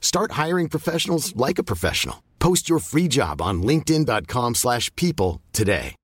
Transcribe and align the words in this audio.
Start 0.00 0.32
hiring 0.32 0.68
professionals 0.68 1.34
like 1.36 1.58
a 1.58 1.62
professional. 1.62 2.22
Post 2.40 2.68
your 2.68 2.80
free 2.80 3.06
job 3.06 3.40
on 3.40 3.62
linkedin.com/people 3.62 4.54
slash 4.54 4.94
people 4.96 5.40
today. 5.52 5.94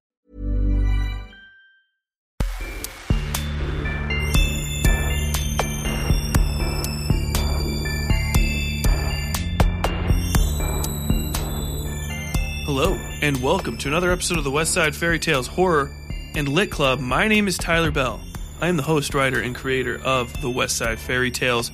Hello, 12.67 12.99
and 13.23 13.41
welcome 13.43 13.79
to 13.79 13.89
another 13.89 14.11
episode 14.11 14.39
of 14.39 14.45
the 14.45 14.51
West 14.51 14.75
Side 14.75 14.95
Fairy 14.95 15.19
Tales 15.19 15.47
Horror 15.47 15.91
and 16.35 16.49
Lit 16.49 16.71
Club. 16.71 16.99
My 16.99 17.29
name 17.29 17.47
is 17.47 17.57
Tyler 17.57 17.93
Bell. 17.93 18.21
I 18.61 18.67
am 18.67 18.77
the 18.77 18.83
host, 18.83 19.15
writer, 19.15 19.41
and 19.41 19.55
creator 19.55 20.01
of 20.05 20.39
the 20.43 20.51
West 20.51 20.77
Side 20.77 20.99
Fairy 20.99 21.31
Tales 21.31 21.71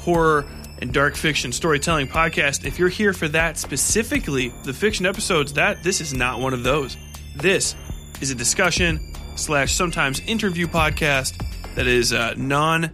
Horror 0.00 0.46
and 0.78 0.92
Dark 0.92 1.16
Fiction 1.16 1.52
Storytelling 1.52 2.08
Podcast. 2.08 2.64
If 2.64 2.78
you're 2.78 2.88
here 2.88 3.12
for 3.12 3.28
that 3.28 3.56
specifically, 3.56 4.52
the 4.64 4.72
fiction 4.72 5.06
episodes, 5.06 5.54
that 5.54 5.82
this 5.82 6.00
is 6.00 6.12
not 6.12 6.40
one 6.40 6.52
of 6.52 6.62
those. 6.62 6.96
This 7.34 7.74
is 8.20 8.30
a 8.30 8.34
discussion 8.34 9.12
slash 9.36 9.74
sometimes 9.74 10.20
interview 10.20 10.66
podcast 10.66 11.42
that 11.74 11.86
is 11.86 12.12
uh, 12.12 12.34
non 12.36 12.92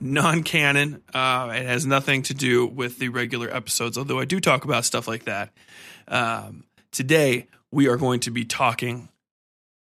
non 0.00 0.42
canon. 0.42 1.02
Uh, 1.12 1.52
it 1.54 1.66
has 1.66 1.86
nothing 1.86 2.22
to 2.22 2.34
do 2.34 2.66
with 2.66 2.98
the 2.98 3.08
regular 3.08 3.48
episodes, 3.54 3.98
although 3.98 4.18
I 4.18 4.24
do 4.24 4.40
talk 4.40 4.64
about 4.64 4.84
stuff 4.84 5.08
like 5.08 5.24
that. 5.24 5.52
Um, 6.06 6.64
today, 6.92 7.48
we 7.70 7.88
are 7.88 7.96
going 7.96 8.20
to 8.20 8.30
be 8.30 8.44
talking 8.44 9.08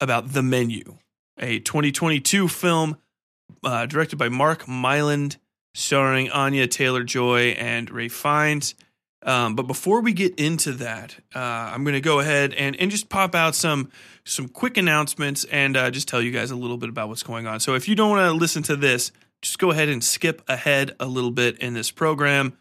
about 0.00 0.32
The 0.32 0.42
Menu, 0.42 0.98
a 1.38 1.58
2022 1.60 2.48
film 2.48 2.98
uh, 3.62 3.86
directed 3.86 4.16
by 4.16 4.28
Mark 4.28 4.64
Mylod, 4.64 5.36
starring 5.74 6.30
Anya 6.30 6.66
Taylor 6.66 7.04
Joy 7.04 7.48
and 7.50 7.90
Ralph 7.90 8.12
Fiennes. 8.12 8.74
Um, 9.22 9.54
but 9.54 9.66
before 9.66 10.00
we 10.00 10.12
get 10.12 10.38
into 10.38 10.72
that, 10.72 11.16
uh, 11.34 11.38
I'm 11.38 11.82
going 11.82 11.94
to 11.94 12.00
go 12.00 12.20
ahead 12.20 12.52
and, 12.54 12.76
and 12.76 12.90
just 12.90 13.08
pop 13.08 13.34
out 13.34 13.54
some 13.54 13.90
some 14.26 14.48
quick 14.48 14.78
announcements 14.78 15.44
and 15.44 15.76
uh, 15.76 15.90
just 15.90 16.08
tell 16.08 16.22
you 16.22 16.30
guys 16.30 16.50
a 16.50 16.56
little 16.56 16.78
bit 16.78 16.88
about 16.88 17.08
what's 17.08 17.22
going 17.22 17.46
on. 17.46 17.60
So 17.60 17.74
if 17.74 17.88
you 17.88 17.94
don't 17.94 18.10
want 18.10 18.26
to 18.26 18.32
listen 18.32 18.62
to 18.64 18.76
this, 18.76 19.12
just 19.42 19.58
go 19.58 19.70
ahead 19.70 19.90
and 19.90 20.02
skip 20.02 20.42
ahead 20.48 20.92
a 20.98 21.06
little 21.06 21.30
bit 21.30 21.58
in 21.58 21.74
this 21.74 21.90
program. 21.90 22.56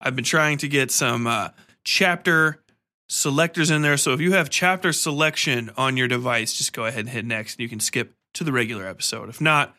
I've 0.00 0.14
been 0.14 0.26
trying 0.26 0.58
to 0.58 0.68
get 0.68 0.90
some 0.90 1.26
uh, 1.26 1.50
chapter 1.84 2.62
selectors 3.08 3.70
in 3.70 3.82
there. 3.82 3.96
So 3.96 4.12
if 4.12 4.20
you 4.20 4.32
have 4.32 4.50
chapter 4.50 4.92
selection 4.92 5.70
on 5.76 5.96
your 5.96 6.08
device, 6.08 6.52
just 6.52 6.72
go 6.74 6.84
ahead 6.84 7.00
and 7.00 7.08
hit 7.08 7.24
next 7.24 7.54
and 7.54 7.60
you 7.62 7.68
can 7.68 7.80
skip 7.80 8.12
to 8.34 8.44
the 8.44 8.52
regular 8.52 8.86
episode. 8.86 9.30
If 9.30 9.40
not, 9.40 9.74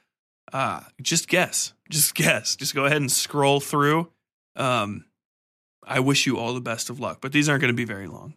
uh, 0.54 0.82
just 1.02 1.28
guess. 1.28 1.74
Just 1.90 2.16
guess. 2.16 2.56
Just 2.56 2.76
go 2.76 2.86
ahead 2.86 2.98
and 2.98 3.12
scroll 3.12 3.60
through. 3.60 4.10
Um, 4.56 5.06
I 5.84 6.00
wish 6.00 6.26
you 6.26 6.38
all 6.38 6.54
the 6.54 6.62
best 6.62 6.90
of 6.90 7.00
luck, 7.00 7.20
but 7.22 7.32
these 7.32 7.48
aren't 7.48 7.62
going 7.62 7.74
to 7.74 7.78
be 7.78 7.86
very 7.86 8.08
long. 8.08 8.34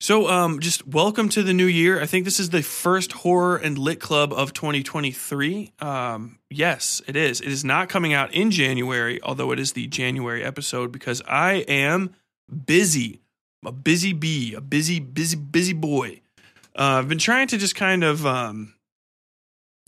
So, 0.00 0.28
um, 0.28 0.60
just 0.60 0.86
welcome 0.86 1.30
to 1.30 1.42
the 1.42 1.54
new 1.54 1.64
year. 1.64 2.00
I 2.00 2.04
think 2.04 2.26
this 2.26 2.38
is 2.38 2.50
the 2.50 2.62
first 2.62 3.12
horror 3.12 3.56
and 3.56 3.78
lit 3.78 4.00
club 4.00 4.34
of 4.34 4.52
2023. 4.52 5.72
Um, 5.80 6.38
yes, 6.50 7.00
it 7.06 7.16
is. 7.16 7.40
It 7.40 7.48
is 7.48 7.64
not 7.64 7.88
coming 7.88 8.12
out 8.12 8.34
in 8.34 8.50
January, 8.50 9.18
although 9.22 9.50
it 9.50 9.58
is 9.58 9.72
the 9.72 9.86
January 9.86 10.44
episode 10.44 10.92
because 10.92 11.22
I 11.26 11.64
am 11.68 12.14
busy. 12.66 13.22
A 13.64 13.72
busy 13.72 14.12
bee, 14.12 14.52
a 14.52 14.60
busy, 14.60 15.00
busy, 15.00 15.36
busy 15.36 15.72
boy. 15.72 16.20
Uh, 16.76 16.98
I've 16.98 17.08
been 17.08 17.18
trying 17.18 17.46
to 17.48 17.56
just 17.56 17.74
kind 17.74 18.04
of 18.04 18.26
um, 18.26 18.73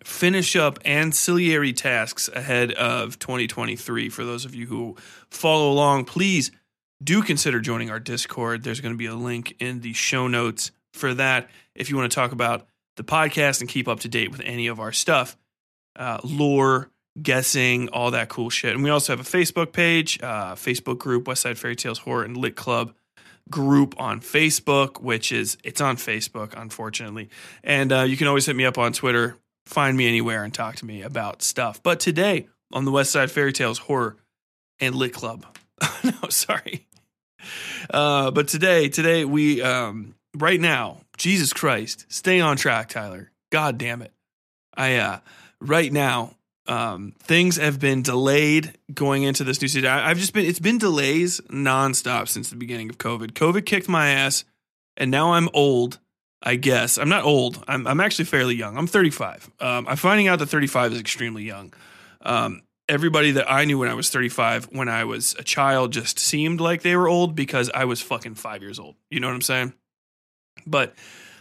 finish 0.06 0.54
up 0.54 0.78
ancillary 0.84 1.72
tasks 1.72 2.30
ahead 2.32 2.70
of 2.72 3.18
2023. 3.18 4.08
For 4.08 4.24
those 4.24 4.44
of 4.44 4.54
you 4.54 4.66
who 4.66 4.96
follow 5.30 5.70
along, 5.72 6.04
please 6.04 6.52
do 7.02 7.22
consider 7.22 7.60
joining 7.60 7.90
our 7.90 7.98
Discord. 7.98 8.62
There's 8.62 8.80
going 8.80 8.94
to 8.94 8.98
be 8.98 9.06
a 9.06 9.16
link 9.16 9.56
in 9.58 9.80
the 9.80 9.92
show 9.92 10.28
notes 10.28 10.70
for 10.94 11.12
that 11.14 11.50
if 11.74 11.90
you 11.90 11.96
want 11.96 12.10
to 12.10 12.14
talk 12.14 12.30
about 12.30 12.68
the 12.96 13.02
podcast 13.02 13.60
and 13.60 13.68
keep 13.68 13.88
up 13.88 14.00
to 14.00 14.08
date 14.08 14.30
with 14.30 14.40
any 14.44 14.68
of 14.68 14.78
our 14.78 14.92
stuff, 14.92 15.36
uh, 15.96 16.18
lore, 16.22 16.88
guessing, 17.20 17.88
all 17.88 18.12
that 18.12 18.28
cool 18.28 18.48
shit. 18.48 18.74
And 18.74 18.84
we 18.84 18.90
also 18.90 19.12
have 19.12 19.20
a 19.20 19.28
Facebook 19.28 19.72
page, 19.72 20.22
uh, 20.22 20.54
Facebook 20.54 20.98
group, 20.98 21.24
Westside 21.24 21.58
Fairy 21.58 21.76
Tales 21.76 21.98
Horror 21.98 22.22
and 22.22 22.36
Lit 22.36 22.54
Club 22.54 22.94
group 23.50 23.94
on 23.98 24.20
Facebook, 24.20 25.00
which 25.00 25.32
is 25.32 25.58
it's 25.64 25.80
on 25.80 25.96
Facebook, 25.96 26.54
unfortunately. 26.56 27.28
And 27.64 27.92
uh, 27.92 28.02
you 28.02 28.16
can 28.16 28.28
always 28.28 28.46
hit 28.46 28.54
me 28.54 28.64
up 28.64 28.78
on 28.78 28.92
Twitter, 28.92 29.36
find 29.66 29.96
me 29.96 30.08
anywhere, 30.08 30.42
and 30.42 30.54
talk 30.54 30.76
to 30.76 30.86
me 30.86 31.02
about 31.02 31.42
stuff. 31.42 31.82
But 31.82 32.00
today 32.00 32.48
on 32.72 32.84
the 32.84 32.90
West 32.90 33.10
Side 33.12 33.30
Fairy 33.30 33.52
Tales 33.52 33.78
Horror 33.78 34.16
and 34.80 34.94
Lit 34.94 35.12
Club, 35.12 35.44
no, 36.04 36.28
sorry. 36.30 36.86
Uh, 37.90 38.30
but 38.30 38.48
today, 38.48 38.88
today 38.88 39.24
we 39.24 39.62
um, 39.62 40.14
right 40.34 40.60
now, 40.60 41.00
Jesus 41.16 41.52
Christ, 41.52 42.06
stay 42.08 42.40
on 42.40 42.56
track, 42.56 42.88
Tyler. 42.88 43.30
God 43.50 43.78
damn 43.78 44.02
it. 44.02 44.12
I 44.74 44.96
uh, 44.96 45.18
right 45.60 45.92
now 45.92 46.36
um, 46.68 47.14
things 47.18 47.56
have 47.56 47.78
been 47.78 48.02
delayed 48.02 48.76
going 48.92 49.22
into 49.22 49.44
this 49.44 49.60
new 49.60 49.68
season. 49.68 49.88
I, 49.88 50.10
I've 50.10 50.18
just 50.18 50.32
been 50.32 50.44
it's 50.44 50.58
been 50.58 50.78
delays 50.78 51.40
nonstop 51.50 52.28
since 52.28 52.50
the 52.50 52.56
beginning 52.56 52.90
of 52.90 52.98
COVID. 52.98 53.32
COVID 53.32 53.64
kicked 53.64 53.88
my 53.88 54.08
ass, 54.08 54.44
and 54.96 55.10
now 55.10 55.34
I'm 55.34 55.48
old. 55.52 55.98
I 56.42 56.56
guess 56.56 56.98
I'm 56.98 57.08
not 57.08 57.24
old. 57.24 57.62
I'm 57.66 57.86
I'm 57.86 58.00
actually 58.00 58.26
fairly 58.26 58.54
young. 58.54 58.76
I'm 58.76 58.86
35. 58.86 59.50
Um, 59.60 59.86
I'm 59.88 59.96
finding 59.96 60.28
out 60.28 60.38
that 60.38 60.46
35 60.46 60.92
is 60.92 61.00
extremely 61.00 61.44
young. 61.44 61.72
Um, 62.22 62.62
everybody 62.88 63.32
that 63.32 63.50
I 63.50 63.64
knew 63.64 63.78
when 63.78 63.88
I 63.88 63.94
was 63.94 64.10
35, 64.10 64.66
when 64.66 64.88
I 64.88 65.04
was 65.04 65.34
a 65.38 65.42
child, 65.42 65.92
just 65.92 66.18
seemed 66.18 66.60
like 66.60 66.82
they 66.82 66.96
were 66.96 67.08
old 67.08 67.34
because 67.34 67.70
I 67.74 67.84
was 67.84 68.00
fucking 68.00 68.34
five 68.34 68.62
years 68.62 68.78
old. 68.78 68.96
You 69.10 69.20
know 69.20 69.28
what 69.28 69.34
I'm 69.34 69.42
saying? 69.42 69.72
But 70.66 70.94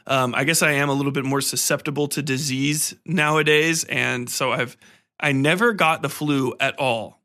um, 0.07 0.35
I 0.35 0.44
guess 0.44 0.61
I 0.61 0.73
am 0.73 0.89
a 0.89 0.94
little 0.94 1.12
bit 1.12 1.25
more 1.25 1.41
susceptible 1.41 2.07
to 2.09 2.22
disease 2.22 2.95
nowadays, 3.06 3.83
and 3.85 4.29
so 4.29 4.51
I've 4.51 4.77
I 5.19 5.31
never 5.31 5.73
got 5.73 6.01
the 6.01 6.09
flu 6.09 6.53
at 6.59 6.77
all, 6.77 7.19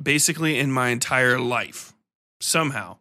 basically 0.00 0.58
in 0.58 0.70
my 0.70 0.88
entire 0.88 1.38
life, 1.38 1.94
somehow. 2.40 2.98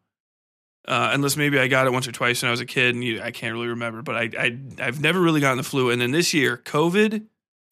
Uh, 0.89 1.11
unless 1.13 1.37
maybe 1.37 1.59
I 1.59 1.67
got 1.67 1.85
it 1.85 1.93
once 1.93 2.07
or 2.07 2.11
twice 2.11 2.41
when 2.41 2.47
I 2.47 2.51
was 2.51 2.61
a 2.61 2.65
kid, 2.65 2.95
and 2.95 3.03
you, 3.03 3.21
I 3.21 3.29
can't 3.29 3.53
really 3.53 3.67
remember. 3.67 4.01
But 4.01 4.15
I, 4.15 4.29
I 4.35 4.57
I've 4.79 4.99
never 4.99 5.21
really 5.21 5.39
gotten 5.39 5.57
the 5.57 5.63
flu, 5.63 5.91
and 5.91 6.01
then 6.01 6.09
this 6.09 6.33
year, 6.33 6.57
COVID 6.57 7.27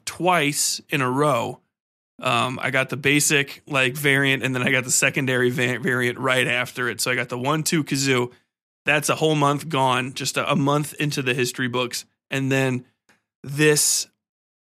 twice 0.06 0.82
in 0.90 1.02
a 1.02 1.10
row. 1.10 1.60
Um, 2.22 2.60
I 2.62 2.70
got 2.70 2.90
the 2.90 2.98
basic 2.98 3.64
like 3.66 3.96
variant, 3.96 4.44
and 4.44 4.54
then 4.54 4.62
I 4.62 4.70
got 4.70 4.84
the 4.84 4.92
secondary 4.92 5.50
va- 5.50 5.80
variant 5.80 6.20
right 6.20 6.48
after 6.48 6.90
it. 6.90 7.02
So 7.02 7.10
I 7.10 7.16
got 7.16 7.30
the 7.30 7.40
one 7.40 7.64
two 7.64 7.84
kazoo. 7.84 8.32
That's 8.86 9.10
a 9.10 9.16
whole 9.16 9.36
month 9.36 9.68
gone, 9.68 10.14
just 10.14 10.38
a, 10.38 10.52
a 10.52 10.56
month 10.56 10.94
into 10.94 11.24
the 11.24 11.34
history 11.34 11.68
books, 11.68 12.06
and 12.30 12.52
then 12.52 12.86
this 13.44 14.08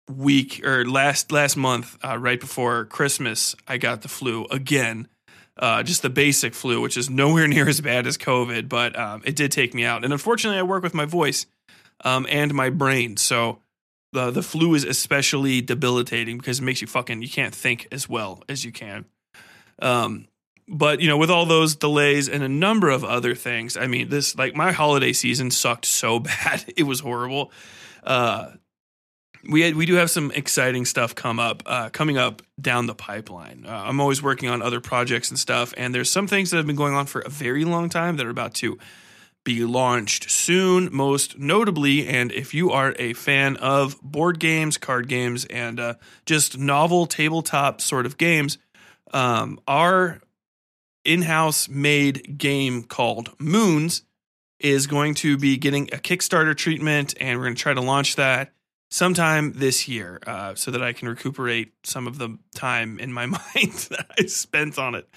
week 0.09 0.65
or 0.65 0.85
last 0.85 1.33
last 1.33 1.57
month, 1.57 1.97
uh, 2.01 2.17
right 2.17 2.39
before 2.39 2.85
Christmas, 2.85 3.57
I 3.67 3.77
got 3.77 4.03
the 4.03 4.07
flu 4.07 4.45
again. 4.45 5.09
Uh, 5.57 5.83
just 5.83 6.01
the 6.01 6.09
basic 6.09 6.53
flu, 6.53 6.81
which 6.81 6.97
is 6.97 7.09
nowhere 7.09 7.47
near 7.47 7.67
as 7.67 7.81
bad 7.81 8.07
as 8.07 8.17
COVID, 8.17 8.69
but 8.69 8.97
um, 8.97 9.21
it 9.25 9.35
did 9.35 9.51
take 9.51 9.73
me 9.73 9.85
out. 9.85 10.03
And 10.03 10.13
unfortunately, 10.13 10.59
I 10.59 10.63
work 10.63 10.83
with 10.83 10.93
my 10.93 11.05
voice 11.05 11.45
um, 12.03 12.27
and 12.29 12.53
my 12.53 12.69
brain, 12.69 13.17
so 13.17 13.59
the 14.13 14.31
the 14.31 14.43
flu 14.43 14.73
is 14.75 14.83
especially 14.83 15.61
debilitating 15.61 16.37
because 16.37 16.59
it 16.59 16.63
makes 16.63 16.81
you 16.81 16.87
fucking 16.87 17.21
you 17.21 17.29
can't 17.29 17.53
think 17.53 17.87
as 17.91 18.07
well 18.07 18.43
as 18.47 18.63
you 18.63 18.71
can. 18.71 19.05
Um, 19.79 20.27
but 20.67 21.01
you 21.01 21.07
know, 21.07 21.17
with 21.17 21.29
all 21.29 21.45
those 21.45 21.75
delays 21.75 22.27
and 22.27 22.43
a 22.43 22.49
number 22.49 22.89
of 22.89 23.03
other 23.03 23.35
things, 23.35 23.77
I 23.77 23.87
mean, 23.87 24.09
this 24.09 24.37
like 24.37 24.55
my 24.55 24.71
holiday 24.71 25.13
season 25.13 25.51
sucked 25.51 25.85
so 25.85 26.19
bad; 26.19 26.65
it 26.75 26.83
was 26.83 26.99
horrible. 26.99 27.51
Uh, 28.03 28.51
we 29.49 29.61
had, 29.61 29.75
we 29.75 29.85
do 29.85 29.95
have 29.95 30.09
some 30.09 30.31
exciting 30.31 30.85
stuff 30.85 31.15
come 31.15 31.39
up 31.39 31.63
uh, 31.65 31.89
coming 31.89 32.17
up 32.17 32.41
down 32.59 32.85
the 32.85 32.95
pipeline. 32.95 33.65
Uh, 33.67 33.83
I'm 33.85 33.99
always 33.99 34.21
working 34.21 34.49
on 34.49 34.61
other 34.61 34.81
projects 34.81 35.29
and 35.29 35.39
stuff, 35.39 35.73
and 35.77 35.93
there's 35.93 36.09
some 36.11 36.27
things 36.27 36.51
that 36.51 36.57
have 36.57 36.67
been 36.67 36.75
going 36.75 36.93
on 36.93 37.05
for 37.05 37.21
a 37.21 37.29
very 37.29 37.65
long 37.65 37.89
time 37.89 38.17
that 38.17 38.25
are 38.25 38.31
about 38.31 38.53
to 38.55 38.77
be 39.43 39.63
launched 39.63 40.29
soon. 40.29 40.89
Most 40.91 41.39
notably, 41.39 42.07
and 42.07 42.31
if 42.31 42.53
you 42.53 42.71
are 42.71 42.93
a 42.99 43.13
fan 43.13 43.55
of 43.57 43.99
board 44.01 44.39
games, 44.39 44.77
card 44.77 45.07
games, 45.07 45.45
and 45.45 45.79
uh, 45.79 45.93
just 46.25 46.57
novel 46.57 47.05
tabletop 47.05 47.79
sort 47.79 48.05
of 48.05 48.17
games, 48.17 48.57
um, 49.13 49.59
our 49.67 50.19
in-house 51.05 51.69
made 51.69 52.37
game 52.37 52.83
called 52.83 53.33
Moons 53.39 54.03
is 54.59 54.87
going 54.87 55.13
to 55.13 55.37
be 55.37 55.55
getting 55.55 55.83
a 55.93 55.97
Kickstarter 55.97 56.55
treatment, 56.55 57.13
and 57.21 57.37
we're 57.37 57.45
going 57.45 57.55
to 57.55 57.61
try 57.61 57.73
to 57.73 57.81
launch 57.81 58.17
that 58.17 58.51
sometime 58.89 59.53
this 59.53 59.87
year, 59.87 60.19
uh, 60.25 60.55
so 60.55 60.71
that 60.71 60.81
I 60.81 60.93
can 60.93 61.07
recuperate 61.07 61.73
some 61.83 62.07
of 62.07 62.17
the 62.17 62.37
time 62.55 62.99
in 62.99 63.11
my 63.11 63.25
mind 63.25 63.73
that 63.89 64.07
I 64.19 64.25
spent 64.25 64.77
on 64.77 64.95
it. 64.95 65.07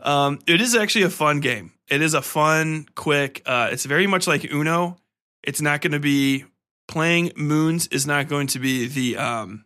Um, 0.00 0.38
it 0.46 0.60
is 0.60 0.74
actually 0.74 1.04
a 1.04 1.10
fun 1.10 1.40
game. 1.40 1.72
It 1.88 2.02
is 2.02 2.14
a 2.14 2.22
fun, 2.22 2.86
quick. 2.94 3.42
Uh, 3.44 3.68
it's 3.70 3.84
very 3.84 4.06
much 4.06 4.26
like 4.26 4.50
Uno. 4.50 4.96
It's 5.42 5.60
not 5.60 5.80
going 5.80 5.92
to 5.92 6.00
be 6.00 6.44
playing 6.90 7.32
Moons 7.36 7.86
is 7.88 8.06
not 8.06 8.28
going 8.28 8.48
to 8.48 8.58
be 8.58 8.86
the 8.86 9.16
um, 9.16 9.64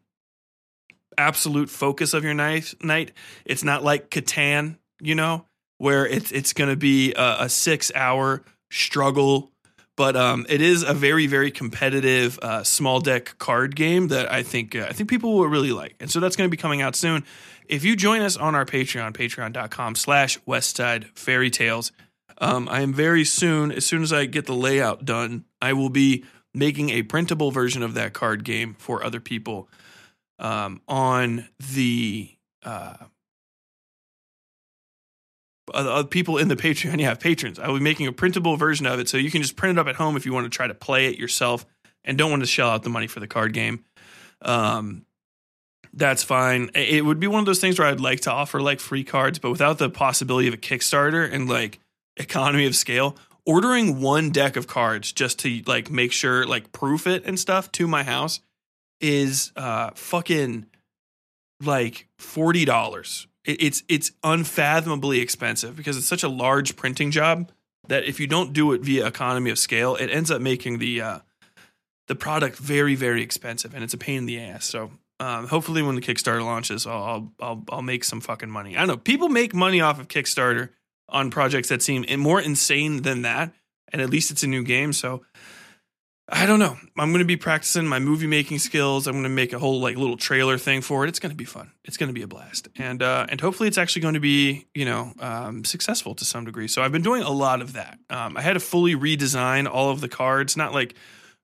absolute 1.16 1.70
focus 1.70 2.14
of 2.14 2.22
your 2.22 2.34
night. 2.34 2.74
Night. 2.82 3.12
It's 3.44 3.64
not 3.64 3.82
like 3.82 4.10
Catan, 4.10 4.78
you 5.00 5.14
know, 5.14 5.46
where 5.78 6.06
it's 6.06 6.30
it's 6.32 6.52
going 6.52 6.70
to 6.70 6.76
be 6.76 7.14
a, 7.14 7.36
a 7.40 7.48
six 7.48 7.90
hour 7.94 8.44
struggle. 8.70 9.50
But 9.96 10.16
um, 10.16 10.44
it 10.48 10.60
is 10.60 10.82
a 10.82 10.92
very, 10.92 11.26
very 11.26 11.50
competitive 11.50 12.38
uh, 12.40 12.64
small 12.64 13.00
deck 13.00 13.38
card 13.38 13.76
game 13.76 14.08
that 14.08 14.30
I 14.30 14.42
think 14.42 14.74
uh, 14.74 14.86
I 14.88 14.92
think 14.92 15.08
people 15.08 15.34
will 15.34 15.46
really 15.46 15.70
like, 15.70 15.94
and 16.00 16.10
so 16.10 16.20
that's 16.20 16.34
going 16.36 16.48
to 16.48 16.50
be 16.50 16.60
coming 16.60 16.82
out 16.82 16.96
soon. 16.96 17.24
If 17.66 17.84
you 17.84 17.96
join 17.96 18.20
us 18.20 18.36
on 18.36 18.54
our 18.54 18.66
Patreon, 18.66 19.12
patreon.com/slash 19.12 20.40
Westside 20.40 21.16
Fairy 21.16 21.50
Tales, 21.50 21.92
um, 22.38 22.68
I 22.68 22.80
am 22.80 22.92
very 22.92 23.24
soon, 23.24 23.70
as 23.70 23.86
soon 23.86 24.02
as 24.02 24.12
I 24.12 24.26
get 24.26 24.46
the 24.46 24.54
layout 24.54 25.04
done, 25.04 25.44
I 25.62 25.72
will 25.72 25.90
be 25.90 26.24
making 26.52 26.90
a 26.90 27.02
printable 27.02 27.50
version 27.50 27.82
of 27.82 27.94
that 27.94 28.12
card 28.12 28.44
game 28.44 28.74
for 28.78 29.04
other 29.04 29.20
people 29.20 29.68
um, 30.38 30.80
on 30.88 31.48
the 31.72 32.30
uh, 32.64 32.94
uh, 35.72 36.04
people 36.04 36.38
in 36.38 36.48
the 36.48 36.56
Patreon. 36.56 36.98
You 37.04 37.06
have 37.06 37.20
patrons. 37.20 37.58
I 37.58 37.68
will 37.68 37.78
be 37.78 37.84
making 37.84 38.06
a 38.06 38.12
printable 38.12 38.56
version 38.56 38.86
of 38.86 38.98
it, 39.00 39.08
so 39.08 39.16
you 39.16 39.30
can 39.30 39.42
just 39.42 39.56
print 39.56 39.78
it 39.78 39.80
up 39.80 39.86
at 39.86 39.96
home 39.96 40.16
if 40.16 40.26
you 40.26 40.32
want 40.32 40.44
to 40.44 40.50
try 40.50 40.66
to 40.66 40.74
play 40.74 41.06
it 41.06 41.18
yourself 41.18 41.66
and 42.04 42.18
don't 42.18 42.30
want 42.30 42.42
to 42.42 42.46
shell 42.46 42.70
out 42.70 42.82
the 42.82 42.90
money 42.90 43.06
for 43.06 43.20
the 43.20 43.26
card 43.26 43.52
game. 43.52 43.84
Um, 44.42 45.06
that's 45.92 46.22
fine. 46.22 46.70
It 46.74 47.04
would 47.04 47.20
be 47.20 47.26
one 47.26 47.40
of 47.40 47.46
those 47.46 47.60
things 47.60 47.78
where 47.78 47.88
I'd 47.88 48.00
like 48.00 48.20
to 48.22 48.32
offer 48.32 48.60
like 48.60 48.80
free 48.80 49.04
cards, 49.04 49.38
but 49.38 49.50
without 49.50 49.78
the 49.78 49.88
possibility 49.88 50.48
of 50.48 50.54
a 50.54 50.58
Kickstarter 50.58 51.30
and 51.30 51.48
like 51.48 51.78
economy 52.16 52.66
of 52.66 52.74
scale, 52.74 53.16
ordering 53.46 54.00
one 54.00 54.30
deck 54.30 54.56
of 54.56 54.66
cards 54.66 55.12
just 55.12 55.38
to 55.40 55.62
like 55.66 55.90
make 55.90 56.12
sure 56.12 56.46
like 56.46 56.72
proof 56.72 57.06
it 57.06 57.24
and 57.24 57.38
stuff 57.38 57.70
to 57.72 57.86
my 57.86 58.02
house 58.02 58.40
is 59.00 59.52
uh 59.56 59.90
fucking 59.94 60.66
like 61.62 62.08
forty 62.18 62.64
dollars. 62.64 63.26
It's 63.44 63.82
it's 63.88 64.12
unfathomably 64.22 65.20
expensive 65.20 65.76
because 65.76 65.96
it's 65.96 66.06
such 66.06 66.22
a 66.22 66.28
large 66.28 66.76
printing 66.76 67.10
job 67.10 67.50
that 67.88 68.04
if 68.04 68.18
you 68.18 68.26
don't 68.26 68.52
do 68.54 68.72
it 68.72 68.80
via 68.80 69.06
economy 69.06 69.50
of 69.50 69.58
scale, 69.58 69.96
it 69.96 70.06
ends 70.06 70.30
up 70.30 70.40
making 70.40 70.78
the 70.78 71.00
uh, 71.02 71.18
the 72.08 72.14
product 72.14 72.56
very 72.56 72.94
very 72.94 73.22
expensive 73.22 73.74
and 73.74 73.84
it's 73.84 73.94
a 73.94 73.98
pain 73.98 74.18
in 74.18 74.26
the 74.26 74.40
ass. 74.40 74.64
So 74.64 74.90
um, 75.20 75.46
hopefully 75.46 75.82
when 75.82 75.94
the 75.94 76.00
Kickstarter 76.00 76.42
launches, 76.42 76.86
I'll, 76.86 77.32
I'll 77.38 77.64
I'll 77.70 77.82
make 77.82 78.04
some 78.04 78.20
fucking 78.20 78.50
money. 78.50 78.76
I 78.76 78.80
don't 78.80 78.88
know. 78.88 78.96
People 78.96 79.28
make 79.28 79.54
money 79.54 79.80
off 79.80 80.00
of 80.00 80.08
Kickstarter 80.08 80.70
on 81.08 81.30
projects 81.30 81.68
that 81.68 81.82
seem 81.82 82.06
more 82.18 82.40
insane 82.40 83.02
than 83.02 83.22
that, 83.22 83.52
and 83.92 84.00
at 84.00 84.10
least 84.10 84.30
it's 84.30 84.42
a 84.42 84.48
new 84.48 84.64
game. 84.64 84.92
So 84.92 85.22
I 86.28 86.46
don't 86.46 86.58
know. 86.58 86.78
I'm 86.96 87.10
going 87.10 87.18
to 87.18 87.26
be 87.26 87.36
practicing 87.36 87.86
my 87.86 87.98
movie 87.98 88.26
making 88.26 88.58
skills. 88.58 89.06
I'm 89.06 89.12
going 89.12 89.24
to 89.24 89.28
make 89.28 89.52
a 89.52 89.58
whole 89.58 89.80
like 89.80 89.96
little 89.96 90.16
trailer 90.16 90.56
thing 90.56 90.80
for 90.80 91.04
it. 91.04 91.08
It's 91.08 91.18
going 91.18 91.30
to 91.30 91.36
be 91.36 91.44
fun. 91.44 91.70
It's 91.84 91.98
going 91.98 92.08
to 92.08 92.14
be 92.14 92.22
a 92.22 92.26
blast, 92.26 92.68
and 92.76 93.02
uh, 93.02 93.26
and 93.28 93.40
hopefully 93.40 93.68
it's 93.68 93.76
actually 93.76 94.02
going 94.02 94.14
to 94.14 94.20
be 94.20 94.66
you 94.74 94.86
know 94.86 95.12
um, 95.20 95.64
successful 95.64 96.14
to 96.14 96.24
some 96.24 96.46
degree. 96.46 96.66
So 96.66 96.82
I've 96.82 96.92
been 96.92 97.02
doing 97.02 97.22
a 97.22 97.30
lot 97.30 97.60
of 97.60 97.74
that. 97.74 97.98
Um, 98.08 98.38
I 98.38 98.42
had 98.42 98.54
to 98.54 98.60
fully 98.60 98.94
redesign 98.94 99.70
all 99.70 99.90
of 99.90 100.00
the 100.00 100.08
cards, 100.08 100.56
not 100.56 100.72
like 100.72 100.94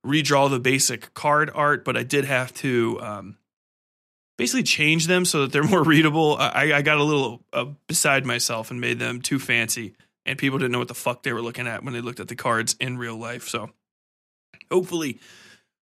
redraw 0.05 0.49
the 0.49 0.59
basic 0.59 1.13
card 1.13 1.51
art, 1.55 1.85
but 1.85 1.99
I 1.99 2.03
did 2.03 2.25
have 2.25 2.55
to 2.55 2.99
um, 3.03 3.37
basically 4.39 4.63
change 4.63 5.09
them 5.09 5.27
so 5.27 5.43
that 5.43 5.53
they're 5.53 5.63
more 5.69 5.83
readable. 5.83 6.37
I, 6.39 6.73
I 6.73 6.83
got 6.83 6.97
a 6.97 7.05
little 7.05 7.43
uh, 7.53 7.67
beside 7.87 8.25
myself 8.25 8.71
and 8.71 8.81
made 8.81 8.99
them 8.99 9.21
too 9.21 9.39
fancy, 9.39 9.95
and 10.25 10.39
people 10.39 10.59
didn't 10.59 10.73
know 10.73 10.79
what 10.79 10.89
the 10.89 10.95
fuck 10.95 11.23
they 11.23 11.35
were 11.35 11.43
looking 11.43 11.67
at 11.67 11.85
when 11.85 11.93
they 11.93 12.01
looked 12.01 12.21
at 12.21 12.29
the 12.29 12.37
cards 12.37 12.77
in 12.81 12.97
real 12.97 13.17
life. 13.17 13.47
So 13.47 13.69
hopefully 14.71 15.19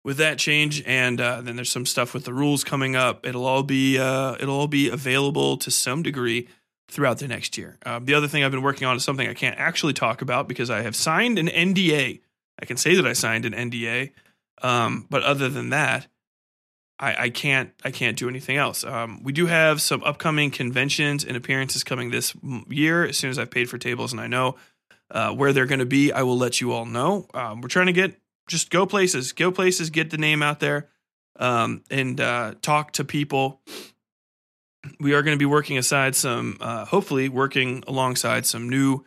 with 0.03 0.17
that 0.17 0.37
change 0.37 0.83
and 0.85 1.19
uh, 1.19 1.41
then 1.41 1.55
there's 1.55 1.71
some 1.71 1.85
stuff 1.85 2.13
with 2.13 2.25
the 2.25 2.33
rules 2.33 2.63
coming 2.63 2.95
up 2.95 3.25
it'll 3.25 3.45
all 3.45 3.63
be 3.63 3.97
uh, 3.97 4.35
it'll 4.39 4.59
all 4.59 4.67
be 4.67 4.89
available 4.89 5.57
to 5.57 5.71
some 5.71 6.03
degree 6.03 6.47
throughout 6.87 7.17
the 7.19 7.27
next 7.27 7.57
year 7.57 7.77
uh, 7.85 7.99
the 8.01 8.13
other 8.13 8.27
thing 8.27 8.43
i've 8.43 8.51
been 8.51 8.61
working 8.61 8.87
on 8.87 8.95
is 8.95 9.03
something 9.03 9.27
i 9.27 9.33
can't 9.33 9.59
actually 9.59 9.93
talk 9.93 10.21
about 10.21 10.47
because 10.47 10.69
i 10.69 10.81
have 10.81 10.95
signed 10.95 11.39
an 11.39 11.47
nda 11.47 12.21
i 12.61 12.65
can 12.65 12.77
say 12.77 12.95
that 12.95 13.05
i 13.05 13.13
signed 13.13 13.45
an 13.45 13.53
nda 13.69 14.11
um, 14.61 15.05
but 15.09 15.23
other 15.23 15.49
than 15.49 15.69
that 15.69 16.07
I, 16.97 17.23
I, 17.23 17.29
can't 17.29 17.71
I 17.83 17.91
can't 17.91 18.17
do 18.17 18.29
anything 18.29 18.55
else. 18.55 18.83
Um, 18.83 19.21
we 19.21 19.33
do 19.33 19.47
have 19.47 19.81
some 19.81 20.01
upcoming 20.03 20.49
conventions 20.49 21.25
and 21.25 21.35
appearances 21.35 21.83
coming 21.83 22.09
this 22.09 22.33
year. 22.69 23.05
As 23.05 23.17
soon 23.17 23.29
as 23.29 23.37
I've 23.37 23.51
paid 23.51 23.69
for 23.69 23.77
tables 23.77 24.13
and 24.13 24.21
I 24.21 24.27
know 24.27 24.55
uh, 25.11 25.31
where 25.31 25.51
they're 25.51 25.65
going 25.65 25.79
to 25.79 25.85
be, 25.85 26.11
I 26.11 26.23
will 26.23 26.37
let 26.37 26.61
you 26.61 26.71
all 26.71 26.85
know. 26.85 27.27
Um, 27.33 27.61
we're 27.61 27.67
trying 27.67 27.87
to 27.87 27.93
get 27.93 28.17
just 28.47 28.69
go 28.69 28.85
places, 28.85 29.31
go 29.31 29.51
places, 29.51 29.89
get 29.89 30.09
the 30.09 30.17
name 30.17 30.43
out 30.43 30.59
there, 30.59 30.89
um, 31.37 31.83
and 31.89 32.19
uh, 32.19 32.55
talk 32.61 32.93
to 32.93 33.03
people. 33.03 33.61
We 34.99 35.13
are 35.13 35.23
going 35.23 35.35
to 35.35 35.39
be 35.39 35.45
working 35.45 35.77
aside 35.77 36.15
some, 36.15 36.57
uh, 36.61 36.85
hopefully, 36.85 37.27
working 37.29 37.83
alongside 37.87 38.45
some 38.45 38.69
new 38.69 39.03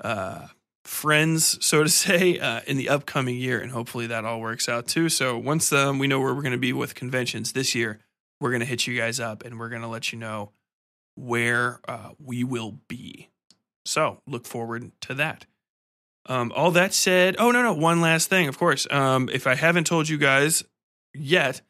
uh, 0.00 0.46
friends, 0.84 1.64
so 1.64 1.82
to 1.82 1.88
say, 1.88 2.38
uh, 2.40 2.60
in 2.66 2.76
the 2.76 2.88
upcoming 2.88 3.36
year, 3.36 3.60
and 3.60 3.70
hopefully 3.70 4.06
that 4.08 4.24
all 4.24 4.40
works 4.40 4.68
out 4.68 4.86
too. 4.86 5.08
So 5.08 5.38
once 5.38 5.72
um, 5.72 5.98
we 5.98 6.06
know 6.06 6.20
where 6.20 6.34
we're 6.34 6.42
going 6.42 6.52
to 6.52 6.58
be 6.58 6.72
with 6.72 6.94
conventions 6.94 7.52
this 7.52 7.74
year, 7.74 8.00
we're 8.40 8.50
going 8.50 8.60
to 8.60 8.66
hit 8.66 8.86
you 8.86 8.96
guys 8.96 9.20
up 9.20 9.44
and 9.44 9.58
we're 9.58 9.68
going 9.68 9.82
to 9.82 9.88
let 9.88 10.12
you 10.12 10.18
know 10.18 10.52
where 11.16 11.80
uh, 11.88 12.10
we 12.24 12.44
will 12.44 12.78
be. 12.86 13.28
So 13.84 14.20
look 14.26 14.46
forward 14.46 14.92
to 15.02 15.14
that. 15.14 15.46
Um, 16.28 16.52
all 16.54 16.70
that 16.72 16.92
said, 16.92 17.36
oh 17.38 17.50
no 17.50 17.62
no, 17.62 17.72
one 17.72 18.02
last 18.02 18.28
thing, 18.28 18.48
of 18.48 18.58
course. 18.58 18.86
Um, 18.90 19.30
if 19.32 19.46
I 19.46 19.54
haven't 19.54 19.86
told 19.86 20.08
you 20.08 20.18
guys 20.18 20.62
yet, 21.14 21.62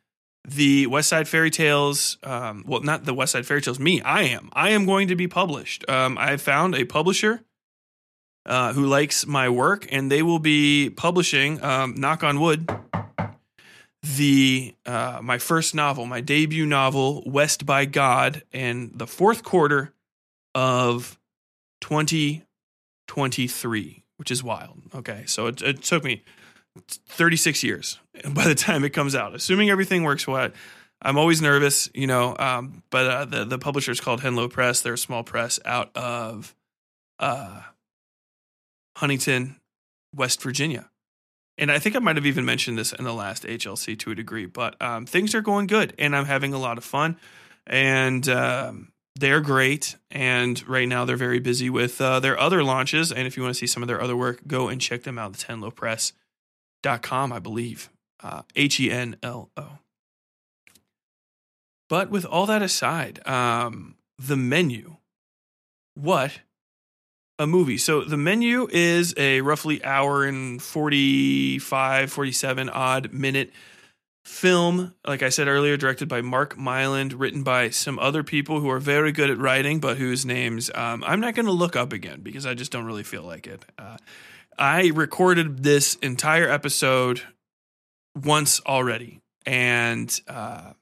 the 0.45 0.89
West 0.89 1.09
Side 1.09 1.29
Fairy 1.29 1.51
Tales, 1.51 2.19
um, 2.25 2.65
well, 2.67 2.81
not 2.81 3.05
the 3.05 3.15
West 3.15 3.33
Side 3.33 3.47
Fairy 3.47 3.63
Tales, 3.63 3.79
me, 3.79 4.01
I 4.01 4.23
am. 4.23 4.51
I 4.53 4.71
am 4.71 4.85
going 4.85 5.07
to 5.09 5.17
be 5.17 5.29
published. 5.29 5.89
Um, 5.89 6.19
I 6.19 6.37
found 6.39 6.75
a 6.75 6.85
publisher 6.85 7.45
uh, 8.47 8.73
who 8.73 8.87
likes 8.87 9.27
my 9.27 9.49
work, 9.49 9.87
and 9.93 10.11
they 10.11 10.23
will 10.23 10.39
be 10.39 10.91
publishing, 10.91 11.63
um, 11.63 11.95
knock 11.97 12.25
on 12.25 12.41
wood, 12.41 12.69
the 14.03 14.75
uh, 14.87 15.21
my 15.23 15.39
first 15.39 15.75
novel, 15.75 16.07
my 16.07 16.21
debut 16.21 16.67
novel, 16.67 17.23
West 17.27 17.67
by 17.67 17.85
God, 17.85 18.43
in 18.53 18.91
the 18.95 19.07
fourth 19.07 19.45
quarter 19.45 19.93
of 20.55 21.19
2023 21.83 23.98
which 24.19 24.31
is 24.31 24.43
wild. 24.43 24.83
Okay, 24.95 25.25
so 25.27 25.47
it, 25.47 25.63
it 25.63 25.83
took 25.83 26.05
me 26.05 26.23
36 27.09 27.65
years 27.65 27.99
by 28.31 28.47
the 28.47 28.55
time 28.55 28.85
it 28.85 28.91
comes 28.91 29.15
out, 29.15 29.35
assuming 29.35 29.71
everything 29.71 30.03
works 30.03 30.27
well. 30.27 30.51
I'm 31.01 31.17
always 31.17 31.41
nervous, 31.41 31.89
you 31.95 32.09
know, 32.09 32.37
um, 32.39 32.83
but 32.91 33.07
uh, 33.07 33.25
the 33.25 33.45
the 33.45 33.59
publisher 33.59 33.93
is 33.93 34.01
called 34.01 34.21
Henlo 34.21 34.51
Press. 34.51 34.81
They're 34.81 34.95
a 34.95 34.99
small 34.99 35.23
press 35.23 35.61
out 35.65 35.97
of 35.97 36.57
uh, 37.21 37.63
Huntington, 38.97 39.57
West 40.15 40.43
Virginia. 40.43 40.91
And 41.57 41.73
I 41.73 41.79
think 41.79 41.97
I 41.97 41.99
might 41.99 42.17
have 42.17 42.27
even 42.27 42.45
mentioned 42.45 42.79
this 42.79 42.93
in 42.93 43.05
the 43.05 43.13
last 43.13 43.43
HLC 43.43 43.99
to 43.99 44.13
a 44.13 44.15
degree, 44.15 44.47
but 44.47 44.81
um, 44.81 45.07
things 45.07 45.35
are 45.35 45.41
going 45.41 45.67
good 45.67 45.93
and 45.99 46.15
I'm 46.15 46.25
having 46.25 46.55
a 46.55 46.59
lot 46.59 46.79
of 46.79 46.85
fun. 46.85 47.17
And 47.67 48.29
um, 48.29 48.93
they're 49.19 49.41
great. 49.41 49.97
And 50.11 50.67
right 50.69 50.89
now 50.89 51.05
they're 51.05 51.17
very 51.17 51.41
busy 51.41 51.69
with 51.69 52.01
uh, 52.01 52.21
their 52.21 52.39
other 52.39 52.63
launches. 52.63 53.13
And 53.13 53.27
if 53.27 53.37
you 53.37 53.43
want 53.43 53.55
to 53.55 53.59
see 53.59 53.67
some 53.67 53.83
of 53.83 53.89
their 53.89 54.01
other 54.01 54.17
work, 54.17 54.47
go 54.47 54.69
and 54.69 54.81
check 54.81 55.03
them 55.03 55.19
out. 55.19 55.33
It's 55.33 55.45
henlopress.com, 55.45 57.33
I 57.33 57.39
believe. 57.39 57.91
Uh, 58.23 58.43
H 58.57 58.81
E 58.81 58.91
N 58.91 59.17
L 59.23 59.51
O. 59.57 59.79
But 61.89 62.11
with 62.11 62.25
all 62.25 62.47
that 62.47 62.63
aside, 62.63 63.27
um, 63.27 63.97
the 64.19 64.37
menu. 64.37 64.97
What 65.95 66.41
a 67.39 67.47
movie. 67.47 67.79
So 67.79 68.03
the 68.03 68.17
menu 68.17 68.69
is 68.71 69.15
a 69.17 69.41
roughly 69.41 69.83
hour 69.85 70.25
and 70.25 70.61
45, 70.61 72.13
47 72.13 72.69
odd 72.69 73.13
minute 73.13 73.53
film, 74.25 74.95
like 75.07 75.23
I 75.23 75.29
said 75.29 75.49
earlier, 75.49 75.77
directed 75.77 76.09
by 76.09 76.21
Mark 76.21 76.57
Mylod, 76.57 77.15
written 77.17 77.43
by 77.43 77.71
some 77.71 77.99
other 77.99 78.23
people 78.23 78.61
who 78.61 78.71
are 78.71 78.79
very 78.79 79.13
good 79.13 79.31
at 79.31 79.39
writing, 79.39 79.81
but 79.81 79.97
whose 79.97 80.27
names 80.27 80.71
um, 80.75 81.03
I'm 81.07 81.21
not 81.21 81.35
going 81.35 81.47
to 81.47 81.53
look 81.53 81.77
up 81.77 81.93
again 81.93 82.21
because 82.23 82.47
I 82.47 82.55
just 82.55 82.73
don't 82.73 82.85
really 82.85 83.03
feel 83.03 83.23
like 83.23 83.47
it. 83.47 83.65
Uh, 83.79 83.97
I 84.59 84.89
recorded 84.95 85.63
this 85.63 85.95
entire 85.97 86.49
episode 86.49 87.23
once 88.15 88.61
already, 88.67 89.21
and 89.47 90.21
uh, 90.27 90.73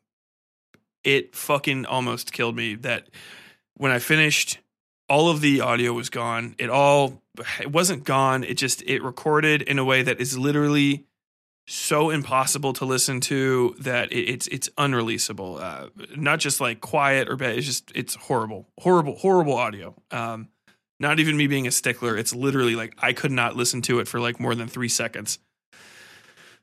it 1.05 1.35
fucking 1.35 1.87
almost 1.87 2.33
killed 2.33 2.57
me 2.57 2.75
that 2.77 3.09
when 3.75 3.93
I 3.93 3.99
finished 3.99 4.59
all 5.09 5.29
of 5.29 5.41
the 5.41 5.61
audio 5.61 5.93
was 5.93 6.11
gone. 6.11 6.55
It 6.59 6.71
all 6.71 7.23
it 7.61 7.71
wasn't 7.71 8.05
gone. 8.05 8.45
It 8.45 8.55
just 8.55 8.83
it 8.83 9.03
recorded 9.03 9.63
in 9.63 9.79
a 9.79 9.85
way 9.85 10.03
that 10.03 10.21
is 10.21 10.39
literally 10.39 11.05
so 11.67 12.11
impossible 12.11 12.73
to 12.75 12.85
listen 12.85 13.21
to 13.21 13.75
that 13.81 14.13
it, 14.13 14.29
it's 14.29 14.47
it's 14.49 14.69
unreleasable. 14.79 15.61
Uh, 15.61 15.89
not 16.17 16.39
just 16.39 16.61
like 16.61 16.81
quiet 16.81 17.29
or 17.29 17.37
bad. 17.37 17.57
It's 17.57 17.67
just 17.67 17.91
it's 17.95 18.15
horrible, 18.15 18.69
horrible, 18.79 19.17
horrible 19.17 19.55
audio. 19.55 19.95
Um, 20.11 20.49
not 20.99 21.19
even 21.21 21.37
me 21.37 21.47
being 21.47 21.67
a 21.67 21.71
stickler. 21.71 22.17
It's 22.17 22.35
literally 22.35 22.77
like 22.77 22.95
I 22.99 23.13
could 23.13 23.33
not 23.33 23.57
listen 23.57 23.83
to 23.83 23.99
it 23.99 24.09
for 24.09 24.21
like 24.21 24.41
more 24.41 24.55
than 24.55 24.69
three 24.69 24.89
seconds 24.89 25.39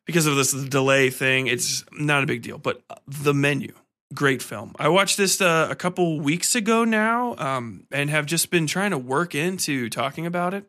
because 0.06 0.26
of 0.26 0.36
this 0.36 0.54
delay 0.54 1.10
thing. 1.10 1.48
It's 1.48 1.86
not 1.92 2.24
a 2.24 2.26
big 2.26 2.42
deal. 2.42 2.58
But 2.58 2.82
uh, 2.90 2.96
the 3.08 3.34
menu, 3.34 3.74
great 4.14 4.42
film. 4.42 4.74
I 4.80 4.88
watched 4.88 5.18
this 5.18 5.42
uh, 5.42 5.68
a 5.70 5.76
couple 5.76 6.22
weeks 6.22 6.56
ago 6.56 6.86
now, 6.86 7.36
um, 7.38 7.88
and 7.92 8.10
have 8.10 8.26
just 8.26 8.50
been 8.50 8.68
trying 8.68 8.92
to 8.92 8.98
work 8.98 9.36
into 9.36 9.90
talking 9.90 10.26
about 10.26 10.54
it, 10.54 10.64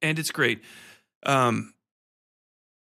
and 0.00 0.18
it's 0.18 0.30
great. 0.30 0.62
Um, 1.24 1.74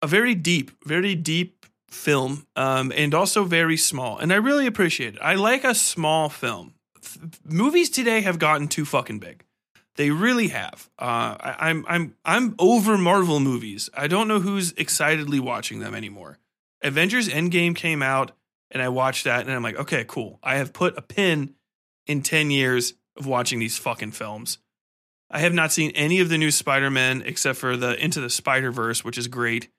a 0.05 0.07
very 0.07 0.35
deep, 0.35 0.69
very 0.85 1.15
deep 1.15 1.65
film, 1.89 2.45
um, 2.55 2.93
and 2.95 3.15
also 3.15 3.43
very 3.43 3.75
small, 3.75 4.19
and 4.19 4.31
I 4.31 4.35
really 4.35 4.67
appreciate 4.67 5.15
it. 5.15 5.19
I 5.19 5.33
like 5.33 5.63
a 5.63 5.74
small 5.74 6.29
film. 6.29 6.75
movies 7.43 7.89
today 7.89 8.21
have 8.21 8.38
gotten 8.38 8.67
too 8.67 8.85
fucking 8.85 9.17
big. 9.17 9.43
They 9.95 10.12
really 10.12 10.50
have. 10.50 10.89
Uh, 11.00 11.33
I, 11.39 11.55
I'm 11.69 11.85
I'm 11.88 12.15
I'm 12.24 12.55
over 12.59 13.00
Marvel 13.00 13.39
movies. 13.39 13.89
I 13.95 14.05
don't 14.05 14.27
know 14.27 14.39
who's 14.39 14.74
excitedly 14.74 15.39
watching 15.39 15.79
them 15.79 15.95
anymore. 15.95 16.38
Avengers 16.83 17.27
Endgame 17.27 17.75
came 17.75 18.03
out, 18.03 18.31
and 18.69 18.83
I 18.83 18.89
watched 18.89 19.24
that, 19.24 19.41
and 19.41 19.51
I'm 19.51 19.63
like, 19.63 19.79
okay, 19.79 20.05
cool. 20.07 20.38
I 20.43 20.57
have 20.57 20.71
put 20.71 21.00
a 21.00 21.01
pin 21.01 21.55
in 22.05 22.21
ten 22.21 22.51
years 22.51 22.93
of 23.17 23.25
watching 23.25 23.57
these 23.57 23.79
fucking 23.79 24.12
films. 24.12 24.59
I 25.31 25.39
have 25.39 25.53
not 25.53 25.71
seen 25.71 25.89
any 25.95 26.19
of 26.19 26.29
the 26.29 26.38
new 26.38 26.51
Spider 26.51 26.91
Man 26.91 27.24
except 27.25 27.57
for 27.57 27.75
the 27.75 27.95
Into 28.03 28.21
the 28.21 28.29
Spider 28.29 28.71
Verse, 28.71 29.03
which 29.03 29.17
is 29.17 29.27
great. 29.27 29.69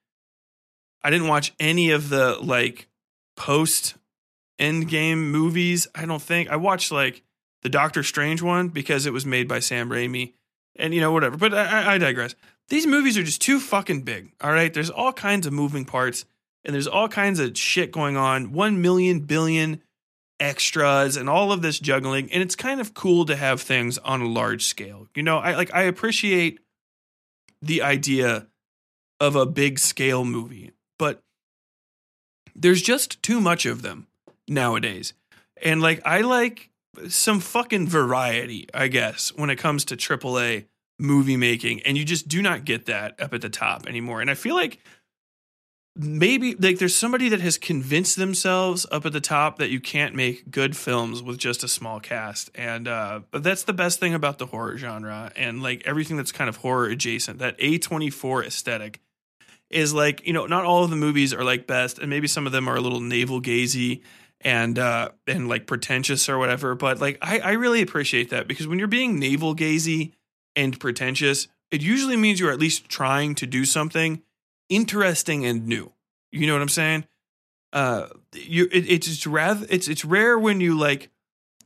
I 1.07 1.11
didn't 1.11 1.29
watch 1.29 1.55
any 1.61 1.93
of 1.93 2.09
the 2.09 2.37
like 2.43 2.89
post 3.37 3.95
Endgame 4.61 5.19
movies. 5.19 5.87
I 5.95 6.05
don't 6.05 6.21
think 6.21 6.51
I 6.51 6.57
watched 6.57 6.91
like 6.91 7.23
the 7.63 7.69
Doctor 7.69 8.03
Strange 8.03 8.43
one 8.43 8.71
because 8.71 9.07
it 9.07 9.13
was 9.13 9.25
made 9.25 9.47
by 9.47 9.61
Sam 9.61 9.89
Raimi, 9.89 10.33
and 10.75 10.93
you 10.93 11.01
know 11.01 11.13
whatever. 11.13 11.37
But 11.37 11.55
I, 11.55 11.95
I 11.95 11.99
digress. 11.99 12.35
These 12.71 12.89
movies 12.89 13.17
are 13.17 13.23
just 13.23 13.41
too 13.41 13.61
fucking 13.61 14.03
big. 14.03 14.33
All 14.41 14.51
right, 14.51 14.75
there's 14.75 14.91
all 14.91 15.13
kinds 15.13 15.47
of 15.47 15.53
moving 15.53 15.85
parts, 15.85 16.25
and 16.65 16.75
there's 16.75 16.89
all 16.89 17.07
kinds 17.07 17.39
of 17.39 17.57
shit 17.57 17.93
going 17.93 18.17
on. 18.17 18.53
One 18.53 18.83
million 18.83 19.21
billion 19.21 19.83
extras 20.41 21.17
and 21.17 21.31
all 21.31 21.53
of 21.53 21.63
this 21.63 21.79
juggling, 21.79 22.33
and 22.33 22.43
it's 22.43 22.57
kind 22.57 22.81
of 22.81 22.95
cool 22.95 23.27
to 23.27 23.37
have 23.37 23.61
things 23.61 23.97
on 23.99 24.23
a 24.23 24.29
large 24.29 24.65
scale. 24.65 25.07
You 25.15 25.23
know, 25.23 25.39
I 25.39 25.55
like 25.55 25.73
I 25.73 25.83
appreciate 25.83 26.59
the 27.63 27.83
idea 27.83 28.49
of 29.21 29.37
a 29.37 29.47
big 29.47 29.79
scale 29.79 30.25
movie, 30.25 30.73
but 30.99 31.23
there's 32.55 32.83
just 32.83 33.23
too 33.23 33.41
much 33.41 33.67
of 33.67 33.83
them 33.83 34.07
nowadays. 34.49 35.13
And 35.63 35.81
like 35.81 36.01
I 36.05 36.21
like 36.21 36.71
some 37.09 37.41
fucking 37.41 37.89
variety, 37.89 38.69
I 38.73 38.89
guess, 38.89 39.33
when 39.37 39.51
it 39.51 39.57
comes 39.57 39.85
to 39.87 39.97
AAA 39.97 40.67
movie 40.99 41.37
making, 41.37 41.83
and 41.83 41.97
you 41.97 42.05
just 42.05 42.29
do 42.29 42.43
not 42.43 42.65
get 42.65 42.87
that 42.87 43.21
up 43.21 43.35
at 43.35 43.43
the 43.43 43.51
top 43.51 43.87
anymore. 43.87 44.21
And 44.21 44.31
I 44.31 44.35
feel 44.35 44.55
like 44.55 44.79
maybe 45.97 46.55
like 46.55 46.79
there's 46.79 46.95
somebody 46.95 47.29
that 47.31 47.41
has 47.41 47.57
convinced 47.57 48.17
themselves 48.17 48.87
up 48.91 49.07
at 49.07 49.13
the 49.13 49.21
top 49.21 49.59
that 49.59 49.71
you 49.71 49.81
can't 49.81 50.15
make 50.15 50.51
good 50.51 50.77
films 50.77 51.23
with 51.23 51.39
just 51.39 51.65
a 51.65 51.69
small 51.69 52.01
cast 52.01 52.51
and 52.55 52.87
uh 52.87 53.21
but 53.31 53.43
that's 53.43 53.63
the 53.63 53.73
best 53.73 53.99
thing 53.99 54.13
about 54.13 54.37
the 54.37 54.47
horror 54.47 54.77
genre 54.77 55.33
and 55.37 55.63
like 55.63 55.83
everything 55.87 56.19
that's 56.19 56.33
kind 56.33 56.49
of 56.51 56.59
horror 56.59 56.87
adjacent 56.87 57.39
that 57.39 57.59
A24 57.59 58.45
aesthetic 58.45 59.01
is 59.71 59.93
like 59.93 60.27
you 60.27 60.33
know 60.33 60.47
not 60.47 60.65
all 60.65 60.85
of 60.85 60.91
the 60.91 60.97
movies 60.97 61.35
are 61.35 61.45
like 61.45 61.67
best 61.67 61.99
and 61.99 62.09
maybe 62.09 62.29
some 62.29 62.47
of 62.47 62.53
them 62.53 62.69
are 62.69 62.77
a 62.77 62.81
little 62.81 63.01
navel 63.01 63.41
gazy 63.41 64.03
and 64.41 64.79
uh 64.79 65.09
and 65.27 65.49
like 65.49 65.67
pretentious 65.67 66.29
or 66.29 66.39
whatever 66.39 66.75
but 66.75 67.01
like 67.01 67.19
I, 67.23 67.41
I 67.41 67.53
really 67.53 67.83
appreciate 67.83 68.31
that 68.31 68.47
because 68.47 68.67
when 68.67 68.79
you're 68.79 68.89
being 68.89 69.19
navel 69.19 69.57
gazy 69.57 70.13
and 70.55 70.79
pretentious 70.79 71.49
it 71.71 71.83
usually 71.83 72.17
means 72.17 72.39
you're 72.39 72.53
at 72.53 72.61
least 72.61 72.89
trying 72.89 73.35
to 73.37 73.47
do 73.47 73.65
something 73.65 74.23
interesting 74.69 75.45
and 75.45 75.67
new. 75.67 75.93
You 76.31 76.47
know 76.47 76.53
what 76.53 76.63
i'm 76.63 76.69
saying? 76.69 77.07
Uh 77.73 78.07
you 78.35 78.69
it, 78.71 78.89
it's 78.89 79.07
just 79.07 79.27
rather 79.27 79.67
it's 79.69 79.89
it's 79.89 80.05
rare 80.05 80.39
when 80.39 80.61
you 80.61 80.79
like 80.79 81.11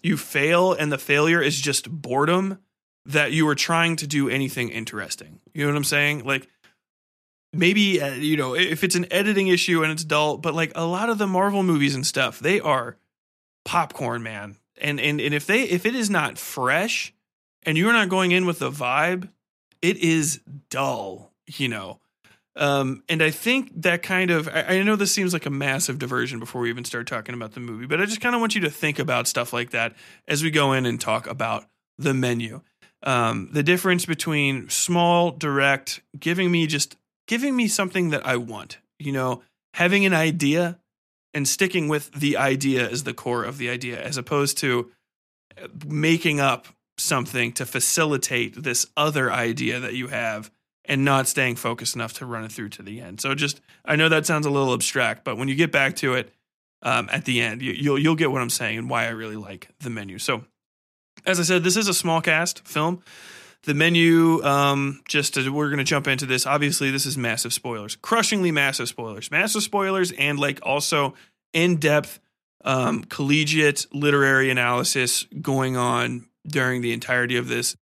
you 0.02 0.16
fail 0.16 0.72
and 0.72 0.90
the 0.90 0.98
failure 0.98 1.42
is 1.42 1.60
just 1.60 1.90
boredom 1.90 2.58
that 3.04 3.32
you 3.32 3.46
are 3.48 3.54
trying 3.54 3.96
to 3.96 4.06
do 4.06 4.28
anything 4.28 4.70
interesting. 4.70 5.40
You 5.52 5.64
know 5.64 5.72
what 5.72 5.76
i'm 5.76 5.84
saying? 5.84 6.24
Like 6.24 6.48
maybe 7.52 8.00
uh, 8.00 8.14
you 8.14 8.36
know 8.36 8.54
if 8.54 8.84
it's 8.84 8.94
an 8.94 9.06
editing 9.10 9.48
issue 9.48 9.82
and 9.82 9.92
it's 9.92 10.04
dull 10.04 10.36
but 10.36 10.54
like 10.54 10.72
a 10.74 10.84
lot 10.84 11.10
of 11.10 11.18
the 11.18 11.26
marvel 11.26 11.62
movies 11.62 11.94
and 11.94 12.06
stuff 12.06 12.38
they 12.38 12.60
are 12.60 12.96
popcorn 13.64 14.22
man. 14.22 14.56
And 14.80 15.00
and 15.00 15.20
and 15.20 15.34
if 15.34 15.46
they 15.46 15.62
if 15.62 15.84
it 15.84 15.94
is 15.94 16.08
not 16.08 16.38
fresh 16.38 17.12
and 17.64 17.76
you're 17.76 17.92
not 17.92 18.08
going 18.08 18.32
in 18.32 18.46
with 18.46 18.58
the 18.58 18.70
vibe 18.70 19.28
it 19.82 19.96
is 19.98 20.40
dull 20.70 21.32
you 21.46 21.68
know? 21.68 22.00
Um 22.56 23.02
and 23.08 23.22
i 23.22 23.30
think 23.30 23.82
that 23.82 24.02
kind 24.02 24.30
of 24.30 24.48
I, 24.48 24.78
I 24.78 24.82
know 24.82 24.96
this 24.96 25.12
seems 25.12 25.32
like 25.32 25.46
a 25.46 25.50
massive 25.50 25.98
diversion 25.98 26.40
before 26.40 26.62
we 26.62 26.70
even 26.70 26.84
start 26.84 27.06
talking 27.06 27.34
about 27.34 27.52
the 27.52 27.60
movie 27.60 27.86
but 27.86 28.00
i 28.00 28.06
just 28.06 28.20
kind 28.20 28.34
of 28.34 28.40
want 28.40 28.54
you 28.54 28.62
to 28.62 28.70
think 28.70 28.98
about 28.98 29.28
stuff 29.28 29.52
like 29.52 29.70
that 29.70 29.94
as 30.26 30.42
we 30.42 30.50
go 30.50 30.72
in 30.72 30.86
and 30.86 31.00
talk 31.00 31.26
about 31.26 31.66
the 32.00 32.14
menu. 32.14 32.62
Um, 33.02 33.48
the 33.52 33.62
difference 33.62 34.04
between 34.04 34.68
small 34.68 35.30
direct 35.30 36.02
giving 36.18 36.50
me 36.50 36.66
just 36.66 36.96
giving 37.30 37.54
me 37.54 37.68
something 37.68 38.10
that 38.10 38.26
I 38.26 38.36
want. 38.36 38.78
You 38.98 39.12
know, 39.12 39.42
having 39.74 40.04
an 40.04 40.12
idea 40.12 40.80
and 41.32 41.46
sticking 41.46 41.86
with 41.86 42.10
the 42.10 42.36
idea 42.36 42.90
as 42.90 43.04
the 43.04 43.14
core 43.14 43.44
of 43.44 43.56
the 43.56 43.70
idea, 43.70 44.02
as 44.02 44.16
opposed 44.16 44.58
to 44.58 44.90
uh, 45.56 45.68
making 45.86 46.40
up 46.40 46.66
something 46.98 47.52
to 47.52 47.64
facilitate 47.64 48.64
this 48.64 48.84
other 48.96 49.32
idea 49.32 49.78
that 49.78 49.94
you 49.94 50.08
have 50.08 50.50
and 50.84 51.04
not 51.04 51.28
staying 51.28 51.54
focused 51.54 51.94
enough 51.94 52.14
to 52.14 52.26
run 52.26 52.42
it 52.42 52.50
through 52.50 52.70
to 52.70 52.82
the 52.82 53.00
end. 53.00 53.20
So 53.20 53.32
just, 53.36 53.60
I 53.84 53.94
know 53.94 54.08
that 54.08 54.26
sounds 54.26 54.44
a 54.44 54.50
little 54.50 54.74
abstract, 54.74 55.22
but 55.22 55.38
when 55.38 55.46
you 55.46 55.54
get 55.54 55.70
back 55.70 55.94
to 55.96 56.14
it 56.14 56.34
um, 56.82 57.08
at 57.12 57.26
the 57.26 57.40
end, 57.40 57.62
you, 57.62 57.72
you'll 57.72 57.98
you'll 57.98 58.16
get 58.16 58.32
what 58.32 58.42
I'm 58.42 58.50
saying 58.50 58.76
and 58.76 58.90
why 58.90 59.06
I 59.06 59.10
really 59.10 59.36
like 59.36 59.68
the 59.78 59.90
menu. 59.90 60.18
So, 60.18 60.44
as 61.24 61.38
I 61.38 61.44
said, 61.44 61.62
this 61.62 61.76
is 61.76 61.86
a 61.86 61.94
small 61.94 62.20
cast 62.20 62.66
film. 62.66 63.04
The 63.64 63.74
menu, 63.74 64.42
um, 64.42 65.02
just 65.06 65.36
we're 65.36 65.68
going 65.68 65.78
to 65.78 65.84
jump 65.84 66.08
into 66.08 66.24
this. 66.24 66.46
Obviously, 66.46 66.90
this 66.90 67.04
is 67.04 67.18
massive 67.18 67.52
spoilers, 67.52 67.96
crushingly 67.96 68.50
massive 68.50 68.88
spoilers, 68.88 69.30
massive 69.30 69.62
spoilers, 69.62 70.12
and 70.12 70.38
like 70.38 70.60
also 70.62 71.14
in 71.52 71.76
depth, 71.76 72.20
um, 72.64 73.04
collegiate 73.04 73.86
literary 73.92 74.50
analysis 74.50 75.26
going 75.42 75.76
on 75.76 76.26
during 76.46 76.80
the 76.80 76.92
entirety 76.92 77.36
of 77.36 77.48
this. 77.48 77.76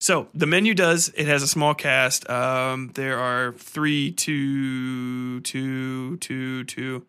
So 0.00 0.28
the 0.34 0.46
menu 0.46 0.74
does. 0.74 1.12
It 1.16 1.26
has 1.26 1.42
a 1.42 1.48
small 1.48 1.74
cast. 1.74 2.28
Um, 2.30 2.92
there 2.94 3.18
are 3.18 3.52
three, 3.52 4.12
two, 4.12 5.40
two, 5.40 6.18
two, 6.18 6.64
two. 6.64 7.06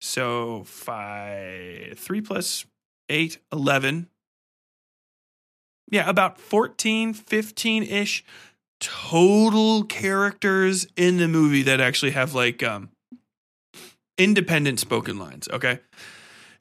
So 0.00 0.64
five, 0.64 1.98
three 1.98 2.20
plus 2.20 2.64
eight, 3.08 3.38
11 3.52 4.08
yeah, 5.92 6.08
about 6.08 6.40
14, 6.40 7.12
15 7.12 7.82
ish 7.82 8.24
total 8.80 9.84
characters 9.84 10.88
in 10.96 11.18
the 11.18 11.28
movie 11.28 11.62
that 11.62 11.80
actually 11.80 12.12
have 12.12 12.34
like 12.34 12.62
um 12.64 12.88
independent 14.18 14.80
spoken 14.80 15.18
lines, 15.18 15.48
okay? 15.52 15.80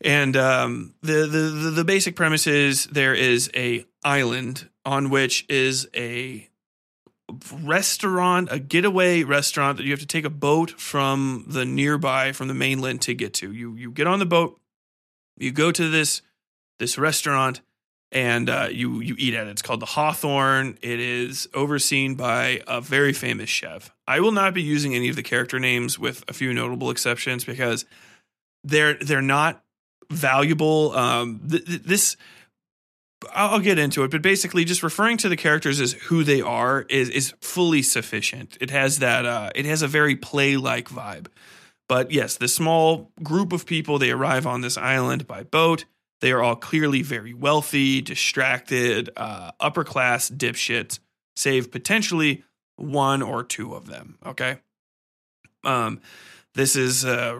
And 0.01 0.35
um 0.35 0.93
the 1.01 1.25
the 1.25 1.71
the 1.71 1.83
basic 1.85 2.15
premise 2.15 2.45
is 2.45 2.85
there 2.87 3.15
is 3.15 3.49
a 3.55 3.85
island 4.03 4.69
on 4.85 5.09
which 5.09 5.45
is 5.47 5.87
a 5.95 6.49
restaurant, 7.63 8.49
a 8.51 8.59
getaway 8.59 9.23
restaurant 9.23 9.77
that 9.77 9.85
you 9.85 9.91
have 9.91 10.01
to 10.01 10.05
take 10.05 10.25
a 10.25 10.29
boat 10.29 10.71
from 10.71 11.45
the 11.47 11.63
nearby 11.63 12.33
from 12.33 12.49
the 12.49 12.53
mainland 12.53 13.01
to 13.03 13.13
get 13.13 13.33
to. 13.35 13.53
You 13.53 13.75
you 13.75 13.91
get 13.91 14.07
on 14.07 14.19
the 14.19 14.25
boat, 14.25 14.59
you 15.37 15.51
go 15.51 15.71
to 15.71 15.89
this 15.89 16.21
this 16.79 16.97
restaurant 16.97 17.61
and 18.11 18.49
uh, 18.49 18.67
you 18.71 18.99
you 18.99 19.15
eat 19.17 19.33
at 19.33 19.47
it. 19.47 19.51
It's 19.51 19.61
called 19.61 19.79
the 19.79 19.85
Hawthorn. 19.85 20.77
It 20.81 20.99
is 20.99 21.47
overseen 21.53 22.15
by 22.15 22.61
a 22.67 22.81
very 22.81 23.13
famous 23.13 23.49
chef. 23.49 23.93
I 24.07 24.19
will 24.19 24.33
not 24.33 24.53
be 24.53 24.61
using 24.61 24.95
any 24.95 25.09
of 25.09 25.15
the 25.15 25.23
character 25.23 25.59
names, 25.59 25.97
with 25.97 26.23
a 26.27 26.33
few 26.33 26.53
notable 26.53 26.89
exceptions, 26.89 27.45
because 27.45 27.85
they're 28.63 28.95
they're 28.95 29.21
not 29.21 29.63
valuable. 30.09 30.91
Um, 30.91 31.41
th- 31.49 31.65
th- 31.65 31.83
this 31.83 32.17
I'll 33.33 33.59
get 33.59 33.77
into 33.77 34.03
it, 34.03 34.11
but 34.11 34.21
basically, 34.21 34.65
just 34.65 34.83
referring 34.83 35.17
to 35.17 35.29
the 35.29 35.37
characters 35.37 35.79
as 35.79 35.93
who 35.93 36.23
they 36.23 36.41
are 36.41 36.85
is 36.89 37.09
is 37.09 37.33
fully 37.39 37.81
sufficient. 37.81 38.57
It 38.59 38.71
has 38.71 38.99
that 38.99 39.25
uh, 39.25 39.51
it 39.55 39.65
has 39.65 39.81
a 39.81 39.87
very 39.87 40.15
play 40.15 40.57
like 40.57 40.89
vibe. 40.89 41.27
But 41.87 42.11
yes, 42.11 42.37
the 42.37 42.47
small 42.47 43.11
group 43.21 43.53
of 43.53 43.65
people 43.65 43.99
they 43.99 44.11
arrive 44.11 44.47
on 44.47 44.61
this 44.61 44.77
island 44.77 45.27
by 45.27 45.43
boat 45.43 45.85
They 46.21 46.31
are 46.31 46.41
all 46.41 46.55
clearly 46.55 47.01
very 47.01 47.33
wealthy, 47.33 48.01
distracted, 48.01 49.09
uh, 49.17 49.51
upper 49.59 49.83
class 49.83 50.29
dipshits, 50.29 50.99
save 51.35 51.71
potentially 51.71 52.43
one 52.75 53.21
or 53.21 53.43
two 53.43 53.73
of 53.73 53.87
them. 53.87 54.17
Okay. 54.25 54.59
Um, 55.63 55.99
this 56.53 56.75
is 56.75 57.05
a 57.05 57.39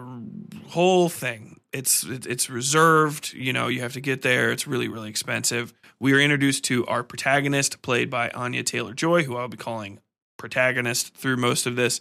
whole 0.68 1.08
thing. 1.08 1.60
It's 1.72 2.04
it's 2.04 2.50
reserved. 2.50 3.32
You 3.34 3.52
know, 3.52 3.68
you 3.68 3.80
have 3.80 3.92
to 3.94 4.00
get 4.00 4.22
there. 4.22 4.50
It's 4.50 4.66
really 4.66 4.88
really 4.88 5.10
expensive. 5.10 5.72
We 6.00 6.12
are 6.12 6.20
introduced 6.20 6.64
to 6.64 6.86
our 6.86 7.02
protagonist, 7.02 7.82
played 7.82 8.10
by 8.10 8.30
Anya 8.30 8.62
Taylor 8.62 8.94
Joy, 8.94 9.24
who 9.24 9.36
I'll 9.36 9.48
be 9.48 9.56
calling 9.56 10.00
protagonist 10.38 11.14
through 11.14 11.36
most 11.36 11.66
of 11.66 11.76
this, 11.76 12.00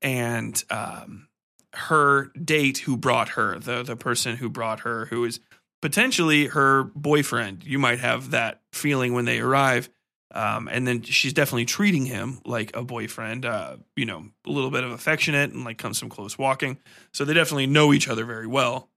and 0.00 0.62
um, 0.70 1.28
her 1.74 2.32
date, 2.42 2.78
who 2.78 2.96
brought 2.96 3.30
her, 3.30 3.58
the 3.58 3.82
the 3.82 3.96
person 3.96 4.36
who 4.36 4.48
brought 4.48 4.80
her, 4.80 5.06
who 5.06 5.24
is 5.24 5.40
potentially 5.82 6.46
her 6.46 6.84
boyfriend. 6.94 7.64
You 7.64 7.78
might 7.78 7.98
have 8.00 8.30
that 8.30 8.62
feeling 8.72 9.12
when 9.12 9.24
they 9.24 9.40
arrive. 9.40 9.88
Um, 10.34 10.68
and 10.70 10.86
then 10.86 11.02
she's 11.02 11.32
definitely 11.32 11.64
treating 11.64 12.04
him 12.04 12.40
like 12.44 12.76
a 12.76 12.82
boyfriend, 12.82 13.46
uh, 13.46 13.76
you 13.94 14.04
know, 14.04 14.26
a 14.46 14.50
little 14.50 14.70
bit 14.70 14.84
of 14.84 14.90
affectionate 14.90 15.52
and 15.52 15.64
like 15.64 15.78
comes 15.78 15.98
some 15.98 16.08
close 16.08 16.36
walking. 16.36 16.78
So 17.12 17.24
they 17.24 17.32
definitely 17.32 17.68
know 17.68 17.92
each 17.92 18.08
other 18.08 18.24
very 18.24 18.46
well. 18.46 18.90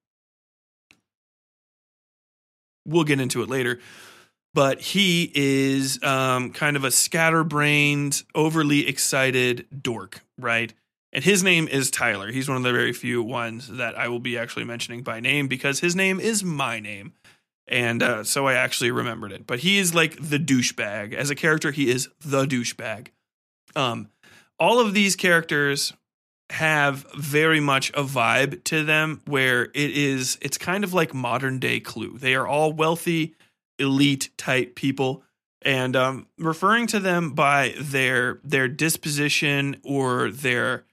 We'll 2.85 3.03
get 3.03 3.19
into 3.19 3.43
it 3.43 3.49
later. 3.49 3.79
But 4.55 4.81
he 4.81 5.31
is 5.35 6.01
um, 6.03 6.51
kind 6.51 6.75
of 6.75 6.83
a 6.83 6.89
scatterbrained, 6.89 8.23
overly 8.33 8.87
excited 8.87 9.67
dork, 9.83 10.21
right? 10.39 10.73
And 11.11 11.23
his 11.23 11.43
name 11.43 11.67
is 11.67 11.89
Tyler. 11.89 12.31
He's 12.31 12.47
one 12.47 12.57
of 12.57 12.63
the 12.63 12.71
very 12.71 12.93
few 12.93 13.23
ones 13.23 13.67
that 13.67 13.97
I 13.97 14.07
will 14.07 14.19
be 14.19 14.37
actually 14.37 14.65
mentioning 14.65 15.01
by 15.01 15.19
name 15.19 15.47
because 15.47 15.79
his 15.79 15.95
name 15.95 16.19
is 16.19 16.43
my 16.43 16.79
name. 16.79 17.13
And 17.67 18.01
uh, 18.01 18.23
so 18.23 18.47
I 18.47 18.53
actually 18.53 18.91
remembered 18.91 19.31
it. 19.31 19.47
But 19.47 19.59
he 19.59 19.77
is 19.77 19.93
like 19.93 20.15
the 20.19 20.39
douchebag. 20.39 21.13
As 21.13 21.29
a 21.29 21.35
character, 21.35 21.71
he 21.71 21.89
is 21.89 22.09
the 22.23 22.45
douchebag. 22.45 23.07
Um, 23.75 24.09
all 24.59 24.79
of 24.79 24.93
these 24.93 25.15
characters 25.15 25.93
have 26.51 27.05
very 27.15 27.59
much 27.59 27.91
a 27.91 28.03
vibe 28.03 28.63
to 28.65 28.83
them 28.83 29.21
where 29.25 29.65
it 29.65 29.91
is, 29.91 30.37
it's 30.41 30.57
kind 30.57 30.83
of 30.83 30.93
like 30.93 31.13
modern 31.13 31.59
day 31.59 31.79
Clue. 31.79 32.17
They 32.17 32.33
are 32.35 32.47
all 32.47 32.73
wealthy, 32.73 33.35
elite 33.77 34.29
type 34.37 34.75
people. 34.75 35.23
And 35.61 35.95
um, 35.95 36.27
referring 36.37 36.87
to 36.87 36.99
them 36.99 37.31
by 37.31 37.75
their 37.77 38.39
their 38.45 38.69
disposition 38.69 39.75
or 39.83 40.31
their 40.31 40.85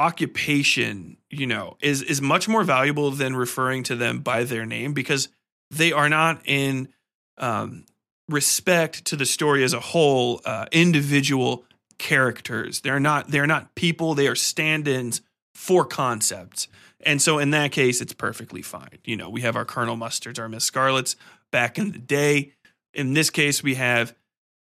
occupation, 0.00 1.18
you 1.28 1.46
know, 1.46 1.76
is 1.82 2.02
is 2.02 2.22
much 2.22 2.48
more 2.48 2.64
valuable 2.64 3.10
than 3.10 3.36
referring 3.36 3.82
to 3.84 3.94
them 3.94 4.20
by 4.20 4.44
their 4.44 4.64
name 4.64 4.94
because 4.94 5.28
they 5.70 5.92
are 5.92 6.08
not 6.08 6.40
in 6.46 6.88
um, 7.36 7.84
respect 8.26 9.04
to 9.04 9.16
the 9.16 9.26
story 9.26 9.62
as 9.62 9.74
a 9.74 9.80
whole 9.80 10.40
uh, 10.46 10.64
individual 10.72 11.64
characters. 11.98 12.80
They're 12.80 12.98
not 12.98 13.30
they're 13.30 13.46
not 13.46 13.74
people. 13.74 14.14
They 14.14 14.26
are 14.26 14.34
stand-ins 14.34 15.20
for 15.54 15.84
concepts. 15.84 16.66
And 17.04 17.20
so 17.20 17.38
in 17.38 17.50
that 17.50 17.70
case, 17.70 18.00
it's 18.00 18.14
perfectly 18.14 18.62
fine. 18.62 18.98
You 19.04 19.16
know, 19.16 19.28
we 19.28 19.42
have 19.42 19.54
our 19.56 19.66
Colonel 19.66 19.96
Mustards, 19.96 20.38
our 20.38 20.48
Miss 20.48 20.64
Scarlets 20.64 21.14
back 21.50 21.78
in 21.78 21.92
the 21.92 21.98
day. 21.98 22.52
In 22.94 23.12
this 23.12 23.28
case, 23.28 23.62
we 23.62 23.74
have 23.74 24.14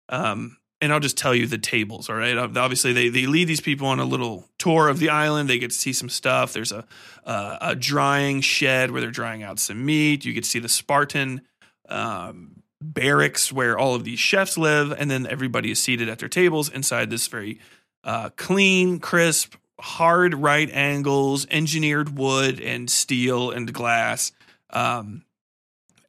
um, 0.09 0.57
and 0.83 0.91
I'll 0.91 0.99
just 0.99 1.17
tell 1.17 1.33
you 1.33 1.47
the 1.47 1.57
tables. 1.57 2.09
All 2.09 2.17
right. 2.17 2.37
Obviously, 2.37 2.91
they 2.91 3.07
they 3.07 3.25
lead 3.25 3.47
these 3.47 3.61
people 3.61 3.87
on 3.87 3.99
a 3.99 4.05
little 4.05 4.49
tour 4.57 4.89
of 4.89 4.99
the 4.99 5.09
island. 5.09 5.49
They 5.49 5.57
get 5.57 5.71
to 5.71 5.75
see 5.75 5.93
some 5.93 6.09
stuff. 6.09 6.51
There's 6.51 6.73
a 6.73 6.85
uh, 7.25 7.57
a 7.61 7.75
drying 7.75 8.41
shed 8.41 8.91
where 8.91 8.99
they're 8.99 9.09
drying 9.09 9.43
out 9.43 9.59
some 9.59 9.85
meat. 9.85 10.25
You 10.25 10.33
get 10.33 10.43
to 10.43 10.49
see 10.49 10.59
the 10.59 10.67
Spartan 10.67 11.41
um, 11.87 12.63
barracks 12.81 13.51
where 13.51 13.77
all 13.77 13.95
of 13.95 14.03
these 14.03 14.19
chefs 14.19 14.57
live, 14.57 14.91
and 14.91 15.09
then 15.09 15.25
everybody 15.25 15.71
is 15.71 15.79
seated 15.79 16.09
at 16.09 16.19
their 16.19 16.29
tables 16.29 16.67
inside 16.67 17.09
this 17.09 17.27
very 17.27 17.59
uh, 18.03 18.29
clean, 18.35 18.99
crisp, 18.99 19.55
hard 19.79 20.33
right 20.33 20.69
angles, 20.69 21.47
engineered 21.49 22.17
wood 22.17 22.59
and 22.59 22.89
steel 22.89 23.51
and 23.51 23.71
glass 23.71 24.33
um, 24.69 25.23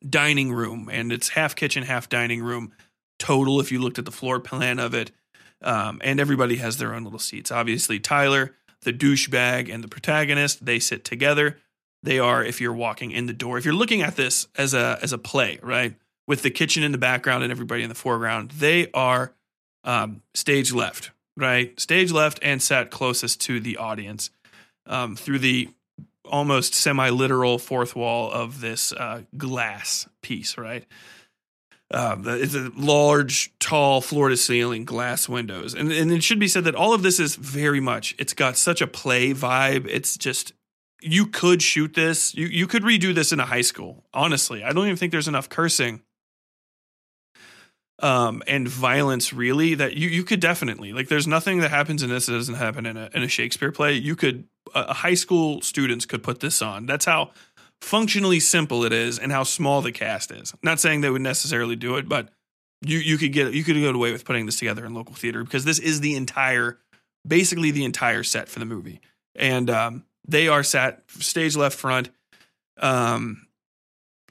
dining 0.09 0.53
room, 0.53 0.91
and 0.91 1.13
it's 1.13 1.29
half 1.29 1.55
kitchen, 1.55 1.85
half 1.85 2.09
dining 2.09 2.43
room 2.43 2.73
total 3.19 3.61
if 3.61 3.71
you 3.73 3.79
looked 3.79 3.99
at 3.99 4.05
the 4.05 4.13
floor 4.13 4.41
plan 4.41 4.79
of 4.79 4.95
it. 4.95 5.11
Um, 5.63 6.01
and 6.05 6.21
everybody 6.21 6.57
has 6.57 6.77
their 6.77 6.95
own 6.95 7.05
little 7.05 7.19
seats. 7.19 7.51
Obviously, 7.51 7.99
Tyler, 7.99 8.55
the 8.83 8.93
douchebag, 8.93 9.73
and 9.73 9.83
the 9.83 9.89
protagonist, 9.89 10.65
they 10.65 10.79
sit 10.79 11.05
together. 11.05 11.59
They 12.03 12.19
are, 12.19 12.45
if 12.45 12.61
you're 12.61 12.75
walking 12.75 13.13
in 13.13 13.27
the 13.27 13.33
door, 13.33 13.57
if 13.57 13.65
you're 13.65 13.73
looking 13.73 14.03
at 14.03 14.17
this 14.17 14.47
as 14.57 14.75
a 14.75 14.99
as 15.01 15.13
a 15.13 15.19
play, 15.19 15.59
right, 15.63 15.95
with 16.27 16.43
the 16.43 16.51
kitchen 16.51 16.83
in 16.83 16.93
the 16.93 16.99
background 16.99 17.43
and 17.43 17.51
everybody 17.51 17.83
in 17.83 17.89
the 17.89 17.95
foreground, 17.95 18.51
they 18.51 18.91
are 18.93 19.33
um, 19.85 20.23
stage 20.35 20.73
left, 20.73 21.13
right, 21.35 21.79
stage 21.81 22.13
left, 22.13 22.39
and 22.43 22.61
sat 22.61 22.91
closest 22.91 23.41
to 23.43 23.59
the 23.59 23.79
audience 23.79 24.31
um, 24.87 25.17
through 25.17 25.39
the 25.39 25.71
almost 26.25 26.75
semi 26.75 27.09
literal 27.11 27.59
fourth 27.59 27.95
wall 27.97 28.31
of 28.31 28.61
this 28.61 28.93
uh, 28.93 29.23
glass 29.37 30.09
piece, 30.23 30.59
right. 30.59 30.85
Um, 31.95 32.25
it's 32.27 32.55
a 32.55 32.71
large, 32.75 33.57
tall, 33.61 34.01
floor 34.01 34.29
to 34.29 34.37
ceiling 34.37 34.85
glass 34.85 35.29
windows, 35.29 35.75
and 35.75 35.93
and 35.93 36.11
it 36.11 36.25
should 36.25 36.41
be 36.41 36.49
said 36.49 36.65
that 36.65 36.75
all 36.75 36.93
of 36.93 37.03
this 37.03 37.21
is 37.21 37.37
very 37.37 37.81
much. 37.81 38.17
It's 38.19 38.35
got 38.35 38.57
such 38.57 38.83
a 38.83 38.87
play 38.87 39.33
vibe. 39.33 39.87
It's 39.89 40.19
just 40.19 40.53
you 41.01 41.27
could 41.27 41.63
shoot 41.63 41.95
this. 41.95 42.35
You 42.35 42.47
you 42.47 42.67
could 42.67 42.83
redo 42.83 43.15
this 43.15 43.33
in 43.33 43.39
a 43.39 43.47
high 43.47 43.61
school. 43.61 44.05
Honestly, 44.13 44.65
I 44.65 44.73
don't 44.73 44.87
even 44.87 44.97
think 44.97 45.13
there's 45.13 45.29
enough 45.29 45.49
cursing 45.49 46.03
um, 48.01 48.43
and 48.47 48.67
violence 48.67 49.33
really 49.33 49.75
that 49.75 49.95
you 49.95 50.09
you 50.09 50.25
could 50.25 50.41
definitely 50.41 50.93
like. 50.93 51.09
There's 51.09 51.27
nothing 51.27 51.61
that 51.61 51.71
happens 51.71 52.03
in 52.03 52.11
this 52.11 52.27
that 52.27 52.33
doesn't 52.33 52.57
happen 52.57 52.87
in 52.87 52.97
a 52.97 53.09
in 53.15 53.23
a 53.23 53.29
Shakespeare 53.29 53.73
play. 53.73 53.95
You 53.95 54.17
could 54.17 54.45
a 54.75 54.93
high 54.95 55.15
school 55.15 55.61
students 55.63 56.07
could 56.07 56.23
put 56.23 56.41
this 56.41 56.61
on. 56.61 56.87
That's 56.87 57.05
how 57.05 57.31
functionally 57.81 58.41
simple 58.41 58.85
it 58.85 58.93
is 58.93 59.19
and 59.19 59.33
how 59.33 59.43
small 59.43 59.83
the 59.83 59.93
cast 59.93 60.31
is. 60.31 60.55
Not 60.63 60.81
saying 60.81 61.01
they 61.01 61.11
would 61.11 61.23
necessarily 61.23 61.77
do 61.77 61.97
it, 61.97 62.09
but 62.09 62.31
you 62.83 62.99
you 62.99 63.19
could 63.19 63.33
get 63.33 63.53
you 63.53 63.65
could 63.65 63.77
get 63.77 63.95
away 63.95 64.13
with 64.13 64.25
putting 64.25 64.47
this 64.47 64.59
together 64.59 64.85
in 64.85 64.95
local 64.95 65.15
theater 65.15 65.43
because 65.43 65.65
this 65.65 65.79
is 65.79 66.01
the 66.01 66.17
entire 66.17 66.79
basically 67.27 67.71
the 67.71 67.85
entire 67.85 68.23
set 68.23 68.49
for 68.49 68.59
the 68.59 68.65
movie. 68.65 69.01
And 69.35 69.71
um, 69.71 70.05
they 70.27 70.49
are 70.49 70.63
sat 70.63 71.03
stage 71.09 71.57
left 71.57 71.79
front. 71.79 72.11
Um, 72.79 73.47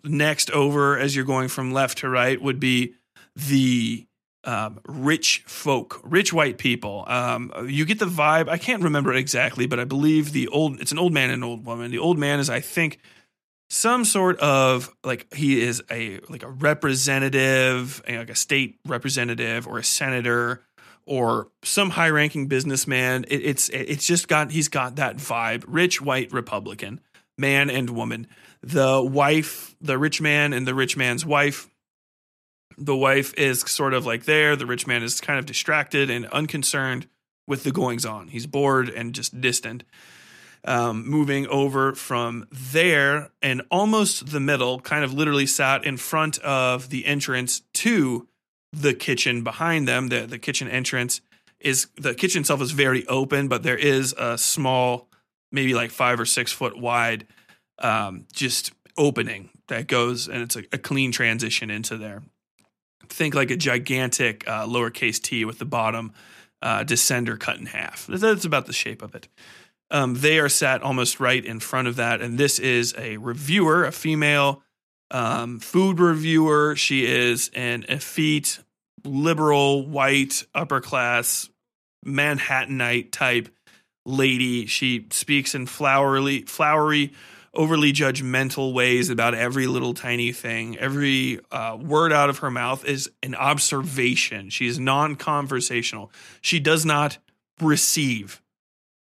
next 0.03 0.51
over 0.51 0.97
as 0.97 1.15
you're 1.15 1.25
going 1.25 1.47
from 1.47 1.71
left 1.71 1.99
to 1.99 2.09
right 2.09 2.41
would 2.41 2.59
be 2.59 2.93
the 3.35 4.05
um, 4.43 4.79
rich 4.85 5.43
folk, 5.47 6.01
rich 6.03 6.33
white 6.33 6.57
people. 6.57 7.05
Um, 7.07 7.51
you 7.67 7.85
get 7.85 7.99
the 7.99 8.05
vibe. 8.05 8.49
I 8.49 8.57
can't 8.57 8.83
remember 8.83 9.13
exactly, 9.13 9.67
but 9.67 9.79
I 9.79 9.85
believe 9.85 10.33
the 10.33 10.47
old. 10.49 10.81
It's 10.81 10.91
an 10.91 10.99
old 10.99 11.13
man 11.13 11.29
and 11.29 11.43
an 11.43 11.49
old 11.49 11.65
woman. 11.65 11.91
The 11.91 11.99
old 11.99 12.17
man 12.17 12.39
is, 12.39 12.49
I 12.49 12.59
think, 12.59 12.99
some 13.73 14.05
sort 14.05 14.37
of 14.37 14.95
like 15.03 15.33
he 15.33 15.59
is 15.59 15.81
a 15.89 16.19
like 16.29 16.43
a 16.43 16.49
representative, 16.49 18.03
like 18.07 18.29
a 18.29 18.35
state 18.35 18.79
representative 18.85 19.67
or 19.67 19.79
a 19.79 19.83
senator 19.83 20.61
or 21.07 21.47
some 21.63 21.89
high 21.89 22.09
ranking 22.09 22.47
businessman. 22.47 23.25
It, 23.27 23.37
it's 23.37 23.69
it's 23.69 24.05
just 24.05 24.27
got 24.27 24.51
he's 24.51 24.67
got 24.67 24.97
that 24.97 25.17
vibe. 25.17 25.63
Rich 25.67 26.03
white 26.03 26.31
Republican 26.31 26.99
man 27.35 27.71
and 27.71 27.89
woman. 27.89 28.27
The 28.61 29.01
wife, 29.01 29.75
the 29.81 29.97
rich 29.97 30.21
man 30.21 30.53
and 30.53 30.67
the 30.67 30.75
rich 30.75 30.95
man's 30.95 31.25
wife. 31.25 31.67
The 32.77 32.95
wife 32.95 33.33
is 33.35 33.61
sort 33.61 33.95
of 33.95 34.05
like 34.05 34.25
there. 34.25 34.55
The 34.55 34.67
rich 34.67 34.85
man 34.85 35.01
is 35.01 35.19
kind 35.19 35.39
of 35.39 35.47
distracted 35.47 36.11
and 36.11 36.27
unconcerned 36.27 37.07
with 37.47 37.63
the 37.63 37.71
goings 37.71 38.05
on. 38.05 38.27
He's 38.27 38.45
bored 38.45 38.89
and 38.89 39.15
just 39.15 39.41
distant 39.41 39.83
um, 40.65 41.07
moving 41.07 41.47
over 41.47 41.93
from 41.93 42.47
there 42.51 43.29
and 43.41 43.61
almost 43.69 44.31
the 44.31 44.39
middle, 44.39 44.79
kind 44.79 45.03
of 45.03 45.13
literally 45.13 45.45
sat 45.45 45.85
in 45.85 45.97
front 45.97 46.39
of 46.39 46.89
the 46.89 47.05
entrance 47.05 47.61
to 47.73 48.27
the 48.71 48.93
kitchen 48.93 49.43
behind 49.43 49.87
them. 49.87 50.07
The, 50.07 50.25
the 50.25 50.39
kitchen 50.39 50.67
entrance 50.67 51.21
is 51.59 51.87
the 51.95 52.13
kitchen 52.13 52.41
itself 52.41 52.61
is 52.61 52.71
very 52.71 53.05
open, 53.07 53.47
but 53.47 53.63
there 53.63 53.77
is 53.77 54.13
a 54.17 54.37
small, 54.37 55.07
maybe 55.51 55.73
like 55.73 55.91
five 55.91 56.19
or 56.19 56.25
six 56.25 56.51
foot 56.51 56.77
wide, 56.77 57.27
um, 57.79 58.25
just 58.33 58.71
opening 58.97 59.49
that 59.67 59.87
goes 59.87 60.27
and 60.27 60.41
it's 60.41 60.55
a, 60.55 60.63
a, 60.71 60.77
clean 60.77 61.11
transition 61.11 61.69
into 61.69 61.97
there. 61.97 62.21
Think 63.09 63.33
like 63.33 63.51
a 63.51 63.57
gigantic 63.57 64.47
uh, 64.47 64.65
lowercase 64.65 65.21
t 65.21 65.45
with 65.45 65.59
the 65.59 65.65
bottom 65.65 66.13
uh, 66.61 66.83
descender 66.83 67.39
cut 67.39 67.57
in 67.57 67.65
half. 67.65 68.07
That's 68.07 68.45
about 68.45 68.67
the 68.67 68.73
shape 68.73 69.01
of 69.01 69.15
it. 69.15 69.27
Um, 69.93 70.15
they 70.15 70.39
are 70.39 70.49
sat 70.49 70.81
almost 70.81 71.19
right 71.19 71.45
in 71.45 71.59
front 71.59 71.87
of 71.87 71.95
that. 71.97 72.21
And 72.21 72.37
this 72.37 72.59
is 72.59 72.93
a 72.97 73.17
reviewer, 73.17 73.85
a 73.85 73.91
female 73.91 74.63
um, 75.11 75.59
food 75.59 75.99
reviewer. 75.99 76.75
She 76.75 77.05
is 77.05 77.51
an 77.53 77.85
effete, 77.87 78.59
liberal, 79.05 79.87
white, 79.87 80.45
upper 80.55 80.81
class, 80.81 81.47
Manhattanite 82.05 83.11
type 83.11 83.49
lady. 84.05 84.65
She 84.65 85.07
speaks 85.11 85.55
in 85.55 85.67
flowery, 85.67 86.41
flowery 86.41 87.13
overly 87.53 87.93
judgmental 87.93 88.73
ways 88.73 89.09
about 89.09 89.35
every 89.35 89.67
little 89.67 89.93
tiny 89.93 90.31
thing. 90.31 90.77
Every 90.77 91.39
uh, 91.51 91.77
word 91.79 92.11
out 92.11 92.29
of 92.29 92.39
her 92.39 92.49
mouth 92.49 92.83
is 92.85 93.09
an 93.21 93.35
observation. 93.35 94.49
She 94.49 94.67
is 94.67 94.79
non 94.79 95.15
conversational. 95.15 96.11
She 96.41 96.59
does 96.59 96.85
not 96.85 97.19
receive 97.61 98.41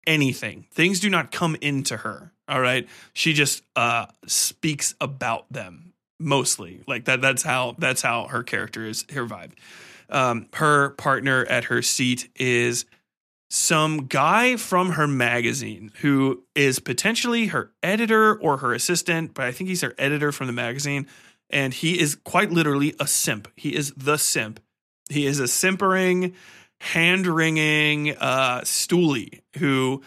anything, 0.09 0.65
things 0.71 0.99
do 0.99 1.09
not 1.09 1.31
come 1.31 1.55
into 1.61 1.97
her. 1.97 2.33
All 2.49 2.59
right. 2.59 2.89
She 3.13 3.33
just 3.33 3.63
uh, 3.75 4.07
speaks 4.25 4.95
about 4.99 5.51
them 5.53 5.93
mostly. 6.19 6.81
Like 6.87 7.05
that. 7.05 7.21
That's 7.21 7.43
how. 7.43 7.75
That's 7.77 8.01
how 8.01 8.27
her 8.27 8.43
character 8.43 8.85
is. 8.85 9.05
Her 9.13 9.25
vibe. 9.25 9.51
Um, 10.09 10.47
her 10.53 10.89
partner 10.91 11.45
at 11.45 11.65
her 11.65 11.83
seat 11.83 12.29
is 12.35 12.85
some 13.51 14.07
guy 14.07 14.55
from 14.55 14.91
her 14.91 15.07
magazine 15.07 15.91
who 16.01 16.43
is 16.55 16.79
potentially 16.79 17.47
her 17.47 17.71
editor 17.83 18.35
or 18.35 18.57
her 18.57 18.73
assistant, 18.73 19.35
but 19.35 19.45
I 19.45 19.51
think 19.51 19.69
he's 19.69 19.81
her 19.81 19.93
editor 19.97 20.31
from 20.31 20.47
the 20.47 20.53
magazine. 20.53 21.07
And 21.51 21.73
he 21.73 21.99
is 21.99 22.15
quite 22.15 22.51
literally 22.51 22.95
a 22.99 23.07
simp. 23.07 23.47
He 23.55 23.75
is 23.75 23.91
the 23.95 24.17
simp. 24.17 24.59
He 25.09 25.25
is 25.25 25.39
a 25.39 25.47
simpering, 25.47 26.35
hand 26.81 27.27
wringing 27.27 28.15
uh, 28.17 28.61
stoolie 28.61 29.41
who 29.57 30.01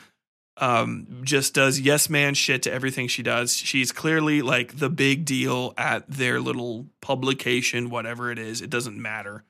um, 0.57 1.23
just 1.23 1.55
does 1.55 1.81
yes 1.81 2.09
man 2.09 2.35
shit 2.35 2.63
to 2.63 2.73
everything 2.73 3.09
she 3.09 3.23
does. 3.23 3.55
She's 3.57 3.93
clearly 3.93 4.43
like 4.43 4.79
the 4.79 4.91
big 4.91 5.25
deal 5.25 5.75
at 5.77 6.09
their 6.09 6.41
little 6.41 6.87
publication, 7.01 7.91
whatever 7.91 8.31
it 8.31 8.39
is. 8.39 8.61
It 8.61 8.71
doesn't 8.71 9.01
matter. 9.01 9.45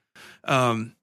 Um, 0.45 0.95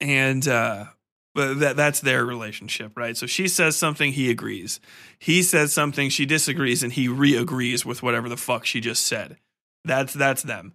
and 0.00 0.46
uh, 0.48 0.86
but 1.34 1.60
that 1.60 1.76
that's 1.76 2.00
their 2.00 2.24
relationship, 2.24 2.92
right? 2.96 3.16
So 3.16 3.26
she 3.26 3.46
says 3.46 3.76
something, 3.76 4.12
he 4.12 4.30
agrees. 4.30 4.80
He 5.18 5.42
says 5.42 5.72
something, 5.72 6.10
she 6.10 6.26
disagrees, 6.26 6.82
and 6.82 6.92
he 6.92 7.06
re-agrees 7.06 7.84
with 7.84 8.02
whatever 8.02 8.28
the 8.28 8.36
fuck 8.36 8.66
she 8.66 8.80
just 8.80 9.06
said. 9.06 9.36
That's 9.84 10.12
that's 10.12 10.42
them. 10.42 10.74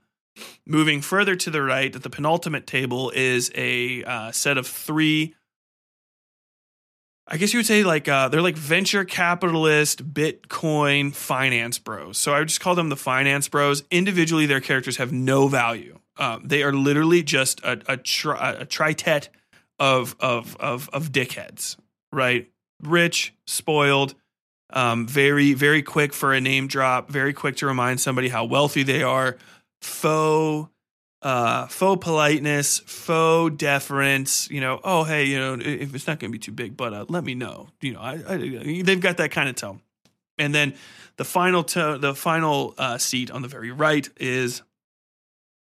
Moving 0.65 1.01
further 1.01 1.35
to 1.35 1.49
the 1.49 1.61
right, 1.61 1.95
at 1.95 2.03
the 2.03 2.09
penultimate 2.09 2.65
table 2.65 3.11
is 3.11 3.51
a 3.55 4.03
uh, 4.03 4.31
set 4.31 4.57
of 4.57 4.67
three. 4.67 5.35
I 7.27 7.37
guess 7.37 7.53
you 7.53 7.59
would 7.59 7.65
say 7.65 7.83
like 7.83 8.07
uh, 8.07 8.29
they're 8.29 8.41
like 8.41 8.57
venture 8.57 9.05
capitalist 9.05 10.13
Bitcoin 10.13 11.13
finance 11.13 11.79
bros. 11.79 12.17
So 12.17 12.33
I 12.33 12.39
would 12.39 12.47
just 12.49 12.61
call 12.61 12.75
them 12.75 12.89
the 12.89 12.95
finance 12.95 13.47
bros. 13.47 13.83
Individually, 13.89 14.45
their 14.45 14.61
characters 14.61 14.97
have 14.97 15.11
no 15.11 15.47
value. 15.47 15.99
Um, 16.17 16.43
they 16.45 16.63
are 16.63 16.73
literally 16.73 17.23
just 17.23 17.61
a 17.63 17.81
a, 17.87 17.97
tri- 17.97 18.53
a 18.59 18.65
tritet 18.65 19.29
of 19.79 20.15
of 20.19 20.55
of 20.57 20.89
of 20.89 21.11
dickheads, 21.11 21.77
right? 22.11 22.49
Rich, 22.83 23.33
spoiled, 23.47 24.15
um, 24.71 25.07
very 25.07 25.53
very 25.53 25.81
quick 25.81 26.13
for 26.13 26.33
a 26.33 26.41
name 26.41 26.67
drop, 26.67 27.09
very 27.09 27.33
quick 27.33 27.57
to 27.57 27.65
remind 27.65 27.99
somebody 27.99 28.29
how 28.29 28.45
wealthy 28.45 28.83
they 28.83 29.03
are. 29.03 29.37
Faux 29.85 30.69
uh, 31.21 31.65
faux 31.67 32.03
politeness, 32.03 32.79
faux 32.85 33.55
deference. 33.55 34.49
You 34.49 34.61
know, 34.61 34.79
oh 34.83 35.03
hey, 35.03 35.25
you 35.25 35.39
know, 35.39 35.57
if 35.59 35.95
it's 35.95 36.07
not 36.07 36.19
going 36.19 36.31
to 36.31 36.37
be 36.37 36.39
too 36.39 36.51
big, 36.51 36.77
but 36.77 36.93
uh, 36.93 37.05
let 37.09 37.23
me 37.23 37.33
know. 37.33 37.69
You 37.81 37.93
know, 37.93 37.99
I, 37.99 38.13
I, 38.27 38.81
they've 38.83 38.99
got 38.99 39.17
that 39.17 39.31
kind 39.31 39.49
of 39.49 39.55
tone. 39.55 39.81
And 40.37 40.53
then 40.53 40.75
the 41.17 41.25
final 41.25 41.63
to, 41.63 41.97
the 41.99 42.13
final 42.13 42.75
uh, 42.77 42.97
seat 42.97 43.31
on 43.31 43.41
the 43.41 43.47
very 43.47 43.71
right 43.71 44.07
is 44.17 44.61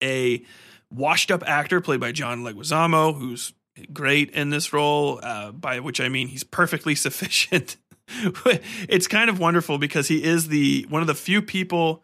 a 0.03 0.43
washed 0.91 1.31
up 1.31 1.43
actor 1.47 1.79
played 1.79 1.99
by 1.99 2.11
John 2.11 2.43
Leguizamo, 2.43 3.17
who's 3.17 3.53
great 3.91 4.31
in 4.31 4.49
this 4.49 4.73
role, 4.73 5.19
uh, 5.23 5.51
by 5.51 5.79
which 5.79 6.01
I 6.01 6.09
mean 6.09 6.27
he's 6.27 6.43
perfectly 6.43 6.95
sufficient. 6.95 7.77
it's 8.89 9.07
kind 9.07 9.29
of 9.29 9.39
wonderful 9.39 9.77
because 9.77 10.09
he 10.09 10.23
is 10.23 10.49
the 10.49 10.85
one 10.89 11.01
of 11.01 11.07
the 11.07 11.15
few 11.15 11.41
people 11.41 12.03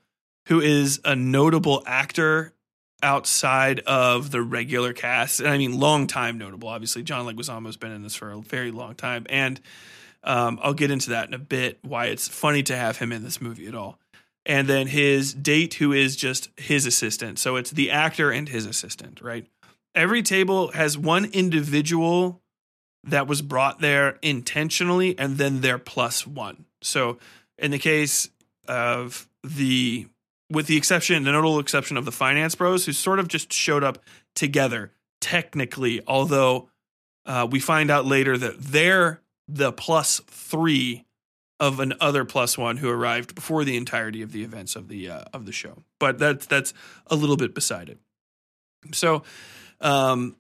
who 0.50 0.60
is 0.60 1.00
a 1.06 1.16
notable 1.16 1.82
actor 1.86 2.54
outside 3.02 3.80
of 3.82 4.32
the 4.32 4.42
regular 4.42 4.92
cast. 4.92 5.40
And 5.40 5.50
I 5.50 5.58
mean, 5.58 5.80
long 5.80 6.06
time 6.06 6.38
notable. 6.38 6.68
Obviously, 6.68 7.02
John 7.02 7.26
Leguizamo's 7.26 7.78
been 7.78 7.92
in 7.92 8.04
this 8.04 8.16
for 8.16 8.32
a 8.32 8.42
very 8.42 8.72
long 8.72 8.96
time, 8.96 9.26
and 9.30 9.62
um, 10.24 10.60
I'll 10.62 10.74
get 10.74 10.92
into 10.92 11.12
that 11.12 11.28
in 11.28 11.34
a 11.34 11.40
bit. 11.40 11.80
Why 11.82 12.08
it's 12.08 12.28
funny 12.28 12.64
to 12.64 12.76
have 12.76 12.98
him 12.98 13.12
in 13.14 13.24
this 13.24 13.40
movie 13.40 13.68
at 13.68 13.76
all. 13.76 13.98
And 14.46 14.68
then 14.68 14.88
his 14.88 15.34
date, 15.34 15.76
who 15.76 15.94
is 15.94 16.16
just 16.16 16.50
his 16.58 16.86
assistant. 16.86 17.40
So 17.40 17.56
it's 17.56 17.72
the 17.72 17.92
actor 17.92 18.32
and 18.32 18.50
his 18.50 18.66
assistant, 18.66 19.22
right? 19.22 19.46
every 19.96 20.24
table 20.24 20.72
has 20.72 20.98
one 20.98 21.26
individual 21.26 22.42
that 23.04 23.28
was 23.28 23.42
brought 23.42 23.80
there 23.80 24.18
intentionally 24.22 25.18
and 25.18 25.38
then 25.38 25.62
their 25.62 25.78
plus 25.78 26.28
one. 26.28 26.66
So 26.82 27.18
in 27.58 27.72
the 27.72 27.80
case 27.80 28.30
of 28.68 29.28
the 29.44 30.08
with 30.50 30.68
the 30.68 30.78
exception, 30.78 31.24
the 31.24 31.32
notable 31.32 31.60
exception 31.60 31.98
of 31.98 32.06
the 32.06 32.12
finance 32.12 32.56
bros, 32.56 32.86
who 32.86 32.94
sort 32.94 33.20
of 33.20 33.28
just 33.28 33.54
showed 33.54 33.84
up 33.84 34.00
together, 34.36 34.92
technically, 35.22 36.02
although 36.08 36.70
uh, 37.26 37.48
we 37.50 37.60
find 37.60 37.92
out 37.92 38.06
later 38.06 38.38
that 38.38 38.60
they're 38.60 39.22
the 39.48 39.72
plus 39.72 40.22
three 40.28 41.06
of 41.60 41.80
an 41.80 41.94
other 42.00 42.24
plus 42.24 42.58
one 42.58 42.78
who 42.78 42.90
arrived 42.90 43.36
before 43.36 43.64
the 43.64 43.76
entirety 43.76 44.22
of 44.22 44.32
the 44.32 44.44
events 44.44 44.76
of 44.76 44.88
the 44.88 45.10
uh, 45.10 45.24
of 45.34 45.46
the 45.46 45.52
show. 45.52 45.84
But 46.00 46.18
that's 46.18 46.46
that's 46.46 46.74
a 47.08 47.16
little 47.16 47.38
bit 47.38 47.54
beside 47.54 47.90
it. 47.90 48.00
So 48.94 49.24
um, 49.82 50.38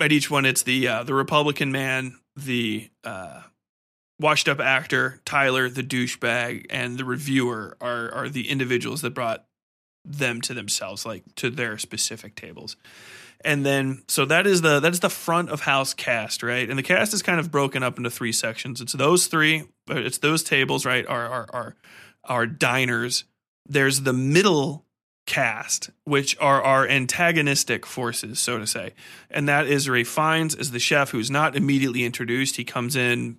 at 0.00 0.12
each 0.12 0.30
one, 0.30 0.44
it's 0.44 0.62
the 0.62 0.88
uh, 0.88 1.02
the 1.04 1.14
Republican 1.14 1.70
man, 1.70 2.18
the 2.36 2.90
uh, 3.04 3.42
washed 4.20 4.48
up 4.48 4.60
actor 4.60 5.20
Tyler, 5.24 5.68
the 5.68 5.82
douchebag, 5.82 6.66
and 6.70 6.98
the 6.98 7.04
reviewer 7.04 7.76
are 7.80 8.12
are 8.12 8.28
the 8.28 8.48
individuals 8.48 9.02
that 9.02 9.14
brought 9.14 9.44
them 10.04 10.40
to 10.42 10.54
themselves, 10.54 11.06
like 11.06 11.22
to 11.36 11.50
their 11.50 11.78
specific 11.78 12.34
tables. 12.34 12.76
And 13.44 13.64
then, 13.64 14.02
so 14.08 14.24
that 14.26 14.46
is 14.46 14.62
the 14.62 14.80
that 14.80 14.92
is 14.92 15.00
the 15.00 15.10
front 15.10 15.50
of 15.50 15.60
house 15.60 15.92
cast, 15.92 16.42
right? 16.42 16.68
And 16.68 16.78
the 16.78 16.82
cast 16.82 17.12
is 17.12 17.22
kind 17.22 17.38
of 17.38 17.50
broken 17.50 17.82
up 17.82 17.98
into 17.98 18.10
three 18.10 18.32
sections. 18.32 18.80
It's 18.80 18.94
those 18.94 19.26
three, 19.26 19.60
uh, 19.90 19.96
it's 19.96 20.18
those 20.18 20.42
tables, 20.42 20.86
right? 20.86 21.06
Are 21.06 21.26
are 21.26 21.46
are 21.52 21.76
are 22.24 22.46
diners. 22.46 23.24
There's 23.66 24.02
the 24.02 24.12
middle 24.12 24.84
cast, 25.26 25.90
which 26.04 26.36
are 26.38 26.62
our 26.62 26.86
antagonistic 26.86 27.86
forces, 27.86 28.38
so 28.38 28.58
to 28.58 28.66
say. 28.66 28.92
And 29.30 29.48
that 29.48 29.66
is 29.66 29.88
Ralph 29.88 30.06
Fiennes 30.06 30.54
as 30.54 30.70
the 30.70 30.78
chef 30.78 31.10
who's 31.10 31.30
not 31.30 31.56
immediately 31.56 32.04
introduced. 32.04 32.56
He 32.56 32.64
comes 32.64 32.94
in, 32.94 33.38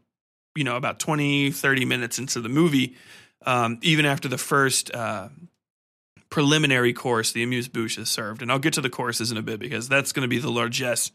you 0.56 0.64
know, 0.64 0.78
about 0.78 1.00
20, 1.00 1.52
30 1.52 1.86
minutes 1.86 2.18
into 2.18 2.42
the 2.42 2.50
movie, 2.50 2.96
um, 3.46 3.80
even 3.82 4.06
after 4.06 4.28
the 4.28 4.38
first 4.38 4.94
uh, 4.94 5.30
preliminary 6.30 6.94
course, 6.94 7.32
the 7.32 7.44
amuse 7.44 7.68
bouche 7.68 7.98
is 7.98 8.10
served. 8.10 8.42
And 8.42 8.52
I'll 8.52 8.60
get 8.60 8.74
to 8.74 8.82
the 8.82 8.90
courses 8.90 9.32
in 9.32 9.38
a 9.38 9.42
bit 9.42 9.60
because 9.60 9.88
that's 9.88 10.12
going 10.12 10.24
to 10.24 10.28
be 10.28 10.40
the 10.40 10.52
largesse 10.52 11.12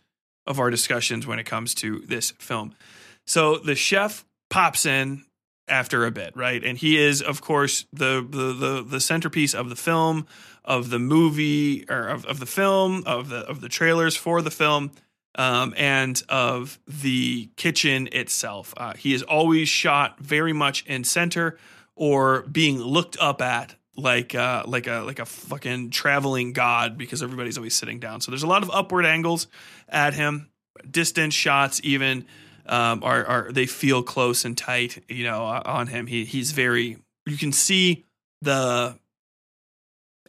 of 0.47 0.59
our 0.61 0.71
discussions 0.71 1.27
when 1.27 1.39
it 1.39 1.45
comes 1.45 1.75
to 1.77 2.01
this 2.01 2.33
film. 2.33 2.75
So 3.27 3.59
the 3.59 3.75
chef 3.75 4.25
pops 4.49 4.87
in 4.87 5.25
after 5.69 6.05
a 6.05 6.11
bit, 6.11 6.37
right? 6.37 6.63
And 6.63 6.77
he 6.77 6.99
is, 6.99 7.23
of 7.23 7.41
course, 7.41 7.87
the 7.93 8.27
the 8.29 8.53
the, 8.53 8.83
the 8.83 9.01
centerpiece 9.01 9.55
of 9.55 9.69
the 9.69 9.77
film, 9.77 10.27
of 10.65 10.91
the 10.91 10.99
movie, 10.99 11.85
or 11.89 12.09
of, 12.09 12.25
of 12.27 12.41
the 12.41 12.47
film, 12.47 13.05
of 13.07 13.29
the 13.29 13.39
of 13.41 13.61
the 13.61 13.69
trailers 13.69 14.17
for 14.17 14.43
the 14.43 14.51
film, 14.51 14.91
um, 15.37 15.75
and 15.77 16.23
of 16.29 16.79
the 16.87 17.49
kitchen 17.57 18.09
itself. 18.13 18.75
Uh, 18.77 18.95
he 18.95 19.15
is 19.15 19.23
always 19.23 19.69
shot 19.69 20.19
very 20.21 20.53
much 20.53 20.85
in 20.87 21.05
center 21.05 21.59
or 21.95 22.43
being 22.43 22.79
looked 22.79 23.17
up 23.21 23.41
at 23.43 23.75
like 23.97 24.35
uh, 24.35 24.65
like 24.67 24.87
a 24.87 25.01
like 25.01 25.19
a 25.19 25.27
fucking 25.27 25.91
traveling 25.91 26.53
god 26.53 26.97
because 26.97 27.23
everybody's 27.23 27.59
always 27.59 27.75
sitting 27.75 28.01
down. 28.01 28.21
So 28.21 28.31
there's 28.31 28.43
a 28.43 28.49
lot 28.49 28.63
of 28.63 28.71
upward 28.71 29.05
angles 29.05 29.47
at 29.89 30.15
him, 30.15 30.51
distance 30.91 31.35
shots 31.35 31.81
even 31.85 32.25
um, 32.67 33.03
are 33.03 33.25
are 33.25 33.53
they 33.53 33.67
feel 33.67 34.03
close 34.03 34.45
and 34.45 34.57
tight, 34.57 35.05
you 35.09 35.25
know, 35.25 35.43
on 35.43 35.89
him. 35.89 36.07
He 36.07 36.25
he's 36.25 36.53
very 36.53 36.99
you 37.27 37.37
can 37.37 37.53
see 37.53 38.05
the 38.43 38.97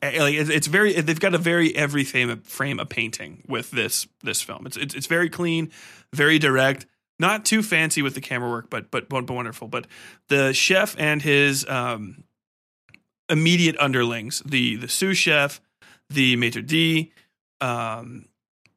like 0.01 0.33
it's 0.33 0.67
very 0.67 0.93
they've 0.93 1.19
got 1.19 1.35
a 1.35 1.37
very 1.37 1.75
every 1.75 2.03
frame 2.03 2.41
frame 2.41 2.79
a 2.79 2.85
painting 2.85 3.43
with 3.47 3.71
this 3.71 4.07
this 4.23 4.41
film. 4.41 4.65
It's, 4.65 4.77
it's 4.77 4.95
it's 4.95 5.07
very 5.07 5.29
clean, 5.29 5.71
very 6.11 6.39
direct, 6.39 6.87
not 7.19 7.45
too 7.45 7.61
fancy 7.61 8.01
with 8.01 8.15
the 8.15 8.21
camera 8.21 8.49
work, 8.49 8.69
but 8.69 8.89
but 8.89 9.09
but 9.09 9.29
wonderful. 9.29 9.67
But 9.67 9.85
the 10.27 10.53
chef 10.53 10.95
and 10.97 11.21
his 11.21 11.67
um, 11.69 12.23
immediate 13.29 13.75
underlings, 13.79 14.41
the 14.43 14.75
the 14.75 14.87
sous 14.87 15.17
chef, 15.17 15.61
the 16.09 16.35
maitre 16.35 16.63
d, 16.63 17.11
um, 17.61 18.25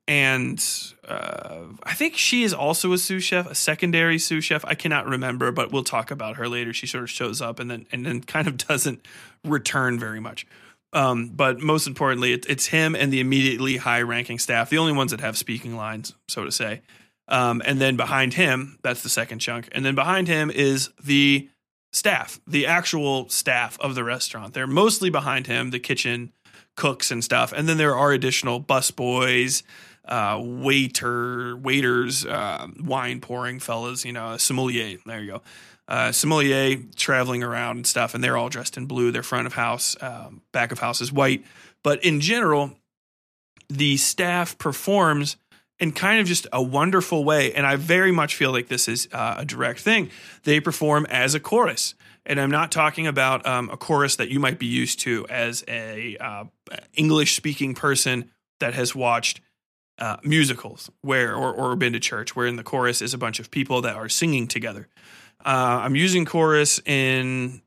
and 0.06 0.62
uh, 1.08 1.60
I 1.82 1.94
think 1.94 2.18
she 2.18 2.42
is 2.42 2.52
also 2.52 2.92
a 2.92 2.98
sous 2.98 3.24
chef, 3.24 3.50
a 3.50 3.54
secondary 3.54 4.18
sous 4.18 4.44
chef. 4.44 4.62
I 4.66 4.74
cannot 4.74 5.06
remember, 5.06 5.50
but 5.50 5.72
we'll 5.72 5.84
talk 5.84 6.10
about 6.10 6.36
her 6.36 6.46
later. 6.46 6.74
She 6.74 6.86
sort 6.86 7.04
of 7.04 7.10
shows 7.10 7.40
up 7.40 7.58
and 7.58 7.70
then 7.70 7.86
and 7.90 8.04
then 8.04 8.20
kind 8.22 8.46
of 8.46 8.56
doesn't 8.68 9.06
return 9.42 9.98
very 9.98 10.20
much. 10.20 10.46
Um, 10.94 11.28
but 11.28 11.60
most 11.60 11.86
importantly, 11.86 12.32
it, 12.32 12.46
it's 12.48 12.66
him 12.66 12.94
and 12.94 13.12
the 13.12 13.20
immediately 13.20 13.76
high-ranking 13.76 14.38
staff, 14.38 14.70
the 14.70 14.78
only 14.78 14.92
ones 14.92 15.10
that 15.10 15.20
have 15.20 15.36
speaking 15.36 15.76
lines, 15.76 16.14
so 16.28 16.44
to 16.44 16.52
say. 16.52 16.82
Um, 17.26 17.60
and 17.66 17.80
then 17.80 17.96
behind 17.96 18.34
him, 18.34 18.78
that's 18.82 19.02
the 19.02 19.08
second 19.08 19.40
chunk. 19.40 19.68
And 19.72 19.84
then 19.84 19.94
behind 19.94 20.28
him 20.28 20.50
is 20.50 20.90
the 21.02 21.48
staff, 21.92 22.40
the 22.46 22.66
actual 22.66 23.28
staff 23.28 23.78
of 23.80 23.94
the 23.94 24.04
restaurant. 24.04 24.54
They're 24.54 24.66
mostly 24.66 25.10
behind 25.10 25.46
him, 25.46 25.70
the 25.70 25.80
kitchen 25.80 26.32
cooks 26.76 27.10
and 27.10 27.22
stuff, 27.22 27.52
and 27.52 27.68
then 27.68 27.76
there 27.76 27.96
are 27.96 28.12
additional 28.12 28.60
busboys, 28.60 29.62
uh, 30.06 30.38
waiter, 30.42 31.56
waiters, 31.56 32.26
uh, 32.26 32.66
wine 32.82 33.20
pouring 33.20 33.58
fellas. 33.58 34.04
You 34.04 34.12
know, 34.12 34.36
sommelier. 34.36 34.98
There 35.06 35.20
you 35.20 35.32
go. 35.32 35.42
Uh, 35.86 36.10
sommelier 36.12 36.78
traveling 36.96 37.42
around 37.42 37.76
and 37.76 37.86
stuff, 37.86 38.14
and 38.14 38.24
they're 38.24 38.38
all 38.38 38.48
dressed 38.48 38.76
in 38.76 38.86
blue. 38.86 39.10
Their 39.10 39.22
front 39.22 39.46
of 39.46 39.52
house, 39.52 39.96
um, 40.00 40.40
back 40.50 40.72
of 40.72 40.78
house 40.78 41.02
is 41.02 41.12
white. 41.12 41.44
But 41.82 42.02
in 42.02 42.20
general, 42.20 42.72
the 43.68 43.98
staff 43.98 44.56
performs 44.56 45.36
in 45.78 45.92
kind 45.92 46.20
of 46.20 46.26
just 46.26 46.46
a 46.52 46.62
wonderful 46.62 47.24
way. 47.24 47.52
And 47.52 47.66
I 47.66 47.76
very 47.76 48.12
much 48.12 48.34
feel 48.34 48.52
like 48.52 48.68
this 48.68 48.88
is 48.88 49.08
uh, 49.12 49.36
a 49.38 49.44
direct 49.44 49.80
thing. 49.80 50.10
They 50.44 50.60
perform 50.60 51.06
as 51.10 51.34
a 51.34 51.40
chorus. 51.40 51.94
And 52.26 52.40
I'm 52.40 52.50
not 52.50 52.72
talking 52.72 53.06
about 53.06 53.44
um, 53.46 53.68
a 53.70 53.76
chorus 53.76 54.16
that 54.16 54.30
you 54.30 54.40
might 54.40 54.58
be 54.58 54.66
used 54.66 55.00
to 55.00 55.26
as 55.28 55.62
a 55.68 56.16
uh, 56.18 56.44
English 56.94 57.36
speaking 57.36 57.74
person 57.74 58.30
that 58.60 58.72
has 58.74 58.94
watched 58.94 59.40
uh, 59.98 60.16
musicals 60.24 60.90
where 61.02 61.34
or, 61.34 61.52
or 61.52 61.76
been 61.76 61.92
to 61.92 62.00
church, 62.00 62.34
where 62.34 62.46
in 62.46 62.56
the 62.56 62.62
chorus 62.62 63.02
is 63.02 63.12
a 63.12 63.18
bunch 63.18 63.38
of 63.38 63.50
people 63.50 63.82
that 63.82 63.94
are 63.94 64.08
singing 64.08 64.46
together. 64.48 64.88
Uh, 65.44 65.80
I'm 65.82 65.94
using 65.94 66.24
chorus 66.24 66.80
in 66.86 67.62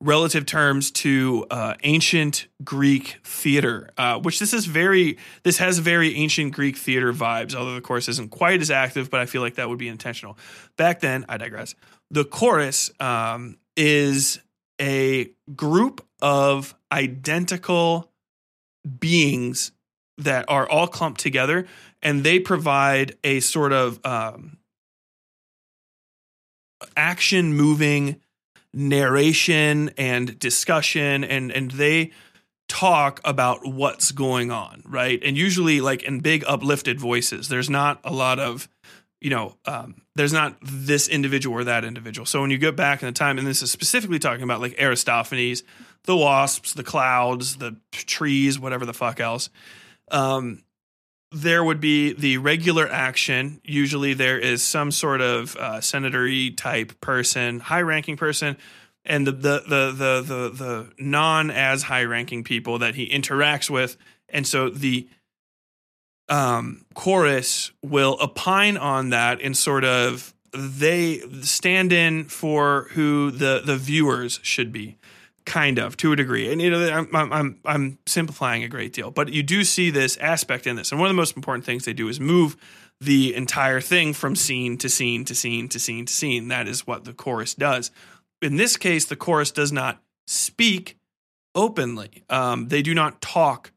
relative 0.00 0.44
terms 0.44 0.90
to 0.90 1.46
uh, 1.50 1.74
ancient 1.84 2.48
Greek 2.64 3.20
theater, 3.24 3.90
uh, 3.96 4.18
which 4.18 4.40
this 4.40 4.52
is 4.52 4.66
very 4.66 5.18
this 5.44 5.58
has 5.58 5.78
very 5.78 6.16
ancient 6.16 6.52
Greek 6.52 6.76
theater 6.76 7.12
vibes. 7.12 7.54
Although 7.54 7.74
the 7.74 7.80
chorus 7.80 8.08
isn't 8.08 8.30
quite 8.30 8.60
as 8.60 8.70
active, 8.70 9.10
but 9.10 9.20
I 9.20 9.26
feel 9.26 9.40
like 9.40 9.54
that 9.54 9.68
would 9.68 9.78
be 9.78 9.88
intentional. 9.88 10.36
Back 10.76 11.00
then, 11.00 11.24
I 11.28 11.36
digress. 11.36 11.74
The 12.10 12.24
chorus 12.24 12.90
um, 13.00 13.58
is 13.76 14.40
a 14.80 15.30
group 15.54 16.04
of 16.20 16.74
identical 16.90 18.10
beings 18.98 19.72
that 20.18 20.44
are 20.48 20.68
all 20.68 20.88
clumped 20.88 21.20
together, 21.20 21.66
and 22.02 22.24
they 22.24 22.38
provide 22.38 23.16
a 23.22 23.40
sort 23.40 23.72
of 23.72 24.04
um, 24.04 24.58
action 26.96 27.54
moving 27.54 28.20
narration 28.74 29.90
and 29.98 30.38
discussion 30.38 31.24
and 31.24 31.50
and 31.50 31.72
they 31.72 32.10
talk 32.68 33.20
about 33.24 33.66
what's 33.66 34.12
going 34.12 34.50
on 34.50 34.82
right? 34.86 35.20
And 35.22 35.36
usually 35.36 35.80
like 35.80 36.02
in 36.02 36.20
big 36.20 36.44
uplifted 36.46 36.98
voices 36.98 37.48
there's 37.48 37.68
not 37.68 38.00
a 38.04 38.12
lot 38.12 38.38
of 38.38 38.68
you 39.20 39.30
know 39.30 39.56
um, 39.66 39.96
there's 40.14 40.32
not 40.32 40.56
this 40.62 41.08
individual 41.08 41.56
or 41.56 41.64
that 41.64 41.84
individual. 41.84 42.24
So 42.24 42.40
when 42.40 42.50
you 42.50 42.58
get 42.58 42.76
back 42.76 43.02
in 43.02 43.06
the 43.06 43.12
time 43.12 43.38
and 43.38 43.46
this 43.46 43.62
is 43.62 43.70
specifically 43.70 44.18
talking 44.18 44.42
about 44.42 44.60
like 44.60 44.80
aristophanes 44.80 45.62
the 46.04 46.16
wasps 46.16 46.72
the 46.72 46.82
clouds 46.82 47.56
the 47.56 47.76
trees 47.92 48.58
whatever 48.58 48.86
the 48.86 48.94
fuck 48.94 49.20
else 49.20 49.50
um, 50.10 50.62
there 51.32 51.64
would 51.64 51.80
be 51.80 52.12
the 52.12 52.38
regular 52.38 52.88
action. 52.88 53.60
Usually, 53.64 54.14
there 54.14 54.38
is 54.38 54.62
some 54.62 54.90
sort 54.90 55.20
of 55.20 55.56
uh, 55.56 55.80
senatory 55.80 56.50
type 56.50 57.00
person, 57.00 57.60
high 57.60 57.82
ranking 57.82 58.16
person, 58.16 58.56
and 59.04 59.26
the 59.26 59.32
the 59.32 59.62
the 59.66 59.92
the 59.92 60.22
the, 60.22 60.50
the 60.50 60.92
non 60.98 61.50
as 61.50 61.84
high 61.84 62.04
ranking 62.04 62.44
people 62.44 62.78
that 62.78 62.94
he 62.94 63.08
interacts 63.08 63.70
with, 63.70 63.96
and 64.28 64.46
so 64.46 64.68
the 64.68 65.08
um, 66.28 66.84
chorus 66.94 67.72
will 67.82 68.16
opine 68.20 68.76
on 68.76 69.10
that 69.10 69.40
and 69.40 69.56
sort 69.56 69.84
of 69.84 70.32
they 70.52 71.18
stand 71.40 71.92
in 71.92 72.24
for 72.24 72.88
who 72.92 73.30
the 73.30 73.62
the 73.64 73.76
viewers 73.76 74.38
should 74.42 74.72
be 74.72 74.96
kind 75.44 75.78
of 75.78 75.96
to 75.98 76.12
a 76.12 76.16
degree. 76.16 76.52
And 76.52 76.60
you 76.60 76.70
know 76.70 76.88
I'm, 76.88 77.32
I'm 77.32 77.58
i'm 77.64 77.98
simplifying 78.06 78.62
a 78.62 78.68
great 78.68 78.92
deal. 78.92 79.10
But 79.10 79.32
you 79.32 79.42
do 79.42 79.64
see 79.64 79.90
this 79.90 80.16
aspect 80.18 80.66
in 80.66 80.76
this. 80.76 80.92
And 80.92 81.00
one 81.00 81.08
of 81.08 81.14
the 81.14 81.20
most 81.20 81.36
important 81.36 81.64
things 81.64 81.84
they 81.84 81.92
do 81.92 82.08
is 82.08 82.20
move 82.20 82.56
the 83.00 83.34
entire 83.34 83.80
thing 83.80 84.12
from 84.12 84.36
scene 84.36 84.78
to 84.78 84.88
scene 84.88 85.24
to 85.24 85.34
scene 85.34 85.68
to 85.68 85.78
scene 85.78 86.06
to 86.06 86.12
scene. 86.12 86.48
That 86.48 86.68
is 86.68 86.86
what 86.86 87.04
the 87.04 87.12
chorus 87.12 87.54
does. 87.54 87.90
In 88.40 88.56
this 88.56 88.76
case 88.76 89.04
the 89.04 89.16
chorus 89.16 89.50
does 89.50 89.72
not 89.72 90.00
speak 90.26 90.98
openly. 91.54 92.22
Um, 92.30 92.68
they 92.68 92.82
do 92.82 92.94
not 92.94 93.20
talk 93.20 93.72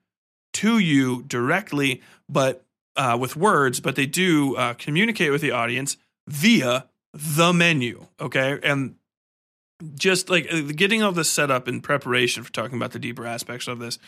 to 0.53 0.79
you 0.79 1.23
directly 1.23 2.01
but 2.29 2.63
uh, 2.95 3.17
with 3.19 3.35
words 3.35 3.79
but 3.79 3.95
they 3.95 4.05
do 4.05 4.55
uh, 4.55 4.73
communicate 4.75 5.31
with 5.31 5.41
the 5.41 5.51
audience 5.51 5.97
via 6.27 6.85
the 7.13 7.51
menu 7.51 8.05
okay? 8.21 8.59
And 8.61 8.95
just 9.95 10.29
like 10.29 10.51
uh, 10.51 10.61
getting 10.75 11.03
all 11.03 11.11
this 11.11 11.29
set 11.29 11.51
up 11.51 11.67
in 11.67 11.81
preparation 11.81 12.43
for 12.43 12.51
talking 12.51 12.77
about 12.77 12.91
the 12.91 12.99
deeper 12.99 13.25
aspects 13.25 13.67
of 13.67 13.79
this, 13.79 13.99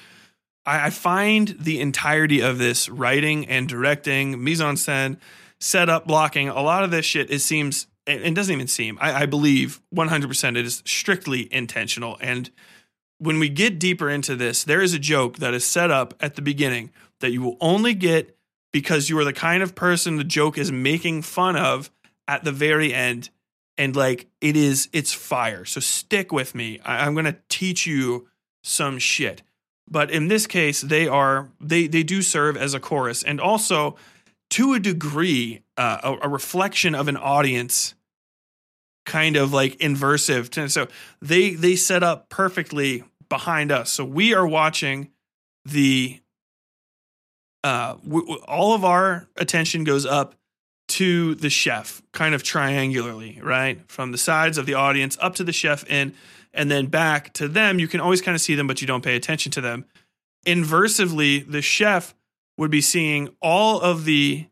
I, 0.65 0.88
I 0.88 0.89
find 0.89 1.56
the 1.60 1.82
entirety 1.82 2.41
of 2.41 2.58
this 2.58 2.89
writing 2.89 3.45
and 3.47 3.67
directing, 3.67 4.43
mise 4.43 4.62
en 4.62 4.75
scène, 4.75 5.17
setup, 5.60 6.08
blocking, 6.08 6.49
a 6.49 6.62
lot 6.62 6.84
of 6.84 6.91
this 6.91 7.06
shit, 7.06 7.32
it 7.32 7.39
seems, 7.39 7.88
it 8.06 8.34
doesn't 8.34 8.53
even 8.53 8.67
seem, 8.67 8.97
I, 9.01 9.23
I 9.23 9.25
believe 9.25 9.82
100% 9.93 10.58
it 10.58 10.65
is 10.65 10.84
strictly 10.86 11.51
intentional. 11.53 12.17
And 12.21 12.49
when 13.17 13.39
we 13.39 13.49
get 13.49 13.80
deeper 13.80 14.10
into 14.10 14.36
this, 14.36 14.63
there 14.63 14.82
is 14.82 14.93
a 14.93 14.99
joke 14.99 15.38
that 15.39 15.53
is 15.53 15.65
set 15.65 15.91
up 15.91 16.13
at 16.19 16.36
the 16.36 16.41
beginning 16.41 16.91
that 17.19 17.32
you 17.32 17.41
will 17.41 17.58
only 17.60 17.93
get 17.93 18.38
because 18.71 19.10
you 19.10 19.17
are 19.17 19.23
the 19.23 19.34
kind 19.34 19.63
of 19.63 19.73
person 19.73 20.17
the 20.17 20.23
joke 20.23 20.58
is 20.58 20.71
making 20.71 21.23
fun 21.23 21.56
of 21.56 21.89
at 22.27 22.43
the 22.43 22.51
very 22.51 22.93
end 22.93 23.30
and 23.77 23.95
like 23.95 24.27
it 24.41 24.55
is 24.55 24.89
it's 24.93 25.13
fire. 25.13 25.65
So 25.65 25.79
stick 25.79 26.31
with 26.31 26.55
me. 26.55 26.79
I, 26.83 27.05
i'm 27.05 27.15
gonna 27.15 27.37
teach 27.49 27.85
you 27.85 28.27
some 28.63 28.99
shit. 28.99 29.43
But 29.89 30.11
in 30.11 30.27
this 30.27 30.47
case 30.47 30.81
they 30.81 31.07
are 31.07 31.49
they 31.59 31.87
they 31.87 32.03
do 32.03 32.21
serve 32.21 32.57
as 32.57 32.73
a 32.73 32.79
chorus. 32.79 33.23
And 33.23 33.39
also 33.39 33.95
to 34.51 34.73
a 34.73 34.79
degree 34.79 35.63
uh, 35.77 35.99
a, 36.03 36.27
a, 36.27 36.29
reflection 36.29 36.95
of 36.95 37.07
an 37.07 37.17
audience 37.17 37.93
kind 39.05 39.35
of 39.35 39.53
like 39.53 39.77
inversive. 39.77 40.69
So 40.69 40.87
they 41.21 41.51
they 41.51 41.75
set 41.75 42.03
up 42.03 42.29
perfectly 42.29 43.03
behind 43.29 43.71
us. 43.71 43.91
So 43.91 44.03
we 44.03 44.33
are 44.33 44.47
watching 44.47 45.09
the 45.65 46.19
uh 47.63 47.95
w- 47.95 48.37
all 48.47 48.73
of 48.73 48.85
our 48.85 49.27
attention 49.35 49.83
goes 49.83 50.05
up 50.05 50.35
to 50.88 51.36
the 51.36 51.50
chef, 51.50 52.02
kind 52.13 52.34
of 52.34 52.43
triangularly, 52.43 53.43
right? 53.43 53.80
From 53.89 54.12
the 54.12 54.17
sides 54.17 54.58
of 54.58 54.65
the 54.65 54.73
audience 54.73 55.17
up 55.21 55.36
to 55.36 55.43
the 55.43 55.52
chef 55.52 55.84
and 55.89 56.13
and 56.54 56.71
then 56.71 56.88
back 56.88 57.34
to 57.34 57.47
them. 57.47 57.80
You 57.80 57.88
can 57.88 58.00
always 58.00 58.21
kind 58.21 58.34
of 58.34 58.41
see 58.41 58.56
them, 58.56 58.67
but 58.67 58.82
you 58.82 58.88
don't 58.88 59.04
pay 59.04 59.15
attention 59.15 59.52
to 59.54 59.62
them. 59.62 59.86
Inversely, 60.45 61.39
the 61.39 61.62
chef 61.62 62.15
would 62.58 62.71
be 62.71 62.82
seeing 62.82 63.30
all 63.41 63.80
of 63.80 64.06
the 64.06 64.47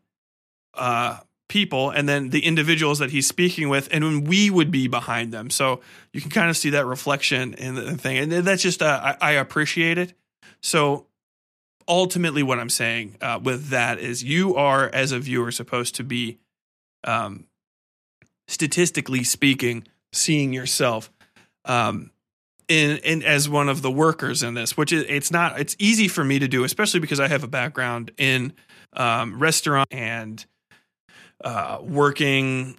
uh, 0.74 1.18
people 1.48 1.90
and 1.90 2.08
then 2.08 2.30
the 2.30 2.44
individuals 2.44 2.98
that 2.98 3.10
he's 3.10 3.26
speaking 3.26 3.68
with, 3.68 3.88
and 3.90 4.04
when 4.04 4.24
we 4.24 4.50
would 4.50 4.70
be 4.70 4.88
behind 4.88 5.32
them. 5.32 5.50
So 5.50 5.80
you 6.12 6.20
can 6.20 6.30
kind 6.30 6.50
of 6.50 6.56
see 6.56 6.70
that 6.70 6.86
reflection 6.86 7.54
in 7.54 7.74
the 7.74 7.96
thing. 7.96 8.18
And 8.18 8.32
that's 8.32 8.62
just, 8.62 8.82
uh, 8.82 9.16
I, 9.20 9.30
I 9.30 9.32
appreciate 9.32 9.98
it. 9.98 10.12
So 10.60 11.06
ultimately 11.88 12.42
what 12.42 12.58
I'm 12.58 12.70
saying 12.70 13.16
uh, 13.20 13.40
with 13.42 13.68
that 13.68 13.98
is 13.98 14.24
you 14.24 14.54
are 14.56 14.88
as 14.88 15.12
a 15.12 15.18
viewer 15.18 15.50
supposed 15.50 15.94
to 15.96 16.04
be 16.04 16.38
um, 17.04 17.46
statistically 18.48 19.24
speaking 19.24 19.86
seeing 20.12 20.52
yourself 20.52 21.10
um, 21.64 22.10
in, 22.68 22.98
in 22.98 23.22
as 23.22 23.48
one 23.48 23.68
of 23.68 23.82
the 23.82 23.90
workers 23.90 24.42
in 24.42 24.54
this 24.54 24.76
which 24.76 24.92
is 24.92 25.04
it's 25.08 25.30
not 25.30 25.58
it's 25.60 25.76
easy 25.78 26.08
for 26.08 26.24
me 26.24 26.38
to 26.38 26.48
do 26.48 26.64
especially 26.64 27.00
because 27.00 27.20
I 27.20 27.28
have 27.28 27.44
a 27.44 27.48
background 27.48 28.10
in 28.18 28.52
um, 28.92 29.38
restaurant 29.38 29.88
and 29.92 30.44
uh, 31.44 31.78
working 31.82 32.78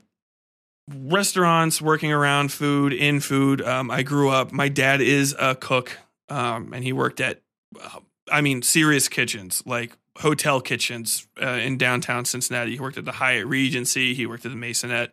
restaurants 0.89 1.81
working 1.81 2.11
around 2.11 2.51
food 2.51 2.93
in 2.93 3.19
food. 3.19 3.61
Um, 3.61 3.91
I 3.91 4.03
grew 4.03 4.29
up 4.29 4.51
my 4.51 4.69
dad 4.69 5.01
is 5.01 5.35
a 5.37 5.55
cook 5.55 5.97
um, 6.29 6.73
and 6.73 6.83
he 6.83 6.93
worked 6.93 7.19
at 7.19 7.41
uh, 7.81 7.99
I 8.31 8.41
mean, 8.41 8.61
serious 8.61 9.07
kitchens, 9.07 9.63
like 9.65 9.97
hotel 10.17 10.61
kitchens 10.61 11.27
uh, 11.41 11.47
in 11.47 11.77
downtown 11.77 12.25
Cincinnati. 12.25 12.71
He 12.71 12.79
worked 12.79 12.97
at 12.97 13.05
the 13.05 13.13
Hyatt 13.13 13.45
Regency. 13.45 14.13
He 14.13 14.25
worked 14.25 14.45
at 14.45 14.51
the 14.51 14.57
Maisonette. 14.57 15.09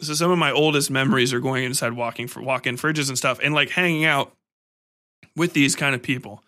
So 0.00 0.14
some 0.14 0.30
of 0.30 0.38
my 0.38 0.52
oldest 0.52 0.90
memories 0.90 1.32
are 1.32 1.40
going 1.40 1.64
inside 1.64 1.92
walking 1.92 2.28
for 2.28 2.42
walk-in 2.42 2.76
fridges 2.76 3.08
and 3.08 3.16
stuff, 3.16 3.38
and 3.42 3.54
like 3.54 3.70
hanging 3.70 4.04
out 4.04 4.32
with 5.34 5.52
these 5.52 5.76
kind 5.76 5.94
of 5.94 6.02
people. 6.02 6.42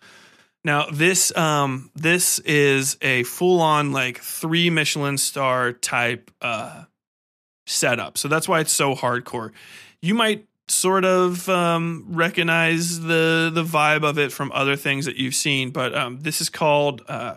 Now 0.63 0.87
this 0.91 1.35
um 1.37 1.89
this 1.95 2.39
is 2.39 2.97
a 3.01 3.23
full-on 3.23 3.91
like 3.91 4.19
three 4.19 4.69
Michelin 4.69 5.17
star 5.17 5.71
type 5.71 6.31
uh 6.41 6.83
setup. 7.65 8.17
So 8.17 8.27
that's 8.27 8.47
why 8.47 8.59
it's 8.59 8.71
so 8.71 8.95
hardcore. 8.95 9.51
You 10.01 10.15
might 10.15 10.45
sort 10.69 11.05
of 11.05 11.49
um, 11.49 12.05
recognize 12.09 13.01
the 13.01 13.51
the 13.53 13.63
vibe 13.63 14.03
of 14.03 14.17
it 14.17 14.31
from 14.31 14.51
other 14.53 14.75
things 14.75 15.05
that 15.05 15.15
you've 15.15 15.35
seen. 15.35 15.71
But 15.71 15.95
um, 15.95 16.21
this 16.21 16.41
is 16.41 16.49
called 16.49 17.01
uh, 17.07 17.35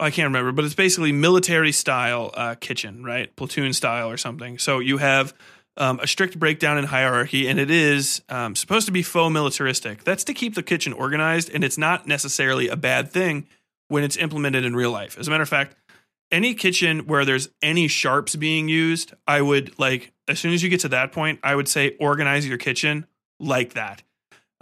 I 0.00 0.10
can't 0.10 0.26
remember, 0.26 0.52
but 0.52 0.64
it's 0.64 0.74
basically 0.74 1.12
military 1.12 1.72
style 1.72 2.30
uh, 2.34 2.54
kitchen, 2.58 3.04
right? 3.04 3.34
Platoon 3.36 3.72
style 3.72 4.10
or 4.10 4.16
something. 4.16 4.58
So 4.58 4.78
you 4.78 4.96
have 4.96 5.34
um, 5.76 6.00
a 6.00 6.06
strict 6.06 6.38
breakdown 6.38 6.78
in 6.78 6.84
hierarchy, 6.84 7.46
and 7.46 7.60
it 7.60 7.70
is 7.70 8.22
um, 8.30 8.56
supposed 8.56 8.86
to 8.86 8.92
be 8.92 9.02
faux 9.02 9.32
militaristic. 9.32 10.04
That's 10.04 10.24
to 10.24 10.34
keep 10.34 10.54
the 10.54 10.62
kitchen 10.62 10.92
organized, 10.94 11.50
and 11.52 11.62
it's 11.62 11.78
not 11.78 12.06
necessarily 12.06 12.68
a 12.68 12.76
bad 12.76 13.10
thing 13.12 13.46
when 13.88 14.02
it's 14.02 14.16
implemented 14.16 14.64
in 14.64 14.74
real 14.74 14.90
life. 14.90 15.18
As 15.18 15.28
a 15.28 15.30
matter 15.30 15.42
of 15.42 15.48
fact, 15.48 15.76
any 16.32 16.54
kitchen 16.54 17.06
where 17.06 17.24
there's 17.24 17.50
any 17.60 17.86
sharps 17.86 18.36
being 18.36 18.68
used, 18.68 19.12
I 19.26 19.42
would 19.42 19.78
like 19.78 20.12
as 20.30 20.38
soon 20.40 20.52
as 20.52 20.62
you 20.62 20.68
get 20.68 20.80
to 20.80 20.88
that 20.88 21.12
point, 21.12 21.40
I 21.42 21.54
would 21.54 21.68
say 21.68 21.96
organize 22.00 22.46
your 22.46 22.58
kitchen 22.58 23.06
like 23.38 23.74
that. 23.74 24.02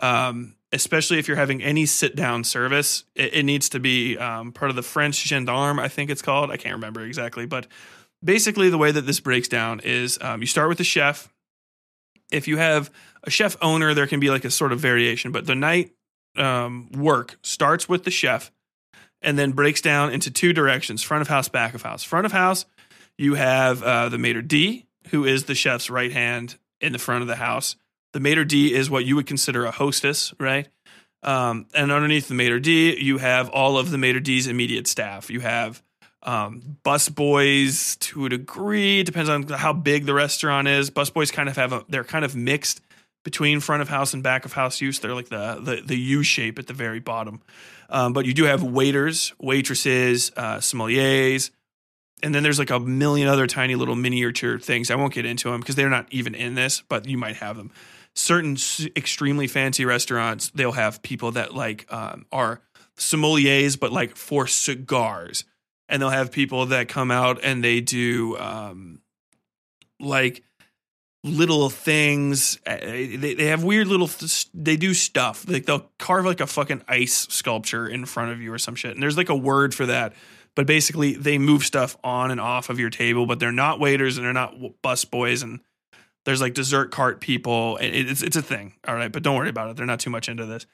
Um, 0.00 0.54
especially 0.72 1.18
if 1.18 1.28
you're 1.28 1.36
having 1.36 1.62
any 1.62 1.86
sit 1.86 2.14
down 2.14 2.44
service, 2.44 3.04
it, 3.14 3.34
it 3.34 3.42
needs 3.44 3.68
to 3.70 3.80
be 3.80 4.16
um, 4.18 4.52
part 4.52 4.70
of 4.70 4.76
the 4.76 4.82
French 4.82 5.26
gendarme, 5.26 5.78
I 5.78 5.88
think 5.88 6.10
it's 6.10 6.22
called. 6.22 6.50
I 6.50 6.56
can't 6.56 6.74
remember 6.74 7.02
exactly, 7.02 7.46
but 7.46 7.66
basically 8.22 8.70
the 8.70 8.78
way 8.78 8.90
that 8.90 9.06
this 9.06 9.20
breaks 9.20 9.48
down 9.48 9.80
is 9.80 10.18
um, 10.20 10.40
you 10.40 10.46
start 10.46 10.68
with 10.68 10.78
the 10.78 10.84
chef. 10.84 11.32
If 12.30 12.46
you 12.46 12.58
have 12.58 12.90
a 13.24 13.30
chef 13.30 13.56
owner, 13.62 13.94
there 13.94 14.06
can 14.06 14.20
be 14.20 14.30
like 14.30 14.44
a 14.44 14.50
sort 14.50 14.72
of 14.72 14.80
variation, 14.80 15.32
but 15.32 15.46
the 15.46 15.54
night 15.54 15.92
um, 16.36 16.90
work 16.92 17.38
starts 17.42 17.88
with 17.88 18.04
the 18.04 18.10
chef 18.10 18.52
and 19.22 19.38
then 19.38 19.52
breaks 19.52 19.80
down 19.80 20.12
into 20.12 20.30
two 20.30 20.52
directions 20.52 21.02
front 21.02 21.22
of 21.22 21.28
house, 21.28 21.48
back 21.48 21.74
of 21.74 21.82
house. 21.82 22.04
Front 22.04 22.26
of 22.26 22.32
house, 22.32 22.66
you 23.16 23.34
have 23.34 23.82
uh, 23.82 24.08
the 24.08 24.18
maitre 24.18 24.42
d, 24.42 24.86
who 25.10 25.24
is 25.24 25.44
the 25.44 25.54
chef's 25.54 25.90
right 25.90 26.12
hand 26.12 26.56
in 26.80 26.92
the 26.92 26.98
front 26.98 27.22
of 27.22 27.28
the 27.28 27.36
house. 27.36 27.76
The 28.12 28.20
maitre 28.20 28.44
d 28.44 28.74
is 28.74 28.88
what 28.88 29.04
you 29.04 29.16
would 29.16 29.26
consider 29.26 29.64
a 29.64 29.70
hostess, 29.70 30.32
right? 30.38 30.68
Um, 31.22 31.66
and 31.74 31.90
underneath 31.90 32.28
the 32.28 32.34
maitre 32.34 32.60
d, 32.60 32.96
you 32.98 33.18
have 33.18 33.48
all 33.50 33.76
of 33.76 33.90
the 33.90 33.98
maitre 33.98 34.20
d's 34.20 34.46
immediate 34.46 34.86
staff. 34.86 35.30
You 35.30 35.40
have 35.40 35.82
um, 36.22 36.78
bus 36.82 37.08
boys 37.08 37.96
to 37.96 38.26
a 38.26 38.28
degree. 38.28 39.02
Depends 39.02 39.28
on 39.28 39.48
how 39.48 39.72
big 39.72 40.06
the 40.06 40.14
restaurant 40.14 40.68
is. 40.68 40.90
Bus 40.90 41.10
boys 41.10 41.30
kind 41.30 41.48
of 41.48 41.56
have 41.56 41.72
a, 41.72 41.84
they're 41.88 42.04
kind 42.04 42.24
of 42.24 42.34
mixed 42.36 42.80
between 43.24 43.60
front 43.60 43.82
of 43.82 43.88
house 43.88 44.14
and 44.14 44.22
back 44.22 44.44
of 44.44 44.52
house 44.52 44.80
use. 44.80 45.00
They're 45.00 45.14
like 45.14 45.28
the 45.28 45.58
the, 45.60 45.82
the 45.84 45.96
U 45.96 46.22
shape 46.22 46.58
at 46.58 46.66
the 46.66 46.72
very 46.72 47.00
bottom. 47.00 47.42
Um, 47.90 48.12
but 48.12 48.26
you 48.26 48.34
do 48.34 48.44
have 48.44 48.62
waiters, 48.62 49.32
waitresses, 49.40 50.30
uh, 50.36 50.58
sommeliers, 50.58 51.50
and 52.22 52.34
then 52.34 52.42
there's 52.42 52.58
like 52.58 52.70
a 52.70 52.80
million 52.80 53.28
other 53.28 53.46
tiny 53.46 53.74
little 53.74 53.94
miniature 53.94 54.58
things. 54.58 54.90
I 54.90 54.96
won't 54.96 55.14
get 55.14 55.24
into 55.24 55.50
them 55.50 55.60
because 55.60 55.76
they're 55.76 55.90
not 55.90 56.06
even 56.10 56.34
in 56.34 56.54
this, 56.54 56.82
but 56.88 57.06
you 57.06 57.18
might 57.18 57.36
have 57.36 57.56
them. 57.56 57.70
Certain 58.14 58.56
extremely 58.96 59.46
fancy 59.46 59.84
restaurants, 59.84 60.50
they'll 60.50 60.72
have 60.72 61.02
people 61.02 61.32
that 61.32 61.54
like 61.54 61.86
um, 61.92 62.26
are 62.32 62.60
sommeliers, 62.96 63.78
but 63.78 63.92
like 63.92 64.16
for 64.16 64.46
cigars, 64.46 65.44
and 65.88 66.02
they'll 66.02 66.10
have 66.10 66.32
people 66.32 66.66
that 66.66 66.88
come 66.88 67.10
out 67.10 67.38
and 67.42 67.62
they 67.62 67.80
do 67.80 68.36
um, 68.38 69.00
like 70.00 70.42
little 71.24 71.70
things. 71.70 72.58
They, 72.66 73.34
they 73.34 73.46
have 73.46 73.62
weird 73.62 73.86
little. 73.86 74.10
They 74.52 74.76
do 74.76 74.94
stuff 74.94 75.48
like 75.48 75.66
they'll 75.66 75.90
carve 75.98 76.24
like 76.24 76.40
a 76.40 76.46
fucking 76.46 76.82
ice 76.88 77.26
sculpture 77.30 77.86
in 77.86 78.04
front 78.04 78.32
of 78.32 78.40
you 78.40 78.52
or 78.52 78.58
some 78.58 78.74
shit. 78.74 78.92
And 78.92 79.02
there's 79.02 79.16
like 79.16 79.28
a 79.28 79.36
word 79.36 79.74
for 79.74 79.86
that 79.86 80.14
but 80.58 80.66
basically 80.66 81.12
they 81.12 81.38
move 81.38 81.62
stuff 81.62 81.96
on 82.02 82.32
and 82.32 82.40
off 82.40 82.68
of 82.68 82.80
your 82.80 82.90
table, 82.90 83.26
but 83.26 83.38
they're 83.38 83.52
not 83.52 83.78
waiters 83.78 84.16
and 84.16 84.26
they're 84.26 84.32
not 84.32 84.56
bus 84.82 85.04
boys 85.04 85.44
and 85.44 85.60
there's 86.24 86.40
like 86.40 86.52
dessert 86.52 86.90
cart 86.90 87.20
people. 87.20 87.78
It's 87.80 88.24
it's 88.24 88.34
a 88.34 88.42
thing, 88.42 88.74
all 88.84 88.96
right. 88.96 89.12
But 89.12 89.22
don't 89.22 89.36
worry 89.36 89.50
about 89.50 89.70
it. 89.70 89.76
They're 89.76 89.86
not 89.86 90.00
too 90.00 90.10
much 90.10 90.28
into 90.28 90.46
this. 90.46 90.66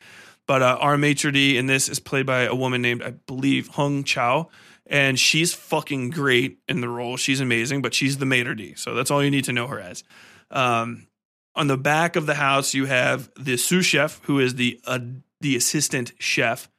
But 0.46 0.62
uh, 0.62 0.78
our 0.80 0.96
maitre 0.96 1.30
d 1.30 1.58
in 1.58 1.66
this 1.66 1.90
is 1.90 2.00
played 2.00 2.24
by 2.24 2.44
a 2.44 2.54
woman 2.54 2.80
named 2.80 3.02
I 3.02 3.10
believe 3.10 3.68
Hong 3.68 4.04
Chau, 4.04 4.48
and 4.86 5.18
she's 5.20 5.52
fucking 5.52 6.08
great 6.08 6.60
in 6.66 6.80
the 6.80 6.88
role. 6.88 7.18
She's 7.18 7.42
amazing, 7.42 7.82
but 7.82 7.92
she's 7.92 8.16
the 8.16 8.24
maitre 8.24 8.56
d, 8.56 8.74
so 8.76 8.94
that's 8.94 9.10
all 9.10 9.22
you 9.22 9.30
need 9.30 9.44
to 9.44 9.52
know 9.52 9.66
her 9.66 9.80
as. 9.80 10.02
Um, 10.50 11.08
on 11.54 11.66
the 11.66 11.76
back 11.76 12.16
of 12.16 12.24
the 12.24 12.36
house, 12.36 12.72
you 12.72 12.86
have 12.86 13.30
the 13.38 13.58
sous 13.58 13.84
chef, 13.84 14.22
who 14.24 14.40
is 14.40 14.54
the 14.54 14.80
uh, 14.86 14.98
the 15.42 15.56
assistant 15.56 16.12
chef, 16.18 16.70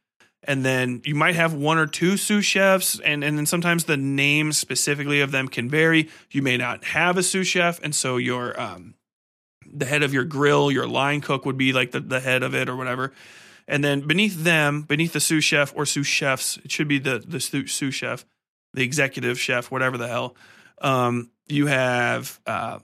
and 0.47 0.63
then 0.63 1.01
you 1.03 1.15
might 1.15 1.36
have 1.36 1.53
one 1.53 1.77
or 1.77 1.88
two 1.88 2.17
sous 2.17 2.45
chefs 2.45 2.99
and, 2.99 3.23
and 3.23 3.38
then 3.38 3.45
sometimes 3.45 3.86
the 3.86 3.97
name 3.97 4.53
specifically 4.53 5.19
of 5.21 5.31
them 5.31 5.47
can 5.47 5.69
vary. 5.69 6.10
You 6.31 6.41
may 6.41 6.55
not 6.55 6.84
have 6.86 7.17
a 7.17 7.23
sous 7.23 7.47
chef 7.47 7.79
and 7.84 7.93
so 7.93 8.17
your 8.17 8.60
um, 8.60 8.93
the 9.65 9.86
head 9.86 10.03
of 10.03 10.13
your 10.13 10.23
grill 10.23 10.71
your 10.71 10.88
line 10.88 11.21
cook 11.21 11.45
would 11.45 11.58
be 11.58 11.73
like 11.73 11.91
the, 11.91 11.99
the 11.99 12.19
head 12.19 12.43
of 12.43 12.53
it 12.53 12.69
or 12.69 12.75
whatever. 12.75 13.12
And 13.67 13.84
then 13.84 14.01
beneath 14.01 14.43
them 14.43 14.84
beneath 14.84 15.13
the 15.13 15.19
sous 15.19 15.43
chef 15.43 15.73
or 15.75 15.86
sous 15.86 16.08
chefs 16.08 16.58
it 16.63 16.71
should 16.71 16.88
be 16.88 16.99
the 16.99 17.19
the 17.19 17.39
sous 17.39 17.95
chef 17.95 18.23
the 18.73 18.84
executive 18.84 19.39
chef 19.39 19.71
whatever 19.71 19.97
the 19.97 20.08
hell 20.08 20.36
um, 20.81 21.31
you 21.47 21.65
have 21.65 22.39
uh, 22.45 22.79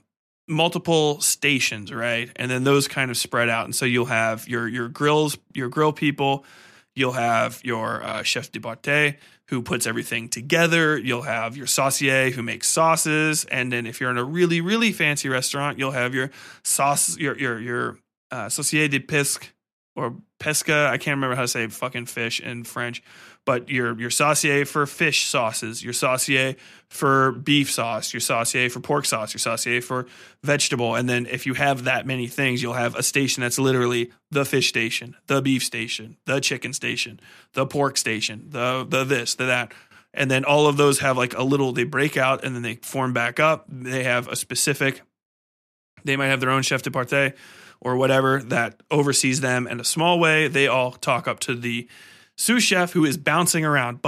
multiple 0.48 1.20
stations 1.20 1.92
right? 1.92 2.28
And 2.34 2.50
then 2.50 2.64
those 2.64 2.88
kind 2.88 3.12
of 3.12 3.16
spread 3.16 3.48
out 3.48 3.66
and 3.66 3.74
so 3.74 3.84
you'll 3.84 4.06
have 4.06 4.48
your 4.48 4.66
your 4.66 4.88
grills 4.88 5.38
your 5.54 5.68
grill 5.68 5.92
people 5.92 6.44
You'll 6.94 7.12
have 7.12 7.60
your 7.64 8.02
uh, 8.02 8.22
chef 8.22 8.52
de 8.52 8.60
partie 8.60 9.16
who 9.48 9.62
puts 9.62 9.86
everything 9.86 10.28
together. 10.28 10.98
You'll 10.98 11.22
have 11.22 11.56
your 11.56 11.66
saucier 11.66 12.30
who 12.30 12.42
makes 12.42 12.68
sauces, 12.68 13.44
and 13.46 13.72
then 13.72 13.86
if 13.86 14.00
you're 14.00 14.10
in 14.10 14.18
a 14.18 14.24
really 14.24 14.60
really 14.60 14.92
fancy 14.92 15.28
restaurant, 15.28 15.78
you'll 15.78 15.92
have 15.92 16.14
your 16.14 16.30
sauce 16.64 17.16
your 17.18 17.38
your 17.38 17.60
your 17.60 17.98
uh, 18.30 18.48
saucier 18.48 18.88
de 18.88 18.98
pisque 18.98 19.52
or 19.94 20.16
pesca. 20.38 20.88
I 20.90 20.98
can't 20.98 21.16
remember 21.16 21.36
how 21.36 21.42
to 21.42 21.48
say 21.48 21.66
fucking 21.68 22.06
fish 22.06 22.40
in 22.40 22.64
French, 22.64 23.02
but 23.44 23.68
your 23.68 23.98
your 23.98 24.10
saucier 24.10 24.64
for 24.64 24.86
fish 24.86 25.26
sauces, 25.26 25.82
your 25.82 25.92
saucier 25.92 26.54
for 26.88 27.32
beef 27.32 27.70
sauce, 27.70 28.12
your 28.12 28.20
saucier 28.20 28.68
for 28.70 28.80
pork 28.80 29.04
sauce, 29.04 29.34
your 29.34 29.38
saucier 29.38 29.80
for 29.80 30.06
vegetable, 30.42 30.94
and 30.94 31.08
then 31.08 31.26
if 31.26 31.46
you 31.46 31.54
have 31.54 31.84
that 31.84 32.06
many 32.06 32.26
things, 32.26 32.62
you'll 32.62 32.74
have 32.74 32.94
a 32.94 33.02
station 33.02 33.40
that's 33.40 33.58
literally 33.58 34.12
the 34.30 34.44
fish 34.44 34.68
station, 34.68 35.16
the 35.26 35.42
beef 35.42 35.64
station, 35.64 36.16
the 36.26 36.40
chicken 36.40 36.72
station, 36.72 37.20
the 37.54 37.66
pork 37.66 37.96
station, 37.96 38.46
the 38.48 38.86
the 38.88 39.04
this, 39.04 39.34
the 39.34 39.44
that. 39.44 39.72
And 40.14 40.30
then 40.30 40.44
all 40.44 40.66
of 40.66 40.76
those 40.76 40.98
have 40.98 41.16
like 41.16 41.34
a 41.34 41.42
little 41.42 41.72
they 41.72 41.84
break 41.84 42.18
out 42.18 42.44
and 42.44 42.54
then 42.54 42.62
they 42.62 42.74
form 42.76 43.14
back 43.14 43.40
up. 43.40 43.64
They 43.68 44.04
have 44.04 44.28
a 44.28 44.36
specific 44.36 45.00
they 46.04 46.16
might 46.16 46.28
have 46.28 46.40
their 46.40 46.50
own 46.50 46.62
chef 46.62 46.82
de 46.82 46.90
partie 46.90 47.32
or 47.80 47.96
whatever 47.96 48.42
that 48.42 48.82
oversees 48.90 49.40
them 49.40 49.66
in 49.66 49.80
a 49.80 49.84
small 49.84 50.18
way. 50.18 50.48
They 50.48 50.66
all 50.66 50.92
talk 50.92 51.26
up 51.26 51.40
to 51.40 51.54
the 51.54 51.88
sous 52.36 52.62
chef 52.62 52.92
who 52.92 53.04
is 53.04 53.16
bouncing 53.16 53.64
around, 53.64 54.00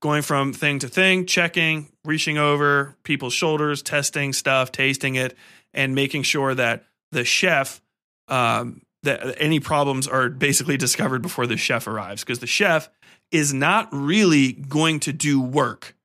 going 0.00 0.22
from 0.22 0.52
thing 0.52 0.78
to 0.78 0.88
thing, 0.88 1.26
checking, 1.26 1.88
reaching 2.04 2.38
over 2.38 2.96
people's 3.02 3.34
shoulders, 3.34 3.82
testing 3.82 4.32
stuff, 4.32 4.72
tasting 4.72 5.14
it, 5.14 5.36
and 5.74 5.94
making 5.94 6.22
sure 6.22 6.54
that 6.54 6.84
the 7.10 7.24
chef 7.24 7.80
um, 8.28 8.82
that 9.02 9.40
any 9.40 9.60
problems 9.60 10.06
are 10.06 10.28
basically 10.28 10.76
discovered 10.76 11.22
before 11.22 11.46
the 11.46 11.56
chef 11.56 11.86
arrives 11.86 12.22
because 12.22 12.38
the 12.38 12.46
chef 12.46 12.88
is 13.30 13.52
not 13.52 13.88
really 13.90 14.52
going 14.52 15.00
to 15.00 15.12
do 15.12 15.40
work 15.40 15.96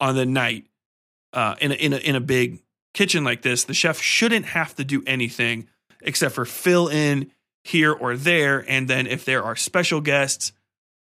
on 0.00 0.14
the 0.14 0.24
night 0.24 0.66
uh, 1.32 1.54
in 1.60 1.72
a, 1.72 1.74
in 1.74 1.92
a, 1.92 1.96
in 1.98 2.16
a 2.16 2.20
big 2.20 2.62
kitchen 2.94 3.24
like 3.24 3.42
this, 3.42 3.64
the 3.64 3.74
chef 3.74 4.00
shouldn't 4.00 4.46
have 4.46 4.74
to 4.74 4.84
do 4.84 5.02
anything 5.06 5.68
except 6.00 6.34
for 6.34 6.44
fill 6.44 6.88
in 6.88 7.30
here 7.66 7.92
or 7.92 8.16
there. 8.16 8.64
And 8.68 8.88
then 8.88 9.06
if 9.06 9.24
there 9.24 9.42
are 9.42 9.56
special 9.56 10.00
guests 10.00 10.52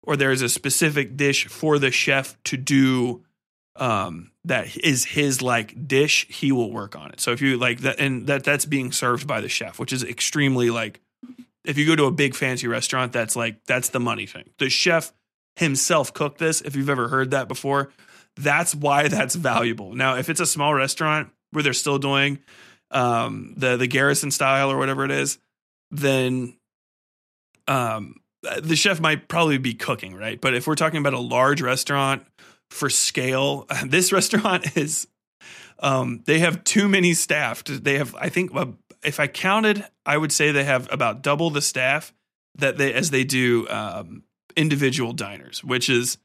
or 0.02 0.16
there 0.16 0.32
is 0.32 0.42
a 0.42 0.50
specific 0.50 1.18
dish 1.18 1.48
for 1.48 1.78
the 1.78 1.92
chef 1.92 2.42
to 2.46 2.58
do 2.58 3.24
um, 3.76 4.32
that 4.46 4.78
is 4.78 5.04
his 5.04 5.42
like 5.42 5.88
dish, 5.88 6.28
he 6.30 6.52
will 6.52 6.72
work 6.72 6.96
on 6.96 7.12
it. 7.12 7.20
So 7.20 7.32
if 7.32 7.42
you 7.42 7.58
like 7.58 7.80
that, 7.82 8.00
and 8.00 8.28
that 8.28 8.44
that's 8.44 8.66
being 8.66 8.92
served 8.92 9.28
by 9.28 9.42
the 9.42 9.50
chef, 9.50 9.80
which 9.80 9.92
is 9.92 10.04
extremely 10.04 10.70
like, 10.70 11.02
if 11.66 11.78
you 11.78 11.86
go 11.86 11.96
to 11.96 12.06
a 12.06 12.12
big 12.12 12.36
fancy 12.36 12.68
restaurant, 12.68 13.14
that's 13.14 13.36
like 13.36 13.64
that's 13.66 13.90
the 13.90 14.00
money 14.00 14.26
thing. 14.26 14.50
The 14.58 14.70
chef 14.70 15.12
himself 15.56 16.14
cooked 16.14 16.38
this. 16.38 16.62
If 16.62 16.76
you've 16.76 16.90
ever 16.90 17.08
heard 17.08 17.32
that 17.32 17.48
before, 17.48 17.92
that's 18.38 18.76
why 18.76 19.08
that's 19.08 19.36
valuable. 19.36 19.96
Now, 19.96 20.18
if 20.18 20.30
it's 20.30 20.40
a 20.40 20.46
small 20.46 20.74
restaurant 20.74 21.30
where 21.52 21.64
they're 21.64 21.74
still 21.74 22.00
doing 22.00 22.40
um, 22.92 23.54
the 23.58 23.76
the 23.78 23.88
Garrison 23.88 24.30
style 24.32 24.72
or 24.72 24.78
whatever 24.78 25.04
it 25.06 25.12
is, 25.12 25.40
then 25.90 26.56
um, 27.68 28.16
the 28.62 28.76
chef 28.76 29.00
might 29.00 29.28
probably 29.28 29.58
be 29.58 29.74
cooking, 29.74 30.16
right? 30.16 30.40
But 30.40 30.54
if 30.54 30.68
we're 30.68 30.76
talking 30.76 31.00
about 31.00 31.14
a 31.14 31.20
large 31.20 31.62
restaurant 31.62 32.26
for 32.70 32.90
scale, 32.90 33.68
this 33.86 34.12
restaurant 34.12 34.78
is 34.78 35.08
um, 35.80 36.22
they 36.26 36.40
have 36.40 36.64
too 36.64 36.88
many 36.88 37.14
staff. 37.14 37.64
They 37.64 37.98
have, 37.98 38.16
I 38.16 38.30
think, 38.30 38.56
uh, 38.56 38.68
if 39.04 39.20
I 39.20 39.28
counted, 39.28 39.86
I 40.06 40.18
would 40.18 40.32
say 40.32 40.52
they 40.52 40.64
have 40.64 40.88
about 40.92 41.22
double 41.22 41.50
the 41.50 41.62
staff 41.62 42.14
that 42.56 42.78
they 42.78 42.94
as 42.94 43.10
they 43.10 43.24
do 43.24 43.68
um, 43.70 44.24
individual 44.56 45.14
diners, 45.14 45.64
which 45.64 45.90
is 45.90 46.18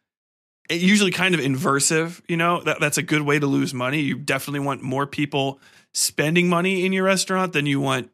usually 0.70 1.10
kind 1.10 1.34
of 1.34 1.40
inversive. 1.40 2.20
You 2.28 2.36
know, 2.36 2.62
that, 2.62 2.78
that's 2.80 2.98
a 2.98 3.02
good 3.02 3.22
way 3.22 3.38
to 3.38 3.46
lose 3.46 3.74
money. 3.74 4.00
You 4.00 4.16
definitely 4.16 4.60
want 4.60 4.82
more 4.82 5.06
people 5.06 5.58
spending 5.94 6.48
money 6.48 6.84
in 6.84 6.92
your 6.92 7.04
restaurant 7.04 7.52
than 7.52 7.66
you 7.66 7.80
want 7.80 8.10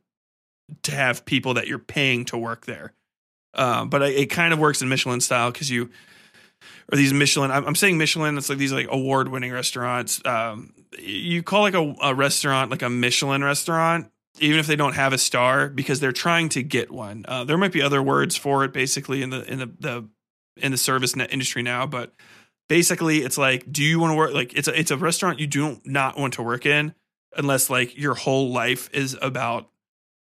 to 0.82 0.92
have 0.92 1.24
people 1.26 1.54
that 1.54 1.66
you're 1.66 1.78
paying 1.78 2.24
to 2.26 2.38
work 2.38 2.64
there. 2.66 2.94
Uh, 3.55 3.84
but 3.84 4.02
it 4.02 4.26
kind 4.26 4.52
of 4.52 4.59
works 4.59 4.82
in 4.82 4.88
Michelin 4.88 5.20
style 5.20 5.50
because 5.50 5.70
you 5.70 5.90
or 6.92 6.96
these 6.96 7.12
Michelin. 7.12 7.50
I'm, 7.50 7.74
saying 7.74 7.98
Michelin. 7.98 8.36
It's 8.36 8.48
like 8.48 8.59
these 8.59 8.72
like 8.72 8.88
award 8.90 9.28
winning 9.28 9.52
restaurants. 9.52 10.24
Um, 10.24 10.72
you 10.98 11.42
call 11.42 11.62
like 11.62 11.74
a, 11.74 11.94
a 12.02 12.14
restaurant 12.14 12.70
like 12.70 12.82
a 12.82 12.90
Michelin 12.90 13.42
restaurant, 13.42 14.11
even 14.38 14.59
if 14.59 14.66
they 14.66 14.76
don't 14.76 14.94
have 14.94 15.12
a 15.12 15.18
star, 15.18 15.68
because 15.68 16.00
they're 16.00 16.12
trying 16.12 16.48
to 16.50 16.62
get 16.62 16.90
one. 16.90 17.24
Uh, 17.26 17.44
there 17.44 17.59
might 17.59 17.72
be 17.72 17.82
other 17.82 18.02
words 18.02 18.36
for 18.36 18.64
it, 18.64 18.72
basically 18.72 19.22
in 19.22 19.30
the 19.30 19.50
in 19.50 19.59
the, 19.59 19.70
the 19.80 20.09
in 20.57 20.72
the 20.72 20.78
service 20.78 21.16
industry 21.16 21.62
now, 21.62 21.86
but 21.86 22.12
basically 22.68 23.18
it's 23.18 23.38
like, 23.38 23.70
do 23.70 23.82
you 23.82 23.98
want 23.98 24.12
to 24.12 24.16
work? 24.16 24.32
Like 24.32 24.55
it's 24.55 24.68
a 24.68 24.78
it's 24.78 24.90
a 24.90 24.96
restaurant 24.96 25.40
you 25.40 25.46
do 25.46 25.80
not 25.84 26.18
want 26.18 26.34
to 26.34 26.42
work 26.42 26.66
in 26.66 26.94
unless 27.36 27.70
like 27.70 27.96
your 27.98 28.14
whole 28.14 28.50
life 28.50 28.88
is 28.92 29.16
about 29.20 29.68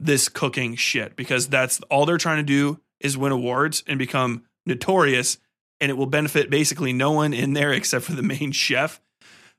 this 0.00 0.28
cooking 0.28 0.74
shit 0.74 1.14
because 1.14 1.46
that's 1.46 1.80
all 1.82 2.04
they're 2.04 2.18
trying 2.18 2.38
to 2.38 2.42
do 2.42 2.80
is 3.04 3.16
win 3.16 3.30
awards 3.30 3.84
and 3.86 3.98
become 3.98 4.42
notorious 4.66 5.38
and 5.80 5.90
it 5.90 5.94
will 5.94 6.06
benefit 6.06 6.50
basically 6.50 6.92
no 6.92 7.12
one 7.12 7.32
in 7.32 7.52
there 7.52 7.72
except 7.74 8.04
for 8.04 8.12
the 8.12 8.22
main 8.22 8.50
chef. 8.50 9.00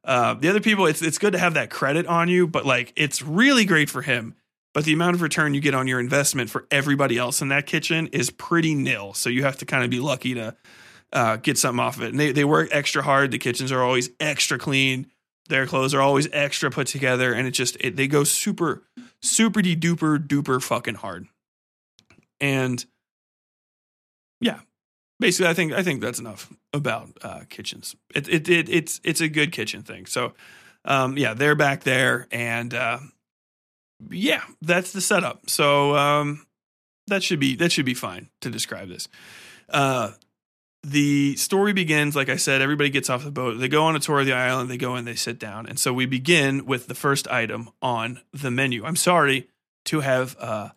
Uh, 0.03 0.33
the 0.35 0.49
other 0.49 0.59
people, 0.59 0.85
it's 0.85 1.01
it's 1.01 1.17
good 1.17 1.33
to 1.33 1.39
have 1.39 1.55
that 1.55 1.69
credit 1.69 2.05
on 2.05 2.27
you, 2.27 2.47
but 2.47 2.65
like 2.65 2.93
it's 2.95 3.21
really 3.21 3.65
great 3.65 3.89
for 3.89 4.01
him. 4.01 4.35
But 4.73 4.83
the 4.83 4.93
amount 4.93 5.15
of 5.15 5.21
return 5.21 5.53
you 5.53 5.61
get 5.61 5.73
on 5.73 5.87
your 5.87 6.01
investment 6.01 6.49
for 6.49 6.67
everybody 6.69 7.17
else 7.17 7.41
in 7.41 7.47
that 7.47 7.65
kitchen 7.65 8.07
is 8.07 8.29
pretty 8.29 8.75
nil. 8.75 9.13
So 9.13 9.29
you 9.29 9.43
have 9.43 9.57
to 9.59 9.65
kind 9.65 9.85
of 9.85 9.89
be 9.89 10.01
lucky 10.01 10.33
to 10.33 10.55
uh, 11.13 11.37
get 11.37 11.57
something 11.57 11.79
off 11.79 11.95
of 11.95 12.03
it. 12.03 12.09
And 12.09 12.19
they, 12.19 12.33
they 12.33 12.43
work 12.43 12.67
extra 12.71 13.01
hard. 13.01 13.31
The 13.31 13.37
kitchens 13.37 13.71
are 13.71 13.81
always 13.81 14.09
extra 14.19 14.59
clean. 14.59 15.07
Their 15.47 15.65
clothes 15.65 15.93
are 15.93 16.01
always 16.01 16.27
extra 16.33 16.69
put 16.71 16.87
together, 16.87 17.31
and 17.31 17.47
it 17.47 17.51
just 17.51 17.77
it, 17.79 17.95
they 17.95 18.07
go 18.07 18.23
super 18.23 18.83
super 19.21 19.61
duper 19.61 20.19
duper 20.19 20.61
fucking 20.61 20.95
hard. 20.95 21.27
And 22.41 22.85
yeah, 24.41 24.59
basically, 25.19 25.49
I 25.49 25.53
think 25.53 25.73
I 25.73 25.83
think 25.83 26.01
that's 26.01 26.19
enough 26.19 26.51
about 26.73 27.09
uh, 27.21 27.41
kitchens. 27.49 27.95
It, 28.13 28.27
it 28.27 28.49
it 28.49 28.69
it's 28.69 29.01
it's 29.03 29.21
a 29.21 29.27
good 29.27 29.51
kitchen 29.51 29.83
thing. 29.83 30.05
So 30.05 30.33
um, 30.85 31.17
yeah, 31.17 31.33
they're 31.33 31.55
back 31.55 31.83
there, 31.83 32.27
and 32.31 32.73
uh, 32.73 32.99
yeah, 34.09 34.41
that's 34.61 34.91
the 34.91 35.01
setup. 35.01 35.49
So 35.49 35.95
um, 35.95 36.45
that 37.07 37.23
should 37.23 37.39
be 37.39 37.55
that 37.55 37.71
should 37.71 37.85
be 37.85 37.93
fine 37.93 38.29
to 38.41 38.49
describe 38.49 38.89
this. 38.89 39.07
Uh, 39.69 40.11
the 40.85 41.35
story 41.35 41.73
begins, 41.73 42.15
like 42.15 42.29
I 42.29 42.35
said, 42.35 42.61
everybody 42.61 42.91
gets 42.91 43.09
off 43.09 43.23
the 43.23 43.31
boat. 43.31 43.57
They 43.59 43.67
go 43.67 43.85
on 43.85 43.95
a 43.95 43.99
tour 43.99 44.19
of 44.19 44.27
the 44.27 44.33
island. 44.33 44.69
They 44.69 44.77
go 44.77 44.95
in, 44.95 45.05
they 45.05 45.15
sit 45.15 45.39
down. 45.39 45.65
And 45.65 45.79
so 45.79 45.91
we 45.91 46.05
begin 46.05 46.65
with 46.65 46.87
the 46.87 46.93
first 46.93 47.27
item 47.27 47.69
on 47.81 48.21
the 48.31 48.51
menu. 48.51 48.85
I'm 48.85 48.95
sorry 48.95 49.49
to 49.85 50.01
have 50.01 50.35
uh, 50.39 50.69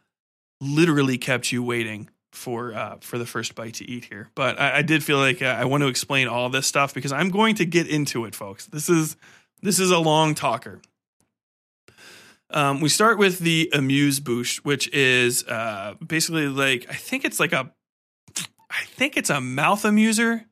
literally 0.62 1.18
kept 1.18 1.52
you 1.52 1.62
waiting 1.62 2.08
for 2.32 2.74
uh, 2.74 2.96
for 3.00 3.18
the 3.18 3.26
first 3.26 3.54
bite 3.54 3.74
to 3.74 3.90
eat 3.90 4.06
here, 4.06 4.30
but 4.34 4.60
I, 4.60 4.78
I 4.78 4.82
did 4.82 5.02
feel 5.02 5.18
like 5.18 5.42
uh, 5.42 5.46
I 5.46 5.64
want 5.64 5.82
to 5.82 5.88
explain 5.88 6.28
all 6.28 6.48
this 6.48 6.66
stuff 6.66 6.94
because 6.94 7.12
I'm 7.12 7.30
going 7.30 7.54
to 7.56 7.64
get 7.64 7.86
into 7.86 8.24
it, 8.24 8.34
folks. 8.34 8.66
This 8.66 8.88
is 8.88 9.16
this 9.62 9.80
is 9.80 9.90
a 9.90 9.98
long 9.98 10.34
talker. 10.34 10.80
Um, 12.50 12.80
we 12.80 12.88
start 12.88 13.18
with 13.18 13.40
the 13.40 13.70
amuse 13.74 14.20
bouche, 14.20 14.58
which 14.58 14.92
is 14.94 15.44
uh, 15.46 15.94
basically 16.06 16.48
like 16.48 16.86
I 16.88 16.94
think 16.94 17.24
it's 17.24 17.38
like 17.38 17.52
a 17.52 17.72
I 18.70 18.84
think 18.84 19.16
it's 19.16 19.30
a 19.30 19.40
mouth 19.40 19.82
amuser 19.82 20.44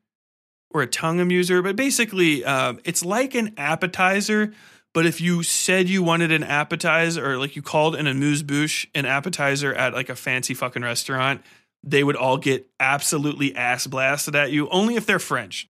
or 0.71 0.83
a 0.83 0.87
tongue 0.87 1.19
amuser, 1.19 1.63
but 1.63 1.77
basically, 1.77 2.45
uh, 2.45 2.75
it's 2.85 3.05
like 3.05 3.35
an 3.35 3.55
appetizer. 3.57 4.53
But 4.93 5.07
if 5.07 5.21
you 5.21 5.43
said 5.43 5.89
you 5.89 6.03
wanted 6.03 6.33
an 6.33 6.43
appetizer, 6.43 7.33
or 7.33 7.39
like 7.39 7.55
you 7.55 7.63
called 7.63 7.97
an 7.97 8.07
amuse 8.07 8.43
bouche 8.43 8.87
an 8.95 9.05
appetizer 9.05 9.75
at 9.75 9.93
like 9.93 10.09
a 10.09 10.17
fancy 10.17 10.55
fucking 10.55 10.83
restaurant, 10.83 11.43
they 11.87 12.03
would 12.05 12.17
all 12.17 12.37
get 12.37 12.69
absolutely 12.81 13.55
ass 13.55 13.87
blasted 13.87 14.35
at 14.35 14.51
you, 14.51 14.69
only 14.71 14.97
if 14.97 15.07
they're 15.07 15.19
French. 15.21 15.69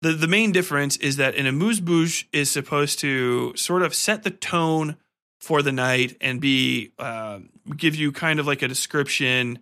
The, 0.00 0.12
the 0.12 0.26
main 0.26 0.50
difference 0.50 0.96
is 0.96 1.16
that 1.18 1.36
an 1.36 1.46
amuse 1.46 1.78
bouche 1.78 2.24
is 2.32 2.50
supposed 2.50 2.98
to 3.00 3.54
sort 3.54 3.82
of 3.82 3.94
set 3.94 4.24
the 4.24 4.30
tone 4.30 4.96
for 5.38 5.62
the 5.62 5.70
night 5.70 6.16
and 6.20 6.40
be 6.40 6.92
uh, 6.98 7.40
give 7.76 7.94
you 7.94 8.10
kind 8.10 8.40
of 8.40 8.46
like 8.46 8.62
a 8.62 8.68
description 8.68 9.58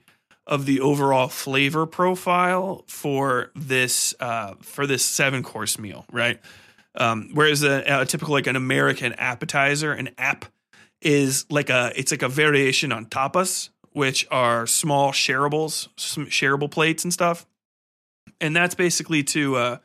of 0.46 0.66
the 0.66 0.80
overall 0.80 1.28
flavor 1.28 1.86
profile 1.86 2.84
for 2.86 3.51
this 3.55 4.14
uh, 4.20 4.55
for 4.61 4.86
this 4.86 5.05
seven 5.05 5.42
course 5.42 5.78
meal, 5.78 6.07
right? 6.11 6.40
Um, 6.94 7.30
whereas 7.34 7.62
a, 7.62 8.01
a, 8.01 8.07
typical 8.07 8.34
like 8.34 8.46
an 8.46 8.57
American 8.57 9.12
appetizer, 9.14 9.92
an 9.92 10.11
app 10.18 10.46
is 11.01 11.46
like 11.51 11.70
a 11.70 11.92
it's 11.96 12.11
like 12.11 12.22
a 12.22 12.28
variation 12.28 12.92
on 12.92 13.07
tapas, 13.07 13.70
which 13.93 14.26
are 14.30 14.66
small 14.66 15.12
shareables, 15.12 15.88
shareable 15.97 16.70
plates 16.70 17.05
and 17.05 17.12
stuff, 17.12 17.47
and 18.41 18.55
that's 18.55 18.74
basically 18.74 19.22
to 19.24 19.57
uh, 19.57 19.76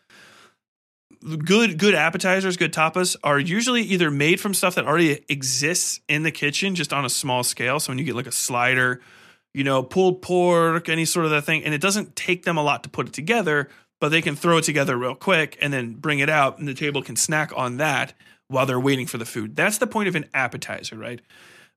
good 1.39 1.77
good 1.77 1.95
appetizers, 1.95 2.57
good 2.57 2.73
tapas 2.73 3.15
are 3.23 3.39
usually 3.39 3.81
either 3.81 4.11
made 4.11 4.39
from 4.39 4.53
stuff 4.53 4.75
that 4.75 4.85
already 4.85 5.23
exists 5.29 5.99
in 6.07 6.23
the 6.23 6.31
kitchen, 6.31 6.75
just 6.75 6.93
on 6.93 7.05
a 7.05 7.09
small 7.09 7.43
scale. 7.43 7.79
So 7.79 7.91
when 7.91 7.97
you 7.97 8.03
get 8.03 8.15
like 8.15 8.27
a 8.27 8.31
slider 8.31 9.01
you 9.55 9.63
know, 9.63 9.81
pulled 9.81 10.21
pork, 10.21 10.89
any 10.89 11.05
sort 11.05 11.23
of 11.23 11.31
that 11.31 11.45
thing. 11.45 11.63
And 11.63 11.73
it 11.73 11.79
doesn't 11.79 12.17
take 12.17 12.43
them 12.43 12.57
a 12.57 12.61
lot 12.61 12.83
to 12.83 12.89
put 12.89 13.07
it 13.07 13.13
together, 13.13 13.69
but 14.01 14.09
they 14.09 14.21
can 14.21 14.35
throw 14.35 14.57
it 14.57 14.65
together 14.65 14.97
real 14.97 15.15
quick 15.15 15.57
and 15.61 15.71
then 15.71 15.93
bring 15.93 16.19
it 16.19 16.29
out, 16.29 16.59
and 16.59 16.67
the 16.67 16.73
table 16.73 17.01
can 17.01 17.15
snack 17.15 17.53
on 17.55 17.77
that 17.77 18.13
while 18.49 18.65
they're 18.65 18.77
waiting 18.77 19.07
for 19.07 19.17
the 19.17 19.25
food. 19.25 19.55
That's 19.55 19.77
the 19.77 19.87
point 19.87 20.09
of 20.09 20.15
an 20.15 20.25
appetizer, 20.33 20.97
right? 20.97 21.21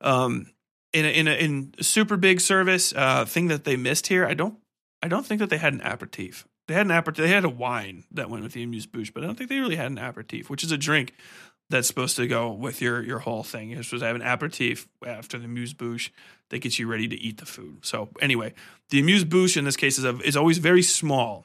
Um, 0.00 0.50
in 0.92 1.04
a, 1.04 1.08
in 1.08 1.28
a, 1.28 1.32
in 1.32 1.74
super 1.80 2.16
big 2.16 2.40
service, 2.40 2.92
uh, 2.96 3.24
thing 3.24 3.48
that 3.48 3.64
they 3.64 3.76
missed 3.76 4.06
here, 4.06 4.26
I 4.26 4.34
don't 4.34 4.58
I 5.02 5.08
don't 5.08 5.24
think 5.24 5.40
that 5.40 5.50
they 5.50 5.58
had 5.58 5.74
an 5.74 5.80
aperitif. 5.82 6.46
They 6.66 6.74
had 6.74 6.86
an 6.86 6.92
aperitif. 6.92 7.24
They 7.24 7.30
had 7.30 7.44
a 7.44 7.48
wine 7.48 8.04
that 8.10 8.28
went 8.28 8.42
with 8.42 8.52
the 8.52 8.62
amuse 8.62 8.86
bouche, 8.86 9.12
but 9.12 9.22
I 9.22 9.26
don't 9.26 9.36
think 9.36 9.48
they 9.48 9.58
really 9.58 9.76
had 9.76 9.90
an 9.90 9.98
aperitif, 9.98 10.50
which 10.50 10.64
is 10.64 10.72
a 10.72 10.78
drink 10.78 11.14
that's 11.70 11.86
supposed 11.86 12.16
to 12.16 12.26
go 12.26 12.50
with 12.50 12.80
your 12.80 13.02
your 13.02 13.20
whole 13.20 13.42
thing. 13.42 13.70
You're 13.70 13.82
supposed 13.82 14.02
to 14.02 14.06
have 14.06 14.16
an 14.16 14.22
aperitif 14.22 14.88
after 15.06 15.38
the 15.38 15.44
amuse 15.44 15.74
bouche 15.74 16.10
that 16.50 16.60
gets 16.60 16.78
you 16.78 16.86
ready 16.86 17.08
to 17.08 17.16
eat 17.16 17.38
the 17.38 17.46
food. 17.46 17.84
So 17.84 18.08
anyway, 18.20 18.54
the 18.90 19.00
amuse 19.00 19.24
bouche 19.24 19.56
in 19.56 19.64
this 19.64 19.76
case 19.76 19.98
is 19.98 20.04
a, 20.04 20.18
is 20.20 20.36
always 20.36 20.58
very 20.58 20.82
small, 20.82 21.44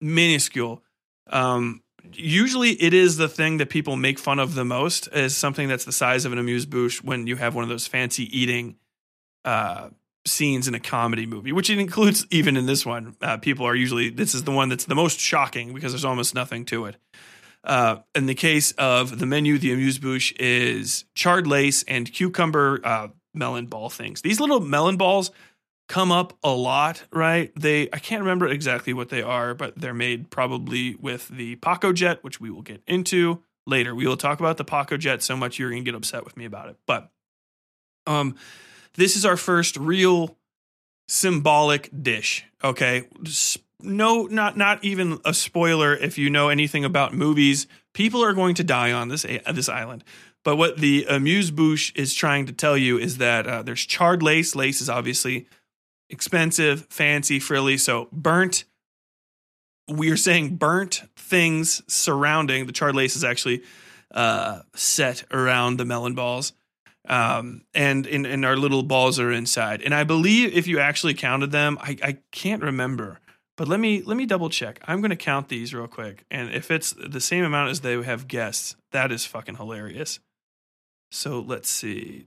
minuscule. 0.00 0.82
Um, 1.28 1.82
usually, 2.12 2.70
it 2.70 2.94
is 2.94 3.16
the 3.16 3.28
thing 3.28 3.58
that 3.58 3.70
people 3.70 3.96
make 3.96 4.18
fun 4.18 4.38
of 4.38 4.54
the 4.54 4.64
most 4.64 5.08
is 5.12 5.36
something 5.36 5.68
that's 5.68 5.84
the 5.84 5.92
size 5.92 6.24
of 6.24 6.32
an 6.32 6.38
amuse 6.38 6.66
bouche 6.66 7.02
when 7.02 7.26
you 7.26 7.36
have 7.36 7.54
one 7.54 7.62
of 7.64 7.68
those 7.68 7.86
fancy 7.86 8.24
eating 8.36 8.76
uh, 9.44 9.90
scenes 10.26 10.68
in 10.68 10.74
a 10.74 10.80
comedy 10.80 11.26
movie, 11.26 11.52
which 11.52 11.70
it 11.70 11.78
includes 11.78 12.26
even 12.30 12.56
in 12.56 12.66
this 12.66 12.84
one. 12.84 13.16
Uh, 13.20 13.36
people 13.36 13.66
are 13.66 13.74
usually 13.74 14.10
this 14.10 14.34
is 14.34 14.44
the 14.44 14.52
one 14.52 14.68
that's 14.68 14.84
the 14.84 14.94
most 14.94 15.18
shocking 15.18 15.72
because 15.72 15.92
there's 15.92 16.04
almost 16.04 16.34
nothing 16.34 16.64
to 16.66 16.86
it. 16.86 16.96
Uh, 17.64 17.96
in 18.14 18.26
the 18.26 18.34
case 18.34 18.72
of 18.72 19.18
the 19.18 19.26
menu, 19.26 19.58
the 19.58 19.72
amuse 19.72 19.98
bouche 19.98 20.32
is 20.38 21.04
charred 21.14 21.46
lace 21.46 21.82
and 21.84 22.12
cucumber 22.12 22.80
uh, 22.84 23.08
melon 23.34 23.66
ball 23.66 23.90
things. 23.90 24.22
These 24.22 24.40
little 24.40 24.60
melon 24.60 24.96
balls 24.96 25.30
come 25.88 26.10
up 26.10 26.36
a 26.42 26.50
lot, 26.50 27.04
right? 27.12 27.52
They 27.56 27.88
I 27.92 27.98
can't 27.98 28.22
remember 28.22 28.48
exactly 28.48 28.92
what 28.92 29.08
they 29.08 29.22
are, 29.22 29.54
but 29.54 29.78
they're 29.78 29.94
made 29.94 30.30
probably 30.30 30.96
with 30.96 31.28
the 31.28 31.56
Pacojet, 31.56 32.18
which 32.22 32.40
we 32.40 32.50
will 32.50 32.62
get 32.62 32.82
into 32.86 33.42
later. 33.66 33.94
We 33.94 34.06
will 34.06 34.16
talk 34.16 34.40
about 34.40 34.56
the 34.56 34.64
Pacojet 34.64 35.22
so 35.22 35.36
much 35.36 35.58
you're 35.58 35.70
gonna 35.70 35.82
get 35.82 35.94
upset 35.94 36.24
with 36.24 36.36
me 36.36 36.44
about 36.44 36.68
it. 36.68 36.76
But 36.86 37.10
um, 38.06 38.36
this 38.94 39.16
is 39.16 39.24
our 39.24 39.36
first 39.36 39.76
real 39.76 40.36
symbolic 41.08 41.90
dish. 42.02 42.44
Okay, 42.64 43.08
no, 43.80 44.24
not 44.24 44.56
not 44.56 44.82
even 44.84 45.18
a 45.24 45.34
spoiler 45.34 45.94
if 45.94 46.18
you 46.18 46.30
know 46.30 46.48
anything 46.48 46.84
about 46.84 47.14
movies. 47.14 47.66
People 47.94 48.24
are 48.24 48.32
going 48.32 48.54
to 48.56 48.64
die 48.64 48.92
on 48.92 49.08
this 49.08 49.22
this 49.52 49.68
island. 49.68 50.04
But 50.44 50.56
what 50.56 50.78
the 50.78 51.06
amuse 51.08 51.50
bouche 51.50 51.92
is 51.96 52.14
trying 52.14 52.46
to 52.46 52.52
tell 52.52 52.76
you 52.76 52.98
is 52.98 53.18
that 53.18 53.48
uh, 53.48 53.62
there's 53.62 53.84
charred 53.84 54.22
lace. 54.22 54.54
Lace 54.54 54.80
is 54.80 54.88
obviously 54.88 55.48
expensive, 56.10 56.86
fancy, 56.90 57.38
frilly. 57.38 57.78
So 57.78 58.08
burnt. 58.12 58.64
We 59.88 60.10
are 60.10 60.16
saying 60.16 60.56
burnt 60.56 61.02
things 61.16 61.82
surrounding 61.86 62.66
the 62.66 62.72
charred 62.72 62.96
lace 62.96 63.14
is 63.14 63.22
actually 63.22 63.62
uh, 64.12 64.62
set 64.74 65.24
around 65.30 65.78
the 65.78 65.84
melon 65.84 66.14
balls. 66.14 66.52
Um, 67.08 67.62
and, 67.72 68.04
and 68.08 68.26
and 68.26 68.44
our 68.44 68.56
little 68.56 68.82
balls 68.82 69.20
are 69.20 69.30
inside. 69.30 69.80
And 69.82 69.94
I 69.94 70.02
believe 70.02 70.56
if 70.56 70.66
you 70.66 70.80
actually 70.80 71.14
counted 71.14 71.52
them, 71.52 71.78
I, 71.80 71.96
I 72.02 72.18
can't 72.32 72.62
remember. 72.62 73.20
But 73.56 73.68
let 73.68 73.80
me 73.80 74.02
let 74.02 74.16
me 74.16 74.26
double 74.26 74.50
check. 74.50 74.80
I'm 74.84 75.00
going 75.00 75.10
to 75.10 75.16
count 75.16 75.48
these 75.48 75.72
real 75.72 75.86
quick, 75.86 76.24
and 76.30 76.52
if 76.52 76.70
it's 76.70 76.92
the 76.92 77.20
same 77.20 77.44
amount 77.44 77.70
as 77.70 77.80
they 77.80 78.02
have 78.02 78.28
guests, 78.28 78.76
that 78.90 79.12
is 79.12 79.24
fucking 79.24 79.54
hilarious. 79.56 80.18
So 81.10 81.40
let's 81.40 81.70
see. 81.70 82.26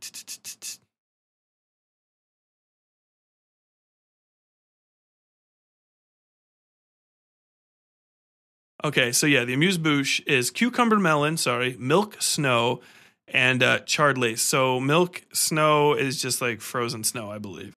Okay, 8.81 9.11
so 9.11 9.27
yeah, 9.27 9.43
the 9.43 9.53
amuse 9.53 9.77
bouche 9.77 10.21
is 10.25 10.51
cucumber 10.51 10.99
melon, 10.99 11.35
sorry, 11.35 11.75
milk 11.77 12.15
snow, 12.21 12.79
and 13.27 13.61
uh, 13.61 13.79
charred 13.79 14.17
lace. 14.17 14.41
So 14.41 14.79
milk 14.79 15.21
snow 15.33 15.93
is 15.93 16.21
just 16.21 16.41
like 16.41 16.61
frozen 16.61 17.03
snow, 17.03 17.29
I 17.29 17.39
believe. 17.39 17.73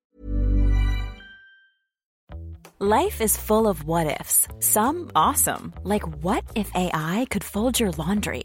Life 2.79 3.21
is 3.21 3.37
full 3.37 3.67
of 3.67 3.85
what 3.85 4.21
ifs. 4.21 4.47
Some 4.61 5.11
awesome, 5.15 5.73
like 5.83 6.03
what 6.23 6.45
if 6.55 6.71
AI 6.75 7.27
could 7.31 7.45
fold 7.45 7.81
your 7.81 7.91
laundry? 7.93 8.45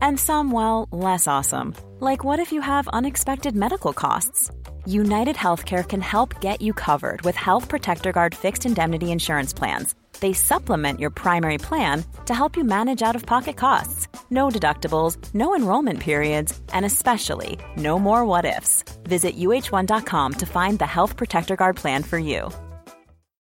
And 0.00 0.18
some, 0.18 0.50
well, 0.50 0.88
less 0.90 1.26
awesome, 1.26 1.74
like 2.00 2.24
what 2.24 2.38
if 2.38 2.52
you 2.52 2.62
have 2.62 2.88
unexpected 2.88 3.54
medical 3.54 3.92
costs? 3.92 4.50
United 4.86 5.36
Healthcare 5.36 5.86
can 5.86 6.00
help 6.00 6.40
get 6.40 6.62
you 6.62 6.72
covered 6.72 7.20
with 7.22 7.36
Health 7.36 7.68
Protector 7.68 8.12
Guard 8.12 8.34
fixed 8.34 8.64
indemnity 8.64 9.12
insurance 9.12 9.52
plans. 9.52 9.94
They 10.20 10.32
supplement 10.32 11.00
your 11.00 11.10
primary 11.10 11.58
plan 11.58 12.04
to 12.26 12.34
help 12.34 12.56
you 12.56 12.64
manage 12.64 13.02
out 13.02 13.16
of 13.16 13.26
pocket 13.26 13.56
costs. 13.56 14.08
No 14.30 14.48
deductibles, 14.48 15.16
no 15.34 15.54
enrollment 15.54 16.00
periods, 16.00 16.58
and 16.72 16.84
especially 16.84 17.58
no 17.76 17.98
more 17.98 18.24
what 18.24 18.44
ifs. 18.44 18.84
Visit 19.04 19.36
uh1.com 19.36 20.32
to 20.34 20.46
find 20.46 20.78
the 20.78 20.86
Health 20.86 21.16
Protector 21.16 21.56
Guard 21.56 21.76
plan 21.76 22.02
for 22.02 22.18
you. 22.18 22.50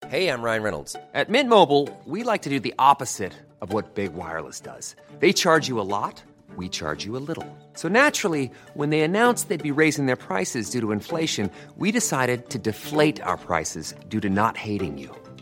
Hey, 0.07 0.27
I'm 0.29 0.41
Ryan 0.43 0.63
Reynolds. 0.63 0.95
At 1.13 1.29
Mint 1.29 1.49
Mobile, 1.49 1.89
we 2.05 2.23
like 2.23 2.43
to 2.43 2.49
do 2.49 2.59
the 2.59 2.75
opposite 2.77 3.33
of 3.61 3.73
what 3.73 3.95
Big 3.95 4.13
Wireless 4.13 4.59
does. 4.59 4.95
They 5.19 5.33
charge 5.33 5.67
you 5.67 5.79
a 5.79 5.87
lot, 5.95 6.21
we 6.55 6.69
charge 6.69 7.05
you 7.05 7.17
a 7.17 7.23
little. 7.29 7.47
So 7.73 7.87
naturally, 7.87 8.51
when 8.73 8.89
they 8.89 9.01
announced 9.01 9.49
they'd 9.49 9.63
be 9.63 9.71
raising 9.71 10.05
their 10.05 10.17
prices 10.17 10.69
due 10.69 10.81
to 10.81 10.91
inflation, 10.91 11.49
we 11.77 11.91
decided 11.91 12.49
to 12.49 12.59
deflate 12.59 13.21
our 13.23 13.37
prices 13.37 13.95
due 14.07 14.19
to 14.19 14.29
not 14.29 14.57
hating 14.57 14.97
you. 14.97 15.15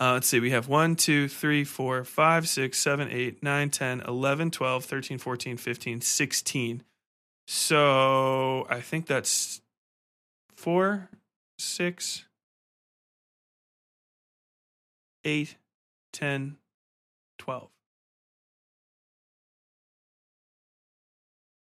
Uh, 0.00 0.14
let's 0.14 0.26
see. 0.26 0.40
We 0.40 0.50
have 0.50 0.68
1, 0.68 0.96
2, 0.96 1.28
3, 1.28 1.64
4, 1.64 2.04
5, 2.04 2.48
6, 2.48 2.78
7, 2.78 3.08
8, 3.10 3.42
9, 3.42 3.70
10, 3.70 4.00
11, 4.00 4.50
12, 4.50 4.84
13, 4.84 5.18
14, 5.18 5.56
15, 5.56 6.00
16. 6.00 6.82
So 7.46 8.66
I 8.68 8.80
think 8.80 9.06
that's 9.06 9.60
4, 10.56 11.08
6, 11.58 12.24
8, 15.24 15.56
10, 16.12 16.56
12. 17.38 17.68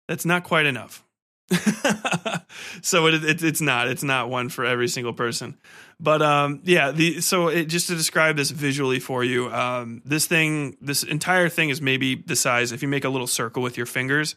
That's 0.07 0.25
not 0.25 0.43
quite 0.43 0.65
enough. 0.65 1.03
so 2.81 3.07
it, 3.07 3.23
it, 3.23 3.43
it's 3.43 3.61
not 3.61 3.87
it's 3.87 4.03
not 4.03 4.29
one 4.29 4.49
for 4.49 4.65
every 4.65 4.87
single 4.87 5.13
person. 5.13 5.57
But 5.99 6.21
um 6.21 6.61
yeah 6.63 6.91
the 6.91 7.21
so 7.21 7.47
it, 7.49 7.65
just 7.65 7.87
to 7.87 7.95
describe 7.95 8.37
this 8.37 8.51
visually 8.51 8.99
for 8.99 9.23
you 9.23 9.51
um 9.51 10.01
this 10.05 10.25
thing 10.25 10.77
this 10.81 11.03
entire 11.03 11.49
thing 11.49 11.69
is 11.69 11.81
maybe 11.81 12.15
the 12.15 12.35
size 12.35 12.71
if 12.71 12.81
you 12.81 12.87
make 12.87 13.05
a 13.05 13.09
little 13.09 13.27
circle 13.27 13.61
with 13.61 13.77
your 13.77 13.85
fingers 13.85 14.35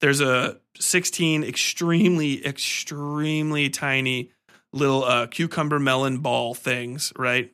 there's 0.00 0.20
a 0.20 0.58
16 0.78 1.44
extremely 1.44 2.44
extremely 2.46 3.68
tiny 3.70 4.30
little 4.72 5.04
uh, 5.04 5.26
cucumber 5.26 5.78
melon 5.78 6.18
ball 6.18 6.54
things 6.54 7.12
right? 7.16 7.52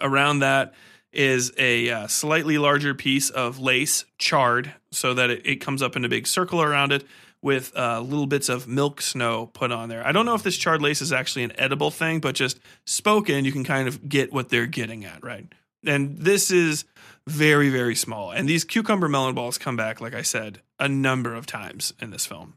Around 0.00 0.40
that 0.40 0.74
is 1.12 1.52
a 1.58 1.90
uh, 1.90 2.06
slightly 2.06 2.56
larger 2.56 2.94
piece 2.94 3.28
of 3.28 3.58
lace 3.58 4.06
charred 4.16 4.72
so 4.90 5.12
that 5.12 5.28
it, 5.28 5.46
it 5.46 5.56
comes 5.56 5.82
up 5.82 5.94
in 5.94 6.04
a 6.04 6.08
big 6.08 6.26
circle 6.26 6.62
around 6.62 6.92
it 6.92 7.04
with 7.42 7.76
uh, 7.76 8.00
little 8.00 8.26
bits 8.26 8.48
of 8.48 8.68
milk 8.68 9.02
snow 9.02 9.46
put 9.46 9.72
on 9.72 9.88
there. 9.88 10.06
I 10.06 10.12
don't 10.12 10.24
know 10.24 10.34
if 10.34 10.44
this 10.44 10.56
charred 10.56 10.80
lace 10.80 11.02
is 11.02 11.12
actually 11.12 11.42
an 11.42 11.52
edible 11.58 11.90
thing, 11.90 12.20
but 12.20 12.36
just 12.36 12.60
spoken, 12.86 13.44
you 13.44 13.52
can 13.52 13.64
kind 13.64 13.88
of 13.88 14.08
get 14.08 14.32
what 14.32 14.48
they're 14.48 14.66
getting 14.66 15.04
at, 15.04 15.22
right? 15.24 15.52
And 15.84 16.16
this 16.18 16.50
is 16.52 16.84
very, 17.26 17.68
very 17.68 17.96
small. 17.96 18.30
And 18.30 18.48
these 18.48 18.64
cucumber 18.64 19.08
melon 19.08 19.34
balls 19.34 19.58
come 19.58 19.76
back, 19.76 20.00
like 20.00 20.14
I 20.14 20.22
said, 20.22 20.60
a 20.78 20.88
number 20.88 21.34
of 21.34 21.46
times 21.46 21.92
in 22.00 22.10
this 22.10 22.26
film. 22.26 22.54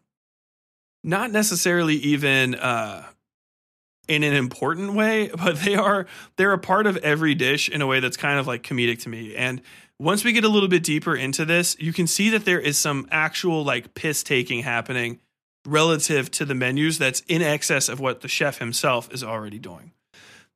Not 1.03 1.31
necessarily 1.31 1.95
even 1.95 2.55
uh, 2.55 3.05
in 4.07 4.23
an 4.23 4.33
important 4.33 4.93
way, 4.93 5.29
but 5.37 5.57
they 5.61 5.75
are 5.75 6.05
they're 6.35 6.53
a 6.53 6.59
part 6.59 6.87
of 6.87 6.97
every 6.97 7.35
dish 7.35 7.69
in 7.69 7.81
a 7.81 7.87
way 7.87 7.99
that's 7.99 8.17
kind 8.17 8.39
of 8.39 8.47
like 8.47 8.63
comedic 8.63 9.01
to 9.03 9.09
me. 9.09 9.35
And 9.35 9.61
once 9.99 10.23
we 10.23 10.33
get 10.33 10.43
a 10.43 10.49
little 10.49 10.69
bit 10.69 10.83
deeper 10.83 11.15
into 11.15 11.45
this, 11.45 11.75
you 11.79 11.93
can 11.93 12.07
see 12.07 12.29
that 12.31 12.45
there 12.45 12.59
is 12.59 12.77
some 12.77 13.07
actual 13.11 13.63
like 13.63 13.93
piss 13.93 14.23
taking 14.23 14.63
happening 14.63 15.19
relative 15.65 16.29
to 16.31 16.45
the 16.45 16.53
menus 16.53 16.97
that's 16.97 17.21
in 17.27 17.41
excess 17.41 17.89
of 17.89 17.99
what 17.99 18.21
the 18.21 18.27
chef 18.27 18.59
himself 18.59 19.11
is 19.13 19.23
already 19.23 19.59
doing. 19.59 19.91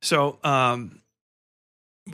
So, 0.02 0.40
um, 0.44 1.02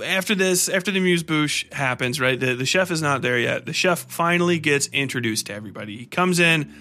after 0.04 0.36
this, 0.36 0.68
after 0.68 0.92
the 0.92 1.00
muse 1.00 1.24
bouche 1.24 1.72
happens, 1.72 2.20
right? 2.20 2.40
The, 2.40 2.56
the 2.56 2.66
chef 2.66 2.92
is 2.92 3.02
not 3.02 3.22
there 3.22 3.40
yet. 3.40 3.66
The 3.66 3.74
chef 3.74 4.00
finally 4.00 4.60
gets 4.60 4.88
introduced 4.88 5.48
to 5.48 5.54
everybody. 5.54 5.98
He 5.98 6.06
comes 6.06 6.40
in, 6.40 6.74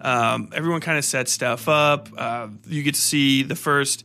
um, 0.00 0.50
everyone 0.54 0.80
kind 0.80 0.98
of 0.98 1.04
sets 1.04 1.32
stuff 1.32 1.68
up. 1.68 2.08
Uh, 2.16 2.48
you 2.66 2.82
get 2.82 2.94
to 2.94 3.00
see 3.00 3.42
the 3.42 3.56
first 3.56 4.04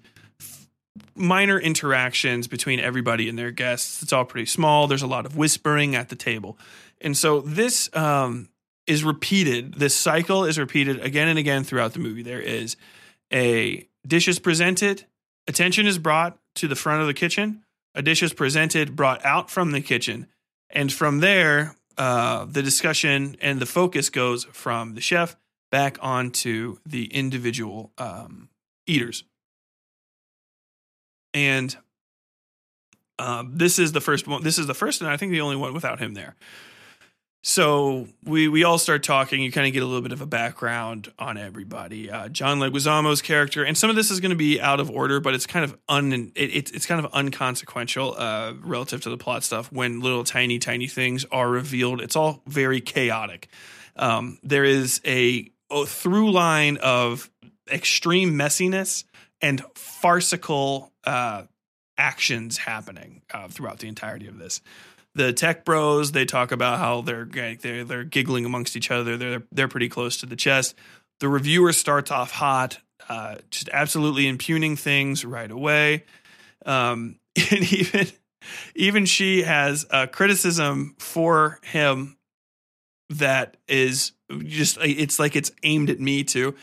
minor 1.18 1.60
interactions 1.60 2.48
between 2.48 2.80
everybody 2.80 3.28
and 3.30 3.38
their 3.38 3.52
guests. 3.52 4.02
It's 4.02 4.14
all 4.14 4.26
pretty 4.26 4.46
small. 4.46 4.88
There's 4.88 5.02
a 5.02 5.08
lot 5.08 5.26
of 5.26 5.36
whispering 5.36 5.96
at 5.96 6.10
the 6.10 6.16
table. 6.16 6.58
And 7.02 7.16
so 7.16 7.42
this 7.42 7.94
um, 7.96 8.50
is 8.86 9.04
repeated. 9.04 9.76
This 9.76 9.96
cycle 9.96 10.46
is 10.46 10.58
repeated 10.58 11.00
again 11.00 11.28
and 11.28 11.38
again 11.38 11.64
throughout 11.64 11.94
the 11.94 12.00
movie. 12.00 12.24
There 12.24 12.42
is 12.42 12.78
a 13.32 13.88
dish 14.06 14.28
is 14.28 14.40
presented, 14.40 15.06
attention 15.48 15.86
is 15.86 15.98
brought 15.98 16.38
to 16.56 16.68
the 16.68 16.76
front 16.76 17.02
of 17.02 17.08
the 17.08 17.14
kitchen, 17.14 17.64
a 17.94 18.02
dish 18.02 18.24
is 18.24 18.34
presented, 18.34 18.96
brought 18.96 19.24
out 19.26 19.50
from 19.50 19.72
the 19.72 19.82
kitchen. 19.82 20.28
And 20.70 20.92
from 20.92 21.20
there, 21.20 21.76
uh, 21.98 22.46
the 22.46 22.62
discussion 22.62 23.36
and 23.42 23.60
the 23.60 23.66
focus 23.66 24.10
goes 24.10 24.46
from 24.46 24.96
the 24.96 25.02
chef 25.02 25.36
back 25.72 25.98
onto 26.02 26.78
the 26.86 27.06
individual 27.14 27.92
um, 27.98 28.50
eaters 28.86 29.24
and 31.38 31.78
um, 33.20 33.52
this 33.56 33.78
is 33.78 33.92
the 33.92 34.02
first 34.02 34.28
one. 34.28 34.44
This 34.44 34.58
is 34.58 34.66
the 34.66 34.74
first, 34.74 35.02
and 35.02 35.10
I 35.10 35.18
think 35.18 35.32
the 35.32 35.42
only 35.42 35.56
one 35.56 35.74
without 35.74 36.00
him 36.00 36.16
there. 36.16 36.36
So 37.44 38.08
we 38.24 38.48
we 38.48 38.64
all 38.64 38.80
start 38.80 39.04
talking. 39.04 39.42
You 39.42 39.52
kind 39.52 39.68
of 39.68 39.72
get 39.72 39.84
a 39.84 39.86
little 39.86 40.02
bit 40.02 40.12
of 40.12 40.22
a 40.22 40.26
background 40.26 41.14
on 41.20 41.38
everybody. 41.38 42.10
Uh, 42.10 42.28
John 42.28 42.60
Leguizamo's 42.60 43.22
character, 43.22 43.64
and 43.64 43.78
some 43.78 43.90
of 43.90 43.96
this 43.96 44.10
is 44.10 44.20
going 44.20 44.32
to 44.32 44.36
be 44.36 44.60
out 44.60 44.80
of 44.80 44.90
order, 44.90 45.20
but 45.20 45.36
it's 45.36 45.46
kind 45.46 45.64
of 45.64 45.78
un 45.88 46.32
it, 46.36 46.50
it's 46.56 46.72
it's 46.72 46.86
kind 46.88 47.04
of 47.04 47.14
unconsequential 47.14 48.16
uh, 48.18 48.54
relative 48.62 49.02
to 49.02 49.10
the 49.10 49.18
plot 49.18 49.44
stuff. 49.44 49.72
When 49.72 50.02
little 50.02 50.24
tiny 50.24 50.58
tiny 50.60 50.88
things 50.88 51.26
are 51.32 51.50
revealed, 51.50 52.02
it's 52.02 52.16
all 52.16 52.42
very 52.48 52.82
chaotic. 52.82 53.48
Um, 53.96 54.40
there 54.44 54.64
is 54.64 55.00
a, 55.06 55.50
a 55.72 55.86
through 55.86 56.32
line 56.32 56.78
of 56.78 57.30
extreme 57.72 58.34
messiness 58.34 59.04
and 59.42 59.64
farcical 59.76 60.92
uh, 61.08 61.44
actions 61.98 62.58
happening 62.58 63.22
uh, 63.34 63.48
throughout 63.48 63.80
the 63.80 63.88
entirety 63.88 64.28
of 64.28 64.38
this. 64.38 64.62
The 65.16 65.34
tech 65.34 65.66
bros 65.66 66.12
they 66.12 66.26
talk 66.26 66.52
about 66.52 66.78
how 66.78 67.02
they're 67.02 67.26
they're 67.26 67.84
they're 67.84 68.04
giggling 68.04 68.46
amongst 68.46 68.76
each 68.76 68.92
other. 68.92 69.18
They're 69.18 69.44
they're 69.52 69.68
pretty 69.68 69.90
close 69.90 70.18
to 70.18 70.26
the 70.26 70.36
chest. 70.36 70.76
the 71.20 71.30
reviewer 71.30 71.74
starts 71.74 72.12
off 72.12 72.32
hot, 72.32 72.78
uh, 73.10 73.38
just 73.50 73.70
absolutely 73.74 74.28
impugning 74.28 74.76
things 74.76 75.26
right 75.26 75.50
away. 75.50 76.04
Um, 76.66 77.18
and 77.52 77.74
even 77.74 78.08
even 78.76 79.06
she 79.06 79.42
has 79.44 79.86
a 79.90 80.08
criticism 80.08 80.96
for 81.00 81.60
him 81.64 82.18
that 83.10 83.58
is 83.68 84.12
just 84.44 84.78
it's 84.82 85.20
like 85.20 85.36
it's 85.36 85.52
aimed 85.64 85.90
at 85.90 86.00
me 86.00 86.24
too. 86.24 86.54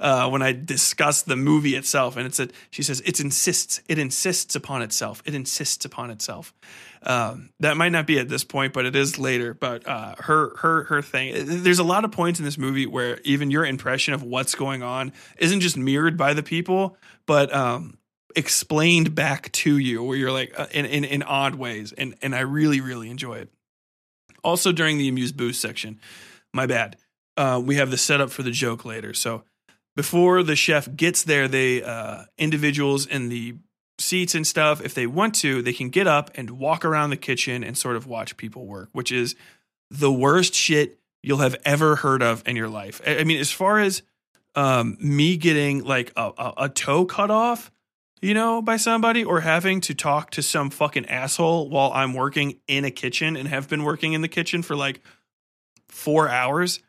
Uh, 0.00 0.30
when 0.30 0.40
I 0.40 0.52
discuss 0.52 1.20
the 1.20 1.36
movie 1.36 1.76
itself, 1.76 2.16
and 2.16 2.26
it's 2.26 2.40
a, 2.40 2.48
she 2.70 2.82
says 2.82 3.02
it 3.04 3.20
insists, 3.20 3.82
it 3.86 3.98
insists 3.98 4.54
upon 4.54 4.80
itself, 4.80 5.22
it 5.26 5.34
insists 5.34 5.84
upon 5.84 6.10
itself. 6.10 6.54
Um, 7.02 7.50
that 7.60 7.76
might 7.76 7.90
not 7.90 8.06
be 8.06 8.18
at 8.18 8.28
this 8.28 8.42
point, 8.42 8.72
but 8.72 8.86
it 8.86 8.96
is 8.96 9.18
later. 9.18 9.52
But 9.52 9.86
uh, 9.86 10.14
her 10.18 10.56
her 10.56 10.84
her 10.84 11.02
thing. 11.02 11.62
There's 11.62 11.78
a 11.78 11.84
lot 11.84 12.04
of 12.04 12.12
points 12.12 12.38
in 12.38 12.44
this 12.46 12.58
movie 12.58 12.86
where 12.86 13.20
even 13.24 13.50
your 13.50 13.64
impression 13.66 14.14
of 14.14 14.22
what's 14.22 14.54
going 14.54 14.82
on 14.82 15.12
isn't 15.38 15.60
just 15.60 15.76
mirrored 15.76 16.16
by 16.16 16.34
the 16.34 16.42
people, 16.42 16.96
but 17.26 17.54
um, 17.54 17.98
explained 18.36 19.14
back 19.14 19.52
to 19.52 19.76
you, 19.76 20.02
where 20.02 20.16
you're 20.16 20.32
like 20.32 20.58
uh, 20.58 20.66
in, 20.72 20.86
in 20.86 21.04
in 21.04 21.22
odd 21.22 21.56
ways, 21.56 21.92
and 21.92 22.14
and 22.22 22.34
I 22.34 22.40
really 22.40 22.80
really 22.80 23.10
enjoy 23.10 23.36
it. 23.38 23.50
Also 24.42 24.72
during 24.72 24.98
the 24.98 25.08
amuse 25.08 25.32
bouche 25.32 25.58
section, 25.58 26.00
my 26.52 26.66
bad. 26.66 26.96
Uh, 27.36 27.62
we 27.64 27.76
have 27.76 27.90
the 27.90 27.96
setup 27.96 28.30
for 28.30 28.42
the 28.42 28.50
joke 28.50 28.84
later. 28.84 29.14
So 29.14 29.44
before 29.96 30.42
the 30.42 30.56
chef 30.56 30.94
gets 30.96 31.22
there, 31.22 31.48
they 31.48 31.82
uh, 31.82 32.24
individuals 32.38 33.06
in 33.06 33.28
the 33.28 33.56
seats 33.98 34.34
and 34.34 34.46
stuff, 34.46 34.82
if 34.82 34.94
they 34.94 35.06
want 35.06 35.34
to, 35.36 35.62
they 35.62 35.72
can 35.72 35.90
get 35.90 36.06
up 36.06 36.30
and 36.34 36.50
walk 36.50 36.84
around 36.84 37.10
the 37.10 37.16
kitchen 37.16 37.62
and 37.62 37.76
sort 37.76 37.96
of 37.96 38.06
watch 38.06 38.36
people 38.36 38.66
work, 38.66 38.88
which 38.92 39.12
is 39.12 39.36
the 39.90 40.10
worst 40.10 40.54
shit 40.54 40.98
you'll 41.22 41.38
have 41.38 41.56
ever 41.64 41.96
heard 41.96 42.22
of 42.22 42.42
in 42.46 42.56
your 42.56 42.68
life. 42.68 43.00
I 43.06 43.24
mean, 43.24 43.38
as 43.38 43.52
far 43.52 43.78
as 43.78 44.02
um, 44.54 44.96
me 45.00 45.36
getting 45.36 45.84
like 45.84 46.12
a, 46.16 46.32
a, 46.36 46.54
a 46.58 46.68
toe 46.68 47.04
cut 47.04 47.30
off, 47.30 47.70
you 48.22 48.34
know, 48.34 48.60
by 48.60 48.76
somebody 48.76 49.24
or 49.24 49.40
having 49.40 49.80
to 49.82 49.94
talk 49.94 50.30
to 50.32 50.42
some 50.42 50.70
fucking 50.70 51.06
asshole 51.06 51.68
while 51.68 51.90
I'm 51.94 52.14
working 52.14 52.58
in 52.66 52.84
a 52.84 52.90
kitchen 52.90 53.36
and 53.36 53.48
have 53.48 53.68
been 53.68 53.82
working 53.82 54.12
in 54.12 54.22
the 54.22 54.28
kitchen 54.28 54.62
for 54.62 54.76
like 54.76 55.00
four 55.88 56.28
hours, 56.28 56.80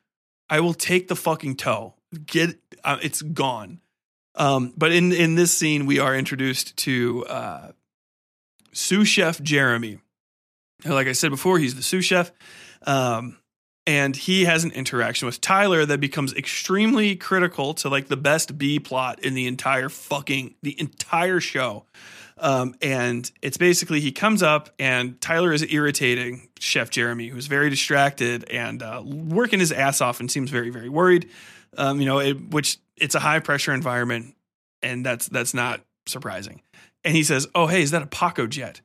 I 0.49 0.59
will 0.59 0.73
take 0.73 1.07
the 1.07 1.15
fucking 1.15 1.55
toe. 1.55 1.95
Get 2.25 2.57
uh, 2.83 2.97
it's 3.01 3.21
gone. 3.21 3.79
Um, 4.35 4.73
but 4.77 4.91
in 4.91 5.11
in 5.11 5.35
this 5.35 5.55
scene, 5.55 5.85
we 5.85 5.99
are 5.99 6.15
introduced 6.15 6.77
to 6.77 7.25
uh, 7.25 7.71
sous 8.71 9.07
chef 9.07 9.41
Jeremy. 9.41 9.99
Like 10.85 11.07
I 11.07 11.11
said 11.11 11.29
before, 11.29 11.59
he's 11.59 11.75
the 11.75 11.83
sous 11.83 12.05
chef, 12.05 12.31
um, 12.83 13.37
and 13.85 14.15
he 14.15 14.45
has 14.45 14.63
an 14.63 14.71
interaction 14.71 15.25
with 15.25 15.41
Tyler 15.41 15.85
that 15.85 15.99
becomes 15.99 16.33
extremely 16.33 17.15
critical 17.15 17.73
to 17.75 17.89
like 17.89 18.07
the 18.07 18.17
best 18.17 18.57
B 18.57 18.79
plot 18.79 19.19
in 19.19 19.33
the 19.33 19.47
entire 19.47 19.89
fucking 19.89 20.55
the 20.61 20.79
entire 20.79 21.39
show. 21.39 21.85
Um, 22.37 22.73
and 22.81 23.29
it's 23.43 23.57
basically 23.57 23.99
he 23.99 24.11
comes 24.11 24.41
up 24.41 24.71
and 24.79 25.21
Tyler 25.21 25.53
is 25.53 25.63
irritating 25.71 26.49
Chef 26.57 26.89
Jeremy, 26.89 27.27
who's 27.27 27.45
very 27.45 27.69
distracted 27.69 28.49
and 28.49 28.81
uh, 28.81 29.03
working 29.05 29.59
his 29.59 29.71
ass 29.71 30.01
off 30.01 30.19
and 30.19 30.31
seems 30.31 30.49
very 30.49 30.71
very 30.71 30.89
worried. 30.89 31.29
Um, 31.77 31.99
you 31.99 32.05
know, 32.05 32.19
it, 32.19 32.49
which 32.51 32.77
it's 32.97 33.15
a 33.15 33.19
high 33.19 33.39
pressure 33.39 33.73
environment, 33.73 34.35
and 34.81 35.05
that's 35.05 35.27
that's 35.27 35.53
not 35.53 35.81
surprising. 36.05 36.61
And 37.03 37.15
he 37.15 37.23
says, 37.23 37.47
"Oh, 37.55 37.67
hey, 37.67 37.81
is 37.81 37.91
that 37.91 38.01
a 38.01 38.07
Pacojet?" 38.07 38.81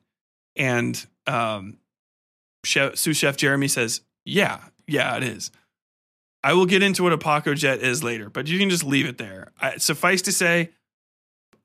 And 0.55 1.05
um, 1.25 1.77
chef, 2.63 2.95
sous 2.95 3.17
chef 3.17 3.37
Jeremy 3.37 3.67
says, 3.67 4.01
"Yeah, 4.25 4.59
yeah, 4.87 5.15
it 5.17 5.23
is." 5.23 5.51
I 6.43 6.53
will 6.53 6.65
get 6.65 6.83
into 6.83 7.03
what 7.03 7.13
a 7.13 7.17
Pacojet 7.17 7.79
is 7.79 8.03
later, 8.03 8.29
but 8.29 8.47
you 8.47 8.57
can 8.59 8.69
just 8.69 8.83
leave 8.83 9.05
it 9.05 9.17
there. 9.17 9.51
I, 9.59 9.77
suffice 9.77 10.21
to 10.23 10.31
say, 10.31 10.69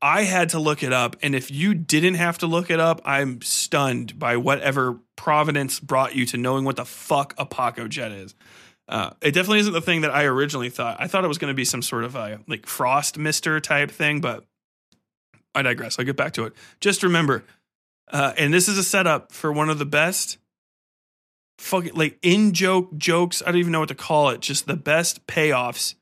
I 0.00 0.22
had 0.22 0.48
to 0.50 0.58
look 0.58 0.82
it 0.82 0.92
up, 0.92 1.14
and 1.22 1.34
if 1.36 1.52
you 1.52 1.74
didn't 1.74 2.14
have 2.14 2.38
to 2.38 2.48
look 2.48 2.70
it 2.70 2.80
up, 2.80 3.00
I'm 3.04 3.40
stunned 3.42 4.18
by 4.18 4.36
whatever 4.36 4.98
providence 5.14 5.78
brought 5.78 6.16
you 6.16 6.26
to 6.26 6.36
knowing 6.36 6.64
what 6.64 6.74
the 6.74 6.84
fuck 6.84 7.34
a 7.38 7.46
Pacojet 7.46 8.24
is. 8.24 8.34
Uh, 8.88 9.10
it 9.20 9.32
definitely 9.32 9.60
isn't 9.60 9.72
the 9.72 9.80
thing 9.80 10.02
that 10.02 10.10
I 10.10 10.24
originally 10.24 10.70
thought. 10.70 10.96
I 11.00 11.06
thought 11.06 11.24
it 11.24 11.28
was 11.28 11.38
going 11.38 11.50
to 11.50 11.56
be 11.56 11.64
some 11.64 11.82
sort 11.82 12.04
of 12.04 12.14
a 12.14 12.40
like 12.46 12.66
frost 12.66 13.16
mister 13.16 13.60
type 13.60 13.90
thing, 13.90 14.20
but 14.20 14.44
I 15.54 15.62
digress. 15.62 15.98
I'll 15.98 16.04
get 16.04 16.16
back 16.16 16.32
to 16.34 16.44
it. 16.44 16.54
Just 16.80 17.02
remember, 17.02 17.44
uh, 18.10 18.32
and 18.36 18.52
this 18.52 18.68
is 18.68 18.78
a 18.78 18.82
setup 18.82 19.32
for 19.32 19.52
one 19.52 19.70
of 19.70 19.78
the 19.78 19.86
best 19.86 20.38
fucking 21.58 21.94
like 21.94 22.18
in 22.22 22.52
joke 22.52 22.96
jokes. 22.96 23.42
I 23.42 23.46
don't 23.46 23.58
even 23.58 23.72
know 23.72 23.80
what 23.80 23.88
to 23.88 23.94
call 23.94 24.30
it. 24.30 24.40
Just 24.40 24.66
the 24.66 24.76
best 24.76 25.26
payoffs 25.26 25.94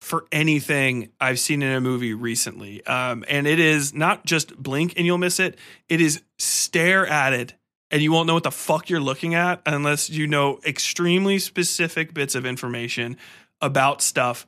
for 0.00 0.26
anything 0.30 1.10
I've 1.20 1.40
seen 1.40 1.62
in 1.62 1.72
a 1.72 1.80
movie 1.80 2.14
recently. 2.14 2.86
Um, 2.86 3.24
and 3.28 3.46
it 3.46 3.58
is 3.58 3.92
not 3.92 4.24
just 4.24 4.56
blink 4.56 4.94
and 4.96 5.04
you'll 5.04 5.18
miss 5.18 5.40
it. 5.40 5.58
It 5.88 6.00
is 6.00 6.22
stare 6.38 7.06
at 7.06 7.32
it 7.32 7.54
and 7.90 8.02
you 8.02 8.12
won't 8.12 8.26
know 8.26 8.34
what 8.34 8.42
the 8.42 8.50
fuck 8.50 8.90
you're 8.90 9.00
looking 9.00 9.34
at 9.34 9.60
unless 9.66 10.10
you 10.10 10.26
know 10.26 10.58
extremely 10.66 11.38
specific 11.38 12.12
bits 12.14 12.34
of 12.34 12.44
information 12.44 13.16
about 13.60 14.02
stuff 14.02 14.46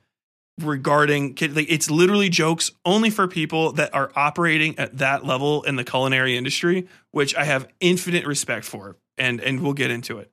regarding 0.60 1.36
it's 1.40 1.90
literally 1.90 2.28
jokes 2.28 2.72
only 2.84 3.10
for 3.10 3.28
people 3.28 3.72
that 3.72 3.94
are 3.94 4.10
operating 4.16 4.76
at 4.78 4.98
that 4.98 5.24
level 5.24 5.62
in 5.62 5.76
the 5.76 5.84
culinary 5.84 6.36
industry 6.36 6.88
which 7.12 7.34
i 7.36 7.44
have 7.44 7.68
infinite 7.80 8.26
respect 8.26 8.64
for 8.64 8.96
and 9.18 9.40
and 9.40 9.60
we'll 9.60 9.72
get 9.72 9.90
into 9.90 10.18
it. 10.18 10.30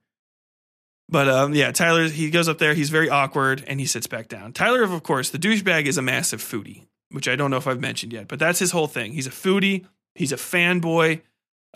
But 1.10 1.28
um 1.28 1.54
yeah 1.54 1.72
tyler 1.72 2.08
he 2.08 2.30
goes 2.32 2.50
up 2.50 2.58
there 2.58 2.74
he's 2.74 2.90
very 2.90 3.10
awkward 3.10 3.64
and 3.68 3.80
he 3.80 3.86
sits 3.86 4.08
back 4.08 4.28
down. 4.28 4.54
Tyler 4.54 4.84
of 4.84 5.04
course 5.04 5.30
the 5.30 5.40
douchebag 5.40 5.86
is 5.86 5.98
a 5.98 6.02
massive 6.02 6.42
foodie 6.42 6.86
which 7.12 7.28
i 7.28 7.36
don't 7.36 7.52
know 7.52 7.58
if 7.58 7.68
i've 7.68 7.80
mentioned 7.80 8.12
yet 8.12 8.28
but 8.28 8.40
that's 8.40 8.60
his 8.60 8.72
whole 8.72 8.88
thing. 8.88 9.14
He's 9.14 9.28
a 9.28 9.32
foodie 9.32 9.86
he's 10.16 10.32
a 10.32 10.38
fanboy 10.38 11.22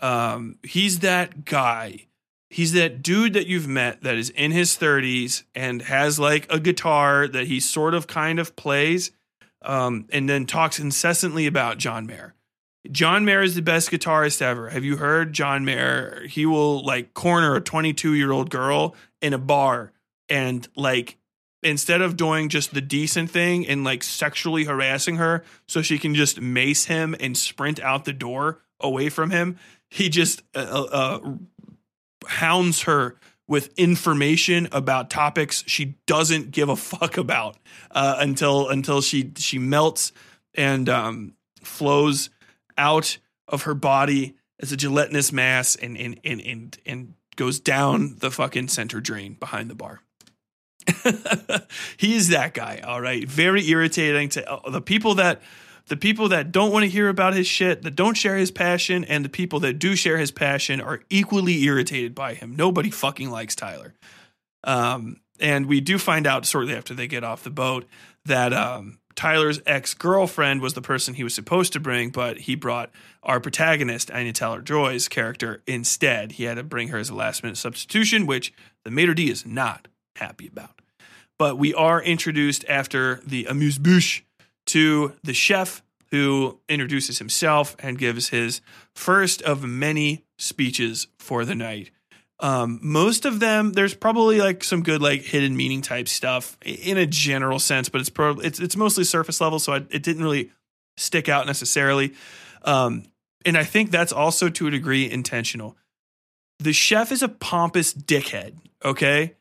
um, 0.00 0.58
he's 0.62 1.00
that 1.00 1.44
guy. 1.44 2.06
He's 2.48 2.72
that 2.72 3.02
dude 3.02 3.34
that 3.34 3.46
you've 3.46 3.68
met 3.68 4.02
that 4.02 4.16
is 4.16 4.30
in 4.30 4.50
his 4.50 4.76
30s 4.76 5.44
and 5.54 5.82
has 5.82 6.18
like 6.18 6.52
a 6.52 6.58
guitar 6.58 7.28
that 7.28 7.46
he 7.46 7.60
sort 7.60 7.94
of 7.94 8.08
kind 8.08 8.40
of 8.40 8.56
plays 8.56 9.12
um, 9.62 10.06
and 10.10 10.28
then 10.28 10.46
talks 10.46 10.80
incessantly 10.80 11.46
about 11.46 11.78
John 11.78 12.06
Mayer. 12.06 12.34
John 12.90 13.24
Mayer 13.24 13.42
is 13.42 13.54
the 13.54 13.62
best 13.62 13.90
guitarist 13.90 14.40
ever. 14.40 14.70
Have 14.70 14.84
you 14.84 14.96
heard 14.96 15.32
John 15.32 15.64
Mayer? 15.64 16.26
He 16.28 16.46
will 16.46 16.84
like 16.84 17.14
corner 17.14 17.54
a 17.54 17.60
22 17.60 18.14
year 18.14 18.32
old 18.32 18.50
girl 18.50 18.96
in 19.20 19.32
a 19.32 19.38
bar 19.38 19.92
and 20.28 20.66
like 20.76 21.18
instead 21.62 22.00
of 22.00 22.16
doing 22.16 22.48
just 22.48 22.72
the 22.72 22.80
decent 22.80 23.30
thing 23.30 23.66
and 23.66 23.84
like 23.84 24.02
sexually 24.02 24.64
harassing 24.64 25.16
her 25.16 25.44
so 25.68 25.82
she 25.82 25.98
can 25.98 26.14
just 26.14 26.40
mace 26.40 26.86
him 26.86 27.14
and 27.20 27.36
sprint 27.36 27.78
out 27.80 28.06
the 28.06 28.12
door 28.14 28.60
away 28.80 29.10
from 29.10 29.30
him, 29.30 29.58
he 29.90 30.08
just 30.08 30.42
uh, 30.54 30.86
uh, 30.92 31.20
hounds 32.26 32.82
her 32.82 33.16
with 33.46 33.76
information 33.76 34.68
about 34.70 35.10
topics 35.10 35.64
she 35.66 35.96
doesn't 36.06 36.52
give 36.52 36.68
a 36.68 36.76
fuck 36.76 37.18
about 37.18 37.56
uh, 37.90 38.16
until 38.18 38.68
until 38.68 39.00
she 39.00 39.32
she 39.36 39.58
melts 39.58 40.12
and 40.54 40.88
um, 40.88 41.34
flows 41.62 42.30
out 42.78 43.18
of 43.48 43.62
her 43.62 43.74
body 43.74 44.36
as 44.60 44.72
a 44.72 44.76
gelatinous 44.76 45.32
mass 45.32 45.74
and 45.74 45.98
and 45.98 46.20
and 46.24 46.40
and, 46.40 46.78
and 46.86 47.14
goes 47.36 47.58
down 47.58 48.16
the 48.18 48.30
fucking 48.30 48.68
center 48.68 49.00
drain 49.00 49.34
behind 49.40 49.70
the 49.70 49.74
bar. 49.74 50.00
He's 51.96 52.28
that 52.28 52.54
guy, 52.54 52.80
all 52.84 53.00
right. 53.00 53.26
Very 53.26 53.66
irritating 53.68 54.28
to 54.30 54.50
uh, 54.50 54.70
the 54.70 54.80
people 54.80 55.14
that 55.16 55.40
the 55.90 55.96
people 55.96 56.28
that 56.28 56.52
don't 56.52 56.70
want 56.70 56.84
to 56.84 56.88
hear 56.88 57.08
about 57.08 57.34
his 57.34 57.48
shit, 57.48 57.82
that 57.82 57.96
don't 57.96 58.16
share 58.16 58.36
his 58.36 58.52
passion, 58.52 59.04
and 59.04 59.24
the 59.24 59.28
people 59.28 59.58
that 59.60 59.80
do 59.80 59.96
share 59.96 60.18
his 60.18 60.30
passion 60.30 60.80
are 60.80 61.00
equally 61.10 61.64
irritated 61.64 62.14
by 62.14 62.34
him. 62.34 62.54
Nobody 62.54 62.90
fucking 62.90 63.28
likes 63.28 63.56
Tyler. 63.56 63.94
Um, 64.62 65.20
and 65.40 65.66
we 65.66 65.80
do 65.80 65.98
find 65.98 66.28
out 66.28 66.46
shortly 66.46 66.76
after 66.76 66.94
they 66.94 67.08
get 67.08 67.24
off 67.24 67.42
the 67.42 67.50
boat 67.50 67.86
that 68.24 68.52
um, 68.52 69.00
Tyler's 69.16 69.60
ex 69.66 69.92
girlfriend 69.94 70.60
was 70.60 70.74
the 70.74 70.80
person 70.80 71.14
he 71.14 71.24
was 71.24 71.34
supposed 71.34 71.72
to 71.72 71.80
bring, 71.80 72.10
but 72.10 72.38
he 72.38 72.54
brought 72.54 72.92
our 73.24 73.40
protagonist, 73.40 74.12
Anya 74.12 74.32
Taylor 74.32 74.62
Joy's 74.62 75.08
character, 75.08 75.60
instead. 75.66 76.32
He 76.32 76.44
had 76.44 76.54
to 76.54 76.62
bring 76.62 76.88
her 76.88 76.98
as 76.98 77.10
a 77.10 77.16
last 77.16 77.42
minute 77.42 77.56
substitution, 77.56 78.26
which 78.26 78.52
the 78.84 78.92
maitre 78.92 79.14
d 79.14 79.28
is 79.28 79.44
not 79.44 79.88
happy 80.14 80.46
about. 80.46 80.80
But 81.36 81.58
we 81.58 81.74
are 81.74 82.00
introduced 82.00 82.64
after 82.68 83.20
the 83.26 83.46
amuse 83.46 83.78
bouche 83.78 84.22
to 84.66 85.14
the 85.22 85.34
chef 85.34 85.82
who 86.10 86.58
introduces 86.68 87.18
himself 87.18 87.76
and 87.78 87.98
gives 87.98 88.28
his 88.28 88.60
first 88.94 89.42
of 89.42 89.64
many 89.64 90.24
speeches 90.38 91.06
for 91.18 91.44
the 91.44 91.54
night. 91.54 91.90
Um, 92.40 92.80
most 92.82 93.26
of 93.26 93.38
them, 93.38 93.72
there's 93.72 93.94
probably 93.94 94.38
like 94.38 94.64
some 94.64 94.82
good 94.82 95.02
like 95.02 95.22
hidden 95.22 95.56
meaning 95.56 95.82
type 95.82 96.08
stuff 96.08 96.56
in 96.64 96.96
a 96.96 97.06
general 97.06 97.58
sense, 97.58 97.88
but 97.88 98.00
it's 98.00 98.10
probably 98.10 98.46
it's 98.46 98.58
it's 98.58 98.76
mostly 98.76 99.04
surface 99.04 99.40
level, 99.40 99.58
so 99.58 99.74
I, 99.74 99.76
it 99.90 100.02
didn't 100.02 100.22
really 100.22 100.50
stick 100.96 101.28
out 101.28 101.46
necessarily. 101.46 102.14
Um, 102.62 103.04
and 103.44 103.56
I 103.56 103.64
think 103.64 103.90
that's 103.90 104.12
also 104.12 104.48
to 104.48 104.66
a 104.66 104.70
degree 104.70 105.10
intentional. 105.10 105.76
The 106.58 106.72
chef 106.72 107.12
is 107.12 107.22
a 107.22 107.28
pompous 107.28 107.92
dickhead, 107.92 108.54
okay, 108.84 109.34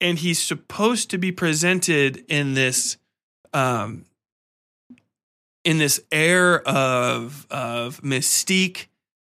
and 0.00 0.18
he's 0.18 0.42
supposed 0.42 1.10
to 1.10 1.18
be 1.18 1.32
presented 1.32 2.24
in 2.28 2.52
this 2.54 2.98
um, 3.54 4.04
in 5.64 5.78
this 5.78 6.00
air 6.10 6.60
of 6.66 7.46
of 7.50 8.00
mystique 8.00 8.86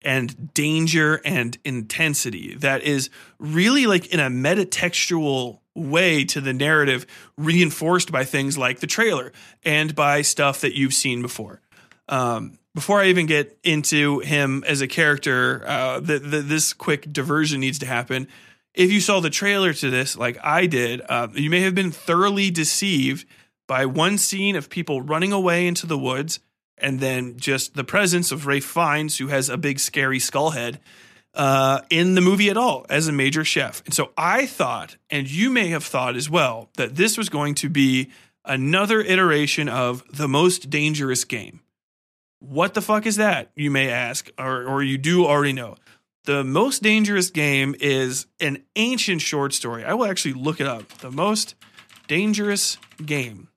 and 0.03 0.53
danger 0.53 1.21
and 1.25 1.59
intensity 1.65 2.55
that 2.57 2.83
is 2.83 3.09
really 3.39 3.87
like 3.87 4.07
in 4.13 4.21
a 4.21 4.29
metatextual 4.29 5.61
way 5.75 6.25
to 6.25 6.41
the 6.41 6.53
narrative 6.53 7.07
reinforced 7.39 8.11
by 8.13 8.25
things 8.25 8.59
like 8.59 8.81
the 8.81 8.87
trailer 8.87 9.33
and 9.65 9.95
by 9.95 10.21
stuff 10.23 10.61
that 10.61 10.77
you've 10.77 10.95
seen 10.95 11.23
before 11.23 11.61
um, 12.09 12.59
before 12.75 13.01
I 13.01 13.07
even 13.07 13.27
get 13.27 13.59
into 13.63 14.21
him 14.21 14.65
as 14.67 14.81
a 14.81 14.89
character, 14.89 15.63
uh, 15.67 16.01
the, 16.01 16.19
the, 16.19 16.41
this 16.41 16.73
quick 16.73 17.13
diversion 17.13 17.61
needs 17.61 17.79
to 17.81 17.87
happen. 17.87 18.29
If 18.75 18.91
you 18.91 19.01
saw 19.01 19.21
the 19.21 19.31
trailer 19.31 19.75
to 19.75 19.91
this, 19.91 20.17
like 20.17 20.39
I 20.43 20.67
did, 20.67 21.03
uh, 21.09 21.29
you 21.35 21.51
may 21.51 21.61
have 21.61 21.75
been 21.75 21.91
thoroughly 21.91 22.51
deceived 22.51 23.27
by 23.67 23.87
one 23.87 24.19
scene 24.19 24.57
of 24.57 24.69
people 24.69 25.01
running 25.01 25.33
away 25.33 25.67
into 25.67 25.87
the 25.87 25.99
woods 25.99 26.41
and 26.79 27.01
then 27.01 27.37
just 27.37 27.75
the 27.75 27.85
presence 27.85 28.33
of 28.33 28.47
Ralph 28.47 28.65
Fiennes, 28.65 29.19
who 29.19 29.29
has 29.29 29.49
a 29.49 29.57
big 29.57 29.79
scary 29.79 30.19
skull 30.19 30.51
head, 30.51 30.81
uh, 31.35 31.81
in 31.89 32.15
the 32.15 32.21
movie 32.21 32.51
at 32.51 32.57
all 32.57 32.85
as 32.91 33.09
a 33.09 33.13
major 33.13 33.45
chef. 33.45 33.83
And 33.87 33.95
so 33.95 34.11
I 34.17 34.47
thought, 34.47 34.97
and 35.11 35.31
you 35.31 35.51
may 35.51 35.69
have 35.69 35.85
thought 35.85 36.17
as 36.17 36.29
well, 36.29 36.69
that 36.77 36.97
this 36.97 37.17
was 37.17 37.29
going 37.29 37.55
to 37.57 37.69
be 37.69 38.11
another 38.45 39.01
iteration 39.01 39.69
of 39.69 40.05
the 40.13 40.29
most 40.29 40.69
dangerous 40.69 41.25
game. 41.25 41.61
What 42.41 42.75
the 42.75 42.83
fuck 42.83 43.07
is 43.07 43.17
that? 43.17 43.51
You 43.55 43.71
may 43.71 43.89
ask, 43.89 44.31
or, 44.37 44.65
or 44.65 44.83
you 44.83 44.99
do 44.99 45.25
already 45.25 45.53
know. 45.53 45.77
The 46.25 46.45
most 46.45 46.83
dangerous 46.83 47.31
game 47.31 47.75
is 47.81 48.27
an 48.41 48.65
ancient 48.77 49.23
short 49.23 49.53
story. 49.55 49.85
I 49.85 49.95
will 49.95 50.07
actually 50.07 50.35
look 50.35 50.61
it 50.61 50.67
up. 50.67 50.89
The 50.99 51.11
most 51.11 51.55
dangerous 52.09 52.79
game. 53.05 53.49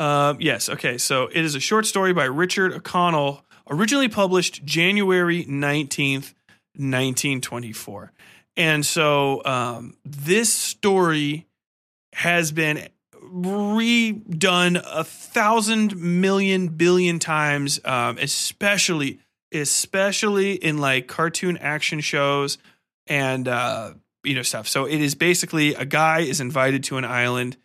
Uh, 0.00 0.34
yes, 0.38 0.70
okay. 0.70 0.96
So 0.96 1.24
it 1.24 1.44
is 1.44 1.54
a 1.54 1.60
short 1.60 1.84
story 1.84 2.14
by 2.14 2.24
Richard 2.24 2.72
O'Connell, 2.72 3.44
originally 3.68 4.08
published 4.08 4.64
January 4.64 5.44
19th, 5.44 6.32
1924. 6.74 8.10
And 8.56 8.86
so 8.86 9.42
um, 9.44 9.98
this 10.02 10.50
story 10.50 11.46
has 12.14 12.50
been 12.50 12.88
redone 13.22 14.82
a 14.90 15.04
thousand 15.04 15.94
million 15.98 16.68
billion 16.68 17.18
times, 17.18 17.78
um, 17.84 18.16
especially 18.16 19.20
especially 19.52 20.54
in 20.54 20.78
like 20.78 21.08
cartoon 21.08 21.58
action 21.58 22.00
shows 22.00 22.56
and 23.06 23.46
uh, 23.46 23.92
you 24.24 24.34
know 24.34 24.42
stuff. 24.42 24.66
So 24.66 24.86
it 24.86 24.98
is 24.98 25.14
basically 25.14 25.74
a 25.74 25.84
guy 25.84 26.20
is 26.20 26.40
invited 26.40 26.84
to 26.84 26.96
an 26.96 27.04
island, 27.04 27.58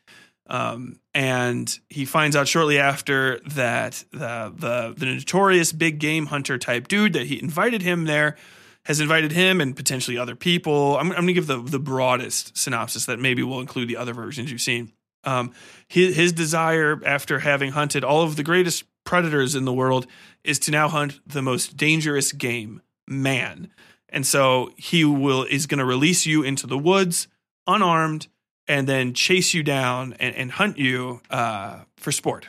um, 0.47 0.99
and 1.15 1.79
he 1.89 2.03
finds 2.03 2.35
out 2.35 2.45
shortly 2.45 2.77
after 2.77 3.39
that 3.47 4.03
the 4.11 4.53
the 4.55 4.93
the 4.97 5.05
notorious 5.05 5.71
big 5.71 5.97
game 5.97 6.27
hunter 6.27 6.57
type 6.57 6.89
dude 6.89 7.13
that 7.13 7.27
he 7.27 7.41
invited 7.41 7.81
him 7.81 8.03
there 8.03 8.35
has 8.83 8.99
invited 8.99 9.31
him 9.31 9.61
and 9.61 9.75
potentially 9.75 10.15
other 10.15 10.35
people. 10.35 10.95
I'm, 10.97 11.07
I'm 11.07 11.15
going 11.15 11.27
to 11.27 11.33
give 11.33 11.47
the 11.47 11.61
the 11.61 11.79
broadest 11.79 12.55
synopsis 12.55 13.05
that 13.05 13.19
maybe 13.19 13.41
will 13.41 13.61
include 13.61 13.87
the 13.87 13.97
other 13.97 14.13
versions 14.13 14.51
you've 14.51 14.61
seen. 14.61 14.91
Um, 15.23 15.53
his, 15.87 16.15
his 16.15 16.33
desire, 16.33 17.01
after 17.03 17.39
having 17.39 17.71
hunted 17.71 18.03
all 18.03 18.21
of 18.21 18.35
the 18.35 18.43
greatest 18.43 18.83
predators 19.05 19.55
in 19.55 19.65
the 19.65 19.73
world, 19.73 20.05
is 20.43 20.59
to 20.59 20.71
now 20.71 20.87
hunt 20.87 21.19
the 21.25 21.41
most 21.41 21.75
dangerous 21.77 22.31
game, 22.31 22.81
man. 23.07 23.71
And 24.09 24.23
so 24.23 24.71
he 24.77 25.03
will 25.03 25.45
is 25.45 25.65
going 25.65 25.79
to 25.79 25.85
release 25.85 26.27
you 26.27 26.43
into 26.43 26.67
the 26.67 26.77
woods 26.77 27.27
unarmed 27.65 28.27
and 28.67 28.87
then 28.87 29.13
chase 29.13 29.53
you 29.53 29.63
down 29.63 30.15
and, 30.19 30.35
and 30.35 30.51
hunt 30.51 30.77
you 30.77 31.21
uh, 31.29 31.79
for 31.97 32.11
sport, 32.11 32.47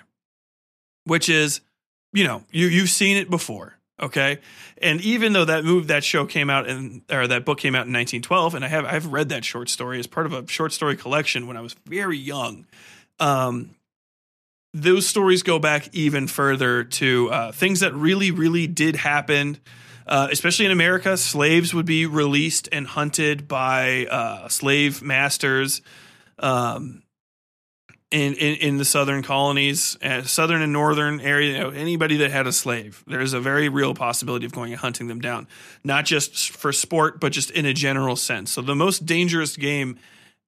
which 1.04 1.28
is, 1.28 1.60
you 2.12 2.24
know, 2.24 2.44
you 2.50 2.66
you've 2.66 2.90
seen 2.90 3.16
it 3.16 3.30
before. 3.30 3.76
Okay. 4.00 4.38
And 4.82 5.00
even 5.00 5.32
though 5.32 5.46
that 5.46 5.64
move, 5.64 5.86
that 5.86 6.04
show 6.04 6.26
came 6.26 6.50
out 6.50 6.68
in, 6.68 7.02
or 7.10 7.26
that 7.26 7.46
book 7.46 7.58
came 7.58 7.74
out 7.74 7.86
in 7.86 7.92
1912, 7.94 8.54
and 8.54 8.64
I 8.64 8.68
have, 8.68 8.84
I've 8.84 9.06
read 9.06 9.30
that 9.30 9.44
short 9.44 9.70
story 9.70 9.98
as 9.98 10.06
part 10.06 10.26
of 10.26 10.34
a 10.34 10.46
short 10.48 10.72
story 10.72 10.96
collection 10.96 11.46
when 11.46 11.56
I 11.56 11.62
was 11.62 11.74
very 11.86 12.18
young. 12.18 12.66
Um, 13.18 13.70
those 14.74 15.06
stories 15.06 15.42
go 15.42 15.58
back 15.58 15.88
even 15.94 16.26
further 16.26 16.84
to 16.84 17.30
uh, 17.30 17.52
things 17.52 17.80
that 17.80 17.94
really, 17.94 18.30
really 18.30 18.66
did 18.66 18.96
happen. 18.96 19.58
Uh, 20.06 20.28
especially 20.30 20.66
in 20.66 20.70
America, 20.70 21.16
slaves 21.16 21.74
would 21.74 21.86
be 21.86 22.06
released 22.06 22.68
and 22.70 22.86
hunted 22.86 23.48
by 23.48 24.06
uh, 24.06 24.46
slave 24.48 25.02
masters. 25.02 25.80
Um, 26.38 27.02
in, 28.12 28.34
in, 28.34 28.56
in 28.56 28.76
the 28.78 28.84
southern 28.84 29.22
colonies, 29.22 29.98
uh, 30.00 30.22
southern 30.22 30.62
and 30.62 30.72
northern 30.72 31.20
area, 31.20 31.52
you 31.52 31.58
know, 31.58 31.70
anybody 31.70 32.16
that 32.18 32.30
had 32.30 32.46
a 32.46 32.52
slave, 32.52 33.02
there's 33.06 33.32
a 33.32 33.40
very 33.40 33.68
real 33.68 33.94
possibility 33.94 34.46
of 34.46 34.52
going 34.52 34.72
and 34.72 34.80
hunting 34.80 35.08
them 35.08 35.20
down, 35.20 35.48
not 35.82 36.04
just 36.04 36.50
for 36.50 36.72
sport, 36.72 37.18
but 37.20 37.32
just 37.32 37.50
in 37.50 37.66
a 37.66 37.72
general 37.72 38.14
sense. 38.14 38.52
So 38.52 38.62
the 38.62 38.76
most 38.76 39.06
dangerous 39.06 39.56
game 39.56 39.98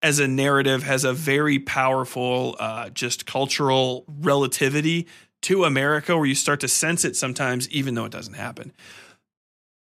as 0.02 0.20
a 0.20 0.28
narrative 0.28 0.84
has 0.84 1.02
a 1.02 1.12
very 1.12 1.58
powerful, 1.58 2.54
uh, 2.60 2.90
just 2.90 3.26
cultural 3.26 4.04
relativity 4.06 5.08
to 5.42 5.64
America, 5.64 6.16
where 6.16 6.26
you 6.26 6.36
start 6.36 6.60
to 6.60 6.68
sense 6.68 7.04
it 7.04 7.16
sometimes, 7.16 7.68
even 7.70 7.94
though 7.94 8.04
it 8.04 8.12
doesn't 8.12 8.34
happen. 8.34 8.72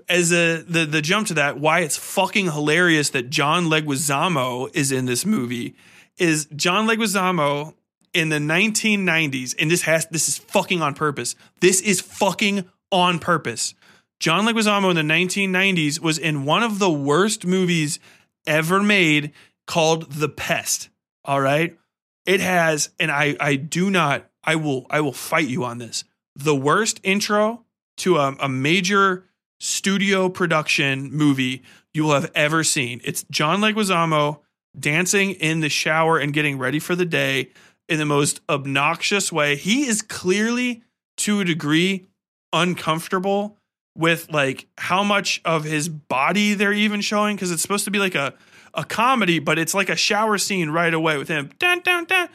As 0.09 0.31
a 0.31 0.63
the 0.63 0.85
the 0.85 1.01
jump 1.01 1.27
to 1.27 1.33
that, 1.35 1.59
why 1.59 1.81
it's 1.81 1.97
fucking 1.97 2.45
hilarious 2.45 3.09
that 3.11 3.29
John 3.29 3.65
Leguizamo 3.65 4.73
is 4.73 4.91
in 4.91 5.05
this 5.05 5.25
movie 5.25 5.75
is 6.17 6.47
John 6.55 6.87
Leguizamo 6.87 7.73
in 8.13 8.29
the 8.29 8.37
1990s, 8.37 9.55
and 9.59 9.69
this 9.69 9.83
has 9.83 10.05
this 10.07 10.27
is 10.27 10.37
fucking 10.37 10.81
on 10.81 10.93
purpose. 10.93 11.35
This 11.61 11.81
is 11.81 12.01
fucking 12.01 12.69
on 12.91 13.19
purpose. 13.19 13.73
John 14.19 14.45
Leguizamo 14.45 14.89
in 14.89 14.95
the 14.95 15.13
1990s 15.13 15.99
was 15.99 16.17
in 16.17 16.45
one 16.45 16.63
of 16.63 16.79
the 16.79 16.89
worst 16.89 17.45
movies 17.45 17.99
ever 18.47 18.81
made 18.81 19.31
called 19.67 20.11
The 20.11 20.29
Pest. 20.29 20.89
All 21.23 21.41
right. 21.41 21.77
It 22.25 22.39
has, 22.39 22.89
and 22.99 23.11
I 23.11 23.35
I 23.39 23.55
do 23.55 23.89
not, 23.89 24.29
I 24.43 24.55
will, 24.55 24.87
I 24.89 25.01
will 25.01 25.13
fight 25.13 25.47
you 25.47 25.63
on 25.63 25.77
this. 25.77 26.03
The 26.35 26.55
worst 26.55 26.99
intro 27.03 27.65
to 27.97 28.17
a, 28.17 28.35
a 28.39 28.49
major 28.49 29.25
studio 29.59 30.29
production 30.29 31.11
movie 31.11 31.63
you 31.93 32.03
will 32.03 32.13
have 32.13 32.31
ever 32.35 32.63
seen. 32.63 33.01
It's 33.03 33.25
John 33.31 33.59
Leguizamo 33.59 34.39
dancing 34.79 35.31
in 35.31 35.59
the 35.59 35.69
shower 35.69 36.17
and 36.17 36.33
getting 36.33 36.57
ready 36.57 36.79
for 36.79 36.95
the 36.95 37.05
day 37.05 37.49
in 37.89 37.97
the 37.99 38.05
most 38.05 38.41
obnoxious 38.49 39.31
way. 39.31 39.55
He 39.55 39.87
is 39.87 40.01
clearly 40.01 40.83
to 41.17 41.39
a 41.39 41.45
degree 41.45 42.05
uncomfortable 42.53 43.57
with 43.95 44.31
like 44.31 44.67
how 44.77 45.03
much 45.03 45.41
of 45.43 45.63
his 45.63 45.89
body 45.89 46.53
they're 46.53 46.73
even 46.73 47.01
showing 47.01 47.35
because 47.35 47.51
it's 47.51 47.61
supposed 47.61 47.85
to 47.85 47.91
be 47.91 47.99
like 47.99 48.15
a 48.15 48.33
a 48.73 48.83
comedy, 48.83 49.39
but 49.39 49.57
it's 49.57 49.73
like 49.73 49.89
a 49.89 49.95
shower 49.95 50.37
scene 50.37 50.69
right 50.69 50.93
away 50.93 51.17
with 51.17 51.27
him 51.27 51.49
dun, 51.57 51.81
dun, 51.81 52.05
dun, 52.05 52.29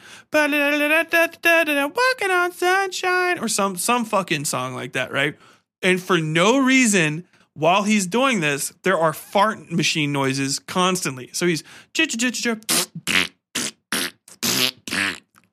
walking 1.95 2.31
on 2.31 2.51
sunshine 2.51 3.39
or 3.39 3.47
some 3.47 3.77
some 3.77 4.03
fucking 4.03 4.43
song 4.45 4.75
like 4.75 4.93
that, 4.93 5.11
right? 5.11 5.35
And 5.81 6.01
for 6.01 6.17
no 6.17 6.57
reason, 6.57 7.25
while 7.53 7.83
he's 7.83 8.07
doing 8.07 8.39
this, 8.39 8.73
there 8.83 8.97
are 8.97 9.13
fart 9.13 9.71
machine 9.71 10.11
noises 10.11 10.59
constantly. 10.59 11.29
So 11.33 11.45
he's 11.45 11.63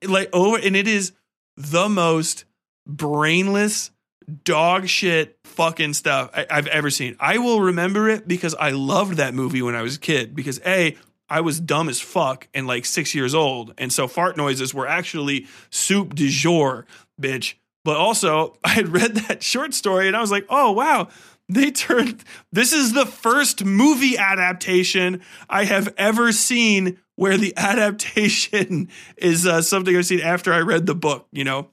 like 0.07 0.31
over, 0.33 0.57
and 0.59 0.77
it 0.77 0.89
is 0.89 1.13
the 1.57 1.89
most 1.89 2.45
brainless 2.87 3.91
dog 4.45 4.89
shit 4.89 5.39
fucking 5.45 5.95
stuff 5.95 6.31
I, 6.33 6.47
have 6.49 6.67
ever 6.69 6.91
seen. 6.91 7.17
I 7.21 7.39
will 7.39 7.61
remember 7.61 8.09
it 8.09 8.27
because 8.27 8.55
I 8.55 8.71
loved 8.71 9.17
that 9.17 9.35
movie 9.35 9.63
when 9.63 9.75
I 9.75 9.83
was 9.83 9.97
a 9.97 10.01
kid. 10.01 10.35
Because 10.35 10.61
a, 10.65 10.97
I 11.29 11.41
was 11.41 11.61
dumb 11.61 11.89
as 11.89 12.01
fuck 12.01 12.49
and 12.55 12.67
like 12.67 12.85
six 12.85 13.15
years 13.15 13.35
old, 13.35 13.75
and 13.79 13.93
so 13.93 14.09
fart 14.09 14.37
noises 14.37 14.73
were 14.73 14.87
actually 14.87 15.47
soup 15.71 16.15
du 16.15 16.29
jour, 16.29 16.87
bitch. 17.21 17.55
But 17.85 17.97
also, 17.97 18.57
I 18.65 18.71
had 18.71 18.89
read 18.89 19.15
that 19.17 19.43
short 19.43 19.75
story 19.75 20.07
and 20.07 20.17
I 20.17 20.21
was 20.21 20.31
like, 20.31 20.47
oh 20.49 20.73
wow, 20.73 21.09
they 21.55 21.71
turned 21.71 22.25
this 22.53 22.73
is 22.73 22.93
the 22.93 23.07
first 23.07 23.65
movie 23.65 24.17
adaptation 24.17 25.23
I 25.49 25.65
have 25.65 25.93
ever 25.97 26.33
seen 26.33 26.99
where 27.17 27.37
the 27.37 27.53
adaptation 27.57 28.89
is 29.17 29.47
uh, 29.47 29.63
something 29.63 29.97
I've 29.97 30.07
seen 30.07 30.21
after 30.21 30.53
I 30.53 30.61
read 30.61 30.87
the 30.87 30.95
book. 30.95 31.27
You 31.33 31.45
know, 31.45 31.69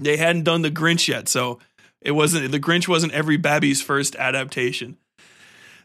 they 0.00 0.16
hadn't 0.16 0.44
done 0.44 0.62
the 0.62 0.70
Grinch 0.70 1.08
yet, 1.08 1.28
so 1.28 1.58
it 2.00 2.12
wasn't 2.12 2.50
the 2.50 2.60
Grinch 2.60 2.88
wasn't 2.88 3.12
every 3.12 3.36
Babby's 3.36 3.82
first 3.82 4.16
adaptation. 4.16 4.96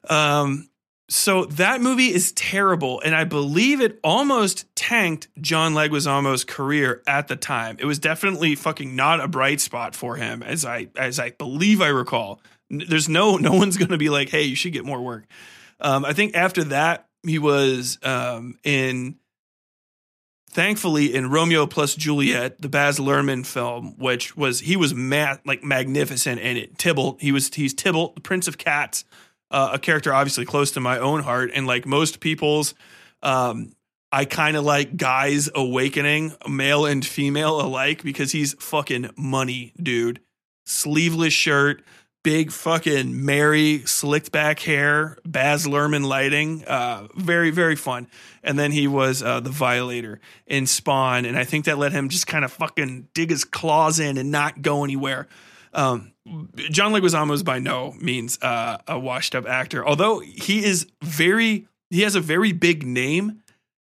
Um, 0.09 0.69
so 1.09 1.45
that 1.45 1.81
movie 1.81 2.13
is 2.13 2.31
terrible, 2.31 3.01
and 3.01 3.13
I 3.13 3.23
believe 3.23 3.81
it 3.81 3.99
almost 4.03 4.73
tanked 4.75 5.27
John 5.39 5.73
Leguizamo's 5.73 6.43
career 6.43 7.03
at 7.05 7.27
the 7.27 7.35
time. 7.35 7.77
It 7.79 7.85
was 7.85 7.99
definitely 7.99 8.55
fucking 8.55 8.95
not 8.95 9.19
a 9.19 9.27
bright 9.27 9.59
spot 9.59 9.95
for 9.95 10.15
him, 10.15 10.41
as 10.41 10.65
I 10.65 10.87
as 10.97 11.19
I 11.19 11.31
believe 11.31 11.81
I 11.81 11.89
recall. 11.89 12.41
There's 12.79 13.09
no 13.09 13.37
no 13.37 13.53
one's 13.53 13.77
going 13.77 13.91
to 13.91 13.97
be 13.97 14.09
like, 14.09 14.29
hey, 14.29 14.43
you 14.43 14.55
should 14.55 14.73
get 14.73 14.85
more 14.85 15.01
work. 15.01 15.25
Um, 15.79 16.05
I 16.05 16.13
think 16.13 16.35
after 16.35 16.63
that 16.65 17.07
he 17.25 17.39
was 17.39 17.97
um, 18.03 18.57
in 18.63 19.17
thankfully 20.53 21.13
in 21.13 21.29
Romeo 21.29 21.65
plus 21.65 21.95
Juliet, 21.95 22.61
the 22.61 22.69
Baz 22.69 22.99
Luhrmann 22.99 23.45
film, 23.45 23.97
which 23.97 24.37
was 24.37 24.59
he 24.61 24.75
was 24.75 24.93
ma- 24.93 25.37
like 25.45 25.63
magnificent 25.63 26.39
in 26.39 26.57
it. 26.57 26.77
Tybalt, 26.77 27.21
he 27.21 27.31
was 27.31 27.53
he's 27.53 27.73
Tybalt, 27.73 28.15
the 28.15 28.21
Prince 28.21 28.47
of 28.47 28.57
Cats, 28.57 29.03
uh, 29.51 29.71
a 29.73 29.79
character 29.79 30.13
obviously 30.13 30.45
close 30.45 30.71
to 30.71 30.79
my 30.79 30.99
own 30.99 31.23
heart, 31.23 31.51
and 31.53 31.67
like 31.67 31.85
most 31.85 32.19
people's, 32.19 32.75
um, 33.21 33.73
I 34.11 34.25
kind 34.25 34.55
of 34.55 34.63
like 34.63 34.95
guys 34.95 35.49
awakening, 35.53 36.33
male 36.47 36.85
and 36.85 37.05
female 37.05 37.59
alike, 37.59 38.03
because 38.03 38.31
he's 38.31 38.53
fucking 38.53 39.09
money, 39.17 39.73
dude. 39.81 40.19
Sleeveless 40.65 41.33
shirt, 41.33 41.83
big 42.23 42.51
fucking 42.51 43.25
Mary 43.25 43.83
slicked 43.85 44.31
back 44.31 44.59
hair, 44.59 45.17
Baz 45.25 45.65
Luhrmann 45.67 46.05
lighting. 46.05 46.63
Uh, 46.65 47.07
very, 47.15 47.51
very 47.51 47.75
fun. 47.75 48.07
And 48.41 48.57
then 48.57 48.71
he 48.71 48.87
was 48.87 49.21
uh, 49.21 49.41
the 49.41 49.49
Violator 49.49 50.19
in 50.47 50.65
Spawn. 50.65 51.25
And 51.25 51.37
I 51.37 51.43
think 51.43 51.65
that 51.65 51.77
let 51.77 51.91
him 51.91 52.09
just 52.09 52.25
kind 52.25 52.45
of 52.45 52.51
fucking 52.51 53.09
dig 53.13 53.29
his 53.29 53.43
claws 53.43 53.99
in 53.99 54.17
and 54.17 54.31
not 54.31 54.61
go 54.61 54.83
anywhere. 54.83 55.27
Um, 55.73 56.13
John 56.55 56.93
Leguizamo 56.93 57.33
is 57.33 57.43
by 57.43 57.59
no 57.59 57.93
means 57.99 58.39
uh, 58.41 58.77
a 58.87 58.97
washed 58.97 59.35
up 59.35 59.45
actor, 59.45 59.85
although 59.85 60.19
he 60.19 60.63
is 60.63 60.87
very, 61.01 61.67
he 61.89 62.01
has 62.01 62.15
a 62.15 62.21
very 62.21 62.51
big 62.53 62.85
name 62.85 63.41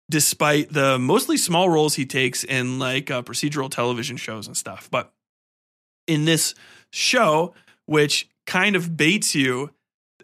despite 0.10 0.74
the 0.74 1.00
mostly 1.00 1.38
small 1.38 1.70
roles 1.70 1.96
he 1.96 2.06
takes 2.06 2.44
in 2.44 2.80
like 2.80 3.10
uh, 3.12 3.22
procedural 3.22 3.70
television 3.70 4.18
shows 4.18 4.48
and 4.48 4.58
stuff. 4.58 4.90
But 4.92 5.14
in 6.08 6.26
this 6.26 6.56
show, 6.92 7.54
which 7.86 8.30
kind 8.52 8.76
of 8.76 8.98
baits 8.98 9.34
you 9.34 9.72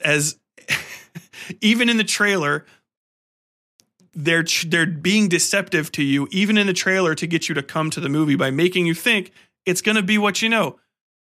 as 0.02 0.38
even 1.62 1.88
in 1.88 1.96
the 1.96 2.04
trailer 2.04 2.66
they're 4.14 4.44
they're 4.66 4.86
being 4.86 5.30
deceptive 5.30 5.90
to 5.94 6.04
you 6.04 6.28
even 6.30 6.58
in 6.58 6.68
the 6.68 6.74
trailer 6.74 7.16
to 7.16 7.26
get 7.26 7.48
you 7.48 7.56
to 7.56 7.64
come 7.64 7.90
to 7.90 8.02
the 8.02 8.10
movie 8.10 8.36
by 8.36 8.52
making 8.52 8.86
you 8.86 8.94
think 8.94 9.32
it's 9.66 9.82
going 9.82 9.96
to 9.96 10.04
be 10.04 10.18
what 10.18 10.42
you 10.42 10.50
know. 10.50 10.78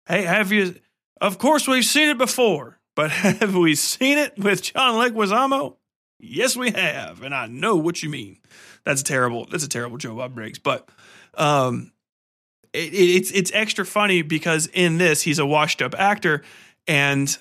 Hey, 0.07 0.23
have 0.23 0.53
you 0.53 0.75
Of 1.19 1.39
course 1.39 1.67
we've 1.67 1.83
seen 1.83 2.07
it 2.07 2.17
before, 2.17 2.79
but 2.95 3.11
have 3.11 3.53
we 3.53 3.75
seen 3.75 4.17
it 4.17 4.37
with 4.37 4.61
John 4.61 4.95
Leguizamo? 4.95 5.75
Yes, 6.19 6.55
we 6.55 6.71
have, 6.71 7.21
and 7.21 7.35
I 7.35 7.47
know 7.47 7.75
what 7.75 8.01
you 8.01 8.09
mean. 8.09 8.37
That's 8.85 9.03
terrible. 9.03 9.45
That's 9.51 9.65
a 9.65 9.69
terrible 9.69 9.97
Joe 9.97 10.15
Bob 10.15 10.35
Briggs, 10.35 10.59
but 10.59 10.87
um 11.35 11.91
it, 12.73 12.93
it's 12.93 13.31
it's 13.31 13.51
extra 13.53 13.85
funny 13.85 14.21
because 14.21 14.67
in 14.67 14.99
this 14.99 15.21
he's 15.21 15.39
a 15.39 15.45
washed 15.45 15.81
up 15.81 15.95
actor 15.97 16.43
and 16.87 17.37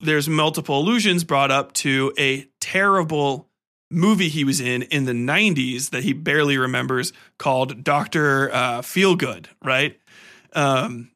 there's 0.00 0.28
multiple 0.28 0.80
allusions 0.80 1.24
brought 1.24 1.50
up 1.50 1.72
to 1.72 2.12
a 2.18 2.46
terrible 2.60 3.48
movie 3.90 4.28
he 4.28 4.44
was 4.44 4.60
in 4.60 4.82
in 4.82 5.06
the 5.06 5.12
90s 5.12 5.90
that 5.90 6.04
he 6.04 6.12
barely 6.12 6.58
remembers 6.58 7.12
called 7.38 7.82
Dr. 7.82 8.52
Uh, 8.52 8.80
Feelgood, 8.82 9.46
right? 9.62 9.98
Um, 10.52 11.10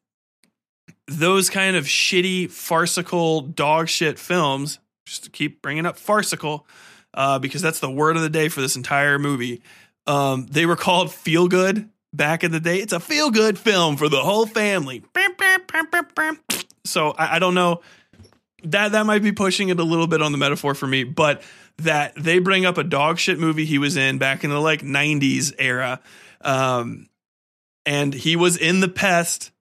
those 1.07 1.49
kind 1.49 1.75
of 1.75 1.85
shitty, 1.85 2.49
farcical, 2.49 3.41
dog 3.41 3.89
shit 3.89 4.17
films, 4.17 4.79
just 5.05 5.25
to 5.25 5.29
keep 5.29 5.61
bringing 5.61 5.85
up 5.85 5.97
farcical, 5.97 6.65
uh, 7.13 7.39
because 7.39 7.61
that's 7.61 7.79
the 7.79 7.91
word 7.91 8.15
of 8.15 8.21
the 8.21 8.29
day 8.29 8.49
for 8.49 8.61
this 8.61 8.75
entire 8.75 9.19
movie. 9.19 9.61
Um, 10.07 10.47
they 10.47 10.65
were 10.65 10.75
called 10.75 11.11
Feel 11.11 11.47
Good 11.47 11.89
back 12.13 12.43
in 12.43 12.51
the 12.51 12.59
day. 12.59 12.77
It's 12.77 12.93
a 12.93 12.99
feel 12.99 13.31
good 13.31 13.57
film 13.57 13.97
for 13.97 14.09
the 14.09 14.21
whole 14.21 14.45
family. 14.45 15.03
So 16.85 17.11
I, 17.11 17.35
I, 17.35 17.39
don't 17.39 17.53
know 17.53 17.81
that 18.63 18.91
that 18.91 19.05
might 19.05 19.21
be 19.21 19.31
pushing 19.31 19.69
it 19.69 19.79
a 19.79 19.83
little 19.83 20.07
bit 20.07 20.21
on 20.21 20.31
the 20.31 20.37
metaphor 20.37 20.75
for 20.75 20.87
me, 20.87 21.03
but 21.03 21.41
that 21.77 22.13
they 22.15 22.39
bring 22.39 22.65
up 22.65 22.77
a 22.77 22.83
dog 22.83 23.19
shit 23.19 23.39
movie 23.39 23.65
he 23.65 23.77
was 23.77 23.97
in 23.97 24.17
back 24.17 24.43
in 24.43 24.49
the 24.49 24.59
like 24.59 24.81
90s 24.81 25.53
era. 25.57 25.99
Um, 26.41 27.07
and 27.85 28.13
he 28.13 28.35
was 28.35 28.57
in 28.57 28.79
The 28.79 28.87
Pest, 28.87 29.51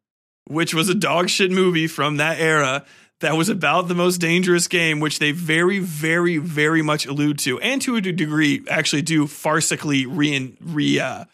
which 0.46 0.74
was 0.74 0.88
a 0.88 0.94
dog 0.94 1.28
shit 1.28 1.50
movie 1.50 1.86
from 1.86 2.18
that 2.18 2.38
era 2.38 2.84
that 3.20 3.36
was 3.36 3.48
about 3.48 3.88
the 3.88 3.94
most 3.94 4.18
dangerous 4.18 4.68
game, 4.68 5.00
which 5.00 5.18
they 5.18 5.30
very, 5.30 5.78
very, 5.78 6.38
very 6.38 6.82
much 6.82 7.06
allude 7.06 7.38
to, 7.38 7.58
and 7.60 7.80
to 7.82 7.96
a 7.96 8.00
degree 8.00 8.62
actually 8.68 9.02
do 9.02 9.26
farcically 9.26 10.06
re, 10.08 10.54
re 10.60 11.00
uh, 11.00 11.24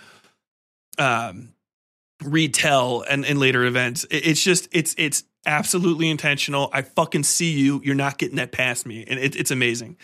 um, 0.98 1.54
retell 2.22 3.04
and 3.08 3.24
in 3.24 3.38
later 3.38 3.64
events. 3.64 4.06
It's 4.10 4.42
just 4.42 4.68
it's 4.70 4.94
it's 4.98 5.24
absolutely 5.48 6.08
intentional. 6.08 6.70
I 6.72 6.82
fucking 6.82 7.24
see 7.24 7.52
you. 7.52 7.80
You're 7.82 7.96
not 7.96 8.18
getting 8.18 8.36
that 8.36 8.52
past 8.52 8.86
me, 8.86 9.04
and 9.08 9.18
it, 9.18 9.34
it's 9.34 9.50
amazing. 9.50 9.96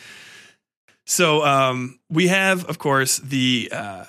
So 1.07 1.45
um, 1.45 2.01
we 2.09 2.28
have, 2.28 2.64
of 2.64 2.78
course, 2.78 3.18
the 3.18 3.68
uh, 3.70 4.05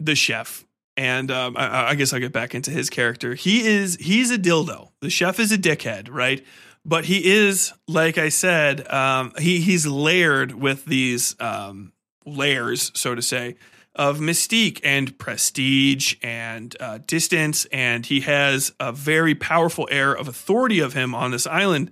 the 0.00 0.14
chef, 0.14 0.64
and 0.96 1.30
um, 1.30 1.56
I, 1.56 1.90
I 1.90 1.94
guess 1.94 2.12
I'll 2.12 2.20
get 2.20 2.32
back 2.32 2.54
into 2.54 2.70
his 2.70 2.90
character. 2.90 3.34
He 3.34 3.66
is 3.66 3.96
he's 3.96 4.30
a 4.30 4.38
dildo. 4.38 4.90
The 5.00 5.10
chef 5.10 5.38
is 5.38 5.52
a 5.52 5.58
dickhead, 5.58 6.08
right? 6.10 6.44
But 6.84 7.06
he 7.06 7.24
is, 7.24 7.72
like 7.88 8.18
I 8.18 8.28
said, 8.28 8.86
um, 8.92 9.32
he 9.38 9.60
he's 9.60 9.86
layered 9.86 10.52
with 10.52 10.84
these 10.84 11.36
um, 11.40 11.92
layers, 12.26 12.90
so 12.94 13.14
to 13.14 13.22
say, 13.22 13.56
of 13.94 14.18
mystique 14.18 14.80
and 14.82 15.16
prestige 15.18 16.16
and 16.22 16.76
uh, 16.80 16.98
distance. 17.06 17.64
And 17.66 18.04
he 18.06 18.20
has 18.20 18.72
a 18.80 18.92
very 18.92 19.34
powerful 19.34 19.88
air 19.90 20.12
of 20.12 20.28
authority 20.28 20.80
of 20.80 20.94
him 20.94 21.14
on 21.14 21.30
this 21.30 21.46
island, 21.46 21.90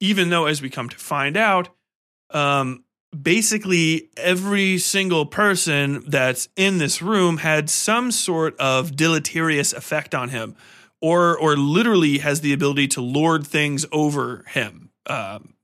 even 0.00 0.30
though, 0.30 0.46
as 0.46 0.62
we 0.62 0.70
come 0.70 0.88
to 0.88 0.96
find 0.96 1.36
out, 1.36 1.68
um, 2.30 2.84
basically 3.20 4.08
every 4.16 4.78
single 4.78 5.26
person 5.26 6.02
that's 6.08 6.48
in 6.56 6.78
this 6.78 7.02
room 7.02 7.38
had 7.38 7.68
some 7.68 8.10
sort 8.10 8.58
of 8.58 8.96
deleterious 8.96 9.72
effect 9.72 10.14
on 10.14 10.30
him 10.30 10.56
or 11.00 11.36
or 11.38 11.56
literally 11.56 12.18
has 12.18 12.40
the 12.40 12.52
ability 12.52 12.88
to 12.88 13.02
lord 13.02 13.46
things 13.46 13.84
over 13.92 14.44
him 14.48 14.90
um, 15.06 15.54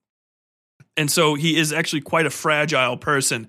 and 0.97 1.11
so 1.11 1.35
he 1.35 1.57
is 1.57 1.73
actually 1.73 2.03
quite 2.03 2.27
a 2.27 2.31
fragile 2.31 2.99
person 2.99 3.49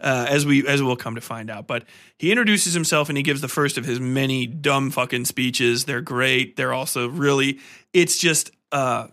uh, 0.00 0.26
as 0.28 0.46
we 0.46 0.66
as 0.66 0.82
we'll 0.82 0.96
come 0.96 1.14
to 1.14 1.20
find 1.20 1.50
out. 1.50 1.66
But 1.66 1.84
he 2.18 2.30
introduces 2.30 2.74
himself 2.74 3.08
and 3.08 3.16
he 3.16 3.22
gives 3.22 3.40
the 3.40 3.48
first 3.48 3.78
of 3.78 3.84
his 3.84 4.00
many 4.00 4.46
dumb 4.46 4.90
fucking 4.90 5.24
speeches. 5.24 5.84
They're 5.84 6.00
great. 6.00 6.56
They're 6.56 6.72
also 6.72 7.08
really. 7.08 7.58
It's 7.92 8.18
just 8.18 8.50
uh, 8.72 9.08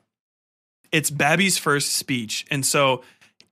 it's 0.92 1.10
Babby's 1.10 1.58
first 1.58 1.94
speech, 1.94 2.46
and 2.52 2.66
so 2.66 3.04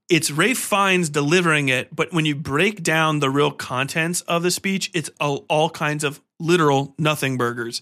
it's 0.09 0.29
Ralph 0.29 0.57
Fiennes 0.57 1.09
delivering 1.09 1.69
it. 1.69 1.95
But 1.95 2.13
when 2.13 2.25
you 2.25 2.35
break 2.35 2.83
down 2.83 3.19
the 3.19 3.29
real 3.29 3.51
contents 3.51 4.21
of 4.21 4.43
the 4.43 4.51
speech, 4.51 4.91
it's 4.93 5.09
all, 5.19 5.45
all 5.49 5.69
kinds 5.69 6.03
of 6.03 6.21
literal 6.39 6.93
nothing 6.97 7.37
burgers. 7.37 7.81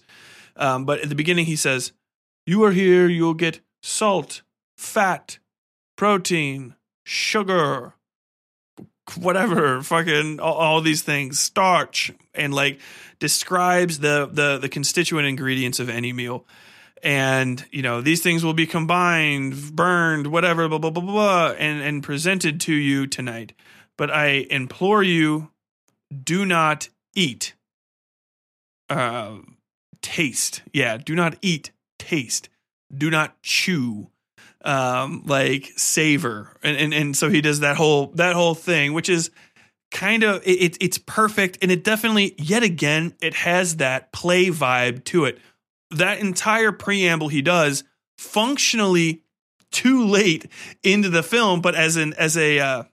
Um, 0.56 0.84
but 0.84 1.00
at 1.00 1.08
the 1.08 1.14
beginning, 1.14 1.46
he 1.46 1.56
says, 1.56 1.92
"You 2.46 2.64
are 2.64 2.72
here. 2.72 3.08
You'll 3.08 3.34
get 3.34 3.60
salt, 3.82 4.42
fat, 4.76 5.38
protein, 5.96 6.74
sugar." 7.04 7.94
Whatever 9.16 9.82
fucking 9.82 10.40
all, 10.40 10.54
all, 10.54 10.80
these 10.80 11.02
things 11.02 11.38
starch 11.38 12.12
and 12.34 12.54
like 12.54 12.80
describes 13.18 13.98
the 13.98 14.28
the 14.30 14.58
the 14.58 14.68
constituent 14.68 15.26
ingredients 15.26 15.80
of 15.80 15.88
any 15.88 16.12
meal. 16.12 16.46
And 17.02 17.64
you 17.72 17.82
know 17.82 18.00
these 18.00 18.22
things 18.22 18.44
will 18.44 18.54
be 18.54 18.66
combined 18.66 19.74
burned 19.74 20.28
whatever 20.28 20.68
blah 20.68 20.78
blah 20.78 20.90
blah 20.90 21.02
blah 21.02 21.54
and 21.58 21.82
and 21.82 22.02
presented 22.02 22.60
to 22.62 22.74
you 22.74 23.06
tonight. 23.06 23.52
But 23.98 24.10
i 24.10 24.46
implore 24.50 25.02
you 25.02 25.50
do 26.22 26.46
not 26.46 26.88
eat 27.14 27.54
uh 28.88 29.38
taste. 30.00 30.62
Yeah 30.72 30.96
do 30.96 31.16
not 31.16 31.36
eat 31.42 31.72
taste. 31.98 32.48
Do 32.96 33.10
not 33.10 33.42
chew 33.42 34.11
um, 34.64 35.22
like 35.26 35.72
savor, 35.76 36.56
and, 36.62 36.76
and 36.76 36.94
and 36.94 37.16
so 37.16 37.28
he 37.28 37.40
does 37.40 37.60
that 37.60 37.76
whole 37.76 38.08
that 38.14 38.34
whole 38.34 38.54
thing, 38.54 38.92
which 38.92 39.08
is 39.08 39.30
kind 39.90 40.22
of 40.22 40.42
it, 40.46 40.76
it's 40.80 40.98
perfect, 40.98 41.58
and 41.62 41.70
it 41.70 41.84
definitely 41.84 42.34
yet 42.38 42.62
again 42.62 43.14
it 43.20 43.34
has 43.34 43.76
that 43.76 44.12
play 44.12 44.46
vibe 44.46 45.04
to 45.04 45.24
it. 45.24 45.38
That 45.90 46.20
entire 46.20 46.72
preamble 46.72 47.28
he 47.28 47.42
does 47.42 47.84
functionally 48.18 49.22
too 49.70 50.06
late 50.06 50.46
into 50.82 51.08
the 51.08 51.22
film, 51.22 51.60
but 51.60 51.74
as 51.74 51.96
an 51.96 52.14
as 52.14 52.36
a 52.36 52.58
uh, 52.60 52.84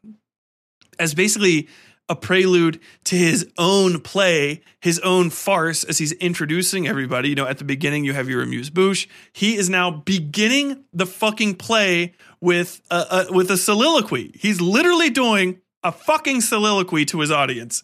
as 0.97 1.13
basically 1.13 1.67
a 2.09 2.15
prelude 2.15 2.79
to 3.05 3.15
his 3.15 3.47
own 3.57 4.01
play, 4.01 4.61
his 4.81 4.99
own 4.99 5.29
farce 5.29 5.83
as 5.83 5.99
he's 5.99 6.11
introducing 6.13 6.87
everybody. 6.87 7.29
You 7.29 7.35
know, 7.35 7.45
at 7.45 7.59
the 7.59 7.63
beginning, 7.63 8.03
you 8.03 8.13
have 8.13 8.27
your 8.27 8.41
amuse 8.41 8.69
bouche. 8.69 9.07
He 9.31 9.55
is 9.55 9.69
now 9.69 9.91
beginning 9.91 10.83
the 10.91 11.05
fucking 11.05 11.55
play 11.55 12.15
with 12.41 12.81
a, 12.89 13.27
a, 13.29 13.33
with 13.33 13.51
a 13.51 13.57
soliloquy. 13.57 14.31
He's 14.35 14.59
literally 14.59 15.09
doing 15.09 15.61
a 15.83 15.91
fucking 15.91 16.41
soliloquy 16.41 17.05
to 17.05 17.19
his 17.19 17.31
audience. 17.31 17.83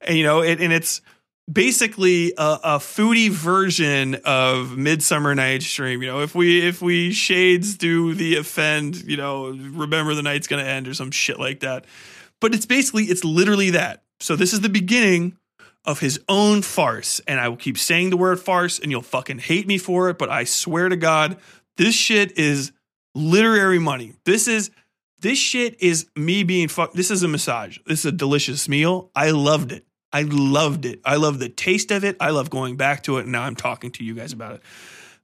And, 0.00 0.18
you 0.18 0.24
know, 0.24 0.42
it, 0.42 0.60
and 0.60 0.72
it's 0.72 1.00
basically 1.50 2.32
a, 2.36 2.58
a, 2.62 2.78
foodie 2.78 3.30
version 3.30 4.16
of 4.24 4.76
Midsummer 4.76 5.34
Night's 5.34 5.72
Dream. 5.72 6.02
You 6.02 6.08
know, 6.08 6.20
if 6.20 6.34
we 6.34 6.66
if 6.66 6.80
we 6.80 7.12
shades 7.12 7.76
do 7.76 8.14
the 8.14 8.36
offend, 8.36 9.02
you 9.02 9.16
know, 9.16 9.48
remember 9.48 10.14
the 10.14 10.22
night's 10.22 10.46
gonna 10.46 10.62
end 10.62 10.88
or 10.88 10.94
some 10.94 11.10
shit 11.10 11.38
like 11.38 11.60
that. 11.60 11.84
But 12.40 12.54
it's 12.54 12.66
basically, 12.66 13.04
it's 13.04 13.24
literally 13.24 13.70
that. 13.70 14.02
So 14.20 14.36
this 14.36 14.52
is 14.52 14.60
the 14.60 14.68
beginning 14.68 15.36
of 15.84 16.00
his 16.00 16.20
own 16.28 16.62
farce. 16.62 17.20
And 17.26 17.40
I 17.40 17.48
will 17.48 17.56
keep 17.56 17.78
saying 17.78 18.10
the 18.10 18.16
word 18.16 18.40
farce 18.40 18.78
and 18.78 18.90
you'll 18.90 19.02
fucking 19.02 19.38
hate 19.38 19.66
me 19.66 19.78
for 19.78 20.10
it. 20.10 20.18
But 20.18 20.30
I 20.30 20.44
swear 20.44 20.88
to 20.88 20.96
God, 20.96 21.38
this 21.76 21.94
shit 21.94 22.38
is 22.38 22.72
literary 23.14 23.78
money. 23.78 24.14
This 24.24 24.48
is 24.48 24.70
this 25.20 25.38
shit 25.38 25.82
is 25.82 26.06
me 26.16 26.44
being 26.44 26.68
fucked. 26.68 26.96
This 26.96 27.10
is 27.10 27.22
a 27.22 27.28
massage. 27.28 27.78
This 27.86 28.00
is 28.00 28.06
a 28.06 28.12
delicious 28.12 28.68
meal. 28.68 29.10
I 29.14 29.32
loved 29.32 29.70
it. 29.70 29.84
I 30.12 30.22
loved 30.22 30.86
it. 30.86 31.00
I 31.04 31.16
love 31.16 31.38
the 31.38 31.50
taste 31.50 31.90
of 31.90 32.04
it. 32.04 32.16
I 32.20 32.30
love 32.30 32.48
going 32.48 32.76
back 32.76 33.02
to 33.04 33.18
it. 33.18 33.22
And 33.22 33.32
now 33.32 33.42
I'm 33.42 33.54
talking 33.54 33.90
to 33.92 34.04
you 34.04 34.14
guys 34.14 34.32
about 34.32 34.54
it. 34.54 34.62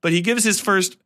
But 0.02 0.12
he 0.12 0.20
gives 0.20 0.44
his 0.44 0.60
first 0.60 0.98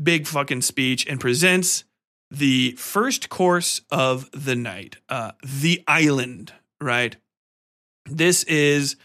big 0.00 0.26
fucking 0.26 0.62
speech 0.62 1.06
and 1.06 1.20
presents 1.20 1.84
the 2.30 2.72
first 2.72 3.28
course 3.28 3.82
of 3.90 4.28
the 4.32 4.56
night, 4.56 4.96
uh, 5.08 5.32
the 5.42 5.82
island, 5.86 6.52
right? 6.80 7.16
This 8.06 8.42
is 8.44 8.96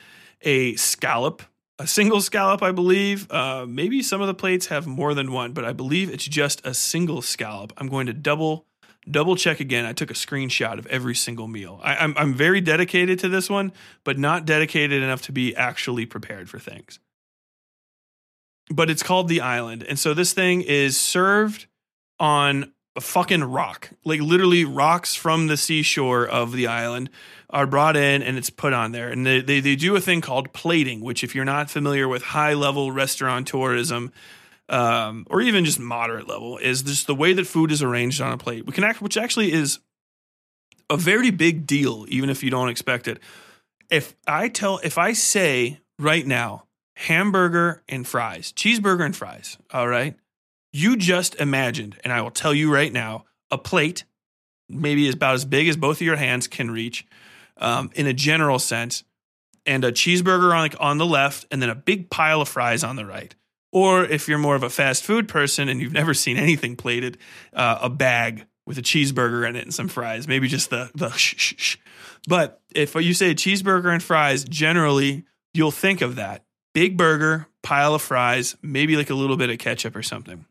a 0.42 0.76
scallop, 0.76 1.44
a 1.80 1.88
single 1.88 2.22
scallop, 2.22 2.62
I 2.62 2.72
believe. 2.72 3.32
Uh, 3.32 3.66
maybe 3.68 4.02
some 4.02 4.22
of 4.22 4.28
the 4.28 4.34
plates 4.34 4.68
have 4.68 4.88
more 4.88 5.14
than 5.14 5.32
one, 5.32 5.54
but 5.54 5.66
I 5.66 5.74
believe 5.74 6.10
it's 6.10 6.26
just 6.26 6.66
a 6.66 6.74
single 6.74 7.22
scallop. 7.22 7.74
I'm 7.78 7.88
going 7.88 8.08
to 8.08 8.14
double 8.14 8.66
double 9.10 9.36
check 9.36 9.60
again. 9.60 9.86
I 9.86 9.94
took 9.94 10.12
a 10.12 10.16
screenshot 10.16 10.78
of 10.78 10.86
every 10.88 11.16
single 11.16 11.48
meal. 11.48 11.80
I, 11.84 11.96
I'm 11.96 12.14
I'm 12.18 12.34
very 12.34 12.62
dedicated 12.62 13.20
to 13.20 13.30
this 13.30 13.50
one, 13.50 13.72
but 14.04 14.18
not 14.18 14.46
dedicated 14.46 15.02
enough 15.02 15.24
to 15.24 15.32
be 15.32 15.56
actually 15.56 16.06
prepared 16.06 16.50
for 16.50 16.60
things. 16.60 17.00
But 18.70 18.90
it's 18.90 19.04
called 19.04 19.28
the 19.28 19.42
island, 19.42 19.84
and 19.84 19.98
so 19.98 20.14
this 20.14 20.34
thing 20.34 20.62
is 20.62 21.00
served 21.00 21.68
on 22.20 22.72
a 22.96 23.02
fucking 23.02 23.44
rock, 23.44 23.90
like 24.04 24.20
literally 24.20 24.66
rocks 24.66 25.16
from 25.16 25.48
the 25.48 25.58
seashore 25.58 26.28
of 26.28 26.52
the 26.52 26.68
island 26.68 27.10
are 27.50 27.66
brought 27.66 27.96
in 27.96 28.22
and 28.22 28.38
it's 28.38 28.50
put 28.50 28.74
on 28.74 28.92
there. 28.92 29.10
And 29.10 29.26
they, 29.26 29.42
they, 29.42 29.60
they 29.60 29.76
do 29.76 29.96
a 29.96 30.02
thing 30.02 30.22
called 30.22 30.52
plating, 30.54 31.02
which, 31.02 31.24
if 31.24 31.34
you're 31.34 31.46
not 31.46 31.70
familiar 31.70 32.08
with 32.08 32.22
high 32.22 32.54
level 32.54 32.92
restaurant 32.92 33.48
tourism, 33.48 34.12
um, 34.68 35.26
or 35.30 35.42
even 35.42 35.66
just 35.66 35.80
moderate 35.80 36.28
level, 36.28 36.58
is 36.58 36.82
just 36.82 37.08
the 37.08 37.16
way 37.16 37.34
that 37.34 37.48
food 37.48 37.72
is 37.72 37.82
arranged 37.82 38.22
on 38.22 38.34
a 38.34 38.38
plate. 38.38 38.66
We 38.66 38.74
can 38.74 38.84
act, 38.84 39.02
which 39.02 39.18
actually 39.18 39.52
is 39.52 39.80
a 40.90 40.98
very 40.98 41.32
big 41.32 41.66
deal, 41.66 42.06
even 42.10 42.30
if 42.30 42.44
you 42.44 42.50
don't 42.50 42.70
expect 42.70 43.08
it. 43.08 43.20
If 43.90 44.16
I 44.28 44.50
tell, 44.50 44.80
if 44.84 44.98
I 44.98 45.14
say 45.14 45.80
right 46.00 46.26
now, 46.26 46.66
hamburger 46.96 47.84
and 47.88 48.06
fries, 48.06 48.52
cheeseburger 48.54 49.06
and 49.06 49.16
fries, 49.16 49.58
all 49.74 49.88
right, 49.88 50.16
you 50.74 50.96
just 50.96 51.36
imagined, 51.36 51.98
and 52.04 52.14
I 52.14 52.22
will 52.22 52.32
tell 52.32 52.54
you 52.54 52.74
right 52.74 52.92
now, 52.92 53.26
a 53.50 53.58
plate, 53.58 54.06
maybe 54.70 55.10
about 55.10 55.36
as 55.36 55.46
big 55.46 55.68
as 55.68 55.76
both 55.76 55.98
of 55.98 56.02
your 56.02 56.16
hands 56.16 56.48
can 56.48 56.72
reach, 56.72 57.06
um, 57.58 57.90
in 57.96 58.08
a 58.08 58.14
general 58.14 58.60
sense, 58.60 59.04
and 59.66 59.84
a 59.84 59.92
cheeseburger 59.92 60.54
on 60.54 60.70
on 60.80 60.98
the 60.98 61.06
left, 61.06 61.46
and 61.52 61.62
then 61.62 61.70
a 61.70 61.76
big 61.76 62.10
pile 62.10 62.42
of 62.42 62.48
fries 62.48 62.84
on 62.84 62.96
the 62.96 63.06
right. 63.06 63.36
Or 63.72 64.04
if 64.04 64.28
you're 64.28 64.38
more 64.38 64.56
of 64.56 64.64
a 64.64 64.70
fast 64.70 65.04
food 65.04 65.28
person 65.28 65.70
and 65.70 65.80
you've 65.82 65.94
never 65.94 66.14
seen 66.14 66.38
anything 66.38 66.76
plated, 66.76 67.18
uh, 67.54 67.80
a 67.82 67.90
bag 67.90 68.46
with 68.66 68.78
a 68.78 68.82
cheeseburger 68.82 69.48
in 69.48 69.56
it 69.56 69.64
and 69.64 69.74
some 69.74 69.88
fries, 69.88 70.28
maybe 70.28 70.48
just 70.48 70.70
the 70.70 70.92
the 70.96 71.10
shh, 71.12 71.36
shh, 71.38 71.54
shh. 71.58 71.78
But 72.28 72.62
if 72.74 72.96
you 72.96 73.14
say 73.14 73.34
cheeseburger 73.34 73.92
and 73.92 74.04
fries, 74.04 74.44
generally 74.44 75.26
you'll 75.54 75.72
think 75.72 76.02
of 76.02 76.16
that 76.16 76.46
big 76.74 76.98
burger, 76.98 77.48
pile 77.64 77.96
of 77.96 78.02
fries, 78.02 78.56
maybe 78.62 78.96
like 78.96 79.10
a 79.10 79.16
little 79.16 79.38
bit 79.38 79.50
of 79.50 79.58
ketchup 79.58 79.96
or 79.96 80.04
something. 80.04 80.46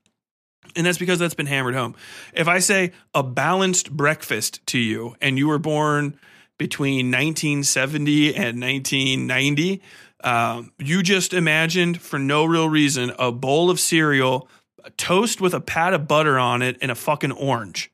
And 0.77 0.87
that's 0.87 0.99
because 0.99 1.19
that's 1.19 1.35
been 1.35 1.47
hammered 1.47 1.75
home. 1.75 1.95
If 2.33 2.49
I 2.49 2.59
say 2.59 2.93
a 3.15 3.23
balanced 3.23 3.91
breakfast 3.91 4.65
to 4.67 4.79
you 4.79 5.17
and 5.21 5.39
you 5.39 5.49
were 5.49 5.59
born 5.59 6.19
between 6.59 7.07
1970 7.07 8.35
and 8.35 8.61
1990, 8.61 9.83
um, 10.23 10.73
you 10.79 11.03
just 11.03 11.33
imagined 11.33 12.01
for 12.01 12.19
no 12.19 12.45
real 12.45 12.69
reason 12.69 13.13
a 13.19 13.33
bowl 13.33 13.71
of 13.71 13.81
cereal, 13.81 14.49
a 14.85 14.91
toast 14.91 15.41
with 15.41 15.55
a 15.55 15.61
pat 15.61 15.95
of 15.95 16.07
butter 16.07 16.39
on 16.39 16.63
it, 16.63 16.77
and 16.83 16.91
a 16.91 16.95
fucking 16.95 17.33
orange, 17.33 17.91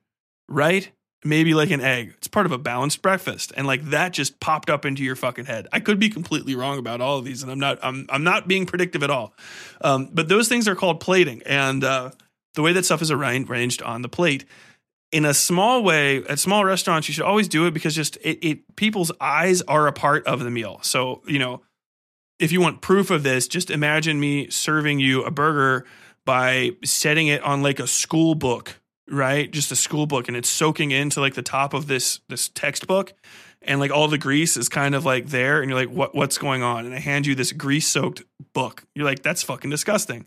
right? 0.48 0.90
Maybe 1.24 1.54
like 1.54 1.70
an 1.70 1.80
egg. 1.80 2.14
It's 2.18 2.28
part 2.28 2.46
of 2.46 2.52
a 2.52 2.58
balanced 2.58 3.02
breakfast, 3.02 3.52
and 3.56 3.66
like 3.66 3.84
that 3.90 4.12
just 4.12 4.38
popped 4.40 4.70
up 4.70 4.84
into 4.84 5.02
your 5.02 5.16
fucking 5.16 5.46
head. 5.46 5.66
I 5.72 5.80
could 5.80 5.98
be 5.98 6.08
completely 6.08 6.54
wrong 6.54 6.78
about 6.78 7.00
all 7.00 7.18
of 7.18 7.24
these, 7.24 7.42
and 7.42 7.50
I'm 7.50 7.58
not. 7.58 7.78
I'm 7.82 8.06
I'm 8.08 8.24
not 8.24 8.46
being 8.48 8.66
predictive 8.66 9.02
at 9.02 9.10
all. 9.10 9.32
Um, 9.80 10.10
but 10.12 10.28
those 10.28 10.48
things 10.48 10.68
are 10.68 10.76
called 10.76 11.00
plating, 11.00 11.42
and 11.46 11.82
uh, 11.82 12.10
the 12.56 12.62
way 12.62 12.72
that 12.72 12.84
stuff 12.84 13.00
is 13.00 13.12
arranged 13.12 13.82
on 13.82 14.02
the 14.02 14.08
plate 14.08 14.44
in 15.12 15.24
a 15.24 15.32
small 15.32 15.84
way 15.84 16.24
at 16.24 16.38
small 16.38 16.64
restaurants 16.64 17.06
you 17.06 17.14
should 17.14 17.24
always 17.24 17.46
do 17.46 17.66
it 17.66 17.72
because 17.72 17.94
just 17.94 18.16
it, 18.16 18.44
it, 18.44 18.76
people's 18.76 19.12
eyes 19.20 19.62
are 19.62 19.86
a 19.86 19.92
part 19.92 20.26
of 20.26 20.40
the 20.40 20.50
meal. 20.50 20.80
So 20.82 21.22
you 21.26 21.38
know 21.38 21.62
if 22.38 22.52
you 22.52 22.60
want 22.60 22.80
proof 22.80 23.10
of 23.10 23.22
this 23.22 23.46
just 23.46 23.70
imagine 23.70 24.18
me 24.18 24.50
serving 24.50 24.98
you 24.98 25.22
a 25.22 25.30
burger 25.30 25.86
by 26.24 26.72
setting 26.84 27.28
it 27.28 27.42
on 27.42 27.62
like 27.62 27.78
a 27.78 27.86
school 27.86 28.34
book 28.34 28.80
right? 29.08 29.52
Just 29.52 29.70
a 29.70 29.76
school 29.76 30.06
book 30.06 30.26
and 30.26 30.36
it's 30.36 30.48
soaking 30.48 30.90
into 30.90 31.20
like 31.20 31.34
the 31.34 31.42
top 31.42 31.74
of 31.74 31.86
this 31.86 32.20
this 32.28 32.48
textbook 32.48 33.12
and 33.62 33.78
like 33.78 33.92
all 33.92 34.08
the 34.08 34.18
grease 34.18 34.56
is 34.56 34.68
kind 34.68 34.96
of 34.96 35.04
like 35.04 35.28
there 35.28 35.60
and 35.60 35.70
you're 35.70 35.78
like 35.78 35.90
what 35.90 36.14
what's 36.14 36.38
going 36.38 36.64
on? 36.64 36.86
And 36.86 36.94
i 36.94 36.98
hand 36.98 37.26
you 37.26 37.36
this 37.36 37.52
grease 37.52 37.86
soaked 37.86 38.24
book. 38.52 38.84
You're 38.94 39.04
like 39.04 39.22
that's 39.22 39.44
fucking 39.44 39.70
disgusting 39.70 40.26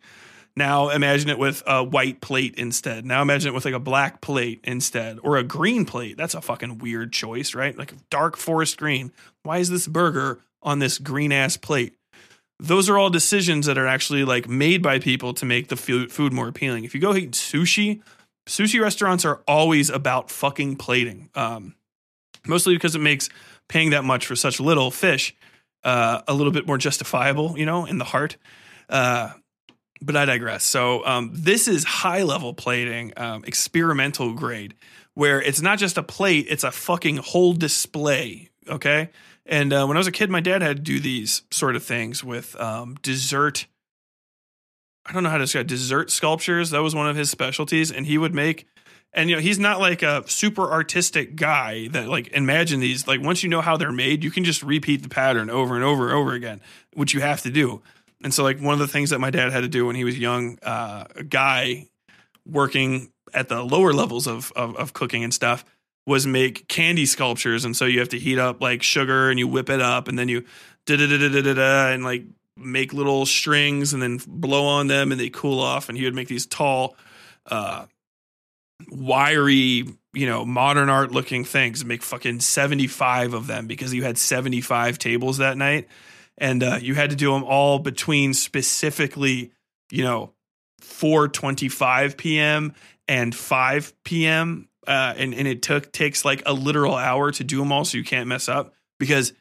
now 0.56 0.90
imagine 0.90 1.30
it 1.30 1.40
with 1.40 1.64
a 1.66 1.84
white 1.84 2.22
plate 2.22 2.56
instead. 2.56 3.06
Now 3.06 3.22
imagine 3.22 3.50
it 3.50 3.54
with 3.54 3.66
like 3.66 3.74
a 3.74 3.80
black 3.80 4.22
plate 4.22 4.60
instead 4.64 5.20
or 5.24 5.38
a 5.38 5.44
green 5.44 5.86
plate. 5.86 6.18
That's 6.18 6.34
a 6.34 6.42
fucking 6.42 6.80
weird 6.80 7.14
choice, 7.14 7.56
right? 7.56 7.78
Like 7.78 7.94
dark 8.10 8.38
forest 8.38 8.78
green. 8.78 9.12
Why 9.44 9.60
is 9.60 9.70
this 9.70 9.88
burger 9.88 10.42
on 10.62 10.80
this 10.80 10.98
green 10.98 11.32
ass 11.32 11.58
plate? 11.58 11.94
Those 12.60 12.90
are 12.90 12.98
all 12.98 13.10
decisions 13.10 13.68
that 13.68 13.78
are 13.78 13.88
actually 13.88 14.26
like 14.26 14.50
made 14.50 14.84
by 14.84 15.00
people 15.00 15.34
to 15.36 15.46
make 15.46 15.70
the 15.70 15.78
food 15.78 16.34
more 16.34 16.50
appealing. 16.50 16.84
If 16.84 16.94
you 16.94 17.00
go 17.00 17.16
eat 17.16 17.32
sushi, 17.32 18.02
sushi 18.48 18.82
restaurants 18.82 19.24
are 19.24 19.42
always 19.48 19.90
about 19.90 20.30
fucking 20.30 20.76
plating. 20.76 21.30
Um, 21.36 21.76
mostly 22.46 22.74
because 22.74 22.96
it 22.96 23.00
makes 23.00 23.30
paying 23.70 23.92
that 23.92 24.04
much 24.04 24.26
for 24.26 24.36
such 24.36 24.60
little 24.60 24.92
fish 24.92 25.34
uh, 25.84 26.22
a 26.28 26.34
little 26.34 26.52
bit 26.52 26.68
more 26.68 26.78
justifiable, 26.78 27.58
you 27.58 27.66
know, 27.66 27.86
in 27.86 27.98
the 27.98 28.06
heart. 28.06 28.38
Uh, 28.90 29.32
but 30.02 30.16
I 30.16 30.26
digress. 30.26 30.64
So 30.64 31.06
um, 31.06 31.32
this 31.34 31.68
is 31.68 31.84
high 31.84 32.24
level 32.24 32.54
plating, 32.54 33.14
um, 33.18 33.44
experimental 33.46 34.34
grade, 34.34 34.76
where 35.14 35.42
it's 35.42 35.62
not 35.62 35.80
just 35.80 35.98
a 35.98 36.04
plate; 36.04 36.48
it's 36.50 36.64
a 36.64 36.72
fucking 36.72 37.18
whole 37.18 37.54
display. 37.54 38.50
Okay. 38.68 39.10
And 39.46 39.74
uh, 39.74 39.86
when 39.88 39.98
I 39.98 40.00
was 40.00 40.08
a 40.08 40.12
kid, 40.12 40.30
my 40.30 40.42
dad 40.42 40.62
had 40.62 40.78
to 40.78 40.84
do 40.84 41.00
these 41.00 41.42
sort 41.50 41.76
of 41.76 41.84
things 41.84 42.24
with 42.24 42.60
um, 42.62 42.98
dessert. 43.02 43.66
I 45.06 45.12
don't 45.12 45.24
know 45.24 45.30
how 45.30 45.38
to 45.38 45.46
describe 45.46 45.66
dessert 45.66 46.12
sculptures. 46.12 46.70
That 46.70 46.84
was 46.84 46.94
one 46.94 47.10
of 47.10 47.16
his 47.16 47.32
specialties, 47.32 47.92
and 47.92 48.06
he 48.06 48.20
would 48.20 48.34
make. 48.34 48.68
And 49.12 49.28
you 49.28 49.36
know 49.36 49.42
he's 49.42 49.58
not 49.58 49.80
like 49.80 50.04
a 50.04 50.24
super 50.28 50.72
artistic 50.72 51.36
guy 51.36 51.88
that 51.90 52.08
like 52.08 52.28
imagine 52.28 52.80
these 52.80 53.08
like 53.08 53.22
once 53.22 53.42
you 53.42 53.50
know 53.50 53.62
how 53.62 53.76
they're 53.76 53.92
made 53.92 54.24
you 54.24 54.30
can 54.30 54.44
just 54.44 54.62
repeat 54.62 55.02
the 55.02 55.10
pattern 55.10 55.50
over 55.50 55.74
and 55.74 55.84
over 55.84 56.06
and 56.06 56.14
over 56.16 56.34
again 56.34 56.62
which 56.94 57.16
you 57.16 57.20
have 57.20 57.42
to 57.42 57.50
do 57.50 57.82
and 58.24 58.34
so, 58.34 58.44
like, 58.44 58.60
one 58.60 58.74
of 58.74 58.80
the 58.80 58.88
things 58.88 59.12
that 59.12 59.20
my 59.20 59.30
dad 59.30 59.52
had 59.52 59.62
to 59.62 59.68
do 59.68 59.86
when 59.86 59.96
he 59.96 60.04
was 60.04 60.18
young, 60.18 60.60
uh, 60.62 61.06
a 61.16 61.24
guy 61.24 61.88
working 62.46 63.12
at 63.34 63.48
the 63.48 63.64
lower 63.64 63.94
levels 63.94 64.28
of, 64.28 64.52
of, 64.56 64.76
of 64.76 64.94
cooking 64.94 65.24
and 65.24 65.34
stuff 65.34 65.64
was 66.06 66.26
make 66.26 66.68
candy 66.68 67.06
sculptures. 67.06 67.64
And 67.64 67.78
so 67.78 67.86
you 67.86 68.00
have 68.00 68.10
to 68.10 68.20
heat 68.20 68.40
up 68.40 68.62
like 68.62 68.84
sugar 68.84 69.30
and 69.30 69.38
you 69.38 69.48
whip 69.48 69.70
it 69.70 69.82
up 69.82 70.08
and 70.08 70.18
then 70.18 70.28
you 70.28 70.44
da 70.86 70.98
da 70.98 71.08
da 71.08 71.30
da 71.30 71.42
da 71.42 71.54
da 71.54 71.88
and 71.92 72.04
like 72.04 72.24
make 72.58 72.94
little 72.94 73.26
strings 73.26 73.94
and 73.94 74.02
then 74.02 74.20
blow 74.28 74.66
on 74.66 74.88
them 74.88 75.12
and 75.12 75.22
they 75.22 75.30
cool 75.30 75.60
off. 75.60 75.88
And 75.88 75.98
he 75.98 76.06
would 76.06 76.16
make 76.16 76.28
these 76.28 76.46
tall, 76.46 76.96
uh, 77.46 77.86
wiry, 78.90 79.86
you 80.14 80.26
know, 80.26 80.46
modern 80.46 80.90
art 80.90 81.12
looking 81.12 81.46
things, 81.46 81.86
make 81.86 82.02
fucking 82.02 82.40
75 82.40 83.34
of 83.34 83.48
them 83.48 83.68
because 83.68 83.94
you 83.94 84.04
had 84.04 84.18
75 84.18 84.98
tables 84.98 85.38
that 85.38 85.58
night 85.58 85.88
and 86.40 86.64
uh, 86.64 86.80
you 86.82 86.96
had 86.96 87.10
to 87.10 87.16
do 87.16 87.32
them 87.32 87.44
all 87.44 87.80
between 87.80 88.34
specifically, 88.34 89.52
you 89.92 90.04
know, 90.04 90.34
4:25 90.82 92.18
p.m. 92.18 92.74
and 93.08 93.36
5 93.36 93.94
p.m. 94.04 94.70
Uh, 94.88 95.14
and 95.18 95.34
and 95.34 95.48
it 95.48 95.62
took 95.62 95.92
takes 95.92 96.26
like 96.26 96.42
a 96.46 96.54
literal 96.54 96.96
hour 96.96 97.32
to 97.32 97.44
do 97.44 97.60
them 97.60 97.72
all, 97.72 97.86
so 97.86 97.98
you 97.98 98.04
can't 98.04 98.28
mess 98.28 98.50
up 98.50 98.74
because 99.00 99.34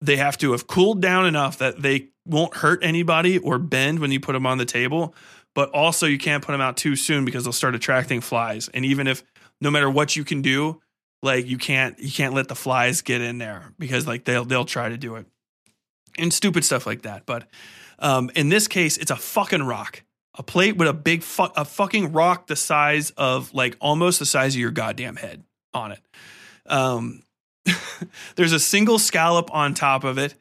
they 0.00 0.16
have 0.16 0.36
to 0.38 0.52
have 0.52 0.66
cooled 0.66 1.00
down 1.00 1.26
enough 1.26 1.58
that 1.58 1.80
they 1.80 2.08
won't 2.26 2.56
hurt 2.56 2.80
anybody 2.82 3.38
or 3.38 3.58
bend 3.58 3.98
when 4.00 4.12
you 4.12 4.20
put 4.20 4.32
them 4.32 4.46
on 4.46 4.58
the 4.58 4.64
table. 4.64 5.14
But 5.54 5.70
also, 5.70 6.06
you 6.06 6.18
can't 6.18 6.42
put 6.42 6.52
them 6.52 6.60
out 6.60 6.76
too 6.76 6.96
soon 6.96 7.24
because 7.24 7.44
they'll 7.44 7.52
start 7.52 7.74
attracting 7.74 8.20
flies. 8.20 8.68
And 8.72 8.84
even 8.84 9.06
if 9.06 9.22
no 9.60 9.70
matter 9.70 9.90
what 9.90 10.16
you 10.16 10.24
can 10.24 10.40
do, 10.40 10.80
like 11.22 11.46
you 11.46 11.58
can't 11.58 11.98
you 11.98 12.10
can't 12.10 12.34
let 12.34 12.48
the 12.48 12.54
flies 12.54 13.02
get 13.02 13.20
in 13.20 13.38
there 13.38 13.72
because 13.78 14.06
like 14.06 14.24
they'll 14.24 14.44
they'll 14.44 14.64
try 14.64 14.88
to 14.88 14.96
do 14.96 15.16
it 15.16 15.26
and 16.18 16.32
stupid 16.32 16.64
stuff 16.64 16.86
like 16.86 17.02
that. 17.02 17.26
But 17.26 17.48
um, 17.98 18.30
in 18.34 18.48
this 18.48 18.68
case, 18.68 18.98
it's 18.98 19.10
a 19.10 19.16
fucking 19.16 19.62
rock, 19.62 20.02
a 20.34 20.42
plate 20.42 20.76
with 20.76 20.88
a 20.88 20.92
big 20.92 21.22
fu- 21.22 21.52
a 21.56 21.64
fucking 21.64 22.12
rock 22.12 22.48
the 22.48 22.56
size 22.56 23.10
of 23.10 23.54
like 23.54 23.76
almost 23.80 24.18
the 24.18 24.26
size 24.26 24.54
of 24.54 24.60
your 24.60 24.70
goddamn 24.72 25.16
head 25.16 25.44
on 25.72 25.92
it. 25.92 26.00
Um, 26.66 27.22
there's 28.36 28.52
a 28.52 28.60
single 28.60 28.98
scallop 28.98 29.54
on 29.54 29.72
top 29.74 30.02
of 30.02 30.18
it, 30.18 30.34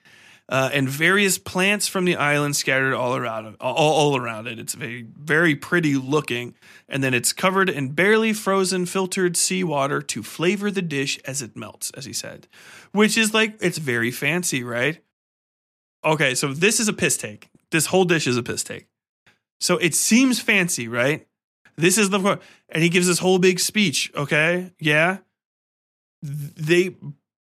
uh, 0.49 0.69
and 0.73 0.89
various 0.89 1.37
plants 1.37 1.87
from 1.87 2.05
the 2.05 2.15
island 2.15 2.55
scattered 2.55 2.93
all 2.93 3.15
around 3.15 3.55
all, 3.61 3.75
all 3.75 4.17
around 4.17 4.47
it. 4.47 4.57
It's 4.57 4.73
very 4.73 5.03
very 5.15 5.55
pretty 5.55 5.95
looking, 5.95 6.55
and 6.89 7.03
then 7.03 7.13
it's 7.13 7.31
covered 7.31 7.69
in 7.69 7.89
barely 7.89 8.33
frozen 8.33 8.87
filtered 8.87 9.37
seawater 9.37 10.01
to 10.01 10.23
flavor 10.23 10.71
the 10.71 10.81
dish 10.81 11.19
as 11.25 11.41
it 11.43 11.55
melts, 11.55 11.91
as 11.91 12.05
he 12.05 12.13
said, 12.13 12.47
which 12.91 13.17
is 13.17 13.33
like 13.33 13.55
it's 13.61 13.77
very 13.77 14.09
fancy, 14.09 14.63
right? 14.63 14.99
Okay, 16.03 16.35
so 16.35 16.53
this 16.53 16.79
is 16.79 16.87
a 16.87 16.93
piss 16.93 17.17
take. 17.17 17.49
This 17.71 17.87
whole 17.87 18.05
dish 18.05 18.27
is 18.27 18.37
a 18.37 18.43
piss 18.43 18.63
take. 18.63 18.87
So 19.59 19.77
it 19.77 19.93
seems 19.93 20.39
fancy, 20.39 20.87
right? 20.87 21.27
This 21.77 21.97
is 21.97 22.09
the 22.09 22.39
and 22.69 22.83
he 22.83 22.89
gives 22.89 23.07
this 23.07 23.19
whole 23.19 23.39
big 23.39 23.59
speech. 23.59 24.11
Okay, 24.15 24.71
yeah. 24.79 25.19
They 26.21 26.95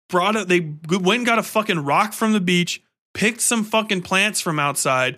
brought 0.10 0.36
it. 0.36 0.48
They 0.48 0.60
went 0.90 1.20
and 1.20 1.26
got 1.26 1.40
a 1.40 1.44
fucking 1.44 1.80
rock 1.80 2.14
from 2.14 2.34
the 2.34 2.40
beach, 2.40 2.82
picked 3.14 3.42
some 3.42 3.64
fucking 3.64 4.02
plants 4.02 4.42
from 4.42 4.60
outside, 4.60 5.18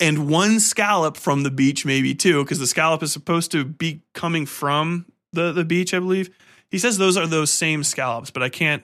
and 0.00 0.28
one 0.28 0.60
scallop 0.60 1.16
from 1.16 1.42
the 1.42 1.50
beach, 1.50 1.84
maybe 1.84 2.14
too, 2.14 2.42
because 2.44 2.58
the 2.58 2.66
scallop 2.66 3.02
is 3.02 3.12
supposed 3.12 3.50
to 3.52 3.64
be 3.64 4.02
coming 4.14 4.46
from 4.46 5.06
the 5.32 5.52
the 5.52 5.64
beach, 5.64 5.94
I 5.94 6.00
believe. 6.00 6.30
He 6.70 6.78
says 6.78 6.98
those 6.98 7.16
are 7.16 7.26
those 7.26 7.50
same 7.50 7.82
scallops, 7.84 8.30
but 8.30 8.42
I 8.42 8.48
can't 8.48 8.82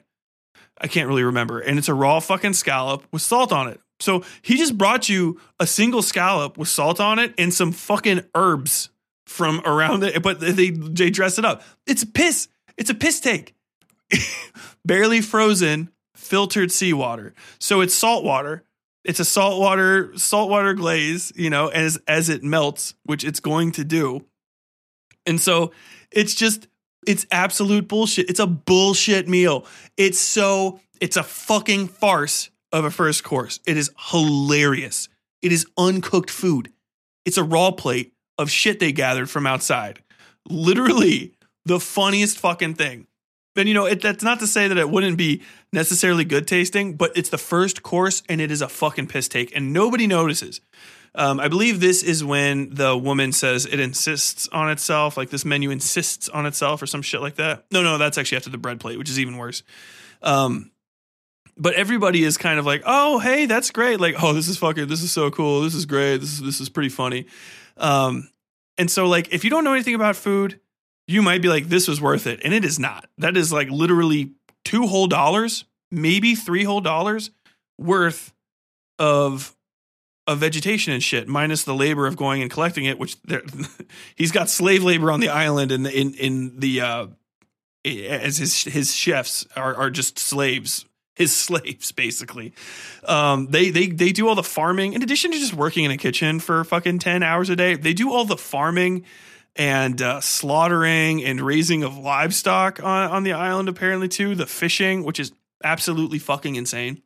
I 0.81 0.89
can't 0.89 1.09
really 1.09 1.25
remember. 1.25 1.61
And 1.61 1.79
it's 1.79 1.89
a 1.89 1.95
raw 1.95 2.21
fucking 2.21 2.55
scallop 2.55 3.05
with 3.13 3.23
salt 3.23 3.53
on 3.53 3.69
it. 3.69 3.81
So 4.01 4.25
he 4.43 4.57
just 4.57 4.77
brought 4.77 5.09
you 5.09 5.41
a 5.59 5.67
single 5.67 6.03
scallop 6.03 6.59
with 6.59 6.69
salt 6.69 7.01
on 7.01 7.19
it 7.19 7.35
and 7.39 7.53
some 7.53 7.73
fucking 7.73 8.25
herbs 8.35 8.91
from 9.27 9.61
around 9.65 10.05
it, 10.05 10.23
but 10.23 10.41
they 10.41 10.71
they 10.71 11.11
dress 11.11 11.39
it 11.39 11.45
up. 11.45 11.63
It's 11.87 12.05
piss. 12.05 12.49
It's 12.77 12.91
a 12.91 12.95
piss 12.95 13.21
take. 13.21 13.55
Barely 14.85 15.21
frozen, 15.21 15.91
filtered 16.15 16.71
seawater. 16.71 17.35
So 17.59 17.81
it's 17.81 17.95
salt 17.95 18.25
water. 18.25 18.65
It's 19.05 19.21
a 19.21 19.25
saltwater 19.25 20.17
saltwater 20.17 20.75
glaze, 20.75 21.33
you 21.37 21.49
know, 21.49 21.69
as 21.69 21.99
as 22.09 22.29
it 22.29 22.43
melts, 22.43 22.95
which 23.05 23.25
it's 23.25 23.41
going 23.41 23.73
to 23.73 23.85
do. 23.85 24.25
And 25.25 25.41
so 25.41 25.73
it's 26.11 26.35
just 26.35 26.69
it's 27.07 27.27
absolute 27.31 27.89
bullshit. 27.89 28.29
It's 28.29 28.41
a 28.41 28.47
bullshit 28.47 29.29
meal. 29.29 29.65
It's 29.97 30.19
so 30.19 30.81
it's 31.01 31.17
a 31.17 31.23
fucking 31.23 31.89
farce 31.89 32.51
of 32.77 32.85
a 32.85 32.91
first 32.91 33.25
course. 33.25 33.59
It 33.67 33.77
is 33.77 33.91
hilarious. 34.11 35.09
It 35.41 35.51
is 35.51 35.67
uncooked 35.79 36.31
food. 36.31 36.73
It's 37.25 37.39
a 37.39 37.45
raw 37.45 37.71
plate 37.71 38.13
of 38.39 38.51
shit 38.51 38.81
they 38.81 38.93
gathered 38.93 39.31
from 39.31 39.47
outside. 39.47 40.03
Literally 40.49 41.33
the 41.65 41.81
funniest 41.81 42.39
fucking 42.39 42.75
thing. 42.75 43.07
And 43.57 43.67
you 43.67 43.75
know, 43.75 43.87
it, 43.87 44.03
that's 44.03 44.23
not 44.23 44.41
to 44.41 44.47
say 44.47 44.69
that 44.69 44.77
it 44.77 44.91
wouldn't 44.91 45.17
be 45.17 45.43
necessarily 45.73 46.25
good 46.25 46.47
tasting, 46.47 46.95
but 46.95 47.17
it's 47.17 47.31
the 47.31 47.39
first 47.39 47.83
course 47.83 48.23
and 48.29 48.41
it 48.41 48.51
is 48.51 48.61
a 48.61 48.69
fucking 48.69 49.07
piss 49.07 49.29
take 49.29 49.57
and 49.57 49.73
nobody 49.73 50.07
notices. 50.07 50.61
Um, 51.15 51.41
I 51.41 51.49
believe 51.49 51.81
this 51.81 52.03
is 52.03 52.23
when 52.23 52.75
the 52.75 52.95
woman 52.97 53.33
says 53.33 53.65
it 53.65 53.81
insists 53.81 54.49
on 54.49 54.71
itself, 54.71 55.17
like 55.17 55.31
this 55.31 55.47
menu 55.47 55.71
insists 55.71 56.29
on 56.29 56.45
itself 56.45 56.83
or 56.83 56.87
some 56.87 57.01
shit 57.01 57.23
like 57.23 57.37
that. 57.37 57.65
No, 57.73 57.83
no, 57.83 57.97
that's 57.97 58.19
actually 58.19 58.37
after 58.37 58.51
the 58.51 58.59
bread 58.59 58.81
plate, 58.81 58.99
which 58.99 59.09
is 59.09 59.19
even 59.19 59.39
worse. 59.39 59.63
Um, 60.23 60.71
but 61.57 61.75
everybody 61.75 62.23
is 62.23 62.37
kind 62.37 62.59
of 62.59 62.67
like, 62.67 62.83
oh, 62.85 63.19
hey, 63.19 63.47
that's 63.47 63.71
great. 63.71 64.01
Like, 64.01 64.23
oh, 64.23 64.33
this 64.33 64.49
is 64.49 64.59
fucking, 64.59 64.89
this 64.89 65.03
is 65.03 65.11
so 65.11 65.31
cool. 65.31 65.63
This 65.63 65.75
is 65.75 65.87
great. 65.87 66.19
This 66.19 66.33
is 66.33 66.43
this 66.43 66.61
is 66.61 66.69
pretty 66.69 66.91
funny. 66.91 67.27
Um, 67.77 68.29
and 68.79 68.91
so 68.91 69.07
like, 69.07 69.33
if 69.33 69.45
you 69.45 69.51
don't 69.51 69.65
know 69.65 69.73
anything 69.73 69.95
about 69.95 70.17
food, 70.17 70.61
you 71.07 71.23
might 71.23 71.41
be 71.41 71.49
like, 71.49 71.69
this 71.69 71.89
was 71.89 72.01
worth 72.01 72.27
it, 72.27 72.41
and 72.45 72.53
it 72.53 72.65
is 72.65 72.79
not. 72.79 73.09
That 73.19 73.37
is 73.37 73.53
like 73.53 73.71
literally 73.71 74.33
two 74.65 74.87
whole 74.87 75.07
dollars, 75.07 75.65
maybe 75.91 76.35
three 76.35 76.65
whole 76.65 76.81
dollars 76.81 77.31
worth 77.79 78.35
of 78.99 79.55
of 80.27 80.39
vegetation 80.39 80.93
and 80.93 81.03
shit, 81.03 81.29
minus 81.29 81.63
the 81.63 81.75
labor 81.75 82.07
of 82.07 82.17
going 82.17 82.43
and 82.43 82.51
collecting 82.51 82.85
it. 82.85 82.99
Which 82.99 83.17
he's 84.17 84.33
got 84.33 84.51
slave 84.51 84.83
labor 84.83 85.11
on 85.11 85.21
the 85.21 85.29
island, 85.29 85.71
and 85.73 85.87
in 85.87 86.13
in 86.15 86.59
the 86.59 86.81
uh, 86.81 87.07
as 87.85 88.37
his 88.37 88.65
his 88.65 88.95
chefs 88.95 89.47
are 89.55 89.75
are 89.75 89.91
just 89.91 90.19
slaves 90.19 90.85
his 91.17 91.37
slaves 91.37 91.91
basically. 91.91 92.53
Um, 93.05 93.49
they 93.51 93.71
they 93.71 93.89
they 93.89 94.13
do 94.13 94.29
all 94.29 94.37
the 94.37 94.45
farming 94.45 94.93
in 94.93 95.03
addition 95.03 95.33
to 95.33 95.39
just 95.39 95.55
working 95.55 95.85
in 95.85 95.91
a 95.91 95.97
kitchen 95.97 96.39
for 96.39 96.63
fucking 96.63 97.01
ten 97.01 97.25
hours 97.25 97.51
a 97.51 97.57
day. 97.57 97.75
They 97.75 97.95
do 97.95 98.13
all 98.13 98.25
the 98.25 98.37
farming 98.37 99.05
and 99.57 100.01
uh, 100.01 100.21
slaughtering 100.21 101.25
and 101.25 101.41
raising 101.41 101.83
of 101.83 101.97
livestock 101.99 102.83
on 102.83 103.11
on 103.11 103.23
the 103.25 103.33
island. 103.33 103.69
Apparently 103.69 104.09
too 104.09 104.37
the 104.37 104.47
fishing, 104.47 105.03
which 105.03 105.19
is 105.19 105.33
absolutely 105.65 106.19
fucking 106.19 106.55
insane. 106.55 107.03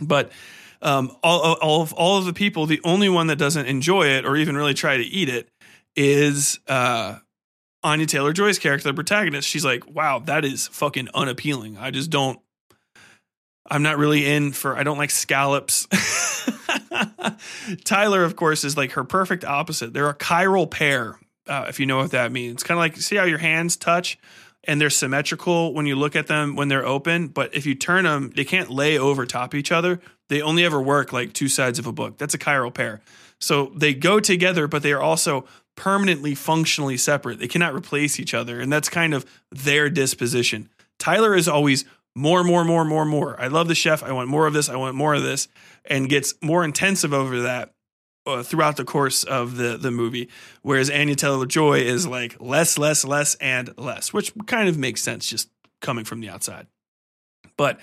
But 0.00 0.32
um, 0.80 1.16
all 1.22 1.54
all 1.56 1.82
of 1.82 1.92
all 1.92 2.18
of 2.18 2.24
the 2.24 2.32
people, 2.32 2.66
the 2.66 2.80
only 2.84 3.08
one 3.08 3.26
that 3.26 3.36
doesn't 3.36 3.66
enjoy 3.66 4.06
it 4.06 4.24
or 4.24 4.36
even 4.36 4.56
really 4.56 4.74
try 4.74 4.96
to 4.96 5.04
eat 5.04 5.28
it 5.28 5.48
is 5.96 6.58
uh, 6.68 7.18
Anya 7.82 8.06
Taylor 8.06 8.32
Joy's 8.32 8.58
character, 8.58 8.88
the 8.88 8.94
protagonist. 8.94 9.48
She's 9.48 9.64
like, 9.64 9.88
"Wow, 9.88 10.20
that 10.20 10.44
is 10.44 10.68
fucking 10.68 11.08
unappealing. 11.14 11.78
I 11.78 11.90
just 11.90 12.10
don't 12.10 12.40
I'm 13.70 13.82
not 13.82 13.98
really 13.98 14.26
in 14.26 14.52
for 14.52 14.76
I 14.76 14.82
don't 14.82 14.98
like 14.98 15.10
scallops. 15.10 15.86
Tyler, 17.84 18.24
of 18.24 18.36
course, 18.36 18.64
is 18.64 18.76
like 18.76 18.92
her 18.92 19.04
perfect 19.04 19.44
opposite. 19.44 19.92
They're 19.92 20.08
a 20.08 20.14
chiral 20.14 20.70
pair, 20.70 21.18
uh, 21.48 21.66
if 21.68 21.80
you 21.80 21.86
know 21.86 21.98
what 21.98 22.10
that 22.10 22.30
means. 22.32 22.62
Kind 22.62 22.78
of 22.78 22.80
like 22.80 22.96
see 22.96 23.16
how 23.16 23.24
your 23.24 23.38
hands 23.38 23.76
touch 23.76 24.18
and 24.66 24.80
they're 24.80 24.90
symmetrical 24.90 25.72
when 25.72 25.86
you 25.86 25.96
look 25.96 26.16
at 26.16 26.26
them 26.26 26.56
when 26.56 26.68
they're 26.68 26.86
open, 26.86 27.28
but 27.28 27.54
if 27.54 27.66
you 27.66 27.74
turn 27.74 28.04
them, 28.04 28.32
they 28.34 28.44
can't 28.44 28.70
lay 28.70 28.98
over 28.98 29.26
top 29.26 29.54
each 29.54 29.70
other. 29.72 30.00
They 30.28 30.42
only 30.42 30.64
ever 30.64 30.80
work 30.80 31.12
like 31.12 31.32
two 31.32 31.48
sides 31.48 31.78
of 31.78 31.86
a 31.86 31.92
book. 31.92 32.18
That's 32.18 32.34
a 32.34 32.38
chiral 32.38 32.72
pair. 32.72 33.02
So 33.38 33.72
they 33.76 33.94
go 33.94 34.20
together, 34.20 34.66
but 34.66 34.82
they 34.82 34.92
are 34.92 35.02
also 35.02 35.44
permanently 35.76 36.34
functionally 36.34 36.96
separate. 36.96 37.38
They 37.38 37.48
cannot 37.48 37.74
replace 37.74 38.18
each 38.18 38.32
other, 38.32 38.60
and 38.60 38.72
that's 38.72 38.88
kind 38.88 39.12
of 39.12 39.26
their 39.50 39.90
disposition. 39.90 40.70
Tyler 40.98 41.34
is 41.34 41.48
always 41.48 41.84
more, 42.14 42.44
more, 42.44 42.64
more, 42.64 42.84
more, 42.84 43.04
more. 43.04 43.40
I 43.40 43.48
love 43.48 43.68
the 43.68 43.74
chef. 43.74 44.02
I 44.02 44.12
want 44.12 44.28
more 44.28 44.46
of 44.46 44.52
this. 44.52 44.68
I 44.68 44.76
want 44.76 44.94
more 44.94 45.14
of 45.14 45.22
this, 45.22 45.48
and 45.84 46.08
gets 46.08 46.34
more 46.40 46.64
intensive 46.64 47.12
over 47.12 47.42
that 47.42 47.72
uh, 48.26 48.42
throughout 48.42 48.76
the 48.76 48.84
course 48.84 49.24
of 49.24 49.56
the 49.56 49.76
the 49.76 49.90
movie. 49.90 50.28
Whereas 50.62 50.90
Anya 50.90 51.16
Taylor 51.16 51.46
Joy 51.46 51.80
is 51.80 52.06
like 52.06 52.36
less, 52.40 52.78
less, 52.78 53.04
less, 53.04 53.34
and 53.36 53.76
less, 53.78 54.12
which 54.12 54.32
kind 54.46 54.68
of 54.68 54.78
makes 54.78 55.02
sense 55.02 55.28
just 55.28 55.48
coming 55.80 56.04
from 56.04 56.20
the 56.20 56.28
outside. 56.28 56.66
But 57.56 57.78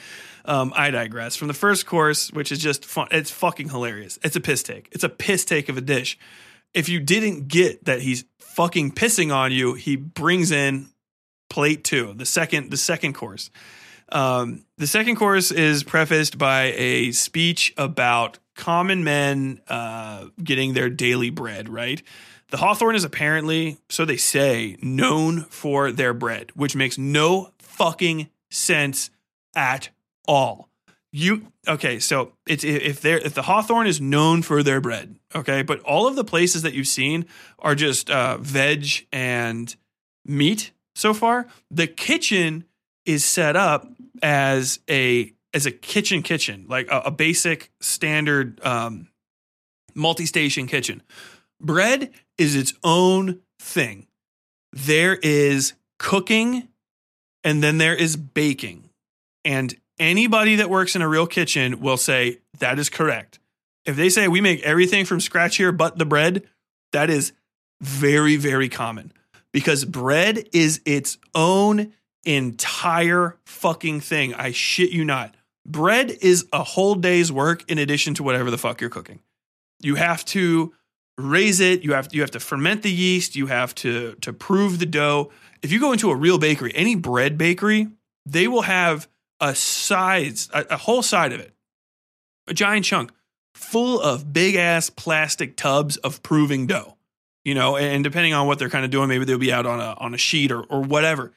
um, 0.45 0.73
I 0.75 0.91
digress. 0.91 1.35
From 1.35 1.47
the 1.47 1.53
first 1.53 1.85
course, 1.85 2.31
which 2.31 2.51
is 2.51 2.59
just 2.59 2.85
fun, 2.85 3.07
it's 3.11 3.31
fucking 3.31 3.69
hilarious. 3.69 4.19
It's 4.23 4.35
a 4.35 4.41
piss 4.41 4.63
take. 4.63 4.89
It's 4.91 5.03
a 5.03 5.09
piss 5.09 5.45
take 5.45 5.69
of 5.69 5.77
a 5.77 5.81
dish. 5.81 6.17
If 6.73 6.89
you 6.89 6.99
didn't 6.99 7.47
get 7.47 7.85
that 7.85 8.01
he's 8.01 8.25
fucking 8.39 8.93
pissing 8.93 9.33
on 9.33 9.51
you, 9.51 9.73
he 9.73 9.95
brings 9.95 10.51
in 10.51 10.87
plate 11.49 11.83
two, 11.83 12.13
the 12.13 12.25
second 12.25 12.71
the 12.71 12.77
second 12.77 13.13
course. 13.13 13.49
Um, 14.11 14.65
the 14.77 14.87
second 14.87 15.15
course 15.15 15.51
is 15.51 15.83
prefaced 15.83 16.37
by 16.37 16.73
a 16.75 17.11
speech 17.11 17.73
about 17.77 18.39
common 18.55 19.03
men 19.03 19.61
uh, 19.67 20.27
getting 20.43 20.73
their 20.73 20.89
daily 20.89 21.29
bread, 21.29 21.69
right? 21.69 22.01
The 22.49 22.57
Hawthorn 22.57 22.95
is 22.95 23.05
apparently, 23.05 23.77
so 23.89 24.03
they 24.03 24.17
say, 24.17 24.75
known 24.81 25.41
for 25.43 25.91
their 25.91 26.13
bread, 26.13 26.51
which 26.53 26.75
makes 26.75 26.97
no 26.97 27.51
fucking 27.59 28.29
sense 28.49 29.09
at 29.55 29.89
all. 30.27 30.69
You 31.13 31.47
okay? 31.67 31.99
So 31.99 32.33
it's 32.47 32.63
if 32.63 33.01
they 33.01 33.13
if 33.13 33.33
the 33.33 33.41
Hawthorn 33.41 33.87
is 33.87 33.99
known 33.99 34.41
for 34.41 34.63
their 34.63 34.79
bread, 34.79 35.15
okay, 35.35 35.61
but 35.61 35.81
all 35.81 36.07
of 36.07 36.15
the 36.15 36.23
places 36.23 36.61
that 36.61 36.73
you've 36.73 36.87
seen 36.87 37.25
are 37.59 37.75
just 37.75 38.09
uh, 38.09 38.37
veg 38.37 39.07
and 39.11 39.75
meat 40.25 40.71
so 40.95 41.13
far. 41.13 41.47
The 41.69 41.87
kitchen 41.87 42.65
is 43.05 43.25
set 43.25 43.55
up 43.55 43.87
as 44.21 44.79
a 44.89 45.33
as 45.53 45.65
a 45.65 45.71
kitchen 45.71 46.21
kitchen, 46.21 46.65
like 46.69 46.87
a, 46.89 47.01
a 47.05 47.11
basic 47.11 47.71
standard 47.81 48.63
um, 48.65 49.09
multi-station 49.93 50.67
kitchen. 50.67 51.03
Bread 51.59 52.11
is 52.37 52.55
its 52.55 52.73
own 52.83 53.41
thing. 53.59 54.07
There 54.71 55.15
is 55.15 55.73
cooking 55.99 56.69
and 57.43 57.61
then 57.61 57.77
there 57.77 57.95
is 57.95 58.15
baking. 58.15 58.89
And 59.43 59.75
anybody 59.99 60.55
that 60.55 60.69
works 60.69 60.95
in 60.95 61.01
a 61.01 61.07
real 61.07 61.27
kitchen 61.27 61.81
will 61.81 61.97
say 61.97 62.39
that 62.59 62.79
is 62.79 62.89
correct. 62.89 63.39
If 63.85 63.95
they 63.95 64.09
say 64.09 64.27
we 64.27 64.41
make 64.41 64.61
everything 64.61 65.05
from 65.05 65.19
scratch 65.19 65.57
here 65.57 65.71
but 65.71 65.97
the 65.97 66.05
bread, 66.05 66.47
that 66.93 67.09
is 67.09 67.33
very, 67.81 68.35
very 68.35 68.69
common 68.69 69.11
because 69.51 69.85
bread 69.85 70.47
is 70.53 70.81
its 70.85 71.17
own 71.33 71.93
entire 72.25 73.37
fucking 73.45 74.01
thing. 74.01 74.33
I 74.33 74.51
shit 74.51 74.91
you 74.91 75.03
not. 75.03 75.35
Bread 75.65 76.11
is 76.21 76.45
a 76.51 76.63
whole 76.63 76.95
day's 76.95 77.31
work 77.31 77.69
in 77.69 77.77
addition 77.77 78.13
to 78.15 78.23
whatever 78.23 78.49
the 78.49 78.57
fuck 78.57 78.81
you're 78.81 78.89
cooking. 78.89 79.19
You 79.81 79.95
have 79.95 80.25
to 80.25 80.73
raise 81.17 81.59
it, 81.59 81.83
you 81.83 81.93
have 81.93 82.09
you 82.11 82.21
have 82.21 82.31
to 82.31 82.39
ferment 82.39 82.83
the 82.83 82.91
yeast, 82.91 83.35
you 83.35 83.47
have 83.47 83.75
to 83.75 84.15
to 84.21 84.33
prove 84.33 84.79
the 84.79 84.85
dough. 84.85 85.31
If 85.61 85.71
you 85.71 85.79
go 85.79 85.91
into 85.91 86.09
a 86.09 86.15
real 86.15 86.37
bakery, 86.37 86.71
any 86.73 86.95
bread 86.95 87.37
bakery, 87.37 87.87
they 88.25 88.47
will 88.47 88.63
have 88.63 89.07
a 89.39 89.53
size, 89.55 90.49
a, 90.53 90.65
a 90.71 90.77
whole 90.77 91.03
side 91.03 91.33
of 91.33 91.39
it, 91.39 91.53
a 92.47 92.53
giant 92.53 92.85
chunk 92.85 93.11
full 93.53 93.99
of 93.99 94.33
big 94.33 94.55
ass 94.55 94.89
plastic 94.89 95.55
tubs 95.55 95.97
of 95.97 96.23
proving 96.23 96.67
dough. 96.67 96.97
You 97.43 97.55
know, 97.55 97.75
and 97.75 98.03
depending 98.03 98.33
on 98.33 98.45
what 98.45 98.59
they're 98.59 98.69
kind 98.69 98.85
of 98.85 98.91
doing, 98.91 99.09
maybe 99.09 99.25
they'll 99.25 99.39
be 99.39 99.51
out 99.51 99.65
on 99.65 99.79
a 99.79 99.95
on 99.97 100.13
a 100.13 100.17
sheet 100.17 100.51
or 100.51 100.63
or 100.63 100.81
whatever. 100.81 101.31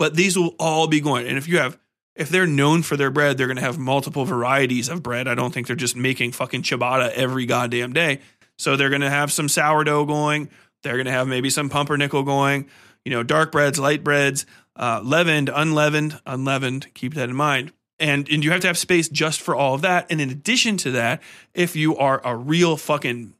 But 0.00 0.16
these 0.16 0.38
will 0.38 0.54
all 0.58 0.86
be 0.86 1.02
going. 1.02 1.26
And 1.26 1.36
if 1.36 1.46
you 1.46 1.58
have 1.58 1.78
if 2.16 2.30
they're 2.30 2.46
known 2.46 2.82
for 2.82 2.96
their 2.96 3.10
bread, 3.10 3.36
they're 3.36 3.46
going 3.46 3.58
to 3.58 3.62
have 3.62 3.78
multiple 3.78 4.24
varieties 4.24 4.88
of 4.88 5.02
bread. 5.02 5.28
I 5.28 5.34
don't 5.34 5.52
think 5.52 5.66
they're 5.66 5.76
just 5.76 5.94
making 5.94 6.32
fucking 6.32 6.62
ciabatta 6.62 7.10
every 7.10 7.44
goddamn 7.44 7.92
day. 7.92 8.20
So 8.56 8.76
they're 8.76 8.88
going 8.88 9.02
to 9.02 9.10
have 9.10 9.30
some 9.30 9.46
sourdough 9.46 10.06
going. 10.06 10.48
They're 10.82 10.94
going 10.94 11.04
to 11.04 11.12
have 11.12 11.28
maybe 11.28 11.50
some 11.50 11.68
pumpernickel 11.68 12.22
going. 12.22 12.70
You 13.04 13.10
know, 13.10 13.22
dark 13.22 13.52
breads, 13.52 13.78
light 13.78 14.02
breads, 14.02 14.46
uh, 14.74 15.02
leavened, 15.04 15.50
unleavened, 15.54 16.18
unleavened. 16.24 16.94
Keep 16.94 17.12
that 17.12 17.28
in 17.28 17.36
mind. 17.36 17.70
And, 17.98 18.26
and 18.30 18.42
you 18.42 18.52
have 18.52 18.62
to 18.62 18.68
have 18.68 18.78
space 18.78 19.06
just 19.06 19.38
for 19.38 19.54
all 19.54 19.74
of 19.74 19.82
that. 19.82 20.06
And 20.08 20.18
in 20.18 20.30
addition 20.30 20.78
to 20.78 20.92
that, 20.92 21.22
if 21.52 21.76
you 21.76 21.94
are 21.98 22.22
a 22.24 22.34
real 22.34 22.78
fucking, 22.78 23.34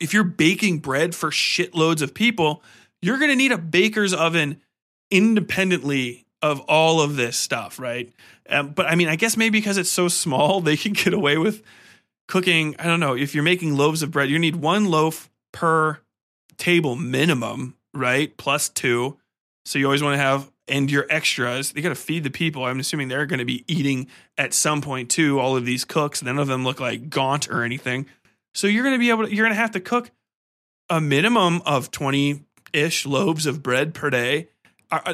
if 0.00 0.12
you're 0.12 0.22
baking 0.22 0.80
bread 0.80 1.14
for 1.14 1.30
shitloads 1.30 2.02
of 2.02 2.12
people, 2.12 2.62
you're 3.00 3.16
going 3.16 3.30
to 3.30 3.36
need 3.36 3.52
a 3.52 3.58
baker's 3.58 4.12
oven 4.12 4.60
independently 5.12 6.26
of 6.40 6.60
all 6.62 7.00
of 7.00 7.14
this 7.14 7.36
stuff, 7.36 7.78
right? 7.78 8.12
Um, 8.48 8.70
but 8.70 8.86
I 8.86 8.96
mean, 8.96 9.08
I 9.08 9.16
guess 9.16 9.36
maybe 9.36 9.60
because 9.60 9.78
it's 9.78 9.92
so 9.92 10.08
small, 10.08 10.60
they 10.62 10.76
can 10.76 10.92
get 10.92 11.14
away 11.14 11.38
with 11.38 11.62
cooking. 12.26 12.74
I 12.78 12.86
don't 12.86 12.98
know. 12.98 13.14
If 13.14 13.34
you're 13.34 13.44
making 13.44 13.76
loaves 13.76 14.02
of 14.02 14.10
bread, 14.10 14.30
you 14.30 14.38
need 14.38 14.56
one 14.56 14.86
loaf 14.86 15.30
per 15.52 16.00
table 16.56 16.96
minimum, 16.96 17.76
right? 17.94 18.36
Plus 18.36 18.68
two. 18.68 19.18
So 19.64 19.78
you 19.78 19.84
always 19.84 20.02
want 20.02 20.14
to 20.14 20.18
have, 20.18 20.50
and 20.66 20.90
your 20.90 21.06
extras, 21.08 21.72
you 21.76 21.82
got 21.82 21.90
to 21.90 21.94
feed 21.94 22.24
the 22.24 22.30
people. 22.30 22.64
I'm 22.64 22.80
assuming 22.80 23.08
they're 23.08 23.26
going 23.26 23.38
to 23.38 23.44
be 23.44 23.64
eating 23.68 24.08
at 24.36 24.54
some 24.54 24.80
point 24.80 25.10
too. 25.10 25.38
All 25.38 25.56
of 25.56 25.64
these 25.64 25.84
cooks, 25.84 26.22
none 26.22 26.38
of 26.38 26.48
them 26.48 26.64
look 26.64 26.80
like 26.80 27.10
gaunt 27.10 27.48
or 27.48 27.62
anything. 27.62 28.06
So 28.54 28.66
you're 28.66 28.82
going 28.82 28.94
to 28.94 28.98
be 28.98 29.10
able 29.10 29.26
to, 29.26 29.34
you're 29.34 29.44
going 29.44 29.54
to 29.54 29.60
have 29.60 29.72
to 29.72 29.80
cook 29.80 30.10
a 30.90 31.00
minimum 31.00 31.62
of 31.64 31.90
20 31.90 32.44
ish 32.72 33.06
loaves 33.06 33.46
of 33.46 33.62
bread 33.62 33.94
per 33.94 34.10
day. 34.10 34.48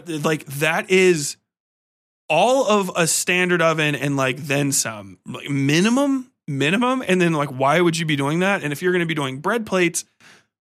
Like 0.06 0.44
that 0.46 0.90
is 0.90 1.36
all 2.28 2.66
of 2.66 2.90
a 2.94 3.06
standard 3.06 3.62
oven 3.62 3.94
and 3.94 4.16
like 4.16 4.36
then 4.36 4.72
some 4.72 5.18
like 5.26 5.48
minimum 5.48 6.30
minimum 6.46 7.02
and 7.06 7.20
then 7.20 7.32
like 7.32 7.48
why 7.50 7.80
would 7.80 7.96
you 7.96 8.06
be 8.06 8.16
doing 8.16 8.40
that 8.40 8.62
and 8.62 8.72
if 8.72 8.82
you're 8.82 8.92
going 8.92 9.00
to 9.00 9.06
be 9.06 9.14
doing 9.14 9.38
bread 9.38 9.66
plates 9.66 10.04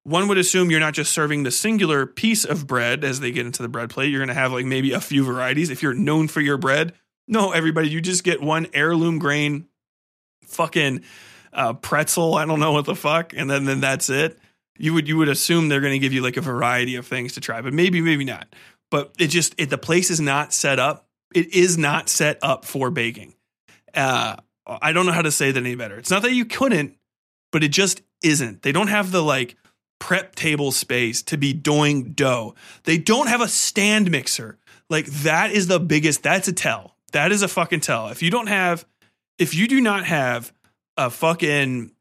one 0.07 0.30
would 0.30 0.38
assume 0.38 0.72
you're 0.72 0.80
not 0.80 0.94
just 0.94 1.11
serving 1.11 1.44
the 1.44 1.52
singular 1.52 2.06
piece 2.06 2.45
of 2.45 2.65
bread 2.65 3.03
as 3.03 3.19
they 3.19 3.30
get 3.30 3.45
into 3.45 3.61
the 3.61 3.68
bread 3.68 3.89
plate. 3.89 4.10
You're 4.10 4.22
going 4.22 4.30
to 4.30 4.34
have 4.34 4.53
like 4.53 4.65
maybe 4.65 4.94
a 4.94 5.02
few 5.02 5.26
varieties. 5.26 5.69
If 5.69 5.84
you're 5.84 5.94
known 5.94 6.30
for 6.30 6.39
your 6.39 6.57
bread, 6.57 6.94
no, 7.27 7.52
everybody, 7.52 7.89
you 7.89 7.99
just 7.99 8.23
get 8.23 8.41
one 8.41 8.68
heirloom 8.73 9.19
grain 9.19 9.68
fucking 10.45 11.02
uh, 11.52 11.73
pretzel. 11.73 12.35
I 12.35 12.45
don't 12.45 12.61
know 12.61 12.72
what 12.72 12.85
the 12.85 12.95
fuck, 12.95 13.34
and 13.35 13.49
then 13.49 13.65
then 13.65 13.81
that's 13.81 14.10
it. 14.10 14.39
You 14.77 14.94
would 14.94 15.10
you 15.10 15.18
would 15.18 15.27
assume 15.27 15.68
they're 15.68 15.81
going 15.81 15.91
to 15.91 15.99
give 15.99 16.14
you 16.14 16.22
like 16.22 16.38
a 16.38 16.41
variety 16.41 16.95
of 16.95 17.06
things 17.06 17.34
to 17.34 17.41
try, 17.41 17.61
but 17.61 17.73
maybe 17.73 17.99
maybe 17.99 18.23
not. 18.23 18.48
But 18.90 19.14
it 19.20 19.28
just 19.28 19.56
it, 19.58 19.70
the 19.70 19.78
place 19.78 20.10
is 20.10 20.20
not 20.20 20.54
set 20.54 20.80
up. 20.80 21.08
It 21.34 21.54
is 21.54 21.78
not 21.78 22.10
set 22.10 22.40
up 22.42 22.66
for 22.66 22.90
baking. 22.90 23.36
Uh, 23.94 24.38
I 24.66 24.92
don't 24.92 25.06
know 25.06 25.12
how 25.12 25.22
to 25.22 25.32
say 25.32 25.52
that 25.52 25.60
any 25.60 25.76
better. 25.76 25.98
It's 25.98 26.12
not 26.12 26.22
that 26.24 26.34
you 26.34 26.46
couldn't, 26.46 26.98
but 27.52 27.64
it 27.64 27.70
just 27.70 28.02
isn't. 28.24 28.62
They 28.62 28.72
don't 28.72 28.88
have 28.88 29.12
the 29.12 29.24
like 29.24 29.56
prep 30.00 30.36
table 30.36 30.72
space 30.72 31.22
to 31.24 31.38
be 31.38 31.54
doing 31.54 32.14
dough. 32.14 32.56
They 32.84 32.98
don't 32.98 33.28
have 33.28 33.42
a 33.42 33.48
stand 33.48 34.12
mixer. 34.12 34.58
Like 34.90 35.06
that 35.08 35.52
is 35.52 35.68
the 35.68 35.80
biggest, 35.80 36.24
that's 36.24 36.48
a 36.48 36.54
tell. 36.54 36.96
That 37.12 37.32
is 37.32 37.42
a 37.42 37.48
fucking 37.48 37.82
tell. 37.82 38.10
If 38.10 38.22
you 38.22 38.30
don't 38.30 38.48
have, 38.48 38.86
if 39.38 39.54
you 39.54 39.68
do 39.68 39.82
not 39.82 40.06
have 40.06 40.54
a 40.96 41.10
fucking 41.10 41.92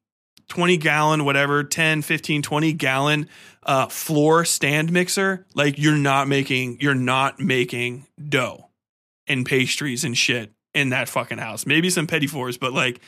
20 0.49 0.77
gallon, 0.77 1.25
whatever, 1.25 1.65
10, 1.65 2.03
15, 2.03 2.43
20 2.43 2.73
gallon 2.75 3.29
uh, 3.65 3.87
floor 3.87 4.45
stand 4.45 4.93
mixer, 4.93 5.45
like 5.55 5.79
you're 5.79 5.97
not 5.97 6.29
making, 6.29 6.79
you're 6.81 6.95
not 6.95 7.41
making 7.41 8.07
dough 8.29 8.69
and 9.27 9.45
pastries 9.45 10.05
and 10.05 10.17
shit 10.17 10.53
in 10.73 10.91
that 10.91 11.09
fucking 11.09 11.39
house. 11.39 11.67
Maybe 11.67 11.91
some 11.91 12.07
petit 12.07 12.29
fours, 12.29 12.59
but 12.59 12.73
like 12.73 13.01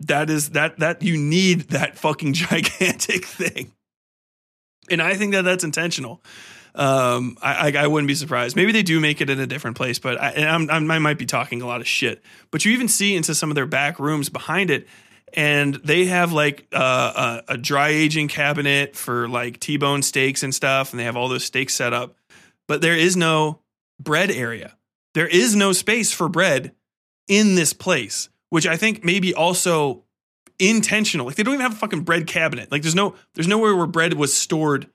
that 0.00 0.28
is 0.28 0.50
that, 0.50 0.78
that 0.80 1.02
you 1.02 1.16
need 1.16 1.70
that 1.70 1.96
fucking 1.96 2.32
gigantic 2.34 3.24
thing 3.24 3.72
and 4.90 5.02
I 5.02 5.14
think 5.14 5.32
that 5.32 5.42
that's 5.42 5.64
intentional. 5.64 6.22
Um, 6.74 7.38
I, 7.40 7.70
I, 7.70 7.84
I 7.84 7.86
wouldn't 7.86 8.08
be 8.08 8.14
surprised. 8.14 8.54
Maybe 8.54 8.72
they 8.72 8.82
do 8.82 9.00
make 9.00 9.20
it 9.20 9.30
in 9.30 9.40
a 9.40 9.46
different 9.46 9.76
place, 9.76 9.98
but 9.98 10.20
I, 10.20 10.46
I'm, 10.46 10.68
I'm, 10.70 10.90
i 10.90 10.98
might 10.98 11.18
be 11.18 11.24
talking 11.24 11.62
a 11.62 11.66
lot 11.66 11.80
of 11.80 11.86
shit. 11.86 12.22
But 12.50 12.64
you 12.64 12.72
even 12.72 12.88
see 12.88 13.16
into 13.16 13.34
some 13.34 13.50
of 13.50 13.54
their 13.54 13.66
back 13.66 13.98
rooms 13.98 14.28
behind 14.28 14.70
it, 14.70 14.86
and 15.36 15.74
they 15.74 16.06
have 16.06 16.32
like 16.32 16.66
uh, 16.72 17.42
a, 17.48 17.52
a 17.52 17.56
dry 17.58 17.90
aging 17.90 18.28
cabinet 18.28 18.96
for 18.96 19.28
like 19.28 19.60
T-bone 19.60 20.02
steaks 20.02 20.42
and 20.42 20.54
stuff, 20.54 20.92
and 20.92 20.98
they 20.98 21.04
have 21.04 21.16
all 21.16 21.28
those 21.28 21.44
steaks 21.44 21.74
set 21.74 21.92
up. 21.92 22.16
But 22.66 22.80
there 22.80 22.96
is 22.96 23.16
no 23.16 23.60
bread 24.00 24.30
area. 24.30 24.76
There 25.14 25.28
is 25.28 25.54
no 25.54 25.72
space 25.72 26.12
for 26.12 26.28
bread 26.28 26.72
in 27.28 27.54
this 27.54 27.72
place, 27.72 28.28
which 28.48 28.66
I 28.66 28.76
think 28.76 29.04
maybe 29.04 29.34
also 29.34 30.04
intentional. 30.58 31.26
Like 31.26 31.36
they 31.36 31.42
don't 31.42 31.54
even 31.54 31.62
have 31.62 31.74
a 31.74 31.76
fucking 31.76 32.00
bread 32.02 32.26
cabinet. 32.26 32.72
Like 32.72 32.82
there's 32.82 32.94
no 32.94 33.14
there's 33.34 33.48
nowhere 33.48 33.76
where 33.76 33.86
bread 33.86 34.14
was 34.14 34.34
stored 34.34 34.88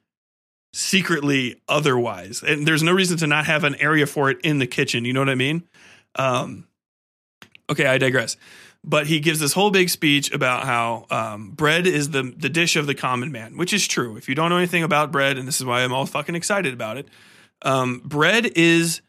secretly 0.74 1.62
otherwise. 1.68 2.44
And 2.44 2.66
there's 2.66 2.84
no 2.84 2.94
reason 2.94 3.18
to 3.18 3.28
not 3.28 3.46
have 3.46 3.64
an 3.64 3.76
area 3.76 4.08
for 4.08 4.30
it 4.32 4.40
in 4.44 4.60
the 4.60 4.68
kitchen. 4.68 5.06
You 5.06 5.14
know 5.14 5.20
what 5.20 5.30
I 5.30 5.36
mean? 5.36 5.64
Um, 6.16 6.68
okay, 7.70 7.86
I 7.86 7.98
digress. 7.98 8.38
But 8.84 9.06
he 9.08 9.20
gives 9.20 9.40
this 9.40 9.54
whole 9.54 9.70
big 9.70 9.90
speech 9.90 10.32
about 10.32 10.64
how 10.66 11.06
um, 11.12 11.52
bread 11.52 11.86
is 11.86 12.10
the 12.10 12.24
the 12.24 12.50
dish 12.50 12.76
of 12.76 12.88
the 12.88 12.96
common 12.96 13.32
man, 13.32 13.56
which 13.58 13.74
is 13.74 13.88
true. 13.88 14.18
If 14.18 14.28
you 14.28 14.34
don't 14.34 14.50
know 14.50 14.58
anything 14.58 14.84
about 14.84 15.12
bread, 15.12 15.38
and 15.38 15.48
this 15.48 15.60
is 15.60 15.66
why 15.66 15.84
I'm 15.84 15.94
all 15.94 16.06
fucking 16.08 16.36
excited 16.36 16.74
about 16.74 16.98
it, 16.98 17.08
um, 17.62 18.02
bread 18.04 18.46
is 18.56 19.02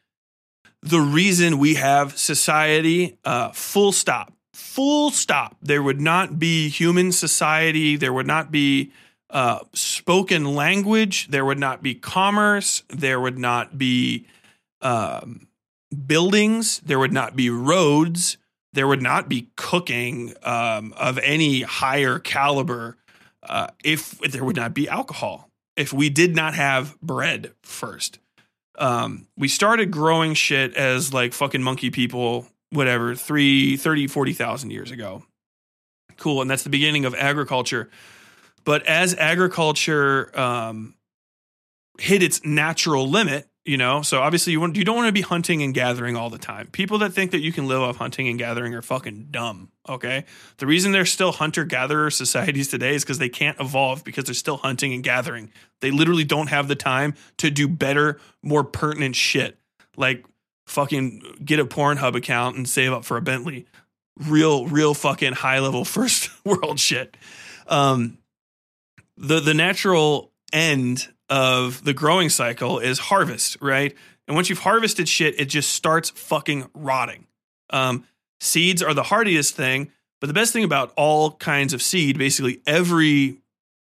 the 0.82 1.00
reason 1.00 1.58
we 1.58 1.76
have 1.76 2.18
society. 2.18 3.18
Uh, 3.24 3.50
full 3.52 3.92
stop 3.92 4.34
full 4.52 5.10
stop. 5.10 5.56
There 5.60 5.82
would 5.82 6.00
not 6.00 6.38
be 6.38 6.68
human 6.68 7.12
society. 7.12 7.96
There 7.96 8.12
would 8.12 8.26
not 8.26 8.50
be 8.50 8.92
uh, 9.30 9.60
spoken 9.72 10.54
language. 10.54 11.28
There 11.28 11.44
would 11.44 11.58
not 11.58 11.82
be 11.82 11.94
commerce. 11.94 12.82
There 12.88 13.20
would 13.20 13.38
not 13.38 13.78
be 13.78 14.26
um, 14.80 15.48
buildings. 16.06 16.80
There 16.80 16.98
would 16.98 17.12
not 17.12 17.36
be 17.36 17.50
roads. 17.50 18.36
There 18.72 18.86
would 18.86 19.02
not 19.02 19.28
be 19.28 19.48
cooking 19.56 20.34
um, 20.42 20.94
of 20.96 21.18
any 21.18 21.62
higher 21.62 22.18
caliber 22.18 22.96
uh, 23.42 23.68
if 23.84 24.18
there 24.20 24.44
would 24.44 24.56
not 24.56 24.72
be 24.72 24.88
alcohol. 24.88 25.48
If 25.76 25.92
we 25.92 26.10
did 26.10 26.34
not 26.36 26.54
have 26.54 26.98
bread 27.00 27.52
first. 27.62 28.18
Um, 28.78 29.26
we 29.36 29.48
started 29.48 29.90
growing 29.90 30.34
shit 30.34 30.74
as 30.76 31.12
like 31.12 31.34
fucking 31.34 31.62
monkey 31.62 31.90
people 31.90 32.46
whatever, 32.72 33.14
three, 33.14 33.76
30, 33.76 34.06
40,000 34.06 34.70
years 34.70 34.90
ago. 34.90 35.22
Cool. 36.16 36.40
And 36.40 36.50
that's 36.50 36.62
the 36.62 36.70
beginning 36.70 37.04
of 37.04 37.14
agriculture. 37.14 37.90
But 38.64 38.86
as 38.86 39.14
agriculture 39.14 40.38
um, 40.38 40.94
hit 41.98 42.22
its 42.22 42.44
natural 42.44 43.08
limit, 43.08 43.46
you 43.64 43.76
know, 43.76 44.02
so 44.02 44.20
obviously 44.20 44.52
you 44.52 44.60
want 44.60 44.76
you 44.76 44.84
don't 44.84 44.96
want 44.96 45.06
to 45.06 45.12
be 45.12 45.20
hunting 45.20 45.62
and 45.62 45.72
gathering 45.72 46.16
all 46.16 46.30
the 46.30 46.38
time. 46.38 46.66
People 46.68 46.98
that 46.98 47.12
think 47.12 47.30
that 47.30 47.40
you 47.40 47.52
can 47.52 47.68
live 47.68 47.80
off 47.80 47.96
hunting 47.96 48.28
and 48.28 48.38
gathering 48.38 48.74
are 48.74 48.82
fucking 48.82 49.28
dumb. 49.30 49.70
Okay, 49.88 50.24
the 50.58 50.66
reason 50.66 50.92
there's 50.92 51.12
still 51.12 51.32
hunter 51.32 51.64
gatherer 51.64 52.10
societies 52.10 52.68
today 52.68 52.94
is 52.94 53.04
because 53.04 53.18
they 53.18 53.28
can't 53.28 53.60
evolve 53.60 54.02
because 54.04 54.24
they're 54.24 54.34
still 54.34 54.56
hunting 54.56 54.92
and 54.92 55.04
gathering. 55.04 55.52
They 55.80 55.90
literally 55.90 56.24
don't 56.24 56.48
have 56.48 56.68
the 56.68 56.76
time 56.76 57.14
to 57.38 57.50
do 57.50 57.68
better, 57.68 58.20
more 58.42 58.64
pertinent 58.64 59.16
shit 59.16 59.58
like 59.96 60.24
fucking 60.66 61.22
get 61.44 61.60
a 61.60 61.64
Pornhub 61.64 62.14
account 62.14 62.56
and 62.56 62.68
save 62.68 62.92
up 62.92 63.04
for 63.04 63.16
a 63.16 63.22
Bentley. 63.22 63.66
Real, 64.18 64.66
real 64.66 64.94
fucking 64.94 65.32
high 65.34 65.60
level 65.60 65.84
first 65.86 66.30
world 66.44 66.80
shit. 66.80 67.16
Um, 67.66 68.18
the 69.16 69.40
the 69.40 69.54
natural 69.54 70.32
end 70.52 71.11
of 71.28 71.84
the 71.84 71.94
growing 71.94 72.28
cycle 72.28 72.78
is 72.78 72.98
harvest, 72.98 73.56
right? 73.60 73.94
And 74.26 74.34
once 74.34 74.48
you've 74.48 74.60
harvested 74.60 75.08
shit, 75.08 75.38
it 75.40 75.46
just 75.46 75.70
starts 75.70 76.10
fucking 76.10 76.70
rotting. 76.74 77.26
Um, 77.70 78.04
seeds 78.40 78.82
are 78.82 78.94
the 78.94 79.04
hardiest 79.04 79.54
thing, 79.54 79.90
but 80.20 80.26
the 80.26 80.34
best 80.34 80.52
thing 80.52 80.64
about 80.64 80.92
all 80.96 81.32
kinds 81.32 81.72
of 81.72 81.82
seed, 81.82 82.18
basically 82.18 82.60
every, 82.66 83.38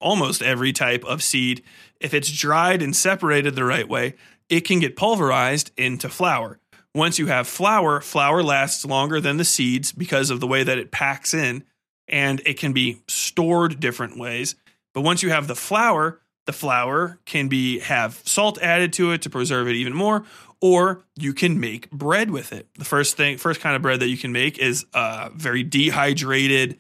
almost 0.01 0.43
every 0.43 0.73
type 0.73 1.05
of 1.05 1.23
seed, 1.23 1.63
if 2.01 2.13
it's 2.13 2.31
dried 2.31 2.83
and 2.83 2.95
separated 2.95 3.55
the 3.55 3.65
right 3.65 3.89
way, 3.89 4.15
it 4.49 4.61
can 4.61 4.81
get 4.81 4.97
pulverized 4.97 5.71
into 5.77 6.09
flour. 6.09 6.59
Once 6.95 7.19
you 7.19 7.27
have 7.27 7.47
flour, 7.47 8.01
flour 8.01 8.43
lasts 8.43 8.85
longer 8.85 9.21
than 9.21 9.37
the 9.37 9.45
seeds 9.45 9.93
because 9.93 10.31
of 10.31 10.41
the 10.41 10.47
way 10.47 10.63
that 10.63 10.79
it 10.79 10.91
packs 10.91 11.33
in 11.33 11.63
and 12.09 12.41
it 12.47 12.59
can 12.59 12.73
be 12.73 13.03
stored 13.07 13.79
different 13.79 14.19
ways. 14.19 14.57
But 14.95 15.03
once 15.03 15.23
you 15.23 15.31
have 15.31 15.47
the 15.47 15.55
flour, 15.55 16.21
The 16.49 16.55
flour 16.55 17.19
can 17.27 17.49
be 17.49 17.81
have 17.81 18.23
salt 18.25 18.59
added 18.63 18.95
to 18.95 19.13
it 19.13 19.21
to 19.21 19.29
preserve 19.29 19.69
it 19.69 19.75
even 19.75 19.93
more, 19.93 20.25
or 20.63 21.05
you 21.15 21.35
can 21.35 21.61
make 21.61 21.91
bread 21.91 22.31
with 22.31 22.55
it. 22.55 22.67
The 22.79 22.87
first 22.87 23.19
thing, 23.19 23.37
first 23.37 23.61
kind 23.61 23.77
of 23.77 23.83
bread 23.83 24.01
that 24.01 24.09
you 24.09 24.17
can 24.17 24.33
make 24.33 24.59
is 24.59 24.87
uh, 24.95 25.29
very 25.35 25.63
dehydrated, 25.63 26.79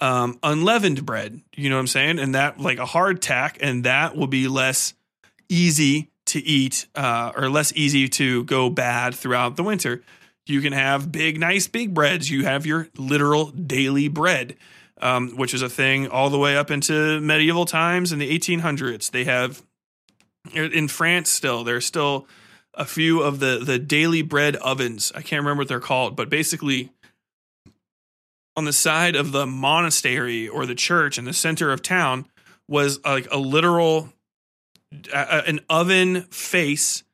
um, 0.00 0.40
unleavened 0.42 1.06
bread. 1.06 1.40
You 1.54 1.70
know 1.70 1.76
what 1.76 1.82
I'm 1.82 1.86
saying? 1.86 2.18
And 2.18 2.34
that 2.34 2.58
like 2.58 2.80
a 2.80 2.84
hard 2.84 3.22
tack, 3.22 3.58
and 3.60 3.84
that 3.84 4.16
will 4.16 4.26
be 4.26 4.48
less 4.48 4.92
easy 5.48 6.10
to 6.24 6.40
eat 6.40 6.88
uh, 6.96 7.30
or 7.36 7.48
less 7.48 7.72
easy 7.76 8.08
to 8.08 8.42
go 8.42 8.70
bad 8.70 9.14
throughout 9.14 9.54
the 9.54 9.62
winter. 9.62 10.02
You 10.46 10.60
can 10.60 10.72
have 10.72 11.12
big, 11.12 11.38
nice, 11.38 11.68
big 11.68 11.94
breads. 11.94 12.28
You 12.28 12.42
have 12.42 12.66
your 12.66 12.88
literal 12.96 13.52
daily 13.52 14.08
bread, 14.08 14.56
um, 15.00 15.36
which 15.36 15.54
is 15.54 15.62
a 15.62 15.68
thing 15.68 16.08
all 16.08 16.30
the 16.30 16.38
way 16.38 16.56
up 16.56 16.70
into 16.70 17.20
medieval 17.20 17.64
times 17.64 18.12
in 18.12 18.18
the 18.18 18.38
1800s. 18.38 19.10
They 19.10 19.24
have 19.24 19.62
in 20.54 20.88
France 20.88 21.30
still. 21.30 21.64
There's 21.64 21.84
still 21.84 22.26
a 22.74 22.84
few 22.84 23.22
of 23.22 23.40
the 23.40 23.60
the 23.64 23.78
daily 23.78 24.22
bread 24.22 24.56
ovens. 24.56 25.12
I 25.14 25.22
can't 25.22 25.40
remember 25.42 25.62
what 25.62 25.68
they're 25.68 25.80
called, 25.80 26.16
but 26.16 26.28
basically 26.28 26.90
on 28.56 28.64
the 28.64 28.72
side 28.72 29.16
of 29.16 29.32
the 29.32 29.46
monastery 29.46 30.48
or 30.48 30.66
the 30.66 30.74
church 30.74 31.18
in 31.18 31.24
the 31.24 31.32
center 31.32 31.70
of 31.70 31.82
town 31.82 32.26
was 32.68 33.02
like 33.04 33.28
a 33.30 33.36
literal 33.36 34.12
uh, 35.12 35.42
an 35.46 35.60
oven 35.68 36.22
face 36.22 37.04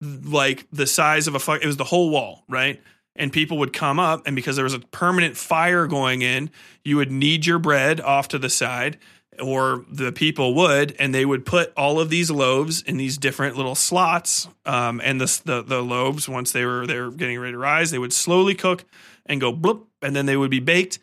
like 0.00 0.66
the 0.72 0.86
size 0.86 1.28
of 1.28 1.34
a 1.34 1.38
fuck 1.38 1.62
it 1.62 1.66
was 1.66 1.76
the 1.76 1.84
whole 1.84 2.10
wall 2.10 2.44
right 2.48 2.82
and 3.16 3.32
people 3.32 3.58
would 3.58 3.72
come 3.72 3.98
up 3.98 4.26
and 4.26 4.36
because 4.36 4.56
there 4.56 4.64
was 4.64 4.74
a 4.74 4.80
permanent 4.80 5.36
fire 5.36 5.86
going 5.86 6.22
in 6.22 6.50
you 6.84 6.96
would 6.96 7.10
knead 7.10 7.46
your 7.46 7.58
bread 7.58 8.00
off 8.00 8.28
to 8.28 8.38
the 8.38 8.50
side 8.50 8.98
or 9.40 9.84
the 9.90 10.12
people 10.12 10.54
would 10.54 10.94
and 10.98 11.14
they 11.14 11.24
would 11.24 11.44
put 11.44 11.72
all 11.76 12.00
of 12.00 12.10
these 12.10 12.30
loaves 12.30 12.82
in 12.82 12.96
these 12.96 13.18
different 13.18 13.56
little 13.56 13.74
slots 13.74 14.48
um, 14.66 15.00
and 15.04 15.20
the, 15.20 15.40
the 15.44 15.62
the 15.62 15.82
loaves 15.82 16.28
once 16.28 16.52
they 16.52 16.64
were 16.64 16.86
they 16.86 16.98
were 16.98 17.10
getting 17.10 17.38
ready 17.38 17.52
to 17.52 17.58
rise 17.58 17.90
they 17.90 17.98
would 17.98 18.12
slowly 18.12 18.54
cook 18.54 18.84
and 19.26 19.40
go 19.40 19.52
bloop 19.52 19.86
and 20.02 20.14
then 20.14 20.26
they 20.26 20.36
would 20.36 20.50
be 20.50 20.60
baked 20.60 20.98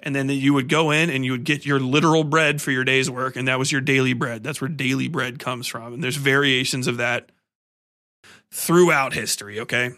and 0.00 0.14
then 0.14 0.28
you 0.28 0.54
would 0.54 0.68
go 0.68 0.90
in 0.90 1.10
and 1.10 1.24
you 1.24 1.32
would 1.32 1.44
get 1.44 1.66
your 1.66 1.80
literal 1.80 2.24
bread 2.24 2.62
for 2.62 2.70
your 2.70 2.84
day's 2.84 3.10
work 3.10 3.36
and 3.36 3.48
that 3.48 3.58
was 3.58 3.72
your 3.72 3.80
daily 3.80 4.12
bread. 4.12 4.44
That's 4.44 4.60
where 4.60 4.68
daily 4.68 5.08
bread 5.08 5.38
comes 5.38 5.66
from 5.66 5.94
and 5.94 6.04
there's 6.04 6.16
variations 6.16 6.86
of 6.86 6.98
that 6.98 7.30
throughout 8.50 9.12
history 9.12 9.60
okay 9.60 9.90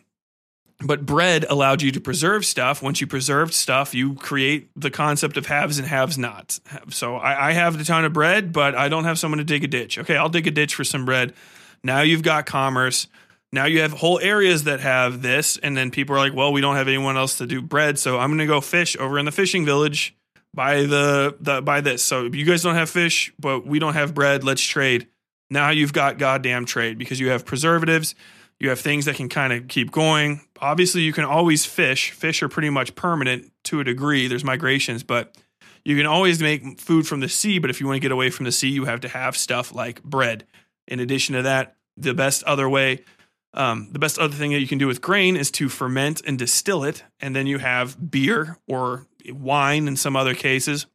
but 0.83 1.05
bread 1.05 1.45
allowed 1.49 1.83
you 1.83 1.91
to 1.93 2.01
preserve 2.01 2.45
stuff. 2.45 2.83
Once 2.83 3.01
you 3.01 3.07
preserved 3.07 3.53
stuff 3.53 3.95
you 3.95 4.15
create 4.15 4.71
the 4.77 4.91
concept 4.91 5.37
of 5.37 5.47
haves 5.47 5.79
and 5.79 5.87
haves 5.87 6.17
not 6.17 6.59
so 6.89 7.17
I, 7.17 7.51
I 7.51 7.53
have 7.53 7.81
a 7.81 7.85
ton 7.85 8.05
of 8.05 8.13
bread 8.13 8.53
but 8.53 8.75
i 8.75 8.89
don't 8.89 9.05
have 9.05 9.19
someone 9.19 9.39
to 9.39 9.45
dig 9.45 9.65
a 9.65 9.69
ditch. 9.69 9.99
Okay 9.99 10.17
i'll 10.17 10.29
dig 10.29 10.47
a 10.47 10.51
ditch 10.51 10.75
for 10.75 10.85
some 10.85 11.05
bread. 11.05 11.35
Now 11.83 12.01
you've 12.03 12.23
got 12.23 12.47
commerce. 12.47 13.09
Now 13.53 13.65
you 13.65 13.81
have 13.81 13.93
whole 13.93 14.21
areas 14.21 14.65
that 14.65 14.81
have 14.81 15.23
this, 15.23 15.57
and 15.57 15.77
then 15.77 15.91
people 15.91 16.15
are 16.15 16.19
like, 16.19 16.35
well, 16.35 16.53
we 16.53 16.61
don't 16.61 16.77
have 16.77 16.87
anyone 16.87 17.17
else 17.17 17.39
to 17.39 17.47
do 17.47 17.61
bread, 17.61 17.99
so 17.99 18.19
I'm 18.19 18.31
gonna 18.31 18.47
go 18.47 18.61
fish 18.61 18.97
over 18.97 19.19
in 19.19 19.25
the 19.25 19.33
fishing 19.33 19.65
village 19.65 20.15
by 20.55 20.83
the, 20.83 21.37
the 21.41 21.61
by 21.61 21.81
this. 21.81 22.05
So 22.05 22.25
you 22.25 22.45
guys 22.45 22.63
don't 22.63 22.77
have 22.77 22.91
fish, 22.91 23.33
but 23.39 23.67
we 23.67 23.79
don't 23.79 23.95
have 23.95 24.15
bread, 24.15 24.45
let's 24.45 24.63
trade. 24.63 25.09
Now 25.51 25.71
you've 25.71 25.93
got 25.93 26.19
goddamn 26.19 26.65
trade 26.65 26.97
because 26.97 27.19
you 27.19 27.31
have 27.31 27.45
preservatives, 27.45 28.15
you 28.61 28.69
have 28.69 28.79
things 28.79 29.07
that 29.07 29.17
can 29.17 29.29
kind 29.29 29.53
of 29.53 29.69
keep 29.69 29.91
going. 29.91 30.43
Obviously, 30.61 31.01
you 31.01 31.13
can 31.13 31.25
always 31.25 31.65
fish. 31.67 32.13
Fish 32.13 32.43
are 32.43 32.49
pretty 32.49 32.71
much 32.71 32.95
permanent 32.95 33.51
to 33.65 33.81
a 33.81 33.85
degree. 33.85 34.29
There's 34.29 34.45
migrations, 34.45 35.03
but 35.03 35.37
you 35.85 35.97
can 35.97 36.07
always 36.07 36.41
make 36.41 36.81
food 36.81 37.07
from 37.07 37.21
the 37.21 37.29
sea, 37.29 37.59
but 37.59 37.71
if 37.71 37.81
you 37.81 37.87
want 37.87 37.97
to 37.97 38.01
get 38.01 38.13
away 38.13 38.31
from 38.31 38.45
the 38.45 38.53
sea, 38.53 38.69
you 38.69 38.85
have 38.85 39.01
to 39.01 39.09
have 39.09 39.37
stuff 39.37 39.75
like 39.75 40.03
bread. 40.03 40.47
In 40.87 41.01
addition 41.01 41.35
to 41.35 41.43
that, 41.43 41.77
the 41.97 42.15
best 42.15 42.45
other 42.45 42.69
way 42.69 43.05
um, 43.53 43.89
the 43.91 43.99
best 43.99 44.19
other 44.19 44.35
thing 44.35 44.53
that 44.53 44.61
you 44.61 44.67
can 44.67 44.79
do 44.79 44.87
with 44.87 45.01
grain 45.01 45.37
is 45.37 45.51
to 45.53 45.69
ferment 45.69 46.23
and 46.25 46.39
distill 46.39 46.85
it, 46.85 47.03
and 47.21 47.35
then 47.35 47.47
you 47.47 47.59
have 47.59 48.11
beer 48.11 48.59
or 48.69 49.07
wine 49.29 49.89
in 49.89 49.97
some 49.97 50.17
other 50.17 50.35
cases. 50.35 50.87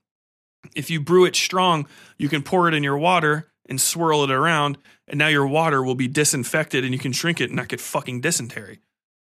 If 0.73 0.89
you 0.89 0.99
brew 0.99 1.25
it 1.25 1.35
strong, 1.35 1.85
you 2.17 2.29
can 2.29 2.43
pour 2.43 2.67
it 2.67 2.73
in 2.73 2.83
your 2.83 2.97
water 2.97 3.47
and 3.67 3.79
swirl 3.79 4.23
it 4.23 4.31
around, 4.31 4.77
and 5.07 5.17
now 5.17 5.27
your 5.27 5.47
water 5.47 5.83
will 5.83 5.95
be 5.95 6.07
disinfected 6.07 6.83
and 6.83 6.93
you 6.93 6.99
can 6.99 7.11
drink 7.11 7.39
it 7.39 7.45
and 7.45 7.55
not 7.55 7.67
get 7.67 7.81
fucking 7.81 8.21
dysentery. 8.21 8.79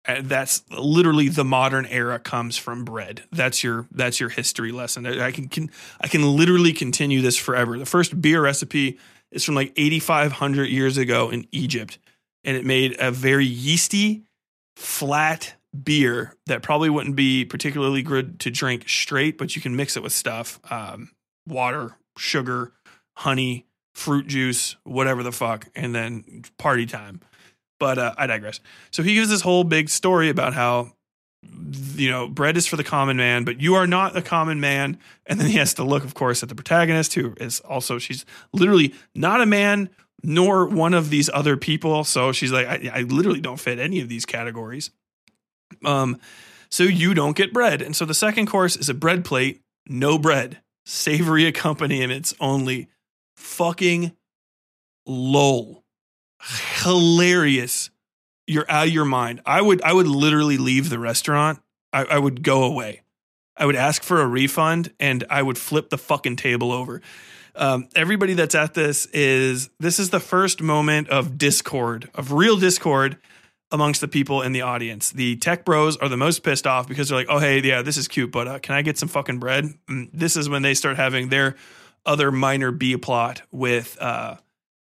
And 0.05 0.27
that's 0.27 0.63
literally 0.71 1.29
the 1.29 1.43
modern 1.43 1.85
era 1.85 2.19
comes 2.19 2.57
from 2.57 2.85
bread. 2.85 3.23
That's 3.31 3.63
your 3.63 3.87
that's 3.91 4.19
your 4.19 4.29
history 4.29 4.71
lesson. 4.71 5.05
I 5.05 5.31
can, 5.31 5.49
can 5.49 5.69
I 6.01 6.07
can 6.07 6.23
literally 6.23 6.73
continue 6.73 7.21
this 7.21 7.37
forever. 7.37 7.77
The 7.77 7.85
first 7.85 8.21
beer 8.21 8.41
recipe 8.41 8.97
is 9.31 9.43
from 9.43 9.55
like 9.55 9.73
8500 9.75 10.65
years 10.65 10.97
ago 10.97 11.29
in 11.29 11.47
Egypt 11.51 11.99
and 12.43 12.55
it 12.55 12.65
made 12.65 12.95
a 12.99 13.11
very 13.11 13.45
yeasty, 13.45 14.23
flat 14.75 15.55
beer 15.83 16.35
that 16.47 16.63
probably 16.63 16.89
wouldn't 16.89 17.15
be 17.15 17.45
particularly 17.45 18.01
good 18.01 18.39
to 18.39 18.49
drink 18.49 18.87
straight, 18.89 19.37
but 19.37 19.55
you 19.55 19.61
can 19.61 19.75
mix 19.75 19.95
it 19.97 20.03
with 20.03 20.13
stuff 20.13 20.59
um, 20.71 21.11
water, 21.47 21.95
sugar, 22.17 22.73
honey, 23.17 23.65
fruit 23.99 24.27
juice, 24.27 24.75
whatever 24.83 25.23
the 25.23 25.31
fuck, 25.31 25.67
and 25.75 25.93
then 25.93 26.43
party 26.57 26.85
time. 26.85 27.21
But 27.79 27.97
uh, 27.97 28.13
I 28.17 28.27
digress. 28.27 28.59
So 28.91 29.03
he 29.03 29.13
gives 29.13 29.29
this 29.29 29.41
whole 29.41 29.63
big 29.63 29.89
story 29.89 30.29
about 30.29 30.53
how 30.53 30.93
you 31.95 32.09
know 32.09 32.27
bread 32.27 32.57
is 32.57 32.67
for 32.67 32.75
the 32.75 32.83
common 32.83 33.15
man 33.15 33.45
but 33.45 33.61
you 33.61 33.75
are 33.75 33.87
not 33.87 34.13
a 34.13 34.21
common 34.21 34.59
man 34.59 34.97
and 35.25 35.39
then 35.39 35.47
he 35.47 35.55
has 35.57 35.73
to 35.73 35.85
look 35.85 36.03
of 36.03 36.13
course 36.13 36.43
at 36.43 36.49
the 36.49 36.55
protagonist 36.55 37.13
who 37.13 37.33
is 37.39 37.61
also 37.61 37.97
she's 37.97 38.25
literally 38.51 38.93
not 39.15 39.39
a 39.39 39.45
man 39.45 39.89
nor 40.23 40.65
one 40.65 40.93
of 40.93 41.09
these 41.09 41.29
other 41.33 41.57
people. 41.57 42.03
So 42.03 42.31
she's 42.31 42.51
like, 42.51 42.67
I, 42.67 42.91
I 42.93 43.01
literally 43.01 43.41
don't 43.41 43.59
fit 43.59 43.79
any 43.79 43.99
of 44.01 44.09
these 44.09 44.25
categories. 44.25 44.91
Um, 45.85 46.19
so 46.69 46.83
you 46.83 47.13
don't 47.13 47.35
get 47.35 47.53
bread. 47.53 47.81
And 47.81 47.95
so 47.95 48.05
the 48.05 48.13
second 48.13 48.47
course 48.47 48.75
is 48.75 48.89
a 48.89 48.93
bread 48.93 49.23
plate, 49.25 49.61
no 49.87 50.17
bread, 50.17 50.59
savory 50.85 51.45
accompaniments 51.45 52.33
only. 52.39 52.89
Fucking 53.39 54.11
lol. 55.05 55.83
Hilarious. 56.83 57.89
You're 58.47 58.65
out 58.69 58.87
of 58.87 58.93
your 58.93 59.05
mind. 59.05 59.41
I 59.45 59.61
would 59.61 59.81
I 59.81 59.93
would 59.93 60.07
literally 60.07 60.57
leave 60.57 60.89
the 60.89 60.99
restaurant. 60.99 61.59
I, 61.91 62.05
I 62.05 62.17
would 62.19 62.43
go 62.43 62.63
away. 62.63 63.01
I 63.57 63.65
would 63.65 63.75
ask 63.75 64.03
for 64.03 64.21
a 64.21 64.27
refund 64.27 64.93
and 64.99 65.23
I 65.29 65.41
would 65.41 65.57
flip 65.57 65.89
the 65.89 65.97
fucking 65.97 66.37
table 66.37 66.71
over 66.71 67.01
um, 67.55 67.89
everybody 67.95 68.33
that's 68.33 68.55
at 68.55 68.73
this 68.73 69.05
is 69.07 69.69
this 69.79 69.99
is 69.99 70.09
the 70.09 70.19
first 70.19 70.61
moment 70.61 71.09
of 71.09 71.37
discord, 71.37 72.09
of 72.15 72.31
real 72.31 72.57
discord 72.57 73.17
amongst 73.71 74.01
the 74.01 74.07
people 74.07 74.41
in 74.41 74.53
the 74.53 74.61
audience. 74.61 75.11
The 75.11 75.35
tech 75.35 75.65
bros 75.65 75.97
are 75.97 76.09
the 76.09 76.17
most 76.17 76.41
pissed 76.41 76.65
off 76.65 76.87
because 76.87 77.09
they're 77.09 77.17
like, 77.17 77.27
"Oh, 77.29 77.39
hey, 77.39 77.61
yeah, 77.61 77.81
this 77.81 77.97
is 77.97 78.07
cute, 78.07 78.31
but 78.31 78.47
uh, 78.47 78.59
can 78.59 78.75
I 78.75 78.81
get 78.81 78.97
some 78.97 79.09
fucking 79.09 79.39
bread?" 79.39 79.73
And 79.87 80.09
this 80.13 80.37
is 80.37 80.49
when 80.49 80.61
they 80.61 80.73
start 80.73 80.95
having 80.95 81.29
their 81.29 81.55
other 82.05 82.31
minor 82.31 82.71
B 82.71 82.97
plot 82.97 83.41
with 83.51 83.97
uh, 83.99 84.37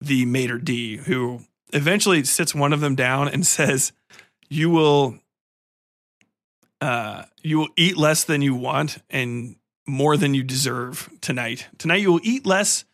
the 0.00 0.26
maître 0.26 0.62
d', 0.62 0.96
who 0.96 1.40
eventually 1.72 2.24
sits 2.24 2.54
one 2.54 2.72
of 2.72 2.80
them 2.80 2.94
down 2.94 3.28
and 3.28 3.46
says, 3.46 3.92
"You 4.48 4.70
will." 4.70 5.18
Uh, 6.80 7.24
you 7.42 7.58
will 7.58 7.68
eat 7.76 7.96
less 7.96 8.22
than 8.22 8.40
you 8.40 8.54
want, 8.54 8.98
and 9.10 9.56
more 9.88 10.16
than 10.16 10.34
you 10.34 10.44
deserve 10.44 11.10
tonight. 11.20 11.66
Tonight 11.78 12.02
you 12.02 12.12
will 12.12 12.20
eat 12.22 12.46
less 12.46 12.84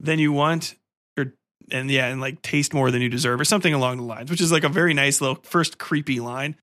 than 0.00 0.18
you 0.18 0.32
want 0.32 0.76
or 1.18 1.34
and 1.70 1.90
yeah, 1.90 2.06
and 2.06 2.20
like 2.20 2.40
taste 2.40 2.72
more 2.72 2.90
than 2.90 3.02
you 3.02 3.08
deserve 3.08 3.40
or 3.40 3.44
something 3.44 3.74
along 3.74 3.98
the 3.98 4.04
lines, 4.04 4.30
which 4.30 4.40
is 4.40 4.52
like 4.52 4.64
a 4.64 4.68
very 4.68 4.94
nice 4.94 5.20
little 5.20 5.38
first 5.42 5.76
creepy 5.76 6.20
line. 6.20 6.56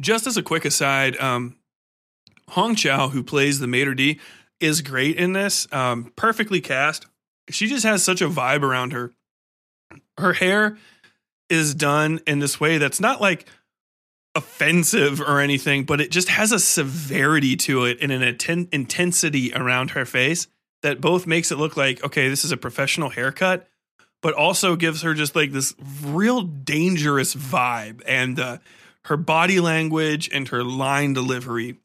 Just 0.00 0.26
as 0.26 0.36
a 0.36 0.42
quick 0.42 0.64
aside, 0.64 1.16
um 1.18 1.56
Hong 2.50 2.76
Chau, 2.76 3.08
who 3.08 3.22
plays 3.22 3.58
the 3.58 3.66
maître 3.66 3.96
d', 3.96 4.20
is 4.60 4.82
great 4.82 5.16
in 5.16 5.32
this. 5.32 5.66
Um, 5.72 6.12
perfectly 6.16 6.60
cast. 6.60 7.06
She 7.50 7.66
just 7.68 7.84
has 7.84 8.02
such 8.02 8.20
a 8.20 8.28
vibe 8.28 8.62
around 8.62 8.92
her. 8.92 9.12
Her 10.18 10.32
hair 10.32 10.78
is 11.48 11.74
done 11.74 12.20
in 12.26 12.40
this 12.40 12.58
way 12.58 12.78
that's 12.78 13.00
not 13.00 13.20
like 13.20 13.46
offensive 14.34 15.20
or 15.20 15.40
anything, 15.40 15.84
but 15.84 16.00
it 16.00 16.10
just 16.10 16.28
has 16.28 16.52
a 16.52 16.58
severity 16.58 17.56
to 17.56 17.84
it 17.84 17.98
and 18.00 18.12
an 18.12 18.22
atten- 18.22 18.68
intensity 18.72 19.52
around 19.54 19.92
her 19.92 20.04
face 20.04 20.48
that 20.82 21.00
both 21.00 21.26
makes 21.26 21.50
it 21.50 21.56
look 21.56 21.76
like, 21.76 22.04
okay, 22.04 22.28
this 22.28 22.44
is 22.44 22.52
a 22.52 22.56
professional 22.56 23.08
haircut, 23.08 23.66
but 24.22 24.34
also 24.34 24.76
gives 24.76 25.02
her 25.02 25.14
just 25.14 25.34
like 25.34 25.52
this 25.52 25.74
real 26.04 26.42
dangerous 26.42 27.34
vibe. 27.34 28.02
And 28.06 28.38
uh, 28.38 28.58
her 29.04 29.16
body 29.16 29.60
language 29.60 30.28
and 30.32 30.48
her 30.48 30.62
line 30.62 31.14
delivery 31.14 31.78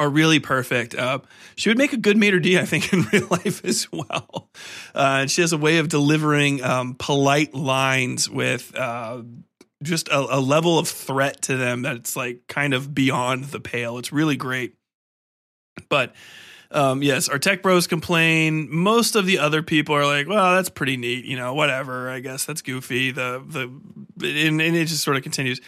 are 0.00 0.08
really 0.08 0.40
perfect. 0.40 0.94
Uh, 0.94 1.20
she 1.56 1.68
would 1.70 1.78
make 1.78 1.92
a 1.92 1.96
good 1.96 2.16
maître 2.16 2.40
d', 2.42 2.58
I 2.58 2.64
think, 2.64 2.92
in 2.92 3.02
real 3.12 3.28
life 3.30 3.64
as 3.64 3.86
well. 3.92 4.48
Uh, 4.94 5.26
she 5.26 5.42
has 5.42 5.52
a 5.52 5.58
way 5.58 5.78
of 5.78 5.88
delivering 5.88 6.64
um, 6.64 6.96
polite 6.98 7.54
lines 7.54 8.28
with 8.28 8.74
uh, 8.76 9.22
just 9.82 10.08
a, 10.08 10.18
a 10.18 10.40
level 10.40 10.78
of 10.78 10.88
threat 10.88 11.42
to 11.42 11.56
them 11.56 11.82
that's 11.82 12.16
like 12.16 12.46
kind 12.48 12.74
of 12.74 12.94
beyond 12.94 13.44
the 13.44 13.60
pale. 13.60 13.98
It's 13.98 14.12
really 14.12 14.36
great. 14.36 14.74
But 15.88 16.14
Um, 16.72 17.02
yes, 17.02 17.28
our 17.28 17.38
tech 17.40 17.62
bros 17.62 17.88
complain. 17.88 18.68
Most 18.70 19.16
of 19.16 19.26
the 19.26 19.40
other 19.40 19.60
people 19.60 19.92
are 19.96 20.06
like, 20.06 20.28
"Well, 20.28 20.54
that's 20.54 20.68
pretty 20.68 20.96
neat, 20.96 21.24
you 21.24 21.36
know, 21.36 21.52
whatever. 21.52 22.08
I 22.08 22.20
guess 22.20 22.44
that's 22.44 22.62
goofy." 22.62 23.10
The 23.10 23.42
the 23.44 23.62
and, 24.24 24.62
and 24.62 24.76
it 24.76 24.84
just 24.86 25.02
sort 25.02 25.16
of 25.16 25.24
continues. 25.24 25.60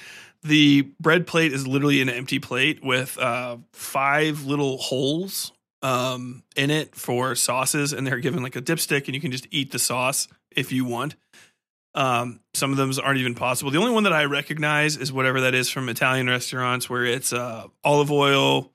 The 0.42 0.82
bread 0.98 1.26
plate 1.26 1.52
is 1.52 1.66
literally 1.66 2.00
an 2.00 2.08
empty 2.08 2.38
plate 2.38 2.84
with 2.84 3.16
uh, 3.18 3.58
five 3.72 4.44
little 4.44 4.78
holes 4.78 5.52
um, 5.82 6.42
in 6.56 6.70
it 6.70 6.94
for 6.94 7.34
sauces, 7.34 7.92
and 7.92 8.06
they're 8.06 8.18
given 8.18 8.42
like 8.42 8.56
a 8.56 8.62
dipstick, 8.62 9.06
and 9.06 9.14
you 9.14 9.20
can 9.20 9.30
just 9.30 9.46
eat 9.50 9.72
the 9.72 9.78
sauce 9.78 10.28
if 10.50 10.72
you 10.72 10.84
want. 10.84 11.16
Um, 11.94 12.40
some 12.54 12.70
of 12.70 12.78
them 12.78 12.92
aren't 13.04 13.18
even 13.18 13.34
possible. 13.34 13.70
The 13.70 13.78
only 13.78 13.92
one 13.92 14.04
that 14.04 14.12
I 14.12 14.24
recognize 14.24 14.96
is 14.96 15.12
whatever 15.12 15.42
that 15.42 15.54
is 15.54 15.68
from 15.68 15.88
Italian 15.88 16.28
restaurants, 16.28 16.88
where 16.88 17.04
it's 17.04 17.32
uh, 17.32 17.66
olive 17.84 18.10
oil, 18.10 18.72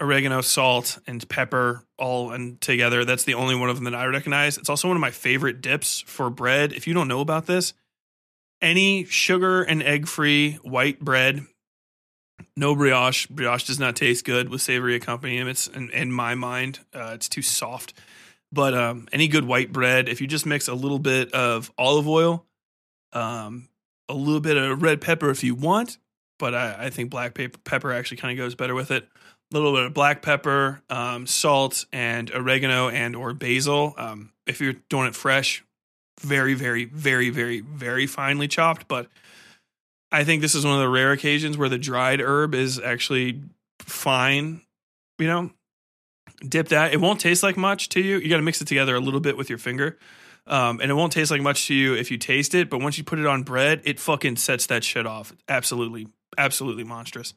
oregano, 0.00 0.40
salt, 0.40 0.98
and 1.06 1.26
pepper 1.28 1.84
all 1.98 2.32
and 2.32 2.60
together. 2.60 3.04
That's 3.04 3.24
the 3.24 3.34
only 3.34 3.54
one 3.54 3.70
of 3.70 3.76
them 3.76 3.84
that 3.84 3.94
I 3.94 4.06
recognize. 4.06 4.58
It's 4.58 4.68
also 4.68 4.88
one 4.88 4.96
of 4.96 5.00
my 5.00 5.12
favorite 5.12 5.60
dips 5.60 6.00
for 6.00 6.28
bread. 6.30 6.72
If 6.72 6.86
you 6.86 6.94
don't 6.94 7.08
know 7.08 7.20
about 7.20 7.46
this, 7.46 7.72
any 8.60 9.04
sugar 9.04 9.62
and 9.62 9.82
egg 9.82 10.06
free 10.06 10.54
white 10.62 11.00
bread, 11.00 11.46
no 12.56 12.74
brioche. 12.74 13.26
Brioche 13.26 13.64
does 13.64 13.78
not 13.78 13.96
taste 13.96 14.24
good 14.24 14.48
with 14.48 14.62
savory 14.62 14.94
accompaniments. 14.94 15.66
In, 15.66 15.90
in 15.90 16.12
my 16.12 16.34
mind, 16.34 16.80
uh, 16.94 17.12
it's 17.14 17.28
too 17.28 17.42
soft. 17.42 17.94
But 18.52 18.74
um, 18.74 19.08
any 19.12 19.28
good 19.28 19.44
white 19.44 19.72
bread, 19.72 20.08
if 20.08 20.20
you 20.20 20.26
just 20.26 20.46
mix 20.46 20.68
a 20.68 20.74
little 20.74 20.98
bit 20.98 21.32
of 21.32 21.72
olive 21.78 22.08
oil, 22.08 22.46
um, 23.12 23.68
a 24.08 24.14
little 24.14 24.40
bit 24.40 24.56
of 24.56 24.82
red 24.82 25.00
pepper 25.00 25.30
if 25.30 25.44
you 25.44 25.54
want, 25.54 25.98
but 26.38 26.54
I, 26.54 26.86
I 26.86 26.90
think 26.90 27.10
black 27.10 27.38
pepper, 27.64 27.92
actually 27.92 28.16
kind 28.16 28.32
of 28.32 28.42
goes 28.42 28.54
better 28.54 28.74
with 28.74 28.90
it. 28.90 29.04
A 29.52 29.56
little 29.56 29.72
bit 29.72 29.84
of 29.84 29.94
black 29.94 30.22
pepper, 30.22 30.82
um, 30.90 31.26
salt, 31.26 31.84
and 31.92 32.30
oregano 32.32 32.88
and 32.88 33.14
or 33.14 33.32
basil. 33.34 33.94
Um, 33.96 34.32
if 34.46 34.60
you're 34.60 34.74
doing 34.88 35.06
it 35.06 35.14
fresh, 35.14 35.64
very, 36.20 36.54
very, 36.54 36.84
very, 36.84 37.30
very, 37.30 37.60
very 37.60 38.06
finely 38.06 38.48
chopped. 38.48 38.88
But 38.88 39.08
I 40.12 40.24
think 40.24 40.42
this 40.42 40.54
is 40.54 40.64
one 40.64 40.74
of 40.74 40.80
the 40.80 40.88
rare 40.88 41.12
occasions 41.12 41.56
where 41.56 41.68
the 41.68 41.78
dried 41.78 42.20
herb 42.20 42.54
is 42.54 42.78
actually 42.78 43.40
fine. 43.80 44.62
You 45.18 45.26
know, 45.26 45.50
dip 46.46 46.68
that. 46.68 46.92
It 46.92 47.00
won't 47.00 47.20
taste 47.20 47.42
like 47.42 47.56
much 47.56 47.88
to 47.90 48.00
you. 48.00 48.18
You 48.18 48.28
got 48.28 48.36
to 48.36 48.42
mix 48.42 48.60
it 48.60 48.68
together 48.68 48.94
a 48.94 49.00
little 49.00 49.20
bit 49.20 49.36
with 49.36 49.48
your 49.48 49.58
finger. 49.58 49.98
Um, 50.46 50.80
and 50.80 50.90
it 50.90 50.94
won't 50.94 51.12
taste 51.12 51.30
like 51.30 51.42
much 51.42 51.66
to 51.68 51.74
you 51.74 51.94
if 51.94 52.10
you 52.10 52.18
taste 52.18 52.54
it, 52.54 52.70
but 52.70 52.80
once 52.80 52.98
you 52.98 53.04
put 53.04 53.18
it 53.18 53.26
on 53.26 53.42
bread, 53.42 53.82
it 53.84 54.00
fucking 54.00 54.36
sets 54.36 54.66
that 54.66 54.82
shit 54.82 55.06
off. 55.06 55.32
Absolutely, 55.48 56.08
absolutely 56.36 56.82
monstrous. 56.82 57.34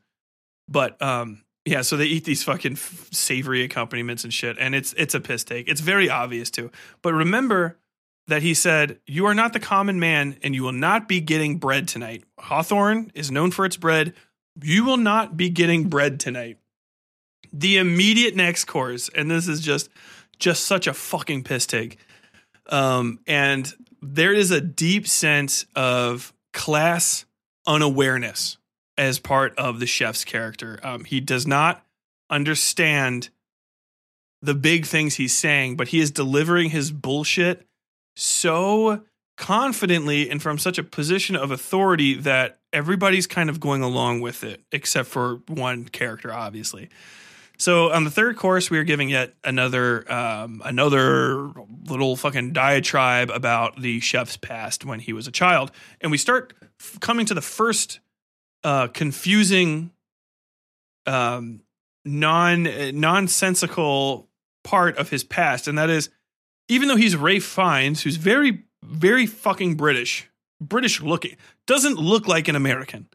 But 0.67 0.99
um, 1.01 1.43
yeah, 1.65 1.81
so 1.81 1.97
they 1.97 2.05
eat 2.05 2.23
these 2.25 2.43
fucking 2.43 2.77
savory 2.77 3.63
accompaniments 3.63 4.23
and 4.23 4.33
shit, 4.33 4.57
and 4.59 4.73
it's 4.73 4.93
it's 4.93 5.13
a 5.13 5.19
piss 5.19 5.43
take. 5.43 5.67
It's 5.67 5.81
very 5.81 6.09
obvious 6.09 6.49
too. 6.49 6.71
But 7.01 7.13
remember 7.13 7.77
that 8.27 8.41
he 8.41 8.53
said, 8.53 8.99
"You 9.05 9.25
are 9.25 9.33
not 9.33 9.53
the 9.53 9.59
common 9.59 9.99
man, 9.99 10.37
and 10.41 10.55
you 10.55 10.63
will 10.63 10.71
not 10.71 11.07
be 11.07 11.21
getting 11.21 11.57
bread 11.57 11.87
tonight." 11.87 12.23
Hawthorn 12.39 13.11
is 13.13 13.31
known 13.31 13.51
for 13.51 13.65
its 13.65 13.77
bread. 13.77 14.13
You 14.61 14.83
will 14.83 14.97
not 14.97 15.35
be 15.35 15.49
getting 15.49 15.89
bread 15.89 16.19
tonight. 16.19 16.57
The 17.51 17.77
immediate 17.77 18.35
next 18.35 18.65
course, 18.65 19.09
and 19.13 19.29
this 19.29 19.47
is 19.47 19.61
just 19.61 19.89
just 20.39 20.65
such 20.65 20.87
a 20.87 20.93
fucking 20.93 21.43
piss 21.43 21.65
take. 21.65 21.97
Um, 22.67 23.19
and 23.27 23.71
there 24.01 24.33
is 24.33 24.51
a 24.51 24.61
deep 24.61 25.07
sense 25.07 25.65
of 25.75 26.33
class 26.53 27.25
unawareness 27.65 28.57
as 28.97 29.19
part 29.19 29.57
of 29.57 29.79
the 29.79 29.85
chef's 29.85 30.23
character. 30.23 30.79
Um, 30.83 31.03
he 31.03 31.19
does 31.19 31.47
not 31.47 31.85
understand 32.29 33.29
the 34.41 34.53
big 34.53 34.85
things 34.85 35.15
he's 35.15 35.33
saying, 35.33 35.77
but 35.77 35.89
he 35.89 35.99
is 35.99 36.11
delivering 36.11 36.69
his 36.69 36.91
bullshit 36.91 37.65
so 38.15 39.03
confidently 39.37 40.29
and 40.29 40.41
from 40.41 40.57
such 40.57 40.77
a 40.77 40.83
position 40.83 41.35
of 41.35 41.51
authority 41.51 42.13
that 42.15 42.59
everybody's 42.71 43.27
kind 43.27 43.49
of 43.49 43.59
going 43.59 43.81
along 43.81 44.21
with 44.21 44.43
it, 44.43 44.61
except 44.71 45.09
for 45.09 45.41
one 45.47 45.85
character, 45.85 46.31
obviously. 46.31 46.89
So 47.57 47.91
on 47.91 48.03
the 48.03 48.11
third 48.11 48.35
course, 48.35 48.69
we 48.69 48.77
are 48.77 48.83
giving 48.83 49.09
yet 49.09 49.35
another 49.43 50.11
um, 50.11 50.61
another 50.65 51.51
little 51.87 52.15
fucking 52.15 52.51
diatribe 52.51 53.29
about 53.29 53.79
the 53.79 53.99
chef's 53.99 54.37
past 54.37 54.85
when 54.85 54.99
he 54.99 55.13
was 55.13 55.27
a 55.27 55.31
child, 55.31 55.71
and 56.01 56.11
we 56.11 56.17
start 56.17 56.53
f- 56.79 56.99
coming 56.99 57.25
to 57.27 57.33
the 57.33 57.41
first 57.41 57.99
uh, 58.63 58.87
confusing, 58.87 59.91
um, 61.05 61.61
non 62.03 62.67
nonsensical 62.99 64.27
part 64.63 64.97
of 64.97 65.09
his 65.09 65.23
past, 65.23 65.67
and 65.67 65.77
that 65.77 65.89
is 65.89 66.09
even 66.67 66.87
though 66.87 66.95
he's 66.95 67.15
Ralph 67.15 67.43
Fiennes, 67.43 68.03
who's 68.03 68.15
very 68.15 68.63
very 68.83 69.25
fucking 69.25 69.75
British, 69.75 70.29
British 70.59 71.01
looking, 71.01 71.37
doesn't 71.67 71.97
look 71.97 72.27
like 72.27 72.47
an 72.47 72.55
American 72.55 73.07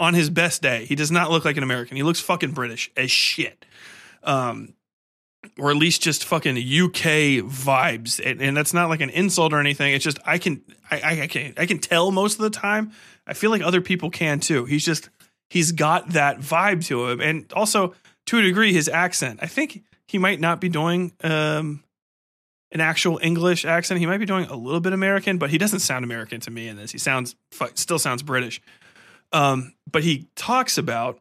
on 0.00 0.14
his 0.14 0.30
best 0.30 0.62
day. 0.62 0.84
He 0.84 0.94
does 0.94 1.10
not 1.10 1.30
look 1.30 1.44
like 1.44 1.56
an 1.56 1.62
American. 1.62 1.96
He 1.96 2.02
looks 2.02 2.20
fucking 2.20 2.52
British 2.52 2.90
as 2.96 3.10
shit. 3.10 3.64
Um, 4.22 4.74
or 5.58 5.70
at 5.70 5.76
least 5.76 6.02
just 6.02 6.24
fucking 6.24 6.56
UK 6.56 7.42
vibes. 7.46 8.20
And, 8.24 8.40
and, 8.40 8.56
that's 8.56 8.74
not 8.74 8.88
like 8.88 9.00
an 9.00 9.10
insult 9.10 9.52
or 9.52 9.60
anything. 9.60 9.92
It's 9.94 10.04
just 10.04 10.18
I 10.26 10.38
can 10.38 10.62
I, 10.90 11.22
I 11.22 11.26
can 11.26 11.54
I 11.56 11.66
can 11.66 11.78
tell 11.78 12.10
most 12.10 12.34
of 12.34 12.42
the 12.42 12.50
time. 12.50 12.92
I 13.26 13.34
feel 13.34 13.50
like 13.50 13.62
other 13.62 13.80
people 13.80 14.10
can 14.10 14.40
too. 14.40 14.64
He's 14.64 14.84
just 14.84 15.08
he's 15.48 15.72
got 15.72 16.10
that 16.10 16.40
vibe 16.40 16.84
to 16.86 17.08
him. 17.08 17.20
And 17.20 17.52
also 17.52 17.94
to 18.26 18.38
a 18.38 18.42
degree 18.42 18.72
his 18.72 18.88
accent. 18.88 19.38
I 19.40 19.46
think 19.46 19.84
he 20.06 20.18
might 20.18 20.40
not 20.40 20.60
be 20.60 20.68
doing 20.68 21.12
um 21.22 21.84
an 22.72 22.80
actual 22.80 23.18
English 23.22 23.64
accent. 23.64 24.00
He 24.00 24.06
might 24.06 24.18
be 24.18 24.26
doing 24.26 24.46
a 24.46 24.56
little 24.56 24.80
bit 24.80 24.92
American, 24.92 25.38
but 25.38 25.50
he 25.50 25.58
doesn't 25.58 25.80
sound 25.80 26.04
American 26.04 26.40
to 26.40 26.50
me 26.50 26.68
in 26.68 26.76
this. 26.76 26.92
He 26.92 26.98
sounds 26.98 27.34
still 27.74 27.98
sounds 27.98 28.22
British. 28.22 28.60
Um, 29.32 29.74
but 29.90 30.04
he 30.04 30.28
talks 30.36 30.78
about 30.78 31.20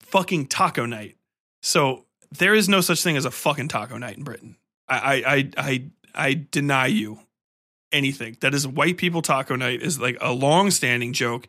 fucking 0.00 0.46
taco 0.46 0.86
night. 0.86 1.16
So 1.62 2.04
there 2.30 2.54
is 2.54 2.68
no 2.68 2.80
such 2.80 3.02
thing 3.02 3.16
as 3.16 3.24
a 3.24 3.30
fucking 3.30 3.68
taco 3.68 3.98
night 3.98 4.16
in 4.16 4.24
Britain. 4.24 4.56
I 4.88 4.96
I 4.96 5.34
I 5.34 5.50
I, 5.56 5.84
I 6.14 6.46
deny 6.50 6.86
you 6.86 7.20
anything. 7.92 8.36
That 8.40 8.54
is 8.54 8.66
white 8.66 8.96
people 8.96 9.22
taco 9.22 9.56
night 9.56 9.82
is 9.82 9.98
like 9.98 10.18
a 10.20 10.32
long-standing 10.32 11.12
joke 11.12 11.46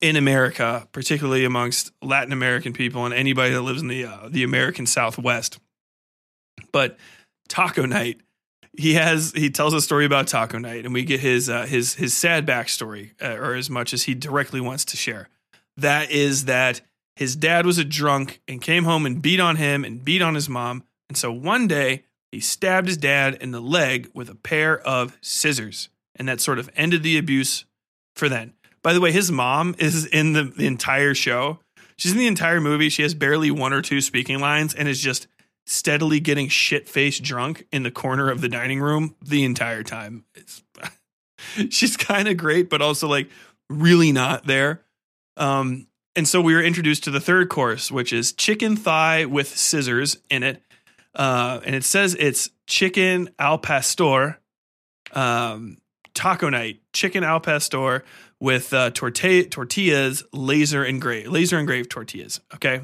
in 0.00 0.16
America, 0.16 0.86
particularly 0.92 1.44
amongst 1.44 1.92
Latin 2.02 2.32
American 2.32 2.72
people 2.72 3.04
and 3.06 3.14
anybody 3.14 3.54
that 3.54 3.62
lives 3.62 3.80
in 3.80 3.88
the 3.88 4.04
uh, 4.04 4.28
the 4.28 4.42
American 4.42 4.86
Southwest. 4.86 5.58
But 6.72 6.98
taco 7.48 7.86
night 7.86 8.20
he 8.76 8.94
has 8.94 9.32
he 9.32 9.50
tells 9.50 9.72
a 9.72 9.80
story 9.80 10.04
about 10.04 10.26
taco 10.26 10.58
night 10.58 10.84
and 10.84 10.92
we 10.92 11.04
get 11.04 11.20
his 11.20 11.48
uh, 11.48 11.66
his 11.66 11.94
his 11.94 12.14
sad 12.14 12.46
backstory 12.46 13.10
uh, 13.22 13.36
or 13.36 13.54
as 13.54 13.70
much 13.70 13.92
as 13.92 14.04
he 14.04 14.14
directly 14.14 14.60
wants 14.60 14.84
to 14.86 14.96
share. 14.96 15.28
That 15.76 16.10
is 16.10 16.46
that 16.46 16.80
his 17.16 17.36
dad 17.36 17.66
was 17.66 17.78
a 17.78 17.84
drunk 17.84 18.40
and 18.48 18.60
came 18.60 18.84
home 18.84 19.06
and 19.06 19.22
beat 19.22 19.40
on 19.40 19.56
him 19.56 19.84
and 19.84 20.04
beat 20.04 20.22
on 20.22 20.34
his 20.34 20.48
mom. 20.48 20.84
And 21.08 21.16
so 21.16 21.32
one 21.32 21.68
day 21.68 22.04
he 22.32 22.40
stabbed 22.40 22.88
his 22.88 22.96
dad 22.96 23.36
in 23.40 23.52
the 23.52 23.60
leg 23.60 24.10
with 24.14 24.28
a 24.28 24.34
pair 24.34 24.80
of 24.80 25.16
scissors. 25.20 25.88
And 26.16 26.28
that 26.28 26.40
sort 26.40 26.58
of 26.58 26.70
ended 26.76 27.02
the 27.02 27.18
abuse 27.18 27.64
for 28.14 28.28
then. 28.28 28.54
By 28.82 28.92
the 28.92 29.00
way 29.00 29.12
his 29.12 29.30
mom 29.30 29.74
is 29.78 30.06
in 30.06 30.32
the, 30.32 30.44
the 30.44 30.66
entire 30.66 31.14
show. 31.14 31.60
She's 31.96 32.12
in 32.12 32.18
the 32.18 32.26
entire 32.26 32.60
movie. 32.60 32.88
She 32.88 33.02
has 33.02 33.14
barely 33.14 33.50
one 33.50 33.72
or 33.72 33.82
two 33.82 34.00
speaking 34.00 34.40
lines 34.40 34.74
and 34.74 34.88
is 34.88 35.00
just 35.00 35.28
steadily 35.66 36.20
getting 36.20 36.48
shit 36.48 36.88
faced 36.88 37.22
drunk 37.22 37.66
in 37.72 37.82
the 37.82 37.90
corner 37.90 38.30
of 38.30 38.40
the 38.40 38.48
dining 38.48 38.80
room 38.80 39.14
the 39.22 39.44
entire 39.44 39.82
time. 39.82 40.24
She's 41.70 41.96
kind 41.96 42.28
of 42.28 42.36
great, 42.36 42.68
but 42.68 42.82
also 42.82 43.08
like 43.08 43.28
really 43.70 44.12
not 44.12 44.46
there. 44.46 44.82
Um, 45.36 45.86
and 46.16 46.28
so 46.28 46.40
we 46.40 46.54
were 46.54 46.62
introduced 46.62 47.04
to 47.04 47.10
the 47.10 47.20
third 47.20 47.48
course, 47.48 47.90
which 47.90 48.12
is 48.12 48.32
chicken 48.32 48.76
thigh 48.76 49.24
with 49.24 49.48
scissors 49.48 50.18
in 50.30 50.42
it. 50.42 50.62
Uh, 51.14 51.60
and 51.64 51.74
it 51.74 51.84
says 51.84 52.16
it's 52.18 52.50
chicken 52.66 53.30
al 53.38 53.58
pastor, 53.58 54.38
um, 55.12 55.78
taco 56.12 56.48
night, 56.48 56.80
chicken 56.92 57.24
al 57.24 57.40
pastor 57.40 58.04
with 58.40 58.72
uh, 58.72 58.90
tortilla, 58.90 59.44
tortillas, 59.44 60.22
laser 60.32 60.84
engraved, 60.84 61.28
laser 61.28 61.58
engraved 61.58 61.90
tortillas. 61.90 62.40
Okay, 62.54 62.80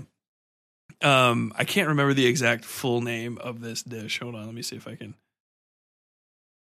um, 1.03 1.53
I 1.57 1.65
can't 1.65 1.89
remember 1.89 2.15
the 2.15 2.27
exact 2.27 2.65
full 2.65 3.01
name 3.01 3.39
of 3.39 3.61
this 3.61 3.83
dish. 3.83 4.21
Hold 4.21 4.35
on, 4.35 4.47
let 4.47 4.55
me 4.55 4.63
see 4.63 4.77
if 4.77 4.87
I 4.87 4.97
can. 4.97 5.15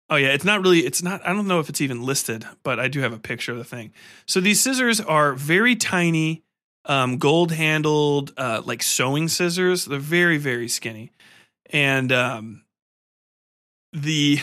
Oh 0.08 0.16
yeah, 0.16 0.28
it's 0.28 0.44
not 0.44 0.62
really. 0.62 0.80
It's 0.80 1.02
not. 1.02 1.26
I 1.26 1.32
don't 1.32 1.48
know 1.48 1.58
if 1.58 1.68
it's 1.68 1.80
even 1.80 2.02
listed, 2.02 2.44
but 2.62 2.78
I 2.78 2.86
do 2.88 3.00
have 3.00 3.12
a 3.12 3.18
picture 3.18 3.52
of 3.52 3.58
the 3.58 3.64
thing. 3.64 3.92
So 4.26 4.40
these 4.40 4.60
scissors 4.60 5.00
are 5.00 5.32
very 5.32 5.74
tiny, 5.74 6.44
um, 6.84 7.18
gold 7.18 7.50
handled, 7.50 8.32
uh, 8.36 8.62
like 8.64 8.82
sewing 8.82 9.28
scissors. 9.28 9.84
They're 9.84 9.98
very 9.98 10.38
very 10.38 10.68
skinny, 10.68 11.12
and 11.70 12.12
um, 12.12 12.64
the. 13.92 14.38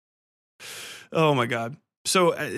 oh 1.12 1.34
my 1.34 1.46
god! 1.46 1.76
So. 2.04 2.30
Uh, 2.30 2.50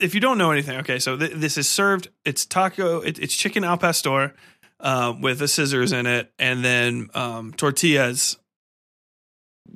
if 0.00 0.12
you 0.12 0.20
don't 0.20 0.38
know 0.38 0.50
anything, 0.50 0.76
okay, 0.78 0.98
so 0.98 1.16
th- 1.16 1.32
this 1.34 1.56
is 1.56 1.68
served. 1.68 2.08
It's 2.24 2.44
taco. 2.44 3.00
It, 3.00 3.18
it's 3.20 3.34
chicken 3.34 3.62
al 3.62 3.78
pastor 3.78 4.34
uh, 4.84 5.14
with 5.18 5.38
the 5.38 5.48
scissors 5.48 5.92
in 5.92 6.06
it, 6.06 6.30
and 6.38 6.64
then 6.64 7.08
um, 7.14 7.52
tortillas 7.54 8.38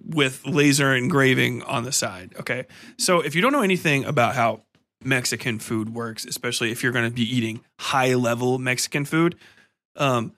with 0.05 0.47
laser 0.47 0.95
engraving 0.95 1.63
on 1.63 1.83
the 1.83 1.93
side. 1.93 2.35
Okay. 2.39 2.67
So 2.99 3.21
if 3.23 3.35
you 3.35 3.41
don't 3.41 3.53
know 3.53 3.63
anything 3.63 4.05
about 4.05 4.35
how 4.35 4.65
Mexican 5.03 5.59
food 5.59 5.95
works, 5.95 6.27
especially 6.27 6.71
if 6.71 6.83
you're 6.83 6.93
going 6.93 7.09
to 7.09 7.15
be 7.15 7.23
eating 7.23 7.63
high 7.81 8.15
level 8.15 8.59
Mexican 8.59 9.07
food, 9.07 9.37
um, 9.97 10.33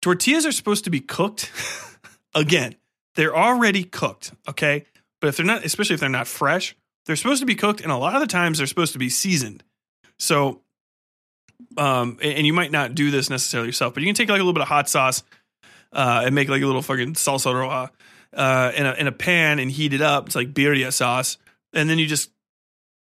tortillas 0.00 0.46
are 0.46 0.52
supposed 0.52 0.84
to 0.84 0.90
be 0.90 1.00
cooked. 1.00 1.52
Again, 2.34 2.74
they're 3.14 3.36
already 3.36 3.84
cooked. 3.84 4.32
Okay. 4.48 4.84
But 5.20 5.28
if 5.28 5.36
they're 5.36 5.46
not, 5.46 5.64
especially 5.64 5.94
if 5.94 6.00
they're 6.00 6.08
not 6.08 6.26
fresh, 6.26 6.76
they're 7.06 7.14
supposed 7.14 7.40
to 7.40 7.46
be 7.46 7.54
cooked. 7.54 7.80
And 7.80 7.92
a 7.92 7.96
lot 7.96 8.14
of 8.16 8.20
the 8.20 8.26
times 8.26 8.58
they're 8.58 8.66
supposed 8.66 8.94
to 8.94 8.98
be 8.98 9.08
seasoned. 9.10 9.62
So, 10.18 10.61
um, 11.76 12.18
and, 12.22 12.46
you 12.46 12.52
might 12.52 12.70
not 12.70 12.94
do 12.94 13.10
this 13.10 13.30
necessarily 13.30 13.68
yourself, 13.68 13.94
but 13.94 14.02
you 14.02 14.08
can 14.08 14.14
take 14.14 14.28
like 14.28 14.36
a 14.36 14.42
little 14.42 14.52
bit 14.52 14.62
of 14.62 14.68
hot 14.68 14.88
sauce 14.88 15.22
uh, 15.92 16.22
and 16.24 16.34
make 16.34 16.48
like 16.48 16.62
a 16.62 16.66
little 16.66 16.82
fucking 16.82 17.14
salsa 17.14 17.52
roja 17.52 17.90
uh, 18.34 18.72
in 18.74 18.86
a 18.86 18.92
in 18.94 19.06
a 19.06 19.12
pan 19.12 19.58
and 19.58 19.70
heat 19.70 19.92
it 19.92 20.00
up. 20.00 20.26
It's 20.26 20.36
like 20.36 20.52
birria 20.52 20.92
sauce, 20.92 21.38
and 21.72 21.88
then 21.88 21.98
you 21.98 22.06
just 22.06 22.30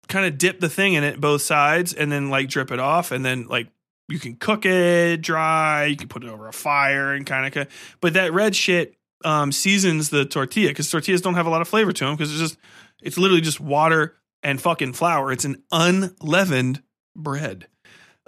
kind 0.08 0.26
of 0.26 0.38
dip 0.38 0.60
the 0.60 0.68
thing 0.68 0.94
in 0.94 1.04
it 1.04 1.20
both 1.20 1.42
sides, 1.42 1.92
and 1.94 2.10
then 2.10 2.30
like 2.30 2.48
drip 2.48 2.70
it 2.70 2.80
off, 2.80 3.12
and 3.12 3.24
then 3.24 3.46
like 3.46 3.68
you 4.08 4.18
can 4.18 4.36
cook 4.36 4.66
it 4.66 5.18
dry. 5.18 5.86
You 5.86 5.96
can 5.96 6.08
put 6.08 6.24
it 6.24 6.28
over 6.28 6.48
a 6.48 6.52
fire 6.52 7.12
and 7.12 7.26
kind 7.26 7.56
of. 7.56 7.68
But 8.00 8.14
that 8.14 8.32
red 8.32 8.56
shit 8.56 8.96
um, 9.24 9.52
seasons 9.52 10.10
the 10.10 10.24
tortilla 10.24 10.68
because 10.68 10.90
tortillas 10.90 11.20
don't 11.20 11.34
have 11.34 11.46
a 11.46 11.50
lot 11.50 11.60
of 11.60 11.68
flavor 11.68 11.92
to 11.92 12.04
them 12.04 12.16
because 12.16 12.30
it's 12.30 12.40
just 12.40 12.58
it's 13.02 13.18
literally 13.18 13.40
just 13.40 13.60
water 13.60 14.16
and 14.42 14.60
fucking 14.60 14.94
flour. 14.94 15.32
It's 15.32 15.44
an 15.44 15.62
unleavened 15.70 16.82
bread, 17.16 17.66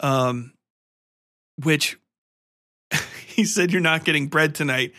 um, 0.03 0.53
which 1.63 1.99
he 3.27 3.45
said 3.45 3.73
you're 3.73 3.81
not 3.81 4.05
getting 4.05 4.27
bread 4.27 4.55
tonight, 4.55 4.93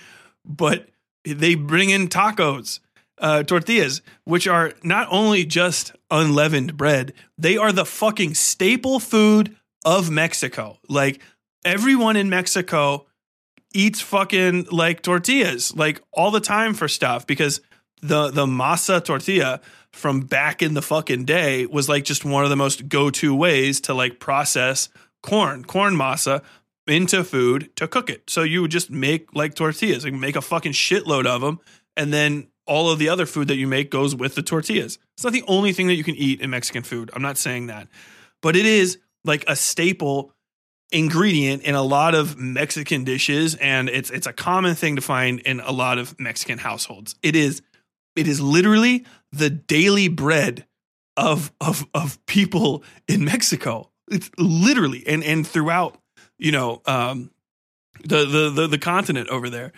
but 0.46 0.90
they 1.26 1.56
bring 1.56 1.90
in 1.90 2.08
tacos, 2.08 2.80
uh, 3.20 3.44
tortillas, 3.44 4.02
which 4.26 4.48
are 4.48 4.74
not 4.84 5.08
only 5.12 5.46
just 5.46 5.94
unleavened 6.10 6.76
bread, 6.76 7.14
they 7.38 7.58
are 7.58 7.72
the 7.72 7.86
fucking 7.86 8.34
staple 8.34 9.00
food 9.00 9.56
of 9.86 10.10
Mexico. 10.10 10.80
Like 10.90 11.22
everyone 11.64 12.16
in 12.16 12.30
Mexico 12.30 13.06
eats 13.74 14.02
fucking 14.02 14.68
like 14.72 15.02
tortillas 15.02 15.76
like 15.76 16.02
all 16.12 16.32
the 16.32 16.40
time 16.40 16.74
for 16.74 16.88
stuff 16.88 17.26
because 17.26 17.60
the 18.02 18.30
the 18.30 18.46
masa 18.46 19.04
tortilla 19.04 19.60
from 19.94 20.22
back 20.22 20.62
in 20.62 20.74
the 20.74 20.82
fucking 20.82 21.24
day 21.24 21.66
was 21.68 21.88
like 21.88 22.04
just 22.04 22.26
one 22.26 22.44
of 22.44 22.50
the 22.50 22.56
most 22.56 22.90
go-to 22.90 23.34
ways 23.34 23.80
to 23.82 23.94
like 23.94 24.20
process 24.20 24.90
corn, 25.22 25.64
corn 25.64 25.96
masa 25.96 26.42
into 26.88 27.24
food 27.24 27.74
to 27.78 27.88
cook 27.88 28.10
it. 28.10 28.30
So 28.30 28.44
you 28.44 28.62
would 28.62 28.72
just 28.72 28.90
make 28.90 29.34
like 29.34 29.56
tortillas, 29.56 30.04
like 30.04 30.14
make 30.14 30.36
a 30.36 30.42
fucking 30.42 30.74
shitload 30.74 31.26
of 31.26 31.42
them, 31.42 31.60
and 31.96 32.12
then 32.12 32.48
all 32.66 32.90
of 32.90 33.00
the 33.00 33.10
other 33.10 33.26
food 33.26 33.48
that 33.50 33.56
you 33.56 33.68
make 33.68 33.90
goes 33.90 34.16
with 34.16 34.36
the 34.36 34.42
tortillas. 34.42 34.98
It's 35.16 35.24
not 35.24 35.34
the 35.34 35.44
only 35.48 35.74
thing 35.74 35.88
that 35.88 35.96
you 35.96 36.04
can 36.04 36.16
eat 36.16 36.42
in 36.42 36.50
Mexican 36.50 36.84
food. 36.84 37.12
I'm 37.14 37.22
not 37.22 37.38
saying 37.38 37.68
that, 37.68 37.88
but 38.42 38.56
it 38.56 38.66
is 38.66 38.98
like 39.24 39.46
a 39.48 39.56
staple 39.56 40.34
ingredient 40.92 41.64
in 41.64 41.76
a 41.76 41.84
lot 41.84 42.16
of 42.16 42.38
Mexican 42.38 43.04
dishes, 43.04 43.56
and 43.56 43.90
it's 43.90 44.10
it's 44.10 44.28
a 44.28 44.34
common 44.34 44.76
thing 44.76 44.96
to 44.96 45.02
find 45.02 45.40
in 45.42 45.60
a 45.60 45.72
lot 45.72 45.98
of 45.98 46.20
Mexican 46.20 46.58
households. 46.58 47.16
It 47.22 47.36
is 47.36 47.62
it 48.16 48.28
is 48.28 48.40
literally 48.42 49.06
the 49.32 49.50
daily 49.50 50.08
bread 50.08 50.66
of 51.18 51.52
of 51.62 51.88
of 51.94 52.24
people 52.26 52.84
in 53.08 53.26
Mexico. 53.26 53.90
It's 54.10 54.30
literally 54.38 55.06
and 55.08 55.24
and 55.24 55.46
throughout 55.46 55.98
you 56.38 56.52
know 56.52 56.82
um, 56.86 57.32
the, 58.04 58.26
the 58.26 58.50
the 58.50 58.68
the 58.68 58.78
continent 58.78 59.30
over 59.30 59.50
there. 59.50 59.72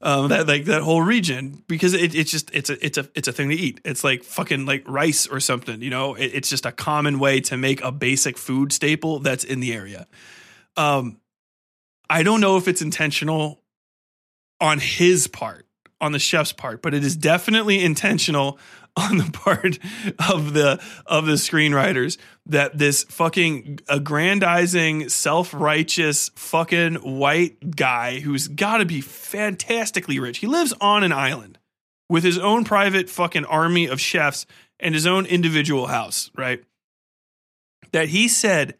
Um, 0.00 0.28
that 0.28 0.46
like 0.46 0.66
that 0.66 0.82
whole 0.82 1.02
region 1.02 1.64
because 1.66 1.92
it, 1.92 2.14
it's 2.14 2.30
just 2.30 2.54
it's 2.54 2.70
a 2.70 2.84
it's 2.84 2.98
a 2.98 3.08
it's 3.16 3.26
a 3.26 3.32
thing 3.32 3.48
to 3.48 3.56
eat. 3.56 3.80
It's 3.84 4.04
like 4.04 4.22
fucking 4.22 4.64
like 4.64 4.84
rice 4.86 5.26
or 5.26 5.40
something, 5.40 5.82
you 5.82 5.90
know. 5.90 6.14
It, 6.14 6.26
it's 6.34 6.48
just 6.48 6.64
a 6.64 6.70
common 6.70 7.18
way 7.18 7.40
to 7.40 7.56
make 7.56 7.82
a 7.82 7.90
basic 7.90 8.38
food 8.38 8.72
staple 8.72 9.18
that's 9.18 9.42
in 9.42 9.58
the 9.58 9.74
area. 9.74 10.06
Um, 10.76 11.20
I 12.08 12.22
don't 12.22 12.40
know 12.40 12.56
if 12.56 12.68
it's 12.68 12.80
intentional 12.80 13.60
on 14.60 14.78
his 14.78 15.26
part, 15.26 15.66
on 16.00 16.12
the 16.12 16.18
chef's 16.18 16.52
part, 16.52 16.82
but 16.82 16.94
it 16.94 17.04
is 17.04 17.16
definitely 17.16 17.84
intentional 17.84 18.58
on 18.96 19.18
the 19.18 19.30
part 19.32 19.78
of 20.30 20.54
the 20.54 20.82
of 21.06 21.26
the 21.26 21.34
screenwriters 21.34 22.18
that 22.46 22.78
this 22.78 23.04
fucking 23.04 23.80
aggrandizing, 23.88 25.08
self-righteous 25.08 26.30
fucking 26.34 26.96
white 26.96 27.76
guy 27.76 28.20
who's 28.20 28.48
got 28.48 28.78
to 28.78 28.84
be 28.84 29.00
fantastically 29.00 30.18
rich. 30.18 30.38
He 30.38 30.46
lives 30.46 30.74
on 30.80 31.04
an 31.04 31.12
island 31.12 31.58
with 32.08 32.24
his 32.24 32.38
own 32.38 32.64
private 32.64 33.10
fucking 33.10 33.44
army 33.44 33.86
of 33.86 34.00
chefs 34.00 34.46
and 34.80 34.94
his 34.94 35.06
own 35.06 35.26
individual 35.26 35.88
house, 35.88 36.30
right? 36.36 36.64
That 37.92 38.08
he 38.08 38.28
said 38.28 38.76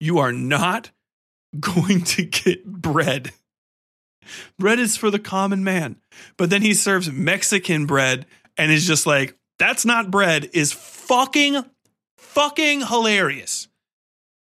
you 0.00 0.18
are 0.18 0.32
not 0.32 0.90
going 1.60 2.02
to 2.02 2.24
get 2.24 2.64
bread. 2.64 3.32
Bread 4.58 4.78
is 4.78 4.96
for 4.96 5.10
the 5.10 5.18
common 5.18 5.64
man. 5.64 5.96
But 6.36 6.50
then 6.50 6.62
he 6.62 6.74
serves 6.74 7.10
Mexican 7.10 7.86
bread 7.86 8.26
and 8.56 8.72
is 8.72 8.86
just 8.86 9.06
like, 9.06 9.36
that's 9.58 9.84
not 9.84 10.10
bread, 10.10 10.50
is 10.52 10.72
fucking, 10.72 11.64
fucking 12.16 12.86
hilarious. 12.86 13.68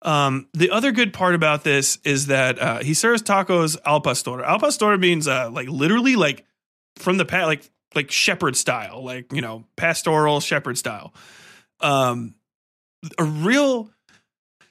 Um, 0.03 0.48
the 0.53 0.72
other 0.72 0.91
good 0.91 1.14
part 1.14 1.36
about 1.36 1.64
this 1.64 1.99
is 2.03 2.28
that 2.28 2.60
uh, 2.60 2.80
he 2.80 2.94
serves 2.94 3.22
tacos 3.22 3.78
al 3.86 4.02
pastor. 4.02 4.44
Al 4.44 4.60
pastor 4.60 4.98
means 4.98 5.28
uh, 5.28 5.49
like 5.52 5.68
literally 5.68 6.16
like 6.16 6.45
from 6.98 7.18
the 7.18 7.26
pat 7.26 7.45
like 7.45 7.70
like 7.94 8.10
shepherd 8.10 8.56
style, 8.56 9.03
like 9.03 9.32
you 9.32 9.41
know 9.41 9.66
pastoral 9.76 10.40
shepherd 10.40 10.78
style. 10.78 11.14
Um, 11.82 12.36
a 13.18 13.24
real, 13.24 13.90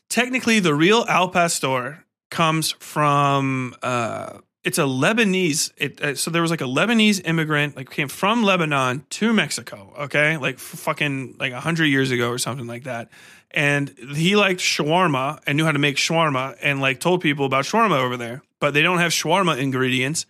technically 0.08 0.58
the 0.58 0.74
real 0.74 1.04
al 1.08 1.28
pastor 1.28 2.04
comes 2.30 2.72
from 2.72 3.74
uh, 3.82 4.38
it's 4.62 4.78
a 4.78 4.82
Lebanese. 4.82 5.72
It, 5.76 6.02
uh, 6.02 6.14
so 6.14 6.30
there 6.30 6.42
was 6.42 6.50
like 6.50 6.60
a 6.60 6.64
Lebanese 6.64 7.22
immigrant, 7.24 7.76
like 7.76 7.90
came 7.90 8.08
from 8.08 8.42
Lebanon 8.42 9.04
to 9.10 9.32
Mexico. 9.32 9.94
Okay, 10.00 10.36
like 10.36 10.58
fucking 10.58 11.36
like 11.38 11.52
hundred 11.52 11.86
years 11.86 12.10
ago 12.10 12.28
or 12.30 12.38
something 12.38 12.66
like 12.66 12.84
that. 12.84 13.08
And 13.50 13.88
he 14.14 14.36
liked 14.36 14.60
shawarma 14.60 15.40
and 15.46 15.56
knew 15.56 15.64
how 15.64 15.72
to 15.72 15.78
make 15.78 15.96
shawarma 15.96 16.56
and 16.62 16.80
like 16.80 17.00
told 17.00 17.20
people 17.20 17.46
about 17.46 17.64
shawarma 17.64 17.98
over 17.98 18.16
there, 18.16 18.42
but 18.60 18.74
they 18.74 18.82
don't 18.82 18.98
have 18.98 19.12
shawarma 19.12 19.58
ingredients. 19.58 20.26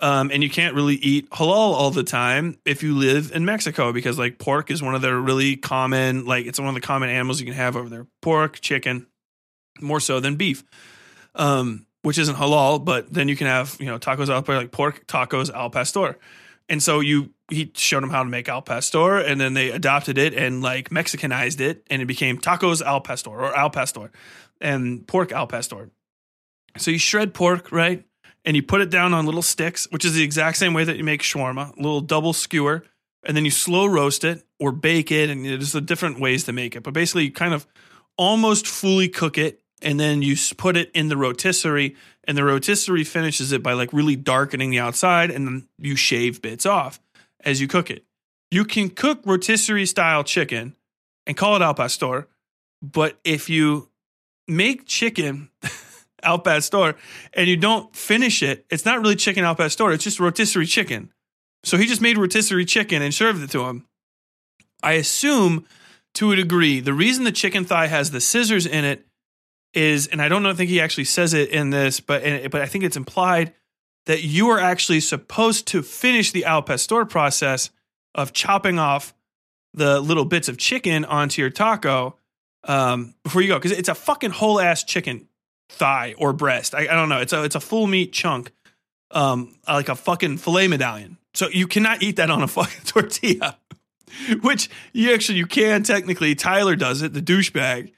Um, 0.00 0.30
and 0.32 0.42
you 0.42 0.50
can't 0.50 0.74
really 0.74 0.96
eat 0.96 1.30
halal 1.30 1.46
all 1.46 1.90
the 1.90 2.02
time 2.02 2.58
if 2.64 2.82
you 2.82 2.96
live 2.96 3.30
in 3.32 3.44
Mexico 3.44 3.92
because 3.92 4.18
like 4.18 4.38
pork 4.38 4.70
is 4.70 4.82
one 4.82 4.94
of 4.94 5.02
their 5.02 5.16
really 5.16 5.56
common, 5.56 6.24
like 6.24 6.46
it's 6.46 6.58
one 6.58 6.68
of 6.68 6.74
the 6.74 6.80
common 6.80 7.10
animals 7.10 7.38
you 7.38 7.46
can 7.46 7.54
have 7.54 7.76
over 7.76 7.88
there. 7.88 8.06
Pork, 8.20 8.60
chicken, 8.60 9.06
more 9.80 10.00
so 10.00 10.18
than 10.20 10.36
beef. 10.36 10.64
Um, 11.34 11.86
which 12.04 12.18
isn't 12.18 12.36
halal, 12.36 12.84
but 12.84 13.10
then 13.10 13.28
you 13.28 13.34
can 13.36 13.46
have, 13.46 13.78
you 13.80 13.86
know, 13.86 13.98
tacos 13.98 14.28
al 14.28 14.44
like 14.54 14.70
pork 14.70 15.06
tacos 15.06 15.50
al 15.50 15.70
pastor. 15.70 16.18
And 16.68 16.82
so 16.82 17.00
you 17.00 17.30
he 17.50 17.72
showed 17.74 18.02
them 18.02 18.10
how 18.10 18.22
to 18.22 18.28
make 18.28 18.46
al 18.46 18.60
pastor 18.60 19.18
and 19.18 19.40
then 19.40 19.54
they 19.54 19.70
adopted 19.70 20.18
it 20.18 20.34
and 20.34 20.62
like 20.62 20.90
Mexicanized 20.90 21.60
it 21.60 21.82
and 21.88 22.02
it 22.02 22.04
became 22.04 22.38
tacos 22.38 22.82
al 22.82 23.00
pastor 23.00 23.30
or 23.30 23.56
al 23.56 23.70
pastor 23.70 24.12
and 24.60 25.06
pork 25.06 25.32
al 25.32 25.46
pastor. 25.46 25.88
So 26.76 26.90
you 26.90 26.98
shred 26.98 27.32
pork, 27.32 27.72
right? 27.72 28.04
And 28.44 28.54
you 28.54 28.62
put 28.62 28.82
it 28.82 28.90
down 28.90 29.14
on 29.14 29.24
little 29.24 29.40
sticks, 29.40 29.88
which 29.90 30.04
is 30.04 30.12
the 30.12 30.22
exact 30.22 30.58
same 30.58 30.74
way 30.74 30.84
that 30.84 30.98
you 30.98 31.04
make 31.04 31.22
shawarma, 31.22 31.74
little 31.76 32.02
double 32.02 32.34
skewer, 32.34 32.84
and 33.24 33.34
then 33.34 33.46
you 33.46 33.50
slow 33.50 33.86
roast 33.86 34.24
it 34.24 34.44
or 34.60 34.72
bake 34.72 35.10
it 35.10 35.30
and 35.30 35.46
there's 35.46 35.74
a 35.74 35.80
different 35.80 36.20
ways 36.20 36.44
to 36.44 36.52
make 36.52 36.76
it. 36.76 36.82
But 36.82 36.92
basically 36.92 37.24
you 37.24 37.32
kind 37.32 37.54
of 37.54 37.66
almost 38.18 38.66
fully 38.66 39.08
cook 39.08 39.38
it 39.38 39.63
and 39.84 40.00
then 40.00 40.22
you 40.22 40.34
put 40.56 40.76
it 40.76 40.90
in 40.94 41.08
the 41.08 41.16
rotisserie 41.16 41.94
and 42.26 42.36
the 42.36 42.42
rotisserie 42.42 43.04
finishes 43.04 43.52
it 43.52 43.62
by 43.62 43.74
like 43.74 43.92
really 43.92 44.16
darkening 44.16 44.70
the 44.70 44.80
outside 44.80 45.30
and 45.30 45.46
then 45.46 45.68
you 45.78 45.94
shave 45.94 46.42
bits 46.42 46.64
off 46.66 46.98
as 47.44 47.60
you 47.60 47.68
cook 47.68 47.90
it. 47.90 48.04
You 48.50 48.64
can 48.64 48.88
cook 48.88 49.20
rotisserie 49.24 49.86
style 49.86 50.24
chicken 50.24 50.74
and 51.26 51.36
call 51.36 51.54
it 51.56 51.62
al 51.62 51.74
pastor, 51.74 52.28
but 52.82 53.18
if 53.24 53.50
you 53.50 53.90
make 54.48 54.86
chicken 54.86 55.50
al 56.22 56.38
pastor 56.38 56.96
and 57.34 57.46
you 57.46 57.56
don't 57.56 57.94
finish 57.94 58.42
it, 58.42 58.64
it's 58.70 58.86
not 58.86 59.00
really 59.00 59.16
chicken 59.16 59.44
al 59.44 59.54
pastor, 59.54 59.92
it's 59.92 60.04
just 60.04 60.18
rotisserie 60.18 60.66
chicken. 60.66 61.12
So 61.62 61.76
he 61.76 61.86
just 61.86 62.00
made 62.00 62.18
rotisserie 62.18 62.64
chicken 62.64 63.02
and 63.02 63.12
served 63.12 63.42
it 63.42 63.50
to 63.50 63.64
him. 63.64 63.86
I 64.82 64.92
assume 64.92 65.66
to 66.14 66.32
a 66.32 66.36
degree, 66.36 66.80
the 66.80 66.92
reason 66.92 67.24
the 67.24 67.32
chicken 67.32 67.64
thigh 67.64 67.88
has 67.88 68.10
the 68.10 68.20
scissors 68.20 68.66
in 68.66 68.84
it 68.84 69.06
is, 69.74 70.06
and 70.06 70.22
I 70.22 70.28
don't 70.28 70.42
know, 70.42 70.54
think 70.54 70.70
he 70.70 70.80
actually 70.80 71.04
says 71.04 71.34
it 71.34 71.50
in 71.50 71.70
this, 71.70 72.00
but 72.00 72.22
but 72.50 72.60
I 72.60 72.66
think 72.66 72.84
it's 72.84 72.96
implied 72.96 73.52
that 74.06 74.22
you 74.22 74.48
are 74.50 74.60
actually 74.60 75.00
supposed 75.00 75.66
to 75.68 75.82
finish 75.82 76.32
the 76.32 76.44
al 76.44 76.62
pastor 76.62 77.04
process 77.04 77.70
of 78.14 78.32
chopping 78.32 78.78
off 78.78 79.14
the 79.72 80.00
little 80.00 80.24
bits 80.24 80.48
of 80.48 80.56
chicken 80.56 81.04
onto 81.04 81.42
your 81.42 81.50
taco 81.50 82.16
um, 82.64 83.14
before 83.24 83.42
you 83.42 83.48
go, 83.48 83.58
because 83.58 83.72
it's 83.72 83.88
a 83.88 83.94
fucking 83.94 84.30
whole 84.30 84.60
ass 84.60 84.84
chicken. 84.84 85.28
thigh 85.70 86.14
or 86.18 86.32
breast. 86.32 86.74
I, 86.74 86.82
I 86.82 86.94
don't 86.94 87.08
know. 87.08 87.20
It's 87.20 87.32
a 87.32 87.42
it's 87.42 87.54
a 87.56 87.60
full 87.60 87.86
meat 87.86 88.12
chunk, 88.12 88.52
um, 89.10 89.56
like 89.66 89.88
a 89.88 89.94
fucking 89.96 90.38
filet 90.38 90.68
medallion. 90.68 91.16
So 91.32 91.48
you 91.48 91.66
cannot 91.66 92.02
eat 92.02 92.16
that 92.16 92.30
on 92.30 92.42
a 92.42 92.46
fucking 92.58 92.84
tortilla. 92.84 93.58
Which 94.42 94.70
you 94.92 95.12
actually 95.12 95.38
you 95.38 95.46
can 95.46 95.82
technically. 95.82 96.34
Tyler 96.34 96.76
does 96.76 97.02
it, 97.02 97.14
the 97.14 97.22
douchebag 97.22 97.92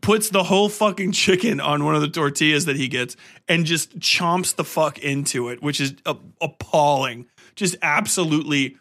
puts 0.00 0.30
the 0.30 0.42
whole 0.42 0.68
fucking 0.68 1.12
chicken 1.12 1.60
on 1.60 1.84
one 1.84 1.94
of 1.94 2.00
the 2.00 2.08
tortillas 2.08 2.64
that 2.64 2.76
he 2.76 2.88
gets 2.88 3.16
and 3.48 3.64
just 3.64 3.98
chomps 3.98 4.54
the 4.54 4.64
fuck 4.64 4.98
into 4.98 5.48
it, 5.48 5.62
which 5.62 5.80
is 5.80 5.94
appalling. 6.40 7.26
Just 7.54 7.76
absolutely, 7.82 8.76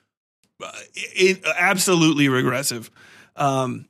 uh, 0.63 0.71
it, 0.93 1.43
absolutely 1.57 2.29
regressive. 2.29 2.89
Um, 3.35 3.87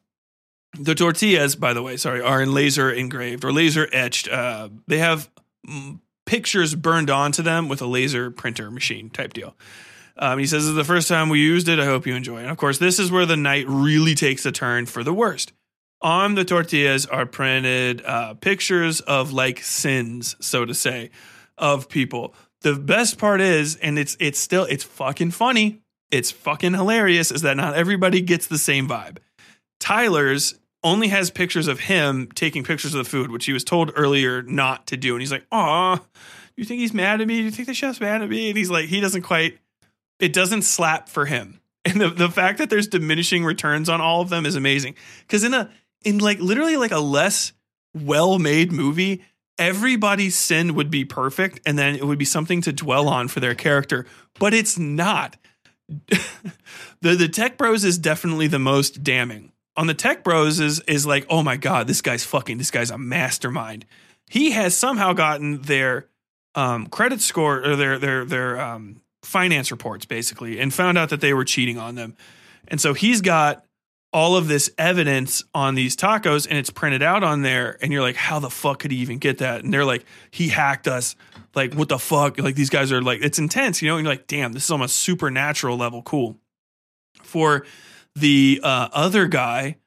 the 0.78 0.96
tortillas, 0.96 1.56
by 1.56 1.74
the 1.74 1.82
way, 1.82 1.98
sorry, 1.98 2.22
are 2.22 2.42
in 2.42 2.54
laser 2.54 2.92
engraved 2.92 3.46
or 3.46 3.52
laser 3.52 3.88
etched. 3.92 4.28
Uh, 4.28 4.70
they 4.88 4.98
have 4.98 5.30
mm, 5.68 6.00
pictures 6.26 6.76
burned 6.76 7.10
onto 7.10 7.42
them 7.42 7.70
with 7.70 7.82
a 7.82 7.88
laser 7.88 8.30
printer 8.30 8.70
machine 8.70 9.10
type 9.10 9.34
deal. 9.34 9.56
Um, 10.18 10.40
he 10.40 10.46
says, 10.46 10.64
This 10.64 10.70
is 10.70 10.76
the 10.76 10.84
first 10.84 11.08
time 11.08 11.30
we 11.30 11.40
used 11.40 11.68
it. 11.68 11.80
I 11.80 11.86
hope 11.86 12.06
you 12.06 12.16
enjoy. 12.16 12.38
And 12.38 12.50
of 12.50 12.58
course, 12.58 12.78
this 12.78 13.00
is 13.00 13.12
where 13.12 13.26
the 13.26 13.38
night 13.38 13.66
really 13.68 14.16
takes 14.16 14.46
a 14.46 14.52
turn 14.52 14.86
for 14.86 15.04
the 15.04 15.14
worst 15.14 15.54
on 16.06 16.36
the 16.36 16.46
tortillas 16.46 17.08
are 17.08 17.26
printed 17.26 18.06
uh, 18.06 18.36
pictures 18.36 19.02
of 19.02 19.34
like 19.34 19.60
sins, 19.60 20.36
so 20.40 20.64
to 20.64 20.74
say, 20.74 21.10
of 21.58 21.90
people. 21.90 22.36
The 22.62 22.76
best 22.76 23.18
part 23.18 23.42
is, 23.42 23.76
and 23.78 23.98
it's 23.98 24.16
it's 24.20 24.38
still 24.38 24.66
it's 24.66 24.84
fucking 24.84 25.32
funny. 25.32 25.82
It's 26.12 26.30
fucking 26.30 26.76
hilarious. 26.76 27.32
Is 27.32 27.42
that 27.42 27.58
not 27.58 27.74
everybody 27.74 28.22
gets 28.22 28.46
the 28.46 28.60
same 28.60 28.88
vibe? 28.88 29.18
Tyler's 29.80 30.54
only 30.84 31.08
has 31.08 31.32
pictures 31.32 31.68
of 31.68 31.80
him 31.80 32.30
taking 32.36 32.64
pictures 32.64 32.94
of 32.94 33.04
the 33.04 33.10
food, 33.10 33.32
which 33.32 33.46
he 33.46 33.54
was 33.54 33.64
told 33.64 33.92
earlier 33.96 34.44
not 34.44 34.86
to 34.88 34.98
do. 34.98 35.16
And 35.16 35.22
he's 35.24 35.32
like, 35.32 35.48
"Aw, 35.52 36.00
you 36.56 36.66
think 36.66 36.82
he's 36.82 36.94
mad 36.94 37.20
at 37.20 37.28
me? 37.28 37.38
Do 37.38 37.44
you 37.46 37.52
think 37.52 37.68
the 37.68 37.74
chef's 37.74 38.00
mad 38.00 38.22
at 38.22 38.30
me?" 38.30 38.50
And 38.50 38.58
he's 38.58 38.70
like, 38.70 38.86
he 38.86 39.00
doesn't 39.02 39.24
quite. 39.24 39.58
It 40.20 40.34
doesn't 40.34 40.62
slap 40.62 41.10
for 41.10 41.26
him. 41.26 41.60
And 41.84 42.02
the, 42.02 42.10
the 42.10 42.30
fact 42.30 42.58
that 42.58 42.72
there's 42.72 42.88
diminishing 42.88 43.46
returns 43.46 43.90
on 43.90 44.02
all 44.02 44.22
of 44.22 44.30
them 44.30 44.46
is 44.46 44.56
amazing. 44.56 44.96
Because 45.22 45.44
in 45.44 45.54
a 45.54 45.70
in 46.06 46.20
like 46.20 46.40
literally 46.40 46.78
like 46.78 46.92
a 46.92 47.00
less 47.00 47.52
well-made 47.94 48.72
movie, 48.72 49.24
everybody's 49.58 50.36
sin 50.36 50.76
would 50.76 50.90
be 50.90 51.06
perfect 51.06 51.60
and 51.66 51.78
then 51.78 51.96
it 51.96 52.06
would 52.06 52.18
be 52.20 52.26
something 52.26 52.62
to 52.62 52.74
dwell 52.74 53.08
on 53.08 53.28
for 53.28 53.40
their 53.40 53.56
character, 53.56 54.06
but 54.40 54.54
it's 54.54 54.78
not. 54.78 55.38
the 57.02 57.16
the 57.16 57.28
Tech 57.28 57.58
Bros 57.58 57.84
is 57.84 57.98
definitely 57.98 58.48
the 58.48 58.60
most 58.60 59.04
damning. 59.04 59.52
On 59.78 59.88
the 59.88 59.94
Tech 59.94 60.24
Bros 60.24 60.60
is 60.60 60.80
is 60.82 61.06
like, 61.06 61.26
"Oh 61.30 61.44
my 61.44 61.58
god, 61.58 61.86
this 61.86 62.02
guy's 62.02 62.24
fucking 62.24 62.58
this 62.58 62.72
guy's 62.72 62.90
a 62.90 62.98
mastermind." 62.98 63.86
He 64.28 64.52
has 64.52 64.76
somehow 64.76 65.14
gotten 65.14 65.62
their 65.62 66.08
um, 66.56 66.88
credit 66.88 67.22
score 67.22 67.64
or 67.64 67.76
their 67.76 68.00
their 68.00 68.26
their 68.26 68.60
um, 68.60 69.02
finance 69.22 69.72
reports 69.72 70.06
basically 70.06 70.60
and 70.60 70.74
found 70.74 70.98
out 70.98 71.10
that 71.10 71.22
they 71.22 71.34
were 71.34 71.46
cheating 71.46 71.78
on 71.78 71.96
them. 71.96 72.16
And 72.68 72.80
so 72.82 72.94
he's 72.94 73.22
got 73.22 73.65
all 74.16 74.38
of 74.38 74.48
this 74.48 74.72
evidence 74.78 75.44
on 75.54 75.76
these 75.76 75.98
tacos 75.98 76.48
and 76.48 76.58
it's 76.58 76.70
printed 76.70 77.04
out 77.04 77.22
on 77.22 77.42
there 77.42 77.78
and 77.82 77.92
you're 77.92 78.02
like 78.02 78.16
how 78.16 78.40
the 78.40 78.50
fuck 78.50 78.80
could 78.80 78.90
he 78.92 79.00
even 79.00 79.18
get 79.18 79.40
that? 79.40 79.62
And 79.62 79.74
they're 79.74 79.84
like 79.84 80.06
he 80.32 80.48
hacked 80.48 80.88
us. 80.88 81.18
Like 81.54 81.74
what 81.74 81.90
the 81.90 82.00
fuck? 82.00 82.40
Like 82.40 82.56
these 82.56 82.70
guys 82.70 82.94
are 82.94 83.02
like 83.02 83.22
it's 83.22 83.40
intense 83.40 83.82
you 83.82 83.90
know? 83.90 83.98
And 83.98 84.06
you're 84.06 84.14
like 84.14 84.26
damn 84.26 84.54
this 84.54 84.64
is 84.64 84.72
almost 84.72 84.96
supernatural 84.96 85.76
level 85.76 86.02
cool. 86.02 86.38
For 87.24 87.66
the 88.16 88.62
uh, 88.64 88.88
other 88.94 89.28
guy 89.28 89.80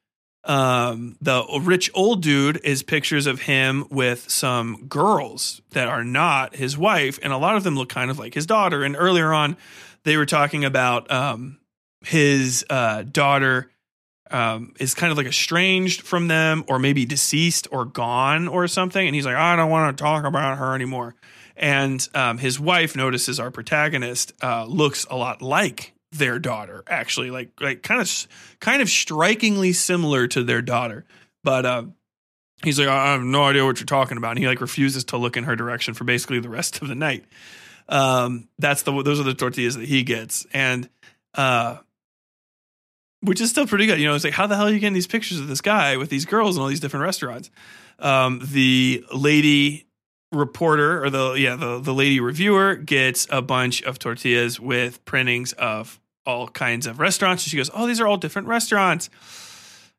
um, 0.45 1.17
the 1.23 1.43
rich 1.63 1.91
old 1.95 2.23
dude 2.23 2.61
is 2.63 2.83
pictures 2.83 3.27
of 3.27 3.41
him 3.41 3.87
with 3.91 4.31
some 4.31 4.89
girls 4.89 5.63
that 5.71 5.89
are 5.89 6.05
not 6.05 6.55
his 6.55 6.77
wife. 6.77 7.19
And 7.23 7.33
a 7.33 7.39
lot 7.39 7.57
of 7.57 7.65
them 7.65 7.77
look 7.77 7.89
kind 7.89 8.11
of 8.11 8.19
like 8.19 8.35
his 8.35 8.45
daughter. 8.45 8.85
And 8.85 8.95
earlier 8.95 9.33
on 9.33 9.57
they 10.05 10.19
were 10.19 10.27
talking 10.27 10.67
about 10.67 11.11
um, 11.11 11.59
his 12.03 12.67
uh, 12.69 13.05
daughter 13.05 13.71
um, 14.31 14.75
is 14.79 14.95
kind 14.95 15.11
of 15.11 15.17
like 15.17 15.27
estranged 15.27 16.03
from 16.03 16.29
them 16.29 16.65
or 16.69 16.79
maybe 16.79 17.05
deceased 17.05 17.69
or 17.71 17.85
gone 17.85 18.49
or 18.49 18.69
something. 18.69 19.07
And 19.07 19.15
he's 19.15 19.27
like, 19.27 19.37
I 19.37 19.57
don't 19.57 19.71
want 19.71 19.97
to 19.97 20.03
talk 20.03 20.25
about 20.25 20.59
her 20.59 20.75
anymore. 20.75 21.15
And 21.57 22.07
um, 22.15 22.39
his 22.39 22.61
wife 22.61 22.95
notices 22.95 23.41
our 23.41 23.51
protagonist 23.51 24.33
uh, 24.43 24.65
looks 24.65 25.07
a 25.11 25.17
lot 25.17 25.43
like 25.43 25.93
their 26.13 26.39
daughter, 26.39 26.85
actually, 26.87 27.31
like 27.31 27.51
like 27.61 27.83
kind 27.83 28.01
of 28.01 28.29
kind 28.61 28.81
of 28.81 28.89
strikingly 28.89 29.73
similar 29.73 30.27
to 30.29 30.45
their 30.45 30.63
daughter. 30.63 31.05
But 31.43 31.67
uh, 31.67 31.83
he's 32.63 32.79
like, 32.79 32.89
I 32.89 33.13
have 33.13 33.23
no 33.23 33.45
idea 33.45 33.65
what 33.65 33.81
you're 33.81 33.87
talking 33.87 34.17
about. 34.17 34.31
And 34.31 34.39
he 34.39 34.47
like 34.47 34.61
refuses 34.61 35.05
to 35.07 35.17
look 35.17 35.37
in 35.37 35.45
her 35.45 35.57
direction 35.57 35.95
for 35.95 36.05
basically 36.05 36.41
the 36.41 36.49
rest 36.49 36.81
of 36.81 36.89
the 36.89 36.95
night. 36.95 37.25
Um, 37.89 38.49
that's 38.59 38.83
the 38.83 39.03
those 39.03 39.19
are 39.19 39.25
the 39.25 39.35
tortillas 39.35 39.77
that 39.77 39.87
he 39.87 40.03
gets, 40.03 40.47
and 40.53 40.89
uh, 41.35 41.79
which 43.21 43.41
is 43.41 43.51
still 43.51 43.67
pretty 43.67 43.87
good. 43.87 43.99
You 43.99 44.07
know, 44.07 44.15
it's 44.15 44.25
like, 44.25 44.35
how 44.35 44.47
the 44.47 44.57
hell 44.57 44.67
are 44.67 44.71
you 44.71 44.79
getting 44.79 44.95
these 44.95 45.07
pictures 45.07 45.41
of 45.41 45.49
this 45.49 45.61
guy 45.61 45.97
with 45.97 46.11
these 46.11 46.25
girls 46.25 46.57
in 46.57 46.63
all 46.63 46.69
these 46.69 46.81
different 46.81 47.05
restaurants? 47.05 47.51
Um, 47.99 48.41
the 48.45 49.05
lady 49.13 49.87
reporter 50.31 51.03
or 51.03 51.09
the 51.09 51.33
yeah 51.33 51.57
the 51.57 51.81
the 51.81 51.95
lady 51.95 52.21
reviewer 52.21 52.75
gets 52.77 53.27
a 53.31 53.41
bunch 53.41 53.83
of 53.85 53.99
tortillas 53.99 54.61
with 54.61 55.03
printings 55.07 55.55
of 55.55 55.99
all 56.27 56.49
kinds 56.49 56.87
of 56.87 57.01
restaurants. 57.01 57.45
And 57.45 57.51
she 57.51 57.57
goes, 57.57 57.71
"Oh, 57.75 57.87
these 57.87 58.01
are 58.01 58.07
all 58.07 58.19
different 58.19 58.47
restaurants 58.47 59.11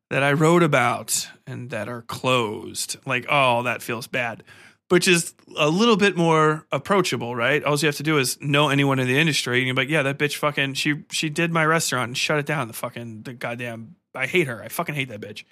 that 0.10 0.24
I 0.24 0.34
wrote 0.34 0.64
about 0.64 1.28
and 1.46 1.72
that 1.72 1.90
are 1.90 2.04
closed." 2.04 2.98
Like, 3.06 3.26
oh, 3.30 3.64
that 3.64 3.82
feels 3.82 4.08
bad 4.08 4.44
which 4.90 5.08
is 5.08 5.34
a 5.58 5.70
little 5.70 5.98
bit 5.98 6.18
more 6.18 6.66
approachable, 6.72 7.36
right? 7.36 7.64
All 7.64 7.78
you 7.78 7.88
have 7.88 7.96
to 7.98 8.04
do 8.04 8.18
is 8.18 8.40
know 8.42 8.70
anyone 8.70 9.00
in 9.00 9.08
the 9.08 9.18
industry, 9.18 9.60
and 9.60 9.68
you're 9.68 9.76
like, 9.76 9.90
yeah, 9.90 10.04
that 10.04 10.18
bitch 10.18 10.36
fucking 10.36 10.74
she 10.74 11.04
she 11.12 11.30
did 11.30 11.52
my 11.52 11.66
restaurant 11.66 12.10
and 12.10 12.18
shut 12.18 12.40
it 12.40 12.46
down. 12.46 12.68
The 12.68 12.74
fucking 12.74 13.24
the 13.24 13.34
goddamn 13.34 13.96
I 14.14 14.28
hate 14.28 14.48
her. 14.48 14.62
I 14.62 14.68
fucking 14.68 14.96
hate 14.96 15.10
that 15.10 15.22
bitch. 15.22 15.44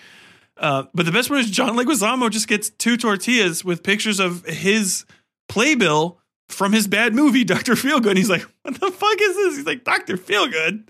Uh, 0.58 0.86
but 0.94 1.06
the 1.06 1.12
best 1.12 1.30
one 1.30 1.40
is 1.40 1.52
John 1.52 1.76
Leguizamo 1.76 2.32
just 2.32 2.48
gets 2.48 2.70
two 2.70 2.98
tortillas 2.98 3.64
with 3.64 3.84
pictures 3.84 4.20
of 4.20 4.44
his 4.46 5.06
playbill 5.48 6.20
from 6.50 6.74
his 6.74 6.88
bad 6.88 7.14
movie, 7.14 7.44
Doctor 7.46 7.74
Feelgood. 7.74 8.18
He's 8.18 8.30
like, 8.30 8.46
what 8.64 8.80
the 8.80 8.92
fuck 8.92 9.18
is 9.22 9.36
this? 9.36 9.58
He's 9.58 9.66
like, 9.66 9.84
Doctor 9.84 10.18
Feelgood. 10.18 10.88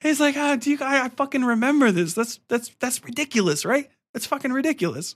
He's 0.00 0.20
like, 0.20 0.36
ah, 0.36 0.56
do 0.56 0.70
you? 0.70 0.78
I, 0.80 1.06
I 1.06 1.08
fucking 1.08 1.44
remember 1.44 1.90
this. 1.90 2.14
That's 2.14 2.40
that's 2.48 2.70
that's 2.78 3.04
ridiculous, 3.04 3.64
right? 3.64 3.90
That's 4.14 4.26
fucking 4.26 4.52
ridiculous. 4.52 5.14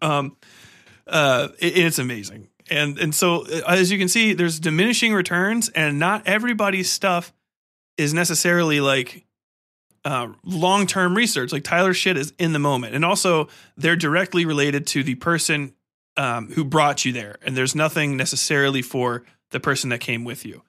Um, 0.00 0.36
uh, 1.06 1.48
it, 1.58 1.78
it's 1.78 1.98
amazing. 1.98 2.48
And 2.70 2.98
and 2.98 3.14
so 3.14 3.46
uh, 3.46 3.62
as 3.68 3.92
you 3.92 3.98
can 3.98 4.08
see, 4.08 4.32
there's 4.32 4.58
diminishing 4.58 5.12
returns, 5.12 5.68
and 5.70 5.98
not 5.98 6.26
everybody's 6.26 6.90
stuff 6.90 7.32
is 7.96 8.14
necessarily 8.14 8.80
like 8.80 9.24
uh, 10.04 10.28
long 10.44 10.86
term 10.86 11.14
research. 11.16 11.52
Like 11.52 11.64
Tyler 11.64 11.94
shit 11.94 12.16
is 12.16 12.32
in 12.38 12.52
the 12.52 12.58
moment, 12.58 12.94
and 12.94 13.04
also 13.04 13.48
they're 13.76 13.96
directly 13.96 14.46
related 14.46 14.86
to 14.88 15.02
the 15.02 15.14
person 15.16 15.74
um, 16.16 16.50
who 16.52 16.64
brought 16.64 17.04
you 17.04 17.12
there, 17.12 17.38
and 17.42 17.56
there's 17.56 17.74
nothing 17.74 18.16
necessarily 18.16 18.82
for 18.82 19.24
the 19.50 19.60
person 19.60 19.90
that 19.90 20.00
came 20.00 20.24
with 20.24 20.44
you. 20.46 20.62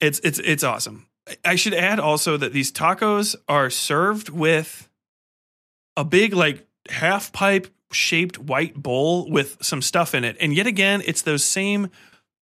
It's 0.00 0.20
it's 0.20 0.38
it's 0.40 0.64
awesome. 0.64 1.06
I 1.44 1.56
should 1.56 1.74
add 1.74 2.00
also 2.00 2.36
that 2.36 2.52
these 2.52 2.70
tacos 2.70 3.34
are 3.48 3.70
served 3.70 4.28
with 4.28 4.90
a 5.96 6.04
big 6.04 6.34
like 6.34 6.66
half 6.90 7.32
pipe 7.32 7.68
shaped 7.94 8.38
white 8.38 8.74
bowl 8.74 9.30
with 9.30 9.56
some 9.60 9.82
stuff 9.82 10.14
in 10.14 10.24
it. 10.24 10.36
And 10.40 10.54
yet 10.54 10.66
again, 10.66 11.02
it's 11.06 11.22
those 11.22 11.44
same 11.44 11.90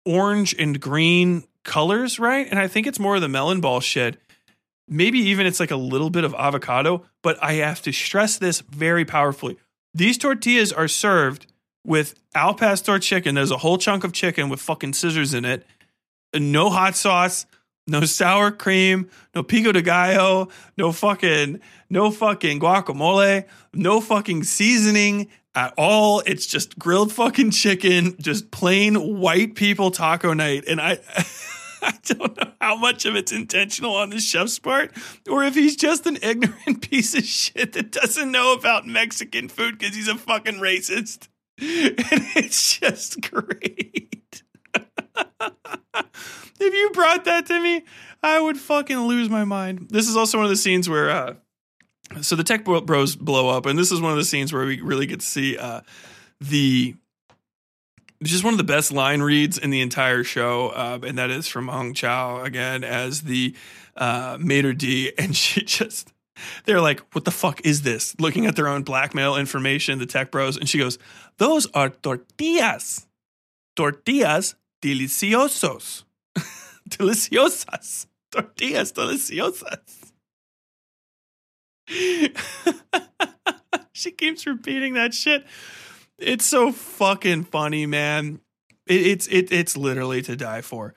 orange 0.05 0.55
and 0.57 0.79
green 0.79 1.43
colors, 1.63 2.19
right? 2.19 2.47
And 2.49 2.59
I 2.59 2.67
think 2.67 2.87
it's 2.87 2.99
more 2.99 3.15
of 3.15 3.21
the 3.21 3.27
melon 3.27 3.61
ball 3.61 3.79
shit. 3.79 4.17
Maybe 4.87 5.19
even 5.19 5.45
it's 5.45 5.59
like 5.59 5.71
a 5.71 5.75
little 5.75 6.09
bit 6.09 6.23
of 6.23 6.33
avocado, 6.33 7.05
but 7.21 7.37
I 7.43 7.53
have 7.53 7.81
to 7.83 7.91
stress 7.91 8.37
this 8.37 8.61
very 8.61 9.05
powerfully. 9.05 9.57
These 9.93 10.17
tortillas 10.17 10.71
are 10.71 10.87
served 10.87 11.45
with 11.85 12.15
al 12.33 12.53
pastor 12.53 12.99
chicken. 12.99 13.35
There's 13.35 13.51
a 13.51 13.57
whole 13.57 13.77
chunk 13.77 14.03
of 14.03 14.13
chicken 14.13 14.49
with 14.49 14.61
fucking 14.61 14.93
scissors 14.93 15.33
in 15.33 15.45
it. 15.45 15.65
No 16.33 16.69
hot 16.69 16.95
sauce, 16.95 17.45
no 17.87 18.05
sour 18.05 18.51
cream, 18.51 19.09
no 19.35 19.43
pico 19.43 19.71
de 19.71 19.81
gallo, 19.81 20.49
no 20.77 20.91
fucking, 20.91 21.59
no 21.89 22.11
fucking 22.11 22.59
guacamole, 22.59 23.45
no 23.73 24.01
fucking 24.01 24.43
seasoning 24.43 25.27
at 25.55 25.73
all. 25.77 26.21
It's 26.25 26.45
just 26.45 26.77
grilled 26.77 27.11
fucking 27.11 27.51
chicken, 27.51 28.15
just 28.19 28.51
plain 28.51 29.19
white 29.19 29.55
people 29.55 29.91
taco 29.91 30.33
night. 30.33 30.65
And 30.67 30.79
I, 30.79 30.99
I 31.81 31.93
don't 32.05 32.37
know 32.37 32.51
how 32.61 32.75
much 32.75 33.05
of 33.05 33.15
it's 33.15 33.31
intentional 33.31 33.95
on 33.95 34.09
the 34.09 34.19
chef's 34.19 34.59
part, 34.59 34.91
or 35.29 35.43
if 35.43 35.55
he's 35.55 35.75
just 35.75 36.05
an 36.05 36.17
ignorant 36.21 36.81
piece 36.89 37.15
of 37.15 37.23
shit 37.23 37.73
that 37.73 37.91
doesn't 37.91 38.31
know 38.31 38.53
about 38.53 38.85
Mexican 38.85 39.49
food 39.49 39.77
because 39.77 39.95
he's 39.95 40.07
a 40.07 40.15
fucking 40.15 40.55
racist. 40.55 41.27
And 41.61 42.23
it's 42.37 42.79
just 42.79 43.19
great. 43.19 44.43
if 44.73 46.73
you 46.73 46.89
brought 46.93 47.25
that 47.25 47.45
to 47.47 47.61
me, 47.61 47.83
I 48.23 48.39
would 48.39 48.57
fucking 48.57 48.97
lose 48.97 49.29
my 49.29 49.43
mind. 49.43 49.87
This 49.89 50.07
is 50.07 50.15
also 50.15 50.37
one 50.37 50.45
of 50.45 50.49
the 50.49 50.55
scenes 50.55 50.87
where, 50.87 51.09
uh, 51.09 51.33
so 52.21 52.35
the 52.35 52.43
tech 52.43 52.63
bros 52.63 53.15
blow 53.15 53.49
up, 53.49 53.65
and 53.65 53.77
this 53.77 53.91
is 53.91 54.01
one 54.01 54.11
of 54.11 54.17
the 54.17 54.23
scenes 54.23 54.51
where 54.51 54.65
we 54.65 54.81
really 54.81 55.05
get 55.05 55.19
to 55.19 55.25
see 55.25 55.57
uh, 55.57 55.81
the 56.41 56.95
just 58.23 58.43
one 58.43 58.53
of 58.53 58.57
the 58.57 58.63
best 58.65 58.91
line 58.91 59.21
reads 59.21 59.57
in 59.57 59.69
the 59.69 59.81
entire 59.81 60.23
show, 60.23 60.69
uh, 60.69 60.99
and 61.03 61.17
that 61.17 61.29
is 61.29 61.47
from 61.47 61.67
Hong 61.67 61.93
Chau 61.93 62.41
again 62.41 62.83
as 62.83 63.21
the 63.21 63.55
uh, 63.95 64.37
maître 64.37 64.77
d', 64.77 65.13
and 65.17 65.35
she 65.35 65.63
just 65.63 66.13
they're 66.65 66.81
like, 66.81 67.01
"What 67.13 67.25
the 67.25 67.31
fuck 67.31 67.61
is 67.65 67.83
this?" 67.83 68.15
Looking 68.19 68.45
at 68.45 68.55
their 68.55 68.67
own 68.67 68.83
blackmail 68.83 69.35
information, 69.35 69.99
the 69.99 70.05
tech 70.05 70.31
bros, 70.31 70.57
and 70.57 70.67
she 70.67 70.77
goes, 70.77 70.97
"Those 71.37 71.67
are 71.73 71.89
tortillas, 71.89 73.07
tortillas 73.75 74.55
deliciosos, 74.81 76.03
deliciosas, 76.89 78.07
tortillas 78.31 78.93
deliciosas." 78.93 79.98
she 83.91 84.11
keeps 84.11 84.45
repeating 84.45 84.93
that 84.93 85.13
shit. 85.13 85.45
It's 86.17 86.45
so 86.45 86.71
fucking 86.71 87.45
funny, 87.45 87.85
man. 87.85 88.41
It, 88.85 89.07
it's 89.07 89.27
it, 89.27 89.51
it's 89.51 89.77
literally 89.77 90.21
to 90.23 90.35
die 90.35 90.61
for. 90.61 90.93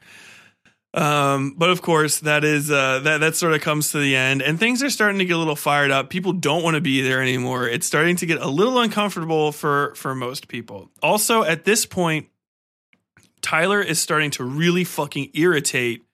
Um, 0.94 1.54
but 1.56 1.70
of 1.70 1.80
course, 1.80 2.20
that 2.20 2.44
is 2.44 2.70
uh, 2.70 3.00
that 3.00 3.18
that 3.18 3.36
sort 3.36 3.54
of 3.54 3.62
comes 3.62 3.92
to 3.92 3.98
the 3.98 4.14
end, 4.14 4.42
and 4.42 4.58
things 4.58 4.82
are 4.82 4.90
starting 4.90 5.20
to 5.20 5.24
get 5.24 5.36
a 5.36 5.38
little 5.38 5.56
fired 5.56 5.90
up. 5.90 6.10
People 6.10 6.34
don't 6.34 6.62
want 6.62 6.74
to 6.74 6.82
be 6.82 7.00
there 7.00 7.22
anymore. 7.22 7.66
It's 7.66 7.86
starting 7.86 8.16
to 8.16 8.26
get 8.26 8.42
a 8.42 8.48
little 8.48 8.78
uncomfortable 8.78 9.52
for 9.52 9.94
for 9.94 10.14
most 10.14 10.48
people. 10.48 10.90
Also, 11.02 11.44
at 11.44 11.64
this 11.64 11.86
point, 11.86 12.28
Tyler 13.40 13.80
is 13.80 14.00
starting 14.00 14.32
to 14.32 14.44
really 14.44 14.84
fucking 14.84 15.30
irritate 15.32 16.04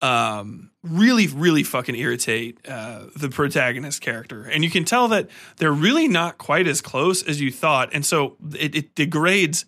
um, 0.00 0.70
really, 0.86 1.26
really 1.26 1.62
fucking 1.62 1.94
irritate 1.94 2.58
uh, 2.68 3.06
the 3.16 3.28
protagonist 3.28 4.00
character. 4.00 4.44
And 4.44 4.64
you 4.64 4.70
can 4.70 4.84
tell 4.84 5.08
that 5.08 5.28
they're 5.56 5.72
really 5.72 6.08
not 6.08 6.38
quite 6.38 6.66
as 6.66 6.80
close 6.80 7.22
as 7.22 7.40
you 7.40 7.50
thought. 7.50 7.90
And 7.92 8.04
so 8.04 8.36
it, 8.58 8.74
it 8.74 8.94
degrades 8.94 9.66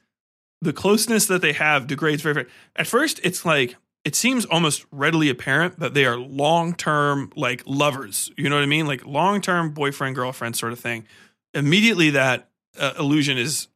the 0.61 0.73
closeness 0.73 1.27
that 1.27 1.43
they 1.43 1.53
have 1.53 1.87
degrades 1.87 2.23
very, 2.23 2.35
very. 2.35 2.47
At 2.77 2.87
first, 2.87 3.21
it's 3.23 3.45
like, 3.45 3.77
it 4.05 4.15
seems 4.15 4.45
almost 4.47 4.87
readily 4.91 5.29
apparent 5.29 5.79
that 5.81 5.95
they 5.95 6.05
are 6.05 6.17
long 6.17 6.75
term, 6.75 7.31
like 7.37 7.63
lovers. 7.67 8.31
You 8.37 8.49
know 8.49 8.57
what 8.57 8.63
I 8.63 8.67
mean? 8.67 8.87
Like 8.87 9.05
long 9.05 9.41
term 9.41 9.73
boyfriend, 9.73 10.15
girlfriend 10.15 10.57
sort 10.57 10.73
of 10.73 10.81
thing. 10.81 11.07
Immediately, 11.55 12.11
that 12.11 12.49
uh, 12.79 12.95
illusion 12.99 13.39
is 13.39 13.69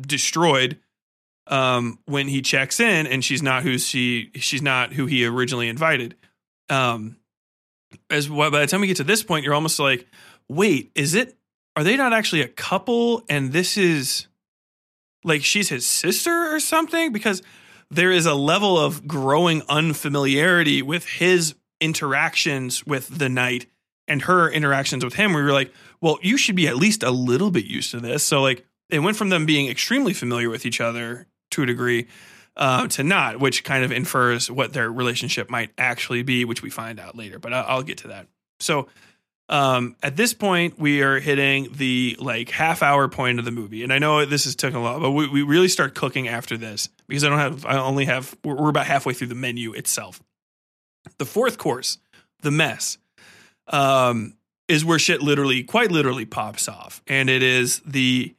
destroyed 0.00 0.78
um, 1.46 1.98
when 2.06 2.28
he 2.28 2.42
checks 2.42 2.80
in 2.80 3.06
and 3.06 3.24
she's 3.24 3.42
not 3.42 3.62
who 3.62 3.78
she 3.78 4.30
she's 4.36 4.62
not 4.62 4.92
who 4.92 5.06
he 5.06 5.26
originally 5.26 5.68
invited. 5.68 6.16
Um, 6.68 7.16
as 8.10 8.28
well, 8.28 8.50
by 8.50 8.60
the 8.60 8.66
time 8.66 8.80
we 8.80 8.86
get 8.86 8.96
to 8.98 9.04
this 9.04 9.22
point, 9.22 9.44
you're 9.44 9.54
almost 9.54 9.78
like, 9.78 10.06
wait, 10.48 10.90
is 10.94 11.14
it? 11.14 11.36
Are 11.76 11.84
they 11.84 11.96
not 11.96 12.12
actually 12.12 12.42
a 12.42 12.48
couple? 12.48 13.22
And 13.28 13.52
this 13.52 13.76
is 13.76 14.26
like 15.24 15.42
she's 15.42 15.68
his 15.68 15.86
sister 15.86 16.54
or 16.54 16.60
something? 16.60 17.12
Because 17.12 17.42
there 17.90 18.10
is 18.10 18.26
a 18.26 18.34
level 18.34 18.78
of 18.78 19.06
growing 19.06 19.62
unfamiliarity 19.68 20.82
with 20.82 21.06
his 21.06 21.54
interactions 21.80 22.86
with 22.86 23.18
the 23.18 23.28
knight 23.28 23.66
and 24.06 24.22
her 24.22 24.50
interactions 24.50 25.04
with 25.04 25.14
him 25.14 25.32
where 25.32 25.42
you're 25.42 25.52
like, 25.52 25.72
well, 26.00 26.18
you 26.22 26.36
should 26.36 26.56
be 26.56 26.68
at 26.68 26.76
least 26.76 27.02
a 27.02 27.10
little 27.10 27.50
bit 27.50 27.64
used 27.64 27.90
to 27.92 28.00
this. 28.00 28.22
So 28.22 28.42
like 28.42 28.64
it 28.90 29.00
went 29.00 29.16
from 29.16 29.30
them 29.30 29.46
being 29.46 29.68
extremely 29.68 30.12
familiar 30.12 30.50
with 30.50 30.66
each 30.66 30.80
other 30.80 31.26
to 31.52 31.62
a 31.62 31.66
degree 31.66 32.06
uh, 32.56 32.86
to 32.88 33.02
not, 33.02 33.40
which 33.40 33.64
kind 33.64 33.84
of 33.84 33.92
infers 33.92 34.50
what 34.50 34.72
their 34.72 34.90
relationship 34.90 35.50
might 35.50 35.70
actually 35.76 36.22
be, 36.22 36.44
which 36.44 36.62
we 36.62 36.70
find 36.70 37.00
out 37.00 37.16
later. 37.16 37.38
But 37.38 37.52
I'll, 37.52 37.64
I'll 37.68 37.82
get 37.82 37.98
to 37.98 38.08
that. 38.08 38.26
So 38.60 38.88
um, 39.48 39.96
at 40.02 40.16
this 40.16 40.32
point, 40.32 40.78
we 40.78 41.02
are 41.02 41.20
hitting 41.20 41.68
the 41.72 42.16
like 42.18 42.50
half 42.50 42.82
hour 42.82 43.08
point 43.08 43.38
of 43.38 43.44
the 43.44 43.50
movie, 43.50 43.82
and 43.82 43.92
I 43.92 43.98
know 43.98 44.24
this 44.24 44.46
is 44.46 44.56
taken 44.56 44.78
a 44.78 44.82
lot, 44.82 45.00
but 45.00 45.10
we, 45.10 45.28
we 45.28 45.42
really 45.42 45.68
start 45.68 45.94
cooking 45.94 46.28
after 46.28 46.56
this 46.56 46.88
because 47.08 47.24
I 47.24 47.28
don't 47.28 47.38
have, 47.38 47.66
I 47.66 47.76
only 47.76 48.06
have, 48.06 48.36
we're, 48.42 48.54
we're 48.54 48.70
about 48.70 48.86
halfway 48.86 49.12
through 49.12 49.26
the 49.26 49.34
menu 49.34 49.72
itself. 49.74 50.22
The 51.18 51.26
fourth 51.26 51.58
course, 51.58 51.98
the 52.40 52.50
mess, 52.50 52.96
um, 53.68 54.36
is 54.66 54.82
where 54.82 54.98
shit 54.98 55.20
literally, 55.20 55.62
quite 55.62 55.90
literally, 55.90 56.24
pops 56.24 56.66
off, 56.66 57.02
and 57.06 57.28
it 57.28 57.42
is 57.42 57.80
the 57.80 58.34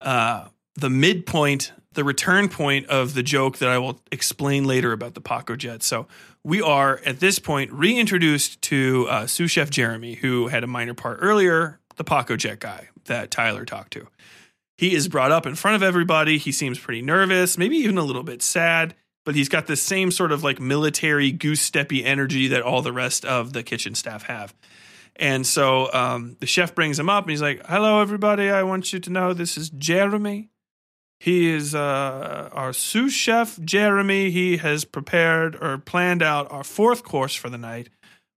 uh, 0.00 0.46
the 0.76 0.88
midpoint 0.88 1.72
the 1.92 2.04
return 2.04 2.48
point 2.48 2.86
of 2.86 3.14
the 3.14 3.22
joke 3.22 3.58
that 3.58 3.68
I 3.68 3.78
will 3.78 4.00
explain 4.12 4.64
later 4.64 4.92
about 4.92 5.14
the 5.14 5.20
Pacojet. 5.20 5.82
So 5.82 6.06
we 6.44 6.60
are 6.60 7.00
at 7.04 7.20
this 7.20 7.38
point 7.38 7.72
reintroduced 7.72 8.60
to 8.62 9.06
uh, 9.08 9.26
sous 9.26 9.50
chef 9.50 9.70
Jeremy, 9.70 10.14
who 10.14 10.48
had 10.48 10.64
a 10.64 10.66
minor 10.66 10.94
part 10.94 11.18
earlier, 11.20 11.80
the 11.96 12.04
Pacojet 12.04 12.60
guy 12.60 12.88
that 13.06 13.30
Tyler 13.30 13.64
talked 13.64 13.92
to. 13.94 14.06
He 14.76 14.94
is 14.94 15.08
brought 15.08 15.32
up 15.32 15.44
in 15.44 15.56
front 15.56 15.74
of 15.74 15.82
everybody. 15.82 16.38
He 16.38 16.52
seems 16.52 16.78
pretty 16.78 17.02
nervous, 17.02 17.58
maybe 17.58 17.76
even 17.78 17.98
a 17.98 18.04
little 18.04 18.22
bit 18.22 18.42
sad, 18.42 18.94
but 19.24 19.34
he's 19.34 19.48
got 19.48 19.66
the 19.66 19.76
same 19.76 20.12
sort 20.12 20.30
of 20.30 20.44
like 20.44 20.60
military 20.60 21.32
goose 21.32 21.68
steppy 21.68 22.04
energy 22.04 22.48
that 22.48 22.62
all 22.62 22.80
the 22.80 22.92
rest 22.92 23.24
of 23.24 23.52
the 23.52 23.64
kitchen 23.64 23.94
staff 23.94 24.22
have. 24.24 24.54
And 25.16 25.44
so 25.44 25.92
um, 25.92 26.36
the 26.38 26.46
chef 26.46 26.76
brings 26.76 26.98
him 26.98 27.10
up 27.10 27.24
and 27.24 27.30
he's 27.30 27.42
like, 27.42 27.66
Hello, 27.66 28.00
everybody. 28.00 28.50
I 28.50 28.62
want 28.62 28.92
you 28.92 29.00
to 29.00 29.10
know 29.10 29.34
this 29.34 29.58
is 29.58 29.68
Jeremy. 29.70 30.50
He 31.20 31.50
is 31.50 31.74
uh, 31.74 32.48
our 32.52 32.72
sous 32.72 33.12
chef, 33.12 33.60
Jeremy. 33.60 34.30
He 34.30 34.58
has 34.58 34.84
prepared 34.84 35.56
or 35.56 35.78
planned 35.78 36.22
out 36.22 36.50
our 36.52 36.64
fourth 36.64 37.02
course 37.02 37.34
for 37.34 37.50
the 37.50 37.58
night, 37.58 37.88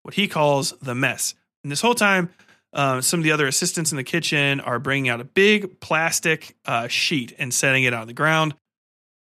what 0.02 0.16
he 0.16 0.28
calls 0.28 0.72
the 0.82 0.96
mess. 0.96 1.36
And 1.64 1.72
this 1.72 1.82
whole 1.82 1.94
time, 1.94 2.30
uh, 2.74 3.02
some 3.02 3.20
of 3.20 3.24
the 3.24 3.32
other 3.32 3.48
assistants 3.48 3.92
in 3.92 3.98
the 3.98 4.04
kitchen 4.04 4.60
are 4.60 4.80
bringing 4.80 5.10
out 5.10 5.22
a 5.22 5.26
big 5.26 5.80
plastic 5.80 6.56
uh, 6.66 6.88
sheet 6.88 7.36
and 7.38 7.54
setting 7.54 7.84
it 7.84 7.94
on 7.94 8.08
the 8.08 8.14
ground 8.14 8.56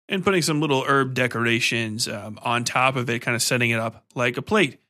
and 0.08 0.24
putting 0.24 0.42
some 0.42 0.60
little 0.60 0.84
herb 0.86 1.14
decorations 1.14 2.08
um, 2.08 2.38
on 2.42 2.64
top 2.64 2.96
of 2.96 3.10
it, 3.10 3.20
kind 3.20 3.34
of 3.34 3.42
setting 3.42 3.70
it 3.70 3.78
up 3.78 4.04
like 4.14 4.36
a 4.36 4.42
plate. 4.42 4.80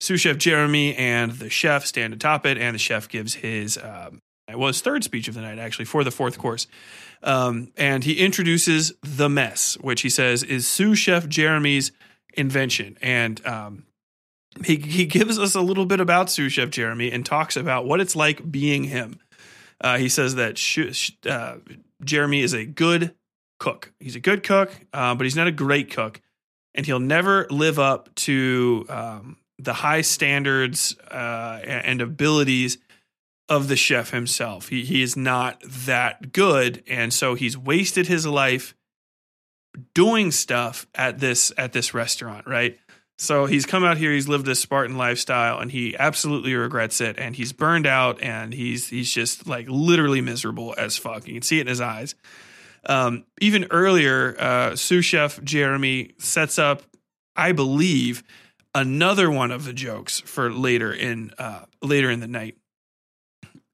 Sous 0.00 0.20
chef 0.20 0.38
Jeremy 0.38 0.94
and 0.94 1.32
the 1.32 1.50
chef 1.50 1.84
stand 1.86 2.14
atop 2.14 2.46
it, 2.46 2.58
and 2.58 2.74
the 2.74 2.78
chef 2.78 3.08
gives 3.08 3.34
his 3.34 3.78
um, 3.78 4.20
well, 4.54 4.68
his 4.68 4.80
third 4.80 5.04
speech 5.04 5.28
of 5.28 5.34
the 5.34 5.42
night, 5.42 5.58
actually, 5.58 5.84
for 5.84 6.04
the 6.04 6.10
fourth 6.10 6.38
course. 6.38 6.66
Um, 7.22 7.72
and 7.76 8.04
he 8.04 8.14
introduces 8.14 8.92
the 9.02 9.28
mess, 9.28 9.76
which 9.80 10.02
he 10.02 10.10
says 10.10 10.42
is 10.42 10.66
sous 10.66 10.98
chef 10.98 11.28
Jeremy's 11.28 11.92
invention. 12.34 12.96
And 13.02 13.44
um, 13.46 13.84
he, 14.64 14.76
he 14.76 15.06
gives 15.06 15.38
us 15.38 15.54
a 15.54 15.60
little 15.60 15.86
bit 15.86 16.00
about 16.00 16.30
sous 16.30 16.52
chef 16.52 16.70
Jeremy 16.70 17.10
and 17.10 17.26
talks 17.26 17.56
about 17.56 17.86
what 17.86 18.00
it's 18.00 18.16
like 18.16 18.50
being 18.50 18.84
him. 18.84 19.18
Uh, 19.80 19.98
he 19.98 20.08
says 20.08 20.36
that 20.36 20.58
sh- 20.58 21.10
uh, 21.26 21.56
Jeremy 22.02 22.40
is 22.42 22.54
a 22.54 22.64
good 22.64 23.14
cook. 23.58 23.92
He's 24.00 24.16
a 24.16 24.20
good 24.20 24.42
cook, 24.42 24.72
uh, 24.92 25.14
but 25.14 25.24
he's 25.24 25.36
not 25.36 25.46
a 25.46 25.52
great 25.52 25.90
cook. 25.90 26.20
And 26.74 26.86
he'll 26.86 27.00
never 27.00 27.46
live 27.50 27.78
up 27.78 28.14
to 28.16 28.86
um, 28.88 29.36
the 29.58 29.72
high 29.72 30.02
standards 30.02 30.96
uh, 31.10 31.60
and 31.64 32.00
abilities 32.00 32.78
of 33.48 33.68
the 33.68 33.76
chef 33.76 34.10
himself. 34.10 34.68
He 34.68 34.84
he 34.84 35.02
is 35.02 35.16
not 35.16 35.62
that 35.64 36.32
good, 36.32 36.82
and 36.86 37.12
so 37.12 37.34
he's 37.34 37.56
wasted 37.56 38.06
his 38.06 38.26
life 38.26 38.74
doing 39.94 40.30
stuff 40.30 40.86
at 40.94 41.18
this 41.18 41.52
at 41.56 41.72
this 41.72 41.94
restaurant, 41.94 42.46
right? 42.46 42.78
So 43.20 43.46
he's 43.46 43.66
come 43.66 43.82
out 43.82 43.96
here, 43.96 44.12
he's 44.12 44.28
lived 44.28 44.46
this 44.46 44.60
Spartan 44.60 44.96
lifestyle, 44.96 45.58
and 45.58 45.72
he 45.72 45.96
absolutely 45.96 46.54
regrets 46.54 47.00
it. 47.00 47.18
And 47.18 47.34
he's 47.34 47.52
burned 47.52 47.86
out, 47.86 48.22
and 48.22 48.54
he's 48.54 48.88
he's 48.88 49.12
just 49.12 49.46
like 49.46 49.66
literally 49.68 50.20
miserable 50.20 50.74
as 50.78 50.96
fuck. 50.96 51.26
You 51.26 51.34
can 51.34 51.42
see 51.42 51.58
it 51.58 51.62
in 51.62 51.66
his 51.66 51.80
eyes. 51.80 52.14
Um, 52.86 53.24
even 53.40 53.66
earlier, 53.70 54.36
uh, 54.38 54.76
sous 54.76 55.04
chef 55.04 55.42
Jeremy 55.42 56.14
sets 56.18 56.58
up, 56.60 56.82
I 57.34 57.50
believe, 57.50 58.22
another 58.72 59.30
one 59.30 59.50
of 59.50 59.64
the 59.64 59.72
jokes 59.72 60.20
for 60.20 60.52
later 60.52 60.92
in 60.92 61.32
uh, 61.38 61.64
later 61.82 62.10
in 62.10 62.20
the 62.20 62.28
night 62.28 62.56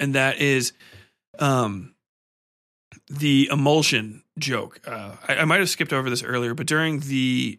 and 0.05 0.14
that 0.14 0.39
is 0.39 0.74
um, 1.39 1.94
the 3.09 3.48
emulsion 3.51 4.22
joke. 4.39 4.81
Uh, 4.86 5.16
I, 5.26 5.36
I 5.36 5.44
might 5.47 5.60
have 5.60 5.70
skipped 5.70 5.94
over 5.94 6.10
this 6.10 6.22
earlier, 6.22 6.52
but 6.55 6.66
during 6.66 7.01
the 7.01 7.59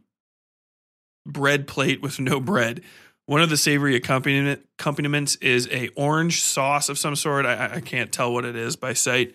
bread 1.26 1.68
plate 1.68 2.02
with 2.02 2.20
no 2.20 2.40
bread, 2.40 2.82
one 3.26 3.42
of 3.42 3.50
the 3.50 3.58
savory 3.58 3.96
accompaniment, 3.96 4.62
accompaniments 4.80 5.36
is 5.38 5.68
a 5.72 5.90
orange 5.96 6.44
sauce 6.44 6.88
of 6.88 7.00
some 7.00 7.16
sort. 7.16 7.48
I, 7.48 7.78
I 7.78 7.82
can't 7.82 8.12
tell 8.12 8.32
what 8.32 8.46
it 8.46 8.56
is 8.56 8.76
by 8.76 8.94
sight. 8.94 9.34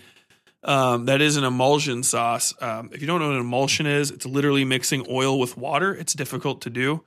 Um, 0.63 1.07
that 1.07 1.21
is 1.21 1.37
an 1.37 1.43
emulsion 1.43 2.05
sauce. 2.05 2.55
Um, 2.61 2.91
if 2.93 3.01
you 3.01 3.09
don't 3.09 3.19
know 3.19 3.29
what 3.29 3.35
an 3.35 3.41
emulsion 3.41 3.87
is, 3.87 4.13
it's 4.13 4.27
literally 4.27 4.65
mixing 4.65 5.05
oil 5.11 5.37
with 5.41 5.57
water. 5.57 5.93
It's 5.93 6.13
difficult 6.13 6.61
to 6.63 6.71
do. 6.71 7.03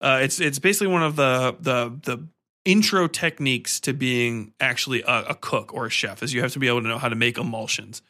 Uh, 0.00 0.20
it's 0.22 0.40
it's 0.40 0.60
basically 0.60 0.92
one 0.92 1.02
of 1.02 1.16
the 1.16 1.56
the 1.58 1.98
the 2.04 2.28
intro 2.64 3.08
techniques 3.08 3.80
to 3.80 3.92
being 3.92 4.52
actually 4.60 5.02
a, 5.02 5.24
a, 5.30 5.34
cook 5.34 5.74
or 5.74 5.86
a 5.86 5.90
chef 5.90 6.22
is 6.22 6.32
you 6.32 6.42
have 6.42 6.52
to 6.52 6.58
be 6.58 6.68
able 6.68 6.82
to 6.82 6.88
know 6.88 6.98
how 6.98 7.08
to 7.08 7.16
make 7.16 7.38
emulsions. 7.38 8.02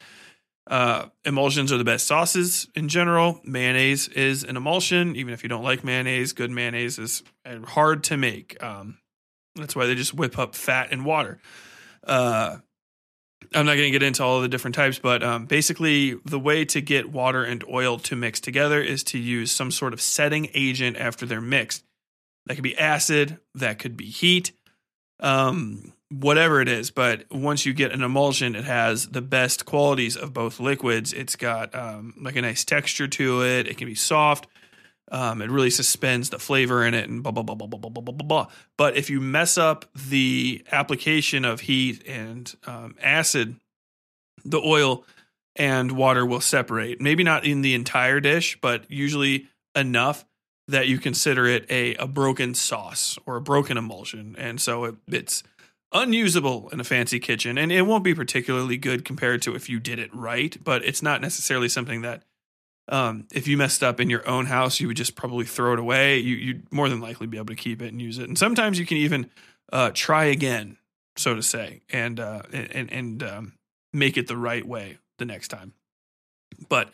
Uh, 0.66 1.06
emulsions 1.24 1.72
are 1.72 1.78
the 1.78 1.84
best 1.84 2.06
sauces 2.06 2.68
in 2.74 2.88
general. 2.88 3.40
Mayonnaise 3.44 4.08
is 4.08 4.44
an 4.44 4.56
emulsion. 4.56 5.16
Even 5.16 5.34
if 5.34 5.42
you 5.42 5.48
don't 5.48 5.64
like 5.64 5.82
mayonnaise, 5.82 6.32
good 6.32 6.50
mayonnaise 6.50 6.98
is 6.98 7.22
hard 7.64 8.04
to 8.04 8.16
make. 8.16 8.62
Um, 8.62 8.98
that's 9.56 9.74
why 9.74 9.86
they 9.86 9.94
just 9.94 10.14
whip 10.14 10.38
up 10.38 10.54
fat 10.54 10.88
and 10.92 11.04
water. 11.04 11.38
Uh, 12.04 12.58
I'm 13.54 13.66
not 13.66 13.74
going 13.74 13.86
to 13.86 13.90
get 13.90 14.02
into 14.02 14.22
all 14.22 14.40
the 14.40 14.48
different 14.48 14.74
types, 14.74 14.98
but 14.98 15.22
um, 15.22 15.46
basically, 15.46 16.14
the 16.24 16.38
way 16.38 16.64
to 16.66 16.80
get 16.80 17.10
water 17.10 17.42
and 17.42 17.62
oil 17.68 17.98
to 18.00 18.16
mix 18.16 18.40
together 18.40 18.80
is 18.80 19.02
to 19.04 19.18
use 19.18 19.50
some 19.50 19.70
sort 19.70 19.92
of 19.92 20.00
setting 20.00 20.48
agent 20.54 20.96
after 20.96 21.26
they're 21.26 21.40
mixed. 21.40 21.84
That 22.47 22.55
could 22.55 22.64
be 22.64 22.77
acid, 22.77 23.39
that 23.55 23.78
could 23.78 23.97
be 23.97 24.06
heat, 24.06 24.52
um, 25.20 25.93
whatever 26.10 26.60
it 26.60 26.69
is. 26.69 26.90
But 26.90 27.24
once 27.31 27.64
you 27.64 27.73
get 27.73 27.93
an 27.93 28.02
emulsion, 28.02 28.56
it 28.56 28.64
has 28.64 29.09
the 29.09 29.23
best 29.23 29.64
qualities 29.64 30.16
of 30.16 30.32
both 30.32 30.59
liquids. 30.59 31.12
It's 31.12 31.36
got 31.36 31.74
um, 31.74 32.14
like 32.20 32.36
a 32.36 32.43
nice 32.43 32.64
texture 32.64 33.09
to 33.09 33.43
it, 33.43 33.69
it 33.69 33.77
can 33.77 33.86
be 33.86 33.94
soft. 33.94 34.48
Um, 35.10 35.43
it 35.43 35.51
really 35.51 35.70
suspends 35.70 36.31
the 36.31 36.39
flavor 36.39 36.85
in 36.85 36.94
it 36.94 37.09
and 37.09 37.23
blah, 37.23 37.32
blah, 37.32 37.43
blah, 37.43 37.55
blah, 37.55 37.66
blah, 37.66 37.78
blah, 37.78 37.90
blah, 37.90 38.14
blah, 38.14 38.27
blah. 38.27 38.47
But 38.78 38.97
if 38.97 39.10
you 39.10 39.20
mess 39.20 39.59
up 39.59 39.85
the 39.94 40.64
application 40.73 41.44
of 41.44 41.60
heat 41.60 42.02
and 42.09 42.52
um, 42.66 42.97
acid, 43.02 43.56
the 44.44 44.60
oil 44.60 45.05
and 45.55 45.93
water 45.93 46.24
will 46.24 46.40
separate. 46.40 47.01
Maybe 47.01 47.24
not 47.24 47.44
in 47.44 47.60
the 47.60 47.74
entire 47.74 48.20
dish, 48.20 48.59
but 48.60 48.90
usually 48.90 49.48
enough 49.74 50.24
that 50.72 50.88
you 50.88 50.98
consider 50.98 51.46
it 51.46 51.64
a, 51.70 51.94
a 51.96 52.06
broken 52.06 52.54
sauce 52.54 53.18
or 53.26 53.36
a 53.36 53.40
broken 53.40 53.76
emulsion. 53.76 54.34
And 54.38 54.60
so 54.60 54.84
it, 54.84 54.94
it's 55.06 55.42
unusable 55.92 56.70
in 56.70 56.80
a 56.80 56.84
fancy 56.84 57.20
kitchen. 57.20 57.58
And 57.58 57.70
it 57.70 57.82
won't 57.82 58.04
be 58.04 58.14
particularly 58.14 58.76
good 58.76 59.04
compared 59.04 59.42
to 59.42 59.54
if 59.54 59.68
you 59.68 59.78
did 59.78 59.98
it 59.98 60.14
right, 60.14 60.56
but 60.62 60.84
it's 60.84 61.02
not 61.02 61.20
necessarily 61.20 61.68
something 61.68 62.02
that 62.02 62.22
um, 62.88 63.28
if 63.32 63.46
you 63.46 63.56
messed 63.56 63.82
up 63.82 64.00
in 64.00 64.10
your 64.10 64.28
own 64.28 64.46
house, 64.46 64.80
you 64.80 64.88
would 64.88 64.96
just 64.96 65.14
probably 65.14 65.44
throw 65.44 65.74
it 65.74 65.78
away. 65.78 66.18
You, 66.18 66.36
you'd 66.36 66.72
more 66.72 66.88
than 66.88 67.00
likely 67.00 67.26
be 67.26 67.36
able 67.36 67.46
to 67.46 67.54
keep 67.54 67.80
it 67.80 67.92
and 67.92 68.00
use 68.02 68.18
it. 68.18 68.28
And 68.28 68.36
sometimes 68.36 68.78
you 68.78 68.86
can 68.86 68.96
even 68.96 69.30
uh, 69.72 69.90
try 69.94 70.24
again, 70.24 70.78
so 71.16 71.34
to 71.34 71.42
say, 71.42 71.82
and 71.90 72.18
uh, 72.18 72.42
and 72.52 72.92
and 72.92 73.22
um, 73.22 73.52
make 73.92 74.16
it 74.16 74.26
the 74.26 74.36
right 74.36 74.66
way 74.66 74.98
the 75.18 75.24
next 75.24 75.48
time. 75.48 75.74
But 76.68 76.90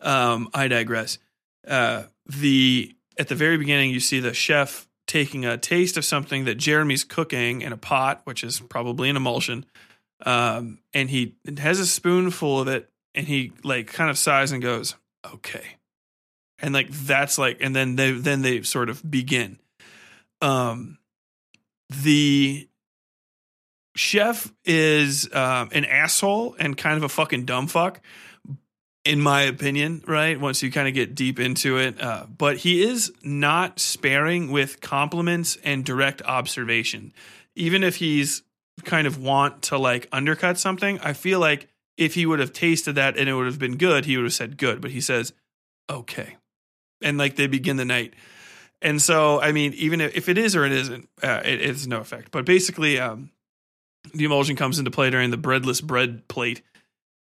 um, 0.00 0.48
I 0.54 0.68
digress. 0.68 1.18
Uh, 1.66 2.04
the 2.26 2.94
at 3.18 3.28
the 3.28 3.34
very 3.34 3.58
beginning, 3.58 3.90
you 3.90 4.00
see 4.00 4.20
the 4.20 4.32
chef 4.32 4.88
taking 5.06 5.44
a 5.44 5.56
taste 5.56 5.96
of 5.96 6.04
something 6.04 6.44
that 6.44 6.56
Jeremy's 6.56 7.02
cooking 7.02 7.62
in 7.62 7.72
a 7.72 7.76
pot, 7.76 8.20
which 8.24 8.44
is 8.44 8.60
probably 8.60 9.08
an 9.08 9.16
emulsion, 9.16 9.64
um, 10.24 10.78
and 10.92 11.10
he 11.10 11.34
has 11.58 11.80
a 11.80 11.86
spoonful 11.86 12.60
of 12.60 12.68
it, 12.68 12.90
and 13.14 13.26
he 13.26 13.52
like 13.64 13.88
kind 13.88 14.10
of 14.10 14.18
sighs 14.18 14.52
and 14.52 14.62
goes, 14.62 14.94
okay. 15.34 15.64
And 16.60 16.74
like 16.74 16.90
that's 16.90 17.38
like 17.38 17.58
and 17.60 17.74
then 17.74 17.96
they 17.96 18.12
then 18.12 18.42
they 18.42 18.62
sort 18.62 18.88
of 18.88 19.08
begin. 19.08 19.58
Um 20.40 20.98
the 21.88 22.68
chef 23.94 24.52
is 24.64 25.32
um 25.32 25.68
an 25.72 25.84
asshole 25.84 26.56
and 26.58 26.76
kind 26.76 26.96
of 26.96 27.04
a 27.04 27.08
fucking 27.08 27.44
dumb 27.44 27.68
fuck 27.68 28.00
in 29.08 29.20
my 29.20 29.42
opinion 29.42 30.02
right 30.06 30.40
once 30.40 30.62
you 30.62 30.70
kind 30.70 30.86
of 30.86 30.94
get 30.94 31.14
deep 31.14 31.40
into 31.40 31.78
it 31.78 32.00
uh, 32.00 32.26
but 32.26 32.58
he 32.58 32.82
is 32.82 33.12
not 33.22 33.80
sparing 33.80 34.50
with 34.50 34.80
compliments 34.80 35.56
and 35.64 35.84
direct 35.84 36.22
observation 36.22 37.12
even 37.54 37.82
if 37.82 37.96
he's 37.96 38.42
kind 38.84 39.06
of 39.06 39.20
want 39.20 39.62
to 39.62 39.78
like 39.78 40.08
undercut 40.12 40.58
something 40.58 40.98
i 41.00 41.12
feel 41.12 41.40
like 41.40 41.68
if 41.98 42.14
he 42.14 42.24
would 42.24 42.38
have 42.38 42.52
tasted 42.52 42.94
that 42.94 43.18
and 43.18 43.28
it 43.28 43.34
would 43.34 43.46
have 43.46 43.58
been 43.58 43.76
good, 43.76 44.06
he 44.06 44.16
would 44.16 44.24
have 44.24 44.32
said 44.32 44.56
good. 44.56 44.80
But 44.80 44.92
he 44.92 45.00
says, 45.00 45.34
okay. 45.90 46.36
And 47.02 47.18
like 47.18 47.36
they 47.36 47.48
begin 47.48 47.76
the 47.76 47.84
night. 47.84 48.14
And 48.80 49.02
so, 49.02 49.40
I 49.40 49.50
mean, 49.50 49.74
even 49.74 50.00
if 50.00 50.28
it 50.28 50.38
is 50.38 50.54
or 50.54 50.64
it 50.64 50.70
isn't, 50.70 51.08
uh, 51.22 51.42
it, 51.44 51.60
it's 51.60 51.86
no 51.86 51.98
effect. 51.98 52.30
But 52.30 52.46
basically, 52.46 53.00
um, 53.00 53.30
the 54.14 54.24
emulsion 54.24 54.54
comes 54.54 54.78
into 54.78 54.92
play 54.92 55.10
during 55.10 55.30
the 55.30 55.36
breadless 55.36 55.80
bread 55.80 56.28
plate. 56.28 56.62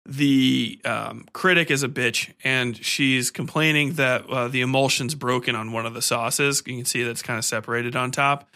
The 0.09 0.81
um, 0.85 1.27
critic 1.33 1.71
is 1.71 1.83
a 1.83 1.89
bitch, 1.89 2.33
and 2.45 2.77
she's 2.77 3.33
complaining 3.33 3.95
that 3.95 4.29
uh, 4.31 4.47
the 4.47 4.61
emulsion's 4.61 5.17
broken 5.17 5.57
on 5.57 5.73
one 5.73 5.85
of 5.85 5.95
the 5.95 6.03
sauces. 6.03 6.63
You 6.65 6.77
can 6.77 6.85
see 6.85 7.03
that's 7.03 7.23
kind 7.23 7.39
of 7.39 7.45
separated 7.45 7.97
on 7.97 8.13
top. 8.13 8.49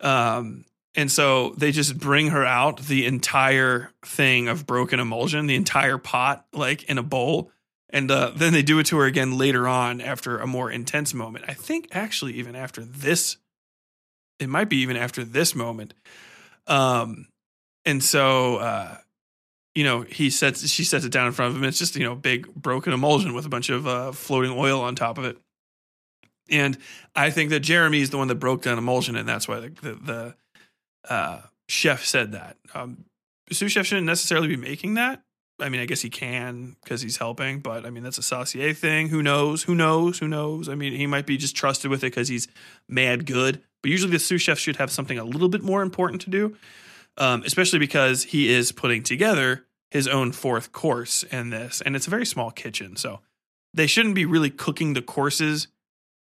Um, 0.00 0.64
and 0.94 1.10
so 1.10 1.54
they 1.56 1.70
just 1.70 1.98
bring 1.98 2.28
her 2.28 2.44
out 2.44 2.80
the 2.80 3.06
entire 3.06 3.92
thing 4.04 4.48
of 4.48 4.66
broken 4.66 4.98
emulsion, 4.98 5.46
the 5.46 5.54
entire 5.54 5.98
pot, 5.98 6.46
like 6.52 6.82
in 6.84 6.98
a 6.98 7.02
bowl. 7.02 7.50
And 7.88 8.10
uh, 8.10 8.32
then 8.34 8.52
they 8.52 8.62
do 8.62 8.78
it 8.78 8.86
to 8.86 8.98
her 8.98 9.06
again 9.06 9.38
later 9.38 9.68
on 9.68 10.00
after 10.00 10.38
a 10.38 10.46
more 10.46 10.70
intense 10.70 11.14
moment. 11.14 11.44
I 11.46 11.54
think 11.54 11.88
actually, 11.92 12.32
even 12.34 12.56
after 12.56 12.82
this, 12.82 13.36
it 14.38 14.48
might 14.48 14.68
be 14.68 14.78
even 14.78 14.96
after 14.96 15.24
this 15.24 15.54
moment. 15.54 15.94
Um, 16.66 17.28
and 17.84 18.02
so, 18.02 18.56
uh, 18.56 18.96
you 19.74 19.84
know, 19.84 20.02
he 20.02 20.30
sets, 20.30 20.68
she 20.68 20.84
sets 20.84 21.04
it 21.04 21.12
down 21.12 21.26
in 21.26 21.32
front 21.32 21.50
of 21.50 21.56
him. 21.56 21.64
It's 21.64 21.78
just, 21.78 21.96
you 21.96 22.04
know, 22.04 22.14
big 22.14 22.52
broken 22.54 22.92
emulsion 22.92 23.34
with 23.34 23.46
a 23.46 23.48
bunch 23.48 23.70
of 23.70 23.86
uh, 23.86 24.12
floating 24.12 24.52
oil 24.52 24.80
on 24.80 24.94
top 24.94 25.18
of 25.18 25.24
it. 25.24 25.38
And 26.50 26.76
I 27.16 27.30
think 27.30 27.50
that 27.50 27.60
Jeremy 27.60 28.00
is 28.00 28.10
the 28.10 28.18
one 28.18 28.28
that 28.28 28.34
broke 28.34 28.62
down 28.62 28.76
emulsion, 28.76 29.16
and 29.16 29.28
that's 29.28 29.48
why 29.48 29.60
the, 29.60 29.68
the, 29.68 29.94
the 29.94 30.34
uh, 31.08 31.40
chef 31.68 32.04
said 32.04 32.32
that. 32.32 32.56
Um, 32.74 33.04
sous 33.50 33.72
chef 33.72 33.86
shouldn't 33.86 34.06
necessarily 34.06 34.48
be 34.48 34.56
making 34.56 34.94
that. 34.94 35.22
I 35.60 35.68
mean, 35.68 35.80
I 35.80 35.86
guess 35.86 36.00
he 36.00 36.10
can 36.10 36.76
because 36.82 37.00
he's 37.02 37.18
helping, 37.18 37.60
but 37.60 37.86
I 37.86 37.90
mean, 37.90 38.02
that's 38.02 38.18
a 38.18 38.22
saucier 38.22 38.72
thing. 38.74 39.08
Who 39.08 39.22
knows? 39.22 39.62
Who 39.62 39.74
knows? 39.74 40.18
Who 40.18 40.26
knows? 40.26 40.68
I 40.68 40.74
mean, 40.74 40.92
he 40.92 41.06
might 41.06 41.26
be 41.26 41.36
just 41.36 41.54
trusted 41.54 41.90
with 41.90 42.02
it 42.02 42.08
because 42.08 42.28
he's 42.28 42.48
mad 42.88 43.26
good. 43.26 43.62
But 43.82 43.90
usually, 43.90 44.12
the 44.12 44.18
sous 44.18 44.42
chef 44.42 44.58
should 44.58 44.76
have 44.76 44.90
something 44.90 45.18
a 45.18 45.24
little 45.24 45.48
bit 45.48 45.62
more 45.62 45.82
important 45.82 46.22
to 46.22 46.30
do, 46.30 46.56
um, 47.16 47.42
especially 47.44 47.78
because 47.78 48.24
he 48.24 48.52
is 48.52 48.72
putting 48.72 49.02
together 49.02 49.66
his 49.90 50.08
own 50.08 50.32
fourth 50.32 50.72
course 50.72 51.22
in 51.24 51.50
this, 51.50 51.82
and 51.84 51.94
it's 51.94 52.06
a 52.06 52.10
very 52.10 52.26
small 52.26 52.50
kitchen, 52.50 52.96
so 52.96 53.20
they 53.74 53.86
shouldn't 53.86 54.14
be 54.14 54.24
really 54.24 54.50
cooking 54.50 54.94
the 54.94 55.02
courses 55.02 55.68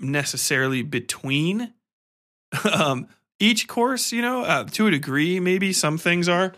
necessarily 0.00 0.82
between. 0.82 1.72
um, 2.72 3.08
each 3.40 3.66
course, 3.68 4.12
you 4.12 4.22
know, 4.22 4.42
uh, 4.42 4.64
to 4.64 4.86
a 4.86 4.90
degree, 4.90 5.40
maybe 5.40 5.72
some 5.72 5.98
things 5.98 6.28
are, 6.28 6.52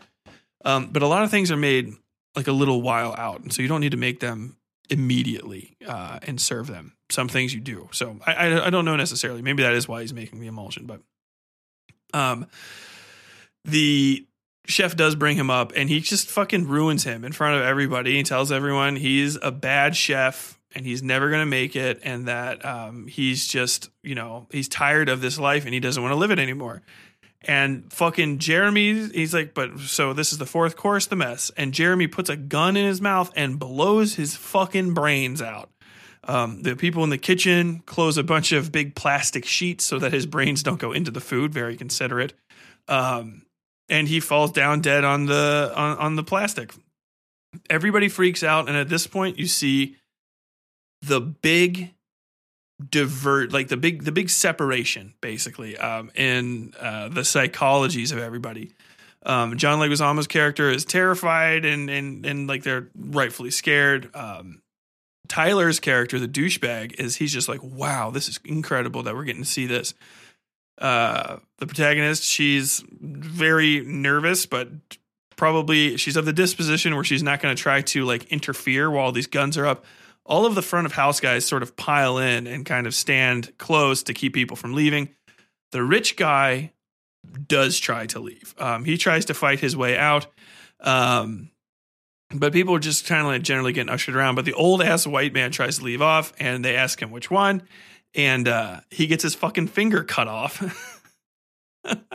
um, 0.64 0.90
but 0.92 1.02
a 1.02 1.06
lot 1.06 1.24
of 1.24 1.30
things 1.30 1.50
are 1.50 1.56
made 1.56 1.92
like 2.36 2.46
a 2.46 2.52
little 2.52 2.82
while 2.82 3.14
out, 3.16 3.40
and 3.40 3.52
so 3.52 3.62
you 3.62 3.68
don't 3.68 3.80
need 3.80 3.92
to 3.92 3.96
make 3.96 4.20
them 4.20 4.56
immediately 4.90 5.76
uh, 5.86 6.18
and 6.22 6.40
serve 6.40 6.66
them. 6.66 6.94
Some 7.10 7.28
things 7.28 7.54
you 7.54 7.60
do. 7.60 7.88
So 7.92 8.18
I, 8.26 8.34
I, 8.34 8.66
I 8.66 8.70
don't 8.70 8.84
know 8.84 8.96
necessarily. 8.96 9.42
Maybe 9.42 9.62
that 9.62 9.74
is 9.74 9.88
why 9.88 10.02
he's 10.02 10.12
making 10.12 10.40
the 10.40 10.46
emulsion, 10.46 10.86
but 10.86 11.00
um, 12.12 12.46
the 13.64 14.26
chef 14.66 14.96
does 14.96 15.14
bring 15.14 15.36
him 15.36 15.50
up, 15.50 15.72
and 15.74 15.88
he 15.88 16.00
just 16.00 16.28
fucking 16.28 16.68
ruins 16.68 17.04
him 17.04 17.24
in 17.24 17.32
front 17.32 17.56
of 17.56 17.62
everybody. 17.62 18.16
He 18.16 18.22
tells 18.22 18.52
everyone 18.52 18.96
he's 18.96 19.36
a 19.42 19.50
bad 19.50 19.96
chef 19.96 20.58
and 20.74 20.84
he's 20.84 21.02
never 21.02 21.28
going 21.30 21.40
to 21.40 21.46
make 21.46 21.76
it 21.76 22.00
and 22.02 22.28
that 22.28 22.64
um, 22.64 23.06
he's 23.06 23.46
just 23.46 23.90
you 24.02 24.14
know 24.14 24.46
he's 24.50 24.68
tired 24.68 25.08
of 25.08 25.20
this 25.20 25.38
life 25.38 25.64
and 25.64 25.74
he 25.74 25.80
doesn't 25.80 26.02
want 26.02 26.12
to 26.12 26.16
live 26.16 26.30
it 26.30 26.38
anymore. 26.38 26.82
And 27.42 27.90
fucking 27.92 28.38
jeremy 28.38 29.08
he's 29.08 29.32
like 29.32 29.54
but 29.54 29.78
so 29.80 30.12
this 30.12 30.32
is 30.32 30.38
the 30.38 30.46
fourth 30.46 30.76
course 30.76 31.06
the 31.06 31.16
mess. 31.16 31.50
And 31.56 31.72
jeremy 31.72 32.06
puts 32.06 32.28
a 32.28 32.36
gun 32.36 32.76
in 32.76 32.86
his 32.86 33.00
mouth 33.00 33.32
and 33.36 33.58
blows 33.58 34.14
his 34.16 34.36
fucking 34.36 34.94
brains 34.94 35.40
out. 35.40 35.70
Um, 36.24 36.62
the 36.62 36.76
people 36.76 37.04
in 37.04 37.10
the 37.10 37.18
kitchen 37.18 37.80
close 37.86 38.18
a 38.18 38.22
bunch 38.22 38.52
of 38.52 38.70
big 38.70 38.94
plastic 38.94 39.46
sheets 39.46 39.84
so 39.84 39.98
that 39.98 40.12
his 40.12 40.26
brains 40.26 40.62
don't 40.62 40.80
go 40.80 40.92
into 40.92 41.10
the 41.10 41.20
food. 41.20 41.54
Very 41.54 41.76
considerate. 41.76 42.34
Um, 42.86 43.46
and 43.88 44.08
he 44.08 44.20
falls 44.20 44.52
down 44.52 44.80
dead 44.80 45.04
on 45.04 45.26
the 45.26 45.72
on, 45.74 45.98
on 45.98 46.16
the 46.16 46.22
plastic. 46.22 46.72
Everybody 47.70 48.08
freaks 48.08 48.42
out 48.42 48.68
and 48.68 48.76
at 48.76 48.88
this 48.88 49.06
point 49.06 49.38
you 49.38 49.46
see 49.46 49.96
the 51.02 51.20
big 51.20 51.94
divert 52.90 53.52
like 53.52 53.68
the 53.68 53.76
big 53.76 54.04
the 54.04 54.12
big 54.12 54.30
separation 54.30 55.14
basically 55.20 55.76
um 55.78 56.10
in 56.14 56.72
uh 56.78 57.08
the 57.08 57.22
psychologies 57.22 58.12
of 58.12 58.18
everybody. 58.18 58.72
Um 59.24 59.56
john 59.56 59.80
leguizamo's 59.80 60.26
character 60.26 60.70
is 60.70 60.84
terrified 60.84 61.64
and 61.64 61.88
and 61.90 62.24
and 62.24 62.48
like 62.48 62.62
they're 62.62 62.88
rightfully 62.96 63.50
scared. 63.50 64.14
Um 64.14 64.62
tyler's 65.28 65.78
character 65.78 66.18
the 66.18 66.28
douchebag 66.28 66.94
is 66.98 67.16
he's 67.16 67.32
just 67.32 67.48
like 67.48 67.62
wow 67.62 68.10
this 68.10 68.28
is 68.28 68.40
incredible 68.44 69.02
that 69.02 69.14
we're 69.14 69.24
getting 69.24 69.42
to 69.42 69.48
see 69.48 69.66
this 69.66 69.92
uh 70.78 71.38
the 71.58 71.66
protagonist 71.66 72.22
she's 72.22 72.84
very 72.90 73.80
nervous 73.80 74.46
but 74.46 74.68
probably 75.36 75.96
she's 75.96 76.16
of 76.16 76.24
the 76.24 76.32
disposition 76.32 76.94
where 76.94 77.04
she's 77.04 77.22
not 77.22 77.40
going 77.40 77.54
to 77.54 77.60
try 77.60 77.80
to 77.80 78.04
like 78.04 78.24
interfere 78.24 78.90
while 78.90 79.12
these 79.12 79.26
guns 79.26 79.56
are 79.56 79.66
up 79.66 79.84
all 80.28 80.44
of 80.44 80.54
the 80.54 80.62
front 80.62 80.86
of 80.86 80.92
house 80.92 81.20
guys 81.20 81.44
sort 81.44 81.62
of 81.62 81.74
pile 81.74 82.18
in 82.18 82.46
and 82.46 82.64
kind 82.66 82.86
of 82.86 82.94
stand 82.94 83.56
close 83.58 84.02
to 84.04 84.14
keep 84.14 84.34
people 84.34 84.56
from 84.56 84.74
leaving. 84.74 85.08
The 85.72 85.82
rich 85.82 86.16
guy 86.16 86.72
does 87.46 87.78
try 87.78 88.06
to 88.06 88.20
leave. 88.20 88.54
Um, 88.58 88.84
he 88.84 88.98
tries 88.98 89.24
to 89.26 89.34
fight 89.34 89.58
his 89.60 89.76
way 89.76 89.96
out. 89.96 90.26
Um, 90.80 91.50
but 92.30 92.52
people 92.52 92.74
are 92.74 92.80
just 92.80 93.06
kind 93.06 93.22
of 93.22 93.26
like 93.28 93.42
generally 93.42 93.72
getting 93.72 93.88
ushered 93.88 94.14
around. 94.14 94.34
But 94.34 94.44
the 94.44 94.52
old 94.52 94.82
ass 94.82 95.06
white 95.06 95.32
man 95.32 95.50
tries 95.50 95.78
to 95.78 95.84
leave 95.84 96.02
off, 96.02 96.34
and 96.38 96.62
they 96.62 96.76
ask 96.76 97.00
him 97.00 97.10
which 97.10 97.30
one, 97.30 97.62
and 98.14 98.48
uh, 98.48 98.80
he 98.90 99.06
gets 99.06 99.22
his 99.22 99.34
fucking 99.34 99.68
finger 99.68 100.04
cut 100.04 100.28
off. 100.28 100.62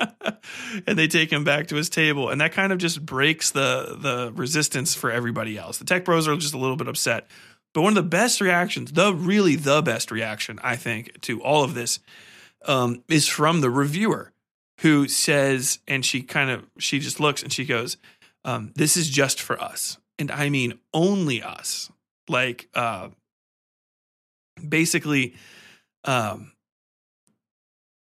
and 0.88 0.98
they 0.98 1.08
take 1.08 1.32
him 1.32 1.44
back 1.44 1.68
to 1.68 1.76
his 1.76 1.90
table, 1.90 2.30
and 2.30 2.42
that 2.42 2.52
kind 2.52 2.72
of 2.72 2.78
just 2.78 3.06
breaks 3.06 3.52
the 3.52 3.98
the 4.00 4.32
resistance 4.36 4.96
for 4.96 5.12
everybody 5.12 5.58
else. 5.58 5.78
The 5.78 5.86
tech 5.86 6.06
bros 6.06 6.28
are 6.28 6.36
just 6.36 6.54
a 6.54 6.58
little 6.58 6.76
bit 6.76 6.88
upset, 6.88 7.28
but 7.74 7.82
one 7.82 7.92
of 7.92 8.04
the 8.04 8.10
best 8.10 8.42
reactions, 8.42 8.92
the 8.92 9.14
really 9.14 9.56
the 9.56 9.82
best 9.82 10.12
reaction, 10.12 10.60
I 10.64 10.76
think, 10.76 11.22
to 11.22 11.42
all 11.42 11.64
of 11.64 11.74
this, 11.74 12.00
um, 12.66 13.04
is 13.10 13.28
from 13.28 13.62
the 13.62 13.70
reviewer, 13.70 14.32
who 14.82 15.08
says, 15.08 15.80
and 15.88 16.06
she 16.06 16.22
kind 16.22 16.50
of 16.50 16.66
she 16.78 17.00
just 17.00 17.20
looks 17.20 17.42
and 17.42 17.52
she 17.52 17.66
goes, 17.66 17.98
um, 18.46 18.72
"This 18.76 18.96
is 18.98 19.10
just 19.10 19.42
for 19.42 19.60
us, 19.62 19.98
and 20.20 20.30
I 20.32 20.50
mean 20.50 20.80
only 20.94 21.42
us." 21.42 21.92
Like, 22.30 22.70
uh, 22.74 23.10
basically, 24.68 25.36
um, 26.06 26.54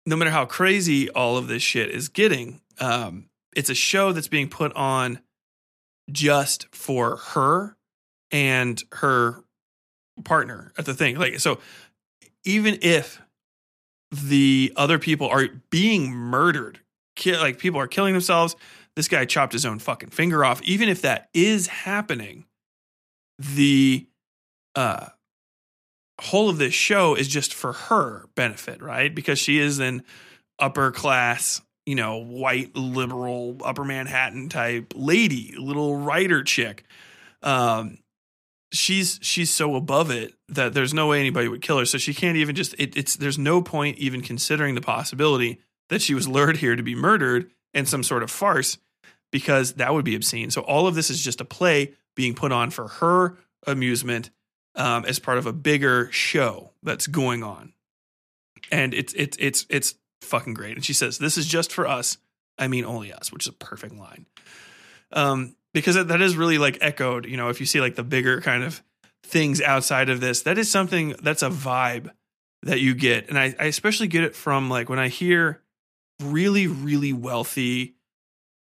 no 0.05 0.15
matter 0.15 0.31
how 0.31 0.45
crazy 0.45 1.09
all 1.09 1.37
of 1.37 1.47
this 1.47 1.63
shit 1.63 1.89
is 1.89 2.09
getting, 2.09 2.61
um, 2.79 3.29
it's 3.55 3.69
a 3.69 3.75
show 3.75 4.11
that's 4.11 4.27
being 4.27 4.49
put 4.49 4.73
on 4.73 5.19
just 6.11 6.73
for 6.73 7.17
her 7.17 7.77
and 8.31 8.83
her 8.93 9.43
partner 10.23 10.71
at 10.77 10.85
the 10.85 10.93
thing. 10.93 11.17
Like, 11.17 11.39
so 11.39 11.59
even 12.43 12.79
if 12.81 13.21
the 14.11 14.73
other 14.75 14.99
people 14.99 15.27
are 15.27 15.47
being 15.69 16.11
murdered, 16.11 16.79
ki- 17.15 17.37
like 17.37 17.59
people 17.59 17.79
are 17.79 17.87
killing 17.87 18.13
themselves, 18.13 18.55
this 18.95 19.07
guy 19.07 19.25
chopped 19.25 19.53
his 19.53 19.65
own 19.65 19.79
fucking 19.79 20.09
finger 20.09 20.43
off. 20.43 20.61
Even 20.63 20.89
if 20.89 21.01
that 21.01 21.29
is 21.33 21.67
happening, 21.67 22.45
the 23.37 24.07
uh, 24.75 25.07
whole 26.19 26.49
of 26.49 26.57
this 26.57 26.73
show 26.73 27.15
is 27.15 27.27
just 27.27 27.53
for 27.53 27.73
her 27.73 28.27
benefit, 28.35 28.81
right? 28.81 29.13
Because 29.13 29.39
she 29.39 29.59
is 29.59 29.79
an 29.79 30.03
upper 30.57 30.91
class, 30.91 31.61
you 31.85 31.95
know, 31.95 32.17
white 32.17 32.75
liberal 32.75 33.57
upper 33.63 33.83
Manhattan 33.83 34.49
type 34.49 34.93
lady, 34.95 35.55
little 35.57 35.95
writer 35.95 36.43
chick. 36.43 36.83
Um, 37.41 37.99
she's 38.71 39.19
she's 39.21 39.49
so 39.49 39.75
above 39.75 40.11
it 40.11 40.33
that 40.49 40.73
there's 40.73 40.93
no 40.93 41.07
way 41.07 41.19
anybody 41.19 41.47
would 41.47 41.61
kill 41.61 41.79
her. 41.79 41.85
So 41.85 41.97
she 41.97 42.13
can't 42.13 42.37
even 42.37 42.55
just. 42.55 42.75
It, 42.77 42.97
it's 42.97 43.15
there's 43.15 43.39
no 43.39 43.61
point 43.61 43.97
even 43.97 44.21
considering 44.21 44.75
the 44.75 44.81
possibility 44.81 45.59
that 45.89 46.01
she 46.01 46.13
was 46.13 46.27
lured 46.27 46.57
here 46.57 46.75
to 46.75 46.83
be 46.83 46.95
murdered 46.95 47.49
in 47.73 47.85
some 47.85 48.03
sort 48.03 48.23
of 48.23 48.29
farce, 48.29 48.77
because 49.31 49.73
that 49.73 49.93
would 49.93 50.05
be 50.05 50.15
obscene. 50.15 50.51
So 50.51 50.61
all 50.61 50.87
of 50.87 50.95
this 50.95 51.09
is 51.09 51.23
just 51.23 51.41
a 51.41 51.45
play 51.45 51.93
being 52.15 52.35
put 52.35 52.51
on 52.51 52.69
for 52.71 52.87
her 52.87 53.37
amusement 53.65 54.29
um, 54.79 55.03
as 55.05 55.19
part 55.19 55.37
of 55.37 55.45
a 55.45 55.53
bigger 55.53 56.09
show 56.11 56.71
that's 56.81 57.05
going 57.05 57.43
on, 57.43 57.73
and 58.71 58.93
it's 58.93 59.13
it's 59.13 59.37
it's 59.39 59.65
it's 59.69 59.95
fucking 60.21 60.53
great. 60.53 60.75
And 60.75 60.85
she 60.85 60.93
says, 60.93 61.19
"This 61.19 61.37
is 61.37 61.45
just 61.45 61.71
for 61.71 61.85
us. 61.85 62.17
I 62.57 62.67
mean, 62.67 62.85
only 62.85 63.11
us," 63.13 63.31
which 63.31 63.43
is 63.43 63.49
a 63.49 63.53
perfect 63.53 63.93
line. 63.93 64.25
Um, 65.11 65.55
because 65.73 65.95
that, 65.95 66.07
that 66.07 66.21
is 66.21 66.37
really 66.37 66.57
like 66.57 66.77
echoed. 66.81 67.25
You 67.25 67.35
know, 67.35 67.49
if 67.49 67.59
you 67.59 67.65
see 67.65 67.81
like 67.81 67.95
the 67.95 68.03
bigger 68.03 68.39
kind 68.39 68.63
of 68.63 68.81
things 69.23 69.61
outside 69.61 70.09
of 70.09 70.21
this, 70.21 70.43
that 70.43 70.57
is 70.57 70.71
something 70.71 71.13
that's 71.21 71.43
a 71.43 71.49
vibe 71.49 72.11
that 72.63 72.79
you 72.79 72.95
get, 72.95 73.29
and 73.29 73.37
I, 73.37 73.53
I 73.59 73.65
especially 73.65 74.07
get 74.07 74.23
it 74.23 74.35
from 74.35 74.69
like 74.69 74.89
when 74.89 74.99
I 74.99 75.09
hear 75.09 75.61
really 76.23 76.67
really 76.67 77.11
wealthy, 77.11 77.95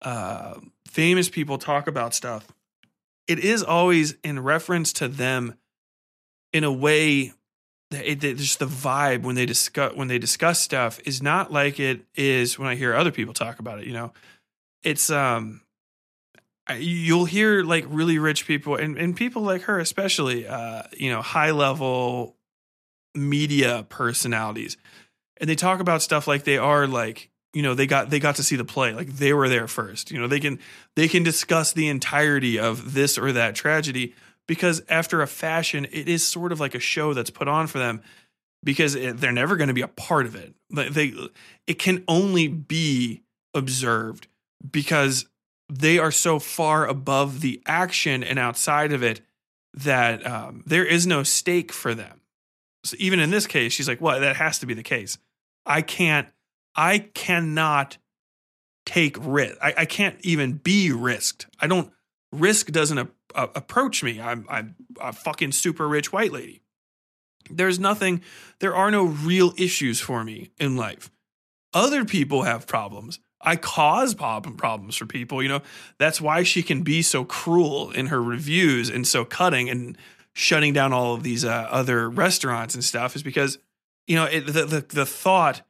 uh, 0.01 0.55
famous 0.87 1.27
people 1.27 1.57
talk 1.57 1.87
about 1.87 2.13
stuff. 2.13 2.47
It 3.27 3.39
is 3.39 3.63
always 3.63 4.15
in 4.23 4.39
reference 4.39 4.93
to 4.93 5.09
them 5.09 5.55
in 6.55 6.63
a 6.63 6.71
way 6.71 7.33
that 7.91 8.09
it, 8.09 8.19
just 8.37 8.59
the 8.59 8.65
vibe 8.65 9.23
when 9.23 9.35
they 9.35 9.45
discuss 9.45 9.93
when 9.93 10.07
they 10.07 10.17
discuss 10.17 10.57
stuff 10.57 11.01
is 11.03 11.21
not 11.21 11.51
like 11.51 11.81
it 11.81 12.05
is 12.15 12.57
when 12.57 12.69
I 12.69 12.75
hear 12.75 12.95
other 12.95 13.11
people 13.11 13.33
talk 13.33 13.59
about 13.59 13.79
it. 13.79 13.87
You 13.87 13.91
know, 13.91 14.13
it's 14.81 15.09
um, 15.09 15.63
you'll 16.77 17.25
hear 17.25 17.61
like 17.61 17.83
really 17.89 18.19
rich 18.19 18.47
people 18.47 18.77
and 18.77 18.97
and 18.97 19.17
people 19.17 19.41
like 19.41 19.63
her 19.63 19.79
especially, 19.79 20.47
uh, 20.47 20.83
you 20.97 21.11
know, 21.11 21.21
high 21.21 21.51
level 21.51 22.37
media 23.13 23.85
personalities, 23.89 24.77
and 25.41 25.49
they 25.49 25.55
talk 25.55 25.81
about 25.81 26.01
stuff 26.01 26.25
like 26.25 26.45
they 26.45 26.57
are 26.57 26.87
like 26.87 27.29
you 27.53 27.63
know 27.63 27.73
they 27.73 27.85
got 27.85 28.09
they 28.09 28.19
got 28.21 28.37
to 28.37 28.43
see 28.43 28.55
the 28.55 28.63
play 28.63 28.93
like 28.93 29.07
they 29.07 29.33
were 29.33 29.49
there 29.49 29.67
first 29.67 30.11
you 30.11 30.19
know 30.19 30.27
they 30.27 30.41
can 30.41 30.59
they 30.95 31.07
can 31.07 31.23
discuss 31.23 31.71
the 31.73 31.87
entirety 31.87 32.59
of 32.59 32.93
this 32.93 33.17
or 33.17 33.31
that 33.31 33.55
tragedy 33.55 34.13
because 34.47 34.81
after 34.89 35.21
a 35.21 35.27
fashion 35.27 35.85
it 35.91 36.07
is 36.07 36.25
sort 36.25 36.51
of 36.51 36.59
like 36.59 36.75
a 36.75 36.79
show 36.79 37.13
that's 37.13 37.29
put 37.29 37.47
on 37.47 37.67
for 37.67 37.79
them 37.79 38.01
because 38.63 38.95
it, 38.95 39.17
they're 39.17 39.31
never 39.31 39.55
going 39.55 39.67
to 39.67 39.73
be 39.73 39.81
a 39.81 39.87
part 39.87 40.25
of 40.25 40.35
it. 40.35 40.53
They 40.69 41.13
it 41.67 41.79
can 41.79 42.03
only 42.07 42.47
be 42.47 43.21
observed 43.53 44.27
because 44.69 45.27
they 45.71 45.97
are 45.99 46.11
so 46.11 46.39
far 46.39 46.85
above 46.85 47.41
the 47.41 47.61
action 47.65 48.23
and 48.23 48.37
outside 48.37 48.91
of 48.91 49.03
it 49.03 49.21
that 49.73 50.25
um, 50.25 50.63
there 50.65 50.85
is 50.85 51.05
no 51.07 51.23
stake 51.23 51.71
for 51.71 51.93
them. 51.93 52.21
So 52.83 52.95
even 52.99 53.19
in 53.19 53.29
this 53.29 53.47
case 53.47 53.71
she's 53.71 53.87
like 53.87 54.01
well 54.01 54.19
that 54.19 54.35
has 54.35 54.59
to 54.59 54.65
be 54.65 54.73
the 54.73 54.83
case. 54.83 55.17
I 55.65 55.81
can't 55.81 56.27
i 56.75 56.99
cannot 56.99 57.97
take 58.85 59.15
risk 59.19 59.57
I, 59.61 59.73
I 59.77 59.85
can't 59.85 60.17
even 60.21 60.53
be 60.53 60.91
risked. 60.91 61.45
I 61.59 61.67
don't 61.67 61.91
risk 62.39 62.71
doesn't 62.71 62.97
a, 62.97 63.07
a- 63.33 63.49
approach 63.55 64.03
me. 64.03 64.21
I'm, 64.21 64.45
I'm 64.49 64.75
a 64.99 65.13
fucking 65.13 65.51
super 65.51 65.87
rich 65.87 66.11
white 66.11 66.31
lady. 66.31 66.61
There's 67.49 67.79
nothing 67.79 68.21
there 68.59 68.75
are 68.75 68.89
no 68.89 69.05
real 69.05 69.53
issues 69.57 69.99
for 69.99 70.23
me 70.23 70.51
in 70.59 70.75
life. 70.75 71.11
Other 71.73 72.05
people 72.05 72.43
have 72.43 72.67
problems. 72.67 73.19
I 73.41 73.55
cause 73.55 74.15
prob- 74.15 74.57
problems 74.57 74.95
for 74.95 75.05
people 75.05 75.43
you 75.43 75.49
know? 75.49 75.61
That's 75.99 76.19
why 76.19 76.43
she 76.43 76.63
can 76.63 76.81
be 76.81 77.01
so 77.01 77.23
cruel 77.23 77.91
in 77.91 78.07
her 78.07 78.21
reviews 78.21 78.89
and 78.89 79.05
so 79.05 79.25
cutting 79.25 79.69
and 79.69 79.97
shutting 80.33 80.73
down 80.73 80.91
all 80.91 81.13
of 81.13 81.23
these 81.23 81.45
uh, 81.45 81.67
other 81.69 82.09
restaurants 82.09 82.75
and 82.75 82.83
stuff 82.83 83.15
is 83.15 83.23
because 83.23 83.57
you 84.07 84.15
know 84.15 84.25
it, 84.25 84.41
the, 84.41 84.65
the 84.65 84.85
the 84.87 85.05
thought 85.05 85.61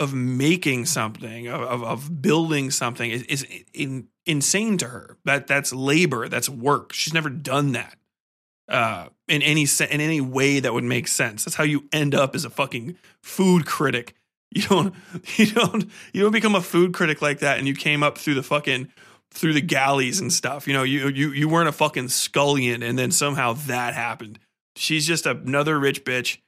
of 0.00 0.14
making 0.14 0.86
something 0.86 1.46
of 1.46 1.84
of, 1.84 2.22
building 2.22 2.70
something 2.70 3.10
is, 3.10 3.22
is 3.24 3.46
in, 3.74 4.08
insane 4.24 4.78
to 4.78 4.86
her. 4.86 5.18
That 5.26 5.46
that's 5.46 5.72
labor 5.72 6.28
that's 6.28 6.48
work. 6.48 6.92
She's 6.94 7.12
never 7.12 7.28
done 7.28 7.72
that 7.72 7.96
uh, 8.68 9.08
in 9.28 9.42
any 9.42 9.66
in 9.90 10.00
any 10.00 10.22
way 10.22 10.58
that 10.58 10.72
would 10.72 10.84
make 10.84 11.06
sense. 11.06 11.44
That's 11.44 11.56
how 11.56 11.64
you 11.64 11.84
end 11.92 12.14
up 12.14 12.34
as 12.34 12.46
a 12.46 12.50
fucking 12.50 12.96
food 13.22 13.66
critic. 13.66 14.14
You 14.52 14.62
don't 14.62 14.94
you 15.36 15.46
don't 15.46 15.84
you 16.12 16.22
don't 16.22 16.32
become 16.32 16.56
a 16.56 16.60
food 16.60 16.92
critic 16.92 17.22
like 17.22 17.38
that 17.38 17.58
and 17.58 17.68
you 17.68 17.74
came 17.76 18.02
up 18.02 18.18
through 18.18 18.34
the 18.34 18.42
fucking 18.42 18.90
through 19.32 19.52
the 19.52 19.60
galleys 19.60 20.18
and 20.18 20.32
stuff. 20.32 20.66
You 20.66 20.72
know 20.72 20.82
you 20.82 21.06
you 21.06 21.30
you 21.30 21.48
weren't 21.48 21.68
a 21.68 21.72
fucking 21.72 22.08
scullion 22.08 22.82
and 22.82 22.98
then 22.98 23.12
somehow 23.12 23.52
that 23.52 23.94
happened. 23.94 24.40
She's 24.74 25.06
just 25.06 25.24
another 25.24 25.78
rich 25.78 26.04
bitch 26.04 26.38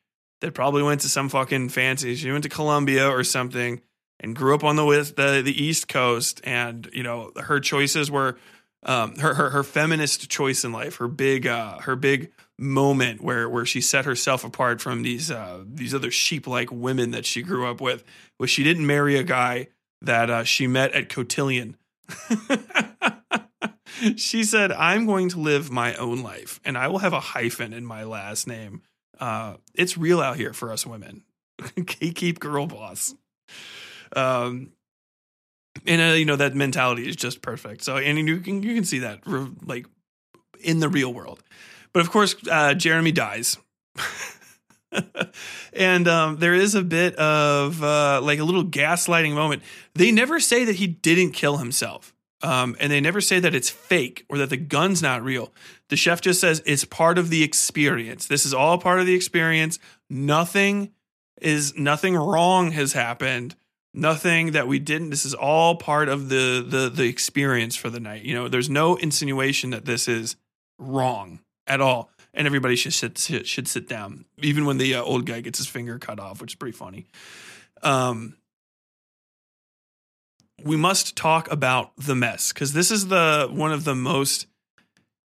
that 0.43 0.55
probably 0.55 0.82
went 0.82 1.01
to 1.01 1.09
some 1.09 1.28
fucking 1.28 1.70
fancy 1.70 2.14
she 2.14 2.31
went 2.31 2.43
to 2.44 2.51
Columbia 2.51 3.09
or 3.09 3.24
something 3.24 3.81
and 4.20 4.36
grew 4.36 4.55
up 4.55 4.64
on 4.64 4.77
the 4.77 4.85
the, 5.16 5.43
the 5.43 5.62
east 5.62 5.89
coast 5.89 6.40
and 6.44 6.89
you 6.93 7.02
know 7.02 7.32
her 7.36 7.60
choices 7.60 8.10
were 8.10 8.36
um, 8.85 9.16
her, 9.16 9.35
her 9.35 9.51
her 9.51 9.62
feminist 9.62 10.28
choice 10.28 10.64
in 10.64 10.73
life 10.73 10.97
her 10.97 11.09
big 11.09 11.47
uh, 11.47 11.78
her 11.81 11.97
big 11.97 12.32
moment 12.59 13.20
where 13.20 13.48
where 13.48 13.64
she 13.66 13.81
set 13.81 14.05
herself 14.05 14.44
apart 14.44 14.81
from 14.81 15.02
these 15.02 15.31
uh, 15.31 15.62
these 15.66 15.94
other 15.94 16.10
sheep 16.10 16.47
like 16.47 16.70
women 16.70 17.10
that 17.10 17.27
she 17.27 17.43
grew 17.43 17.66
up 17.66 17.81
with 17.81 18.05
was 18.39 18.51
she 18.51 18.62
didn't 18.62 18.86
marry 18.86 19.16
a 19.16 19.23
guy 19.23 19.69
that 20.01 20.31
uh, 20.31 20.44
she 20.44 20.66
met 20.66 20.93
at 20.93 21.09
cotillion. 21.09 21.77
She 24.16 24.43
said 24.43 24.73
i'm 24.73 25.06
going 25.06 25.28
to 25.28 25.39
live 25.39 25.70
my 25.70 25.94
own 25.94 26.24
life 26.24 26.59
and 26.64 26.77
i 26.77 26.89
will 26.89 26.98
have 26.98 27.12
a 27.12 27.20
hyphen 27.20 27.73
in 27.73 27.85
my 27.85 28.02
last 28.02 28.48
name 28.48 28.82
uh, 29.22 29.56
it's 29.74 29.96
real 29.96 30.20
out 30.20 30.36
here 30.36 30.52
for 30.52 30.72
us 30.72 30.84
women. 30.84 31.22
Keep 31.86 32.40
girl 32.40 32.66
boss. 32.66 33.14
Um 34.16 34.72
and 35.86 36.00
uh, 36.02 36.14
you 36.14 36.24
know 36.24 36.36
that 36.36 36.54
mentality 36.56 37.08
is 37.08 37.14
just 37.14 37.40
perfect. 37.40 37.84
So 37.84 37.96
and 37.96 38.18
you 38.18 38.40
can 38.40 38.62
you 38.64 38.74
can 38.74 38.84
see 38.84 38.98
that 38.98 39.20
like 39.64 39.86
in 40.60 40.80
the 40.80 40.88
real 40.88 41.14
world. 41.14 41.40
But 41.92 42.00
of 42.00 42.10
course 42.10 42.34
uh 42.50 42.74
jeremy 42.74 43.12
dies. 43.12 43.58
And 45.74 46.06
um 46.06 46.36
there 46.36 46.52
is 46.52 46.74
a 46.74 46.82
bit 46.82 47.14
of 47.14 47.82
uh 47.82 48.20
like 48.22 48.40
a 48.40 48.44
little 48.44 48.64
gaslighting 48.64 49.34
moment. 49.34 49.62
They 49.94 50.10
never 50.10 50.40
say 50.40 50.64
that 50.66 50.76
he 50.76 50.86
didn't 50.86 51.30
kill 51.32 51.58
himself 51.58 52.12
um 52.43 52.77
and 52.81 52.90
they 52.90 53.01
never 53.01 53.20
say 53.20 53.40
that 53.40 53.55
it's 53.55 53.70
fake 53.70 54.24
or 54.28 54.39
that 54.39 54.51
the 54.51 54.56
gun's 54.56 55.02
not 55.02 55.23
real. 55.23 55.52
The 55.89 55.97
chef 55.97 56.20
just 56.20 56.40
says 56.40 56.62
it's 56.66 56.85
part 56.85 57.19
of 57.19 57.31
the 57.31 57.43
experience. 57.43 58.27
This 58.27 58.44
is 58.44 58.55
all 58.55 58.78
part 58.78 59.01
of 59.01 59.06
the 59.06 59.14
experience. 59.14 59.78
Nothing 60.10 60.93
is 61.40 61.77
nothing 61.77 62.16
wrong 62.16 62.73
has 62.73 62.93
happened. 62.93 63.56
Nothing 63.94 64.52
that 64.52 64.66
we 64.66 64.78
didn't 64.78 65.10
this 65.10 65.24
is 65.24 65.35
all 65.35 65.77
part 65.77 66.09
of 66.09 66.28
the 66.28 66.64
the 66.66 66.89
the 66.89 67.05
experience 67.05 67.77
for 67.77 67.90
the 67.90 68.01
night. 68.01 68.23
You 68.23 68.35
know 68.35 68.48
there's 68.48 68.70
no 68.70 68.97
insinuation 68.97 69.70
that 69.70 69.85
this 69.85 70.09
is 70.09 70.36
wrong 70.78 71.40
at 71.66 71.81
all. 71.81 72.10
And 72.35 72.47
everybody 72.47 72.77
should 72.77 72.94
sit 72.94 73.47
should 73.47 73.69
sit 73.69 73.89
down 73.89 74.24
even 74.39 74.64
when 74.64 74.78
the 74.78 74.94
uh, 74.94 75.02
old 75.02 75.27
guy 75.27 75.40
gets 75.43 75.59
his 75.59 75.66
finger 75.66 75.98
cut 75.98 76.19
off 76.19 76.40
which 76.40 76.52
is 76.52 76.56
pretty 76.56 76.77
funny. 76.77 77.06
Um 77.82 78.36
we 80.64 80.76
must 80.76 81.16
talk 81.16 81.51
about 81.51 81.93
the 81.97 82.14
mess 82.14 82.52
because 82.52 82.72
this 82.72 82.90
is 82.90 83.09
the 83.09 83.48
one 83.51 83.72
of 83.72 83.84
the 83.84 83.94
most 83.94 84.47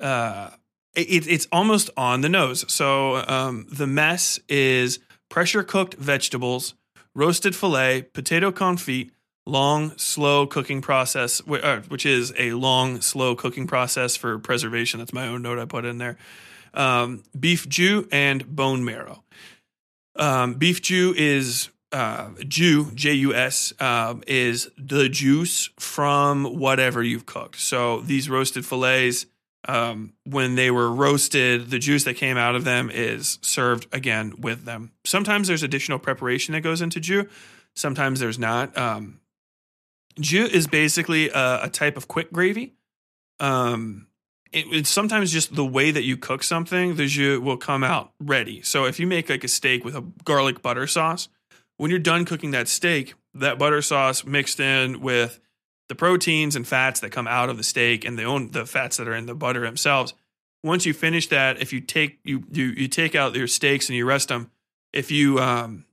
uh 0.00 0.50
it, 0.94 1.26
it's 1.26 1.46
almost 1.52 1.90
on 1.96 2.22
the 2.22 2.28
nose. 2.28 2.64
So 2.72 3.24
um 3.28 3.66
the 3.70 3.86
mess 3.86 4.38
is 4.48 4.98
pressure 5.28 5.62
cooked 5.62 5.94
vegetables 5.94 6.74
roasted 7.14 7.56
filet 7.56 8.02
potato 8.02 8.50
confit 8.50 9.10
long 9.46 9.96
slow 9.96 10.46
cooking 10.46 10.82
process 10.82 11.40
uh, 11.48 11.80
which 11.88 12.04
is 12.04 12.32
a 12.38 12.52
long 12.52 13.00
slow 13.00 13.34
cooking 13.34 13.66
process 13.66 14.16
for 14.16 14.38
preservation. 14.38 14.98
That's 14.98 15.12
my 15.12 15.28
own 15.28 15.42
note 15.42 15.58
i 15.58 15.64
put 15.64 15.84
in 15.84 15.98
there. 15.98 16.18
Um, 16.74 17.22
beef 17.38 17.68
jus 17.68 18.04
and 18.12 18.46
bone 18.54 18.84
marrow. 18.84 19.22
Um, 20.16 20.54
beef 20.54 20.82
jus 20.82 21.16
is 21.16 21.68
uh, 21.92 22.30
jus, 22.46 22.92
J 22.94 23.12
U 23.14 23.34
S, 23.34 23.72
um, 23.80 24.22
is 24.26 24.70
the 24.76 25.08
juice 25.08 25.70
from 25.78 26.58
whatever 26.58 27.02
you've 27.02 27.26
cooked. 27.26 27.60
So 27.60 28.00
these 28.00 28.28
roasted 28.28 28.66
fillets, 28.66 29.26
um, 29.68 30.12
when 30.24 30.54
they 30.54 30.70
were 30.70 30.90
roasted, 30.92 31.70
the 31.70 31.78
juice 31.78 32.04
that 32.04 32.14
came 32.14 32.36
out 32.36 32.54
of 32.54 32.64
them 32.64 32.90
is 32.90 33.38
served 33.42 33.86
again 33.92 34.34
with 34.38 34.64
them. 34.64 34.92
Sometimes 35.04 35.48
there's 35.48 35.62
additional 35.62 35.98
preparation 35.98 36.52
that 36.52 36.60
goes 36.60 36.80
into 36.80 37.00
jus. 37.00 37.26
Sometimes 37.74 38.20
there's 38.20 38.38
not. 38.38 38.76
Um, 38.76 39.20
is 40.18 40.66
basically 40.66 41.28
a, 41.28 41.64
a 41.64 41.68
type 41.68 41.96
of 41.96 42.08
quick 42.08 42.32
gravy. 42.32 42.74
Um, 43.38 44.06
it, 44.50 44.66
it's 44.70 44.88
sometimes 44.88 45.30
just 45.30 45.54
the 45.54 45.64
way 45.64 45.90
that 45.90 46.04
you 46.04 46.16
cook 46.16 46.42
something, 46.42 46.96
the 46.96 47.06
jus 47.06 47.38
will 47.38 47.58
come 47.58 47.84
out 47.84 48.12
ready. 48.18 48.62
So 48.62 48.86
if 48.86 48.98
you 48.98 49.06
make 49.06 49.28
like 49.28 49.44
a 49.44 49.48
steak 49.48 49.84
with 49.84 49.94
a 49.94 50.04
garlic 50.24 50.62
butter 50.62 50.86
sauce, 50.86 51.28
when 51.76 51.90
you're 51.90 52.00
done 52.00 52.24
cooking 52.24 52.52
that 52.52 52.68
steak, 52.68 53.14
that 53.34 53.58
butter 53.58 53.82
sauce 53.82 54.24
mixed 54.24 54.60
in 54.60 55.00
with 55.00 55.40
the 55.88 55.94
proteins 55.94 56.56
and 56.56 56.66
fats 56.66 57.00
that 57.00 57.10
come 57.10 57.26
out 57.26 57.48
of 57.48 57.56
the 57.56 57.62
steak 57.62 58.04
and 58.04 58.18
the 58.18 58.24
own 58.24 58.50
the 58.50 58.66
fats 58.66 58.96
that 58.96 59.06
are 59.06 59.14
in 59.14 59.26
the 59.26 59.34
butter 59.34 59.60
themselves. 59.60 60.14
Once 60.64 60.84
you 60.84 60.92
finish 60.92 61.28
that, 61.28 61.60
if 61.60 61.72
you 61.72 61.80
take 61.80 62.18
you 62.24 62.44
you 62.50 62.66
you 62.66 62.88
take 62.88 63.14
out 63.14 63.34
your 63.34 63.46
steaks 63.46 63.88
and 63.88 63.96
you 63.96 64.04
rest 64.04 64.28
them, 64.28 64.50
if 64.92 65.10
you 65.10 65.38
um 65.38 65.84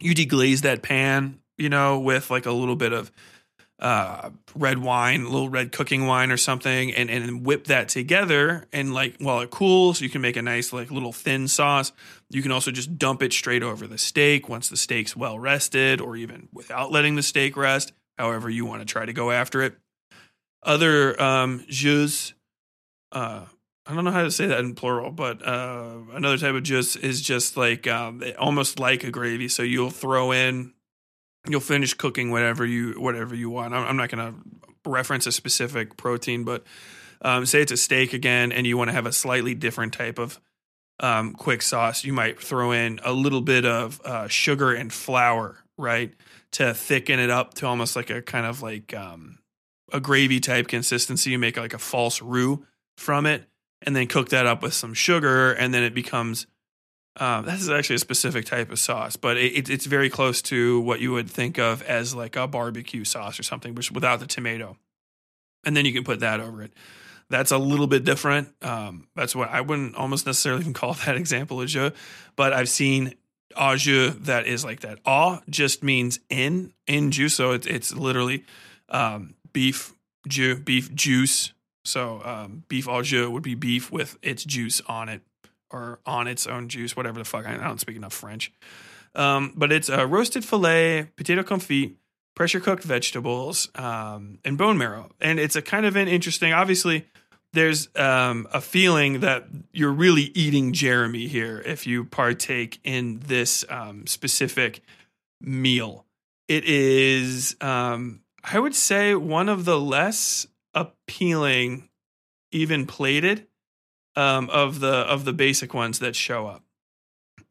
you 0.00 0.14
deglaze 0.14 0.62
that 0.62 0.82
pan, 0.82 1.38
you 1.56 1.68
know, 1.68 1.98
with 1.98 2.30
like 2.30 2.46
a 2.46 2.52
little 2.52 2.76
bit 2.76 2.92
of 2.92 3.12
uh, 3.82 4.30
red 4.54 4.78
wine, 4.78 5.22
a 5.22 5.28
little 5.28 5.48
red 5.48 5.72
cooking 5.72 6.06
wine 6.06 6.30
or 6.30 6.36
something, 6.36 6.92
and 6.92 7.10
and 7.10 7.44
whip 7.44 7.64
that 7.64 7.88
together. 7.88 8.64
And 8.72 8.94
like 8.94 9.16
while 9.18 9.40
it 9.40 9.50
cools, 9.50 10.00
you 10.00 10.08
can 10.08 10.22
make 10.22 10.36
a 10.36 10.42
nice 10.42 10.72
like 10.72 10.92
little 10.92 11.12
thin 11.12 11.48
sauce. 11.48 11.90
You 12.30 12.42
can 12.42 12.52
also 12.52 12.70
just 12.70 12.96
dump 12.96 13.22
it 13.24 13.32
straight 13.32 13.64
over 13.64 13.88
the 13.88 13.98
steak 13.98 14.48
once 14.48 14.68
the 14.68 14.76
steak's 14.76 15.16
well 15.16 15.36
rested, 15.36 16.00
or 16.00 16.16
even 16.16 16.48
without 16.52 16.92
letting 16.92 17.16
the 17.16 17.24
steak 17.24 17.56
rest. 17.56 17.92
However, 18.18 18.48
you 18.48 18.64
want 18.64 18.82
to 18.82 18.86
try 18.86 19.04
to 19.04 19.12
go 19.12 19.32
after 19.32 19.62
it. 19.62 19.74
Other 20.62 21.20
um, 21.20 21.64
jus, 21.68 22.34
uh, 23.10 23.46
I 23.84 23.94
don't 23.94 24.04
know 24.04 24.12
how 24.12 24.22
to 24.22 24.30
say 24.30 24.46
that 24.46 24.60
in 24.60 24.76
plural, 24.76 25.10
but 25.10 25.44
uh, 25.44 25.96
another 26.12 26.38
type 26.38 26.54
of 26.54 26.62
jus 26.62 26.94
is 26.94 27.20
just 27.20 27.56
like 27.56 27.88
um, 27.88 28.22
almost 28.38 28.78
like 28.78 29.02
a 29.02 29.10
gravy. 29.10 29.48
So 29.48 29.64
you'll 29.64 29.90
throw 29.90 30.30
in 30.30 30.72
you'll 31.48 31.60
finish 31.60 31.94
cooking 31.94 32.30
whatever 32.30 32.64
you 32.64 32.94
whatever 33.00 33.34
you 33.34 33.50
want. 33.50 33.74
I'm, 33.74 33.86
I'm 33.86 33.96
not 33.96 34.10
going 34.10 34.32
to 34.32 34.90
reference 34.90 35.26
a 35.26 35.32
specific 35.32 35.96
protein, 35.96 36.44
but 36.44 36.64
um, 37.22 37.46
say 37.46 37.62
it's 37.62 37.72
a 37.72 37.76
steak 37.76 38.12
again, 38.12 38.52
and 38.52 38.66
you 38.66 38.76
want 38.76 38.88
to 38.88 38.94
have 38.94 39.06
a 39.06 39.12
slightly 39.12 39.54
different 39.54 39.92
type 39.92 40.18
of 40.18 40.40
um, 41.00 41.34
quick 41.34 41.62
sauce. 41.62 42.04
You 42.04 42.12
might 42.12 42.40
throw 42.40 42.72
in 42.72 43.00
a 43.04 43.12
little 43.12 43.40
bit 43.40 43.64
of 43.64 44.00
uh, 44.04 44.28
sugar 44.28 44.72
and 44.72 44.92
flour, 44.92 45.58
right, 45.78 46.12
to 46.52 46.74
thicken 46.74 47.18
it 47.18 47.30
up 47.30 47.54
to 47.54 47.66
almost 47.66 47.96
like 47.96 48.10
a 48.10 48.22
kind 48.22 48.46
of 48.46 48.62
like 48.62 48.94
um, 48.94 49.38
a 49.92 50.00
gravy 50.00 50.40
type 50.40 50.68
consistency. 50.68 51.30
You 51.30 51.38
make 51.38 51.56
like 51.56 51.74
a 51.74 51.78
false 51.78 52.20
roux 52.22 52.66
from 52.96 53.26
it, 53.26 53.44
and 53.82 53.94
then 53.94 54.06
cook 54.06 54.30
that 54.30 54.46
up 54.46 54.62
with 54.62 54.74
some 54.74 54.94
sugar, 54.94 55.52
and 55.52 55.72
then 55.72 55.82
it 55.82 55.94
becomes 55.94 56.46
um, 57.16 57.44
this 57.44 57.60
is 57.60 57.68
actually 57.68 57.96
a 57.96 58.00
specific 58.00 58.46
type 58.46 58.70
of 58.70 58.78
sauce, 58.78 59.16
but 59.16 59.36
it, 59.36 59.52
it, 59.52 59.70
it's 59.70 59.86
very 59.86 60.08
close 60.08 60.40
to 60.42 60.80
what 60.80 61.00
you 61.00 61.12
would 61.12 61.28
think 61.28 61.58
of 61.58 61.82
as 61.82 62.14
like 62.14 62.36
a 62.36 62.46
barbecue 62.46 63.04
sauce 63.04 63.38
or 63.38 63.42
something, 63.42 63.74
which 63.74 63.92
without 63.92 64.20
the 64.20 64.26
tomato. 64.26 64.78
And 65.64 65.76
then 65.76 65.84
you 65.84 65.92
can 65.92 66.04
put 66.04 66.20
that 66.20 66.40
over 66.40 66.62
it. 66.62 66.72
That's 67.28 67.50
a 67.50 67.58
little 67.58 67.86
bit 67.86 68.04
different. 68.04 68.48
Um, 68.62 69.08
that's 69.14 69.34
what 69.36 69.50
I 69.50 69.60
wouldn't 69.60 69.94
almost 69.94 70.26
necessarily 70.26 70.62
even 70.62 70.72
call 70.72 70.94
that 70.94 71.16
example 71.16 71.60
of 71.60 71.68
jus, 71.68 71.92
but 72.34 72.52
I've 72.52 72.68
seen 72.68 73.14
au 73.56 73.76
jus 73.76 74.14
that 74.22 74.46
is 74.46 74.64
like 74.64 74.80
that. 74.80 74.98
Au 75.04 75.40
just 75.48 75.82
means 75.82 76.18
in 76.30 76.72
in 76.86 77.10
juice, 77.10 77.34
so 77.34 77.52
it's 77.52 77.66
it's 77.66 77.94
literally 77.94 78.44
um, 78.88 79.34
beef 79.52 79.94
jus, 80.26 80.58
beef 80.58 80.94
juice. 80.94 81.52
So 81.84 82.22
um, 82.24 82.64
beef 82.68 82.88
au 82.88 83.02
jus 83.02 83.28
would 83.28 83.42
be 83.42 83.54
beef 83.54 83.90
with 83.90 84.18
its 84.22 84.44
juice 84.44 84.80
on 84.86 85.08
it 85.08 85.22
or 85.72 85.98
on 86.06 86.26
its 86.26 86.46
own 86.46 86.68
juice, 86.68 86.96
whatever 86.96 87.18
the 87.18 87.24
fuck. 87.24 87.46
I 87.46 87.56
don't 87.56 87.80
speak 87.80 87.96
enough 87.96 88.12
French. 88.12 88.52
Um, 89.14 89.52
but 89.56 89.72
it's 89.72 89.88
a 89.88 90.06
roasted 90.06 90.44
filet, 90.44 91.10
potato 91.16 91.42
confit, 91.42 91.94
pressure 92.34 92.60
cooked 92.60 92.84
vegetables, 92.84 93.68
um, 93.74 94.38
and 94.44 94.56
bone 94.56 94.78
marrow. 94.78 95.10
And 95.20 95.38
it's 95.38 95.56
a 95.56 95.62
kind 95.62 95.84
of 95.86 95.96
an 95.96 96.08
interesting, 96.08 96.52
obviously, 96.52 97.06
there's 97.52 97.88
um, 97.96 98.48
a 98.52 98.60
feeling 98.60 99.20
that 99.20 99.44
you're 99.72 99.92
really 99.92 100.30
eating 100.34 100.72
Jeremy 100.72 101.26
here 101.26 101.60
if 101.60 101.86
you 101.86 102.04
partake 102.04 102.80
in 102.82 103.20
this 103.26 103.64
um, 103.68 104.06
specific 104.06 104.80
meal. 105.40 106.06
It 106.48 106.64
is, 106.64 107.56
um, 107.60 108.20
I 108.42 108.58
would 108.58 108.74
say, 108.74 109.14
one 109.14 109.50
of 109.50 109.66
the 109.66 109.78
less 109.78 110.46
appealing, 110.72 111.90
even 112.50 112.86
plated 112.86 113.46
um, 114.16 114.50
of 114.50 114.80
the 114.80 114.92
of 114.92 115.24
the 115.24 115.32
basic 115.32 115.74
ones 115.74 115.98
that 116.00 116.16
show 116.16 116.46
up. 116.46 116.62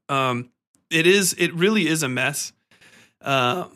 Um, 0.10 0.50
it 0.90 1.08
is 1.08 1.34
it 1.38 1.54
really 1.54 1.88
is 1.88 2.04
a 2.04 2.10
mess. 2.10 2.54
Uh, 3.22 3.68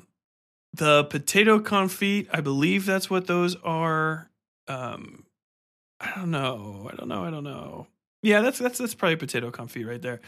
the 0.73 1.05
potato 1.05 1.59
confit, 1.59 2.27
I 2.33 2.41
believe 2.41 2.85
that's 2.85 3.09
what 3.09 3.27
those 3.27 3.55
are. 3.63 4.29
Um, 4.67 5.25
I 5.99 6.11
don't 6.15 6.31
know. 6.31 6.89
I 6.91 6.95
don't 6.95 7.07
know. 7.07 7.23
I 7.23 7.31
don't 7.31 7.43
know. 7.43 7.87
Yeah, 8.21 8.41
that's 8.41 8.59
that's 8.59 8.79
that's 8.79 8.95
probably 8.95 9.15
potato 9.15 9.51
confit 9.51 9.87
right 9.87 10.01
there. 10.01 10.19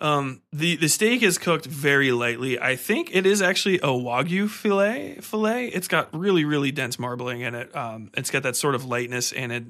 Um, 0.00 0.42
the 0.52 0.76
the 0.76 0.88
steak 0.88 1.22
is 1.22 1.38
cooked 1.38 1.66
very 1.66 2.12
lightly. 2.12 2.58
I 2.58 2.76
think 2.76 3.10
it 3.12 3.26
is 3.26 3.42
actually 3.42 3.76
a 3.76 3.88
wagyu 3.88 4.48
fillet. 4.48 5.18
Fillet. 5.20 5.68
It's 5.68 5.88
got 5.88 6.08
really 6.16 6.44
really 6.44 6.70
dense 6.70 6.98
marbling 6.98 7.40
in 7.40 7.54
it. 7.54 7.74
Um, 7.76 8.10
it's 8.16 8.30
got 8.30 8.42
that 8.44 8.56
sort 8.56 8.74
of 8.74 8.84
lightness 8.84 9.32
and 9.32 9.52
it 9.52 9.64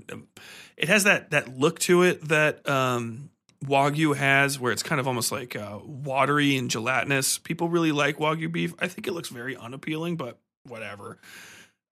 it 0.77 0.89
has 0.89 1.05
that 1.05 1.31
that 1.31 1.57
look 1.59 1.79
to 1.81 2.03
it 2.03 2.29
that 2.29 2.69
um, 2.69 3.31
wagyu 3.65 4.15
has, 4.17 4.59
where 4.59 4.73
it's 4.73 4.83
kind 4.83 5.01
of 5.01 5.09
almost 5.09 5.33
like 5.33 5.57
uh, 5.57 5.79
watery 5.85 6.57
and 6.57 6.71
gelatinous. 6.71 7.39
People 7.39 7.69
really 7.69 7.93
like 7.93 8.19
wagyu 8.19 8.51
beef. 8.51 8.75
I 8.79 8.89
think 8.89 9.07
it 9.07 9.13
looks 9.13 9.29
very 9.29 9.57
unappealing, 9.57 10.17
but 10.17 10.39
whatever. 10.65 11.19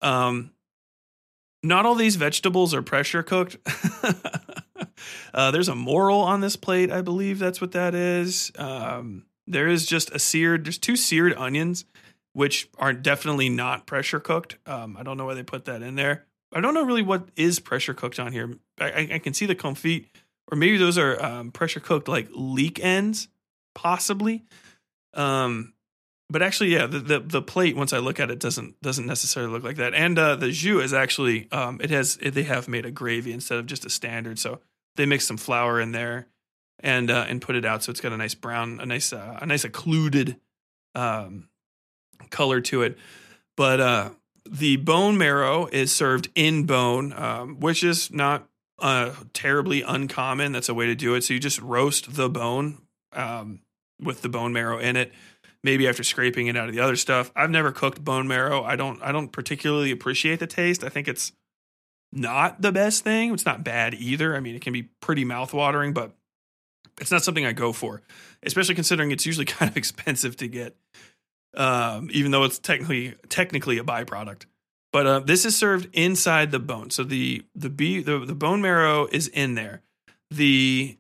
Um, 0.02 0.52
not 1.62 1.86
all 1.86 1.94
these 1.94 2.16
vegetables 2.16 2.74
are 2.74 2.82
pressure 2.82 3.22
cooked. 3.22 3.56
uh, 5.34 5.50
there's 5.50 5.68
a 5.68 5.74
morel 5.74 6.20
on 6.20 6.40
this 6.40 6.56
plate. 6.56 6.90
I 6.90 7.02
believe 7.02 7.38
that's 7.38 7.60
what 7.60 7.72
that 7.72 7.94
is. 7.94 8.52
Um, 8.56 9.26
there 9.46 9.68
is 9.68 9.86
just 9.86 10.10
a 10.10 10.18
seared. 10.18 10.64
There's 10.64 10.78
two 10.78 10.96
seared 10.96 11.34
onions, 11.34 11.84
which 12.32 12.68
are 12.78 12.92
definitely 12.92 13.48
not 13.48 13.86
pressure 13.86 14.20
cooked. 14.20 14.58
Um, 14.66 14.96
I 14.96 15.02
don't 15.02 15.16
know 15.16 15.26
why 15.26 15.34
they 15.34 15.42
put 15.42 15.66
that 15.66 15.82
in 15.82 15.94
there. 15.94 16.26
I 16.52 16.60
don't 16.60 16.74
know 16.74 16.84
really 16.84 17.02
what 17.02 17.28
is 17.36 17.58
pressure 17.60 17.94
cooked 17.94 18.18
on 18.18 18.32
here. 18.32 18.54
I, 18.80 19.08
I 19.14 19.18
can 19.18 19.34
see 19.34 19.46
the 19.46 19.54
confit, 19.54 20.06
or 20.50 20.56
maybe 20.56 20.76
those 20.76 20.98
are 20.98 21.22
um, 21.22 21.50
pressure 21.50 21.80
cooked 21.80 22.08
like 22.08 22.28
leek 22.32 22.82
ends, 22.82 23.28
possibly. 23.74 24.44
Um, 25.14 25.74
but 26.28 26.42
actually, 26.42 26.72
yeah, 26.72 26.86
the, 26.86 26.98
the, 26.98 27.20
the 27.20 27.42
plate 27.42 27.76
once 27.76 27.92
I 27.92 27.98
look 27.98 28.18
at 28.18 28.30
it 28.30 28.40
doesn't 28.40 28.80
doesn't 28.82 29.06
necessarily 29.06 29.52
look 29.52 29.62
like 29.62 29.76
that. 29.76 29.94
And 29.94 30.18
uh, 30.18 30.36
the 30.36 30.50
jus 30.50 30.86
is 30.86 30.94
actually 30.94 31.48
um, 31.52 31.80
it 31.80 31.90
has 31.90 32.16
they 32.16 32.42
have 32.42 32.68
made 32.68 32.84
a 32.84 32.90
gravy 32.90 33.32
instead 33.32 33.58
of 33.58 33.66
just 33.66 33.84
a 33.84 33.90
standard. 33.90 34.38
So 34.38 34.60
they 34.97 35.06
mix 35.06 35.27
some 35.27 35.36
flour 35.36 35.81
in 35.81 35.93
there 35.93 36.28
and 36.81 37.10
uh, 37.10 37.27
and 37.28 37.40
put 37.40 37.56
it 37.56 37.64
out, 37.64 37.82
so 37.82 37.90
it's 37.90 38.01
got 38.01 38.12
a 38.12 38.16
nice 38.16 38.35
brown, 38.35 38.81
a 38.81 38.86
nice 38.86 39.12
uh, 39.12 39.39
a 39.40 39.47
nice 39.47 39.64
occluded 39.64 40.36
um, 40.94 41.48
color 42.31 42.60
to 42.62 42.82
it. 42.82 42.98
But 43.56 43.81
uh, 43.81 44.10
the 44.48 44.77
bone 44.77 45.16
marrow 45.16 45.66
is 45.66 45.93
served 45.93 46.28
in 46.35 46.64
bone, 46.64 47.12
um, 47.14 47.60
which 47.60 47.82
is 47.82 48.10
not 48.10 48.48
uh, 48.78 49.12
terribly 49.32 49.82
uncommon. 49.82 50.52
That's 50.52 50.68
a 50.68 50.74
way 50.74 50.86
to 50.86 50.94
do 50.94 51.14
it. 51.14 51.24
So 51.24 51.35
you 51.35 51.40
just 51.40 51.60
roast 51.60 52.14
the 52.14 52.28
bone 52.28 52.82
um, 53.12 53.60
with 54.01 54.23
the 54.23 54.28
bone 54.28 54.52
marrow 54.52 54.78
in 54.78 54.97
it 54.97 55.12
maybe 55.66 55.89
after 55.89 56.05
scraping 56.05 56.47
it 56.47 56.56
out 56.56 56.68
of 56.68 56.74
the 56.74 56.81
other 56.81 56.94
stuff. 56.94 57.32
I've 57.35 57.51
never 57.51 57.73
cooked 57.73 58.02
bone 58.02 58.28
marrow. 58.28 58.62
I 58.62 58.77
don't 58.77 59.02
I 59.02 59.10
don't 59.12 59.32
particularly 59.32 59.90
appreciate 59.90 60.39
the 60.39 60.47
taste. 60.47 60.85
I 60.85 60.89
think 60.89 61.09
it's 61.09 61.32
not 62.12 62.62
the 62.62 62.72
best 62.72 63.04
thing. 63.04 63.32
It's 63.32 63.46
not 63.46 63.64
bad 63.64 63.94
either. 63.94 64.36
I 64.36 64.40
mean, 64.40 64.54
it 64.54 64.62
can 64.62 64.72
be 64.72 64.84
pretty 65.00 65.24
mouthwatering, 65.24 65.94
but 65.94 66.12
it's 67.00 67.10
not 67.10 67.22
something 67.22 67.44
I 67.44 67.52
go 67.52 67.72
for, 67.72 68.02
especially 68.42 68.74
considering 68.74 69.10
it's 69.10 69.26
usually 69.26 69.44
kind 69.46 69.70
of 69.70 69.76
expensive 69.76 70.36
to 70.38 70.48
get. 70.48 70.76
Um, 71.54 72.10
even 72.12 72.32
though 72.32 72.44
it's 72.44 72.58
technically 72.58 73.14
technically 73.28 73.78
a 73.78 73.84
byproduct. 73.84 74.44
But 74.92 75.06
uh, 75.06 75.20
this 75.20 75.44
is 75.44 75.56
served 75.56 75.88
inside 75.94 76.50
the 76.50 76.58
bone. 76.58 76.90
So 76.90 77.02
the 77.02 77.44
the, 77.54 77.68
the 77.68 78.24
the 78.26 78.34
bone 78.34 78.60
marrow 78.60 79.06
is 79.10 79.28
in 79.28 79.54
there. 79.54 79.82
The 80.30 80.98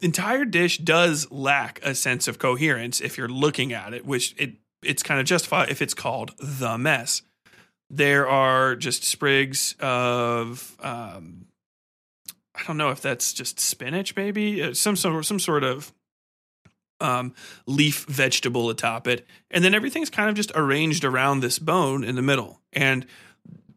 entire 0.00 0.44
dish 0.44 0.78
does 0.78 1.30
lack 1.30 1.80
a 1.82 1.94
sense 1.94 2.28
of 2.28 2.38
coherence 2.38 3.00
if 3.00 3.18
you're 3.18 3.28
looking 3.28 3.72
at 3.72 3.94
it, 3.94 4.04
which 4.04 4.34
it 4.38 4.54
it's 4.82 5.02
kind 5.02 5.20
of 5.20 5.26
justified 5.26 5.70
if 5.70 5.82
it's 5.82 5.94
called 5.94 6.32
the 6.38 6.78
mess. 6.78 7.22
There 7.90 8.28
are 8.28 8.76
just 8.76 9.02
sprigs 9.02 9.74
of 9.80 10.76
um, 10.80 11.46
I 12.54 12.62
don't 12.66 12.76
know 12.76 12.90
if 12.90 13.00
that's 13.00 13.32
just 13.32 13.58
spinach, 13.58 14.16
maybe 14.16 14.62
uh, 14.62 14.74
some 14.74 14.96
sort 14.96 15.24
some 15.24 15.38
sort 15.38 15.64
of 15.64 15.92
um, 17.00 17.34
leaf 17.66 18.04
vegetable 18.06 18.68
atop 18.70 19.08
it, 19.08 19.26
and 19.50 19.64
then 19.64 19.74
everything's 19.74 20.10
kind 20.10 20.28
of 20.28 20.34
just 20.34 20.52
arranged 20.54 21.04
around 21.04 21.40
this 21.40 21.58
bone 21.58 22.04
in 22.04 22.16
the 22.16 22.22
middle, 22.22 22.60
and 22.72 23.06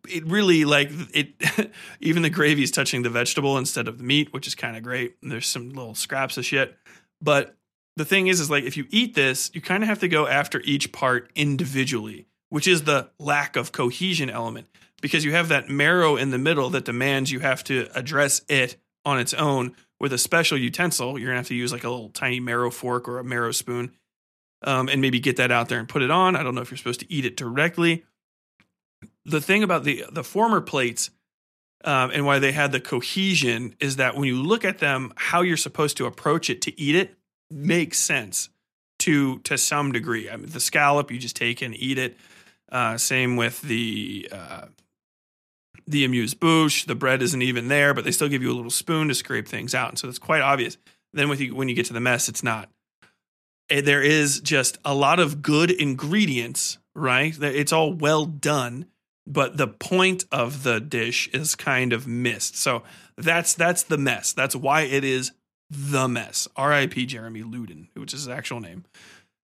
it 0.09 0.25
really 0.25 0.65
like 0.65 0.89
it. 1.13 1.71
even 2.01 2.23
the 2.23 2.29
gravy 2.29 2.63
is 2.63 2.71
touching 2.71 3.03
the 3.03 3.09
vegetable 3.09 3.57
instead 3.57 3.87
of 3.87 3.97
the 3.97 4.03
meat, 4.03 4.33
which 4.33 4.47
is 4.47 4.55
kind 4.55 4.75
of 4.75 4.83
great. 4.83 5.15
There's 5.21 5.47
some 5.47 5.69
little 5.69 5.95
scraps 5.95 6.37
of 6.37 6.45
shit, 6.45 6.77
but 7.21 7.55
the 7.95 8.05
thing 8.05 8.27
is, 8.27 8.39
is 8.39 8.49
like 8.49 8.63
if 8.63 8.75
you 8.75 8.85
eat 8.89 9.15
this, 9.15 9.51
you 9.53 9.61
kind 9.61 9.83
of 9.83 9.89
have 9.89 9.99
to 9.99 10.07
go 10.07 10.27
after 10.27 10.59
each 10.61 10.91
part 10.91 11.31
individually, 11.35 12.27
which 12.53 12.67
is 12.67 12.83
the 12.83 13.09
lack 13.17 13.55
of 13.55 13.71
cohesion 13.71 14.29
element 14.29 14.67
because 15.01 15.25
you 15.25 15.31
have 15.31 15.47
that 15.47 15.69
marrow 15.69 16.15
in 16.15 16.29
the 16.29 16.37
middle 16.37 16.69
that 16.69 16.85
demands 16.85 17.31
you 17.31 17.39
have 17.39 17.63
to 17.63 17.87
address 17.95 18.43
it 18.47 18.77
on 19.03 19.19
its 19.19 19.33
own 19.33 19.75
with 19.99 20.13
a 20.13 20.19
special 20.19 20.55
utensil. 20.55 21.17
You're 21.17 21.29
gonna 21.29 21.39
have 21.39 21.47
to 21.47 21.55
use 21.55 21.71
like 21.71 21.83
a 21.83 21.89
little 21.89 22.09
tiny 22.09 22.39
marrow 22.39 22.69
fork 22.69 23.09
or 23.09 23.17
a 23.17 23.23
marrow 23.23 23.53
spoon, 23.53 23.95
um, 24.61 24.87
and 24.87 25.01
maybe 25.01 25.19
get 25.19 25.37
that 25.37 25.49
out 25.49 25.67
there 25.67 25.79
and 25.79 25.89
put 25.89 26.03
it 26.03 26.11
on. 26.11 26.35
I 26.35 26.43
don't 26.43 26.53
know 26.53 26.61
if 26.61 26.69
you're 26.69 26.77
supposed 26.77 26.99
to 26.99 27.11
eat 27.11 27.25
it 27.25 27.35
directly. 27.35 28.05
The 29.25 29.41
thing 29.41 29.63
about 29.63 29.83
the 29.83 30.05
the 30.11 30.23
former 30.23 30.61
plates 30.61 31.09
um, 31.83 32.11
and 32.11 32.23
why 32.23 32.37
they 32.37 32.51
had 32.51 32.71
the 32.71 32.79
cohesion 32.79 33.73
is 33.79 33.95
that 33.95 34.15
when 34.15 34.25
you 34.25 34.39
look 34.39 34.63
at 34.63 34.77
them, 34.77 35.11
how 35.15 35.41
you're 35.41 35.57
supposed 35.57 35.97
to 35.97 36.05
approach 36.05 36.51
it 36.51 36.61
to 36.61 36.79
eat 36.79 36.93
it 36.93 37.15
makes 37.49 37.97
sense 37.97 38.49
to 38.99 39.39
to 39.39 39.57
some 39.57 39.91
degree. 39.91 40.29
I 40.29 40.37
mean, 40.37 40.51
the 40.51 40.59
scallop 40.59 41.09
you 41.09 41.17
just 41.17 41.35
take 41.35 41.63
and 41.63 41.75
eat 41.75 41.97
it. 41.97 42.15
Uh, 42.73 42.97
same 42.97 43.35
with 43.35 43.61
the 43.61 44.27
uh, 44.31 44.65
the 45.87 46.03
amuse 46.03 46.33
bouche. 46.33 46.85
The 46.85 46.95
bread 46.95 47.21
isn't 47.21 47.41
even 47.41 47.67
there, 47.67 47.93
but 47.93 48.03
they 48.03 48.11
still 48.11 48.27
give 48.29 48.41
you 48.41 48.51
a 48.51 48.55
little 48.55 48.71
spoon 48.71 49.07
to 49.09 49.15
scrape 49.15 49.47
things 49.47 49.75
out, 49.75 49.89
and 49.89 49.99
so 49.99 50.09
it's 50.09 50.19
quite 50.19 50.41
obvious. 50.41 50.77
Then 51.13 51.29
with 51.29 51.39
you, 51.39 51.53
when 51.55 51.69
you 51.69 51.75
get 51.75 51.85
to 51.85 51.93
the 51.93 51.99
mess, 52.01 52.27
it's 52.27 52.43
not. 52.43 52.69
Eh, 53.69 53.81
There 53.81 54.01
is 54.01 54.39
just 54.39 54.79
a 54.83 54.95
lot 54.95 55.19
of 55.19 55.43
good 55.43 55.69
ingredients, 55.69 56.79
right? 56.95 57.37
It's 57.39 57.71
all 57.71 57.93
well 57.93 58.25
done, 58.25 58.87
but 59.27 59.57
the 59.57 59.67
point 59.67 60.25
of 60.31 60.63
the 60.63 60.79
dish 60.81 61.27
is 61.29 61.53
kind 61.53 61.93
of 61.93 62.07
missed. 62.07 62.57
So 62.57 62.81
that's 63.17 63.53
that's 63.53 63.83
the 63.83 63.99
mess. 63.99 64.33
That's 64.33 64.55
why 64.55 64.81
it 64.81 65.03
is 65.03 65.31
the 65.69 66.07
mess. 66.07 66.47
R.I.P. 66.55 67.05
Jeremy 67.05 67.43
Luden, 67.43 67.89
which 67.93 68.13
is 68.13 68.21
his 68.21 68.29
actual 68.29 68.59
name, 68.59 68.85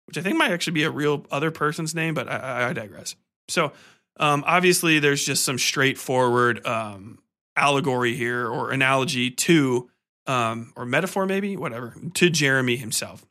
which 0.10 0.18
I 0.18 0.22
think 0.22 0.38
might 0.38 0.52
actually 0.52 0.74
be 0.74 0.84
a 0.86 0.90
real 0.90 1.24
other 1.30 1.52
person's 1.52 1.94
name, 1.94 2.16
but 2.16 2.28
I, 2.28 2.70
I, 2.70 2.74
digress. 2.74 3.16
So 3.48 3.74
um, 4.20 4.44
obviously, 4.48 4.98
there's 4.98 5.24
just 5.24 5.46
some 5.46 5.60
straightforward 5.60 6.66
um, 6.66 7.20
allegory 7.56 8.16
here 8.16 8.48
or 8.48 8.72
analogy 8.72 9.30
to, 9.30 9.88
um, 10.26 10.74
or 10.76 10.88
metaphor 10.88 11.28
maybe, 11.28 11.56
whatever, 11.56 11.94
to 12.16 12.32
Jeremy 12.32 12.76
himself. 12.76 13.24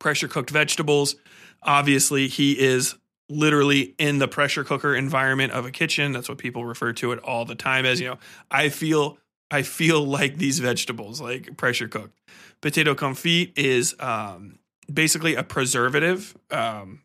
Pressure 0.00 0.26
cooked 0.26 0.50
vegetables. 0.50 1.14
Obviously, 1.62 2.26
he 2.26 2.58
is 2.58 2.96
literally 3.28 3.94
in 3.96 4.18
the 4.18 4.26
pressure 4.26 4.64
cooker 4.64 4.96
environment 4.96 5.52
of 5.52 5.64
a 5.64 5.70
kitchen. 5.70 6.10
That's 6.10 6.28
what 6.28 6.38
people 6.38 6.64
refer 6.64 6.92
to 6.94 7.12
it 7.12 7.20
all 7.20 7.44
the 7.44 7.54
time 7.54 7.86
as. 7.86 8.00
You 8.00 8.08
know, 8.08 8.18
I 8.50 8.68
feel 8.68 9.16
I 9.48 9.62
feel 9.62 10.04
like 10.04 10.38
these 10.38 10.58
vegetables, 10.58 11.20
like 11.20 11.56
pressure 11.56 11.86
cooked. 11.86 12.18
Potato 12.60 12.96
confit 12.96 13.52
is 13.56 13.94
um, 14.00 14.58
basically 14.92 15.34
a 15.34 15.42
preservative. 15.42 16.36
Um, 16.50 17.02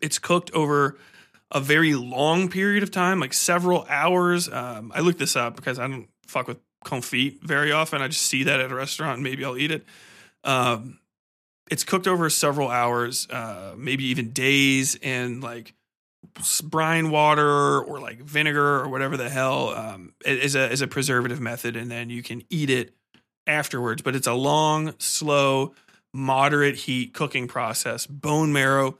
it's 0.00 0.18
cooked 0.18 0.50
over 0.52 0.98
a 1.50 1.60
very 1.60 1.94
long 1.94 2.48
period 2.48 2.82
of 2.82 2.90
time, 2.90 3.20
like 3.20 3.32
several 3.32 3.86
hours. 3.88 4.48
Um, 4.48 4.92
I 4.94 5.00
looked 5.00 5.18
this 5.18 5.36
up 5.36 5.56
because 5.56 5.78
I 5.78 5.86
don't 5.86 6.08
fuck 6.26 6.48
with 6.48 6.58
confit 6.84 7.40
very 7.42 7.72
often. 7.72 8.02
I 8.02 8.08
just 8.08 8.22
see 8.22 8.44
that 8.44 8.60
at 8.60 8.70
a 8.70 8.74
restaurant 8.74 9.14
and 9.14 9.22
maybe 9.22 9.44
I'll 9.44 9.56
eat 9.56 9.70
it. 9.70 9.84
Um, 10.44 10.98
it's 11.70 11.84
cooked 11.84 12.06
over 12.06 12.30
several 12.30 12.68
hours, 12.68 13.28
uh, 13.30 13.74
maybe 13.76 14.04
even 14.04 14.30
days, 14.30 14.94
in 14.94 15.40
like 15.40 15.74
brine 16.62 17.10
water 17.10 17.80
or 17.80 17.98
like 18.00 18.20
vinegar 18.20 18.80
or 18.80 18.88
whatever 18.88 19.16
the 19.16 19.28
hell 19.28 19.70
um, 19.70 20.12
is 20.24 20.54
a 20.54 20.70
is 20.70 20.82
a 20.82 20.86
preservative 20.86 21.40
method, 21.40 21.76
and 21.76 21.90
then 21.90 22.10
you 22.10 22.22
can 22.22 22.42
eat 22.50 22.70
it 22.70 22.94
afterwards. 23.46 24.02
But 24.02 24.14
it's 24.14 24.26
a 24.26 24.34
long, 24.34 24.94
slow, 24.98 25.74
moderate 26.16 26.76
heat 26.76 27.14
cooking 27.14 27.48
process. 27.48 28.06
Bone 28.06 28.52
marrow 28.52 28.98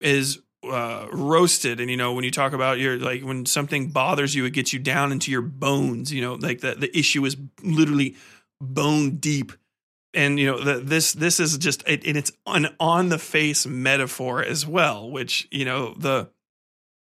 is 0.00 0.40
uh, 0.64 1.06
roasted, 1.12 1.80
and 1.80 1.90
you 1.90 1.96
know 1.96 2.12
when 2.12 2.24
you 2.24 2.30
talk 2.30 2.52
about 2.52 2.78
your 2.78 2.98
like 2.98 3.22
when 3.22 3.46
something 3.46 3.90
bothers 3.90 4.34
you, 4.34 4.44
it 4.44 4.50
gets 4.50 4.72
you 4.72 4.78
down 4.78 5.12
into 5.12 5.30
your 5.30 5.42
bones. 5.42 6.12
You 6.12 6.22
know, 6.22 6.34
like 6.34 6.60
the 6.60 6.74
the 6.74 6.96
issue 6.98 7.24
is 7.24 7.36
literally 7.62 8.16
bone 8.60 9.16
deep 9.16 9.52
and 10.14 10.38
you 10.38 10.46
know 10.46 10.62
the, 10.62 10.80
this 10.80 11.12
this 11.12 11.40
is 11.40 11.56
just 11.58 11.86
it, 11.86 12.04
and 12.06 12.16
it's 12.16 12.32
an 12.46 12.68
on 12.80 13.08
the 13.08 13.18
face 13.18 13.66
metaphor 13.66 14.42
as 14.42 14.66
well 14.66 15.08
which 15.10 15.46
you 15.50 15.64
know 15.64 15.94
the 15.94 16.28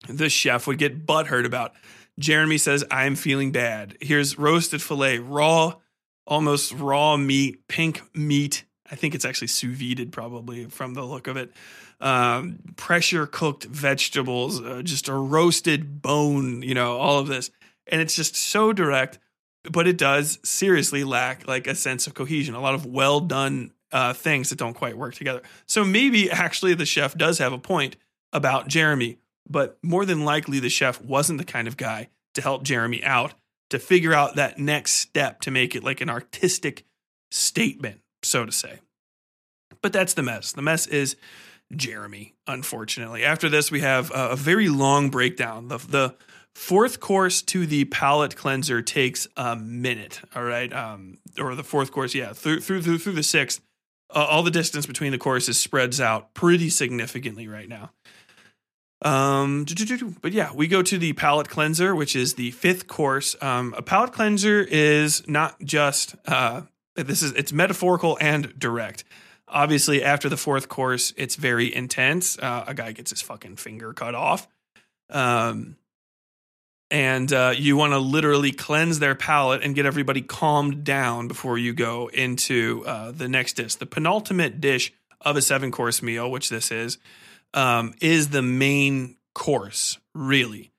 the 0.09 0.29
chef 0.29 0.66
would 0.66 0.79
get 0.79 1.07
butthurt 1.07 1.45
about 1.45 1.73
jeremy 2.19 2.59
says 2.59 2.85
i'm 2.91 3.15
feeling 3.15 3.53
bad 3.53 3.97
here's 4.01 4.39
roasted 4.39 4.81
filet 4.81 5.19
raw 5.19 5.74
almost 6.27 6.73
raw 6.73 7.16
meat 7.16 7.66
pink 7.69 8.03
meat 8.15 8.65
i 8.93 8.94
think 8.94 9.14
it's 9.14 9.24
actually 9.24 9.48
sous 9.48 9.77
vide 9.77 10.12
probably 10.12 10.66
from 10.66 10.94
the 10.94 11.02
look 11.02 11.27
of 11.27 11.36
it. 11.36 11.52
Um, 12.01 12.59
pressure 12.77 13.27
cooked 13.27 13.64
vegetables 13.64 14.60
uh, 14.60 14.82
just 14.82 15.09
a 15.09 15.14
roasted 15.14 16.02
bone 16.02 16.62
you 16.62 16.74
know 16.74 16.98
all 16.98 17.19
of 17.19 17.27
this. 17.27 17.51
And 17.86 18.01
it's 18.01 18.14
just 18.14 18.36
so 18.36 18.73
direct 18.73 19.19
but 19.70 19.86
it 19.86 19.98
does 19.98 20.39
seriously 20.44 21.05
lack 21.05 21.48
like 21.48 21.66
a 21.66 21.74
sense 21.74 22.06
of 22.06 22.14
cohesion 22.14 22.55
a 22.55 22.60
lot 22.60 22.74
of 22.74 22.86
well 22.86 23.20
done 23.20 23.73
uh, 23.93 24.12
things 24.12 24.48
that 24.51 24.59
don't 24.59 24.74
quite 24.74 24.97
work 24.97 25.14
together. 25.14 25.43
So 25.66 25.85
maybe 25.85 26.31
actually 26.31 26.74
the 26.74 26.86
chef 26.86 27.16
does 27.16 27.39
have 27.39 27.52
a 27.52 27.59
point 27.59 27.97
about 28.32 28.69
jeremy 28.69 29.19
but 29.48 29.78
more 29.82 30.05
than 30.05 30.24
likely 30.24 30.60
the 30.60 30.69
chef 30.69 31.01
wasn't 31.01 31.39
the 31.39 31.44
kind 31.44 31.66
of 31.69 31.77
guy 31.77 32.09
to 32.35 32.43
help 32.43 32.62
jeremy 32.62 33.02
out 33.05 33.35
to 33.70 33.78
figure 33.78 34.12
out 34.12 34.36
that 34.36 34.59
next 34.59 34.93
step 34.93 35.40
to 35.40 35.51
make 35.51 35.74
it 35.74 35.82
like 35.82 36.02
an 36.02 36.10
artistic 36.10 36.85
statement 37.31 38.02
so 38.23 38.47
to 38.47 38.53
say. 38.53 38.81
But 39.82 39.93
that's 39.93 40.15
the 40.15 40.23
mess. 40.23 40.53
The 40.53 40.62
mess 40.62 40.86
is 40.86 41.16
jeremy 41.74 42.35
unfortunately. 42.47 43.24
After 43.24 43.49
this 43.49 43.70
we 43.70 43.81
have 43.81 44.11
a, 44.15 44.36
very 44.36 44.69
long 44.69 45.11
breakdown. 45.11 45.69
The, 45.69 45.78
the 45.78 46.15
fourth 46.55 47.01
course 47.01 47.40
to 47.40 47.66
the 47.66 47.85
palate 47.86 48.36
cleanser 48.36 48.82
takes 48.82 49.27
a 49.36 49.57
minute 49.57 50.20
all 50.35 50.44
right? 50.44 50.73
Um 50.73 51.19
or 51.39 51.55
the 51.55 51.65
fourth 51.65 51.93
course 51.93 52.15
yeah 52.15 52.32
through 52.32 52.61
through 52.61 52.82
through, 52.82 52.99
through 52.99 53.15
the 53.15 53.23
sixth 53.23 53.61
uh, 54.15 54.27
all 54.28 54.43
the 54.43 54.51
distance 54.51 54.85
between 54.85 55.12
the 55.12 55.19
courses 55.19 55.59
spreads 55.59 56.01
out 56.01 56.35
pretty 56.35 56.69
significantly 56.69 57.49
right 57.49 57.69
now. 57.69 57.90
Um 59.01 59.65
but 60.20 60.32
yeah 60.32 60.53
we 60.55 60.69
go 60.69 60.82
to 60.82 60.99
the 60.99 61.15
palate 61.15 61.49
cleanser 61.49 61.94
which 61.94 62.15
is 62.15 62.35
the 62.35 62.51
fifth 62.51 62.86
course. 62.86 63.35
Um 63.40 63.74
a 63.78 63.82
palate 63.82 64.12
cleanser 64.12 64.61
is 64.61 65.27
not 65.27 65.59
just 65.62 66.16
uh 66.27 66.62
this 66.94 67.23
is 67.23 67.32
it's 67.32 67.52
metaphorical 67.52 68.19
and 68.20 68.59
direct 68.59 69.05
obviously 69.48 70.02
after 70.02 70.28
the 70.28 70.36
fourth 70.36 70.69
course 70.69 71.12
it's 71.16 71.36
very 71.36 71.74
intense 71.74 72.39
uh, 72.39 72.64
a 72.66 72.74
guy 72.74 72.93
gets 72.93 73.10
his 73.10 73.23
fucking 73.23 73.56
finger 73.56 73.93
cut 73.93 74.14
off 74.14 74.48
um 75.10 75.77
and 76.93 77.32
uh, 77.32 77.55
you 77.56 77.74
want 77.78 77.94
to 77.94 77.98
literally 77.98 78.52
cleanse 78.52 78.98
their 78.98 79.14
palate 79.14 79.62
and 79.62 79.74
get 79.74 79.86
everybody 79.86 80.20
calmed 80.20 80.85
down 80.85 81.27
before 81.27 81.56
you 81.56 81.73
go 81.73 82.09
into 82.12 82.85
uh, 82.86 83.12
the 83.12 83.28
next 83.28 83.55
dish. 83.55 83.77
The 83.77 83.86
penultimate 83.86 84.60
dish 84.60 84.93
of 85.19 85.36
a 85.36 85.43
seven 85.43 85.70
course 85.70 86.02
meal, 86.02 86.31
which 86.31 86.51
this 86.51 86.70
is, 86.70 86.98
um, 87.55 87.94
is 88.02 88.28
the 88.28 88.43
main 88.43 89.16
course. 89.35 89.98
Really, 90.14 90.72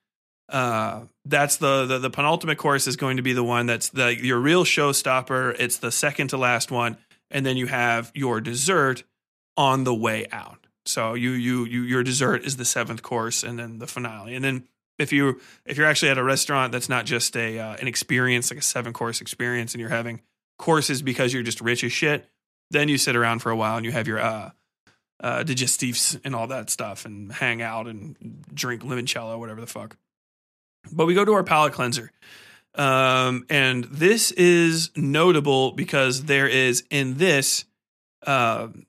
uh, 0.54 1.06
that's 1.24 1.56
the, 1.56 1.84
the 1.84 1.98
the 1.98 2.10
penultimate 2.10 2.58
course 2.58 2.86
is 2.86 2.94
going 2.94 3.16
to 3.16 3.24
be 3.24 3.32
the 3.32 3.42
one 3.42 3.66
that's 3.66 3.88
the 3.88 4.14
your 4.14 4.38
real 4.38 4.64
showstopper. 4.64 5.56
It's 5.58 5.78
the 5.78 5.90
second 5.90 6.28
to 6.28 6.36
last 6.36 6.70
one, 6.70 6.96
and 7.28 7.44
then 7.44 7.56
you 7.56 7.66
have 7.66 8.12
your 8.14 8.40
dessert 8.40 9.02
on 9.56 9.82
the 9.82 9.92
way 9.92 10.28
out. 10.30 10.68
So 10.86 11.14
you 11.14 11.32
you 11.32 11.64
you 11.64 11.82
your 11.82 12.04
dessert 12.04 12.44
is 12.44 12.56
the 12.56 12.64
seventh 12.64 13.02
course, 13.02 13.42
and 13.42 13.58
then 13.58 13.80
the 13.80 13.88
finale, 13.88 14.36
and 14.36 14.44
then 14.44 14.68
if 14.96 15.12
you 15.12 15.40
if 15.66 15.76
you're 15.76 15.88
actually 15.88 16.10
at 16.10 16.18
a 16.18 16.22
restaurant 16.22 16.70
that's 16.70 16.88
not 16.88 17.04
just 17.04 17.36
a 17.36 17.58
uh, 17.58 17.74
an 17.80 17.88
experience 17.88 18.52
like 18.52 18.60
a 18.60 18.62
seven 18.62 18.92
course 18.92 19.20
experience 19.20 19.74
and 19.74 19.80
you're 19.80 19.90
having 19.90 20.20
courses 20.56 21.02
because 21.02 21.34
you're 21.34 21.42
just 21.42 21.60
rich 21.60 21.82
as 21.82 21.92
shit 21.92 22.28
then 22.70 22.88
you 22.88 22.96
sit 22.96 23.16
around 23.16 23.40
for 23.40 23.50
a 23.50 23.56
while 23.56 23.76
and 23.76 23.84
you 23.84 23.90
have 23.90 24.06
your 24.06 24.20
uh, 24.20 24.50
uh 25.20 25.42
digestives 25.42 26.20
and 26.24 26.32
all 26.32 26.46
that 26.46 26.70
stuff 26.70 27.04
and 27.04 27.32
hang 27.32 27.60
out 27.60 27.88
and 27.88 28.44
drink 28.54 28.82
limoncello 28.82 29.36
whatever 29.36 29.60
the 29.60 29.66
fuck 29.66 29.96
But 30.92 31.06
we 31.06 31.14
go 31.14 31.24
to 31.24 31.32
our 31.32 31.44
palate 31.44 31.72
cleanser. 31.72 32.10
Um, 32.74 33.46
and 33.48 33.84
this 33.84 34.32
is 34.32 34.90
notable 34.96 35.72
because 35.72 36.24
there 36.24 36.48
is 36.48 36.84
in 36.90 37.18
this 37.18 37.64
um 38.26 38.86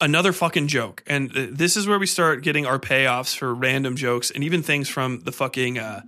another 0.00 0.32
fucking 0.32 0.68
joke. 0.68 1.02
And 1.06 1.30
uh, 1.36 1.46
this 1.50 1.76
is 1.76 1.86
where 1.86 1.98
we 1.98 2.06
start 2.06 2.42
getting 2.42 2.66
our 2.66 2.78
payoffs 2.78 3.36
for 3.36 3.54
random 3.54 3.96
jokes 3.96 4.30
and 4.30 4.42
even 4.42 4.62
things 4.62 4.88
from 4.88 5.20
the 5.20 5.32
fucking 5.32 5.78
uh, 5.78 6.02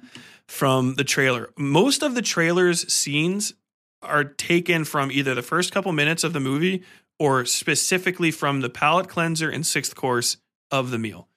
from 0.47 0.95
the 0.95 1.05
trailer. 1.05 1.51
Most 1.57 2.03
of 2.03 2.15
the 2.15 2.23
trailer's 2.23 2.91
scenes 2.93 3.55
are 4.03 4.25
taken 4.25 4.85
from 4.85 5.13
either 5.13 5.35
the 5.35 5.43
first 5.43 5.73
couple 5.73 5.93
minutes 5.93 6.25
of 6.25 6.33
the 6.33 6.41
movie 6.41 6.83
or 7.19 7.45
specifically 7.45 8.31
from 8.31 8.61
the 8.61 8.71
palate 8.71 9.09
cleanser 9.09 9.49
and 9.49 9.65
sixth 9.65 9.95
course 9.95 10.39
of 10.71 10.91
the 10.91 10.99
meal. 10.99 11.29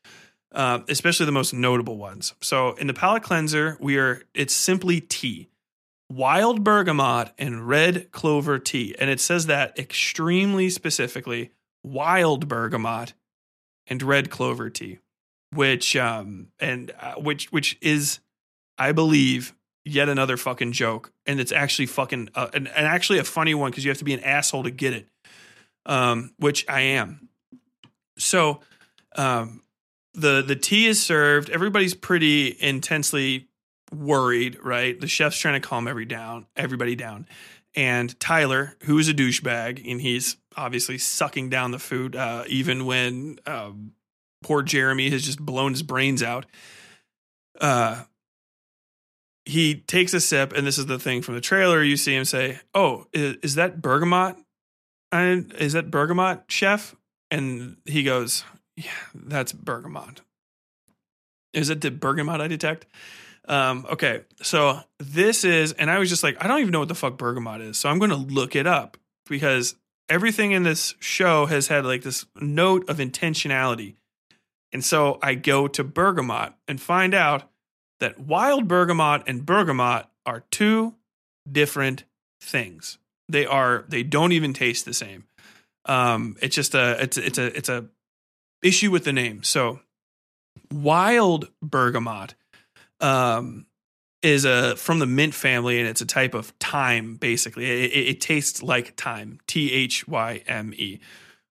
Uh, 0.56 0.80
especially 0.88 1.26
the 1.26 1.34
most 1.34 1.54
notable 1.54 1.98
ones. 1.98 2.34
So 2.40 2.76
in 2.76 2.88
the 2.88 2.94
palate 2.94 3.24
cleanser, 3.24 3.78
we 3.82 3.98
are 3.98 4.24
it's 4.34 4.54
simply 4.54 5.02
tea, 5.02 5.50
wild 6.10 6.64
bergamot 6.64 7.34
and 7.38 7.68
red 7.68 8.10
clover 8.14 8.58
tea, 8.58 8.96
and 8.98 9.10
it 9.10 9.20
says 9.20 9.48
that 9.48 9.78
extremely 9.78 10.70
specifically, 10.70 11.52
wild 11.84 12.48
bergamot 12.48 13.14
and 13.86 14.02
red 14.02 14.30
clover 14.30 14.70
tea, 14.70 15.00
which 15.52 15.98
um 15.98 16.48
and 16.58 16.94
uh, 17.02 17.16
which 17.16 17.52
which 17.52 17.78
is, 17.82 18.20
I 18.78 18.94
believe, 18.94 19.54
yet 19.84 20.08
another 20.08 20.38
fucking 20.38 20.72
joke, 20.72 21.12
and 21.26 21.42
it's 21.42 21.52
actually 21.52 21.88
fucking 21.88 22.30
uh, 22.34 22.48
and, 22.54 22.70
and 22.70 22.88
actually 22.88 23.20
a 23.20 23.26
funny 23.26 23.56
one 23.56 23.72
because 23.72 23.84
you 23.84 23.92
have 23.92 23.98
to 23.98 24.06
be 24.06 24.14
an 24.14 24.24
asshole 24.24 24.64
to 24.64 24.72
get 24.72 24.94
it, 24.94 25.10
um, 25.86 26.32
which 26.38 26.66
I 26.70 26.80
am. 26.80 27.28
So, 28.18 28.62
um, 29.18 29.64
the 30.16 30.42
the 30.42 30.56
tea 30.56 30.88
is 30.88 31.02
served. 31.02 31.50
Everybody's 31.50 31.94
pretty 31.94 32.56
intensely 32.60 33.48
worried, 33.94 34.58
right? 34.64 35.00
The 35.00 35.08
chef's 35.08 35.38
trying 35.38 35.60
to 35.62 35.68
calm 35.68 35.88
every 35.88 36.06
down, 36.06 36.48
everybody 36.56 36.96
down. 36.96 37.28
And 37.76 38.18
Tyler, 38.20 38.78
who 38.84 38.98
is 38.98 39.10
a 39.10 39.14
douchebag, 39.14 39.90
and 39.90 40.00
he's 40.00 40.38
obviously 40.56 40.98
sucking 40.98 41.50
down 41.50 41.72
the 41.72 41.80
food, 41.80 42.16
uh, 42.16 42.46
even 42.48 42.86
when 42.86 43.38
um, 43.46 43.92
poor 44.44 44.62
Jeremy 44.62 45.10
has 45.10 45.24
just 45.24 45.40
blown 45.40 45.74
his 45.74 45.84
brains 45.84 46.24
out. 46.24 46.46
Uh, 47.60 48.04
he 49.44 49.76
takes 49.76 50.14
a 50.14 50.22
sip, 50.22 50.54
and 50.54 50.66
this 50.66 50.78
is 50.78 50.86
the 50.86 50.98
thing 50.98 51.22
from 51.22 51.36
the 51.36 51.42
trailer. 51.42 51.84
You 51.84 51.98
see 51.98 52.16
him 52.16 52.26
say, 52.26 52.60
"Oh, 52.74 53.08
is, 53.14 53.36
is 53.44 53.56
that 53.56 53.82
bergamot? 53.82 54.38
Is 55.12 55.74
that 55.74 55.92
bergamot, 55.92 56.44
chef?" 56.48 56.96
And 57.32 57.78
he 57.86 58.04
goes, 58.04 58.44
"Yeah, 58.76 58.92
that's 59.14 59.52
bergamot." 59.52 60.22
Is 61.54 61.70
it 61.70 61.82
the 61.82 61.92
bergamot 61.92 62.42
I 62.42 62.48
detect? 62.48 62.86
Um, 63.48 63.86
okay, 63.92 64.24
so 64.42 64.82
this 65.00 65.44
is, 65.44 65.72
and 65.74 65.90
I 65.90 66.00
was 66.00 66.10
just 66.10 66.24
like, 66.24 66.44
I 66.44 66.48
don't 66.48 66.60
even 66.60 66.72
know 66.72 66.80
what 66.80 66.88
the 66.88 66.96
fuck 66.96 67.18
bergamot 67.18 67.62
is, 67.62 67.78
so 67.78 67.90
I'm 67.90 68.00
going 68.00 68.10
to 68.10 68.16
look 68.16 68.56
it 68.56 68.66
up 68.68 68.98
because 69.28 69.76
everything 70.10 70.52
in 70.52 70.64
this 70.64 70.96
show 71.00 71.46
has 71.46 71.68
had 71.68 71.86
like 71.86 72.02
this 72.02 72.26
note 72.40 72.90
of 72.90 72.98
intentionality. 72.98 73.96
And 74.74 74.84
so 74.84 75.20
I 75.22 75.36
go 75.36 75.68
to 75.68 75.84
bergamot 75.84 76.54
and 76.68 76.82
find 76.82 77.14
out 77.14 77.50
that 78.00 78.20
wild 78.20 78.68
bergamot 78.68 79.24
and 79.28 79.46
bergamot 79.46 80.08
are 80.26 80.44
two 80.52 80.96
different 81.50 82.04
things. 82.42 82.98
They 83.30 83.46
are 83.46 83.86
they 83.88 84.04
don't 84.04 84.32
even 84.32 84.54
taste 84.54 84.86
the 84.86 84.94
same. 84.94 85.26
Um, 85.86 86.36
it's 86.42 86.56
just 86.56 86.76
a 86.76 87.02
it's 87.02 87.18
it's 87.18 87.38
a 87.38 87.58
it's 87.58 87.70
a 87.70 87.86
issue 88.62 88.92
with 88.92 89.04
the 89.04 89.14
name. 89.14 89.44
So 89.44 89.80
wild 90.72 91.50
bergamot 91.62 92.36
um, 93.00 93.66
is 94.22 94.46
a 94.46 94.76
from 94.76 95.00
the 95.00 95.06
mint 95.06 95.34
family, 95.34 95.80
and 95.80 95.88
it's 95.88 96.02
a 96.02 96.06
type 96.06 96.34
of 96.34 96.48
thyme. 96.60 97.16
Basically, 97.16 97.66
it, 97.66 97.92
it, 97.92 98.08
it 98.08 98.22
tastes 98.22 98.64
like 98.64 98.96
thyme, 98.96 99.40
T 99.48 99.72
H 99.72 100.08
Y 100.08 100.42
M 100.48 100.74
E, 100.76 101.00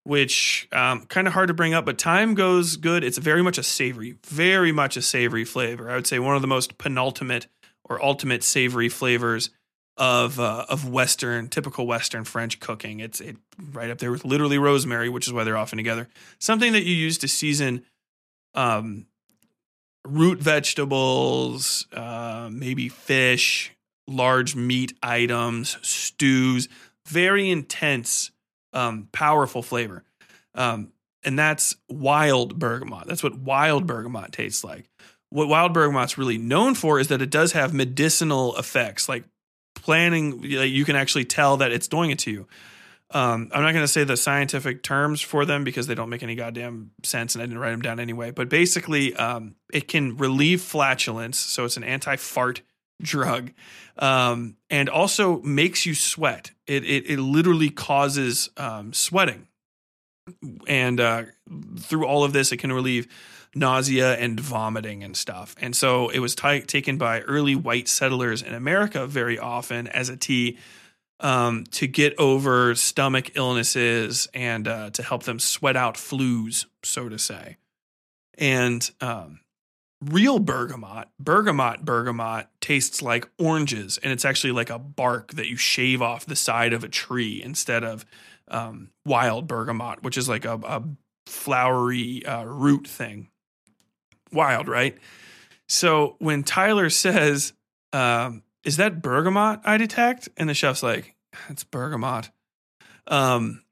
which 0.05 0.69
um, 0.73 1.07
kind 1.07 1.27
of 1.27 1.35
hard 1.35 1.49
to 1.49 1.55
bring 1.55 1.75
up, 1.75 1.85
but 1.85 2.01
thyme 2.01 2.35
goes 2.35 2.77
good. 2.77 3.05
It's 3.05 3.19
very 3.19 3.43
much 3.43 3.59
a 3.59 3.63
savory, 3.63 4.17
very 4.27 4.73
much 4.73 4.97
a 4.97 5.03
savory 5.03 5.45
flavor. 5.45 5.91
I 5.91 5.95
would 5.95 6.07
say 6.07 6.19
one 6.19 6.37
of 6.37 6.43
the 6.43 6.49
most 6.49 6.79
penultimate 6.79 7.47
or 7.85 8.03
ultimate 8.03 8.43
savory 8.43 8.89
flavors 8.89 9.51
of 9.97 10.41
uh, 10.41 10.67
of 10.69 10.89
Western, 10.89 11.49
typical 11.49 11.87
Western 11.87 12.25
French 12.25 12.61
cooking. 12.61 13.01
It's 13.01 13.21
it 13.21 13.37
right 13.73 13.91
up 13.91 13.99
there 13.99 14.11
with 14.11 14.25
literally 14.25 14.59
rosemary, 14.59 15.09
which 15.09 15.27
is 15.27 15.33
why 15.33 15.45
they're 15.45 15.57
often 15.57 15.77
together. 15.77 16.09
Something 16.39 16.73
that 16.73 16.85
you 16.85 16.95
use 16.95 17.19
to 17.19 17.29
season 17.29 17.85
um, 18.55 19.07
root 20.05 20.39
vegetables, 20.39 21.87
uh, 21.93 22.49
maybe 22.51 22.89
fish, 22.89 23.73
large 24.07 24.57
meat 24.57 24.95
items, 25.03 25.79
stews, 25.83 26.69
very 27.07 27.51
intense, 27.51 28.31
um, 28.73 29.09
powerful 29.13 29.63
flavor. 29.63 30.05
Um, 30.55 30.93
and 31.25 31.39
that's 31.39 31.77
wild 31.89 32.59
bergamot. 32.59 33.07
That's 33.07 33.23
what 33.23 33.39
wild 33.39 33.87
bergamot 33.87 34.33
tastes 34.33 34.63
like. 34.63 34.89
What 35.31 35.49
wild 35.49 35.73
bergamot's 35.73 36.19
really 36.19 36.39
known 36.39 36.75
for 36.75 37.01
is 37.01 37.09
that 37.09 37.23
it 37.23 37.31
does 37.31 37.53
have 37.53 37.73
medicinal 37.73 38.57
effects, 38.57 39.09
like 39.09 39.25
planning, 39.85 40.43
you 40.43 40.85
can 40.87 40.97
actually 40.97 41.27
tell 41.27 41.59
that 41.59 41.71
it's 41.71 41.89
doing 41.89 42.11
it 42.11 42.19
to 42.21 42.31
you. 42.31 42.47
Um, 43.11 43.51
I'm 43.53 43.63
not 43.63 43.73
going 43.73 43.85
to 43.85 43.89
say 43.89 44.03
the 44.03 44.17
scientific 44.17 44.83
terms 44.83 45.21
for 45.21 45.45
them 45.45 45.63
because 45.63 45.87
they 45.87 45.95
don't 45.95 46.09
make 46.09 46.23
any 46.23 46.35
goddamn 46.35 46.91
sense, 47.03 47.35
and 47.35 47.43
I 47.43 47.47
didn't 47.47 47.61
write 47.61 47.73
them 47.73 47.83
down 47.83 48.01
anyway. 48.01 48.31
But 48.31 48.49
basically, 48.49 49.15
um, 49.15 49.57
it 49.73 49.87
can 49.87 50.17
relieve 50.17 50.63
flatulence, 50.63 51.39
so 51.39 51.65
it's 51.67 51.77
an 51.77 51.85
anti-fart 51.85 52.63
drug, 53.03 53.53
um, 53.99 54.57
and 54.71 54.89
also 54.89 55.43
makes 55.43 55.85
you 55.85 55.95
sweat. 55.95 56.53
It 56.67 56.83
it, 56.85 57.11
it 57.11 57.19
literally 57.21 57.71
causes 57.71 58.49
um, 58.57 58.95
sweating, 58.95 59.49
and 60.67 60.99
uh, 60.99 61.25
through 61.79 62.07
all 62.07 62.25
of 62.25 62.33
this, 62.33 62.53
it 62.53 62.57
can 62.57 62.73
relieve 62.73 63.07
nausea 63.55 64.15
and 64.15 64.39
vomiting 64.39 65.05
and 65.05 65.17
stuff. 65.17 65.55
And 65.61 65.75
so 65.75 66.09
it 66.09 66.19
was 66.19 66.35
t- 66.35 66.61
taken 66.63 66.99
by 66.99 67.21
early 67.21 67.55
white 67.55 67.89
settlers 67.89 68.43
in 68.43 68.55
America 68.55 69.07
very 69.07 69.39
often 69.39 69.87
as 69.89 70.09
a 70.09 70.17
tea 70.17 70.59
um, 71.21 71.65
to 71.73 71.87
get 71.87 72.19
over 72.19 72.75
stomach 72.75 73.33
illnesses 73.35 74.29
and 74.35 74.67
uh, 74.69 74.91
to 74.91 75.03
help 75.03 75.23
them 75.25 75.39
sweat 75.39 75.77
out 75.77 75.95
flus, 75.95 76.67
so 76.83 77.09
to 77.09 77.19
say. 77.19 77.57
And 78.37 78.89
um, 79.01 79.41
real 80.03 80.39
bergamot, 80.39 81.09
bergamot, 81.19 81.85
bergamot 81.85 82.49
tastes 82.61 83.01
like 83.01 83.29
oranges, 83.39 83.99
and 83.99 84.13
it's 84.13 84.25
actually 84.25 84.53
like 84.53 84.71
a 84.71 84.79
bark 84.79 85.33
that 85.33 85.49
you 85.49 85.57
shave 85.57 86.03
off 86.03 86.27
the 86.27 86.37
side 86.37 86.73
of 86.73 86.85
a 86.85 86.89
tree 86.89 87.41
instead 87.43 87.85
of 87.85 88.05
um, 88.49 88.91
wild 89.07 89.47
bergamot, 89.47 90.03
which 90.03 90.19
is 90.19 90.29
like 90.29 90.45
a, 90.45 90.55
a 90.65 90.83
flowery 91.27 92.25
uh, 92.27 92.45
root 92.45 92.87
thing. 92.87 93.29
Wild, 94.35 94.69
right? 94.69 94.99
So 95.69 96.17
when 96.19 96.43
Tyler 96.43 96.91
says, 96.91 97.53
um, 97.93 98.43
is 98.65 98.77
that 98.77 99.01
bergamot 99.01 99.61
I 99.65 99.77
detect? 99.77 100.29
And 100.37 100.49
the 100.49 100.55
chef's 100.55 100.83
like, 100.83 101.15
it's 101.49 101.65
bergamot. 101.65 102.31
Um, 103.07 103.63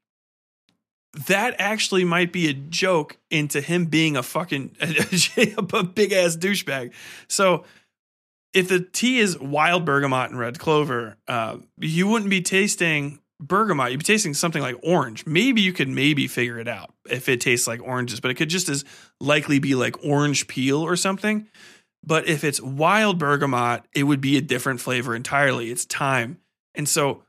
that 1.27 1.55
actually 1.59 2.05
might 2.05 2.33
be 2.33 2.49
a 2.49 2.53
joke 2.53 3.17
into 3.29 3.61
him 3.61 3.85
being 3.85 4.17
a 4.17 4.23
fucking 4.23 4.75
a 4.81 5.83
big 5.83 6.11
ass 6.11 6.35
douchebag. 6.35 6.93
So 7.27 7.65
if 8.53 8.67
the 8.69 8.79
tea 8.79 9.19
is 9.19 9.39
wild 9.39 9.85
bergamot 9.85 10.31
and 10.31 10.39
red 10.39 10.59
clover, 10.59 11.17
uh, 11.27 11.57
you 11.79 12.07
wouldn't 12.07 12.29
be 12.29 12.41
tasting 12.41 13.19
bergamot. 13.47 13.91
You'd 13.91 13.99
be 13.99 14.03
tasting 14.03 14.33
something 14.33 14.61
like 14.61 14.77
orange. 14.83 15.25
Maybe 15.25 15.61
you 15.61 15.73
could 15.73 15.89
maybe 15.89 16.27
figure 16.27 16.59
it 16.59 16.67
out 16.67 16.93
if 17.09 17.29
it 17.29 17.41
tastes 17.41 17.67
like 17.67 17.81
oranges, 17.81 18.19
but 18.19 18.31
it 18.31 18.35
could 18.35 18.49
just 18.49 18.69
as 18.69 18.85
likely 19.19 19.59
be 19.59 19.75
like 19.75 20.03
orange 20.03 20.47
peel 20.47 20.81
or 20.81 20.95
something. 20.95 21.47
But 22.05 22.27
if 22.27 22.43
it's 22.43 22.61
wild 22.61 23.17
bergamot, 23.17 23.83
it 23.95 24.03
would 24.03 24.21
be 24.21 24.37
a 24.37 24.41
different 24.41 24.81
flavor 24.81 25.15
entirely. 25.15 25.71
It's 25.71 25.85
thyme. 25.85 26.39
And 26.75 26.87
so 26.87 27.23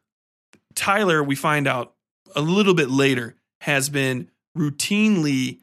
Tyler, 0.74 1.22
we 1.22 1.36
find 1.36 1.66
out 1.66 1.94
a 2.34 2.40
little 2.40 2.74
bit 2.74 2.90
later, 2.90 3.36
has 3.60 3.88
been 3.88 4.30
routinely 4.56 5.60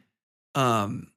um, 0.54 1.12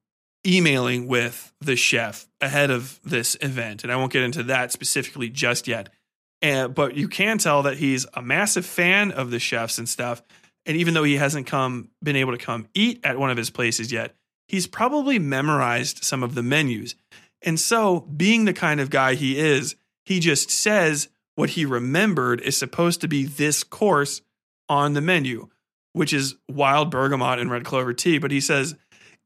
emailing 0.46 1.08
with 1.08 1.52
the 1.60 1.76
chef 1.76 2.28
ahead 2.40 2.70
of 2.70 3.00
this 3.02 3.36
event. 3.40 3.82
And 3.82 3.92
I 3.92 3.96
won't 3.96 4.12
get 4.12 4.22
into 4.22 4.42
that 4.44 4.72
specifically 4.72 5.28
just 5.28 5.66
yet. 5.66 5.88
And, 6.42 6.74
but 6.74 6.94
you 6.94 7.08
can 7.08 7.38
tell 7.38 7.62
that 7.62 7.78
he's 7.78 8.06
a 8.14 8.22
massive 8.22 8.66
fan 8.66 9.10
of 9.10 9.30
the 9.30 9.38
chefs 9.38 9.78
and 9.78 9.88
stuff. 9.88 10.22
And 10.66 10.76
even 10.76 10.94
though 10.94 11.04
he 11.04 11.16
hasn't 11.16 11.46
come 11.46 11.88
been 12.02 12.16
able 12.16 12.32
to 12.32 12.44
come 12.44 12.68
eat 12.74 13.00
at 13.04 13.18
one 13.18 13.30
of 13.30 13.36
his 13.36 13.50
places 13.50 13.92
yet, 13.92 14.14
he's 14.48 14.66
probably 14.66 15.18
memorized 15.18 16.04
some 16.04 16.22
of 16.22 16.34
the 16.34 16.42
menus. 16.42 16.94
And 17.42 17.60
so, 17.60 18.00
being 18.00 18.44
the 18.44 18.52
kind 18.52 18.80
of 18.80 18.90
guy 18.90 19.14
he 19.14 19.38
is, 19.38 19.76
he 20.04 20.20
just 20.20 20.50
says 20.50 21.08
what 21.36 21.50
he 21.50 21.64
remembered 21.64 22.40
is 22.40 22.56
supposed 22.56 23.00
to 23.02 23.08
be 23.08 23.24
this 23.24 23.62
course 23.62 24.22
on 24.68 24.94
the 24.94 25.00
menu, 25.00 25.48
which 25.92 26.12
is 26.12 26.36
wild 26.48 26.90
bergamot 26.90 27.38
and 27.38 27.50
red 27.50 27.64
clover 27.64 27.92
tea. 27.92 28.18
But 28.18 28.30
he 28.30 28.40
says, 28.40 28.74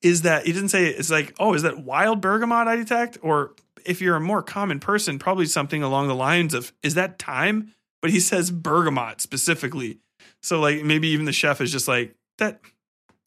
is 0.03 0.23
that 0.23 0.47
he 0.47 0.53
didn't 0.53 0.71
say 0.71 0.87
it's 0.87 1.11
like, 1.11 1.35
oh, 1.39 1.55
is 1.55 1.63
that 1.63 1.85
wild 1.85 2.21
bergamot 2.21 2.67
I 2.67 2.77
detect? 2.77 3.19
Or 3.23 3.55
if 3.85 4.01
you're 4.01 4.17
a 4.17 4.21
more 4.21 4.43
common 4.43 4.81
person, 4.81 5.19
probably 5.19 5.47
something 5.47 5.83
along 5.83 6.09
the 6.09 6.15
lines 6.15 6.55
of, 6.55 6.73
is 6.83 6.95
that 6.95 7.21
thyme? 7.21 7.73
But 8.03 8.11
he 8.11 8.21
says 8.21 8.51
bergamot 8.51 9.21
specifically. 9.21 9.99
So 10.43 10.61
like 10.61 10.83
maybe 10.83 11.09
even 11.09 11.27
the 11.27 11.33
chef 11.33 11.61
is 11.61 11.71
just 11.71 11.89
like, 11.89 12.15
that, 12.39 12.61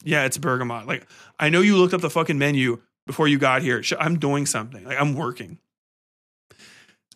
yeah, 0.02 0.24
it's 0.24 0.38
bergamot. 0.38 0.86
Like, 0.86 1.06
I 1.38 1.48
know 1.48 1.60
you 1.60 1.76
looked 1.76 1.94
up 1.94 2.00
the 2.00 2.10
fucking 2.10 2.38
menu 2.38 2.80
before 3.06 3.28
you 3.28 3.38
got 3.38 3.62
here. 3.62 3.82
I'm 3.98 4.18
doing 4.18 4.46
something. 4.46 4.84
Like, 4.84 5.00
I'm 5.00 5.14
working. 5.14 5.58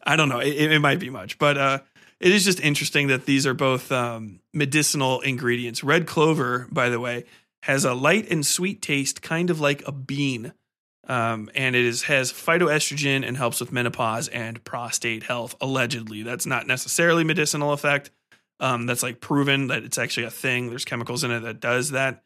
I 0.04 0.16
don't 0.16 0.28
know. 0.28 0.38
It, 0.38 0.72
it 0.72 0.78
might 0.78 1.00
be 1.00 1.10
much, 1.10 1.38
but 1.38 1.58
uh, 1.58 1.78
it 2.20 2.32
is 2.32 2.44
just 2.44 2.60
interesting 2.60 3.08
that 3.08 3.26
these 3.26 3.46
are 3.46 3.54
both 3.54 3.92
um, 3.92 4.40
medicinal 4.54 5.20
ingredients. 5.20 5.84
Red 5.84 6.06
clover, 6.06 6.68
by 6.70 6.88
the 6.88 7.00
way, 7.00 7.24
has 7.64 7.84
a 7.84 7.94
light 7.94 8.30
and 8.30 8.46
sweet 8.46 8.80
taste, 8.80 9.20
kind 9.20 9.50
of 9.50 9.60
like 9.60 9.86
a 9.86 9.92
bean. 9.92 10.52
Um, 11.08 11.50
and 11.54 11.74
it 11.74 11.84
is 11.84 12.02
has 12.04 12.32
phytoestrogen 12.32 13.26
and 13.26 13.36
helps 13.36 13.60
with 13.60 13.72
menopause 13.72 14.28
and 14.28 14.62
prostate 14.62 15.22
health. 15.22 15.54
Allegedly, 15.60 16.22
that's 16.22 16.44
not 16.44 16.66
necessarily 16.66 17.24
medicinal 17.24 17.72
effect. 17.72 18.10
Um, 18.60 18.86
that's 18.86 19.02
like 19.02 19.20
proven 19.20 19.68
that 19.68 19.84
it's 19.84 19.98
actually 19.98 20.26
a 20.26 20.30
thing. 20.30 20.68
There's 20.68 20.84
chemicals 20.84 21.24
in 21.24 21.30
it 21.30 21.40
that 21.40 21.60
does 21.60 21.92
that. 21.92 22.22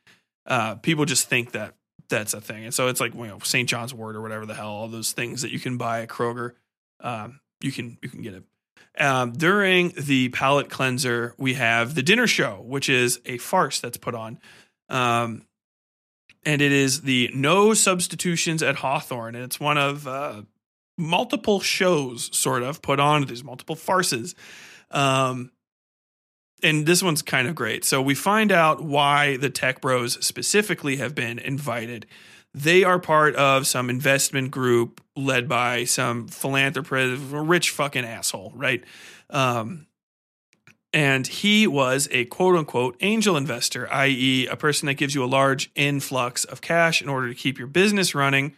Uh, 0.46 0.74
people 0.76 1.04
just 1.04 1.28
think 1.28 1.52
that 1.52 1.74
that's 2.08 2.34
a 2.34 2.40
thing, 2.40 2.64
and 2.64 2.74
so 2.74 2.88
it's 2.88 3.00
like 3.00 3.14
you 3.14 3.26
know 3.26 3.38
St. 3.38 3.68
John's 3.68 3.94
Wort 3.94 4.16
or 4.16 4.20
whatever 4.20 4.46
the 4.46 4.54
hell, 4.54 4.70
all 4.70 4.88
those 4.88 5.12
things 5.12 5.42
that 5.42 5.52
you 5.52 5.60
can 5.60 5.76
buy 5.76 6.02
at 6.02 6.08
Kroger. 6.08 6.52
Um, 7.00 7.40
you 7.60 7.70
can 7.70 7.98
you 8.02 8.08
can 8.08 8.22
get 8.22 8.34
it. 8.34 8.44
Um, 8.98 9.32
during 9.32 9.92
the 9.96 10.28
palate 10.30 10.68
cleanser, 10.68 11.34
we 11.38 11.54
have 11.54 11.94
the 11.94 12.02
dinner 12.02 12.26
show, 12.26 12.62
which 12.66 12.88
is 12.88 13.20
a 13.24 13.38
farce 13.38 13.80
that's 13.80 13.96
put 13.96 14.14
on. 14.14 14.38
Um, 14.88 15.46
and 16.44 16.60
it 16.60 16.72
is 16.72 17.02
the 17.02 17.30
No 17.34 17.74
Substitutions 17.74 18.62
at 18.62 18.76
Hawthorn. 18.76 19.34
And 19.34 19.44
it's 19.44 19.60
one 19.60 19.78
of 19.78 20.06
uh, 20.06 20.42
multiple 20.98 21.60
shows, 21.60 22.36
sort 22.36 22.62
of, 22.62 22.82
put 22.82 23.00
on. 23.00 23.26
There's 23.26 23.44
multiple 23.44 23.76
farces. 23.76 24.34
Um, 24.90 25.52
and 26.62 26.86
this 26.86 27.02
one's 27.02 27.22
kind 27.22 27.48
of 27.48 27.54
great. 27.54 27.84
So 27.84 28.00
we 28.00 28.14
find 28.14 28.52
out 28.52 28.82
why 28.82 29.36
the 29.36 29.50
Tech 29.50 29.80
Bros 29.80 30.24
specifically 30.24 30.96
have 30.96 31.14
been 31.14 31.38
invited. 31.38 32.06
They 32.54 32.84
are 32.84 32.98
part 32.98 33.34
of 33.36 33.66
some 33.66 33.90
investment 33.90 34.50
group 34.50 35.00
led 35.16 35.48
by 35.48 35.84
some 35.84 36.28
philanthropist, 36.28 37.22
rich 37.32 37.70
fucking 37.70 38.04
asshole, 38.04 38.52
right? 38.54 38.84
Um, 39.30 39.86
and 40.92 41.26
he 41.26 41.66
was 41.66 42.08
a 42.10 42.26
quote 42.26 42.56
unquote 42.56 42.96
angel 43.00 43.36
investor, 43.36 43.90
i.e., 43.92 44.46
a 44.46 44.56
person 44.56 44.86
that 44.86 44.94
gives 44.94 45.14
you 45.14 45.24
a 45.24 45.26
large 45.26 45.70
influx 45.74 46.44
of 46.44 46.60
cash 46.60 47.00
in 47.00 47.08
order 47.08 47.28
to 47.28 47.34
keep 47.34 47.58
your 47.58 47.68
business 47.68 48.14
running 48.14 48.56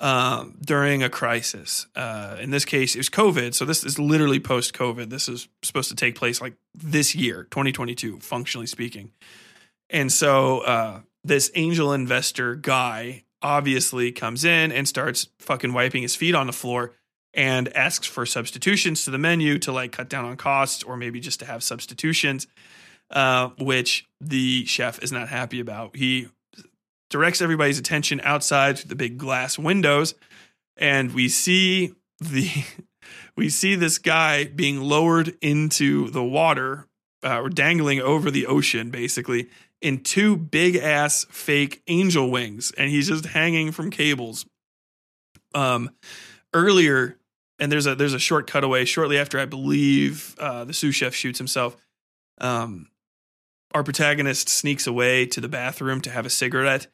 um, 0.00 0.58
during 0.64 1.02
a 1.02 1.08
crisis. 1.08 1.86
Uh, 1.94 2.36
in 2.40 2.50
this 2.50 2.64
case, 2.64 2.94
it 2.94 2.98
was 2.98 3.08
COVID. 3.08 3.54
So 3.54 3.64
this 3.64 3.84
is 3.84 3.98
literally 3.98 4.40
post 4.40 4.74
COVID. 4.74 5.10
This 5.10 5.28
is 5.28 5.48
supposed 5.62 5.88
to 5.90 5.96
take 5.96 6.16
place 6.16 6.40
like 6.40 6.54
this 6.74 7.14
year, 7.14 7.44
2022, 7.44 8.18
functionally 8.20 8.66
speaking. 8.66 9.12
And 9.88 10.10
so 10.12 10.60
uh, 10.60 11.00
this 11.24 11.50
angel 11.54 11.92
investor 11.92 12.56
guy 12.56 13.24
obviously 13.42 14.12
comes 14.12 14.44
in 14.44 14.72
and 14.72 14.86
starts 14.86 15.28
fucking 15.38 15.72
wiping 15.72 16.02
his 16.02 16.16
feet 16.16 16.34
on 16.34 16.46
the 16.46 16.52
floor 16.52 16.92
and 17.34 17.74
asks 17.74 18.06
for 18.06 18.26
substitutions 18.26 19.04
to 19.04 19.10
the 19.10 19.18
menu 19.18 19.58
to 19.60 19.72
like 19.72 19.92
cut 19.92 20.08
down 20.08 20.24
on 20.24 20.36
costs 20.36 20.82
or 20.82 20.96
maybe 20.96 21.20
just 21.20 21.40
to 21.40 21.46
have 21.46 21.62
substitutions, 21.62 22.46
uh, 23.10 23.48
which 23.58 24.06
the 24.20 24.64
chef 24.66 25.02
is 25.02 25.12
not 25.12 25.28
happy 25.28 25.60
about. 25.60 25.96
He 25.96 26.28
directs 27.10 27.40
everybody's 27.40 27.78
attention 27.78 28.20
outside 28.24 28.76
to 28.76 28.88
the 28.88 28.94
big 28.94 29.18
glass 29.18 29.58
windows, 29.58 30.14
and 30.76 31.12
we 31.12 31.28
see 31.28 31.94
the 32.20 32.48
we 33.36 33.48
see 33.48 33.74
this 33.74 33.98
guy 33.98 34.44
being 34.44 34.80
lowered 34.80 35.34
into 35.40 36.10
the 36.10 36.24
water 36.24 36.86
uh, 37.24 37.40
or 37.40 37.48
dangling 37.48 38.00
over 38.00 38.30
the 38.30 38.46
ocean, 38.46 38.90
basically 38.90 39.48
in 39.80 39.98
two 40.02 40.36
big 40.36 40.76
ass 40.76 41.26
fake 41.30 41.82
angel 41.88 42.30
wings, 42.30 42.72
and 42.78 42.88
he's 42.90 43.08
just 43.08 43.26
hanging 43.26 43.72
from 43.72 43.90
cables. 43.90 44.46
Um, 45.54 45.90
earlier 46.54 47.18
and 47.62 47.70
there's 47.70 47.86
a 47.86 47.94
there's 47.94 48.12
a 48.12 48.18
short 48.18 48.50
cutaway 48.50 48.84
shortly 48.84 49.16
after 49.16 49.38
I 49.38 49.44
believe 49.44 50.34
uh, 50.38 50.64
the 50.64 50.74
sous 50.74 50.96
chef 50.96 51.14
shoots 51.14 51.38
himself. 51.38 51.76
Um, 52.38 52.88
our 53.72 53.84
protagonist 53.84 54.48
sneaks 54.48 54.88
away 54.88 55.26
to 55.26 55.40
the 55.40 55.48
bathroom 55.48 56.00
to 56.00 56.10
have 56.10 56.26
a 56.26 56.30
cigarette 56.30 56.88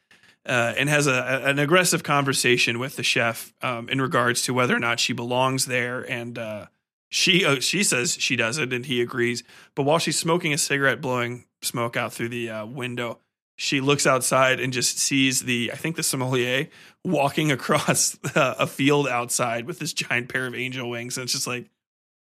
uh, 0.44 0.74
and 0.76 0.90
has 0.90 1.06
a, 1.06 1.42
an 1.44 1.58
aggressive 1.58 2.02
conversation 2.02 2.78
with 2.78 2.96
the 2.96 3.02
chef 3.02 3.54
um, 3.62 3.88
in 3.88 3.98
regards 3.98 4.42
to 4.42 4.52
whether 4.52 4.76
or 4.76 4.78
not 4.78 5.00
she 5.00 5.14
belongs 5.14 5.64
there. 5.64 6.02
And 6.02 6.38
uh, 6.38 6.66
she 7.08 7.46
uh, 7.46 7.60
she 7.60 7.82
says 7.82 8.18
she 8.20 8.36
doesn't, 8.36 8.70
and 8.70 8.84
he 8.84 9.00
agrees. 9.00 9.42
But 9.74 9.84
while 9.84 9.98
she's 9.98 10.18
smoking 10.18 10.52
a 10.52 10.58
cigarette, 10.58 11.00
blowing 11.00 11.46
smoke 11.62 11.96
out 11.96 12.12
through 12.12 12.28
the 12.28 12.50
uh, 12.50 12.66
window, 12.66 13.20
she 13.60 13.80
looks 13.80 14.06
outside 14.06 14.60
and 14.60 14.72
just 14.72 14.98
sees 14.98 15.40
the 15.40 15.72
I 15.72 15.76
think 15.76 15.96
the 15.96 16.04
sommelier 16.04 16.68
walking 17.04 17.50
across 17.52 18.16
a 18.34 18.66
field 18.66 19.08
outside 19.08 19.66
with 19.66 19.80
this 19.80 19.92
giant 19.92 20.28
pair 20.28 20.46
of 20.46 20.54
angel 20.54 20.88
wings. 20.88 21.18
And 21.18 21.24
it's 21.24 21.32
just 21.32 21.46
like 21.46 21.68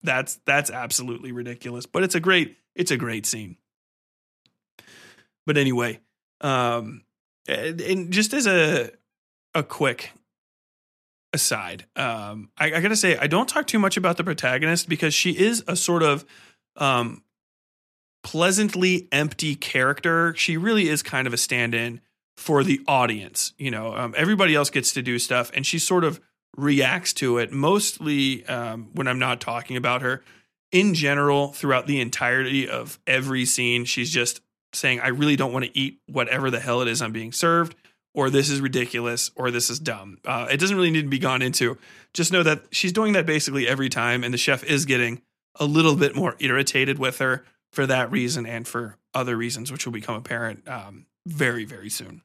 that's 0.02 0.38
that's 0.46 0.70
absolutely 0.70 1.32
ridiculous 1.32 1.86
but 1.86 2.02
it's 2.02 2.14
a 2.14 2.20
great 2.20 2.56
it's 2.74 2.90
a 2.90 2.96
great 2.96 3.26
scene. 3.26 3.56
But 5.44 5.58
anyway 5.58 6.00
um 6.40 7.02
and, 7.48 7.80
and 7.80 8.12
just 8.12 8.32
as 8.32 8.46
a 8.46 8.90
a 9.54 9.62
quick 9.64 10.12
aside 11.32 11.84
um 11.96 12.50
I, 12.56 12.66
I 12.74 12.80
gotta 12.80 12.96
say 12.96 13.16
i 13.16 13.26
don't 13.26 13.48
talk 13.48 13.66
too 13.66 13.80
much 13.80 13.96
about 13.96 14.16
the 14.16 14.24
protagonist 14.24 14.88
because 14.88 15.14
she 15.14 15.36
is 15.36 15.64
a 15.66 15.74
sort 15.74 16.04
of 16.04 16.24
um 16.76 17.24
pleasantly 18.24 19.06
empty 19.12 19.54
character. 19.54 20.34
She 20.36 20.56
really 20.56 20.88
is 20.88 21.02
kind 21.02 21.28
of 21.28 21.32
a 21.32 21.36
stand 21.36 21.74
in 21.74 22.00
for 22.36 22.64
the 22.64 22.80
audience. 22.88 23.52
You 23.58 23.70
know, 23.70 23.94
um, 23.94 24.14
everybody 24.16 24.56
else 24.56 24.70
gets 24.70 24.92
to 24.94 25.02
do 25.02 25.20
stuff 25.20 25.52
and 25.54 25.64
she 25.64 25.78
sort 25.78 26.02
of 26.02 26.20
reacts 26.56 27.12
to 27.12 27.38
it, 27.38 27.52
mostly 27.52 28.44
um, 28.46 28.90
when 28.94 29.06
I'm 29.06 29.18
not 29.18 29.40
talking 29.40 29.76
about 29.76 30.02
her. 30.02 30.24
In 30.72 30.94
general, 30.94 31.52
throughout 31.52 31.86
the 31.86 32.00
entirety 32.00 32.68
of 32.68 32.98
every 33.06 33.44
scene, 33.44 33.84
she's 33.84 34.10
just 34.10 34.40
saying, 34.72 34.98
I 35.00 35.08
really 35.08 35.36
don't 35.36 35.52
want 35.52 35.66
to 35.66 35.78
eat 35.78 36.00
whatever 36.06 36.50
the 36.50 36.58
hell 36.58 36.80
it 36.80 36.88
is 36.88 37.00
I'm 37.00 37.12
being 37.12 37.30
served, 37.30 37.76
or 38.12 38.28
this 38.28 38.50
is 38.50 38.60
ridiculous, 38.60 39.30
or 39.36 39.52
this 39.52 39.70
is 39.70 39.78
dumb. 39.78 40.18
Uh, 40.24 40.48
it 40.50 40.58
doesn't 40.58 40.76
really 40.76 40.90
need 40.90 41.02
to 41.02 41.08
be 41.08 41.20
gone 41.20 41.42
into. 41.42 41.78
Just 42.12 42.32
know 42.32 42.42
that 42.42 42.64
she's 42.72 42.92
doing 42.92 43.12
that 43.12 43.26
basically 43.26 43.68
every 43.68 43.88
time, 43.88 44.24
and 44.24 44.34
the 44.34 44.38
chef 44.38 44.64
is 44.64 44.84
getting 44.84 45.22
a 45.56 45.64
little 45.64 45.94
bit 45.94 46.16
more 46.16 46.34
irritated 46.40 46.98
with 46.98 47.18
her 47.18 47.44
for 47.74 47.86
that 47.86 48.10
reason 48.10 48.46
and 48.46 48.66
for 48.66 48.96
other 49.12 49.36
reasons, 49.36 49.72
which 49.72 49.84
will 49.84 49.92
become 49.92 50.14
apparent 50.14 50.66
um, 50.68 51.06
very, 51.26 51.64
very 51.64 51.90
soon. 51.90 52.22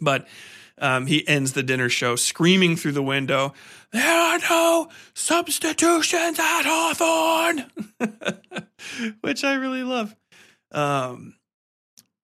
But 0.00 0.28
um, 0.78 1.06
he 1.06 1.26
ends 1.28 1.52
the 1.52 1.62
dinner 1.62 1.88
show 1.88 2.16
screaming 2.16 2.76
through 2.76 2.92
the 2.92 3.02
window, 3.02 3.52
There 3.92 4.16
are 4.16 4.38
no 4.38 4.88
substitutions 5.14 6.38
at 6.38 6.62
Hawthorn, 6.64 7.66
which 9.20 9.44
I 9.44 9.54
really 9.54 9.82
love. 9.82 10.14
Um, 10.72 11.34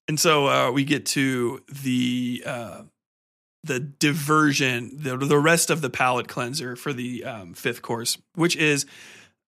and 0.09 0.19
so 0.19 0.47
uh, 0.47 0.71
we 0.71 0.85
get 0.85 1.05
to 1.07 1.63
the 1.83 2.43
uh, 2.47 2.83
the 3.65 3.81
diversion, 3.81 4.93
the, 4.95 5.17
the 5.17 5.39
rest 5.39 5.71
of 5.71 5.81
the 5.81 5.91
palate 5.91 6.29
cleanser 6.29 6.77
for 6.77 6.93
the 6.93 7.25
um, 7.25 7.53
fifth 7.53 7.83
course, 7.83 8.17
which 8.37 8.55
is 8.57 8.87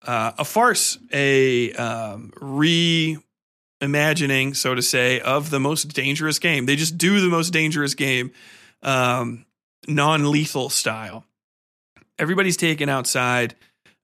uh, 0.06 0.32
a 0.38 0.44
farce, 0.44 0.98
a 1.12 1.72
um, 1.74 2.32
reimagining, 2.36 4.56
so 4.56 4.74
to 4.74 4.82
say, 4.82 5.20
of 5.20 5.50
the 5.50 5.60
most 5.60 5.94
dangerous 5.94 6.38
game. 6.38 6.66
They 6.66 6.76
just 6.76 6.98
do 6.98 7.20
the 7.20 7.28
most 7.28 7.50
dangerous 7.50 7.94
game, 7.94 8.32
um, 8.82 9.44
non 9.86 10.30
lethal 10.30 10.70
style. 10.70 11.24
Everybody's 12.18 12.56
taken 12.56 12.88
outside 12.88 13.54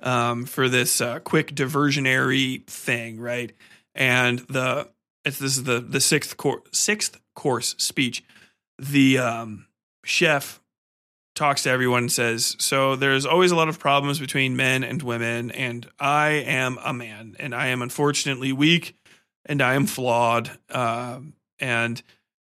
um, 0.00 0.44
for 0.44 0.68
this 0.68 1.00
uh, 1.00 1.20
quick 1.20 1.54
diversionary 1.54 2.66
thing, 2.66 3.18
right? 3.18 3.52
And 3.94 4.40
the 4.40 4.88
this 5.24 5.40
is 5.40 5.64
the 5.64 5.80
the 5.80 6.00
sixth 6.00 6.36
course 6.36 6.62
sixth 6.72 7.18
course 7.34 7.74
speech. 7.78 8.22
The 8.78 9.18
um, 9.18 9.66
chef 10.04 10.60
talks 11.34 11.64
to 11.64 11.70
everyone 11.70 12.04
and 12.04 12.12
says, 12.12 12.56
So 12.58 12.96
there's 12.96 13.26
always 13.26 13.50
a 13.50 13.56
lot 13.56 13.68
of 13.68 13.78
problems 13.78 14.18
between 14.18 14.56
men 14.56 14.84
and 14.84 15.02
women, 15.02 15.50
and 15.50 15.88
I 15.98 16.28
am 16.28 16.78
a 16.84 16.92
man, 16.92 17.36
and 17.38 17.54
I 17.54 17.68
am 17.68 17.82
unfortunately 17.82 18.52
weak, 18.52 18.96
and 19.44 19.60
I 19.60 19.74
am 19.74 19.86
flawed. 19.86 20.50
Uh, 20.70 21.20
and 21.58 22.02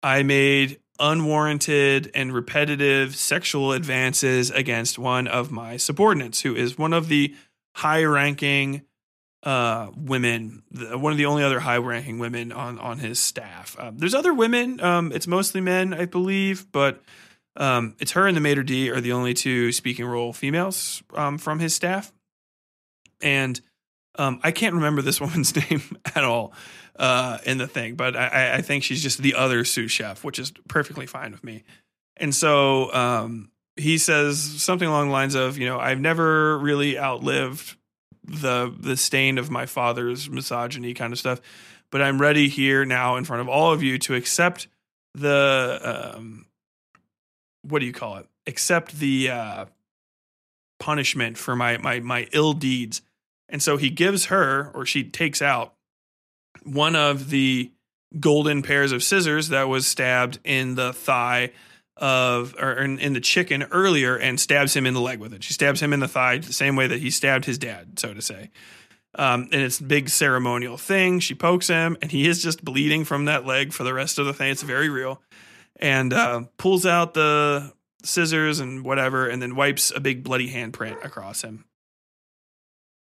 I 0.01 0.23
made 0.23 0.79
unwarranted 0.99 2.11
and 2.13 2.33
repetitive 2.33 3.15
sexual 3.15 3.71
advances 3.71 4.51
against 4.51 4.99
one 4.99 5.27
of 5.27 5.51
my 5.51 5.77
subordinates, 5.77 6.41
who 6.41 6.55
is 6.55 6.77
one 6.77 6.93
of 6.93 7.07
the 7.07 7.35
high 7.75 8.03
ranking 8.03 8.83
uh, 9.43 9.89
women, 9.95 10.63
one 10.71 11.11
of 11.11 11.17
the 11.17 11.25
only 11.25 11.43
other 11.43 11.59
high 11.59 11.77
ranking 11.77 12.19
women 12.19 12.51
on, 12.51 12.79
on 12.79 12.99
his 12.99 13.19
staff. 13.19 13.75
Uh, 13.77 13.91
there's 13.93 14.13
other 14.13 14.33
women, 14.33 14.79
um, 14.81 15.11
it's 15.11 15.27
mostly 15.27 15.59
men, 15.59 15.93
I 15.93 16.05
believe, 16.05 16.71
but 16.71 17.01
Um, 17.55 17.95
it's 17.99 18.11
her 18.11 18.27
and 18.27 18.35
the 18.35 18.41
maitre 18.41 18.63
d 18.63 18.89
are 18.89 19.01
the 19.01 19.11
only 19.11 19.33
two 19.33 19.71
speaking 19.71 20.05
role 20.05 20.33
females 20.33 21.03
um, 21.13 21.37
from 21.37 21.59
his 21.59 21.73
staff, 21.73 22.11
and 23.21 23.59
um, 24.15 24.39
I 24.43 24.51
can't 24.51 24.75
remember 24.75 25.01
this 25.01 25.21
woman's 25.21 25.55
name 25.55 25.81
at 26.15 26.23
all 26.23 26.53
uh, 26.95 27.39
in 27.45 27.57
the 27.57 27.67
thing, 27.67 27.95
but 27.95 28.15
I, 28.15 28.55
I 28.55 28.61
think 28.61 28.83
she's 28.83 29.01
just 29.01 29.19
the 29.21 29.35
other 29.35 29.63
sous 29.63 29.91
chef, 29.91 30.23
which 30.23 30.39
is 30.39 30.51
perfectly 30.67 31.05
fine 31.05 31.31
with 31.31 31.43
me. 31.43 31.63
And 32.17 32.33
so 32.33 32.93
um, 32.93 33.51
he 33.75 33.97
says 33.97 34.39
something 34.39 34.87
along 34.87 35.07
the 35.07 35.13
lines 35.13 35.35
of, 35.35 35.57
you 35.57 35.65
know, 35.65 35.79
I've 35.79 35.99
never 35.99 36.57
really 36.59 36.97
outlived 36.99 37.75
the 38.25 38.73
the 38.79 38.95
stain 38.95 39.37
of 39.37 39.51
my 39.51 39.65
father's 39.65 40.29
misogyny 40.29 40.93
kind 40.93 41.11
of 41.11 41.19
stuff, 41.19 41.41
but 41.91 42.01
I'm 42.01 42.21
ready 42.21 42.47
here 42.47 42.85
now 42.85 43.17
in 43.17 43.25
front 43.25 43.41
of 43.41 43.49
all 43.49 43.73
of 43.73 43.83
you 43.83 43.97
to 43.99 44.15
accept 44.15 44.67
the 45.13 46.13
um, 46.15 46.45
what 47.63 47.79
do 47.79 47.85
you 47.85 47.93
call 47.93 48.17
it? 48.17 48.27
Accept 48.45 48.99
the 48.99 49.29
uh, 49.29 49.65
punishment 50.79 51.37
for 51.37 51.55
my 51.55 51.77
my 51.77 51.99
my 51.99 52.27
ill 52.31 52.53
deeds. 52.53 53.01
And 53.49 53.61
so 53.61 53.77
he 53.77 53.89
gives 53.89 54.25
her, 54.25 54.71
or 54.73 54.85
she 54.85 55.03
takes 55.03 55.41
out 55.41 55.73
one 56.63 56.95
of 56.95 57.29
the 57.29 57.71
golden 58.19 58.61
pairs 58.61 58.91
of 58.91 59.03
scissors 59.03 59.49
that 59.49 59.67
was 59.67 59.85
stabbed 59.85 60.39
in 60.43 60.75
the 60.75 60.93
thigh 60.93 61.51
of 61.97 62.55
or 62.59 62.73
in, 62.73 62.99
in, 62.99 63.13
the 63.13 63.21
chicken 63.21 63.63
earlier 63.71 64.17
and 64.17 64.39
stabs 64.39 64.75
him 64.75 64.85
in 64.85 64.93
the 64.93 65.01
leg 65.01 65.19
with 65.19 65.33
it. 65.33 65.43
She 65.43 65.53
stabs 65.53 65.81
him 65.81 65.93
in 65.93 65.99
the 65.99 66.07
thigh 66.07 66.39
the 66.39 66.53
same 66.53 66.75
way 66.75 66.87
that 66.87 66.99
he 66.99 67.11
stabbed 67.11 67.45
his 67.45 67.57
dad, 67.57 67.99
so 67.99 68.13
to 68.13 68.21
say. 68.21 68.49
Um, 69.15 69.49
and 69.51 69.61
it's 69.61 69.79
a 69.79 69.83
big 69.83 70.09
ceremonial 70.09 70.77
thing. 70.77 71.19
She 71.19 71.35
pokes 71.35 71.67
him, 71.67 71.97
and 72.01 72.11
he 72.11 72.27
is 72.27 72.41
just 72.41 72.65
bleeding 72.65 73.05
from 73.05 73.25
that 73.25 73.45
leg 73.45 73.71
for 73.71 73.83
the 73.83 73.93
rest 73.93 74.17
of 74.17 74.25
the 74.25 74.33
thing. 74.33 74.49
It's 74.51 74.63
very 74.63 74.89
real. 74.89 75.21
And 75.83 76.13
uh, 76.13 76.43
pulls 76.57 76.85
out 76.85 77.13
the 77.13 77.73
scissors 78.03 78.59
and 78.61 78.85
whatever, 78.85 79.27
and 79.27 79.41
then 79.41 79.55
wipes 79.55 79.91
a 79.93 79.99
big 79.99 80.23
bloody 80.23 80.49
handprint 80.49 81.03
across 81.03 81.41
him. 81.41 81.65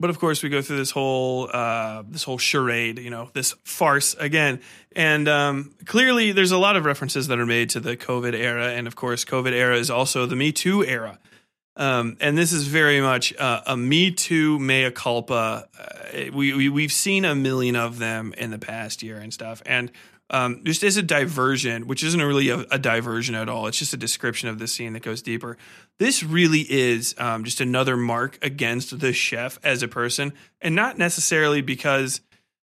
But 0.00 0.10
of 0.10 0.18
course, 0.20 0.42
we 0.42 0.48
go 0.48 0.62
through 0.62 0.76
this 0.76 0.92
whole 0.92 1.48
uh, 1.52 2.04
this 2.06 2.22
whole 2.22 2.38
charade, 2.38 2.98
you 2.98 3.10
know, 3.10 3.30
this 3.32 3.54
farce 3.64 4.14
again, 4.14 4.60
and 4.94 5.28
um, 5.28 5.74
clearly 5.86 6.30
there's 6.30 6.52
a 6.52 6.58
lot 6.58 6.76
of 6.76 6.84
references 6.84 7.26
that 7.28 7.38
are 7.38 7.46
made 7.46 7.70
to 7.70 7.80
the 7.80 7.96
COVID 7.96 8.34
era, 8.34 8.68
and 8.68 8.86
of 8.86 8.94
course, 8.94 9.24
COVID 9.24 9.52
era 9.52 9.76
is 9.76 9.90
also 9.90 10.26
the 10.26 10.36
Me 10.36 10.52
Too 10.52 10.84
era, 10.84 11.18
um, 11.74 12.16
and 12.20 12.38
this 12.38 12.52
is 12.52 12.68
very 12.68 13.00
much 13.00 13.34
uh, 13.38 13.62
a 13.66 13.76
Me 13.76 14.12
Too 14.12 14.58
mea 14.60 14.90
culpa. 14.92 15.68
Uh, 15.76 16.30
we, 16.32 16.52
we 16.52 16.68
we've 16.68 16.92
seen 16.92 17.24
a 17.24 17.34
million 17.34 17.74
of 17.74 17.98
them 17.98 18.34
in 18.38 18.52
the 18.52 18.58
past 18.58 19.02
year 19.02 19.16
and 19.16 19.32
stuff, 19.32 19.62
and 19.66 19.90
um, 20.30 20.62
just 20.64 20.82
as 20.82 20.96
a 20.96 21.02
diversion, 21.02 21.86
which 21.86 22.02
isn't 22.02 22.22
really 22.22 22.50
a, 22.50 22.58
a, 22.70 22.78
diversion 22.78 23.34
at 23.34 23.48
all. 23.48 23.66
It's 23.66 23.78
just 23.78 23.94
a 23.94 23.98
description 23.98 24.48
of 24.48 24.58
the 24.58 24.68
scene 24.68 24.92
that 24.92 25.02
goes 25.02 25.22
deeper. 25.22 25.56
This 25.98 26.22
really 26.22 26.60
is 26.68 27.14
um, 27.18 27.44
just 27.44 27.60
another 27.60 27.96
mark 27.96 28.38
against 28.42 28.98
the 29.00 29.12
chef 29.12 29.58
as 29.62 29.82
a 29.82 29.88
person, 29.88 30.32
and 30.60 30.74
not 30.74 30.98
necessarily 30.98 31.62
because 31.62 32.20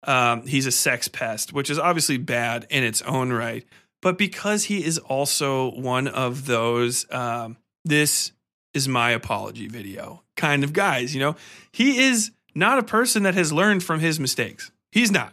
um, 0.05 0.47
he's 0.47 0.67
a 0.67 0.73
sex 0.73 1.09
pest, 1.09 1.53
which 1.53 1.71
is 1.71 1.79
obviously 1.79 2.17
bad 2.17 2.67
in 2.71 2.85
its 2.85 3.03
own 3.03 3.33
right, 3.33 3.65
but 4.01 4.17
because 4.17 4.65
he 4.65 4.85
is 4.85 4.99
also 4.99 5.73
one 5.73 6.07
of 6.07 6.47
those. 6.47 7.07
Um, 7.13 7.57
this 7.85 8.33
is 8.75 8.87
my 8.87 9.11
apology 9.11 9.67
video 9.67 10.23
kind 10.37 10.63
of 10.63 10.73
guys. 10.73 11.15
You 11.15 11.21
know, 11.21 11.37
he 11.73 11.99
is 11.99 12.31
not 12.55 12.79
a 12.79 12.83
person 12.83 13.23
that 13.25 13.35
has 13.35 13.53
learned 13.53 13.83
from 13.83 14.01
his 14.01 14.21
mistakes. 14.21 14.71
He's 14.93 15.11
not. 15.11 15.33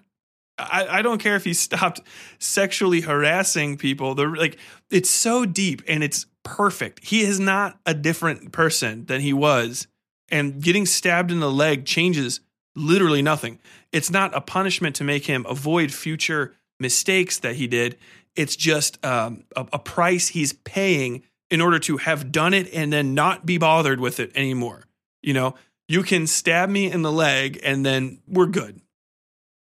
I, 0.57 0.88
I 0.90 1.02
don't 1.02 1.22
care 1.22 1.36
if 1.36 1.44
he 1.44 1.53
stopped 1.53 2.02
sexually 2.40 3.02
harassing 3.02 3.77
people. 3.77 4.14
Like 4.15 4.57
it's 4.90 5.10
so 5.10 5.45
deep 5.45 5.82
and 5.88 6.03
it's 6.03 6.26
perfect. 6.44 7.06
He 7.06 7.22
is 7.22 7.40
not 7.40 7.77
a 7.86 7.94
different 7.94 8.52
person 8.52 9.06
than 9.06 9.22
he 9.22 9.34
was. 9.34 9.88
And 10.30 10.61
getting 10.61 10.86
stabbed 10.86 11.32
in 11.32 11.40
the 11.40 11.52
leg 11.52 11.86
changes 11.86 12.40
literally 12.76 13.22
nothing. 13.22 13.60
It's 13.91 14.10
not 14.10 14.36
a 14.36 14.41
punishment 14.41 14.95
to 14.98 15.03
make 15.03 15.26
him 15.26 15.45
avoid 15.48 15.94
future 15.94 16.56
mistakes 16.80 17.40
that 17.40 17.56
he 17.56 17.68
did. 17.68 17.98
It's 18.36 18.56
just 18.56 19.03
um, 19.06 19.44
a, 19.56 19.65
a 19.73 19.80
price 19.80 20.30
he's 20.30 20.53
paying 20.53 21.23
in 21.49 21.61
order 21.61 21.80
to 21.80 21.98
have 21.98 22.32
done 22.32 22.53
it 22.53 22.73
and 22.73 22.91
then 22.91 23.14
not 23.14 23.45
be 23.45 23.57
bothered 23.57 23.99
with 23.99 24.19
it 24.19 24.32
anymore. 24.36 24.86
You 25.22 25.34
know, 25.34 25.56
you 25.88 26.03
can 26.03 26.27
stab 26.27 26.69
me 26.69 26.91
in 26.91 27.02
the 27.02 27.11
leg 27.11 27.60
and 27.64 27.86
then 27.86 28.19
we're 28.27 28.48
good 28.48 28.82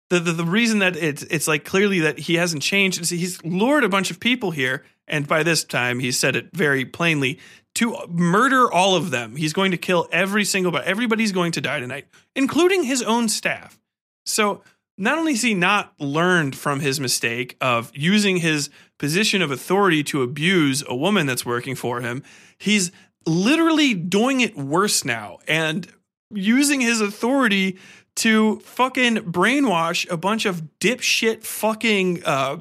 the, 0.09 0.19
the, 0.19 0.31
the 0.31 0.45
reason 0.45 0.79
that 0.79 0.95
it's 0.95 1.23
it's 1.23 1.47
like 1.47 1.65
clearly 1.65 1.99
that 2.01 2.19
he 2.19 2.35
hasn't 2.35 2.61
changed 2.61 3.01
is 3.01 3.09
he's 3.09 3.43
lured 3.43 3.83
a 3.83 3.89
bunch 3.89 4.11
of 4.11 4.19
people 4.19 4.51
here, 4.51 4.83
and 5.07 5.27
by 5.27 5.43
this 5.43 5.63
time 5.63 5.99
he 5.99 6.11
said 6.11 6.35
it 6.35 6.49
very 6.53 6.85
plainly 6.85 7.39
to 7.75 7.97
murder 8.07 8.71
all 8.71 8.95
of 8.95 9.11
them. 9.11 9.35
He's 9.35 9.53
going 9.53 9.71
to 9.71 9.77
kill 9.77 10.07
every 10.11 10.45
single 10.45 10.71
but 10.71 10.85
everybody's 10.85 11.31
going 11.31 11.51
to 11.53 11.61
die 11.61 11.79
tonight, 11.79 12.07
including 12.35 12.83
his 12.83 13.01
own 13.01 13.29
staff. 13.29 13.79
So 14.25 14.61
not 14.97 15.17
only 15.17 15.33
has 15.33 15.41
he 15.41 15.53
not 15.53 15.93
learned 15.99 16.55
from 16.55 16.79
his 16.79 16.99
mistake 16.99 17.57
of 17.59 17.91
using 17.93 18.37
his 18.37 18.69
position 18.97 19.41
of 19.41 19.51
authority 19.51 20.03
to 20.05 20.23
abuse 20.23 20.83
a 20.87 20.95
woman 20.95 21.25
that's 21.25 21.45
working 21.45 21.75
for 21.75 22.01
him, 22.01 22.23
he's 22.57 22.91
literally 23.25 23.93
doing 23.93 24.39
it 24.39 24.55
worse 24.55 25.03
now 25.03 25.39
and 25.47 25.87
using 26.31 26.79
his 26.79 27.01
authority 27.01 27.77
to 28.15 28.59
fucking 28.59 29.17
brainwash 29.17 30.09
a 30.09 30.17
bunch 30.17 30.45
of 30.45 30.63
dipshit 30.79 31.43
fucking 31.43 32.23
uh 32.25 32.57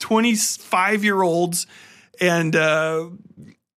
25 0.00 1.04
year 1.04 1.22
olds 1.22 1.66
and 2.20 2.54
uh 2.54 3.08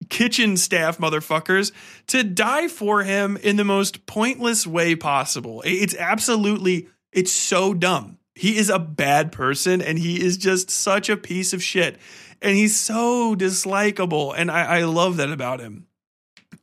kitchen 0.10 0.58
staff 0.58 0.98
motherfuckers 0.98 1.72
to 2.08 2.24
die 2.24 2.68
for 2.68 3.04
him 3.04 3.38
in 3.38 3.56
the 3.56 3.64
most 3.64 4.06
pointless 4.06 4.68
way 4.68 4.96
possible. 4.96 5.64
It's 5.66 5.96
absolutely 5.96 6.88
it's 7.12 7.32
so 7.32 7.74
dumb. 7.74 8.18
He 8.36 8.58
is 8.58 8.70
a 8.70 8.80
bad 8.80 9.32
person 9.32 9.82
and 9.82 9.98
he 9.98 10.22
is 10.22 10.38
just 10.38 10.70
such 10.70 11.10
a 11.10 11.18
piece 11.18 11.54
of 11.54 11.64
shit. 11.64 11.98
And 12.42 12.56
he's 12.56 12.80
so 12.80 13.36
dislikable. 13.36 14.34
And 14.36 14.50
I, 14.50 14.80
I 14.80 14.84
love 14.84 15.18
that 15.18 15.32
about 15.32 15.60
him. 15.60 15.88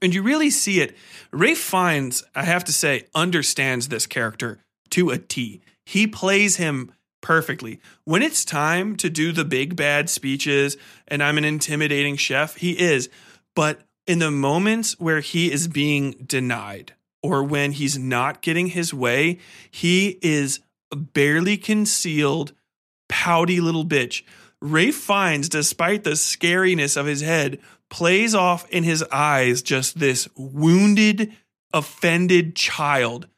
And 0.00 0.14
you 0.14 0.22
really 0.22 0.50
see 0.50 0.80
it. 0.80 0.96
Ralph 1.32 1.58
Fiennes, 1.58 2.24
I 2.34 2.44
have 2.44 2.64
to 2.64 2.72
say, 2.72 3.06
understands 3.14 3.88
this 3.88 4.06
character 4.06 4.58
to 4.90 5.10
a 5.10 5.18
T. 5.18 5.60
He 5.84 6.06
plays 6.06 6.56
him 6.56 6.92
perfectly. 7.20 7.80
When 8.04 8.22
it's 8.22 8.44
time 8.44 8.96
to 8.96 9.10
do 9.10 9.32
the 9.32 9.44
big 9.44 9.76
bad 9.76 10.08
speeches 10.08 10.76
and 11.06 11.22
I'm 11.22 11.38
an 11.38 11.44
intimidating 11.44 12.16
chef, 12.16 12.56
he 12.56 12.78
is. 12.78 13.08
But 13.54 13.80
in 14.06 14.18
the 14.18 14.30
moments 14.30 14.98
where 14.98 15.20
he 15.20 15.52
is 15.52 15.68
being 15.68 16.12
denied 16.12 16.94
or 17.22 17.42
when 17.42 17.72
he's 17.72 17.98
not 17.98 18.40
getting 18.40 18.68
his 18.68 18.94
way, 18.94 19.38
he 19.70 20.18
is 20.22 20.60
a 20.92 20.96
barely 20.96 21.56
concealed, 21.56 22.52
pouty 23.08 23.60
little 23.60 23.84
bitch. 23.84 24.22
Ralph 24.60 24.94
Fiennes, 24.94 25.48
despite 25.48 26.04
the 26.04 26.16
scariness 26.16 26.96
of 26.96 27.06
his 27.06 27.20
head, 27.20 27.58
plays 27.90 28.34
off 28.34 28.68
in 28.70 28.84
his 28.84 29.02
eyes 29.04 29.62
just 29.62 29.98
this 29.98 30.28
wounded, 30.36 31.32
offended 31.72 32.54
child 32.54 33.28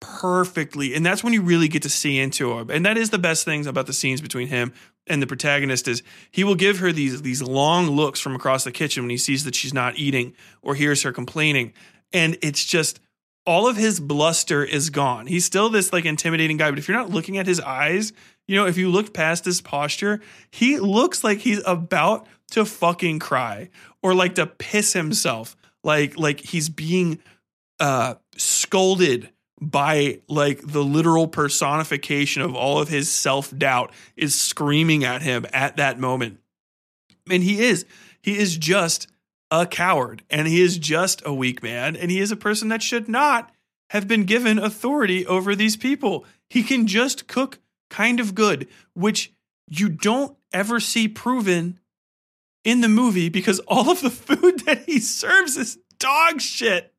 perfectly. 0.00 0.94
And 0.94 1.04
that's 1.04 1.24
when 1.24 1.32
you 1.32 1.42
really 1.42 1.68
get 1.68 1.82
to 1.82 1.88
see 1.88 2.18
into 2.18 2.52
him. 2.52 2.70
And 2.70 2.86
that 2.86 2.96
is 2.96 3.10
the 3.10 3.18
best 3.18 3.44
things 3.44 3.66
about 3.66 3.86
the 3.86 3.92
scenes 3.92 4.20
between 4.20 4.48
him 4.48 4.72
and 5.06 5.22
the 5.22 5.26
protagonist 5.26 5.88
is 5.88 6.02
he 6.30 6.44
will 6.44 6.54
give 6.54 6.78
her 6.78 6.92
these 6.92 7.22
these 7.22 7.42
long 7.42 7.88
looks 7.88 8.20
from 8.20 8.34
across 8.34 8.64
the 8.64 8.72
kitchen 8.72 9.02
when 9.02 9.10
he 9.10 9.16
sees 9.16 9.44
that 9.44 9.54
she's 9.54 9.74
not 9.74 9.96
eating 9.96 10.34
or 10.62 10.74
hears 10.74 11.02
her 11.02 11.12
complaining. 11.12 11.72
And 12.12 12.36
it's 12.42 12.64
just 12.64 13.00
all 13.44 13.66
of 13.66 13.76
his 13.76 13.98
bluster 13.98 14.62
is 14.62 14.90
gone. 14.90 15.26
He's 15.26 15.44
still 15.44 15.70
this 15.70 15.92
like 15.92 16.04
intimidating 16.04 16.58
guy, 16.58 16.70
but 16.70 16.78
if 16.78 16.86
you're 16.86 16.96
not 16.96 17.10
looking 17.10 17.38
at 17.38 17.46
his 17.46 17.60
eyes, 17.60 18.12
you 18.46 18.56
know, 18.56 18.66
if 18.66 18.76
you 18.76 18.90
look 18.90 19.14
past 19.14 19.44
his 19.44 19.60
posture, 19.60 20.20
he 20.50 20.78
looks 20.78 21.24
like 21.24 21.38
he's 21.38 21.62
about 21.66 22.26
to 22.52 22.64
fucking 22.64 23.18
cry 23.18 23.70
or 24.02 24.14
like 24.14 24.34
to 24.36 24.46
piss 24.46 24.92
himself. 24.92 25.56
Like 25.84 26.18
like 26.18 26.40
he's 26.40 26.68
being 26.68 27.20
uh 27.80 28.14
scolded 28.36 29.30
by 29.60 30.20
like 30.28 30.60
the 30.64 30.84
literal 30.84 31.26
personification 31.26 32.42
of 32.42 32.54
all 32.54 32.80
of 32.80 32.88
his 32.88 33.10
self 33.10 33.56
doubt 33.56 33.92
is 34.16 34.40
screaming 34.40 35.04
at 35.04 35.22
him 35.22 35.46
at 35.52 35.76
that 35.76 35.98
moment. 35.98 36.38
And 37.30 37.42
he 37.42 37.62
is, 37.62 37.84
he 38.22 38.38
is 38.38 38.56
just 38.56 39.08
a 39.50 39.66
coward 39.66 40.22
and 40.30 40.46
he 40.46 40.62
is 40.62 40.78
just 40.78 41.22
a 41.24 41.34
weak 41.34 41.62
man 41.62 41.96
and 41.96 42.10
he 42.10 42.20
is 42.20 42.30
a 42.30 42.36
person 42.36 42.68
that 42.68 42.82
should 42.82 43.08
not 43.08 43.50
have 43.90 44.06
been 44.06 44.24
given 44.24 44.58
authority 44.58 45.26
over 45.26 45.54
these 45.54 45.76
people. 45.76 46.24
He 46.48 46.62
can 46.62 46.86
just 46.86 47.26
cook 47.26 47.58
kind 47.90 48.20
of 48.20 48.34
good, 48.34 48.68
which 48.94 49.32
you 49.68 49.88
don't 49.88 50.36
ever 50.52 50.78
see 50.80 51.08
proven 51.08 51.80
in 52.64 52.80
the 52.80 52.88
movie 52.88 53.28
because 53.28 53.60
all 53.60 53.90
of 53.90 54.00
the 54.00 54.10
food 54.26 54.60
that 54.60 54.84
he 54.86 55.00
serves 55.00 55.56
is 55.56 55.78
dog 55.98 56.40
shit. 56.40 56.92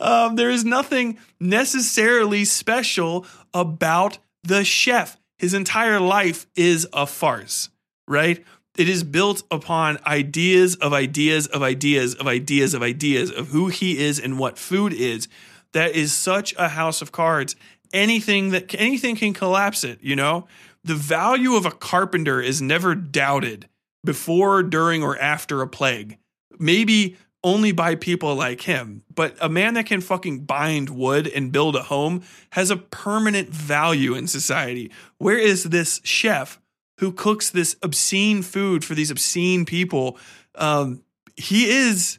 Um, 0.00 0.34
there 0.34 0.50
is 0.50 0.64
nothing 0.64 1.18
necessarily 1.38 2.44
special 2.44 3.24
about 3.52 4.18
the 4.42 4.64
chef. 4.64 5.16
His 5.38 5.54
entire 5.54 6.00
life 6.00 6.46
is 6.56 6.88
a 6.92 7.06
farce, 7.06 7.70
right? 8.08 8.44
it 8.76 8.88
is 8.88 9.04
built 9.04 9.42
upon 9.50 9.98
ideas 10.06 10.74
of 10.76 10.92
ideas 10.92 11.46
of 11.46 11.62
ideas 11.62 12.14
of 12.14 12.26
ideas 12.26 12.74
of 12.74 12.82
ideas 12.82 13.30
of 13.30 13.48
who 13.48 13.68
he 13.68 13.98
is 13.98 14.18
and 14.18 14.38
what 14.38 14.58
food 14.58 14.92
is. 14.92 15.28
That 15.72 15.94
is 15.94 16.12
such 16.12 16.54
a 16.56 16.68
house 16.68 17.02
of 17.02 17.12
cards. 17.12 17.56
Anything 17.92 18.50
that 18.50 18.74
anything 18.74 19.16
can 19.16 19.32
collapse 19.32 19.84
it, 19.84 19.98
you 20.02 20.16
know? 20.16 20.46
The 20.82 20.94
value 20.94 21.54
of 21.54 21.64
a 21.64 21.70
carpenter 21.70 22.40
is 22.40 22.60
never 22.60 22.94
doubted 22.94 23.68
before, 24.04 24.62
during, 24.62 25.02
or 25.02 25.18
after 25.18 25.62
a 25.62 25.68
plague. 25.68 26.18
Maybe 26.58 27.16
only 27.44 27.72
by 27.72 27.94
people 27.94 28.34
like 28.34 28.62
him, 28.62 29.02
but 29.14 29.36
a 29.40 29.50
man 29.50 29.74
that 29.74 29.84
can 29.86 30.00
fucking 30.00 30.40
bind 30.40 30.88
wood 30.88 31.26
and 31.28 31.52
build 31.52 31.76
a 31.76 31.82
home 31.82 32.22
has 32.50 32.70
a 32.70 32.76
permanent 32.76 33.50
value 33.50 34.14
in 34.14 34.26
society. 34.26 34.90
Where 35.18 35.36
is 35.36 35.64
this 35.64 36.00
chef 36.02 36.58
who 36.98 37.12
cooks 37.12 37.50
this 37.50 37.76
obscene 37.82 38.42
food 38.42 38.82
for 38.82 38.94
these 38.94 39.10
obscene 39.10 39.66
people? 39.66 40.18
Um, 40.54 41.02
he 41.36 41.68
is 41.68 42.18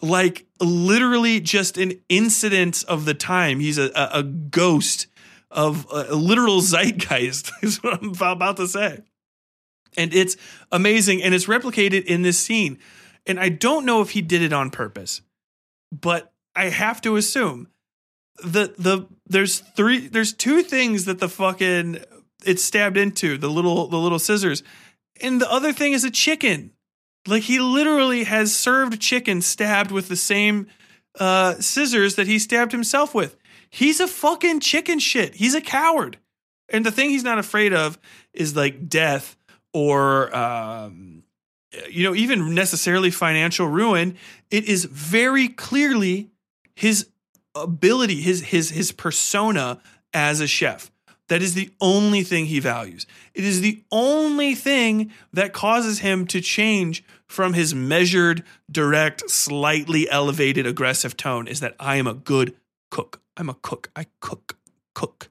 like 0.00 0.46
literally 0.60 1.40
just 1.40 1.76
an 1.76 2.00
incident 2.08 2.84
of 2.86 3.04
the 3.04 3.14
time. 3.14 3.58
He's 3.58 3.78
a, 3.78 3.90
a, 3.96 4.20
a 4.20 4.22
ghost 4.22 5.08
of 5.50 5.86
a, 5.92 6.06
a 6.10 6.14
literal 6.14 6.60
zeitgeist, 6.62 7.50
is 7.62 7.82
what 7.82 8.00
I'm 8.00 8.10
about 8.10 8.58
to 8.58 8.68
say. 8.68 9.00
And 9.96 10.14
it's 10.14 10.36
amazing. 10.70 11.22
And 11.22 11.34
it's 11.34 11.46
replicated 11.46 12.04
in 12.04 12.22
this 12.22 12.38
scene. 12.38 12.78
And 13.26 13.38
I 13.38 13.48
don't 13.48 13.84
know 13.84 14.00
if 14.00 14.10
he 14.10 14.22
did 14.22 14.42
it 14.42 14.52
on 14.52 14.70
purpose, 14.70 15.22
but 15.92 16.32
I 16.56 16.66
have 16.66 17.00
to 17.02 17.16
assume 17.16 17.68
that 18.44 18.76
the 18.76 19.06
there's 19.26 19.60
three 19.60 20.08
there's 20.08 20.32
two 20.32 20.62
things 20.62 21.04
that 21.04 21.18
the 21.18 21.28
fucking 21.28 21.98
it's 22.44 22.64
stabbed 22.64 22.96
into 22.96 23.38
the 23.38 23.48
little 23.48 23.86
the 23.86 23.98
little 23.98 24.18
scissors, 24.18 24.62
and 25.20 25.40
the 25.40 25.50
other 25.50 25.72
thing 25.72 25.92
is 25.92 26.04
a 26.04 26.10
chicken. 26.10 26.72
Like 27.28 27.44
he 27.44 27.60
literally 27.60 28.24
has 28.24 28.54
served 28.54 29.00
chicken 29.00 29.42
stabbed 29.42 29.92
with 29.92 30.08
the 30.08 30.16
same 30.16 30.66
uh, 31.20 31.54
scissors 31.60 32.16
that 32.16 32.26
he 32.26 32.38
stabbed 32.38 32.72
himself 32.72 33.14
with. 33.14 33.36
He's 33.70 34.00
a 34.00 34.08
fucking 34.08 34.60
chicken 34.60 34.98
shit. 34.98 35.34
He's 35.34 35.54
a 35.54 35.60
coward. 35.60 36.18
And 36.68 36.84
the 36.84 36.90
thing 36.90 37.10
he's 37.10 37.22
not 37.22 37.38
afraid 37.38 37.72
of 37.72 37.98
is 38.32 38.56
like 38.56 38.88
death 38.88 39.36
or 39.72 40.34
um, 40.36 41.22
you 41.88 42.04
know 42.04 42.14
even 42.14 42.54
necessarily 42.54 43.10
financial 43.10 43.66
ruin. 43.66 44.16
It 44.50 44.64
is 44.64 44.84
very 44.84 45.48
clearly 45.48 46.30
his 46.74 47.08
ability, 47.54 48.20
his 48.20 48.42
his 48.42 48.70
his 48.70 48.92
persona 48.92 49.80
as 50.12 50.40
a 50.40 50.46
chef. 50.46 50.90
That 51.28 51.42
is 51.42 51.54
the 51.54 51.70
only 51.80 52.24
thing 52.24 52.46
he 52.46 52.60
values. 52.60 53.06
It 53.32 53.44
is 53.44 53.62
the 53.62 53.82
only 53.90 54.54
thing 54.54 55.12
that 55.32 55.54
causes 55.54 56.00
him 56.00 56.26
to 56.26 56.40
change 56.40 57.02
from 57.26 57.54
his 57.54 57.74
measured, 57.74 58.44
direct, 58.70 59.30
slightly 59.30 60.10
elevated, 60.10 60.66
aggressive 60.66 61.16
tone 61.16 61.46
is 61.46 61.60
that 61.60 61.74
I 61.80 61.96
am 61.96 62.06
a 62.06 62.12
good 62.12 62.54
cook. 62.90 63.22
I'm 63.38 63.48
a 63.48 63.54
cook. 63.54 63.90
I 63.96 64.06
cook, 64.20 64.58
cook. 64.94 65.30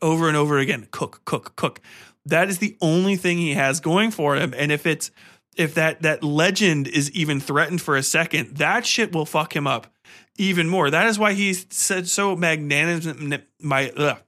Over 0.00 0.28
and 0.28 0.36
over 0.36 0.58
again. 0.58 0.86
Cook, 0.92 1.22
cook, 1.24 1.56
cook. 1.56 1.80
That 2.26 2.48
is 2.48 2.58
the 2.58 2.76
only 2.80 3.16
thing 3.16 3.38
he 3.38 3.54
has 3.54 3.80
going 3.80 4.10
for 4.10 4.36
him. 4.36 4.54
And 4.56 4.70
if 4.70 4.86
it's 4.86 5.10
if 5.56 5.74
that 5.74 6.02
that 6.02 6.22
legend 6.22 6.88
is 6.88 7.10
even 7.12 7.40
threatened 7.40 7.82
for 7.82 7.96
a 7.96 8.02
second, 8.02 8.56
that 8.56 8.86
shit 8.86 9.12
will 9.12 9.26
fuck 9.26 9.54
him 9.54 9.66
up 9.66 9.86
even 10.36 10.68
more. 10.68 10.90
That 10.90 11.06
is 11.08 11.18
why 11.18 11.32
he's 11.34 11.66
said 11.70 12.08
so 12.08 12.36
magnanimous. 12.36 13.40
My 13.60 13.90
ugh, 13.96 14.18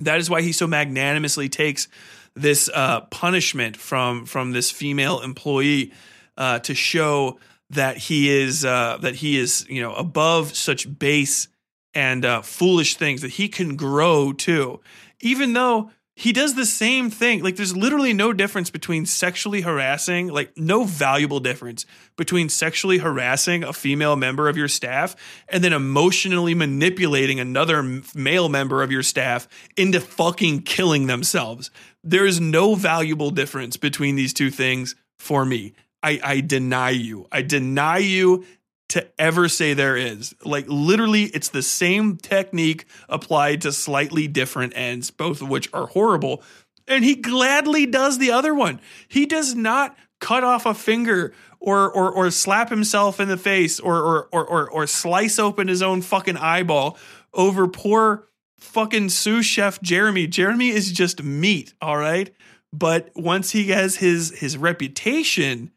that 0.00 0.18
is 0.18 0.30
why 0.30 0.42
he 0.42 0.52
so 0.52 0.66
magnanimously 0.66 1.48
takes 1.48 1.88
this 2.34 2.70
uh, 2.72 3.02
punishment 3.02 3.76
from 3.76 4.26
from 4.26 4.52
this 4.52 4.70
female 4.70 5.20
employee 5.20 5.92
uh, 6.36 6.58
to 6.60 6.74
show 6.74 7.38
that 7.70 7.96
he 7.96 8.30
is 8.30 8.64
uh, 8.64 8.98
that 9.00 9.16
he 9.16 9.38
is 9.38 9.66
you 9.68 9.82
know 9.82 9.94
above 9.94 10.54
such 10.54 10.98
base 10.98 11.48
and 11.94 12.24
uh, 12.24 12.42
foolish 12.42 12.96
things 12.96 13.22
that 13.22 13.32
he 13.32 13.48
can 13.48 13.76
grow 13.76 14.32
too, 14.32 14.80
even 15.20 15.54
though 15.54 15.90
he 16.18 16.32
does 16.32 16.54
the 16.54 16.64
same 16.64 17.10
thing. 17.10 17.42
Like 17.42 17.56
there's 17.56 17.76
literally 17.76 18.14
no 18.14 18.32
difference 18.32 18.70
between 18.70 19.04
sexually 19.04 19.60
harassing, 19.60 20.28
like 20.28 20.56
no 20.56 20.84
valuable 20.84 21.40
difference 21.40 21.84
between 22.16 22.48
sexually 22.48 22.98
harassing 22.98 23.62
a 23.62 23.74
female 23.74 24.16
member 24.16 24.48
of 24.48 24.56
your 24.56 24.66
staff 24.66 25.14
and 25.46 25.62
then 25.62 25.74
emotionally 25.74 26.54
manipulating 26.54 27.38
another 27.38 27.82
male 28.14 28.48
member 28.48 28.82
of 28.82 28.90
your 28.90 29.02
staff 29.02 29.46
into 29.76 30.00
fucking 30.00 30.62
killing 30.62 31.06
themselves. 31.06 31.70
There 32.02 32.24
is 32.24 32.40
no 32.40 32.74
valuable 32.76 33.30
difference 33.30 33.76
between 33.76 34.16
these 34.16 34.32
two 34.32 34.50
things 34.50 34.96
for 35.18 35.44
me. 35.44 35.74
I, 36.02 36.18
I 36.24 36.40
deny 36.40 36.90
you. 36.90 37.26
I 37.30 37.42
deny 37.42 37.98
you 37.98 38.46
to 38.88 39.06
ever 39.18 39.48
say 39.48 39.74
there 39.74 39.96
is. 39.96 40.34
Like 40.44 40.66
literally, 40.68 41.24
it's 41.24 41.48
the 41.48 41.62
same 41.62 42.16
technique 42.16 42.86
applied 43.08 43.62
to 43.62 43.72
slightly 43.72 44.28
different 44.28 44.74
ends, 44.76 45.10
both 45.10 45.42
of 45.42 45.48
which 45.48 45.68
are 45.72 45.86
horrible. 45.86 46.42
And 46.86 47.04
he 47.04 47.16
gladly 47.16 47.86
does 47.86 48.18
the 48.18 48.30
other 48.30 48.54
one. 48.54 48.80
He 49.08 49.26
does 49.26 49.54
not 49.54 49.96
cut 50.20 50.44
off 50.44 50.66
a 50.66 50.74
finger 50.74 51.32
or 51.60 51.90
or 51.90 52.10
or 52.10 52.30
slap 52.30 52.70
himself 52.70 53.18
in 53.18 53.28
the 53.28 53.36
face 53.36 53.80
or 53.80 53.96
or 53.96 54.28
or 54.32 54.46
or, 54.46 54.70
or 54.70 54.86
slice 54.86 55.38
open 55.38 55.68
his 55.68 55.82
own 55.82 56.02
fucking 56.02 56.36
eyeball 56.36 56.96
over 57.34 57.66
poor 57.66 58.28
fucking 58.58 59.08
sous 59.08 59.44
chef 59.44 59.80
Jeremy. 59.82 60.26
Jeremy 60.26 60.68
is 60.68 60.92
just 60.92 61.22
meat, 61.22 61.74
all 61.80 61.96
right? 61.96 62.34
But 62.72 63.10
once 63.14 63.50
he 63.50 63.68
has 63.68 63.96
his 63.96 64.38
his 64.38 64.56
reputation 64.56 65.72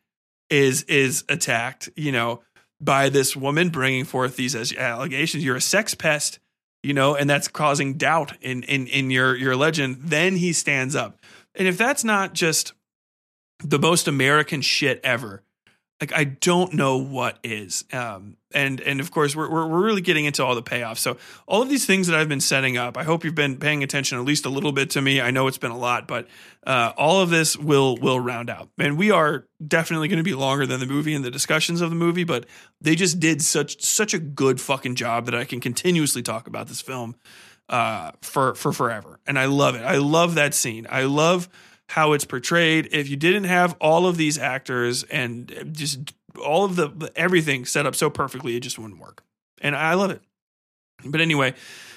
is 0.50 0.84
is 0.84 1.24
attacked, 1.30 1.90
you 1.96 2.12
know, 2.12 2.42
by 2.82 3.10
this 3.10 3.36
woman 3.36 3.70
bringing 3.70 4.06
forth 4.06 4.36
these 4.36 4.56
allegations. 4.76 5.44
You're 5.44 5.58
a 5.58 5.62
sex 5.62 5.94
pest, 5.94 6.40
you 6.84 6.94
know, 6.94 7.16
and 7.16 7.30
that's 7.30 7.48
causing 7.48 7.96
doubt 7.96 8.38
in 8.42 8.64
in 8.64 8.88
in 8.88 9.12
your 9.12 9.36
your 9.36 9.56
legend. 9.56 9.98
Then 10.04 10.36
he 10.36 10.54
stands 10.54 10.96
up, 10.96 11.20
and 11.56 11.68
if 11.68 11.78
that's 11.78 12.04
not 12.04 12.34
just 12.34 12.74
the 13.64 13.80
most 13.80 14.08
American 14.08 14.62
shit 14.62 15.02
ever, 15.04 15.44
like 16.00 16.14
I 16.14 16.24
don't 16.24 16.74
know 16.74 16.98
what 16.98 17.40
is. 17.44 17.84
Um, 17.92 18.38
and 18.54 18.82
and 18.82 19.00
of 19.00 19.12
course 19.12 19.36
we're, 19.36 19.50
we're 19.50 19.68
really 19.68 20.02
getting 20.02 20.26
into 20.26 20.44
all 20.44 20.56
the 20.56 20.64
payoffs. 20.64 20.98
So 20.98 21.18
all 21.48 21.62
of 21.62 21.70
these 21.70 21.86
things 21.86 22.08
that 22.08 22.20
I've 22.20 22.30
been 22.30 22.42
setting 22.42 22.78
up, 22.78 22.98
I 22.98 23.04
hope 23.04 23.24
you've 23.24 23.36
been 23.36 23.58
paying 23.58 23.84
attention 23.84 24.18
at 24.18 24.26
least 24.26 24.46
a 24.46 24.50
little 24.50 24.72
bit 24.72 24.90
to 24.92 25.02
me. 25.02 25.22
I 25.22 25.32
know 25.32 25.48
it's 25.48 25.58
been 25.58 25.72
a 25.72 25.78
lot, 25.78 26.08
but 26.08 26.28
uh, 26.66 26.94
all 26.98 27.22
of 27.22 27.30
this 27.30 27.58
will 27.58 27.98
will 27.98 28.20
round 28.20 28.50
out. 28.50 28.70
And 28.78 28.98
we 28.98 29.12
are 29.12 29.48
definitely 29.66 30.08
going 30.08 30.18
to 30.18 30.24
be 30.24 30.34
longer 30.34 30.66
than 30.66 30.80
the 30.80 30.88
movie 30.88 31.14
and 31.14 31.24
the 31.24 31.32
discussions 31.32 31.82
of 31.82 31.90
the 31.90 31.96
movie, 31.96 32.24
but 32.24 32.46
they 32.82 32.96
just 32.96 33.20
did 33.20 33.42
such 33.42 33.82
such 33.84 34.14
a 34.14 34.20
good 34.20 34.60
fucking 34.60 34.96
job 34.96 35.26
that 35.26 35.36
I 35.36 35.46
can 35.46 35.60
continuously 35.60 36.22
talk 36.22 36.48
about 36.48 36.68
this 36.68 36.82
film 36.82 37.16
uh, 37.70 38.12
for 38.22 38.56
for 38.56 38.74
forever. 38.74 39.20
And 39.28 39.38
I 39.38 39.46
love 39.46 39.76
it. 39.76 39.84
I 39.84 39.98
love 39.98 40.36
that 40.36 40.54
scene. 40.54 40.88
I 40.90 41.04
love 41.04 41.48
how 41.90 42.14
it's 42.14 42.26
portrayed. 42.26 42.90
If 42.92 43.10
you 43.10 43.16
didn't 43.16 43.46
have 43.46 43.76
all 43.82 44.06
of 44.06 44.16
these 44.16 44.38
actors 44.38 45.04
and 45.04 45.72
just 45.72 46.14
all 46.38 46.66
of 46.66 46.76
the 46.76 47.12
everything 47.16 47.66
set 47.66 47.86
up 47.86 47.96
so 47.96 48.10
perfectly, 48.10 48.56
it 48.56 48.62
just 48.62 48.80
wouldn't 48.80 49.00
work. 49.00 49.24
And 49.62 49.76
I 49.76 49.94
love 49.94 50.12
it. 50.12 50.22
But 51.06 51.22
anyway, 51.22 51.54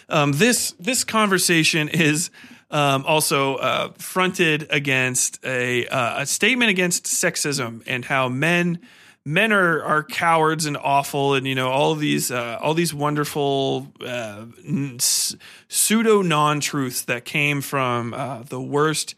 um, 0.08 0.32
this 0.32 0.72
this 0.78 1.04
conversation 1.04 1.88
is 1.88 2.30
um, 2.70 3.04
also 3.06 3.56
uh, 3.56 3.92
fronted 3.98 4.66
against 4.70 5.44
a 5.44 5.86
uh, 5.86 6.22
a 6.22 6.26
statement 6.26 6.70
against 6.70 7.04
sexism 7.04 7.82
and 7.86 8.04
how 8.04 8.28
men 8.28 8.80
men 9.24 9.52
are 9.52 9.82
are 9.82 10.02
cowards 10.02 10.66
and 10.66 10.76
awful 10.76 11.34
and 11.34 11.46
you 11.46 11.54
know 11.54 11.70
all 11.70 11.94
these 11.94 12.30
uh, 12.30 12.58
all 12.60 12.74
these 12.74 12.94
wonderful 12.94 13.92
uh, 14.04 14.46
pseudo 15.68 16.22
non 16.22 16.60
truths 16.60 17.02
that 17.02 17.24
came 17.24 17.60
from 17.60 18.14
uh, 18.14 18.42
the 18.42 18.60
worst 18.60 19.14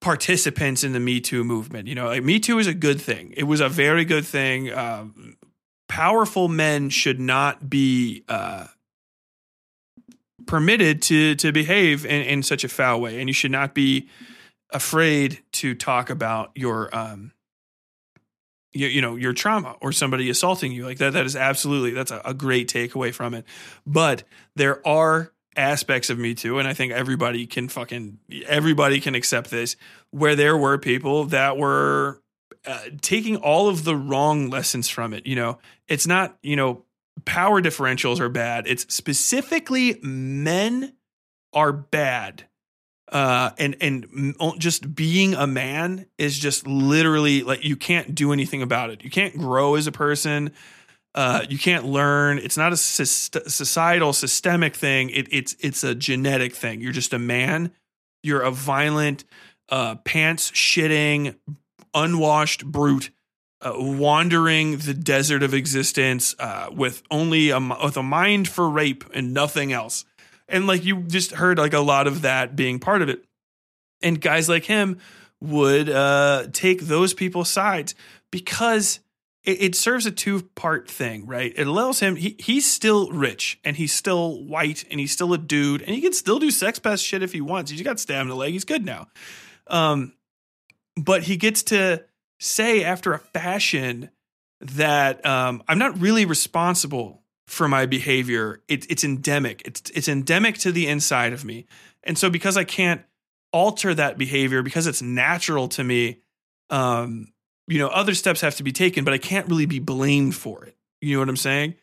participants 0.00 0.82
in 0.82 0.92
the 0.92 1.00
Me 1.00 1.20
Too 1.20 1.44
movement. 1.44 1.88
You 1.88 1.94
know, 1.94 2.06
like 2.06 2.24
Me 2.24 2.40
Too 2.40 2.58
is 2.58 2.66
a 2.66 2.74
good 2.74 3.00
thing. 3.00 3.34
It 3.36 3.44
was 3.44 3.60
a 3.60 3.68
very 3.68 4.04
good 4.04 4.24
thing. 4.24 4.72
Um, 4.72 5.36
powerful 5.88 6.48
men 6.48 6.88
should 6.88 7.20
not 7.20 7.68
be 7.68 8.24
uh, 8.28 8.66
permitted 10.46 11.02
to 11.02 11.34
to 11.36 11.52
behave 11.52 12.04
in, 12.04 12.22
in 12.22 12.42
such 12.42 12.64
a 12.64 12.68
foul 12.68 13.00
way, 13.00 13.20
and 13.20 13.28
you 13.28 13.34
should 13.34 13.50
not 13.50 13.74
be 13.74 14.08
afraid 14.72 15.42
to 15.52 15.74
talk 15.74 16.10
about 16.10 16.50
your 16.54 16.94
um 16.96 17.32
you, 18.72 18.86
you 18.86 19.00
know 19.00 19.16
your 19.16 19.32
trauma 19.32 19.76
or 19.80 19.92
somebody 19.92 20.30
assaulting 20.30 20.72
you 20.72 20.84
like 20.84 20.98
that 20.98 21.12
that 21.12 21.26
is 21.26 21.34
absolutely 21.34 21.90
that's 21.90 22.12
a, 22.12 22.20
a 22.24 22.34
great 22.34 22.68
takeaway 22.68 23.12
from 23.12 23.34
it 23.34 23.44
but 23.84 24.22
there 24.54 24.86
are 24.86 25.32
aspects 25.60 26.10
of 26.10 26.18
Me 26.18 26.34
Too, 26.34 26.58
and 26.58 26.66
I 26.66 26.74
think 26.74 26.92
everybody 26.92 27.46
can 27.46 27.68
fucking 27.68 28.18
everybody 28.46 29.00
can 29.00 29.14
accept 29.14 29.50
this, 29.50 29.76
where 30.10 30.34
there 30.34 30.56
were 30.56 30.78
people 30.78 31.26
that 31.26 31.56
were 31.56 32.20
uh, 32.66 32.80
taking 33.00 33.36
all 33.36 33.68
of 33.68 33.84
the 33.84 33.94
wrong 33.94 34.50
lessons 34.50 34.88
from 34.88 35.14
it. 35.14 35.26
You 35.26 35.36
know, 35.36 35.58
it's 35.86 36.06
not 36.06 36.36
you 36.42 36.56
know 36.56 36.84
power 37.24 37.62
differentials 37.62 38.20
are 38.20 38.28
bad. 38.30 38.66
It's 38.66 38.92
specifically 38.94 39.98
men 40.02 40.94
are 41.52 41.72
bad 41.72 42.44
Uh, 43.10 43.50
and 43.58 43.76
and 43.80 44.06
just 44.58 44.94
being 44.94 45.34
a 45.34 45.46
man 45.46 46.06
is 46.16 46.38
just 46.38 46.64
literally 46.66 47.42
like 47.42 47.64
you 47.64 47.76
can't 47.76 48.14
do 48.14 48.32
anything 48.32 48.62
about 48.62 48.90
it. 48.90 49.02
You 49.02 49.10
can't 49.10 49.36
grow 49.36 49.74
as 49.74 49.88
a 49.88 49.92
person. 49.92 50.52
Uh, 51.14 51.44
you 51.48 51.58
can't 51.58 51.86
learn. 51.86 52.38
It's 52.38 52.56
not 52.56 52.72
a 52.72 52.76
societal 52.76 54.12
systemic 54.12 54.76
thing. 54.76 55.10
It, 55.10 55.26
it's 55.32 55.56
it's 55.58 55.82
a 55.82 55.94
genetic 55.94 56.54
thing. 56.54 56.80
You're 56.80 56.92
just 56.92 57.12
a 57.12 57.18
man. 57.18 57.72
You're 58.22 58.42
a 58.42 58.50
violent, 58.50 59.24
uh, 59.70 59.96
pants 59.96 60.50
shitting, 60.52 61.36
unwashed 61.94 62.64
brute, 62.64 63.10
uh, 63.60 63.72
wandering 63.76 64.78
the 64.78 64.94
desert 64.94 65.42
of 65.42 65.52
existence 65.52 66.34
uh, 66.38 66.68
with 66.72 67.02
only 67.10 67.50
a 67.50 67.58
with 67.58 67.96
a 67.96 68.02
mind 68.02 68.46
for 68.46 68.68
rape 68.68 69.04
and 69.12 69.34
nothing 69.34 69.72
else. 69.72 70.04
And 70.48 70.66
like 70.66 70.84
you 70.84 71.02
just 71.02 71.32
heard 71.32 71.58
like 71.58 71.72
a 71.72 71.80
lot 71.80 72.06
of 72.06 72.22
that 72.22 72.54
being 72.54 72.78
part 72.78 73.02
of 73.02 73.08
it. 73.08 73.24
And 74.02 74.20
guys 74.20 74.48
like 74.48 74.64
him 74.64 74.98
would 75.40 75.88
uh, 75.88 76.46
take 76.52 76.82
those 76.82 77.14
people's 77.14 77.50
sides 77.50 77.94
because 78.30 79.00
it, 79.44 79.62
it 79.62 79.74
serves 79.74 80.06
a 80.06 80.10
two 80.10 80.42
part 80.54 80.90
thing, 80.90 81.26
right? 81.26 81.52
It 81.56 81.66
allows 81.66 82.00
him, 82.00 82.16
he, 82.16 82.36
he's 82.38 82.70
still 82.70 83.10
rich 83.10 83.58
and 83.64 83.76
he's 83.76 83.92
still 83.92 84.42
white 84.44 84.84
and 84.90 85.00
he's 85.00 85.12
still 85.12 85.32
a 85.32 85.38
dude 85.38 85.82
and 85.82 85.90
he 85.94 86.00
can 86.00 86.12
still 86.12 86.38
do 86.38 86.50
sex 86.50 86.78
pest 86.78 87.04
shit 87.04 87.22
if 87.22 87.32
he 87.32 87.40
wants. 87.40 87.70
He's 87.70 87.82
got 87.82 88.00
stabbed 88.00 88.22
in 88.22 88.28
the 88.28 88.36
leg. 88.36 88.52
He's 88.52 88.64
good 88.64 88.84
now. 88.84 89.08
Um, 89.66 90.14
but 90.96 91.22
he 91.22 91.36
gets 91.36 91.62
to 91.64 92.04
say 92.38 92.84
after 92.84 93.12
a 93.12 93.18
fashion 93.18 94.10
that 94.60 95.24
um, 95.24 95.62
I'm 95.68 95.78
not 95.78 96.00
really 96.00 96.24
responsible 96.24 97.22
for 97.46 97.68
my 97.68 97.86
behavior. 97.86 98.62
It, 98.68 98.90
it's 98.90 99.04
endemic. 99.04 99.62
It's 99.64 99.90
it's 99.90 100.08
endemic 100.08 100.58
to 100.58 100.72
the 100.72 100.86
inside 100.86 101.32
of 101.32 101.44
me, 101.44 101.66
and 102.02 102.18
so 102.18 102.30
because 102.30 102.56
I 102.56 102.64
can't 102.64 103.02
alter 103.52 103.94
that 103.94 104.18
behavior 104.18 104.62
because 104.62 104.86
it's 104.86 105.02
natural 105.02 105.68
to 105.68 105.82
me, 105.82 106.20
um, 106.68 107.32
you 107.70 107.78
know, 107.78 107.88
other 107.88 108.14
steps 108.14 108.40
have 108.40 108.56
to 108.56 108.62
be 108.62 108.72
taken, 108.72 109.04
but 109.04 109.14
I 109.14 109.18
can't 109.18 109.48
really 109.48 109.66
be 109.66 109.78
blamed 109.78 110.34
for 110.34 110.64
it. 110.64 110.76
You 111.00 111.14
know 111.14 111.20
what 111.20 111.28
I'm 111.28 111.36
saying? 111.36 111.74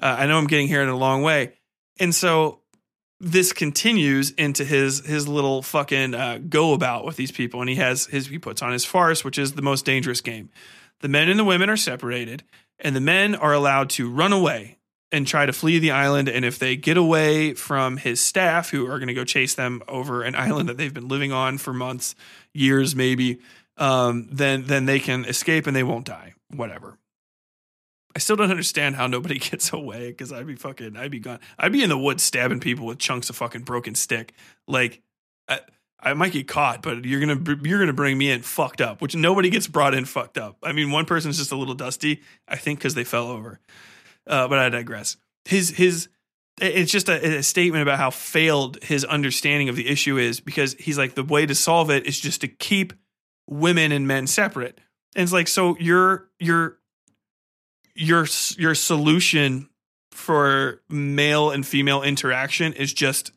Uh, 0.00 0.16
I 0.20 0.26
know 0.26 0.38
I'm 0.38 0.46
getting 0.46 0.68
here 0.68 0.82
in 0.82 0.88
a 0.88 0.96
long 0.96 1.22
way. 1.22 1.54
And 1.98 2.14
so 2.14 2.60
this 3.20 3.52
continues 3.52 4.30
into 4.30 4.64
his 4.64 5.04
his 5.04 5.26
little 5.28 5.62
fucking 5.62 6.14
uh, 6.14 6.38
go 6.48 6.72
about 6.72 7.04
with 7.04 7.16
these 7.16 7.32
people, 7.32 7.60
and 7.60 7.68
he 7.68 7.76
has 7.76 8.06
his 8.06 8.28
he 8.28 8.38
puts 8.38 8.62
on 8.62 8.72
his 8.72 8.84
farce, 8.84 9.24
which 9.24 9.38
is 9.38 9.52
the 9.52 9.62
most 9.62 9.84
dangerous 9.84 10.20
game. 10.20 10.50
The 11.00 11.08
men 11.08 11.28
and 11.28 11.38
the 11.38 11.44
women 11.44 11.68
are 11.68 11.76
separated, 11.76 12.44
and 12.78 12.94
the 12.94 13.00
men 13.00 13.34
are 13.34 13.52
allowed 13.52 13.90
to 13.90 14.10
run 14.10 14.32
away 14.32 14.78
and 15.12 15.26
try 15.26 15.46
to 15.46 15.52
flee 15.52 15.78
the 15.78 15.92
island. 15.92 16.28
And 16.28 16.44
if 16.44 16.58
they 16.58 16.76
get 16.76 16.96
away 16.96 17.54
from 17.54 17.96
his 17.98 18.20
staff, 18.20 18.70
who 18.70 18.86
are 18.86 18.98
going 18.98 19.08
to 19.08 19.14
go 19.14 19.24
chase 19.24 19.54
them 19.54 19.82
over 19.86 20.22
an 20.22 20.34
island 20.34 20.68
that 20.68 20.76
they've 20.76 20.94
been 20.94 21.08
living 21.08 21.32
on 21.32 21.58
for 21.58 21.72
months, 21.72 22.16
years, 22.52 22.96
maybe, 22.96 23.38
um, 23.76 24.28
then 24.30 24.64
then 24.66 24.86
they 24.86 25.00
can 25.00 25.24
escape 25.24 25.66
and 25.66 25.74
they 25.74 25.82
won't 25.82 26.06
die. 26.06 26.34
Whatever. 26.54 26.98
I 28.16 28.20
still 28.20 28.36
don't 28.36 28.50
understand 28.50 28.94
how 28.94 29.06
nobody 29.06 29.38
gets 29.50 29.72
away 29.72 30.08
because 30.08 30.32
I'd 30.32 30.46
be 30.46 30.54
fucking, 30.54 30.96
I'd 30.96 31.10
be 31.10 31.18
gone. 31.18 31.40
I'd 31.58 31.72
be 31.72 31.82
in 31.82 31.88
the 31.88 31.98
woods 31.98 32.22
stabbing 32.22 32.60
people 32.60 32.86
with 32.86 32.98
chunks 32.98 33.28
of 33.28 33.36
fucking 33.36 33.62
broken 33.62 33.94
stick. 33.94 34.34
Like, 34.68 35.02
I, 35.48 35.60
I 36.00 36.14
might 36.14 36.32
get 36.32 36.46
caught, 36.46 36.82
but 36.82 37.04
you're 37.04 37.20
gonna 37.20 37.58
you're 37.62 37.80
gonna 37.80 37.92
bring 37.92 38.16
me 38.16 38.30
in 38.30 38.42
fucked 38.42 38.80
up, 38.80 39.00
which 39.00 39.16
nobody 39.16 39.50
gets 39.50 39.66
brought 39.66 39.94
in 39.94 40.04
fucked 40.04 40.38
up. 40.38 40.58
I 40.62 40.72
mean, 40.72 40.90
one 40.90 41.06
person's 41.06 41.38
just 41.38 41.52
a 41.52 41.56
little 41.56 41.74
dusty, 41.74 42.22
I 42.46 42.56
think, 42.56 42.78
because 42.78 42.94
they 42.94 43.04
fell 43.04 43.28
over. 43.28 43.58
Uh, 44.26 44.48
but 44.48 44.58
I 44.58 44.68
digress. 44.68 45.16
His 45.44 45.70
his 45.70 46.08
it's 46.60 46.92
just 46.92 47.08
a, 47.08 47.38
a, 47.38 47.42
statement 47.42 47.82
about 47.82 47.98
how 47.98 48.10
failed 48.10 48.80
his 48.82 49.04
understanding 49.04 49.68
of 49.68 49.74
the 49.74 49.88
issue 49.88 50.18
is 50.18 50.38
because 50.38 50.74
he's 50.74 50.96
like 50.96 51.14
the 51.14 51.24
way 51.24 51.46
to 51.46 51.54
solve 51.54 51.90
it 51.90 52.06
is 52.06 52.20
just 52.20 52.42
to 52.42 52.48
keep 52.48 52.92
women 53.48 53.92
and 53.92 54.06
men 54.06 54.26
separate. 54.26 54.78
And 55.14 55.22
it's 55.22 55.32
like 55.32 55.48
so 55.48 55.76
your 55.78 56.28
your 56.38 56.78
your 57.94 58.26
your 58.56 58.74
solution 58.74 59.68
for 60.10 60.80
male 60.88 61.50
and 61.50 61.66
female 61.66 62.02
interaction 62.02 62.72
is 62.72 62.92
just 62.92 63.32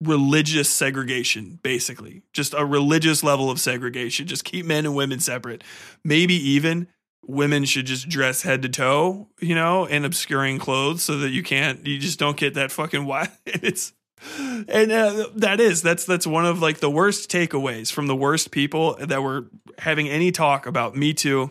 religious 0.00 0.70
segregation 0.70 1.58
basically. 1.62 2.22
Just 2.32 2.54
a 2.54 2.64
religious 2.64 3.22
level 3.22 3.50
of 3.50 3.60
segregation. 3.60 4.26
Just 4.26 4.44
keep 4.44 4.64
men 4.64 4.86
and 4.86 4.94
women 4.94 5.20
separate. 5.20 5.62
Maybe 6.04 6.34
even 6.34 6.88
women 7.26 7.64
should 7.64 7.86
just 7.86 8.08
dress 8.08 8.42
head 8.42 8.62
to 8.62 8.68
toe, 8.68 9.28
you 9.40 9.54
know, 9.54 9.84
in 9.84 10.04
obscuring 10.04 10.58
clothes 10.58 11.02
so 11.02 11.18
that 11.18 11.30
you 11.30 11.42
can't 11.42 11.86
you 11.86 11.98
just 11.98 12.18
don't 12.18 12.36
get 12.36 12.54
that 12.54 12.72
fucking 12.72 13.04
wild 13.06 13.28
it's 13.46 13.92
and 14.38 14.92
uh, 14.92 15.28
that 15.34 15.60
is 15.60 15.82
that's 15.82 16.04
that's 16.04 16.26
one 16.26 16.46
of 16.46 16.60
like 16.60 16.80
the 16.80 16.90
worst 16.90 17.30
takeaways 17.30 17.90
from 17.92 18.06
the 18.06 18.16
worst 18.16 18.50
people 18.50 18.96
that 19.00 19.22
were 19.22 19.46
having 19.78 20.08
any 20.08 20.30
talk 20.30 20.66
about 20.66 20.96
me 20.96 21.14
too 21.14 21.50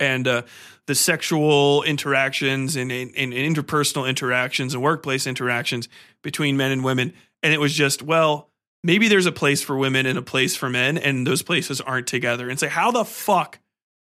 and 0.00 0.26
uh, 0.26 0.42
the 0.86 0.94
sexual 0.94 1.82
interactions 1.82 2.76
and, 2.76 2.90
and, 2.90 3.12
and, 3.16 3.32
interpersonal 3.32 4.08
interactions 4.08 4.72
and 4.72 4.82
workplace 4.82 5.26
interactions 5.26 5.86
between 6.22 6.56
men 6.56 6.72
and 6.72 6.82
women. 6.82 7.12
And 7.42 7.52
it 7.52 7.60
was 7.60 7.74
just 7.74 8.02
well 8.02 8.48
maybe 8.84 9.08
there's 9.08 9.26
a 9.26 9.32
place 9.32 9.62
for 9.62 9.76
women 9.76 10.06
and 10.06 10.18
a 10.18 10.22
place 10.22 10.56
for 10.56 10.68
men 10.68 10.98
and 10.98 11.26
those 11.26 11.42
places 11.42 11.80
aren't 11.80 12.06
together. 12.06 12.48
And 12.48 12.58
say 12.58 12.68
how 12.68 12.90
the 12.90 13.04
fuck 13.04 13.58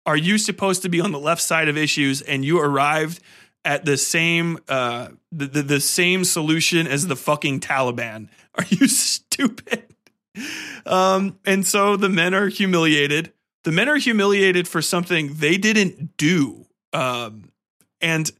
are 0.06 0.17
you 0.17 0.38
supposed 0.38 0.82
to 0.83 0.90
be 0.90 1.01
on 1.01 1.11
the 1.11 1.19
left 1.19 1.41
side 1.41 1.67
of 1.67 1.77
issues 1.77 2.22
and 2.22 2.43
you 2.43 2.59
arrived 2.59 3.22
at 3.65 3.85
the 3.85 3.97
same 3.97 4.57
uh, 4.67 5.09
the, 5.31 5.45
the, 5.45 5.61
the 5.61 5.79
same 5.79 6.23
solution 6.23 6.88
as 6.88 7.07
the 7.07 7.15
fucking 7.15 7.59
Taliban. 7.59 8.29
Are 8.55 8.65
you 8.69 8.88
stupid? 8.88 9.85
Um, 10.85 11.38
and 11.45 11.65
so 11.65 11.95
the 11.97 12.09
men 12.09 12.33
are 12.33 12.47
humiliated. 12.47 13.33
The 13.63 13.71
men 13.71 13.89
are 13.89 13.97
humiliated 13.97 14.67
for 14.67 14.81
something 14.81 15.35
they 15.35 15.57
didn't 15.57 16.17
do. 16.17 16.65
Um, 16.93 17.51
and 18.01 18.31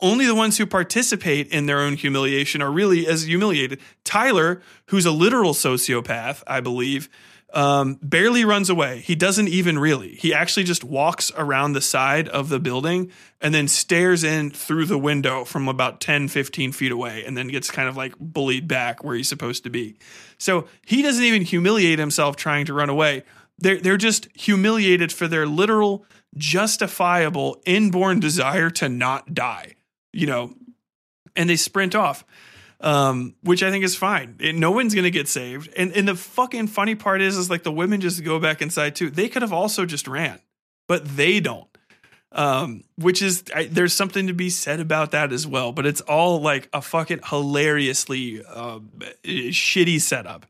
only 0.00 0.26
the 0.26 0.34
ones 0.34 0.58
who 0.58 0.66
participate 0.66 1.48
in 1.48 1.66
their 1.66 1.80
own 1.80 1.94
humiliation 1.94 2.60
are 2.60 2.70
really 2.70 3.06
as 3.06 3.22
humiliated. 3.22 3.80
Tyler, 4.04 4.60
who's 4.86 5.06
a 5.06 5.12
literal 5.12 5.54
sociopath, 5.54 6.42
I 6.46 6.60
believe, 6.60 7.08
um, 7.52 7.98
barely 8.02 8.44
runs 8.44 8.70
away. 8.70 9.00
He 9.00 9.14
doesn't 9.14 9.48
even 9.48 9.78
really. 9.78 10.14
He 10.14 10.32
actually 10.32 10.64
just 10.64 10.82
walks 10.82 11.30
around 11.36 11.72
the 11.72 11.80
side 11.80 12.28
of 12.28 12.48
the 12.48 12.58
building 12.58 13.10
and 13.40 13.54
then 13.54 13.68
stares 13.68 14.24
in 14.24 14.50
through 14.50 14.86
the 14.86 14.98
window 14.98 15.44
from 15.44 15.68
about 15.68 16.00
10, 16.00 16.28
15 16.28 16.72
feet 16.72 16.92
away 16.92 17.24
and 17.24 17.36
then 17.36 17.48
gets 17.48 17.70
kind 17.70 17.88
of 17.88 17.96
like 17.96 18.14
bullied 18.18 18.66
back 18.66 19.04
where 19.04 19.14
he's 19.14 19.28
supposed 19.28 19.64
to 19.64 19.70
be. 19.70 19.96
So 20.38 20.66
he 20.86 21.02
doesn't 21.02 21.24
even 21.24 21.42
humiliate 21.42 21.98
himself 21.98 22.36
trying 22.36 22.64
to 22.66 22.74
run 22.74 22.88
away. 22.88 23.22
They're, 23.58 23.78
they're 23.78 23.96
just 23.98 24.28
humiliated 24.34 25.12
for 25.12 25.28
their 25.28 25.46
literal, 25.46 26.06
justifiable, 26.36 27.60
inborn 27.66 28.18
desire 28.18 28.70
to 28.70 28.88
not 28.88 29.34
die, 29.34 29.74
you 30.12 30.26
know, 30.26 30.54
and 31.36 31.50
they 31.50 31.56
sprint 31.56 31.94
off 31.94 32.24
um, 32.82 33.36
which 33.42 33.62
I 33.62 33.70
think 33.70 33.84
is 33.84 33.96
fine. 33.96 34.36
It, 34.40 34.54
no 34.54 34.72
one's 34.72 34.94
gonna 34.94 35.10
get 35.10 35.28
saved. 35.28 35.72
And 35.76 35.92
and 35.92 36.06
the 36.06 36.16
fucking 36.16 36.66
funny 36.66 36.94
part 36.94 37.22
is, 37.22 37.36
is 37.36 37.48
like 37.48 37.62
the 37.62 37.72
women 37.72 38.00
just 38.00 38.22
go 38.24 38.38
back 38.38 38.60
inside 38.60 38.96
too. 38.96 39.08
They 39.08 39.28
could 39.28 39.42
have 39.42 39.52
also 39.52 39.86
just 39.86 40.06
ran, 40.08 40.40
but 40.88 41.16
they 41.16 41.40
don't. 41.40 41.68
Um, 42.34 42.84
which 42.96 43.20
is 43.20 43.44
I, 43.54 43.64
there's 43.64 43.92
something 43.92 44.26
to 44.26 44.32
be 44.32 44.50
said 44.50 44.80
about 44.80 45.10
that 45.12 45.32
as 45.32 45.46
well. 45.46 45.72
But 45.72 45.86
it's 45.86 46.00
all 46.00 46.40
like 46.40 46.68
a 46.72 46.82
fucking 46.82 47.20
hilariously 47.24 48.42
uh, 48.44 48.80
shitty 49.24 50.00
setup. 50.00 50.46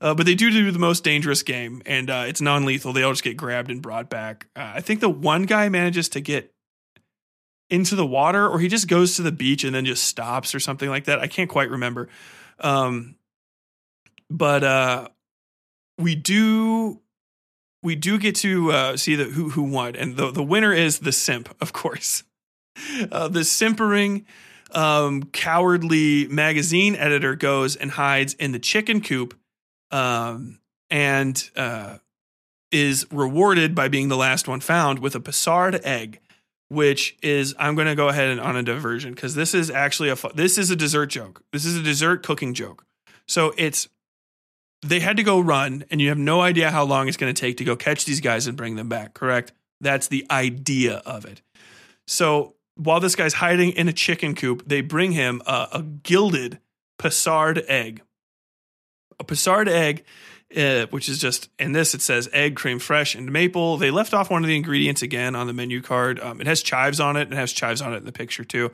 Uh, 0.00 0.14
but 0.14 0.26
they 0.26 0.34
do 0.34 0.50
do 0.50 0.70
the 0.70 0.78
most 0.78 1.02
dangerous 1.02 1.42
game, 1.42 1.82
and 1.86 2.10
uh, 2.10 2.24
it's 2.26 2.40
non-lethal. 2.40 2.92
They 2.92 3.02
all 3.02 3.12
just 3.12 3.24
get 3.24 3.36
grabbed 3.36 3.70
and 3.70 3.80
brought 3.80 4.10
back. 4.10 4.46
Uh, 4.54 4.72
I 4.74 4.80
think 4.80 5.00
the 5.00 5.08
one 5.08 5.44
guy 5.44 5.68
manages 5.68 6.08
to 6.10 6.20
get 6.20 6.53
into 7.70 7.96
the 7.96 8.06
water 8.06 8.46
or 8.48 8.58
he 8.60 8.68
just 8.68 8.88
goes 8.88 9.16
to 9.16 9.22
the 9.22 9.32
beach 9.32 9.64
and 9.64 9.74
then 9.74 9.84
just 9.84 10.04
stops 10.04 10.54
or 10.54 10.60
something 10.60 10.88
like 10.88 11.04
that. 11.04 11.20
I 11.20 11.26
can't 11.26 11.50
quite 11.50 11.70
remember. 11.70 12.08
Um, 12.60 13.16
but 14.30 14.64
uh, 14.64 15.08
we 15.98 16.14
do 16.14 17.00
we 17.82 17.94
do 17.94 18.18
get 18.18 18.34
to 18.36 18.72
uh, 18.72 18.96
see 18.96 19.14
the 19.14 19.24
who 19.24 19.50
who 19.50 19.62
won, 19.62 19.94
and 19.94 20.16
the 20.16 20.30
the 20.30 20.42
winner 20.42 20.72
is 20.72 21.00
the 21.00 21.12
simp, 21.12 21.54
of 21.60 21.72
course. 21.72 22.24
Uh, 23.12 23.28
the 23.28 23.44
simpering, 23.44 24.26
um, 24.72 25.22
cowardly 25.24 26.26
magazine 26.26 26.96
editor 26.96 27.36
goes 27.36 27.76
and 27.76 27.92
hides 27.92 28.34
in 28.34 28.50
the 28.50 28.58
chicken 28.58 29.00
coop, 29.00 29.38
um, 29.92 30.58
and 30.90 31.50
uh, 31.54 31.98
is 32.72 33.06
rewarded 33.12 33.76
by 33.76 33.86
being 33.86 34.08
the 34.08 34.16
last 34.16 34.48
one 34.48 34.58
found 34.58 34.98
with 34.98 35.14
a 35.14 35.20
Passard 35.20 35.80
egg 35.84 36.18
which 36.68 37.16
is 37.22 37.54
I'm 37.58 37.74
going 37.74 37.86
to 37.86 37.94
go 37.94 38.08
ahead 38.08 38.28
and 38.28 38.40
on 38.40 38.56
a 38.56 38.62
diversion 38.62 39.14
because 39.14 39.34
this 39.34 39.54
is 39.54 39.70
actually 39.70 40.08
a 40.10 40.16
this 40.34 40.58
is 40.58 40.70
a 40.70 40.76
dessert 40.76 41.06
joke. 41.06 41.42
This 41.52 41.64
is 41.64 41.76
a 41.76 41.82
dessert 41.82 42.22
cooking 42.22 42.54
joke. 42.54 42.84
So 43.26 43.54
it's 43.56 43.88
they 44.82 45.00
had 45.00 45.16
to 45.16 45.22
go 45.22 45.40
run, 45.40 45.84
and 45.90 46.00
you 46.00 46.10
have 46.10 46.18
no 46.18 46.42
idea 46.42 46.70
how 46.70 46.84
long 46.84 47.08
it's 47.08 47.16
going 47.16 47.32
to 47.32 47.40
take 47.40 47.56
to 47.56 47.64
go 47.64 47.74
catch 47.74 48.04
these 48.04 48.20
guys 48.20 48.46
and 48.46 48.56
bring 48.56 48.76
them 48.76 48.88
back. 48.88 49.14
Correct? 49.14 49.52
That's 49.80 50.08
the 50.08 50.26
idea 50.30 50.96
of 51.06 51.24
it. 51.24 51.40
So 52.06 52.54
while 52.76 53.00
this 53.00 53.16
guy's 53.16 53.34
hiding 53.34 53.70
in 53.70 53.88
a 53.88 53.92
chicken 53.92 54.34
coop, 54.34 54.62
they 54.66 54.80
bring 54.82 55.12
him 55.12 55.40
a, 55.46 55.68
a 55.72 55.82
gilded 55.82 56.60
Passard 56.98 57.64
egg. 57.66 58.02
A 59.18 59.24
Passard 59.24 59.68
egg, 59.68 60.04
uh, 60.56 60.86
which 60.90 61.08
is 61.08 61.18
just 61.18 61.48
in 61.58 61.72
this 61.72 61.94
it 61.94 62.02
says 62.02 62.28
egg, 62.32 62.56
cream 62.56 62.78
fresh, 62.78 63.14
and 63.14 63.32
maple. 63.32 63.76
They 63.76 63.90
left 63.90 64.14
off 64.14 64.30
one 64.30 64.42
of 64.42 64.48
the 64.48 64.56
ingredients 64.56 65.02
again 65.02 65.34
on 65.34 65.46
the 65.46 65.52
menu 65.52 65.82
card. 65.82 66.20
Um, 66.20 66.40
it 66.40 66.46
has 66.46 66.62
chives 66.62 67.00
on 67.00 67.16
it. 67.16 67.32
It 67.32 67.36
has 67.36 67.52
chives 67.52 67.80
on 67.80 67.92
it 67.92 67.98
in 67.98 68.04
the 68.04 68.12
picture 68.12 68.44
too. 68.44 68.70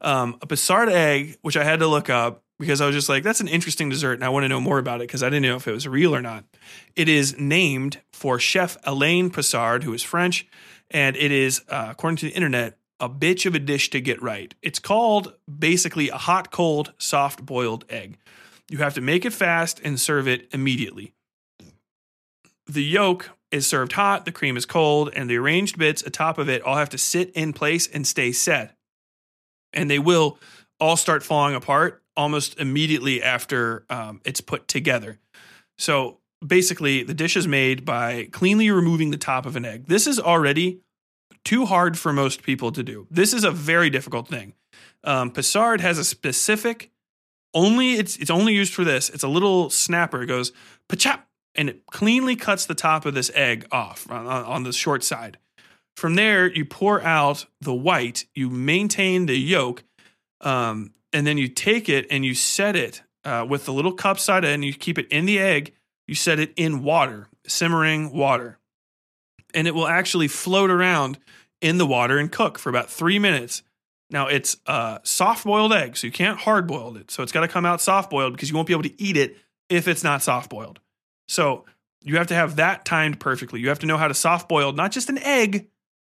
Um, 0.00 0.36
a 0.42 0.46
Passard 0.46 0.90
egg, 0.90 1.38
which 1.42 1.56
I 1.56 1.64
had 1.64 1.78
to 1.80 1.86
look 1.86 2.10
up 2.10 2.42
because 2.58 2.80
I 2.80 2.86
was 2.86 2.94
just 2.94 3.08
like, 3.08 3.22
that's 3.22 3.40
an 3.40 3.48
interesting 3.48 3.88
dessert, 3.88 4.14
and 4.14 4.24
I 4.24 4.28
want 4.28 4.44
to 4.44 4.48
know 4.48 4.60
more 4.60 4.78
about 4.78 5.00
it 5.00 5.08
because 5.08 5.22
I 5.22 5.28
didn't 5.28 5.42
know 5.42 5.56
if 5.56 5.66
it 5.66 5.72
was 5.72 5.88
real 5.88 6.14
or 6.14 6.22
not. 6.22 6.44
It 6.94 7.08
is 7.08 7.38
named 7.38 8.00
for 8.12 8.38
Chef 8.38 8.76
Alain 8.84 9.30
Passard, 9.30 9.82
who 9.82 9.92
is 9.92 10.02
French, 10.02 10.46
and 10.90 11.16
it 11.16 11.32
is, 11.32 11.62
uh, 11.68 11.88
according 11.90 12.18
to 12.18 12.26
the 12.26 12.32
internet, 12.32 12.78
a 13.00 13.08
bitch 13.08 13.44
of 13.44 13.54
a 13.54 13.58
dish 13.58 13.90
to 13.90 14.00
get 14.00 14.22
right. 14.22 14.54
It's 14.62 14.78
called 14.78 15.34
basically 15.58 16.10
a 16.10 16.16
hot, 16.16 16.52
cold, 16.52 16.92
soft 16.98 17.44
boiled 17.44 17.84
egg. 17.88 18.18
You 18.70 18.78
have 18.78 18.94
to 18.94 19.00
make 19.00 19.24
it 19.24 19.32
fast 19.32 19.80
and 19.84 20.00
serve 20.00 20.26
it 20.26 20.48
immediately. 20.52 21.12
The 22.66 22.82
yolk 22.82 23.30
is 23.50 23.66
served 23.66 23.92
hot, 23.92 24.24
the 24.24 24.32
cream 24.32 24.56
is 24.56 24.66
cold, 24.66 25.10
and 25.14 25.28
the 25.28 25.36
arranged 25.36 25.78
bits 25.78 26.02
atop 26.02 26.38
of 26.38 26.48
it 26.48 26.62
all 26.62 26.76
have 26.76 26.90
to 26.90 26.98
sit 26.98 27.30
in 27.30 27.52
place 27.52 27.86
and 27.86 28.06
stay 28.06 28.32
set. 28.32 28.76
And 29.72 29.90
they 29.90 29.98
will 29.98 30.38
all 30.80 30.96
start 30.96 31.22
falling 31.22 31.54
apart 31.54 32.02
almost 32.16 32.58
immediately 32.58 33.22
after 33.22 33.84
um, 33.90 34.20
it's 34.24 34.40
put 34.40 34.66
together. 34.66 35.18
So 35.78 36.18
basically, 36.44 37.02
the 37.02 37.14
dish 37.14 37.36
is 37.36 37.46
made 37.46 37.84
by 37.84 38.28
cleanly 38.32 38.70
removing 38.70 39.10
the 39.10 39.16
top 39.16 39.46
of 39.46 39.56
an 39.56 39.64
egg. 39.64 39.86
This 39.86 40.06
is 40.06 40.18
already 40.18 40.80
too 41.44 41.66
hard 41.66 41.98
for 41.98 42.12
most 42.12 42.42
people 42.42 42.72
to 42.72 42.82
do. 42.82 43.06
This 43.10 43.34
is 43.34 43.44
a 43.44 43.50
very 43.50 43.90
difficult 43.90 44.28
thing. 44.28 44.54
Um, 45.02 45.30
Passard 45.30 45.80
has 45.80 45.98
a 45.98 46.04
specific, 46.04 46.90
only 47.54 47.94
it's 47.94 48.16
it's 48.16 48.30
only 48.30 48.54
used 48.54 48.74
for 48.74 48.84
this. 48.84 49.08
It's 49.10 49.24
a 49.24 49.28
little 49.28 49.70
snapper. 49.70 50.22
It 50.22 50.26
goes 50.26 50.52
pachap, 50.88 51.20
and 51.54 51.68
it 51.68 51.86
cleanly 51.86 52.36
cuts 52.36 52.66
the 52.66 52.74
top 52.74 53.06
of 53.06 53.14
this 53.14 53.30
egg 53.34 53.66
off 53.70 54.10
on, 54.10 54.26
on 54.26 54.62
the 54.64 54.72
short 54.72 55.04
side. 55.04 55.38
From 55.96 56.16
there, 56.16 56.50
you 56.50 56.64
pour 56.64 57.00
out 57.02 57.46
the 57.60 57.74
white. 57.74 58.26
You 58.34 58.50
maintain 58.50 59.26
the 59.26 59.38
yolk, 59.38 59.84
um, 60.40 60.92
and 61.12 61.26
then 61.26 61.38
you 61.38 61.48
take 61.48 61.88
it 61.88 62.06
and 62.10 62.24
you 62.24 62.34
set 62.34 62.74
it 62.76 63.02
uh, 63.24 63.46
with 63.48 63.64
the 63.64 63.72
little 63.72 63.92
cup 63.92 64.18
side 64.18 64.44
and 64.44 64.64
you 64.64 64.74
keep 64.74 64.98
it 64.98 65.06
in 65.08 65.26
the 65.26 65.38
egg. 65.38 65.72
You 66.06 66.14
set 66.14 66.38
it 66.38 66.52
in 66.56 66.82
water, 66.82 67.28
simmering 67.46 68.12
water, 68.12 68.58
and 69.54 69.66
it 69.66 69.74
will 69.74 69.88
actually 69.88 70.28
float 70.28 70.70
around 70.70 71.18
in 71.62 71.78
the 71.78 71.86
water 71.86 72.18
and 72.18 72.30
cook 72.30 72.58
for 72.58 72.68
about 72.68 72.90
three 72.90 73.18
minutes. 73.18 73.62
Now 74.14 74.28
it's 74.28 74.56
a 74.66 75.00
soft 75.02 75.44
boiled 75.44 75.72
egg, 75.72 75.96
so 75.96 76.06
you 76.06 76.12
can't 76.12 76.38
hard 76.38 76.68
boil 76.68 76.96
it. 76.96 77.10
So 77.10 77.24
it's 77.24 77.32
got 77.32 77.40
to 77.40 77.48
come 77.48 77.66
out 77.66 77.80
soft 77.80 78.10
boiled 78.10 78.32
because 78.32 78.48
you 78.48 78.54
won't 78.54 78.68
be 78.68 78.72
able 78.72 78.84
to 78.84 79.02
eat 79.02 79.16
it 79.16 79.36
if 79.68 79.88
it's 79.88 80.04
not 80.04 80.22
soft 80.22 80.48
boiled. 80.48 80.78
So 81.26 81.64
you 82.04 82.16
have 82.16 82.28
to 82.28 82.34
have 82.34 82.54
that 82.56 82.84
timed 82.84 83.18
perfectly. 83.18 83.58
You 83.58 83.70
have 83.70 83.80
to 83.80 83.86
know 83.86 83.96
how 83.96 84.06
to 84.06 84.14
soft 84.14 84.48
boil 84.48 84.72
not 84.72 84.92
just 84.92 85.08
an 85.08 85.18
egg, 85.18 85.66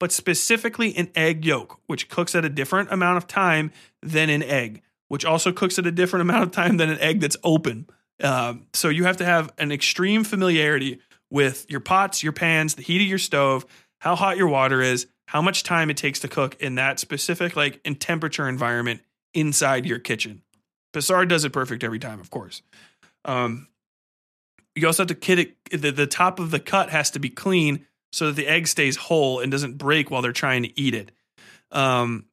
but 0.00 0.10
specifically 0.10 0.97
an 0.97 1.08
egg 1.14 1.44
yolk, 1.44 1.78
which 1.86 2.08
cooks 2.08 2.34
at 2.34 2.44
a 2.44 2.48
different 2.48 2.92
amount 2.92 3.18
of 3.18 3.28
time 3.28 3.70
than 4.02 4.28
an 4.28 4.42
egg, 4.42 4.82
which 5.06 5.24
also 5.24 5.52
cooks 5.52 5.78
at 5.78 5.86
a 5.86 5.92
different 5.92 6.23
amount 6.23 6.42
of 6.42 6.50
time 6.50 6.78
than 6.78 6.90
an 6.90 6.98
egg 6.98 7.20
that's 7.20 7.36
open. 7.44 7.86
Um, 8.20 8.66
so 8.73 8.89
you 8.89 9.05
have 9.05 9.18
to 9.18 9.24
have 9.24 9.52
an 9.56 9.70
extreme 9.70 10.24
familiarity 10.24 10.98
with 11.31 11.70
your 11.70 11.81
pots, 11.81 12.24
your 12.24 12.32
pans, 12.32 12.74
the 12.74 12.82
heat 12.82 13.02
of 13.02 13.06
your 13.06 13.18
stove, 13.18 13.64
how 13.98 14.16
hot 14.16 14.36
your 14.36 14.48
water 14.48 14.82
is, 14.82 15.06
how 15.26 15.42
much 15.42 15.62
time 15.62 15.90
it 15.90 15.96
takes 15.96 16.20
to 16.20 16.28
cook 16.28 16.56
in 16.60 16.76
that 16.76 16.98
specific 16.98 17.56
like 17.56 17.80
in 17.84 17.94
temperature 17.96 18.48
environment 18.48 19.00
inside 19.32 19.86
your 19.86 19.98
kitchen. 19.98 20.42
Passard 20.92 21.28
does 21.28 21.44
it 21.44 21.52
perfect 21.52 21.82
every 21.82 21.98
time, 21.98 22.20
of 22.20 22.30
course. 22.30 22.62
Um, 23.24 23.68
you 24.74 24.86
also 24.86 25.02
have 25.02 25.08
to 25.08 25.14
kid 25.14 25.38
it. 25.38 25.80
The, 25.80 25.90
the 25.90 26.06
top 26.06 26.38
of 26.38 26.50
the 26.50 26.60
cut 26.60 26.90
has 26.90 27.10
to 27.12 27.18
be 27.18 27.30
clean 27.30 27.86
so 28.12 28.26
that 28.26 28.36
the 28.36 28.46
egg 28.46 28.68
stays 28.68 28.96
whole 28.96 29.40
and 29.40 29.50
doesn't 29.50 29.78
break 29.78 30.10
while 30.10 30.22
they're 30.22 30.32
trying 30.32 30.62
to 30.62 30.80
eat 30.80 30.94
it. 30.94 31.10
Um, 31.72 32.26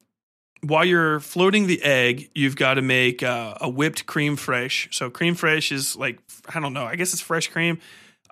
while 0.62 0.86
you're 0.86 1.20
floating 1.20 1.66
the 1.66 1.82
egg, 1.82 2.30
you've 2.36 2.56
got 2.56 2.76
to 2.76 2.84
make 2.84 3.24
uh, 3.24 3.56
a 3.60 3.70
whipped 3.70 4.06
cream 4.06 4.36
fresh. 4.36 4.90
So 4.92 5.10
cream 5.10 5.34
fresh 5.34 5.72
is 5.72 5.96
like 5.96 6.20
I 6.54 6.60
don't 6.60 6.74
know. 6.74 6.86
I 6.86 6.96
guess 6.96 7.14
it's 7.14 7.22
fresh 7.22 7.48
cream. 7.48 7.80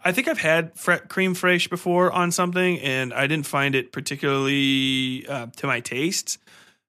I 0.03 0.11
think 0.11 0.27
I've 0.27 0.39
had 0.39 0.73
cream 1.09 1.35
fraiche 1.35 1.69
before 1.69 2.11
on 2.11 2.31
something, 2.31 2.79
and 2.79 3.13
I 3.13 3.27
didn't 3.27 3.45
find 3.45 3.75
it 3.75 3.91
particularly 3.91 5.27
uh, 5.27 5.47
to 5.57 5.67
my 5.67 5.79
tastes. 5.79 6.37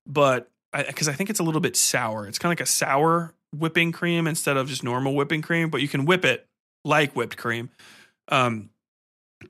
But 0.07 0.51
because 0.73 1.09
I, 1.09 1.13
I, 1.13 1.15
think 1.15 1.31
it's 1.31 1.41
a 1.41 1.43
little 1.43 1.61
bit 1.61 1.77
sour, 1.77 2.27
it's 2.27 2.39
kind 2.39 2.53
of 2.53 2.59
like 2.59 2.67
a 2.67 2.71
sour 2.71 3.35
whipping 3.55 3.93
cream 3.93 4.27
instead 4.27 4.57
of 4.57 4.69
just 4.69 4.85
normal 4.85 5.15
whipping 5.15 5.43
cream. 5.43 5.71
But 5.71 5.83
you 5.83 5.89
can 5.89 6.05
whip 6.05 6.25
it 6.25 6.47
like 6.85 7.15
whipped 7.15 7.37
cream. 7.37 7.71
Um, 8.29 8.71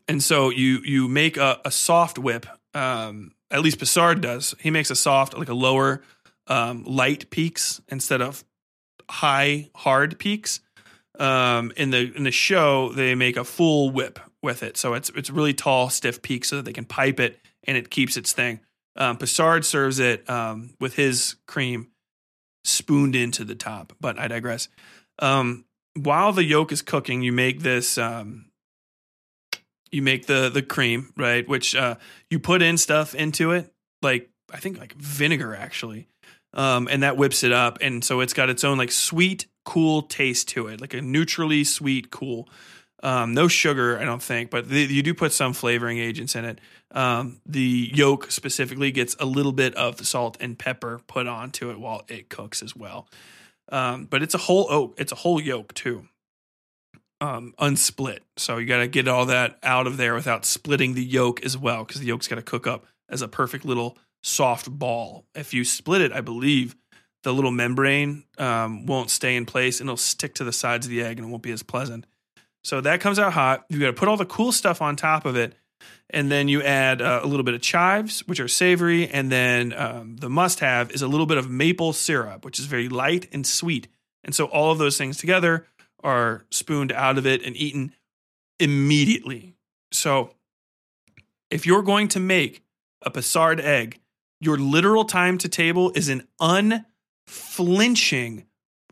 and 0.08 0.22
so 0.22 0.50
you 0.50 0.80
you 0.84 1.08
make 1.08 1.36
a, 1.36 1.60
a 1.64 1.70
soft 1.70 2.18
whip. 2.18 2.46
Um, 2.74 3.32
at 3.50 3.62
least 3.62 3.78
Passard 3.78 4.20
does. 4.20 4.54
He 4.60 4.70
makes 4.70 4.90
a 4.90 4.96
soft, 4.96 5.36
like 5.36 5.48
a 5.48 5.54
lower, 5.54 6.02
um, 6.46 6.84
light 6.84 7.30
peaks 7.30 7.80
instead 7.88 8.22
of 8.22 8.44
high 9.10 9.70
hard 9.74 10.18
peaks. 10.18 10.60
Um, 11.18 11.72
in 11.76 11.90
the 11.90 12.12
in 12.14 12.22
the 12.22 12.30
show, 12.30 12.92
they 12.92 13.14
make 13.14 13.36
a 13.36 13.44
full 13.44 13.90
whip 13.90 14.18
with 14.42 14.62
it, 14.62 14.76
so 14.76 14.94
it's 14.94 15.10
it's 15.10 15.30
really 15.30 15.52
tall, 15.52 15.90
stiff 15.90 16.22
peak, 16.22 16.44
so 16.44 16.56
that 16.56 16.64
they 16.64 16.72
can 16.72 16.84
pipe 16.84 17.20
it 17.20 17.40
and 17.64 17.76
it 17.76 17.90
keeps 17.90 18.16
its 18.16 18.32
thing. 18.32 18.60
Um, 18.96 19.16
Passard 19.16 19.64
serves 19.64 19.98
it 19.98 20.28
um, 20.28 20.74
with 20.80 20.94
his 20.94 21.36
cream 21.46 21.88
spooned 22.64 23.16
into 23.16 23.44
the 23.44 23.54
top, 23.54 23.94
but 24.00 24.18
I 24.18 24.28
digress. 24.28 24.68
Um, 25.18 25.64
while 25.94 26.32
the 26.32 26.44
yolk 26.44 26.72
is 26.72 26.82
cooking, 26.82 27.22
you 27.22 27.32
make 27.32 27.60
this 27.60 27.98
um, 27.98 28.46
you 29.90 30.02
make 30.02 30.26
the 30.26 30.48
the 30.48 30.62
cream, 30.62 31.12
right? 31.16 31.48
Which 31.48 31.74
uh, 31.74 31.96
you 32.30 32.38
put 32.38 32.62
in 32.62 32.78
stuff 32.78 33.14
into 33.14 33.52
it, 33.52 33.72
like 34.02 34.30
I 34.52 34.58
think 34.58 34.78
like 34.78 34.94
vinegar 34.94 35.54
actually, 35.54 36.08
um, 36.54 36.88
and 36.90 37.02
that 37.02 37.16
whips 37.16 37.42
it 37.42 37.52
up, 37.52 37.78
and 37.80 38.04
so 38.04 38.20
it's 38.20 38.32
got 38.32 38.50
its 38.50 38.64
own 38.64 38.78
like 38.78 38.92
sweet 38.92 39.46
cool 39.64 40.02
taste 40.02 40.48
to 40.48 40.66
it, 40.68 40.80
like 40.80 40.94
a 40.94 41.00
neutrally 41.00 41.64
sweet, 41.64 42.10
cool. 42.10 42.48
Um, 43.02 43.32
no 43.32 43.48
sugar, 43.48 43.98
I 43.98 44.04
don't 44.04 44.22
think, 44.22 44.50
but 44.50 44.68
the, 44.68 44.80
you 44.80 45.02
do 45.02 45.14
put 45.14 45.32
some 45.32 45.54
flavoring 45.54 45.98
agents 45.98 46.34
in 46.34 46.44
it. 46.44 46.60
Um, 46.90 47.40
the 47.46 47.90
yolk 47.94 48.30
specifically 48.30 48.90
gets 48.90 49.16
a 49.18 49.24
little 49.24 49.52
bit 49.52 49.74
of 49.74 49.96
the 49.96 50.04
salt 50.04 50.36
and 50.38 50.58
pepper 50.58 51.00
put 51.06 51.26
onto 51.26 51.70
it 51.70 51.80
while 51.80 52.02
it 52.08 52.28
cooks 52.28 52.62
as 52.62 52.76
well. 52.76 53.08
Um, 53.72 54.04
but 54.04 54.22
it's 54.22 54.34
a 54.34 54.38
whole 54.38 54.66
oak, 54.68 54.96
it's 54.98 55.12
a 55.12 55.16
whole 55.16 55.40
yolk 55.40 55.72
too, 55.72 56.08
um, 57.22 57.54
unsplit. 57.58 58.18
So 58.36 58.58
you 58.58 58.66
got 58.66 58.78
to 58.78 58.88
get 58.88 59.08
all 59.08 59.24
that 59.26 59.58
out 59.62 59.86
of 59.86 59.96
there 59.96 60.12
without 60.14 60.44
splitting 60.44 60.92
the 60.92 61.04
yolk 61.04 61.42
as 61.42 61.56
well, 61.56 61.84
because 61.84 62.02
the 62.02 62.08
yolk's 62.08 62.28
got 62.28 62.36
to 62.36 62.42
cook 62.42 62.66
up 62.66 62.84
as 63.08 63.22
a 63.22 63.28
perfect 63.28 63.64
little 63.64 63.96
soft 64.22 64.70
ball. 64.70 65.26
If 65.34 65.54
you 65.54 65.64
split 65.64 66.00
it, 66.00 66.12
I 66.12 66.20
believe 66.20 66.76
the 67.22 67.32
little 67.32 67.50
membrane 67.50 68.24
um, 68.38 68.86
won't 68.86 69.10
stay 69.10 69.36
in 69.36 69.46
place 69.46 69.80
and 69.80 69.88
it'll 69.88 69.96
stick 69.96 70.34
to 70.36 70.44
the 70.44 70.52
sides 70.52 70.86
of 70.86 70.90
the 70.90 71.02
egg 71.02 71.18
and 71.18 71.28
it 71.28 71.30
won't 71.30 71.42
be 71.42 71.52
as 71.52 71.62
pleasant. 71.62 72.06
So 72.62 72.80
that 72.80 73.00
comes 73.00 73.18
out 73.18 73.32
hot. 73.32 73.64
You 73.68 73.78
got 73.78 73.86
to 73.86 73.92
put 73.92 74.08
all 74.08 74.16
the 74.16 74.26
cool 74.26 74.52
stuff 74.52 74.82
on 74.82 74.96
top 74.96 75.24
of 75.24 75.36
it. 75.36 75.54
And 76.10 76.30
then 76.30 76.48
you 76.48 76.62
add 76.62 77.00
uh, 77.00 77.20
a 77.22 77.26
little 77.26 77.44
bit 77.44 77.54
of 77.54 77.62
chives, 77.62 78.26
which 78.26 78.40
are 78.40 78.48
savory. 78.48 79.08
And 79.08 79.30
then 79.30 79.72
um, 79.72 80.16
the 80.16 80.28
must 80.28 80.60
have 80.60 80.90
is 80.90 81.02
a 81.02 81.08
little 81.08 81.26
bit 81.26 81.38
of 81.38 81.48
maple 81.48 81.92
syrup, 81.92 82.44
which 82.44 82.58
is 82.58 82.66
very 82.66 82.88
light 82.88 83.28
and 83.32 83.46
sweet. 83.46 83.88
And 84.24 84.34
so 84.34 84.46
all 84.46 84.72
of 84.72 84.78
those 84.78 84.98
things 84.98 85.16
together 85.16 85.66
are 86.02 86.44
spooned 86.50 86.92
out 86.92 87.16
of 87.16 87.26
it 87.26 87.42
and 87.44 87.56
eaten 87.56 87.92
immediately. 88.58 89.54
So 89.92 90.34
if 91.50 91.64
you're 91.64 91.82
going 91.82 92.08
to 92.08 92.20
make 92.20 92.62
a 93.02 93.10
Passard 93.10 93.60
egg, 93.60 94.00
your 94.40 94.56
literal 94.56 95.04
time 95.04 95.38
to 95.38 95.48
table 95.48 95.92
is 95.94 96.08
an 96.08 96.26
unflinching 96.40 98.46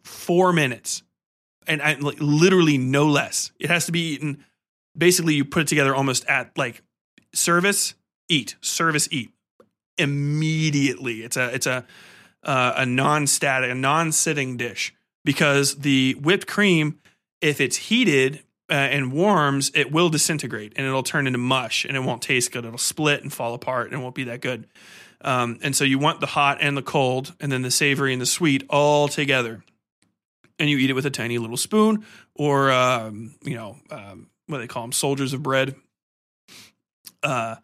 four 0.04 0.52
minutes, 0.52 1.02
and 1.66 1.82
I, 1.82 1.94
like, 1.94 2.18
literally 2.20 2.78
no 2.78 3.06
less. 3.06 3.52
It 3.58 3.70
has 3.70 3.86
to 3.86 3.92
be 3.92 4.12
eaten. 4.12 4.44
Basically, 4.96 5.34
you 5.34 5.44
put 5.44 5.62
it 5.62 5.68
together 5.68 5.94
almost 5.94 6.26
at 6.26 6.56
like 6.56 6.82
service, 7.32 7.94
eat, 8.28 8.56
service, 8.60 9.08
eat 9.10 9.30
immediately. 9.96 11.22
It's 11.22 11.36
a 11.36 11.54
it's 11.54 11.66
a 11.66 11.86
uh, 12.42 12.74
a 12.76 12.86
non-static, 12.86 13.70
a 13.70 13.74
non-sitting 13.74 14.56
dish 14.56 14.94
because 15.24 15.76
the 15.76 16.14
whipped 16.14 16.46
cream, 16.46 16.98
if 17.40 17.60
it's 17.60 17.76
heated 17.76 18.42
uh, 18.70 18.74
and 18.74 19.12
warms, 19.12 19.70
it 19.74 19.90
will 19.90 20.08
disintegrate 20.08 20.72
and 20.76 20.86
it'll 20.86 21.02
turn 21.02 21.26
into 21.26 21.38
mush 21.38 21.84
and 21.84 21.96
it 21.96 22.00
won't 22.00 22.22
taste 22.22 22.52
good. 22.52 22.64
It'll 22.64 22.78
split 22.78 23.22
and 23.22 23.32
fall 23.32 23.54
apart 23.54 23.90
and 23.90 24.00
it 24.00 24.02
won't 24.02 24.14
be 24.14 24.24
that 24.24 24.40
good. 24.40 24.66
Um, 25.22 25.58
and 25.62 25.74
so 25.74 25.84
you 25.84 25.98
want 25.98 26.20
the 26.20 26.26
hot 26.26 26.58
and 26.60 26.76
the 26.76 26.82
cold, 26.82 27.34
and 27.40 27.50
then 27.50 27.62
the 27.62 27.70
savory 27.70 28.12
and 28.12 28.22
the 28.22 28.26
sweet 28.26 28.64
all 28.70 29.08
together. 29.08 29.64
And 30.58 30.68
you 30.68 30.78
eat 30.78 30.90
it 30.90 30.94
with 30.94 31.06
a 31.06 31.10
tiny 31.10 31.38
little 31.38 31.56
spoon, 31.56 32.04
or 32.34 32.70
um, 32.70 33.34
you 33.42 33.54
know, 33.54 33.76
um, 33.90 34.28
what 34.46 34.58
they 34.58 34.66
call 34.66 34.82
them, 34.82 34.92
soldiers 34.92 35.32
of 35.32 35.42
bread. 35.42 35.74
Uh, 37.22 37.56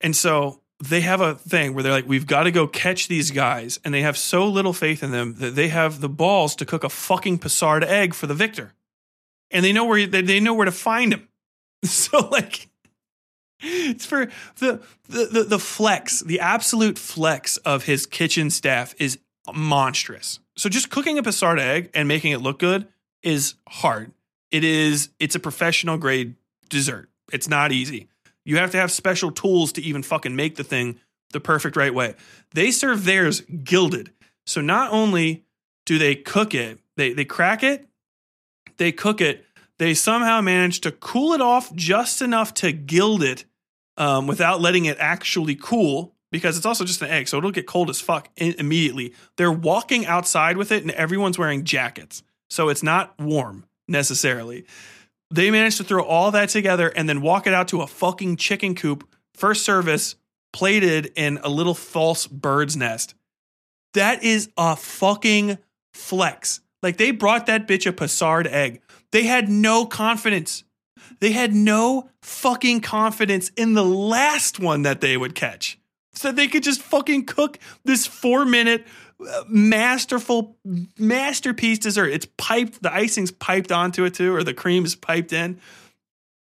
and 0.00 0.14
so 0.16 0.60
they 0.82 1.02
have 1.02 1.20
a 1.20 1.34
thing 1.34 1.74
where 1.74 1.82
they're 1.82 1.92
like, 1.92 2.08
we've 2.08 2.26
got 2.26 2.44
to 2.44 2.50
go 2.50 2.66
catch 2.66 3.08
these 3.08 3.30
guys, 3.30 3.78
and 3.84 3.92
they 3.92 4.00
have 4.00 4.16
so 4.16 4.46
little 4.46 4.72
faith 4.72 5.02
in 5.02 5.10
them 5.10 5.34
that 5.34 5.54
they 5.54 5.68
have 5.68 6.00
the 6.00 6.08
balls 6.08 6.56
to 6.56 6.64
cook 6.64 6.84
a 6.84 6.88
fucking 6.88 7.38
Passard 7.38 7.84
egg 7.84 8.14
for 8.14 8.26
the 8.26 8.34
victor. 8.34 8.72
and 9.50 9.62
they 9.64 9.72
know 9.72 9.84
where 9.84 10.06
they, 10.06 10.22
they 10.22 10.40
know 10.40 10.54
where 10.54 10.64
to 10.64 10.72
find 10.72 11.12
him. 11.12 11.28
So 11.84 12.28
like 12.28 12.68
it's 13.62 14.06
for 14.06 14.26
the, 14.58 14.80
the 15.08 15.26
the 15.26 15.44
the 15.44 15.58
flex, 15.58 16.20
the 16.20 16.40
absolute 16.40 16.98
flex 16.98 17.56
of 17.58 17.84
his 17.84 18.06
kitchen 18.06 18.48
staff 18.50 18.94
is 18.98 19.18
monstrous. 19.52 20.40
So 20.56 20.68
just 20.68 20.90
cooking 20.90 21.18
a 21.18 21.22
Passard 21.22 21.58
egg 21.58 21.90
and 21.94 22.08
making 22.08 22.32
it 22.32 22.40
look 22.40 22.58
good 22.58 22.88
is 23.22 23.54
hard. 23.68 24.12
It 24.50 24.64
is 24.64 25.10
it's 25.18 25.34
a 25.34 25.40
professional 25.40 25.98
grade 25.98 26.36
dessert. 26.68 27.10
It's 27.32 27.48
not 27.48 27.72
easy. 27.72 28.08
You 28.44 28.56
have 28.56 28.70
to 28.72 28.78
have 28.78 28.90
special 28.90 29.30
tools 29.30 29.72
to 29.72 29.82
even 29.82 30.02
fucking 30.02 30.34
make 30.34 30.56
the 30.56 30.64
thing 30.64 30.98
the 31.32 31.40
perfect 31.40 31.76
right 31.76 31.94
way. 31.94 32.14
They 32.54 32.70
serve 32.70 33.04
theirs 33.04 33.42
gilded. 33.42 34.10
So 34.46 34.60
not 34.60 34.90
only 34.90 35.44
do 35.84 35.98
they 35.98 36.14
cook 36.14 36.54
it, 36.54 36.78
they 36.96 37.12
they 37.12 37.24
crack 37.26 37.62
it, 37.62 37.86
they 38.78 38.90
cook 38.90 39.20
it, 39.20 39.44
they 39.78 39.94
somehow 39.94 40.40
manage 40.40 40.80
to 40.80 40.92
cool 40.92 41.32
it 41.32 41.40
off 41.40 41.74
just 41.74 42.22
enough 42.22 42.54
to 42.54 42.72
gild 42.72 43.22
it 43.22 43.44
um, 44.00 44.26
without 44.26 44.62
letting 44.62 44.86
it 44.86 44.96
actually 44.98 45.54
cool 45.54 46.14
because 46.32 46.56
it's 46.56 46.64
also 46.64 46.84
just 46.84 47.02
an 47.02 47.10
egg, 47.10 47.28
so 47.28 47.36
it'll 47.36 47.50
get 47.50 47.66
cold 47.66 47.90
as 47.90 48.00
fuck 48.00 48.28
immediately. 48.36 49.12
They're 49.36 49.52
walking 49.52 50.06
outside 50.06 50.56
with 50.56 50.72
it, 50.72 50.82
and 50.82 50.90
everyone's 50.92 51.38
wearing 51.38 51.64
jackets, 51.64 52.22
so 52.48 52.70
it's 52.70 52.82
not 52.82 53.14
warm 53.20 53.66
necessarily. 53.86 54.64
They 55.30 55.50
managed 55.50 55.76
to 55.76 55.84
throw 55.84 56.02
all 56.02 56.30
that 56.30 56.48
together 56.48 56.88
and 56.88 57.08
then 57.08 57.20
walk 57.20 57.46
it 57.46 57.52
out 57.52 57.68
to 57.68 57.82
a 57.82 57.86
fucking 57.86 58.36
chicken 58.36 58.74
coop, 58.74 59.06
first 59.34 59.64
service, 59.64 60.16
plated 60.52 61.12
in 61.14 61.38
a 61.42 61.50
little 61.50 61.74
false 61.74 62.26
bird's 62.26 62.76
nest. 62.76 63.14
That 63.92 64.24
is 64.24 64.48
a 64.56 64.76
fucking 64.76 65.58
flex. 65.92 66.60
Like 66.82 66.96
they 66.96 67.10
brought 67.10 67.46
that 67.46 67.68
bitch 67.68 67.86
a 67.86 67.92
Passard 67.92 68.46
egg. 68.46 68.80
They 69.12 69.24
had 69.24 69.48
no 69.48 69.84
confidence. 69.84 70.64
They 71.20 71.32
had 71.32 71.54
no 71.54 72.10
fucking 72.22 72.80
confidence 72.80 73.50
in 73.56 73.74
the 73.74 73.84
last 73.84 74.58
one 74.58 74.82
that 74.82 75.00
they 75.00 75.16
would 75.16 75.34
catch. 75.34 75.78
So 76.14 76.32
they 76.32 76.48
could 76.48 76.62
just 76.62 76.82
fucking 76.82 77.26
cook 77.26 77.58
this 77.84 78.06
four 78.06 78.44
minute 78.44 78.86
uh, 79.20 79.44
masterful 79.48 80.56
masterpiece 80.98 81.78
dessert. 81.78 82.08
It's 82.08 82.26
piped, 82.36 82.82
the 82.82 82.92
icing's 82.92 83.30
piped 83.30 83.70
onto 83.70 84.04
it 84.04 84.14
too, 84.14 84.34
or 84.34 84.42
the 84.42 84.54
cream 84.54 84.84
is 84.84 84.94
piped 84.94 85.32
in. 85.32 85.60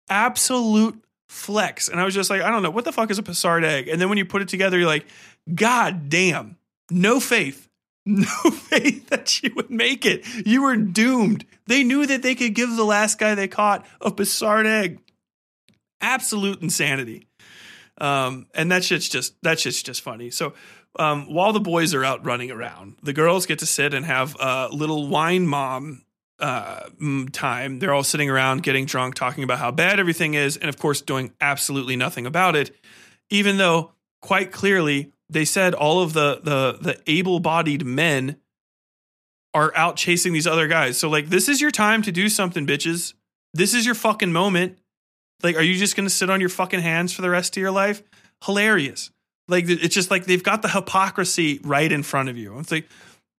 Absolute 0.09 1.03
flex. 1.29 1.89
And 1.89 2.01
I 2.01 2.05
was 2.05 2.15
just 2.15 2.31
like, 2.31 2.43
I 2.43 2.51
don't 2.51 2.63
know, 2.63 2.71
what 2.71 2.85
the 2.85 2.93
fuck 2.93 3.11
is 3.11 3.19
a 3.19 3.23
Passard 3.23 3.65
egg? 3.65 3.89
And 3.89 4.01
then 4.01 4.09
when 4.09 4.19
you 4.19 4.25
put 4.25 4.43
it 4.43 4.49
together, 4.49 4.79
you're 4.79 4.87
like, 4.87 5.07
God 5.53 6.09
damn, 6.09 6.57
no 6.91 7.21
faith 7.21 7.69
no 8.07 8.27
faith 8.53 9.09
that 9.09 9.29
she 9.29 9.49
would 9.49 9.71
make 9.71 10.05
it. 10.05 10.25
You 10.47 10.63
were 10.63 10.77
doomed. 10.77 11.45
They 11.67 11.85
knew 11.85 12.07
that 12.07 12.23
they 12.23 12.35
could 12.35 12.55
give 12.55 12.75
the 12.77 12.85
last 12.85 13.19
guy 13.19 13.35
they 13.35 13.49
caught 13.49 13.87
a 14.01 14.11
Passard 14.11 14.67
egg. 14.67 15.01
Absolute 16.01 16.61
insanity. 16.61 17.27
Um, 17.99 18.47
and 18.55 18.71
that 18.73 18.85
shit's 18.85 19.09
just 19.09 19.41
that 19.43 19.61
shit's 19.61 19.83
just 19.83 20.03
funny. 20.03 20.31
So 20.31 20.55
um, 20.99 21.33
while 21.33 21.53
the 21.53 21.61
boys 21.61 21.95
are 21.95 22.05
out 22.05 22.25
running 22.25 22.51
around, 22.51 22.97
the 23.03 23.13
girls 23.13 23.47
get 23.47 23.61
to 23.61 23.67
sit 23.67 23.95
and 23.95 24.05
have 24.05 24.37
a 24.39 24.69
little 24.71 25.09
wine 25.09 25.47
mom 25.47 26.03
uh, 26.41 26.89
time. 27.33 27.79
They're 27.79 27.95
all 27.95 28.05
sitting 28.05 28.29
around 28.29 28.63
getting 28.63 28.87
drunk, 28.87 29.15
talking 29.15 29.45
about 29.45 29.59
how 29.59 29.71
bad 29.71 30.01
everything 30.01 30.35
is, 30.35 30.57
and 30.57 30.69
of 30.69 30.77
course 30.77 31.01
doing 31.01 31.33
absolutely 31.41 31.97
nothing 31.97 32.27
about 32.27 32.57
it. 32.57 32.75
Even 33.31 33.57
though 33.57 33.93
quite 34.21 34.53
clearly 34.53 35.13
they 35.29 35.45
said 35.45 35.75
all 35.75 36.03
of 36.03 36.13
the 36.13 36.41
the 36.43 36.79
the 36.81 37.01
able-bodied 37.07 37.85
men 37.85 38.37
are 39.53 39.73
out 39.77 39.97
chasing 39.97 40.33
these 40.33 40.47
other 40.47 40.67
guys. 40.67 40.99
So 40.99 41.09
like 41.09 41.29
this 41.29 41.49
is 41.49 41.61
your 41.61 41.71
time 41.71 42.03
to 42.03 42.13
do 42.13 42.29
something, 42.29 42.67
bitches. 42.67 43.15
This 43.53 43.73
is 43.75 43.87
your 43.87 43.95
fucking 43.95 44.33
moment. 44.33 44.79
Like 45.43 45.57
are 45.57 45.63
you 45.63 45.75
just 45.77 45.97
to 45.97 46.11
sit 46.11 46.31
on 46.31 46.41
your 46.41 46.49
fucking 46.49 46.81
hands 46.81 47.13
for 47.13 47.23
the 47.23 47.31
rest 47.31 47.57
of 47.57 47.61
your 47.61 47.71
life? 47.71 48.03
Hilarious. 48.45 49.11
Like 49.49 49.69
it's 49.69 49.95
just 49.95 50.11
like 50.11 50.25
they've 50.25 50.43
got 50.43 50.63
the 50.63 50.69
hypocrisy 50.69 51.61
right 51.63 51.91
in 51.91 52.03
front 52.03 52.29
of 52.29 52.37
you. 52.37 52.59
It's 52.59 52.73
like 52.73 52.89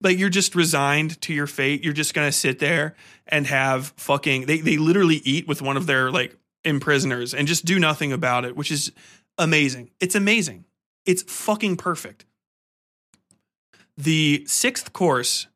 like 0.01 0.17
you're 0.17 0.29
just 0.29 0.55
resigned 0.55 1.19
to 1.21 1.33
your 1.33 1.47
fate. 1.47 1.83
You're 1.83 1.93
just 1.93 2.13
to 2.27 2.31
sit 2.31 2.59
there 2.59 2.95
and 3.27 3.47
have 3.47 3.93
fucking 3.97 4.45
they 4.45 4.59
they 4.59 4.77
literally 4.77 5.21
eat 5.23 5.47
with 5.47 5.61
one 5.61 5.77
of 5.77 5.87
their 5.87 6.11
like 6.11 6.35
imprisoners 6.63 7.33
and 7.33 7.47
just 7.47 7.65
do 7.65 7.79
nothing 7.79 8.11
about 8.11 8.45
it, 8.45 8.55
which 8.55 8.71
is 8.71 8.91
amazing. 9.37 9.91
It's 9.99 10.15
amazing. 10.15 10.64
It's 11.05 11.23
fucking 11.23 11.77
perfect. 11.77 12.25
The 13.97 14.43
sixth 14.47 14.91
course 14.91 15.47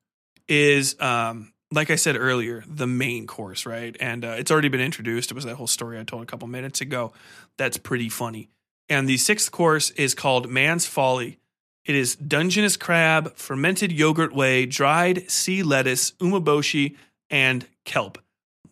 is, 0.47 0.99
um, 1.01 1.53
like 1.71 1.89
I 1.89 1.95
said 1.95 2.15
earlier, 2.15 2.63
the 2.67 2.87
main 2.87 3.27
course, 3.27 3.65
right? 3.65 3.95
And 3.99 4.23
uh, 4.23 4.35
it's 4.37 4.51
already 4.51 4.69
been 4.69 4.81
introduced. 4.81 5.31
It 5.31 5.35
was 5.35 5.43
that 5.43 5.55
whole 5.55 5.67
story 5.67 5.99
I 5.99 6.03
told 6.03 6.23
a 6.23 6.25
couple 6.25 6.47
minutes 6.47 6.81
ago. 6.81 7.13
That's 7.57 7.77
pretty 7.77 8.09
funny. 8.09 8.49
And 8.87 9.07
the 9.07 9.17
sixth 9.17 9.51
course 9.51 9.91
is 9.91 10.15
called 10.15 10.49
Man's 10.49 10.85
Folly. 10.85 11.39
It 11.85 11.95
is 11.95 12.15
Dungeness 12.15 12.77
crab, 12.77 13.35
fermented 13.35 13.91
yogurt 13.91 14.33
whey, 14.33 14.65
dried 14.65 15.29
sea 15.29 15.63
lettuce, 15.63 16.11
umeboshi, 16.11 16.95
and 17.29 17.67
kelp. 17.85 18.17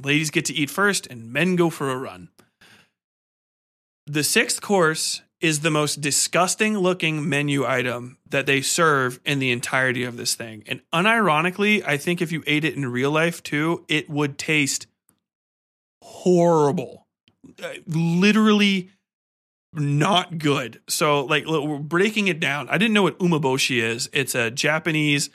Ladies 0.02 0.30
get 0.30 0.46
to 0.46 0.54
eat 0.54 0.70
first, 0.70 1.08
and 1.08 1.32
men 1.32 1.56
go 1.56 1.70
for 1.70 1.90
a 1.90 1.98
run. 1.98 2.30
The 4.06 4.24
sixth 4.24 4.62
course 4.62 5.22
is 5.40 5.60
the 5.60 5.72
most 5.72 6.02
disgusting 6.02 6.78
looking 6.78 7.28
menu 7.30 7.66
item 7.66 8.18
that 8.28 8.46
they 8.46 8.62
serve 8.62 9.20
in 9.24 9.40
the 9.40 9.52
entirety 9.52 10.04
of 10.04 10.18
this 10.18 10.34
thing. 10.34 10.64
And 10.68 10.82
unironically, 10.94 11.84
I 11.86 11.98
think 11.98 12.22
if 12.22 12.32
you 12.32 12.44
ate 12.48 12.66
it 12.66 12.76
in 12.76 12.92
real 12.92 13.12
life 13.12 13.44
too, 13.44 13.86
it 13.88 14.10
would 14.10 14.38
taste 14.38 14.88
horrible. 16.02 17.08
Uh, 17.64 17.74
literally 17.88 18.90
not 19.74 20.38
good. 20.38 20.82
So, 20.88 21.24
like, 21.26 21.46
we're 21.46 21.78
breaking 21.78 22.28
it 22.28 22.40
down. 22.40 22.68
I 22.70 22.78
didn't 22.78 22.94
know 22.94 23.04
what 23.04 23.20
umeboshi 23.20 23.82
is. 23.82 24.10
It's 24.12 24.34
a 24.34 24.50
Japanese 24.50 25.30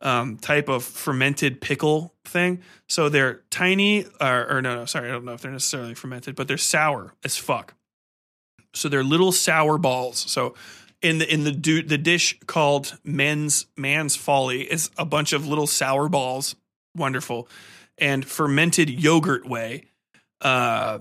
um, 0.00 0.36
type 0.36 0.68
of 0.68 0.84
fermented 0.84 1.60
pickle 1.60 2.14
thing. 2.24 2.62
So 2.88 3.08
they're 3.08 3.42
tiny, 3.50 4.06
or, 4.20 4.58
or 4.58 4.62
no, 4.62 4.76
no, 4.76 4.84
sorry, 4.84 5.08
I 5.08 5.12
don't 5.12 5.24
know 5.24 5.32
if 5.32 5.40
they're 5.40 5.50
necessarily 5.50 5.94
fermented, 5.94 6.36
but 6.36 6.46
they're 6.46 6.56
sour 6.56 7.14
as 7.24 7.36
fuck. 7.36 7.74
So 8.78 8.88
they're 8.88 9.04
little 9.04 9.32
sour 9.32 9.78
balls. 9.78 10.30
So 10.30 10.54
in 11.02 11.18
the 11.18 11.32
in 11.32 11.44
the 11.44 11.82
the 11.82 11.98
dish 11.98 12.38
called 12.46 12.98
men's 13.04 13.66
man's 13.76 14.16
folly 14.16 14.62
is 14.62 14.90
a 14.98 15.04
bunch 15.04 15.32
of 15.32 15.46
little 15.46 15.66
sour 15.66 16.08
balls, 16.08 16.56
wonderful, 16.96 17.48
and 17.96 18.24
fermented 18.24 18.90
yogurt 18.90 19.48
whey. 19.48 19.84
Uh, 20.40 20.98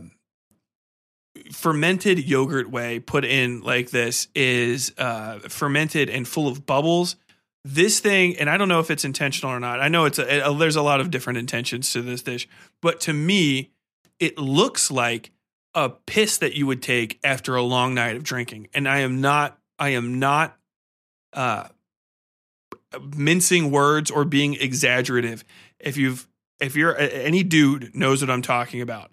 fermented 1.51 2.27
yogurt 2.27 2.69
whey 2.69 2.99
put 2.99 3.23
in 3.23 3.61
like 3.61 3.91
this 3.91 4.27
is 4.35 4.93
uh, 4.97 5.39
fermented 5.39 6.09
and 6.09 6.27
full 6.27 6.47
of 6.47 6.65
bubbles. 6.65 7.15
This 7.63 7.99
thing, 7.99 8.37
and 8.37 8.49
I 8.49 8.57
don't 8.57 8.69
know 8.69 8.79
if 8.79 8.89
it's 8.89 9.03
intentional 9.03 9.53
or 9.53 9.59
not. 9.59 9.81
I 9.81 9.89
know 9.89 10.05
it's 10.05 10.19
a, 10.19 10.39
a, 10.39 10.55
there's 10.55 10.77
a 10.77 10.81
lot 10.81 11.01
of 11.01 11.11
different 11.11 11.37
intentions 11.37 11.91
to 11.93 12.01
this 12.01 12.21
dish, 12.21 12.47
but 12.81 13.01
to 13.01 13.13
me, 13.13 13.71
it 14.19 14.37
looks 14.37 14.89
like 14.89 15.31
a 15.77 15.89
piss 15.89 16.39
that 16.39 16.55
you 16.55 16.65
would 16.65 16.81
take 16.81 17.19
after 17.23 17.55
a 17.55 17.61
long 17.61 17.93
night 17.93 18.15
of 18.15 18.23
drinking. 18.23 18.67
And 18.73 18.89
I 18.89 18.99
am 18.99 19.21
not 19.21 19.59
I 19.77 19.89
am 19.89 20.17
not 20.17 20.57
uh 21.33 21.67
mincing 23.15 23.69
words 23.69 24.09
or 24.09 24.25
being 24.25 24.55
exaggerative. 24.55 25.43
If 25.79 25.95
you've 25.95 26.27
if 26.59 26.75
you're 26.75 26.97
any 26.97 27.43
dude 27.43 27.95
knows 27.95 28.21
what 28.21 28.31
I'm 28.31 28.41
talking 28.41 28.81
about. 28.81 29.11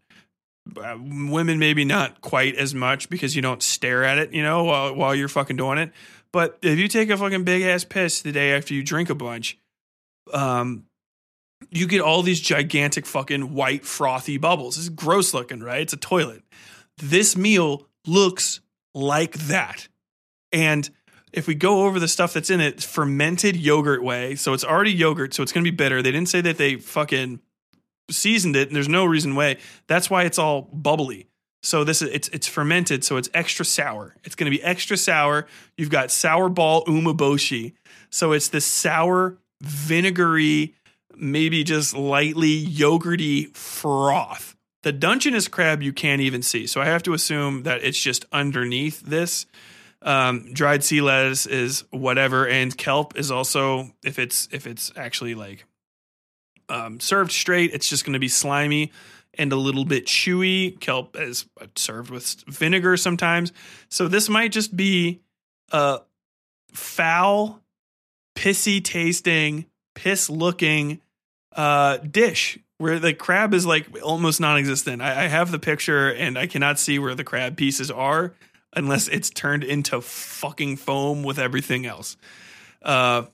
Uh, 0.75 0.97
women 0.99 1.59
maybe 1.59 1.85
not 1.85 2.23
quite 2.23 2.57
as 2.57 2.75
much 2.75 3.11
because 3.11 3.37
you 3.37 3.43
don't 3.43 3.63
stare 3.63 4.03
at 4.03 4.17
it, 4.17 4.33
you 4.33 4.43
know, 4.43 4.65
while 4.65 4.95
while 4.95 5.15
you're 5.15 5.29
fucking 5.29 5.59
doing 5.59 5.77
it. 5.77 5.93
But 6.33 6.59
if 6.63 6.79
you 6.79 6.89
take 6.89 7.11
a 7.11 7.19
fucking 7.19 7.45
big 7.45 7.63
ass 7.63 7.85
piss 7.85 8.23
the 8.23 8.33
day 8.33 8.57
after 8.57 8.73
you 8.73 8.83
drink 8.83 9.11
a 9.11 9.15
bunch, 9.15 9.59
um, 10.33 10.87
you 11.71 11.87
get 11.87 12.01
all 12.01 12.23
these 12.23 12.41
gigantic 12.41 13.05
fucking 13.05 13.53
white 13.53 13.85
frothy 13.85 14.39
bubbles. 14.39 14.79
It's 14.79 14.89
gross 14.89 15.35
looking, 15.35 15.61
right? 15.61 15.83
It's 15.83 15.93
a 15.93 15.99
toilet. 15.99 16.43
This 16.99 17.37
meal 17.37 17.87
looks 18.07 18.61
like 18.95 19.35
that. 19.35 19.89
And 20.53 20.89
if 21.33 21.49
we 21.49 21.55
go 21.55 21.85
over 21.85 21.99
the 21.99 22.09
stuff 22.09 22.33
that's 22.33 22.51
in 22.51 22.61
it, 22.61 22.83
fermented 22.83 23.57
yogurt 23.57 24.03
whey. 24.03 24.37
So 24.37 24.53
it's 24.53 24.65
already 24.65 24.93
yogurt, 24.93 25.35
so 25.35 25.43
it's 25.43 25.53
going 25.53 25.65
to 25.65 25.71
be 25.71 25.77
bitter. 25.77 26.01
They 26.01 26.13
didn't 26.13 26.29
say 26.29 26.41
that 26.43 26.59
they 26.59 26.77
fucking 26.77 27.41
seasoned 28.11 28.57
it, 28.57 28.69
and 28.69 28.77
there's 28.77 28.89
no 28.89 29.05
reason 29.05 29.35
why. 29.35 29.57
That's 29.89 30.09
why 30.09 30.25
it's 30.25 30.39
all 30.39 30.63
bubbly. 30.73 31.27
So 31.63 31.83
this 31.83 32.03
is 32.03 32.11
it's 32.11 32.29
it's 32.29 32.47
fermented, 32.47 33.05
so 33.05 33.17
it's 33.17 33.31
extra 33.33 33.65
sour. 33.65 34.15
It's 34.23 34.35
going 34.35 34.51
to 34.51 34.57
be 34.57 34.63
extra 34.63 34.97
sour. 34.97 35.47
You've 35.79 35.91
got 35.91 36.11
sour 36.11 36.49
ball 36.49 36.85
umeboshi, 36.85 37.73
so 38.11 38.33
it's 38.33 38.49
this 38.49 38.67
sour, 38.67 39.39
vinegary, 39.63 40.75
maybe 41.17 41.65
just 41.65 41.97
lightly 41.97 42.65
yogurty 42.65 43.57
froth. 43.57 44.54
The 44.85 44.93
Dungeness 44.93 45.49
crab 45.49 45.83
you 45.83 45.95
can't 45.95 46.21
even 46.21 46.43
see, 46.43 46.67
so 46.67 46.79
I 46.79 46.85
have 46.85 47.03
to 47.05 47.15
assume 47.15 47.63
that 47.63 47.83
it's 47.83 47.99
just 47.99 48.27
underneath 48.31 49.01
this. 49.01 49.47
Um, 50.03 50.53
dried 50.53 50.85
sea 50.85 51.01
lettuce 51.01 51.47
is 51.47 51.85
whatever, 51.89 52.47
and 52.47 52.77
kelp 52.77 53.17
is 53.17 53.31
also 53.31 53.91
if 54.05 54.19
it's 54.19 54.47
if 54.53 54.67
it's 54.67 54.93
actually 54.95 55.35
like 55.35 55.65
um, 56.69 57.01
served 57.01 57.33
straight, 57.33 57.73
it's 57.73 57.89
just 57.89 58.05
going 58.05 58.13
to 58.13 58.19
be 58.19 58.29
slimy 58.29 58.93
and 59.33 59.55
a 59.55 59.57
little 59.57 59.87
bit 59.87 60.05
chewy. 60.05 60.79
Kelp 60.81 61.17
is 61.19 61.47
served 61.77 62.11
with 62.11 62.45
vinegar 62.47 62.99
sometimes. 62.99 63.55
So 63.89 64.07
this 64.07 64.29
might 64.29 64.53
just 64.53 64.77
be 64.77 65.23
a 65.73 66.01
foul, 66.75 67.63
pissy 68.37 68.85
tasting, 68.85 69.65
piss 69.95 70.29
looking 70.29 71.01
uh, 71.57 71.97
dish 71.97 72.59
where 72.79 72.99
the 72.99 73.15
crab 73.15 73.55
is 73.55 73.67
like 73.67 73.87
almost 74.03 74.41
non-existent. 74.41 75.01
I, 75.01 75.25
I 75.25 75.29
have 75.29 75.51
the 75.51 75.59
picture 75.59 76.13
and 76.13 76.39
I 76.39 76.47
cannot 76.47 76.79
see 76.79 76.99
where 76.99 77.15
the 77.15 77.25
crab 77.25 77.57
pieces 77.57 77.91
are 77.91 78.35
unless 78.75 79.09
it's 79.09 79.31
turned 79.31 79.65
into 79.65 80.01
fucking 80.01 80.77
foam 80.77 81.23
with 81.23 81.39
everything 81.39 81.87
else. 81.87 82.17
Uh, 82.83 83.25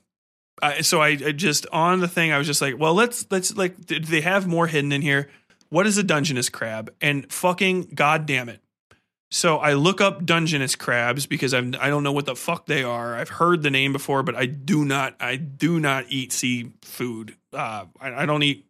I, 0.61 0.81
so 0.81 1.01
I, 1.01 1.09
I, 1.09 1.31
just 1.31 1.65
on 1.71 1.99
the 1.99 2.07
thing 2.07 2.31
I 2.31 2.37
was 2.37 2.47
just 2.47 2.61
like, 2.61 2.77
well, 2.77 2.93
let's 2.93 3.25
let's 3.31 3.55
like, 3.57 3.85
do 3.85 3.99
they 3.99 4.21
have 4.21 4.47
more 4.47 4.67
hidden 4.67 4.91
in 4.91 5.01
here? 5.01 5.29
What 5.69 5.87
is 5.87 5.97
a 5.97 6.03
Dungeness 6.03 6.49
crab? 6.49 6.93
And 7.01 7.31
fucking 7.31 7.93
goddamn 7.95 8.49
it! 8.49 8.61
So 9.31 9.57
I 9.57 9.73
look 9.73 10.01
up 10.01 10.25
Dungeness 10.25 10.75
crabs 10.75 11.25
because 11.25 11.53
I'm 11.53 11.73
I 11.79 11.89
don't 11.89 12.03
know 12.03 12.11
what 12.11 12.25
the 12.25 12.35
fuck 12.35 12.67
they 12.67 12.83
are. 12.83 13.15
I've 13.15 13.29
heard 13.29 13.63
the 13.63 13.71
name 13.71 13.93
before, 13.93 14.21
but 14.21 14.35
I 14.35 14.45
do 14.45 14.85
not 14.85 15.15
I 15.19 15.37
do 15.37 15.79
not 15.79 16.05
eat 16.09 16.31
seafood. 16.31 17.35
Uh, 17.51 17.85
I, 17.99 18.23
I 18.23 18.25
don't 18.25 18.43
eat 18.43 18.65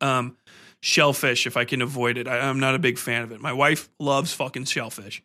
um, 0.00 0.36
shellfish 0.80 1.46
if 1.46 1.56
I 1.56 1.64
can 1.64 1.82
avoid 1.82 2.18
it. 2.18 2.28
I, 2.28 2.48
am 2.48 2.60
not 2.60 2.74
a 2.74 2.78
big 2.78 2.98
fan 2.98 3.22
of 3.22 3.32
it. 3.32 3.40
My 3.40 3.52
wife 3.52 3.88
loves 3.98 4.32
fucking 4.32 4.64
shellfish. 4.64 5.22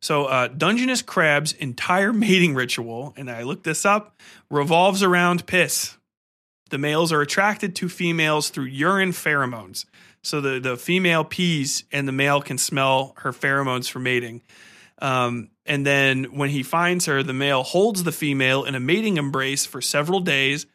So, 0.00 0.26
uh, 0.26 0.48
Dungeness 0.48 1.02
crab's 1.02 1.52
entire 1.52 2.12
mating 2.14 2.54
ritual, 2.54 3.14
and 3.16 3.30
I 3.30 3.42
looked 3.42 3.64
this 3.64 3.84
up, 3.84 4.20
revolves 4.50 5.02
around 5.02 5.46
piss. 5.46 5.96
The 6.70 6.78
males 6.78 7.12
are 7.12 7.20
attracted 7.20 7.76
to 7.76 7.88
females 7.88 8.48
through 8.48 8.64
urine 8.64 9.12
pheromones. 9.12 9.84
So 10.24 10.40
the, 10.40 10.58
the 10.58 10.76
female 10.76 11.22
pees 11.22 11.84
and 11.92 12.08
the 12.08 12.12
male 12.12 12.40
can 12.40 12.56
smell 12.56 13.14
her 13.18 13.32
pheromones 13.32 13.90
for 13.90 13.98
mating. 13.98 14.42
Um, 15.00 15.50
and 15.66 15.84
then 15.84 16.24
when 16.36 16.50
he 16.50 16.62
finds 16.62 17.06
her, 17.06 17.22
the 17.22 17.34
male 17.34 17.62
holds 17.62 18.04
the 18.04 18.12
female 18.12 18.64
in 18.64 18.74
a 18.74 18.80
mating 18.80 19.18
embrace 19.18 19.66
for 19.66 19.82
several 19.82 20.20
days 20.20 20.66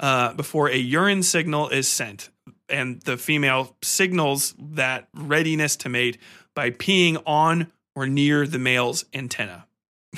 uh, 0.00 0.34
before 0.34 0.68
a 0.68 0.76
urine 0.76 1.22
signal 1.22 1.68
is 1.68 1.88
sent. 1.88 2.30
And 2.68 3.00
the 3.02 3.16
female 3.16 3.76
signals 3.82 4.54
that 4.58 5.08
readiness 5.14 5.76
to 5.76 5.88
mate 5.88 6.18
by 6.54 6.70
peeing 6.70 7.22
on 7.24 7.72
or 7.94 8.06
near 8.06 8.46
the 8.46 8.58
male's 8.58 9.04
antenna. 9.14 9.66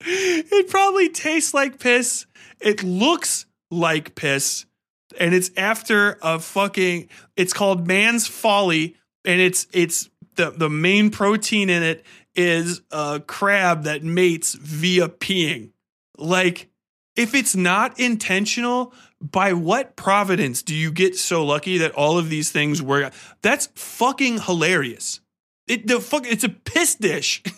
it 0.00 0.68
probably 0.70 1.08
tastes 1.08 1.52
like 1.52 1.78
piss. 1.78 2.26
It 2.60 2.82
looks 2.82 3.46
like 3.70 4.14
piss. 4.14 4.64
And 5.18 5.34
it's 5.34 5.50
after 5.56 6.18
a 6.22 6.38
fucking 6.38 7.08
it's 7.36 7.52
called 7.52 7.86
man's 7.86 8.26
folly 8.26 8.96
and 9.24 9.40
it's 9.40 9.66
it's 9.72 10.08
the 10.36 10.50
the 10.50 10.70
main 10.70 11.10
protein 11.10 11.68
in 11.68 11.82
it 11.82 12.04
is 12.34 12.80
a 12.90 13.20
crab 13.26 13.84
that 13.84 14.02
mates 14.02 14.54
via 14.54 15.08
peeing. 15.08 15.72
Like 16.16 16.67
if 17.18 17.34
it's 17.34 17.56
not 17.56 17.98
intentional, 17.98 18.94
by 19.20 19.52
what 19.52 19.96
providence 19.96 20.62
do 20.62 20.74
you 20.74 20.92
get 20.92 21.16
so 21.16 21.44
lucky 21.44 21.78
that 21.78 21.90
all 21.92 22.16
of 22.16 22.30
these 22.30 22.52
things 22.52 22.80
work? 22.80 23.12
That's 23.42 23.66
fucking 23.74 24.42
hilarious. 24.42 25.20
It 25.66 25.88
the 25.88 26.00
fuck 26.00 26.26
it's 26.26 26.44
a 26.44 26.48
piss 26.48 26.94
dish. 26.94 27.42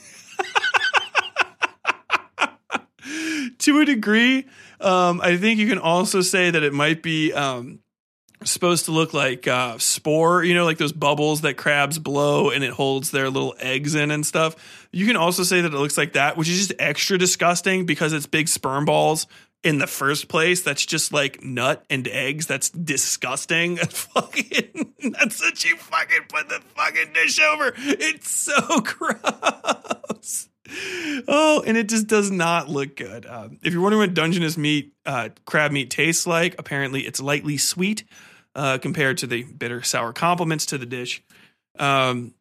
to 3.58 3.80
a 3.80 3.84
degree, 3.84 4.46
um, 4.80 5.20
I 5.20 5.36
think 5.36 5.60
you 5.60 5.68
can 5.68 5.78
also 5.78 6.22
say 6.22 6.50
that 6.50 6.62
it 6.62 6.72
might 6.72 7.02
be 7.02 7.34
um, 7.34 7.80
supposed 8.44 8.86
to 8.86 8.92
look 8.92 9.12
like 9.12 9.46
uh, 9.46 9.76
spore, 9.76 10.42
you 10.42 10.54
know, 10.54 10.64
like 10.64 10.78
those 10.78 10.92
bubbles 10.92 11.42
that 11.42 11.58
crabs 11.58 11.98
blow 11.98 12.50
and 12.50 12.64
it 12.64 12.72
holds 12.72 13.10
their 13.10 13.28
little 13.28 13.54
eggs 13.60 13.94
in 13.94 14.10
and 14.10 14.24
stuff. 14.24 14.88
You 14.90 15.06
can 15.06 15.16
also 15.16 15.42
say 15.42 15.60
that 15.60 15.72
it 15.72 15.76
looks 15.76 15.98
like 15.98 16.14
that, 16.14 16.38
which 16.38 16.48
is 16.48 16.68
just 16.68 16.72
extra 16.78 17.18
disgusting 17.18 17.84
because 17.84 18.14
it's 18.14 18.26
big 18.26 18.48
sperm 18.48 18.86
balls 18.86 19.26
in 19.62 19.78
the 19.78 19.86
first 19.86 20.28
place. 20.28 20.62
That's 20.62 20.84
just 20.84 21.12
like 21.12 21.42
nut 21.42 21.84
and 21.90 22.06
eggs. 22.08 22.46
That's 22.46 22.70
disgusting. 22.70 23.76
That's 23.76 24.00
fucking. 24.14 24.94
That's 25.12 25.64
you 25.64 25.76
fucking 25.76 26.22
put 26.28 26.48
the 26.48 26.60
fucking 26.74 27.12
dish 27.12 27.40
over. 27.40 27.72
It's 27.76 28.30
so 28.30 28.80
gross. 28.84 30.48
Oh, 31.26 31.62
and 31.66 31.76
it 31.76 31.88
just 31.88 32.06
does 32.06 32.30
not 32.30 32.68
look 32.68 32.96
good. 32.96 33.26
Uh, 33.26 33.48
if 33.62 33.72
you're 33.72 33.82
wondering 33.82 34.00
what 34.00 34.14
Dungeness 34.14 34.56
meat, 34.56 34.92
uh, 35.04 35.30
crab 35.44 35.72
meat 35.72 35.90
tastes 35.90 36.26
like, 36.26 36.54
apparently 36.58 37.06
it's 37.06 37.20
lightly 37.20 37.56
sweet 37.56 38.04
uh, 38.54 38.78
compared 38.78 39.18
to 39.18 39.26
the 39.26 39.42
bitter 39.42 39.82
sour 39.82 40.12
complements 40.12 40.66
to 40.66 40.78
the 40.78 40.86
dish. 40.86 41.22
Um, 41.78 42.34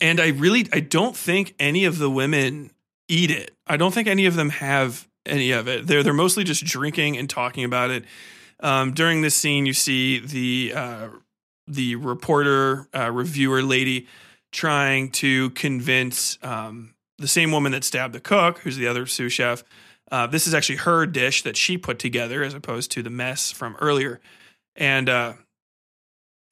and 0.00 0.20
I 0.20 0.28
really, 0.28 0.68
I 0.72 0.80
don't 0.80 1.16
think 1.16 1.54
any 1.58 1.84
of 1.84 1.98
the 1.98 2.10
women 2.10 2.70
eat 3.08 3.30
it. 3.30 3.52
I 3.66 3.76
don't 3.76 3.92
think 3.92 4.08
any 4.08 4.26
of 4.26 4.36
them 4.36 4.50
have 4.50 5.08
any 5.26 5.52
of 5.52 5.68
it. 5.68 5.86
They're 5.86 6.02
they're 6.02 6.12
mostly 6.12 6.44
just 6.44 6.64
drinking 6.64 7.16
and 7.16 7.28
talking 7.28 7.64
about 7.64 7.90
it. 7.90 8.04
Um, 8.60 8.92
during 8.92 9.22
this 9.22 9.34
scene, 9.34 9.66
you 9.66 9.72
see 9.72 10.18
the 10.18 10.72
uh, 10.74 11.08
the 11.66 11.96
reporter 11.96 12.88
uh, 12.94 13.10
reviewer 13.10 13.62
lady 13.62 14.06
trying 14.52 15.10
to 15.10 15.50
convince 15.50 16.38
um, 16.42 16.94
the 17.18 17.28
same 17.28 17.50
woman 17.50 17.72
that 17.72 17.84
stabbed 17.84 18.14
the 18.14 18.20
cook, 18.20 18.58
who's 18.58 18.76
the 18.76 18.86
other 18.86 19.06
sous 19.06 19.32
chef. 19.32 19.64
Uh, 20.10 20.26
this 20.26 20.46
is 20.46 20.52
actually 20.52 20.76
her 20.76 21.06
dish 21.06 21.42
that 21.42 21.56
she 21.56 21.78
put 21.78 21.98
together, 21.98 22.42
as 22.42 22.52
opposed 22.52 22.90
to 22.90 23.02
the 23.02 23.10
mess 23.10 23.50
from 23.50 23.76
earlier. 23.80 24.20
And 24.76 25.08
uh, 25.08 25.32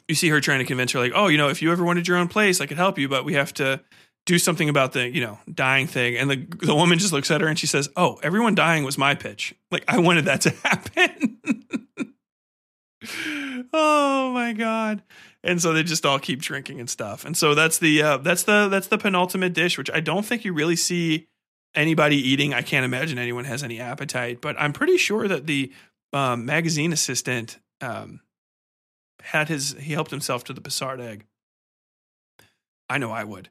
you 0.08 0.14
see 0.14 0.30
her 0.30 0.40
trying 0.40 0.60
to 0.60 0.64
convince 0.64 0.92
her, 0.92 0.98
like, 0.98 1.12
"Oh, 1.14 1.28
you 1.28 1.38
know, 1.38 1.48
if 1.48 1.60
you 1.62 1.70
ever 1.70 1.84
wanted 1.84 2.08
your 2.08 2.16
own 2.16 2.28
place, 2.28 2.60
I 2.60 2.66
could 2.66 2.78
help 2.78 2.98
you, 2.98 3.08
but 3.08 3.24
we 3.24 3.34
have 3.34 3.52
to." 3.54 3.80
Do 4.26 4.38
something 4.38 4.68
about 4.68 4.92
the 4.92 5.08
you 5.08 5.20
know 5.20 5.38
dying 5.52 5.86
thing. 5.86 6.16
And 6.16 6.30
the 6.30 6.46
the 6.64 6.74
woman 6.74 6.98
just 6.98 7.12
looks 7.12 7.30
at 7.30 7.40
her 7.40 7.48
and 7.48 7.58
she 7.58 7.66
says 7.66 7.88
oh 7.96 8.18
everyone 8.22 8.54
dying 8.54 8.84
was 8.84 8.98
my 8.98 9.14
pitch. 9.14 9.54
Like 9.70 9.84
i 9.88 9.98
wanted 9.98 10.26
that 10.26 10.42
to 10.42 10.50
happen. 10.64 11.38
Oh 13.72 14.30
my 14.32 14.52
god. 14.52 15.02
And 15.42 15.60
so 15.60 15.72
they 15.72 15.82
just 15.82 16.04
all 16.04 16.18
keep 16.18 16.42
drinking 16.42 16.80
and 16.80 16.90
stuff. 16.90 17.24
And 17.24 17.36
so 17.36 17.54
that's 17.54 17.78
the 17.78 18.02
uh, 18.02 18.16
that's 18.18 18.42
the 18.42 18.68
that's 18.68 18.88
the 18.88 18.98
penultimate 18.98 19.54
dish 19.54 19.78
which 19.78 19.90
i 19.90 20.00
don't 20.00 20.24
think 20.24 20.44
you 20.44 20.52
really 20.52 20.76
see 20.76 21.28
anybody 21.74 22.16
eating. 22.16 22.52
I 22.52 22.62
can't 22.62 22.84
imagine 22.84 23.18
anyone 23.18 23.44
has 23.44 23.62
any 23.62 23.80
appetite 23.80 24.40
but 24.40 24.56
i'm 24.60 24.72
pretty 24.72 24.96
sure 24.96 25.28
that 25.28 25.46
the 25.46 25.72
um, 26.12 26.44
magazine 26.44 26.92
assistant 26.92 27.58
um, 27.80 28.20
had 29.22 29.48
his 29.48 29.74
he 29.78 29.92
helped 29.92 30.10
himself 30.10 30.44
to 30.44 30.52
the 30.52 30.60
Passard 30.60 31.00
egg. 31.00 31.24
I 32.88 32.98
know 32.98 33.12
i 33.12 33.24
would 33.24 33.50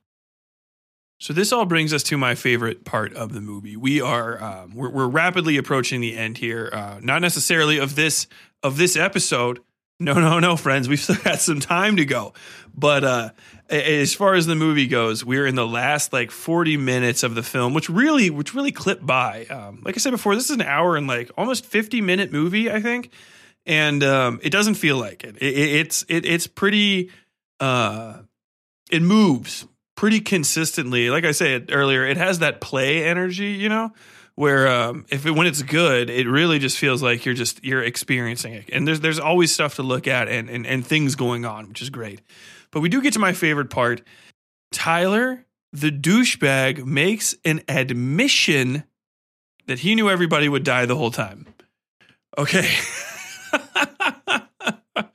so 1.19 1.33
this 1.33 1.51
all 1.51 1.65
brings 1.65 1.93
us 1.93 2.01
to 2.03 2.17
my 2.17 2.33
favorite 2.33 2.85
part 2.85 3.13
of 3.13 3.33
the 3.33 3.41
movie. 3.41 3.75
We 3.75 3.99
are 3.99 4.41
um, 4.41 4.73
we're, 4.73 4.89
we're, 4.89 5.07
rapidly 5.07 5.57
approaching 5.57 5.99
the 5.99 6.15
end 6.15 6.37
here. 6.37 6.69
Uh, 6.71 6.99
not 7.01 7.21
necessarily 7.21 7.77
of 7.77 7.95
this 7.95 8.27
of 8.63 8.77
this 8.77 8.95
episode. 8.95 9.59
No, 9.99 10.13
no, 10.13 10.39
no, 10.39 10.55
friends. 10.55 10.87
We've 10.87 10.99
still 10.99 11.17
got 11.23 11.39
some 11.39 11.59
time 11.59 11.97
to 11.97 12.05
go. 12.05 12.33
But 12.73 13.03
uh, 13.03 13.29
as 13.69 14.15
far 14.15 14.35
as 14.35 14.45
the 14.45 14.55
movie 14.55 14.87
goes, 14.87 15.25
we're 15.25 15.45
in 15.45 15.55
the 15.55 15.67
last 15.67 16.13
like 16.13 16.31
forty 16.31 16.77
minutes 16.77 17.23
of 17.23 17.35
the 17.35 17.43
film, 17.43 17.73
which 17.73 17.89
really 17.89 18.29
which 18.29 18.55
really 18.55 18.71
clipped 18.71 19.05
by. 19.05 19.45
Um, 19.47 19.81
like 19.83 19.95
I 19.95 19.99
said 19.99 20.11
before, 20.11 20.35
this 20.35 20.45
is 20.45 20.55
an 20.55 20.61
hour 20.61 20.95
and 20.95 21.05
like 21.05 21.31
almost 21.37 21.65
fifty 21.65 21.99
minute 21.99 22.31
movie, 22.31 22.71
I 22.71 22.81
think, 22.81 23.11
and 23.65 24.01
um, 24.05 24.39
it 24.41 24.51
doesn't 24.51 24.75
feel 24.75 24.97
like 24.97 25.25
it. 25.25 25.35
it, 25.41 25.53
it 25.53 25.69
it's 25.81 26.05
it, 26.07 26.25
it's 26.25 26.47
pretty. 26.47 27.11
Uh, 27.59 28.19
it 28.89 29.01
moves 29.01 29.67
pretty 29.99 30.21
consistently. 30.21 31.09
Like 31.09 31.25
I 31.25 31.33
said 31.33 31.71
earlier, 31.73 32.05
it 32.05 32.15
has 32.15 32.39
that 32.39 32.61
play 32.61 33.03
energy, 33.03 33.47
you 33.47 33.67
know, 33.67 33.91
where 34.35 34.65
um, 34.65 35.05
if 35.09 35.25
it, 35.25 35.31
when 35.31 35.45
it's 35.45 35.61
good, 35.61 36.09
it 36.09 36.25
really 36.25 36.57
just 36.57 36.77
feels 36.77 37.03
like 37.03 37.25
you're 37.25 37.35
just 37.35 37.61
you're 37.65 37.83
experiencing 37.83 38.53
it, 38.53 38.69
and 38.71 38.87
there's 38.87 39.01
there's 39.01 39.19
always 39.19 39.53
stuff 39.53 39.75
to 39.75 39.83
look 39.83 40.07
at 40.07 40.29
and 40.29 40.49
and, 40.49 40.65
and 40.65 40.87
things 40.87 41.15
going 41.15 41.43
on, 41.43 41.67
which 41.67 41.81
is 41.81 41.89
great. 41.89 42.21
But 42.71 42.79
we 42.79 42.87
do 42.87 43.01
get 43.01 43.11
to 43.15 43.19
my 43.19 43.33
favorite 43.33 43.69
part. 43.69 44.01
Tyler, 44.71 45.45
the 45.73 45.91
douchebag, 45.91 46.85
makes 46.85 47.35
an 47.43 47.61
admission 47.67 48.85
that 49.67 49.79
he 49.79 49.95
knew 49.95 50.09
everybody 50.09 50.47
would 50.47 50.63
die 50.63 50.85
the 50.85 50.95
whole 50.95 51.11
time. 51.11 51.45
Okay. 52.37 52.73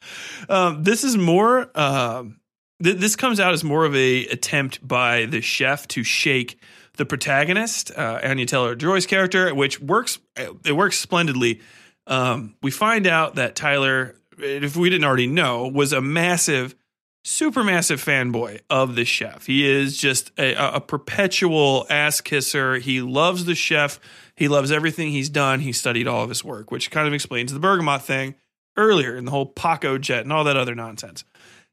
um, 0.51 0.83
this 0.83 1.05
is 1.05 1.17
more. 1.17 1.71
Um, 1.75 2.39
th- 2.83 2.97
this 2.99 3.17
comes 3.17 3.41
out 3.41 3.53
as 3.53 3.65
more 3.65 3.85
of 3.85 3.95
a 3.95 4.27
attempt 4.27 4.87
by 4.87 5.27
the 5.27 5.41
chef 5.41 5.87
to 5.89 6.03
shake 6.03 6.59
the 6.97 7.05
protagonist, 7.05 7.91
uh, 7.97 8.21
Anya 8.23 8.47
Taylor-Joy's 8.47 9.07
character, 9.07 9.53
which 9.55 9.81
works. 9.81 10.19
It 10.37 10.77
works 10.77 10.99
splendidly. 10.99 11.61
Um, 12.07 12.55
we 12.63 12.71
find 12.71 13.07
out 13.07 13.35
that 13.35 13.57
Tyler, 13.57 14.15
if 14.39 14.77
we 14.77 14.91
didn't 14.91 15.05
already 15.05 15.27
know, 15.27 15.67
was 15.67 15.93
a 15.93 16.01
massive, 16.01 16.77
super 17.25 17.65
massive 17.65 18.05
fanboy 18.05 18.61
of 18.71 18.95
the 18.95 19.05
chef. 19.05 19.47
He 19.47 19.69
is 19.69 19.97
just 19.97 20.31
a, 20.39 20.55
a 20.55 20.81
perpetual 20.81 21.87
ass 21.91 22.21
kisser. 22.21 22.77
He 22.77 23.01
loves 23.01 23.45
the 23.45 23.55
chef. 23.57 23.99
He 24.37 24.47
loves 24.47 24.71
everything 24.71 25.11
he's 25.11 25.31
done. 25.31 25.61
He 25.61 25.73
studied 25.73 26.07
all 26.07 26.23
of 26.23 26.29
his 26.29 26.45
work, 26.45 26.71
which 26.71 26.91
kind 26.91 27.09
of 27.09 27.15
explains 27.15 27.53
the 27.53 27.59
bergamot 27.59 28.03
thing. 28.03 28.35
earlier 28.77 29.17
in 29.17 29.25
the 29.25 29.31
whole 29.31 29.53
Pacojet 29.53 30.23
and 30.23 30.33
all 30.33 30.45
that 30.45 30.57
other 30.57 30.75
nonsense. 30.75 31.25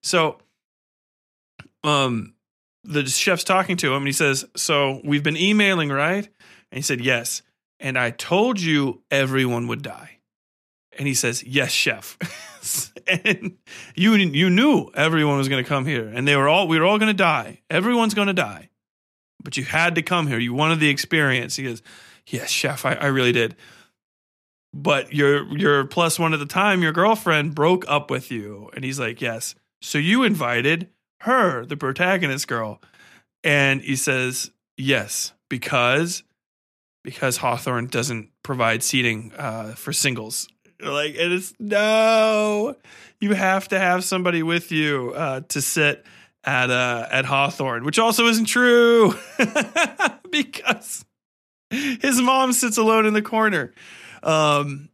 So, 0.02 0.38
um, 1.84 2.34
the 2.84 3.06
chef's 3.06 3.44
talking 3.44 3.78
to 3.78 3.88
him 3.88 3.98
and 3.98 4.08
he 4.08 4.14
says, 4.14 4.46
"So 4.56 5.02
we've 5.04 5.24
been 5.24 5.38
emailing, 5.38 5.90
right?" 5.90 6.28
And 6.72 6.78
he 6.78 6.82
said, 6.82 7.02
"Yes." 7.02 7.42
And 7.80 7.98
I 7.98 8.12
told 8.12 8.60
you 8.60 9.02
everyone 9.10 9.68
would 9.68 9.82
die. 9.82 10.20
And 10.98 11.08
he 11.08 11.14
says, 11.14 11.44
"Yes, 11.44 11.72
chef." 11.72 12.18
and 13.08 13.58
you 13.96 14.14
you 14.16 14.50
knew 14.50 14.90
everyone 14.96 15.38
was 15.38 15.50
going 15.50 15.64
to 15.64 15.68
come 15.68 15.86
here, 15.86 16.08
and 16.08 16.28
they 16.28 16.36
were 16.36 16.48
all 16.48 16.68
we 16.68 16.80
were 16.80 16.86
all 16.86 17.00
going 17.00 17.08
to 17.08 17.14
die. 17.14 17.62
Everyone's 17.70 18.14
going 18.14 18.28
to 18.28 18.34
die, 18.34 18.70
but 19.44 19.58
you 19.58 19.64
had 19.64 19.96
to 19.96 20.02
come 20.02 20.28
here. 20.28 20.40
You 20.40 20.54
wanted 20.54 20.80
the 20.80 20.90
experience. 20.90 21.56
He 21.56 21.64
goes, 21.64 21.82
"Yes, 22.28 22.50
chef, 22.50 22.86
I, 22.86 22.94
I 22.94 23.08
really 23.08 23.32
did." 23.32 23.56
But 24.74 25.14
your 25.14 25.46
your 25.58 25.86
plus 25.86 26.18
one 26.18 26.34
at 26.34 26.40
the 26.40 26.46
time, 26.46 26.82
your 26.82 26.94
girlfriend 26.94 27.56
broke 27.56 27.84
up 27.88 28.10
with 28.10 28.32
you, 28.32 28.70
and 28.76 28.86
he's 28.86 29.00
like, 29.00 29.22
"Yes." 29.22 29.56
So 29.82 29.98
you 29.98 30.24
invited 30.24 30.90
her, 31.22 31.66
the 31.66 31.78
protagonist 31.78 32.48
girl, 32.48 32.82
and 33.44 33.82
he 33.82 33.96
says, 33.96 34.52
"Yes, 34.78 35.34
because." 35.50 36.24
Because 37.04 37.38
Hawthorn 37.38 37.88
doesn't 37.88 38.30
provide 38.44 38.84
seating 38.84 39.32
uh, 39.36 39.74
for 39.74 39.92
singles 39.92 40.48
like 40.84 41.16
and 41.18 41.34
it's 41.34 41.54
no 41.60 42.76
you 43.20 43.34
have 43.34 43.68
to 43.68 43.80
have 43.80 44.04
somebody 44.04 44.44
with 44.44 44.72
you 44.72 45.14
uh, 45.16 45.42
to 45.50 45.62
sit 45.62 46.06
at 46.44 46.70
uh 46.72 47.08
at 47.12 47.26
Hawthorn, 47.26 47.84
which 47.84 48.00
also 48.00 48.26
isn't 48.28 48.46
true 48.46 49.14
because 50.32 51.06
his 51.70 52.20
mom 52.20 52.52
sits 52.54 52.78
alone 52.78 53.06
in 53.06 53.14
the 53.14 53.22
corner. 53.22 53.74
Um 54.24 54.90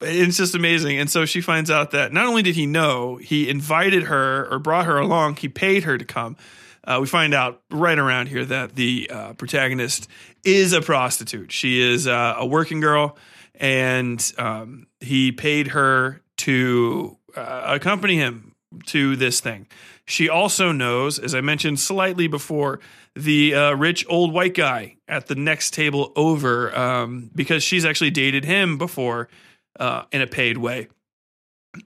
it's 0.00 0.36
just 0.36 0.54
amazing. 0.54 0.98
And 0.98 1.10
so 1.10 1.24
she 1.24 1.40
finds 1.40 1.70
out 1.70 1.92
that 1.92 2.12
not 2.12 2.26
only 2.26 2.42
did 2.42 2.56
he 2.56 2.66
know, 2.66 3.16
he 3.16 3.48
invited 3.48 4.04
her 4.04 4.46
or 4.50 4.58
brought 4.58 4.86
her 4.86 4.98
along, 4.98 5.36
he 5.36 5.48
paid 5.48 5.84
her 5.84 5.96
to 5.96 6.04
come. 6.04 6.36
Uh, 6.84 6.98
we 7.00 7.06
find 7.06 7.34
out 7.34 7.62
right 7.70 7.98
around 7.98 8.28
here 8.28 8.44
that 8.44 8.76
the 8.76 9.10
uh, 9.12 9.32
protagonist 9.32 10.08
is 10.44 10.72
a 10.72 10.80
prostitute. 10.80 11.50
She 11.50 11.80
is 11.80 12.06
uh, 12.06 12.36
a 12.38 12.46
working 12.46 12.80
girl 12.80 13.16
and 13.56 14.32
um, 14.38 14.86
he 15.00 15.32
paid 15.32 15.68
her 15.68 16.22
to 16.38 17.16
uh, 17.34 17.62
accompany 17.66 18.16
him 18.16 18.54
to 18.86 19.16
this 19.16 19.40
thing. 19.40 19.66
She 20.04 20.28
also 20.28 20.70
knows, 20.70 21.18
as 21.18 21.34
I 21.34 21.40
mentioned 21.40 21.80
slightly 21.80 22.28
before, 22.28 22.78
the 23.14 23.54
uh, 23.54 23.72
rich 23.72 24.06
old 24.08 24.32
white 24.32 24.54
guy 24.54 24.96
at 25.08 25.26
the 25.26 25.34
next 25.34 25.72
table 25.72 26.12
over 26.14 26.76
um, 26.76 27.30
because 27.34 27.64
she's 27.64 27.84
actually 27.84 28.10
dated 28.10 28.44
him 28.44 28.78
before 28.78 29.28
uh, 29.78 30.04
in 30.12 30.22
a 30.22 30.26
paid 30.26 30.58
way. 30.58 30.88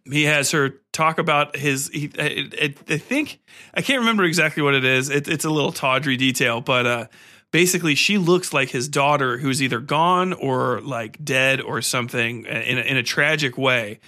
He 0.04 0.24
has 0.24 0.52
her 0.52 0.80
talk 0.92 1.18
about 1.18 1.56
his. 1.56 1.88
He, 1.92 2.10
I, 2.18 2.48
I, 2.62 2.96
think 2.96 3.40
I 3.74 3.82
can't 3.82 4.00
remember 4.00 4.22
exactly 4.22 4.62
what 4.62 4.74
it 4.74 4.84
is. 4.84 5.10
It, 5.10 5.26
it's 5.26 5.44
a 5.44 5.50
little 5.50 5.72
tawdry 5.72 6.16
detail, 6.16 6.60
but 6.60 6.86
uh, 6.86 7.06
basically 7.50 7.96
she 7.96 8.16
looks 8.16 8.52
like 8.52 8.70
his 8.70 8.88
daughter 8.88 9.38
who's 9.38 9.60
either 9.62 9.80
gone 9.80 10.32
or 10.32 10.80
like 10.82 11.24
dead 11.24 11.60
or 11.60 11.82
something 11.82 12.44
in 12.44 12.78
a, 12.78 12.82
in 12.82 12.96
a 12.96 13.02
tragic 13.02 13.58
way. 13.58 14.00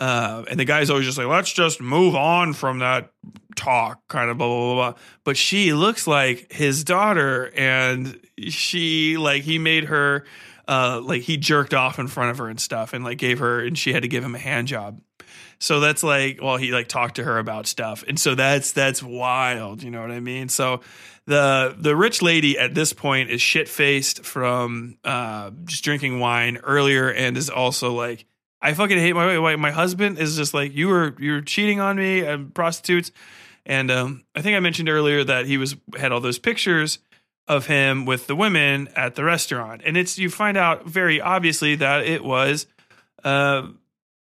Uh, 0.00 0.44
and 0.50 0.58
the 0.58 0.64
guy's 0.64 0.88
always 0.88 1.04
just 1.04 1.18
like, 1.18 1.26
let's 1.26 1.52
just 1.52 1.80
move 1.80 2.16
on 2.16 2.54
from 2.54 2.78
that 2.78 3.12
talk, 3.54 4.00
kind 4.08 4.30
of 4.30 4.38
blah, 4.38 4.48
blah, 4.48 4.74
blah, 4.74 4.92
blah. 4.92 5.00
But 5.24 5.36
she 5.36 5.74
looks 5.74 6.06
like 6.06 6.50
his 6.50 6.84
daughter, 6.84 7.52
and 7.54 8.18
she, 8.48 9.18
like, 9.18 9.42
he 9.42 9.58
made 9.58 9.84
her, 9.84 10.24
uh, 10.68 11.00
like, 11.02 11.22
he 11.22 11.36
jerked 11.36 11.74
off 11.74 11.98
in 11.98 12.08
front 12.08 12.30
of 12.30 12.38
her 12.38 12.48
and 12.48 12.60
stuff, 12.60 12.92
and, 12.92 13.04
like, 13.04 13.18
gave 13.18 13.38
her, 13.38 13.60
and 13.60 13.78
she 13.78 13.92
had 13.92 14.02
to 14.02 14.08
give 14.08 14.24
him 14.24 14.34
a 14.34 14.38
hand 14.38 14.68
job. 14.68 15.00
So 15.58 15.78
that's 15.78 16.02
like, 16.02 16.40
well, 16.42 16.56
he 16.56 16.72
like 16.72 16.88
talked 16.88 17.16
to 17.16 17.24
her 17.24 17.38
about 17.38 17.66
stuff. 17.66 18.02
And 18.08 18.18
so 18.18 18.34
that's, 18.34 18.72
that's 18.72 19.02
wild. 19.02 19.82
You 19.82 19.90
know 19.90 20.00
what 20.00 20.10
I 20.10 20.18
mean? 20.18 20.48
So 20.48 20.80
the 21.26 21.76
the 21.78 21.94
rich 21.94 22.22
lady 22.22 22.58
at 22.58 22.74
this 22.74 22.92
point 22.92 23.30
is 23.30 23.42
shit 23.42 23.68
faced 23.68 24.24
from 24.24 24.96
uh, 25.04 25.50
just 25.64 25.84
drinking 25.84 26.18
wine 26.18 26.56
earlier, 26.56 27.10
and 27.10 27.36
is 27.36 27.50
also 27.50 27.92
like, 27.92 28.24
I 28.62 28.72
fucking 28.72 28.98
hate 28.98 29.12
my 29.12 29.56
my 29.56 29.70
husband 29.70 30.18
is 30.18 30.36
just 30.36 30.54
like 30.54 30.74
you 30.74 30.88
were 30.88 31.14
you 31.18 31.32
were 31.32 31.42
cheating 31.42 31.78
on 31.78 31.96
me 31.96 32.20
and 32.20 32.54
prostitutes, 32.54 33.12
and 33.64 33.90
um, 33.90 34.24
I 34.34 34.42
think 34.42 34.56
I 34.56 34.60
mentioned 34.60 34.88
earlier 34.88 35.22
that 35.24 35.46
he 35.46 35.58
was 35.58 35.76
had 35.96 36.10
all 36.10 36.20
those 36.20 36.38
pictures 36.38 36.98
of 37.50 37.66
him 37.66 38.06
with 38.06 38.26
the 38.26 38.36
women 38.36 38.88
at 38.96 39.14
the 39.14 39.24
restaurant, 39.24 39.82
and 39.84 39.96
it's 39.96 40.18
you 40.18 40.30
find 40.30 40.56
out 40.56 40.86
very 40.86 41.20
obviously 41.20 41.74
that 41.76 42.06
it 42.06 42.24
was. 42.24 42.66
Uh, 43.22 43.68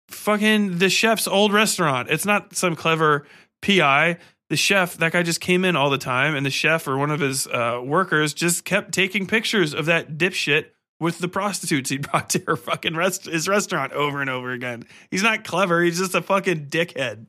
fucking 0.08 0.78
the 0.78 0.90
chef's 0.90 1.28
old 1.28 1.52
restaurant. 1.52 2.10
It's 2.10 2.26
not 2.26 2.56
some 2.56 2.78
clever 2.78 3.28
PI 3.62 4.18
the 4.50 4.56
chef, 4.56 4.96
that 4.98 5.12
guy 5.12 5.24
just 5.24 5.42
came 5.42 5.66
in 5.66 5.76
all 5.76 5.90
the 5.90 5.98
time, 5.98 6.36
and 6.36 6.46
the 6.46 6.50
chef 6.50 6.88
or 6.88 6.98
one 6.98 7.12
of 7.12 7.20
his 7.20 7.48
uh, 7.48 7.82
workers 7.84 8.34
just 8.34 8.64
kept 8.64 8.94
taking 8.94 9.28
pictures 9.28 9.74
of 9.74 9.86
that 9.86 10.18
dipshit 10.18 10.68
with 11.00 11.20
the 11.20 11.28
prostitutes 11.28 11.90
he 11.90 11.98
brought 11.98 12.30
to 12.30 12.42
her 12.48 12.56
fucking 12.56 12.96
rest- 12.96 13.26
his 13.26 13.48
restaurant 13.48 13.92
over 13.94 14.22
and 14.22 14.30
over 14.30 14.52
again. 14.52 14.84
He's 15.12 15.24
not 15.24 15.44
clever. 15.44 15.82
He's 15.82 16.00
just 16.00 16.16
a 16.16 16.22
fucking 16.22 16.68
dickhead. 16.68 17.26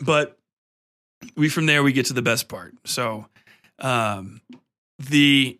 But 0.00 0.36
we 1.36 1.48
from 1.48 1.66
there 1.66 1.82
we 1.82 1.92
get 1.92 2.06
to 2.06 2.12
the 2.12 2.22
best 2.22 2.48
part. 2.48 2.74
So, 2.84 3.26
um, 3.78 4.40
the 5.00 5.58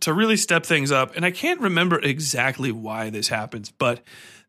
to 0.00 0.12
really 0.12 0.36
step 0.36 0.64
things 0.64 0.92
up, 0.92 1.16
and 1.16 1.24
I 1.24 1.30
can't 1.30 1.60
remember 1.60 1.98
exactly 1.98 2.70
why 2.70 3.10
this 3.10 3.28
happens, 3.28 3.70
but 3.70 4.02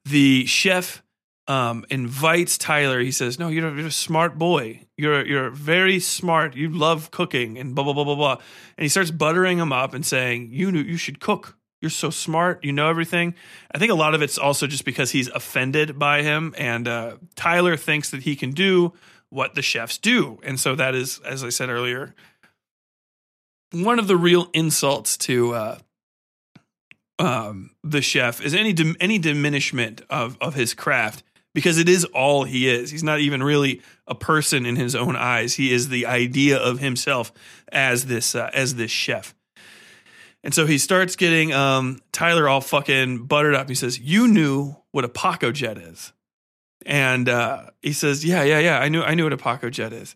the 0.06 0.46
chef 0.46 1.04
um, 1.48 1.86
invites 1.90 2.58
Tyler. 2.58 3.00
He 3.00 3.12
says, 3.12 3.40
"No, 3.40 3.48
you're, 3.48 3.76
you're 3.76 3.88
a 3.88 3.92
smart 3.92 4.38
boy. 4.38 4.82
You're 4.98 5.26
you're 5.26 5.50
very 5.50 6.00
smart. 6.00 6.56
You 6.56 6.70
love 6.70 7.12
cooking 7.12 7.58
and 7.58 7.74
blah 7.74 7.84
blah 7.84 7.94
blah 7.94 8.04
blah 8.04 8.16
blah." 8.16 8.38
And 8.78 8.84
he 8.84 8.90
starts 8.90 9.12
buttering 9.12 9.58
him 9.58 9.72
up 9.72 9.94
and 9.94 10.06
saying, 10.06 10.50
"You 10.52 10.72
knew 10.72 10.82
you 10.82 10.98
should 10.98 11.20
cook. 11.20 11.58
You're 11.82 11.90
so 11.90 12.10
smart. 12.10 12.64
You 12.64 12.74
know 12.74 12.90
everything." 12.90 13.34
I 13.72 13.78
think 13.78 13.92
a 13.92 13.96
lot 13.96 14.14
of 14.14 14.22
it's 14.22 14.38
also 14.38 14.68
just 14.68 14.86
because 14.86 15.12
he's 15.12 15.30
offended 15.30 15.98
by 15.98 16.22
him, 16.22 16.54
and 16.58 16.88
uh, 16.88 17.18
Tyler 17.36 17.78
thinks 17.78 18.10
that 18.12 18.24
he 18.24 18.36
can 18.36 18.52
do 18.52 18.94
what 19.30 19.56
the 19.56 19.62
chefs 19.62 19.98
do, 19.98 20.40
and 20.44 20.60
so 20.60 20.76
that 20.76 20.96
is, 20.96 21.20
as 21.20 21.44
I 21.44 21.50
said 21.50 21.70
earlier, 21.70 22.14
one 23.72 24.00
of 24.00 24.08
the 24.08 24.18
real 24.18 24.50
insults 24.54 25.18
to 25.18 25.54
uh, 25.54 25.80
um, 27.20 27.72
the 27.84 28.02
chef 28.02 28.42
is 28.42 28.54
any 28.54 28.74
dim- 28.74 28.98
any 29.00 29.20
diminishment 29.20 30.02
of 30.10 30.38
of 30.40 30.56
his 30.56 30.74
craft 30.74 31.24
because 31.54 31.80
it 31.80 31.90
is 31.90 32.06
all 32.06 32.44
he 32.44 32.70
is. 32.70 32.92
He's 32.92 33.04
not 33.04 33.20
even 33.20 33.42
really 33.42 33.82
a 34.06 34.14
person 34.14 34.66
in 34.66 34.76
his 34.76 34.96
own 34.96 35.16
eyes. 35.16 35.56
He 35.56 35.74
is 35.74 35.90
the 35.90 36.06
idea 36.06 36.58
of 36.58 36.80
himself 36.80 37.32
as 37.72 38.06
this 38.06 38.36
uh, 38.36 38.52
as 38.54 38.76
this 38.76 38.92
chef. 38.92 39.34
And 40.44 40.54
so 40.54 40.66
he 40.66 40.78
starts 40.78 41.16
getting 41.16 41.52
um, 41.54 42.00
Tyler 42.12 42.48
all 42.48 42.62
fucking 42.62 43.26
buttered 43.26 43.56
up. 43.56 43.68
He 43.70 43.76
says, 43.76 44.00
"You 44.00 44.28
knew 44.28 44.76
what 44.92 45.04
a 45.04 45.10
Pacojet 45.10 45.92
is," 45.92 46.14
and 46.86 47.28
uh, 47.28 47.72
he 47.82 47.92
says, 47.92 48.24
"Yeah, 48.24 48.44
yeah, 48.44 48.60
yeah. 48.60 48.80
I 48.80 48.88
knew 48.88 49.02
I 49.02 49.16
knew 49.16 49.24
what 49.24 49.34
a 49.34 49.38
Pacojet 49.38 49.94
is." 49.94 50.16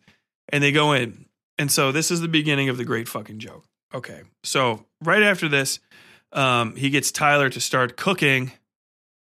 And 0.49 0.63
they 0.63 0.71
go 0.71 0.93
in, 0.93 1.25
and 1.57 1.71
so 1.71 1.91
this 1.91 2.11
is 2.11 2.21
the 2.21 2.27
beginning 2.27 2.69
of 2.69 2.77
the 2.77 2.85
great 2.85 3.07
fucking 3.07 3.39
joke. 3.39 3.65
Okay, 3.93 4.21
so 4.43 4.85
right 5.03 5.21
after 5.21 5.49
this, 5.49 5.79
um, 6.31 6.75
he 6.75 6.89
gets 6.89 7.11
Tyler 7.11 7.49
to 7.49 7.59
start 7.59 7.97
cooking 7.97 8.51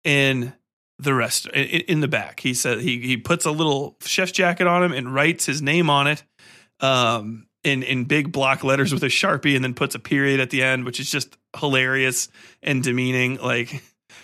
in 0.04 0.54
the 1.00 1.14
rest 1.14 1.48
in, 1.48 2.00
the 2.00 2.08
back. 2.08 2.40
He 2.40 2.54
said 2.54 2.82
he 2.82 3.00
he 3.00 3.18
puts 3.18 3.46
a 3.46 3.52
little 3.52 3.98
chef's 4.02 4.32
jacket 4.32 4.66
on 4.66 4.84
him 4.84 4.92
and 4.92 5.14
writes 5.14 5.46
his 5.46 5.62
name 5.62 5.90
on 5.90 6.08
it 6.08 6.24
um, 6.80 7.48
in 7.64 7.84
in 7.84 8.06
big 8.06 8.32
block 8.32 8.64
letters 8.64 8.92
with 8.92 9.04
a 9.04 9.08
sharpie, 9.08 9.56
and 9.56 9.64
then 9.64 9.74
puts 9.74 9.94
a 9.94 10.00
period 10.00 10.40
at 10.40 10.50
the 10.50 10.64
end, 10.64 10.86
which 10.86 11.00
is 11.00 11.12
just 11.12 11.38
hilarious 11.56 12.30
and 12.64 12.84
demeaning. 12.84 13.36
Like 13.36 13.84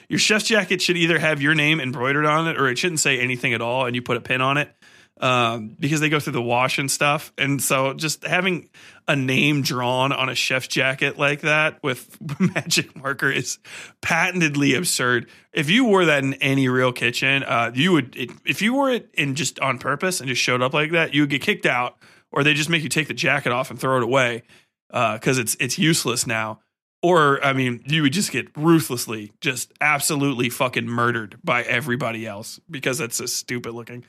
your 0.09 0.19
chef's 0.19 0.45
jacket 0.45 0.81
should 0.81 0.97
either 0.97 1.19
have 1.19 1.41
your 1.41 1.53
name 1.53 1.79
embroidered 1.79 2.25
on 2.25 2.47
it, 2.47 2.59
or 2.59 2.67
it 2.67 2.77
shouldn't 2.79 3.01
say 3.01 3.19
anything 3.19 3.53
at 3.53 3.61
all, 3.61 3.85
and 3.85 3.95
you 3.95 4.01
put 4.01 4.17
a 4.17 4.21
pin 4.21 4.41
on 4.41 4.57
it 4.57 4.73
um, 5.19 5.75
because 5.79 5.99
they 5.99 6.09
go 6.09 6.19
through 6.19 6.33
the 6.33 6.41
wash 6.41 6.79
and 6.79 6.89
stuff. 6.89 7.31
And 7.37 7.61
so 7.61 7.93
just 7.93 8.25
having 8.25 8.69
a 9.07 9.15
name 9.15 9.61
drawn 9.61 10.11
on 10.11 10.29
a 10.29 10.35
chef 10.35 10.67
jacket 10.67 11.17
like 11.17 11.41
that 11.41 11.81
with 11.83 12.17
magic 12.39 12.95
marker 12.95 13.29
is 13.29 13.59
patently 14.01 14.75
absurd. 14.75 15.29
If 15.51 15.69
you 15.69 15.85
wore 15.85 16.05
that 16.05 16.23
in 16.23 16.33
any 16.35 16.67
real 16.67 16.91
kitchen, 16.91 17.43
uh, 17.43 17.71
you 17.73 17.91
would, 17.91 18.15
it, 18.15 18.31
if 18.45 18.61
you 18.61 18.73
wore 18.73 18.91
it 18.91 19.09
in 19.13 19.35
just 19.35 19.59
on 19.59 19.77
purpose 19.77 20.19
and 20.19 20.27
just 20.27 20.41
showed 20.41 20.61
up 20.61 20.73
like 20.73 20.91
that, 20.91 21.13
you 21.13 21.21
would 21.21 21.29
get 21.29 21.41
kicked 21.41 21.65
out 21.65 21.97
or 22.31 22.43
they 22.43 22.53
just 22.53 22.69
make 22.69 22.83
you 22.83 22.89
take 22.89 23.07
the 23.07 23.13
jacket 23.13 23.51
off 23.51 23.69
and 23.69 23.79
throw 23.79 23.97
it 23.97 24.03
away 24.03 24.43
because 24.89 25.37
uh, 25.37 25.41
it's, 25.41 25.55
it's 25.59 25.77
useless 25.77 26.25
now. 26.25 26.59
Or, 27.03 27.43
I 27.43 27.51
mean, 27.51 27.83
you 27.85 28.01
would 28.03 28.13
just 28.13 28.31
get 28.31 28.47
ruthlessly, 28.55 29.33
just 29.41 29.73
absolutely 29.81 30.49
fucking 30.49 30.87
murdered 30.87 31.37
by 31.43 31.63
everybody 31.63 32.25
else 32.25 32.61
because 32.71 32.97
that's 32.97 33.17
so 33.17 33.25
stupid 33.25 33.73
looking. 33.73 34.05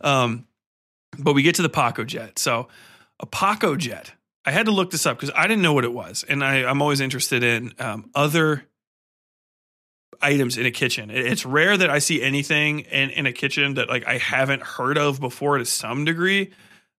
Um, 0.00 0.46
but 1.16 1.34
we 1.34 1.42
get 1.42 1.54
to 1.56 1.62
the 1.62 1.70
Pacojet. 1.70 2.38
So 2.38 2.68
a 3.20 3.26
Pacojet. 3.26 4.10
I 4.44 4.50
had 4.50 4.66
to 4.66 4.72
look 4.72 4.90
this 4.90 5.04
up 5.06 5.18
because 5.18 5.34
I 5.36 5.46
didn't 5.46 5.62
know 5.62 5.72
what 5.74 5.84
it 5.84 5.92
was, 5.92 6.24
and 6.28 6.42
I, 6.42 6.58
am 6.70 6.80
always 6.80 7.00
interested 7.00 7.42
in 7.44 7.72
um, 7.78 8.10
other 8.14 8.64
items 10.22 10.56
in 10.56 10.66
a 10.66 10.70
kitchen. 10.70 11.10
It- 11.10 11.26
It's 11.26 11.44
rare 11.44 11.76
that 11.76 11.90
I 11.90 11.98
see 11.98 12.22
anything 12.22 12.80
in, 12.80 13.10
in 13.10 13.26
a 13.26 13.32
kitchen 13.32 13.74
that 13.74 13.88
like 13.88 14.06
I 14.06 14.18
haven't 14.18 14.62
heard 14.62 14.96
of 14.98 15.20
before 15.20 15.58
to 15.58 15.64
some 15.64 16.04
degree. 16.04 16.50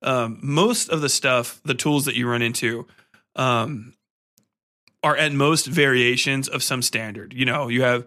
Um, 0.02 0.40
most 0.42 0.90
of 0.90 1.02
the 1.02 1.10
stuff, 1.10 1.60
the 1.66 1.74
tools 1.74 2.06
that 2.06 2.16
you 2.16 2.30
run 2.30 2.42
into, 2.42 2.88
um, 3.36 3.96
are 5.04 5.16
at 5.18 5.34
most 5.34 5.66
variations 5.66 6.48
of 6.48 6.62
some 6.64 6.82
standard. 6.82 7.34
You 7.34 7.46
know, 7.46 7.68
you 7.68 7.82
have, 7.82 8.06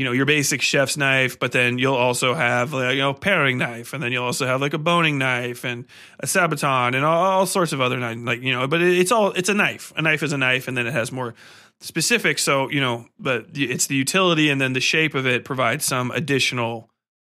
you 0.00 0.06
know, 0.06 0.12
your 0.12 0.24
basic 0.24 0.62
chef's 0.62 0.96
knife, 0.96 1.38
but 1.38 1.52
then 1.52 1.78
you'll 1.78 1.94
also 1.94 2.32
have 2.32 2.72
like, 2.72 2.94
you 2.94 3.02
know, 3.02 3.12
paring 3.12 3.58
knife, 3.58 3.92
and 3.92 4.02
then 4.02 4.12
you'll 4.12 4.24
also 4.24 4.46
have 4.46 4.58
like 4.58 4.72
a 4.72 4.78
boning 4.78 5.18
knife 5.18 5.62
and 5.62 5.84
a 6.20 6.26
sabaton 6.26 6.94
and 6.94 7.04
all, 7.04 7.22
all 7.22 7.44
sorts 7.44 7.74
of 7.74 7.82
other 7.82 7.98
knife, 7.98 8.16
like 8.22 8.40
you 8.40 8.50
know. 8.50 8.66
But 8.66 8.80
it, 8.80 8.98
it's 8.98 9.12
all 9.12 9.32
it's 9.32 9.50
a 9.50 9.54
knife. 9.54 9.92
A 9.96 10.00
knife 10.00 10.22
is 10.22 10.32
a 10.32 10.38
knife, 10.38 10.68
and 10.68 10.74
then 10.74 10.86
it 10.86 10.94
has 10.94 11.12
more 11.12 11.34
specific. 11.80 12.38
So 12.38 12.70
you 12.70 12.80
know, 12.80 13.08
but 13.18 13.48
it's 13.52 13.88
the 13.88 13.94
utility, 13.94 14.48
and 14.48 14.58
then 14.58 14.72
the 14.72 14.80
shape 14.80 15.14
of 15.14 15.26
it 15.26 15.44
provides 15.44 15.84
some 15.84 16.10
additional 16.12 16.88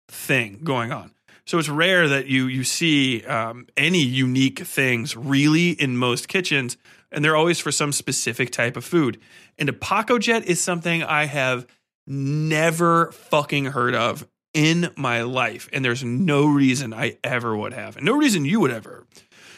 thing 0.09 0.59
going 0.61 0.91
on. 0.91 1.13
So 1.45 1.59
it's 1.59 1.69
rare 1.69 2.09
that 2.09 2.27
you 2.27 2.47
you 2.47 2.65
see 2.65 3.23
um, 3.23 3.67
any 3.77 4.03
unique 4.03 4.59
things 4.59 5.15
really 5.15 5.69
in 5.69 5.95
most 5.95 6.27
kitchens, 6.27 6.75
and 7.13 7.23
they're 7.23 7.37
always 7.37 7.61
for 7.61 7.71
some 7.71 7.93
specific 7.93 8.51
type 8.51 8.75
of 8.75 8.83
food. 8.83 9.21
And 9.57 9.69
a 9.69 9.71
Pacojet 9.71 10.43
is 10.43 10.61
something 10.61 11.01
I 11.01 11.27
have 11.27 11.65
never 12.07 13.11
fucking 13.11 13.65
heard 13.65 13.93
of 13.93 14.27
in 14.53 14.91
my 14.95 15.21
life, 15.21 15.69
and 15.71 15.85
there's 15.85 16.03
no 16.03 16.47
reason 16.47 16.93
I 16.93 17.17
ever 17.23 17.55
would 17.55 17.73
have, 17.73 17.97
and 17.97 18.05
no 18.05 18.17
reason 18.17 18.45
you 18.45 18.59
would 18.61 18.71
ever. 18.71 19.05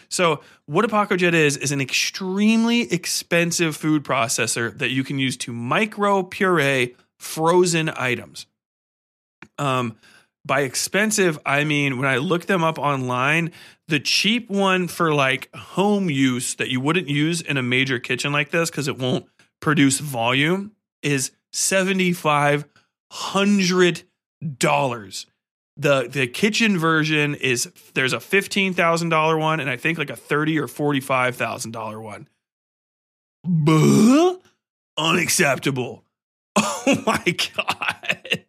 So 0.10 0.42
what 0.66 0.84
a 0.84 0.88
Pacojet 0.88 1.34
is 1.34 1.56
is 1.56 1.72
an 1.72 1.80
extremely 1.80 2.92
expensive 2.92 3.78
food 3.78 4.04
processor 4.04 4.76
that 4.80 4.90
you 4.90 5.04
can 5.04 5.20
use 5.20 5.38
to 5.38 5.54
micro 5.54 6.24
puree 6.24 6.96
frozen 7.18 7.90
items. 7.90 8.48
Um, 9.58 9.98
by 10.46 10.62
expensive, 10.62 11.38
I 11.46 11.64
mean 11.64 12.00
when 12.00 12.08
I 12.08 12.18
look 12.18 12.48
them 12.48 12.64
up 12.64 12.80
online, 12.80 13.52
the 13.88 14.00
cheap 14.00 14.50
one 14.50 14.88
for 14.88 15.14
like 15.14 15.54
home 15.56 16.10
use 16.10 16.56
that 16.56 16.70
you 16.70 16.82
wouldn't 16.82 17.08
use 17.08 17.42
in 17.42 17.58
a 17.58 17.64
major 17.64 18.00
kitchen 18.00 18.32
like 18.32 18.50
this 18.50 18.72
because 18.72 18.88
it 18.88 18.98
won't 18.98 19.28
produce 19.60 20.00
volume 20.00 20.72
is 21.04 21.32
seventy 21.54 22.14
five 22.14 22.66
hundred 23.12 24.04
dollars. 24.58 25.26
The 25.78 26.08
the 26.10 26.28
kitchen 26.28 26.78
version 26.78 27.36
is 27.36 27.72
there's 27.94 28.14
a 28.14 28.20
fifteen 28.20 28.74
thousand 28.74 29.10
dollar 29.10 29.38
one 29.38 29.60
and 29.60 29.70
I 29.70 29.78
think 29.78 29.98
like 29.98 30.10
a 30.10 30.16
thirty 30.16 30.60
or 30.60 30.68
forty 30.68 31.00
five 31.00 31.36
thousand 31.36 31.72
dollar 31.72 32.02
one. 32.02 32.28
Buh? 33.44 34.36
Unacceptable. 34.98 36.04
Oh 36.88 37.04
my 37.06 37.36
god. 37.56 38.46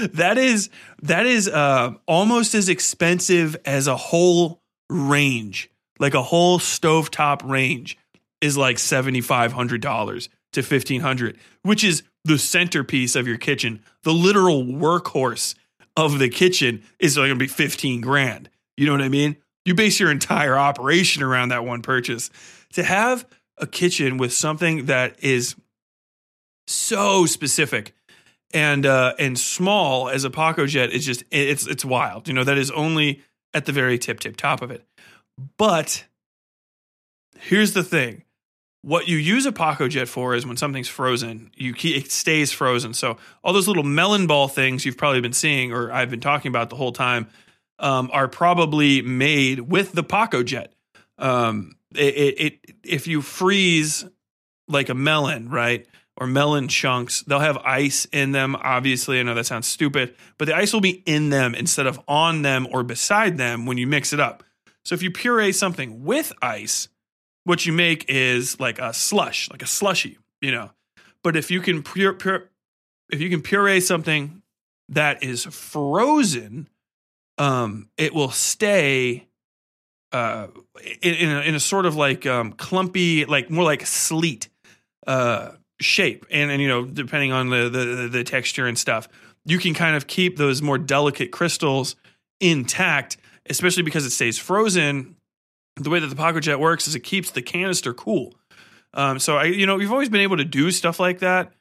that 0.12 0.38
is 0.38 0.70
that 1.02 1.26
is 1.26 1.48
uh 1.48 1.94
almost 2.06 2.54
as 2.54 2.68
expensive 2.68 3.56
as 3.64 3.88
a 3.88 3.96
whole 3.96 4.62
range. 4.88 5.70
Like 5.98 6.14
a 6.14 6.22
whole 6.22 6.58
stovetop 6.58 7.42
range 7.48 7.98
is 8.40 8.56
like 8.56 8.76
$7500 8.76 10.28
to 10.52 10.60
1500, 10.60 11.38
which 11.62 11.84
is 11.84 12.02
the 12.24 12.38
centerpiece 12.38 13.16
of 13.16 13.26
your 13.26 13.38
kitchen. 13.38 13.82
The 14.02 14.12
literal 14.12 14.64
workhorse 14.64 15.54
of 15.96 16.18
the 16.18 16.28
kitchen 16.28 16.82
is 16.98 17.16
going 17.16 17.30
to 17.30 17.36
be 17.36 17.46
15 17.46 18.00
grand. 18.00 18.50
You 18.76 18.86
know 18.86 18.92
what 18.92 19.02
I 19.02 19.08
mean? 19.08 19.36
You 19.64 19.74
base 19.74 20.00
your 20.00 20.10
entire 20.10 20.56
operation 20.56 21.22
around 21.22 21.50
that 21.50 21.64
one 21.64 21.82
purchase. 21.82 22.30
To 22.74 22.82
have 22.82 23.26
a 23.58 23.66
kitchen 23.66 24.16
with 24.16 24.32
something 24.32 24.86
that 24.86 25.22
is 25.22 25.54
so 26.66 27.26
specific 27.26 27.94
and 28.52 28.86
uh, 28.86 29.14
and 29.18 29.38
small 29.38 30.08
as 30.08 30.24
a 30.24 30.30
Pacojet 30.30 30.90
is 30.90 31.04
just 31.04 31.24
it's 31.30 31.66
it's 31.66 31.84
wild. 31.84 32.26
You 32.28 32.34
know 32.34 32.44
that 32.44 32.58
is 32.58 32.70
only 32.70 33.22
at 33.54 33.66
the 33.66 33.72
very 33.72 33.98
tip 33.98 34.20
tip 34.20 34.36
top 34.36 34.62
of 34.62 34.70
it. 34.70 34.84
But 35.56 36.04
here's 37.38 37.74
the 37.74 37.84
thing: 37.84 38.22
what 38.82 39.08
you 39.08 39.16
use 39.16 39.44
a 39.44 39.52
Pacojet 39.52 40.08
for 40.08 40.34
is 40.34 40.46
when 40.46 40.56
something's 40.56 40.88
frozen, 40.88 41.50
you 41.54 41.74
keep, 41.74 42.04
it 42.04 42.10
stays 42.10 42.50
frozen. 42.50 42.94
So 42.94 43.18
all 43.44 43.52
those 43.52 43.68
little 43.68 43.82
melon 43.82 44.26
ball 44.26 44.48
things 44.48 44.84
you've 44.84 44.96
probably 44.96 45.20
been 45.20 45.34
seeing, 45.34 45.72
or 45.72 45.92
I've 45.92 46.10
been 46.10 46.20
talking 46.20 46.48
about 46.48 46.70
the 46.70 46.76
whole 46.76 46.92
time, 46.92 47.28
um, 47.78 48.10
are 48.12 48.28
probably 48.28 49.02
made 49.02 49.60
with 49.60 49.92
the 49.92 50.04
Pacojet. 50.04 50.68
Um, 51.18 51.76
it, 51.94 52.14
it, 52.14 52.40
it 52.40 52.74
if 52.82 53.06
you 53.06 53.20
freeze 53.20 54.04
like 54.68 54.88
a 54.88 54.94
melon, 54.94 55.50
right? 55.50 55.86
Or 56.16 56.26
melon 56.26 56.68
chunks, 56.68 57.22
they'll 57.22 57.38
have 57.38 57.56
ice 57.58 58.06
in 58.06 58.32
them. 58.32 58.54
Obviously, 58.56 59.20
I 59.20 59.22
know 59.22 59.34
that 59.34 59.46
sounds 59.46 59.66
stupid, 59.66 60.14
but 60.36 60.46
the 60.46 60.54
ice 60.54 60.72
will 60.72 60.82
be 60.82 61.02
in 61.06 61.30
them 61.30 61.54
instead 61.54 61.86
of 61.86 62.00
on 62.06 62.42
them 62.42 62.66
or 62.70 62.82
beside 62.82 63.38
them 63.38 63.64
when 63.64 63.78
you 63.78 63.86
mix 63.86 64.12
it 64.12 64.20
up. 64.20 64.42
So 64.84 64.94
if 64.94 65.02
you 65.02 65.10
puree 65.10 65.52
something 65.52 66.04
with 66.04 66.32
ice, 66.42 66.88
what 67.50 67.66
you 67.66 67.72
make 67.72 68.04
is 68.08 68.60
like 68.60 68.78
a 68.78 68.94
slush, 68.94 69.50
like 69.50 69.60
a 69.60 69.66
slushy, 69.66 70.18
you 70.40 70.52
know. 70.52 70.70
But 71.24 71.36
if 71.36 71.50
you 71.50 71.60
can 71.60 71.82
pure, 71.82 72.14
pure 72.14 72.48
if 73.10 73.20
you 73.20 73.28
can 73.28 73.42
puree 73.42 73.80
something 73.80 74.40
that 74.88 75.24
is 75.24 75.46
frozen, 75.46 76.68
um, 77.38 77.88
it 77.98 78.14
will 78.14 78.30
stay 78.30 79.26
uh, 80.12 80.46
in, 81.02 81.14
in, 81.14 81.30
a, 81.30 81.40
in 81.40 81.54
a 81.56 81.60
sort 81.60 81.86
of 81.86 81.96
like 81.96 82.24
um, 82.24 82.52
clumpy, 82.52 83.24
like 83.24 83.50
more 83.50 83.64
like 83.64 83.84
sleet 83.84 84.48
uh, 85.08 85.50
shape, 85.80 86.26
and 86.30 86.52
and 86.52 86.62
you 86.62 86.68
know 86.68 86.84
depending 86.84 87.32
on 87.32 87.50
the, 87.50 87.68
the 87.68 88.08
the 88.08 88.22
texture 88.22 88.68
and 88.68 88.78
stuff, 88.78 89.08
you 89.44 89.58
can 89.58 89.74
kind 89.74 89.96
of 89.96 90.06
keep 90.06 90.36
those 90.36 90.62
more 90.62 90.78
delicate 90.78 91.32
crystals 91.32 91.96
intact, 92.38 93.16
especially 93.46 93.82
because 93.82 94.06
it 94.06 94.10
stays 94.10 94.38
frozen. 94.38 95.16
The 95.76 95.90
way 95.90 95.98
that 95.98 96.08
the 96.08 96.16
Pacojet 96.16 96.58
works 96.58 96.88
is 96.88 96.94
it 96.94 97.00
keeps 97.00 97.30
the 97.30 97.42
canister 97.42 97.94
cool. 97.94 98.34
Um, 98.92 99.18
so 99.18 99.36
I, 99.36 99.44
you 99.44 99.66
know, 99.66 99.76
we've 99.76 99.92
always 99.92 100.08
been 100.08 100.20
able 100.20 100.36
to 100.38 100.44
do 100.44 100.70
stuff 100.70 100.98
like 100.98 101.20
that. 101.20 101.52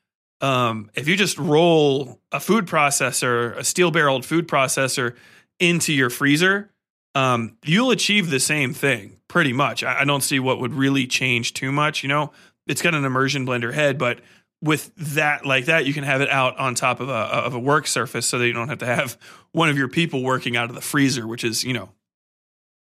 Um, 0.41 0.89
if 0.95 1.07
you 1.07 1.15
just 1.15 1.37
roll 1.37 2.19
a 2.31 2.39
food 2.39 2.65
processor, 2.65 3.55
a 3.57 3.63
steel 3.63 3.91
barreled 3.91 4.25
food 4.25 4.47
processor 4.47 5.15
into 5.59 5.93
your 5.93 6.09
freezer, 6.09 6.71
um, 7.15 7.57
you'll 7.63 7.91
achieve 7.91 8.29
the 8.29 8.39
same 8.39 8.73
thing 8.73 9.17
pretty 9.27 9.53
much. 9.53 9.83
I, 9.83 10.01
I 10.01 10.05
don't 10.05 10.21
see 10.21 10.39
what 10.39 10.59
would 10.59 10.73
really 10.73 11.07
change 11.07 11.53
too 11.53 11.71
much. 11.71 12.03
You 12.03 12.09
know, 12.09 12.31
it's 12.67 12.81
got 12.81 12.95
an 12.95 13.05
immersion 13.05 13.45
blender 13.45 13.73
head, 13.73 13.97
but 13.97 14.19
with 14.61 14.93
that 14.95 15.45
like 15.45 15.65
that, 15.65 15.85
you 15.85 15.93
can 15.93 16.03
have 16.03 16.21
it 16.21 16.29
out 16.29 16.57
on 16.57 16.75
top 16.75 16.99
of 16.99 17.09
a 17.09 17.13
of 17.13 17.53
a 17.53 17.59
work 17.59 17.87
surface, 17.87 18.25
so 18.25 18.39
that 18.39 18.47
you 18.47 18.53
don't 18.53 18.69
have 18.69 18.79
to 18.79 18.85
have 18.85 19.17
one 19.51 19.69
of 19.69 19.77
your 19.77 19.87
people 19.87 20.23
working 20.23 20.55
out 20.55 20.69
of 20.69 20.75
the 20.75 20.81
freezer, 20.81 21.27
which 21.27 21.43
is 21.43 21.63
you 21.63 21.73
know 21.73 21.89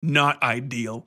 not 0.03 0.43
ideal. 0.43 1.07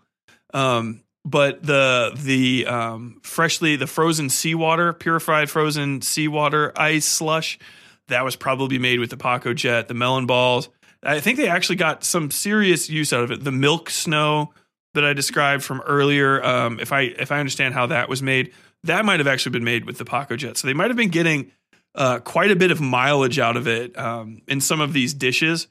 Um, 0.53 1.03
but 1.23 1.63
the 1.63 2.11
the 2.15 2.65
um, 2.67 3.19
freshly 3.23 3.75
the 3.75 3.87
frozen 3.87 4.29
seawater, 4.29 4.93
purified 4.93 5.49
frozen 5.49 6.01
seawater 6.01 6.71
ice 6.75 7.05
slush, 7.05 7.59
that 8.07 8.23
was 8.23 8.35
probably 8.35 8.79
made 8.79 8.99
with 8.99 9.09
the 9.09 9.17
Pacojet. 9.17 9.87
The 9.87 9.93
melon 9.93 10.25
balls, 10.25 10.69
I 11.03 11.19
think 11.19 11.37
they 11.37 11.47
actually 11.47 11.75
got 11.75 12.03
some 12.03 12.31
serious 12.31 12.89
use 12.89 13.13
out 13.13 13.23
of 13.23 13.31
it. 13.31 13.43
The 13.43 13.51
milk 13.51 13.89
snow 13.89 14.53
that 14.93 15.05
I 15.05 15.13
described 15.13 15.63
from 15.63 15.81
earlier, 15.81 16.43
um, 16.43 16.79
if 16.79 16.91
I 16.91 17.01
if 17.01 17.31
I 17.31 17.39
understand 17.39 17.73
how 17.73 17.87
that 17.87 18.09
was 18.09 18.21
made, 18.21 18.51
that 18.83 19.05
might 19.05 19.19
have 19.19 19.27
actually 19.27 19.53
been 19.53 19.63
made 19.63 19.85
with 19.85 19.97
the 19.97 20.05
Pacojet. 20.05 20.57
So 20.57 20.67
they 20.67 20.73
might 20.73 20.89
have 20.89 20.97
been 20.97 21.09
getting 21.09 21.51
uh, 21.95 22.19
quite 22.19 22.51
a 22.51 22.55
bit 22.55 22.71
of 22.71 22.81
mileage 22.81 23.39
out 23.39 23.57
of 23.57 23.67
it 23.67 23.97
um, 23.97 24.41
in 24.47 24.61
some 24.61 24.81
of 24.81 24.93
these 24.93 25.13
dishes, 25.13 25.67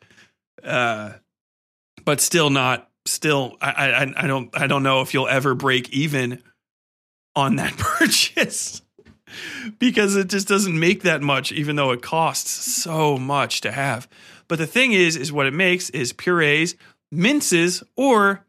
uh, 0.62 1.12
but 2.05 2.20
still 2.20 2.50
not. 2.50 2.90
Still, 3.07 3.57
I, 3.61 3.70
I 3.70 4.25
I 4.25 4.27
don't 4.27 4.51
I 4.57 4.67
don't 4.67 4.83
know 4.83 5.01
if 5.01 5.15
you'll 5.15 5.29
ever 5.29 5.55
break 5.55 5.91
even 5.91 6.43
on 7.35 7.57
that 7.57 7.77
purchase 7.79 8.83
because 9.79 10.17
it 10.17 10.29
just 10.29 10.49
doesn't 10.49 10.79
make 10.79 11.03
that 11.03 11.23
much, 11.23 11.53
even 11.53 11.77
though 11.77 11.93
it 11.93 12.03
costs 12.03 12.51
so 12.51 13.17
much 13.17 13.61
to 13.62 13.73
have. 13.73 14.09
But 14.49 14.59
the 14.59 14.67
thing 14.67 14.93
is, 14.93 15.17
is 15.17 15.33
what 15.33 15.47
it 15.47 15.55
makes 15.55 15.91
is 15.91 16.12
purees, 16.12 16.77
minces, 17.12 17.83
or 17.97 18.45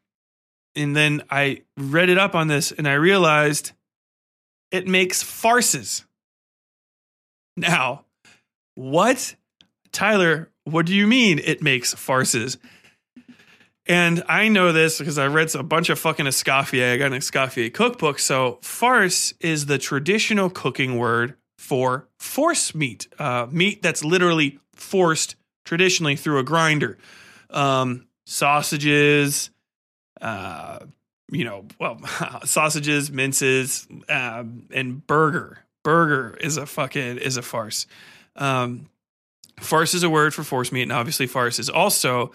and 0.76 0.96
then 0.96 1.24
I 1.30 1.64
read 1.78 2.10
it 2.10 2.18
up 2.18 2.34
on 2.36 2.48
this 2.48 2.72
and 2.72 2.88
I 2.88 2.94
realized 2.94 3.72
it 4.72 4.88
makes 4.88 5.22
farces. 5.22 6.06
Now, 7.58 8.06
what? 8.76 9.36
Tyler, 9.92 10.50
what 10.64 10.86
do 10.86 10.96
you 10.96 11.08
mean 11.08 11.40
it 11.44 11.62
makes 11.62 11.94
farces? 11.94 12.58
And 13.92 14.24
I 14.30 14.48
know 14.48 14.72
this 14.72 15.00
because 15.00 15.18
I 15.18 15.28
read 15.28 15.54
a 15.54 15.64
bunch 15.64 15.90
of 15.90 16.00
fucking 16.00 16.26
Escoffier. 16.26 16.94
I 16.94 16.98
got 16.98 17.12
an 17.12 17.20
Escoffier 17.20 17.74
cookbook. 17.74 18.20
So, 18.20 18.58
farce 18.62 19.34
is 19.42 19.66
the 19.66 19.78
traditional 19.78 20.50
cooking 20.50 20.98
word 20.98 21.36
for 21.58 22.08
force 22.18 22.74
meat, 22.74 23.10
uh, 23.20 23.48
meat 23.52 23.82
that's 23.82 24.02
literally 24.02 24.60
forced 24.74 25.36
traditionally 25.66 26.16
through 26.16 26.40
a 26.40 26.44
grinder. 26.44 26.98
Um, 27.50 28.08
sausages, 28.26 29.50
uh, 30.22 30.80
you 31.30 31.44
know, 31.44 31.66
well, 31.78 32.00
sausages, 32.46 33.12
minces, 33.12 33.90
um, 34.08 34.68
and 34.72 35.06
burger. 35.06 35.66
burger 35.84 36.38
is 36.40 36.56
a 36.56 36.66
fucking 36.66 37.18
is 37.18 37.36
a 37.36 37.42
farce. 37.42 37.88
Um, 38.38 38.88
farce 39.60 39.94
is 39.94 40.04
a 40.04 40.10
word 40.10 40.34
for 40.34 40.46
force 40.46 40.72
meat, 40.72 40.84
and 40.84 40.94
obviously 40.94 41.28
farce 41.28 41.60
is 41.60 41.70
also 41.70 42.32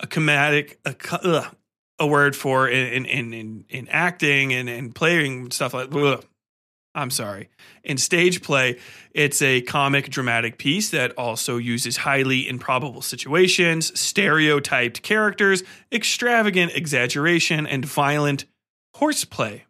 a 0.00 0.06
comedic 0.06 0.76
a, 0.84 0.94
ugh, 1.26 1.56
a 1.98 2.06
word 2.06 2.36
for 2.36 2.68
in 2.68 3.04
in 3.04 3.32
in 3.32 3.64
in 3.68 3.88
acting 3.88 4.52
and 4.52 4.68
and 4.68 4.94
playing 4.94 5.50
stuff 5.50 5.74
like. 5.74 5.94
Ugh. 5.94 6.24
I'm 6.94 7.10
sorry. 7.10 7.48
In 7.84 7.96
stage 7.96 8.42
play, 8.42 8.78
it's 9.12 9.40
a 9.40 9.60
comic 9.60 10.10
dramatic 10.10 10.58
piece 10.58 10.90
that 10.90 11.12
also 11.16 11.56
uses 11.56 11.98
highly 11.98 12.48
improbable 12.48 13.02
situations, 13.02 13.98
stereotyped 13.98 15.02
characters, 15.02 15.62
extravagant 15.92 16.72
exaggeration, 16.74 17.68
and 17.68 17.84
violent 17.84 18.46
horseplay. 18.94 19.64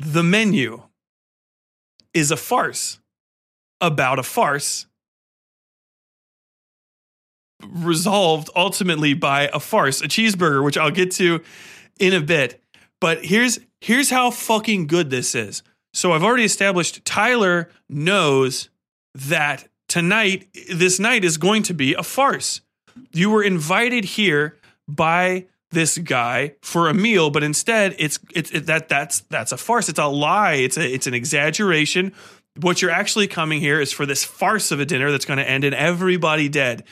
The 0.00 0.24
menu 0.24 0.82
is 2.12 2.32
a 2.32 2.36
farce 2.36 2.98
about 3.80 4.18
a 4.18 4.24
farce 4.24 4.86
resolved 7.68 8.50
ultimately 8.54 9.14
by 9.14 9.48
a 9.52 9.60
farce, 9.60 10.00
a 10.00 10.08
cheeseburger, 10.08 10.64
which 10.64 10.76
I'll 10.76 10.90
get 10.90 11.10
to 11.12 11.42
in 11.98 12.12
a 12.12 12.20
bit. 12.20 12.62
But 13.00 13.24
here's 13.24 13.60
here's 13.80 14.10
how 14.10 14.30
fucking 14.30 14.86
good 14.86 15.10
this 15.10 15.34
is. 15.34 15.62
So 15.92 16.12
I've 16.12 16.24
already 16.24 16.44
established 16.44 17.04
Tyler 17.04 17.70
knows 17.88 18.70
that 19.14 19.68
tonight 19.88 20.48
this 20.72 20.98
night 20.98 21.24
is 21.24 21.36
going 21.36 21.62
to 21.64 21.74
be 21.74 21.94
a 21.94 22.02
farce. 22.02 22.60
You 23.12 23.30
were 23.30 23.42
invited 23.42 24.04
here 24.04 24.58
by 24.88 25.46
this 25.70 25.98
guy 25.98 26.54
for 26.62 26.88
a 26.88 26.94
meal, 26.94 27.30
but 27.30 27.42
instead 27.42 27.94
it's 27.98 28.18
it's 28.34 28.50
it, 28.52 28.66
that 28.66 28.88
that's 28.88 29.20
that's 29.20 29.52
a 29.52 29.56
farce. 29.56 29.88
It's 29.88 29.98
a 29.98 30.06
lie. 30.06 30.54
It's 30.54 30.76
a 30.76 30.94
it's 30.94 31.06
an 31.06 31.14
exaggeration. 31.14 32.12
What 32.60 32.80
you're 32.80 32.90
actually 32.90 33.26
coming 33.26 33.60
here 33.60 33.80
is 33.80 33.92
for 33.92 34.06
this 34.06 34.24
farce 34.24 34.70
of 34.70 34.80
a 34.80 34.86
dinner 34.86 35.10
that's 35.10 35.24
going 35.24 35.38
to 35.38 35.48
end 35.48 35.64
in 35.64 35.74
everybody 35.74 36.48
dead. 36.48 36.84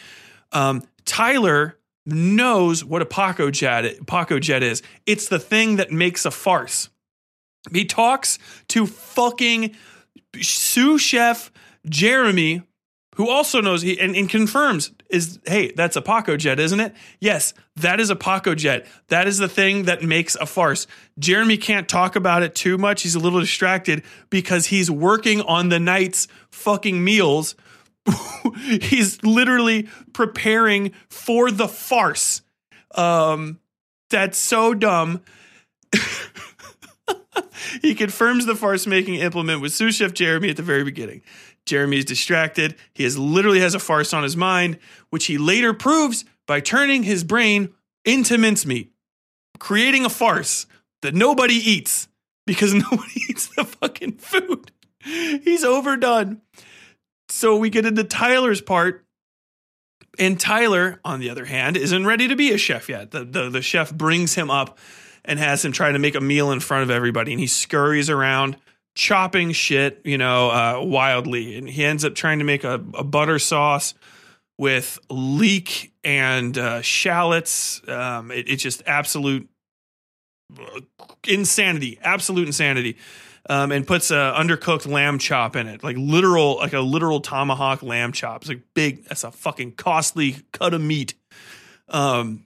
Um, 0.53 0.83
Tyler 1.05 1.79
knows 2.05 2.85
what 2.85 3.03
a 3.03 3.07
Pacojet, 3.07 4.07
Paco 4.07 4.39
jet 4.39 4.63
is. 4.63 4.83
It's 5.07 5.29
the 5.29 5.39
thing 5.39 5.77
that 5.77 5.91
makes 5.91 6.25
a 6.25 6.31
farce. 6.31 6.89
He 7.73 7.85
talks 7.85 8.39
to 8.69 8.87
fucking 8.87 9.77
sous 10.41 11.01
chef 11.01 11.53
Jeremy, 11.89 12.63
who 13.17 13.29
also 13.29 13.61
knows 13.61 13.83
he 13.83 14.01
and, 14.01 14.17
and, 14.17 14.29
confirms 14.29 14.91
is 15.11 15.39
hey, 15.47 15.73
that's 15.73 15.97
a 15.97 16.03
Pacojet, 16.03 16.59
isn't 16.59 16.81
it? 16.81 16.95
Yes, 17.21 17.55
that 17.77 18.01
is 18.01 18.11
a 18.11 18.17
Pacojet. 18.17 18.87
That 19.09 19.29
is 19.29 19.39
the 19.39 19.49
thing 19.49 19.85
that 19.85 20.03
makes 20.03 20.35
a 20.35 20.47
farce. 20.47 20.87
Jeremy 21.19 21.57
can't 21.57 21.89
talk 21.89 22.17
about 22.17 22.43
it 22.43 22.55
too 22.55 22.79
much. 22.79 23.03
He's 23.03 23.15
a 23.15 23.21
little 23.21 23.41
distracted 23.41 24.03
because 24.31 24.67
he's 24.67 24.91
working 24.91 25.41
on 25.43 25.69
the 25.69 25.79
night's 25.79 26.27
fucking 26.51 27.05
meals 27.05 27.55
he's 28.83 29.23
literally 29.23 29.89
preparing 30.13 30.93
for 31.09 31.51
the 31.51 31.69
farce. 31.69 32.43
Um, 32.95 33.61
that's 34.11 34.39
so 34.39 34.75
dumb. 34.75 35.23
he 37.83 37.95
confirms 37.95 38.47
the 38.47 38.55
farce 38.55 38.87
making 38.87 39.15
implement 39.17 39.61
with 39.61 39.73
sous 39.73 39.97
chef 39.97 40.13
Jeremy 40.13 40.51
at 40.51 40.57
the 40.57 40.63
very 40.63 40.85
beginning. 40.85 41.23
Jeremy 41.67 41.99
is 41.99 42.05
distracted. 42.05 42.75
He 42.93 43.05
has 43.05 43.17
literally 43.17 43.61
has 43.61 43.75
a 43.75 43.79
farce 43.79 44.13
on 44.13 44.23
his 44.23 44.37
mind, 44.37 44.79
which 45.11 45.27
he 45.27 45.39
later 45.39 45.73
proves 45.73 46.25
by 46.47 46.61
turning 46.61 47.05
his 47.05 47.25
brain 47.25 47.73
into 48.05 48.37
mincemeat, 48.37 48.93
creating 49.59 50.05
a 50.05 50.11
farce 50.11 50.67
that 51.03 51.15
nobody 51.15 51.55
eats 51.55 52.09
because 52.47 52.75
nobody 52.91 53.21
eats 53.29 53.49
the 53.55 53.65
fucking 53.65 54.13
food. 54.13 54.73
He's 55.01 55.65
overdone. 55.65 56.43
So 57.33 57.57
we 57.57 57.71
get 57.71 57.87
into 57.87 58.05
Tyler's 58.05 58.61
part. 58.61 59.07
And 60.19 60.39
Tyler, 60.39 61.01
on 61.03 61.19
the 61.19 61.31
other 61.31 61.47
hand, 61.47 61.79
isn't 61.79 62.05
ready 62.05 62.29
to 62.29 62.37
be 62.37 62.53
a 62.53 62.59
chef 62.59 62.91
yet. 62.91 63.11
The, 63.11 63.25
the, 63.25 63.49
the 63.49 63.63
chef 63.63 63.91
brings 63.91 64.35
him 64.35 64.51
up 64.51 64.79
and 65.25 65.39
has 65.39 65.65
him 65.65 65.73
try 65.73 65.91
to 65.91 65.99
make 65.99 66.15
a 66.15 66.21
meal 66.21 66.53
in 66.53 66.61
front 66.61 66.83
of 66.83 66.91
everybody. 66.91 67.33
And 67.33 67.41
he 67.41 67.47
scurries 67.47 68.11
around, 68.11 68.59
chopping 68.95 69.53
shit, 69.53 70.03
you 70.05 70.19
know, 70.19 70.51
uh, 70.51 70.85
wildly. 70.85 71.57
And 71.57 71.67
he 71.67 71.87
ends 71.87 72.05
up 72.05 72.15
trying 72.15 72.39
to 72.41 72.45
make 72.45 72.65
a, 72.65 72.75
a 72.75 73.03
butter 73.03 73.39
sauce 73.39 73.95
with 74.59 74.99
leek 75.09 75.95
and 76.05 76.57
uh, 76.59 76.83
shallots. 76.83 77.81
Um, 77.89 78.31
it, 78.31 78.51
it's 78.51 78.63
just 78.63 78.83
absolute 78.85 79.49
uh, 80.61 80.81
insanity, 81.27 81.99
absolute 82.03 82.47
insanity 82.47 82.99
um, 83.49 83.73
and 83.73 83.87
puts 83.87 84.11
a 84.11 84.35
undercooked 84.37 84.87
lamb 84.87 85.19
chop 85.19 85.57
in 85.57 85.67
it, 85.67 85.83
like 85.83 85.97
literal, 85.99 86.57
like 86.57 86.73
a 86.73 86.81
literal 86.81 87.21
tomahawk 87.21 87.83
lamb 87.83 88.13
chop. 88.13 88.43
It's 88.43 88.49
like 88.49 88.63
big. 88.75 89.05
That's 89.05 89.25
a 89.25 89.33
fucking 89.33 89.73
costly 89.73 90.37
cut 90.53 90.75
of 90.75 90.81
meat. 90.81 91.15
Um, 91.89 92.45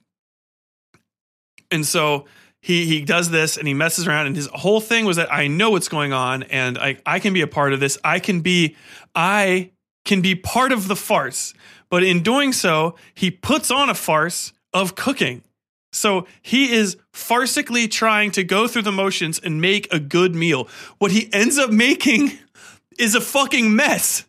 and 1.71 1.85
so 1.85 2.25
he 2.61 2.85
he 2.85 3.01
does 3.01 3.29
this 3.29 3.57
and 3.57 3.67
he 3.67 3.73
messes 3.73 4.07
around 4.07 4.27
and 4.27 4.35
his 4.35 4.47
whole 4.47 4.81
thing 4.81 5.05
was 5.05 5.17
that 5.17 5.31
I 5.31 5.47
know 5.47 5.71
what's 5.71 5.89
going 5.89 6.13
on 6.13 6.43
and 6.43 6.77
I 6.77 6.97
I 7.05 7.19
can 7.19 7.33
be 7.33 7.41
a 7.41 7.47
part 7.47 7.73
of 7.73 7.79
this. 7.79 7.97
I 8.03 8.19
can 8.19 8.41
be 8.41 8.75
I 9.13 9.71
can 10.05 10.21
be 10.21 10.35
part 10.35 10.71
of 10.71 10.87
the 10.87 10.95
farce. 10.95 11.53
But 11.89 12.03
in 12.03 12.23
doing 12.23 12.51
so, 12.51 12.95
he 13.13 13.31
puts 13.31 13.71
on 13.71 13.89
a 13.89 13.93
farce 13.93 14.51
of 14.73 14.95
cooking. 14.95 15.43
So 15.97 16.27
he 16.41 16.71
is 16.71 16.97
farcically 17.13 17.89
trying 17.89 18.31
to 18.31 18.43
go 18.43 18.67
through 18.67 18.83
the 18.83 18.91
motions 18.91 19.39
and 19.39 19.61
make 19.61 19.91
a 19.91 19.99
good 19.99 20.35
meal. 20.35 20.67
What 20.99 21.11
he 21.11 21.29
ends 21.33 21.57
up 21.57 21.71
making 21.71 22.31
is 22.99 23.15
a 23.15 23.21
fucking 23.21 23.75
mess. 23.75 24.25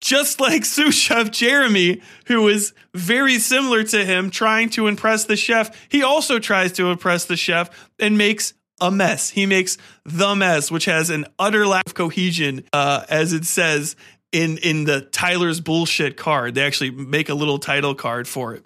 Just 0.00 0.40
like 0.40 0.64
sous 0.76 0.94
chef 0.94 1.30
Jeremy, 1.30 2.00
who 2.26 2.48
is 2.48 2.72
very 2.94 3.38
similar 3.38 3.82
to 3.84 4.04
him, 4.04 4.30
trying 4.30 4.70
to 4.70 4.86
impress 4.86 5.24
the 5.24 5.36
chef, 5.36 5.88
he 5.88 6.02
also 6.02 6.38
tries 6.38 6.72
to 6.72 6.90
impress 6.90 7.24
the 7.24 7.36
chef 7.36 7.70
and 7.98 8.18
makes 8.18 8.54
a 8.80 8.90
mess. 8.90 9.30
He 9.30 9.46
makes 9.46 9.78
the 10.04 10.34
mess, 10.34 10.70
which 10.70 10.84
has 10.84 11.10
an 11.10 11.26
utter 11.38 11.66
lack 11.66 11.86
of 11.86 11.94
cohesion, 11.94 12.64
uh, 12.72 13.04
as 13.08 13.32
it 13.32 13.44
says 13.44 13.96
in 14.32 14.58
in 14.58 14.84
the 14.84 15.00
Tyler's 15.00 15.60
bullshit 15.60 16.16
card. 16.16 16.54
They 16.54 16.62
actually 16.62 16.90
make 16.90 17.28
a 17.28 17.34
little 17.34 17.58
title 17.58 17.94
card 17.94 18.28
for 18.28 18.54
it. 18.54 18.64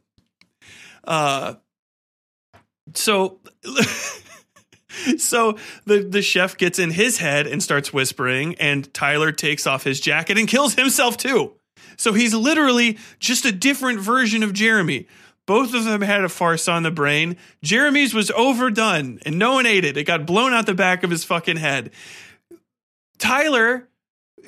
Uh, 1.05 1.55
so 2.94 3.41
so 5.17 5.57
the 5.85 6.01
the 6.01 6.23
chef 6.23 6.57
gets 6.57 6.78
in 6.78 6.91
his 6.91 7.19
head 7.19 7.47
and 7.47 7.62
starts 7.62 7.93
whispering 7.93 8.55
and 8.57 8.93
Tyler 8.93 9.33
takes 9.33 9.67
off 9.67 9.85
his 9.85 10.01
jacket 10.01 10.39
and 10.39 10.49
kills 10.49 10.75
himself 10.75 11.17
too. 11.17 11.55
So 11.97 12.12
he's 12.12 12.35
literally 12.35 12.99
just 13.19 13.44
a 13.44 13.52
different 13.52 14.01
version 14.01 14.43
of 14.43 14.52
Jeremy. 14.52 15.07
Both 15.47 15.75
of 15.75 15.85
them 15.85 16.02
had 16.02 16.25
a 16.25 16.28
farce 16.28 16.69
on 16.69 16.83
the 16.83 16.91
brain. 16.91 17.36
Jeremy's 17.62 18.15
was 18.15 18.31
overdone 18.31 19.19
and 19.27 19.39
no 19.39 19.55
one 19.55 19.67
ate 19.67 19.85
it. 19.85 19.97
It 19.97 20.05
got 20.05 20.27
blown 20.27 20.52
out 20.52 20.67
the 20.67 20.75
back 20.75 21.02
of 21.02 21.10
his 21.10 21.25
fucking 21.25 21.57
head. 21.57 21.91
Tyler, 23.19 23.89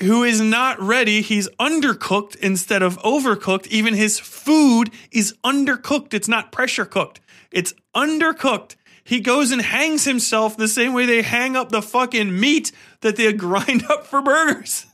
who 0.00 0.22
is 0.22 0.40
not 0.40 0.80
ready, 0.80 1.20
he's 1.20 1.48
undercooked 1.60 2.36
instead 2.36 2.82
of 2.82 2.98
overcooked. 3.02 3.66
Even 3.66 3.94
his 3.94 4.18
food 4.18 4.90
is 5.10 5.34
undercooked. 5.44 6.14
It's 6.14 6.28
not 6.28 6.52
pressure 6.52 6.86
cooked. 6.86 7.20
It's 7.52 7.74
undercooked. 7.94 8.76
He 9.05 9.20
goes 9.20 9.50
and 9.50 9.60
hangs 9.60 10.05
himself 10.05 10.56
the 10.56 10.68
same 10.68 10.92
way 10.92 11.06
they 11.06 11.22
hang 11.22 11.56
up 11.56 11.70
the 11.70 11.82
fucking 11.82 12.39
meat 12.39 12.72
that 13.00 13.16
they 13.16 13.32
grind 13.32 13.84
up 13.90 14.06
for 14.06 14.22
burgers. 14.22 14.86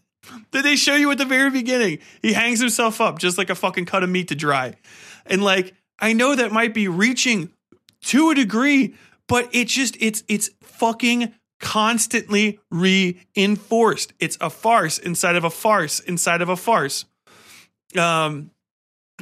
that 0.53 0.63
they 0.63 0.77
show 0.77 0.95
you 0.95 1.11
at 1.11 1.19
the 1.19 1.25
very 1.25 1.51
beginning. 1.51 1.99
He 2.23 2.33
hangs 2.33 2.61
himself 2.61 3.01
up 3.01 3.19
just 3.19 3.39
like 3.39 3.51
a 3.51 3.55
fucking 3.55 3.87
cut 3.87 4.03
of 4.03 4.11
meat 4.11 4.29
to 4.29 4.35
dry. 4.35 4.75
And 5.27 5.43
like, 5.43 5.75
I 5.99 6.13
know 6.13 6.35
that 6.35 6.53
might 6.53 6.75
be 6.75 6.89
reaching 6.89 7.51
to 8.03 8.31
a 8.31 8.35
degree, 8.35 8.95
but 9.27 9.49
it 9.53 9.69
just 9.69 9.97
it's 10.01 10.23
it's 10.29 10.51
fucking 10.63 11.35
constantly 11.61 12.61
reinforced. 12.71 14.13
It's 14.21 14.39
a 14.41 14.49
farce 14.49 14.99
inside 14.99 15.37
of 15.37 15.45
a 15.45 15.51
farce 15.51 16.01
inside 16.01 16.41
of 16.41 16.49
a 16.49 16.57
farce. 16.57 17.05
Um 17.97 18.53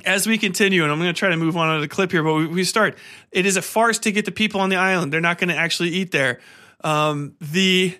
as 0.04 0.26
we 0.26 0.38
continue, 0.38 0.82
and 0.82 0.92
I'm 0.92 0.98
going 0.98 1.12
to 1.12 1.18
try 1.18 1.30
to 1.30 1.36
move 1.36 1.56
on 1.56 1.74
to 1.74 1.80
the 1.80 1.88
clip 1.88 2.12
here, 2.12 2.22
but 2.22 2.34
we, 2.34 2.46
we, 2.46 2.64
start. 2.64 2.98
It 3.32 3.46
is 3.46 3.56
a 3.56 3.62
farce 3.62 3.98
to 4.00 4.12
get 4.12 4.24
the 4.24 4.32
people 4.32 4.60
on 4.60 4.68
the 4.68 4.76
island. 4.76 5.12
They're 5.12 5.20
not 5.20 5.38
going 5.38 5.48
to 5.48 5.56
actually 5.56 5.90
eat 5.90 6.10
there. 6.10 6.40
Um, 6.84 7.34
the 7.40 7.98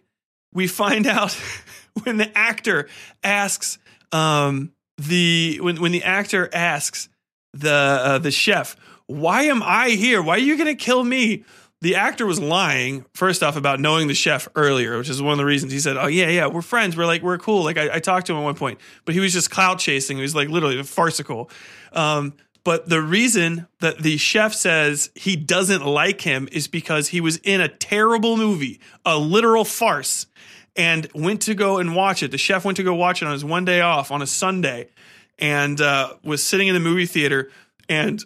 we 0.52 0.66
find 0.66 1.06
out 1.06 1.32
when 2.04 2.16
the 2.16 2.36
actor 2.36 2.88
asks 3.24 3.78
um, 4.12 4.72
the 4.98 5.58
when 5.62 5.80
when 5.80 5.92
the 5.92 6.02
actor 6.02 6.50
asks 6.52 7.08
the 7.54 7.72
uh, 7.72 8.18
the 8.18 8.30
chef, 8.30 8.76
"Why 9.06 9.42
am 9.42 9.62
I 9.62 9.90
here? 9.90 10.22
Why 10.22 10.34
are 10.34 10.38
you 10.38 10.56
going 10.56 10.74
to 10.74 10.74
kill 10.74 11.02
me?" 11.02 11.44
the 11.82 11.94
actor 11.94 12.24
was 12.24 12.40
lying 12.40 13.04
first 13.14 13.42
off 13.42 13.56
about 13.56 13.80
knowing 13.80 14.08
the 14.08 14.14
chef 14.14 14.48
earlier, 14.56 14.96
which 14.96 15.10
is 15.10 15.20
one 15.20 15.32
of 15.32 15.38
the 15.38 15.44
reasons 15.44 15.72
he 15.72 15.78
said, 15.78 15.96
"Oh 15.96 16.06
yeah, 16.06 16.28
yeah, 16.28 16.46
we're 16.46 16.62
friends. 16.62 16.96
We're 16.96 17.06
like 17.06 17.22
we're 17.22 17.38
cool." 17.38 17.64
Like 17.64 17.76
I, 17.76 17.96
I 17.96 17.98
talked 18.00 18.26
to 18.28 18.32
him 18.32 18.38
at 18.38 18.44
one 18.44 18.54
point, 18.54 18.80
but 19.04 19.14
he 19.14 19.20
was 19.20 19.32
just 19.32 19.50
clout 19.50 19.78
chasing. 19.78 20.16
He 20.16 20.22
was 20.22 20.34
like 20.34 20.48
literally 20.48 20.78
a 20.78 20.84
farcical. 20.84 21.50
Um, 21.92 22.34
but 22.64 22.88
the 22.88 23.00
reason 23.00 23.68
that 23.80 23.98
the 23.98 24.16
chef 24.16 24.52
says 24.52 25.10
he 25.14 25.36
doesn't 25.36 25.86
like 25.86 26.22
him 26.22 26.48
is 26.50 26.66
because 26.66 27.08
he 27.08 27.20
was 27.20 27.36
in 27.38 27.60
a 27.60 27.68
terrible 27.68 28.36
movie, 28.36 28.80
a 29.04 29.16
literal 29.16 29.64
farce, 29.64 30.26
and 30.74 31.08
went 31.14 31.42
to 31.42 31.54
go 31.54 31.78
and 31.78 31.94
watch 31.94 32.22
it. 32.24 32.32
The 32.32 32.38
chef 32.38 32.64
went 32.64 32.76
to 32.78 32.82
go 32.82 32.94
watch 32.94 33.22
it 33.22 33.26
on 33.26 33.32
his 33.32 33.44
one 33.44 33.64
day 33.64 33.80
off 33.82 34.10
on 34.10 34.20
a 34.20 34.26
Sunday, 34.26 34.88
and 35.38 35.80
uh, 35.80 36.14
was 36.24 36.42
sitting 36.42 36.66
in 36.66 36.74
the 36.74 36.80
movie 36.80 37.06
theater, 37.06 37.50
and 37.88 38.22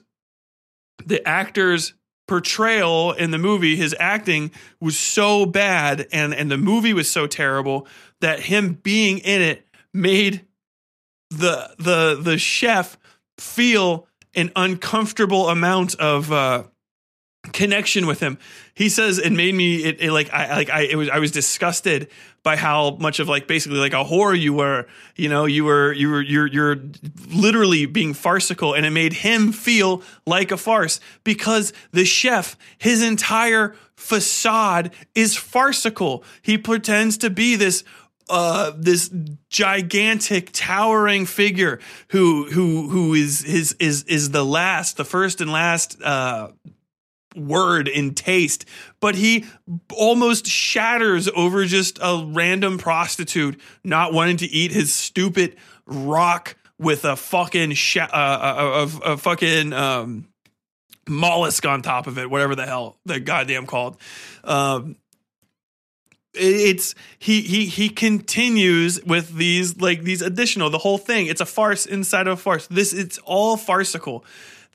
the 1.04 1.26
actor's 1.28 1.92
portrayal 2.26 3.12
in 3.12 3.32
the 3.32 3.38
movie, 3.38 3.74
his 3.76 3.94
acting 3.98 4.52
was 4.80 4.96
so 4.96 5.44
bad, 5.44 6.06
and 6.12 6.32
and 6.32 6.50
the 6.50 6.56
movie 6.56 6.94
was 6.94 7.10
so 7.10 7.26
terrible 7.26 7.86
that 8.20 8.40
him 8.40 8.74
being 8.82 9.18
in 9.18 9.42
it 9.42 9.66
made 9.92 10.46
the 11.30 11.74
the 11.78 12.18
the 12.20 12.38
chef 12.38 12.96
feel 13.40 14.06
an 14.34 14.52
uncomfortable 14.54 15.48
amount 15.48 15.94
of 15.96 16.30
uh, 16.30 16.64
connection 17.52 18.06
with 18.06 18.20
him. 18.20 18.38
He 18.74 18.88
says 18.88 19.18
it 19.18 19.30
made 19.30 19.54
me 19.54 19.84
it, 19.84 20.00
it, 20.00 20.12
like 20.12 20.32
I 20.32 20.54
like 20.54 20.70
I 20.70 20.82
it 20.82 20.96
was 20.96 21.08
I 21.08 21.18
was 21.18 21.30
disgusted 21.30 22.08
by 22.42 22.56
how 22.56 22.96
much 23.00 23.18
of 23.18 23.28
like 23.28 23.46
basically 23.46 23.78
like 23.78 23.92
a 23.92 24.04
whore 24.04 24.38
you 24.38 24.54
were. 24.54 24.86
You 25.16 25.28
know, 25.28 25.46
you 25.46 25.64
were 25.64 25.92
you 25.92 26.10
were 26.10 26.22
you're 26.22 26.46
you're 26.46 26.76
literally 27.28 27.86
being 27.86 28.14
farcical, 28.14 28.74
and 28.74 28.86
it 28.86 28.90
made 28.90 29.14
him 29.14 29.52
feel 29.52 30.02
like 30.26 30.50
a 30.50 30.56
farce 30.56 31.00
because 31.24 31.72
the 31.92 32.04
chef, 32.04 32.56
his 32.78 33.02
entire 33.02 33.74
facade 33.96 34.92
is 35.14 35.36
farcical. 35.36 36.24
He 36.42 36.56
pretends 36.56 37.18
to 37.18 37.30
be 37.30 37.56
this 37.56 37.84
uh, 38.30 38.72
this 38.76 39.10
gigantic, 39.48 40.50
towering 40.52 41.26
figure 41.26 41.80
who 42.10 42.48
who 42.50 42.88
who 42.88 43.14
is 43.14 43.44
is 43.44 43.72
is 43.80 44.04
is 44.04 44.30
the 44.30 44.44
last, 44.44 44.96
the 44.96 45.04
first 45.04 45.40
and 45.40 45.52
last 45.52 46.00
uh, 46.02 46.48
word 47.36 47.88
in 47.88 48.14
taste, 48.14 48.64
but 49.00 49.14
he 49.14 49.44
almost 49.92 50.46
shatters 50.46 51.28
over 51.34 51.64
just 51.64 51.98
a 52.02 52.24
random 52.26 52.78
prostitute 52.78 53.60
not 53.84 54.12
wanting 54.12 54.36
to 54.38 54.46
eat 54.46 54.72
his 54.72 54.92
stupid 54.92 55.56
rock 55.86 56.56
with 56.78 57.04
a 57.04 57.16
fucking 57.16 57.72
sh- 57.72 57.98
uh, 57.98 58.06
a, 58.12 59.10
a, 59.10 59.12
a 59.12 59.16
fucking 59.16 59.72
um, 59.72 60.28
mollusk 61.08 61.66
on 61.66 61.82
top 61.82 62.06
of 62.06 62.18
it, 62.18 62.30
whatever 62.30 62.54
the 62.54 62.66
hell 62.66 62.98
the 63.04 63.20
goddamn 63.20 63.66
called. 63.66 63.96
Um, 64.44 64.96
it's 66.34 66.94
he 67.18 67.40
he 67.42 67.66
he 67.66 67.88
continues 67.88 69.02
with 69.04 69.34
these 69.34 69.80
like 69.80 70.02
these 70.02 70.22
additional 70.22 70.70
the 70.70 70.78
whole 70.78 70.98
thing. 70.98 71.26
It's 71.26 71.40
a 71.40 71.46
farce 71.46 71.86
inside 71.86 72.26
of 72.26 72.38
a 72.38 72.40
farce. 72.40 72.66
This 72.68 72.92
it's 72.92 73.18
all 73.24 73.56
farcical. 73.56 74.24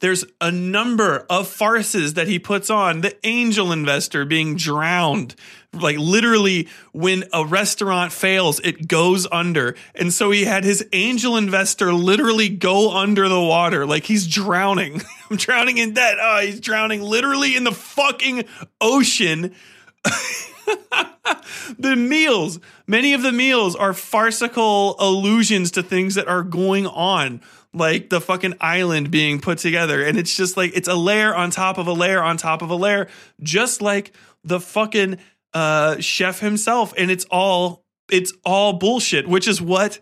There's 0.01 0.25
a 0.41 0.51
number 0.51 1.25
of 1.29 1.47
farces 1.47 2.15
that 2.15 2.27
he 2.27 2.37
puts 2.37 2.69
on. 2.69 2.99
The 2.99 3.15
angel 3.25 3.71
investor 3.71 4.25
being 4.25 4.57
drowned. 4.57 5.35
Like 5.71 5.97
literally 5.97 6.67
when 6.91 7.23
a 7.31 7.45
restaurant 7.45 8.11
fails 8.11 8.59
it 8.59 8.89
goes 8.89 9.25
under. 9.31 9.75
And 9.93 10.13
so 10.13 10.31
he 10.31 10.43
had 10.43 10.65
his 10.65 10.85
angel 10.91 11.37
investor 11.37 11.93
literally 11.93 12.49
go 12.49 12.95
under 12.95 13.29
the 13.29 13.39
water. 13.39 13.85
Like 13.85 14.03
he's 14.03 14.27
drowning. 14.27 15.01
I'm 15.29 15.37
drowning 15.37 15.77
in 15.77 15.93
debt. 15.93 16.17
Oh 16.19 16.41
he's 16.41 16.59
drowning 16.59 17.01
literally 17.01 17.55
in 17.55 17.63
the 17.63 17.71
fucking 17.71 18.43
ocean 18.81 19.55
the 21.79 21.95
meals, 21.95 22.59
many 22.87 23.13
of 23.13 23.21
the 23.21 23.31
meals 23.31 23.75
are 23.75 23.93
farcical 23.93 24.95
allusions 24.99 25.71
to 25.71 25.83
things 25.83 26.15
that 26.15 26.27
are 26.27 26.43
going 26.43 26.87
on, 26.87 27.41
like 27.73 28.09
the 28.09 28.21
fucking 28.21 28.55
island 28.59 29.11
being 29.11 29.39
put 29.39 29.57
together. 29.57 30.03
And 30.03 30.17
it's 30.17 30.35
just 30.35 30.57
like, 30.57 30.71
it's 30.75 30.87
a 30.87 30.95
layer 30.95 31.33
on 31.35 31.51
top 31.51 31.77
of 31.77 31.87
a 31.87 31.93
layer 31.93 32.21
on 32.21 32.37
top 32.37 32.61
of 32.61 32.69
a 32.69 32.75
layer, 32.75 33.07
just 33.41 33.81
like 33.81 34.13
the 34.43 34.59
fucking 34.59 35.17
uh, 35.53 35.99
chef 35.99 36.39
himself. 36.39 36.93
And 36.97 37.11
it's 37.11 37.25
all, 37.25 37.85
it's 38.09 38.33
all 38.45 38.73
bullshit, 38.73 39.27
which 39.27 39.47
is 39.47 39.61
what 39.61 39.99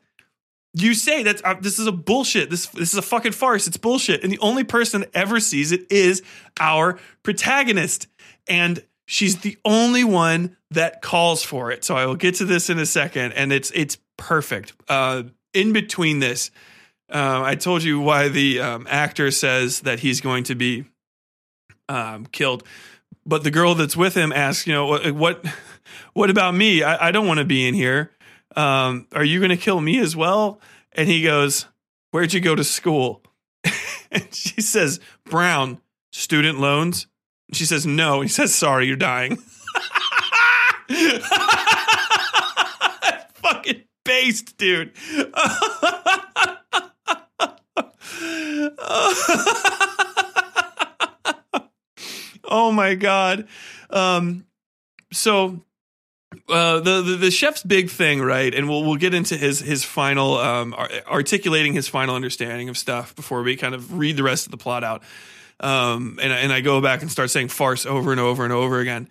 you 0.73 0.93
say 0.93 1.23
that 1.23 1.43
uh, 1.45 1.55
this 1.59 1.77
is 1.77 1.87
a 1.87 1.91
bullshit. 1.91 2.49
This 2.49 2.65
this 2.67 2.93
is 2.93 2.97
a 2.97 3.03
fucking 3.03 3.33
farce. 3.33 3.67
It's 3.67 3.77
bullshit. 3.77 4.23
And 4.23 4.31
the 4.31 4.39
only 4.39 4.63
person 4.63 5.01
that 5.01 5.11
ever 5.13 5.39
sees 5.39 5.71
it 5.71 5.91
is 5.91 6.23
our 6.59 6.99
protagonist. 7.21 8.07
And 8.47 8.83
she's 9.05 9.41
the 9.41 9.57
only 9.65 10.03
one 10.03 10.57
that 10.71 11.01
calls 11.01 11.43
for 11.43 11.71
it. 11.71 11.83
So 11.83 11.95
I 11.95 12.05
will 12.05 12.15
get 12.15 12.35
to 12.35 12.45
this 12.45 12.69
in 12.69 12.79
a 12.79 12.85
second, 12.85 13.33
and 13.33 13.51
it's 13.51 13.71
it's 13.71 13.97
perfect. 14.17 14.73
Uh, 14.87 15.23
in 15.53 15.73
between 15.73 16.19
this, 16.19 16.51
uh, 17.11 17.41
I 17.43 17.55
told 17.55 17.83
you 17.83 17.99
why 17.99 18.27
the 18.27 18.59
um, 18.59 18.87
actor 18.89 19.31
says 19.31 19.81
that 19.81 19.99
he's 19.99 20.21
going 20.21 20.45
to 20.45 20.55
be 20.55 20.85
um, 21.89 22.25
killed, 22.25 22.63
but 23.25 23.43
the 23.43 23.51
girl 23.51 23.75
that's 23.75 23.95
with 23.95 24.15
him 24.15 24.31
asks, 24.31 24.67
you 24.67 24.73
know, 24.73 24.87
what 24.87 25.11
what, 25.11 25.45
what 26.13 26.29
about 26.29 26.55
me? 26.55 26.83
I, 26.83 27.09
I 27.09 27.11
don't 27.11 27.27
want 27.27 27.39
to 27.39 27.45
be 27.45 27.67
in 27.67 27.73
here. 27.73 28.11
Um, 28.55 29.07
are 29.13 29.23
you 29.23 29.39
going 29.39 29.49
to 29.49 29.57
kill 29.57 29.81
me 29.81 29.99
as 29.99 30.15
well? 30.15 30.59
And 30.91 31.07
he 31.07 31.23
goes, 31.23 31.67
"Where'd 32.11 32.33
you 32.33 32.39
go 32.39 32.55
to 32.55 32.63
school?" 32.63 33.23
and 34.11 34.33
she 34.33 34.61
says, 34.61 34.99
"Brown, 35.25 35.81
student 36.11 36.59
loans." 36.59 37.07
She 37.51 37.65
says, 37.65 37.85
no. 37.85 38.21
He 38.21 38.29
says, 38.29 38.55
sorry, 38.55 38.87
you're 38.87 38.95
dying. 38.95 39.35
Fucking 43.33 43.83
based, 44.05 44.57
dude. 44.57 44.91
oh 52.45 52.71
my 52.71 52.95
god. 52.95 53.47
Um, 53.89 54.45
so 55.11 55.61
uh, 56.49 56.79
the, 56.79 57.01
the, 57.01 57.15
the 57.15 57.31
chef's 57.31 57.63
big 57.63 57.89
thing, 57.89 58.21
right? 58.21 58.53
And 58.53 58.67
we'll 58.67 58.83
we'll 58.83 58.97
get 58.97 59.13
into 59.13 59.37
his 59.37 59.59
his 59.59 59.83
final 59.83 60.37
um, 60.37 60.73
articulating 61.07 61.73
his 61.73 61.87
final 61.87 62.15
understanding 62.15 62.69
of 62.69 62.77
stuff 62.77 63.15
before 63.15 63.43
we 63.43 63.55
kind 63.55 63.75
of 63.75 63.97
read 63.97 64.17
the 64.17 64.23
rest 64.23 64.45
of 64.45 64.51
the 64.51 64.57
plot 64.57 64.83
out 64.83 65.03
um, 65.59 66.19
and, 66.21 66.33
and 66.33 66.51
I 66.51 66.61
go 66.61 66.81
back 66.81 67.01
and 67.01 67.11
start 67.11 67.29
saying 67.29 67.49
farce 67.49 67.85
over 67.85 68.11
and 68.11 68.19
over 68.19 68.43
and 68.43 68.53
over 68.53 68.79
again, 68.79 69.09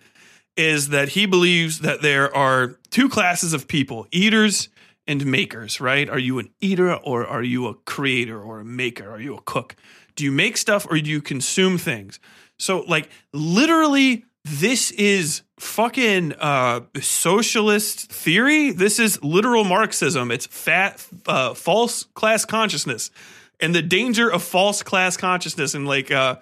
is 0.55 0.89
that 0.89 1.09
he 1.09 1.25
believes 1.25 1.79
that 1.79 2.01
there 2.01 2.35
are 2.35 2.79
two 2.91 3.09
classes 3.09 3.53
of 3.53 3.67
people 3.67 4.07
eaters 4.11 4.69
and 5.07 5.25
makers, 5.25 5.81
right? 5.81 6.09
Are 6.09 6.19
you 6.19 6.39
an 6.39 6.49
eater 6.61 6.93
or 6.95 7.25
are 7.25 7.43
you 7.43 7.67
a 7.67 7.73
creator 7.73 8.41
or 8.41 8.59
a 8.59 8.65
maker? 8.65 9.09
Are 9.09 9.19
you 9.19 9.35
a 9.35 9.41
cook? 9.41 9.75
Do 10.15 10.23
you 10.23 10.31
make 10.31 10.57
stuff 10.57 10.85
or 10.89 10.99
do 10.99 11.09
you 11.09 11.21
consume 11.21 11.77
things? 11.77 12.19
So, 12.57 12.81
like, 12.81 13.09
literally, 13.33 14.25
this 14.45 14.91
is 14.91 15.41
fucking 15.59 16.33
uh, 16.33 16.81
socialist 17.01 18.11
theory. 18.11 18.71
This 18.71 18.99
is 18.99 19.21
literal 19.23 19.63
Marxism. 19.63 20.31
It's 20.31 20.45
fat, 20.45 21.05
uh, 21.25 21.53
false 21.53 22.03
class 22.03 22.45
consciousness 22.45 23.09
and 23.59 23.73
the 23.73 23.81
danger 23.81 24.31
of 24.31 24.43
false 24.43 24.83
class 24.83 25.17
consciousness 25.17 25.73
and 25.73 25.87
like 25.87 26.11
uh, 26.11 26.37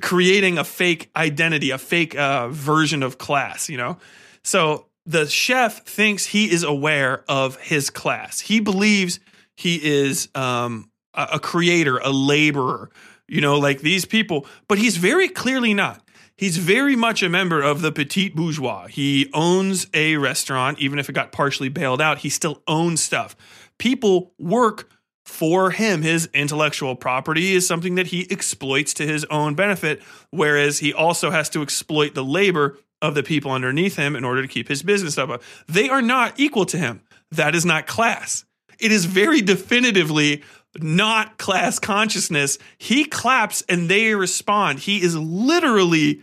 creating 0.00 0.58
a 0.58 0.64
fake 0.64 1.10
identity, 1.14 1.70
a 1.70 1.78
fake 1.78 2.16
uh, 2.16 2.48
version 2.48 3.02
of 3.02 3.18
class, 3.18 3.68
you 3.68 3.76
know? 3.76 3.98
So 4.42 4.86
the 5.04 5.26
chef 5.26 5.84
thinks 5.84 6.26
he 6.26 6.50
is 6.50 6.62
aware 6.62 7.24
of 7.28 7.56
his 7.60 7.90
class. 7.90 8.40
He 8.40 8.60
believes 8.60 9.20
he 9.56 9.76
is 9.82 10.28
um, 10.34 10.90
a, 11.14 11.38
creator, 11.38 11.98
a 11.98 12.10
laborer, 12.10 12.90
you 13.28 13.40
know, 13.40 13.58
like 13.58 13.80
these 13.80 14.04
people, 14.04 14.46
but 14.68 14.78
he's 14.78 14.96
very 14.96 15.28
clearly 15.28 15.74
not. 15.74 16.02
He's 16.36 16.58
very 16.58 16.96
much 16.96 17.22
a 17.22 17.30
member 17.30 17.62
of 17.62 17.80
the 17.80 17.90
petit 17.90 18.28
bourgeois. 18.30 18.88
He 18.88 19.30
owns 19.32 19.86
a 19.94 20.18
restaurant, 20.18 20.78
even 20.78 20.98
if 20.98 21.08
it 21.08 21.14
got 21.14 21.32
partially 21.32 21.70
bailed 21.70 22.00
out, 22.00 22.18
he 22.18 22.28
still 22.28 22.62
owns 22.68 23.02
stuff. 23.02 23.34
People 23.78 24.32
work 24.38 24.90
for 25.26 25.72
him, 25.72 26.02
his 26.02 26.30
intellectual 26.32 26.94
property 26.94 27.54
is 27.54 27.66
something 27.66 27.96
that 27.96 28.06
he 28.06 28.30
exploits 28.30 28.94
to 28.94 29.06
his 29.06 29.24
own 29.24 29.54
benefit, 29.54 30.00
whereas 30.30 30.78
he 30.78 30.94
also 30.94 31.30
has 31.30 31.50
to 31.50 31.62
exploit 31.62 32.14
the 32.14 32.24
labor 32.24 32.78
of 33.02 33.14
the 33.14 33.24
people 33.24 33.50
underneath 33.50 33.96
him 33.96 34.14
in 34.14 34.24
order 34.24 34.40
to 34.40 34.48
keep 34.48 34.68
his 34.68 34.84
business 34.84 35.18
up. 35.18 35.42
They 35.68 35.88
are 35.88 36.00
not 36.00 36.38
equal 36.38 36.64
to 36.66 36.78
him. 36.78 37.02
That 37.32 37.56
is 37.56 37.66
not 37.66 37.88
class. 37.88 38.44
It 38.78 38.92
is 38.92 39.04
very 39.04 39.42
definitively 39.42 40.44
not 40.78 41.38
class 41.38 41.80
consciousness. 41.80 42.58
He 42.78 43.04
claps 43.04 43.62
and 43.68 43.88
they 43.88 44.14
respond. 44.14 44.78
He 44.78 45.02
is 45.02 45.16
literally 45.16 46.22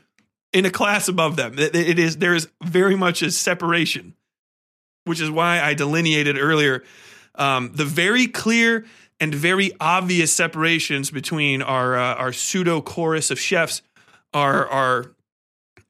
in 0.53 0.65
a 0.65 0.71
class 0.71 1.09
above 1.09 1.35
them. 1.35 1.59
It 1.59 1.99
is 1.99 2.17
there 2.17 2.35
is 2.35 2.47
very 2.63 2.95
much 2.95 3.21
a 3.21 3.31
separation, 3.31 4.15
which 5.03 5.19
is 5.19 5.29
why 5.29 5.59
I 5.59 5.73
delineated 5.73 6.37
earlier 6.37 6.83
um, 7.35 7.71
the 7.73 7.85
very 7.85 8.27
clear 8.27 8.85
and 9.19 9.33
very 9.33 9.71
obvious 9.79 10.33
separations 10.33 11.11
between 11.11 11.61
our 11.61 11.95
uh, 11.95 12.15
our 12.15 12.33
pseudo 12.33 12.81
chorus 12.81 13.31
of 13.31 13.39
chefs, 13.39 13.81
our 14.33 14.67
our 14.67 15.15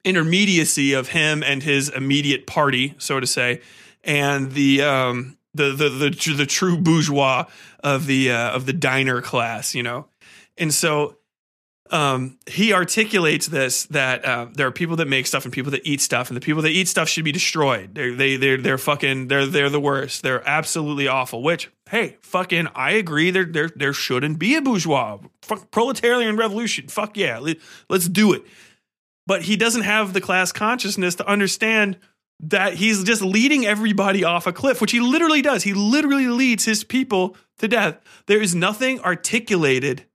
intermediacy 0.04 0.92
of 0.92 1.08
him 1.08 1.42
and 1.42 1.62
his 1.62 1.88
immediate 1.88 2.46
party, 2.46 2.94
so 2.98 3.18
to 3.20 3.26
say, 3.26 3.60
and 4.02 4.52
the 4.52 4.82
um, 4.82 5.36
the, 5.54 5.72
the 5.72 5.88
the 5.88 6.34
the 6.34 6.46
true 6.46 6.76
bourgeois 6.78 7.46
of 7.80 8.06
the 8.06 8.30
uh, 8.30 8.50
of 8.50 8.66
the 8.66 8.72
diner 8.72 9.20
class, 9.20 9.74
you 9.74 9.82
know, 9.82 10.06
and 10.56 10.72
so 10.72 11.16
um, 11.94 12.38
he 12.46 12.72
articulates 12.72 13.46
this 13.46 13.84
that 13.86 14.24
uh, 14.24 14.48
there 14.52 14.66
are 14.66 14.72
people 14.72 14.96
that 14.96 15.06
make 15.06 15.28
stuff 15.28 15.44
and 15.44 15.54
people 15.54 15.70
that 15.70 15.86
eat 15.86 16.00
stuff, 16.00 16.28
and 16.28 16.36
the 16.36 16.40
people 16.40 16.60
that 16.62 16.70
eat 16.70 16.88
stuff 16.88 17.08
should 17.08 17.24
be 17.24 17.30
destroyed. 17.30 17.94
They're 17.94 18.16
they 18.16 18.36
they're 18.36 18.56
they're 18.56 18.78
fucking 18.78 19.28
they're 19.28 19.46
they're 19.46 19.70
the 19.70 19.78
worst. 19.78 20.24
They're 20.24 20.46
absolutely 20.46 21.06
awful. 21.06 21.40
Which 21.40 21.70
hey, 21.88 22.16
fucking 22.20 22.66
I 22.74 22.92
agree. 22.92 23.30
There 23.30 23.44
there 23.44 23.70
there 23.76 23.92
shouldn't 23.92 24.40
be 24.40 24.56
a 24.56 24.60
bourgeois 24.60 25.18
Fuck, 25.42 25.70
proletarian 25.70 26.36
revolution. 26.36 26.88
Fuck 26.88 27.16
yeah, 27.16 27.38
let's 27.88 28.08
do 28.08 28.32
it. 28.32 28.42
But 29.28 29.42
he 29.42 29.56
doesn't 29.56 29.82
have 29.82 30.14
the 30.14 30.20
class 30.20 30.50
consciousness 30.50 31.14
to 31.14 31.28
understand 31.28 31.98
that 32.40 32.74
he's 32.74 33.04
just 33.04 33.22
leading 33.22 33.64
everybody 33.64 34.24
off 34.24 34.48
a 34.48 34.52
cliff, 34.52 34.80
which 34.80 34.90
he 34.90 34.98
literally 34.98 35.42
does. 35.42 35.62
He 35.62 35.74
literally 35.74 36.26
leads 36.26 36.64
his 36.64 36.82
people 36.82 37.36
to 37.58 37.68
death. 37.68 38.00
There 38.26 38.42
is 38.42 38.52
nothing 38.52 38.98
articulated 39.00 40.06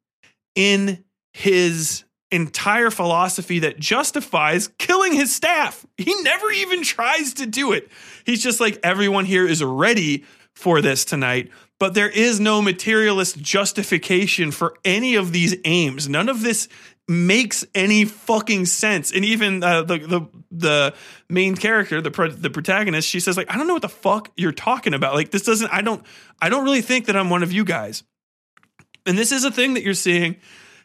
in 0.56 1.06
his 1.40 2.03
entire 2.32 2.92
philosophy 2.92 3.59
that 3.59 3.80
justifies 3.80 4.68
killing 4.77 5.14
his 5.14 5.34
staff. 5.34 5.85
He 5.98 6.14
never 6.22 6.51
even 6.51 6.84
tries 6.84 7.34
to 7.35 7.45
do 7.45 7.72
it. 7.72 7.90
He's 8.26 8.43
just 8.43 8.59
like, 8.59 8.77
everyone 8.84 9.26
here 9.26 9.48
is 9.48 9.64
ready 9.64 10.26
for 10.53 10.82
this 10.82 11.06
tonight. 11.06 11.50
But 11.80 11.93
there 11.93 12.09
is 12.09 12.42
no 12.42 12.61
materialist 12.61 13.40
justification 13.40 14.51
for 14.51 14.77
any 14.84 15.16
of 15.16 15.32
these 15.32 15.56
aims. 15.64 16.09
None 16.09 16.27
of 16.27 16.42
this 16.42 16.68
makes 17.08 17.66
any 17.74 18.03
fucking 18.03 18.66
sense. 18.66 19.14
And 19.14 19.24
even 19.24 19.64
uh, 19.64 19.84
the 19.84 19.98
the 19.98 20.22
the 20.51 20.93
main 21.30 21.56
character, 21.56 22.01
the 22.01 22.11
pro- 22.11 22.30
the 22.30 22.50
protagonist, 22.50 23.08
she 23.08 23.22
says 23.22 23.38
like, 23.38 23.50
I 23.50 23.58
don't 23.58 23.66
know 23.66 23.74
what 23.74 23.82
the 23.82 23.88
fuck 23.88 24.30
you're 24.35 24.51
talking 24.51 24.93
about. 24.93 25.16
Like 25.16 25.32
this 25.32 25.43
doesn't. 25.43 25.74
I 25.74 25.82
don't. 25.82 26.06
I 26.42 26.50
don't 26.50 26.66
really 26.66 26.82
think 26.82 27.06
that 27.06 27.16
I'm 27.16 27.30
one 27.30 27.43
of 27.43 27.53
you 27.53 27.64
guys. 27.64 28.03
And 29.06 29.18
this 29.18 29.32
is 29.32 29.45
a 29.45 29.51
thing 29.51 29.76
that 29.76 29.84
you're 29.84 29.93
seeing, 29.93 30.35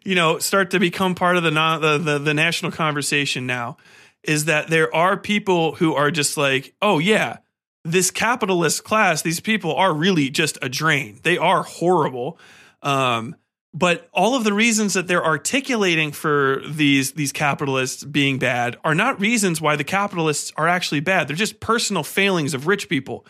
you 0.05 0.15
know, 0.15 0.39
start 0.39 0.71
to 0.71 0.79
become 0.79 1.15
part 1.15 1.37
of 1.37 1.43
the 1.43 1.51
the, 1.51 1.99
the, 1.99 2.19
the 2.19 2.35
national 2.35 2.73
conversation 2.73 3.47
now. 3.47 3.77
Is 4.23 4.47
that 4.47 4.69
there 4.69 4.95
are 4.95 5.19
people 5.19 5.75
who 5.75 5.95
are 5.95 6.11
just 6.11 6.39
like, 6.39 6.75
oh 6.81 6.99
yeah, 6.99 7.39
this 7.85 8.11
capitalist 8.11 8.83
class, 8.83 9.21
these 9.21 9.41
people 9.41 9.75
are 9.75 9.93
really 9.93 10.31
just 10.31 10.57
a 10.63 10.69
drain. 10.69 11.21
They 11.23 11.37
are 11.37 11.63
horrible. 11.63 12.39
Um, 12.83 13.37
but 13.75 14.09
all 14.13 14.37
of 14.37 14.45
the 14.45 14.53
reasons 14.53 14.95
that 14.95 15.09
they're 15.09 15.25
articulating 15.25 16.13
for 16.13 16.63
these 16.67 17.13
these 17.13 17.33
capitalists 17.33 18.05
being 18.05 18.39
bad 18.39 18.79
are 18.85 18.95
not 18.95 19.21
reasons 19.21 19.61
why 19.61 19.75
the 19.75 19.85
capitalists 19.85 20.53
are 20.57 20.69
actually 20.69 21.01
bad. 21.01 21.27
They're 21.27 21.37
just 21.37 21.61
personal 21.61 22.05
failings 22.05 22.55
of 22.55 22.67
rich 22.69 22.89
people. 22.89 23.27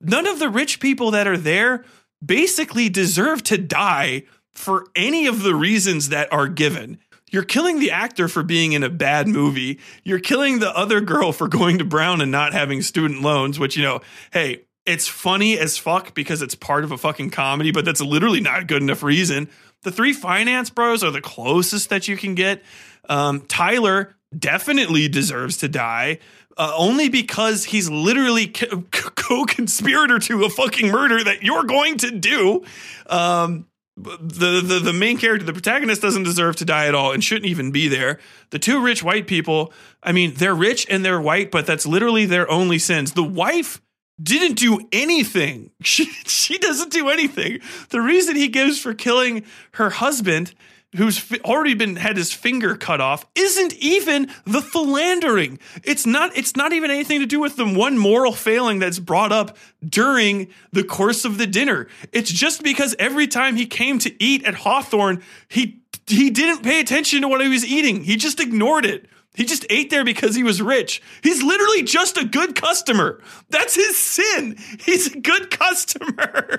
None 0.00 0.26
of 0.26 0.38
the 0.38 0.48
rich 0.48 0.80
people 0.80 1.10
that 1.12 1.28
are 1.28 1.36
there 1.36 1.84
basically 2.24 2.88
deserve 2.88 3.42
to 3.44 3.58
die 3.58 4.24
for 4.52 4.86
any 4.94 5.26
of 5.26 5.42
the 5.42 5.54
reasons 5.54 6.10
that 6.10 6.32
are 6.32 6.48
given. 6.48 6.98
You're 7.30 7.44
killing 7.44 7.80
the 7.80 7.90
actor 7.90 8.28
for 8.28 8.42
being 8.42 8.72
in 8.72 8.82
a 8.82 8.90
bad 8.90 9.26
movie. 9.26 9.80
You're 10.04 10.20
killing 10.20 10.58
the 10.58 10.76
other 10.76 11.00
girl 11.00 11.32
for 11.32 11.48
going 11.48 11.78
to 11.78 11.84
Brown 11.84 12.20
and 12.20 12.30
not 12.30 12.52
having 12.52 12.82
student 12.82 13.22
loans, 13.22 13.58
which, 13.58 13.76
you 13.76 13.82
know, 13.82 14.00
hey, 14.32 14.64
it's 14.84 15.08
funny 15.08 15.58
as 15.58 15.78
fuck 15.78 16.12
because 16.14 16.42
it's 16.42 16.54
part 16.54 16.84
of 16.84 16.92
a 16.92 16.98
fucking 16.98 17.30
comedy, 17.30 17.70
but 17.70 17.84
that's 17.84 18.02
literally 18.02 18.40
not 18.40 18.66
good 18.66 18.82
enough 18.82 19.02
reason. 19.02 19.48
The 19.82 19.90
three 19.90 20.12
finance 20.12 20.70
bros 20.70 21.02
are 21.02 21.10
the 21.10 21.20
closest 21.20 21.88
that 21.88 22.06
you 22.06 22.16
can 22.16 22.34
get. 22.34 22.62
Um, 23.08 23.42
Tyler 23.42 24.14
definitely 24.36 25.08
deserves 25.08 25.56
to 25.58 25.68
die. 25.68 26.18
Uh, 26.58 26.70
only 26.76 27.08
because 27.08 27.64
he's 27.64 27.88
literally 27.88 28.46
co-conspirator 28.46 30.18
to 30.18 30.44
a 30.44 30.50
fucking 30.50 30.90
murder 30.90 31.24
that 31.24 31.42
you're 31.42 31.64
going 31.64 31.96
to 31.96 32.10
do. 32.10 32.62
Um, 33.06 33.66
the, 33.96 34.62
the 34.64 34.80
the 34.82 34.92
main 34.92 35.18
character, 35.18 35.44
the 35.44 35.52
protagonist, 35.52 36.00
doesn't 36.00 36.22
deserve 36.22 36.56
to 36.56 36.64
die 36.64 36.86
at 36.86 36.94
all 36.94 37.12
and 37.12 37.22
shouldn't 37.22 37.46
even 37.46 37.70
be 37.70 37.88
there. 37.88 38.18
The 38.50 38.58
two 38.58 38.82
rich 38.82 39.02
white 39.02 39.26
people, 39.26 39.72
I 40.02 40.12
mean, 40.12 40.34
they're 40.34 40.54
rich 40.54 40.86
and 40.88 41.04
they're 41.04 41.20
white, 41.20 41.50
but 41.50 41.66
that's 41.66 41.86
literally 41.86 42.24
their 42.24 42.50
only 42.50 42.78
sins. 42.78 43.12
The 43.12 43.22
wife 43.22 43.82
didn't 44.22 44.54
do 44.54 44.88
anything. 44.92 45.70
She 45.82 46.06
she 46.26 46.58
doesn't 46.58 46.92
do 46.92 47.08
anything. 47.08 47.60
The 47.90 48.00
reason 48.00 48.36
he 48.36 48.48
gives 48.48 48.78
for 48.78 48.94
killing 48.94 49.44
her 49.72 49.90
husband, 49.90 50.54
who's 50.96 51.32
already 51.44 51.74
been 51.74 51.96
had 51.96 52.16
his 52.16 52.32
finger 52.32 52.76
cut 52.76 53.00
off, 53.00 53.24
isn't 53.34 53.74
even 53.74 54.30
the 54.44 54.60
philandering. 54.60 55.58
It's 55.84 56.06
not 56.06 56.36
it's 56.36 56.56
not 56.56 56.72
even 56.72 56.90
anything 56.90 57.20
to 57.20 57.26
do 57.26 57.40
with 57.40 57.56
the 57.56 57.66
one 57.66 57.96
moral 57.98 58.32
failing 58.32 58.78
that's 58.78 58.98
brought 58.98 59.32
up 59.32 59.56
during 59.86 60.48
the 60.72 60.84
course 60.84 61.24
of 61.24 61.38
the 61.38 61.46
dinner. 61.46 61.88
It's 62.12 62.30
just 62.30 62.62
because 62.62 62.94
every 62.98 63.26
time 63.26 63.56
he 63.56 63.66
came 63.66 63.98
to 64.00 64.22
eat 64.22 64.44
at 64.44 64.54
Hawthorn, 64.54 65.22
he 65.48 65.80
he 66.06 66.30
didn't 66.30 66.62
pay 66.62 66.80
attention 66.80 67.22
to 67.22 67.28
what 67.28 67.40
he 67.40 67.48
was 67.48 67.64
eating. 67.64 68.04
He 68.04 68.16
just 68.16 68.40
ignored 68.40 68.84
it. 68.84 69.08
He 69.34 69.44
just 69.44 69.64
ate 69.70 69.88
there 69.88 70.04
because 70.04 70.34
he 70.34 70.42
was 70.42 70.60
rich. 70.60 71.00
He's 71.22 71.42
literally 71.42 71.84
just 71.84 72.18
a 72.18 72.24
good 72.24 72.54
customer. 72.54 73.22
That's 73.48 73.74
his 73.74 73.96
sin. 73.96 74.58
He's 74.80 75.14
a 75.14 75.20
good 75.20 75.50
customer. 75.50 76.58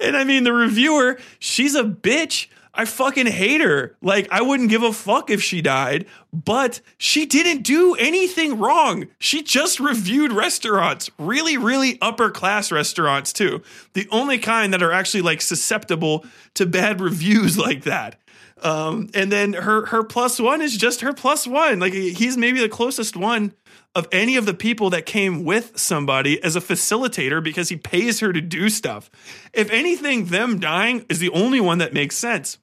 and 0.01 0.17
I 0.17 0.25
mean, 0.25 0.45
the 0.45 0.53
reviewer, 0.53 1.19
she's 1.39 1.75
a 1.75 1.85
bitch. 1.85 2.49
I 2.75 2.87
fucking 2.87 3.27
hate 3.27 3.61
her. 3.61 3.97
Like, 4.01 4.29
I 4.31 4.41
wouldn't 4.41 4.71
give 4.71 4.83
a 4.83 4.95
fuck 4.95 5.29
if 5.29 5.43
she 5.43 5.61
died, 5.61 6.07
but 6.33 6.81
she 6.97 7.27
didn't 7.27 7.63
do 7.63 7.95
anything 7.97 8.59
wrong. 8.59 9.09
She 9.19 9.43
just 9.43 9.79
reviewed 9.79 10.33
restaurants, 10.33 11.11
really, 11.19 11.59
really 11.59 11.99
upper 12.01 12.31
class 12.31 12.73
restaurants, 12.73 13.33
too. 13.35 13.63
The 13.93 14.09
only 14.11 14.39
kind 14.39 14.73
that 14.73 14.83
are 14.83 14.93
actually 14.93 15.21
like 15.21 15.43
susceptible 15.43 16.25
to 16.55 16.65
bad 16.65 17.01
reviews 17.03 17.59
like 17.59 17.85
that. 17.85 18.19
Um, 18.63 19.11
and 19.13 19.31
then 19.31 19.55
her 19.55 19.87
her 19.87 20.05
plus 20.05 20.41
one 20.41 20.63
is 20.63 20.77
just 20.77 21.01
her 21.01 21.13
plus 21.13 21.47
one. 21.47 21.81
Like 21.81 21.93
he's 21.93 22.37
maybe 22.37 22.61
the 22.61 22.69
closest 22.69 23.17
one 23.17 23.53
of 23.95 24.09
any 24.11 24.37
of 24.37 24.47
the 24.47 24.55
people 24.55 24.91
that 24.91 25.07
came 25.07 25.45
with 25.45 25.79
somebody 25.79 26.43
as 26.43 26.57
a 26.57 26.61
facilitator 26.61 27.43
because 27.43 27.69
he 27.69 27.77
pays 27.77 28.21
her 28.21 28.33
to 28.33 28.41
do 28.41 28.69
stuff. 28.69 29.11
If 29.53 29.71
anything, 29.71 30.27
them 30.27 30.59
dying 30.59 31.05
is 31.09 31.19
the 31.19 31.31
only 31.31 31.61
one 31.61 31.79
that 31.79 31.93
makes 31.93 32.17
sense. 32.17 32.59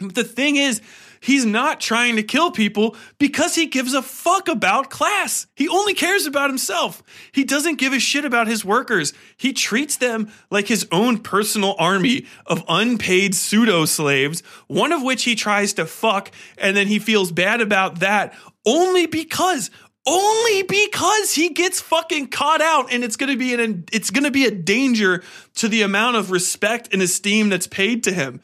But 0.00 0.14
the 0.14 0.24
thing 0.24 0.56
is, 0.56 0.80
He's 1.24 1.46
not 1.46 1.80
trying 1.80 2.16
to 2.16 2.22
kill 2.22 2.50
people 2.50 2.96
because 3.18 3.54
he 3.54 3.64
gives 3.64 3.94
a 3.94 4.02
fuck 4.02 4.46
about 4.46 4.90
class. 4.90 5.46
He 5.56 5.66
only 5.66 5.94
cares 5.94 6.26
about 6.26 6.50
himself. 6.50 7.02
He 7.32 7.44
doesn't 7.44 7.78
give 7.78 7.94
a 7.94 7.98
shit 7.98 8.26
about 8.26 8.46
his 8.46 8.62
workers. 8.62 9.14
He 9.38 9.54
treats 9.54 9.96
them 9.96 10.30
like 10.50 10.68
his 10.68 10.86
own 10.92 11.20
personal 11.20 11.76
army 11.78 12.26
of 12.44 12.62
unpaid 12.68 13.34
pseudo 13.34 13.86
slaves, 13.86 14.42
one 14.66 14.92
of 14.92 15.02
which 15.02 15.24
he 15.24 15.34
tries 15.34 15.72
to 15.74 15.86
fuck, 15.86 16.30
and 16.58 16.76
then 16.76 16.88
he 16.88 16.98
feels 16.98 17.32
bad 17.32 17.62
about 17.62 18.00
that 18.00 18.34
only 18.66 19.06
because 19.06 19.70
only 20.06 20.62
because 20.62 21.34
he 21.34 21.50
gets 21.50 21.80
fucking 21.80 22.28
caught 22.28 22.60
out 22.60 22.92
and 22.92 23.02
it's 23.02 23.16
going 23.16 23.32
to 23.32 23.38
be 23.38 23.54
an 23.54 23.84
it's 23.92 24.10
going 24.10 24.24
to 24.24 24.30
be 24.30 24.44
a 24.44 24.50
danger 24.50 25.22
to 25.54 25.68
the 25.68 25.82
amount 25.82 26.16
of 26.16 26.30
respect 26.30 26.92
and 26.92 27.00
esteem 27.00 27.48
that's 27.48 27.66
paid 27.66 28.04
to 28.04 28.12
him 28.12 28.40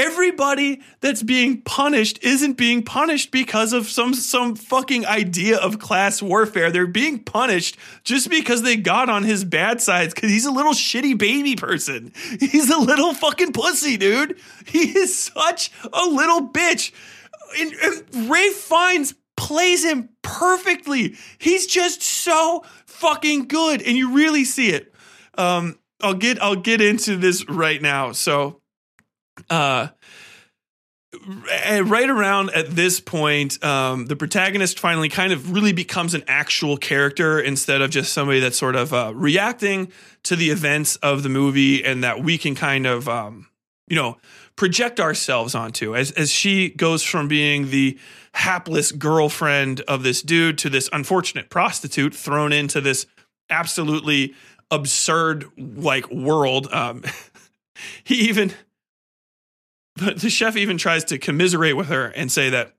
everybody 0.00 0.80
that's 1.00 1.22
being 1.22 1.60
punished 1.60 2.22
isn't 2.22 2.54
being 2.54 2.82
punished 2.82 3.30
because 3.30 3.72
of 3.72 3.86
some 3.86 4.14
some 4.14 4.56
fucking 4.56 5.06
idea 5.06 5.58
of 5.58 5.78
class 5.78 6.22
warfare. 6.22 6.70
They're 6.70 6.86
being 6.86 7.22
punished 7.22 7.76
just 8.02 8.30
because 8.30 8.62
they 8.62 8.76
got 8.76 9.10
on 9.10 9.24
his 9.24 9.44
bad 9.44 9.80
sides 9.80 10.14
because 10.14 10.30
he's 10.30 10.46
a 10.46 10.50
little 10.50 10.72
shitty 10.72 11.18
baby 11.18 11.56
person. 11.56 12.12
He's 12.40 12.70
a 12.70 12.78
little 12.78 13.12
fucking 13.12 13.52
pussy, 13.52 13.96
dude. 13.96 14.38
He 14.66 14.96
is 14.98 15.16
such 15.16 15.70
a 15.92 16.04
little 16.04 16.48
bitch. 16.48 16.92
And, 17.58 17.72
and 17.72 18.30
Ralph 18.30 18.54
Fiennes 18.54 19.14
plays 19.40 19.82
him 19.82 20.10
perfectly. 20.20 21.16
He's 21.38 21.66
just 21.66 22.02
so 22.02 22.62
fucking 22.84 23.48
good, 23.48 23.80
and 23.80 23.96
you 23.96 24.12
really 24.12 24.44
see 24.44 24.68
it. 24.68 24.92
Um, 25.38 25.78
I'll 26.02 26.14
get 26.14 26.42
I'll 26.42 26.56
get 26.56 26.82
into 26.82 27.16
this 27.16 27.48
right 27.48 27.80
now. 27.80 28.12
So 28.12 28.60
uh, 29.48 29.88
right 31.14 32.10
around 32.10 32.50
at 32.50 32.68
this 32.68 33.00
point, 33.00 33.62
um, 33.64 34.06
the 34.06 34.16
protagonist 34.16 34.78
finally 34.78 35.08
kind 35.08 35.32
of 35.32 35.52
really 35.52 35.72
becomes 35.72 36.12
an 36.12 36.22
actual 36.28 36.76
character 36.76 37.40
instead 37.40 37.80
of 37.80 37.90
just 37.90 38.12
somebody 38.12 38.40
that's 38.40 38.58
sort 38.58 38.76
of 38.76 38.92
uh, 38.92 39.12
reacting 39.14 39.90
to 40.24 40.36
the 40.36 40.50
events 40.50 40.96
of 40.96 41.22
the 41.22 41.30
movie 41.30 41.82
and 41.82 42.04
that 42.04 42.22
we 42.22 42.36
can 42.36 42.54
kind 42.54 42.86
of, 42.86 43.08
um, 43.08 43.48
you 43.88 43.96
know, 43.96 44.18
project 44.60 45.00
ourselves 45.00 45.54
onto 45.54 45.96
as, 45.96 46.10
as 46.10 46.30
she 46.30 46.68
goes 46.68 47.02
from 47.02 47.26
being 47.26 47.70
the 47.70 47.98
hapless 48.34 48.92
girlfriend 48.92 49.80
of 49.88 50.02
this 50.02 50.20
dude 50.20 50.58
to 50.58 50.68
this 50.68 50.86
unfortunate 50.92 51.48
prostitute 51.48 52.14
thrown 52.14 52.52
into 52.52 52.78
this 52.78 53.06
absolutely 53.48 54.34
absurd 54.70 55.46
like 55.56 56.10
world. 56.10 56.70
Um, 56.74 57.02
he 58.04 58.16
even 58.16 58.52
the 59.96 60.28
chef 60.28 60.58
even 60.58 60.76
tries 60.76 61.04
to 61.04 61.16
commiserate 61.16 61.74
with 61.74 61.86
her 61.86 62.08
and 62.08 62.30
say 62.30 62.50
that 62.50 62.74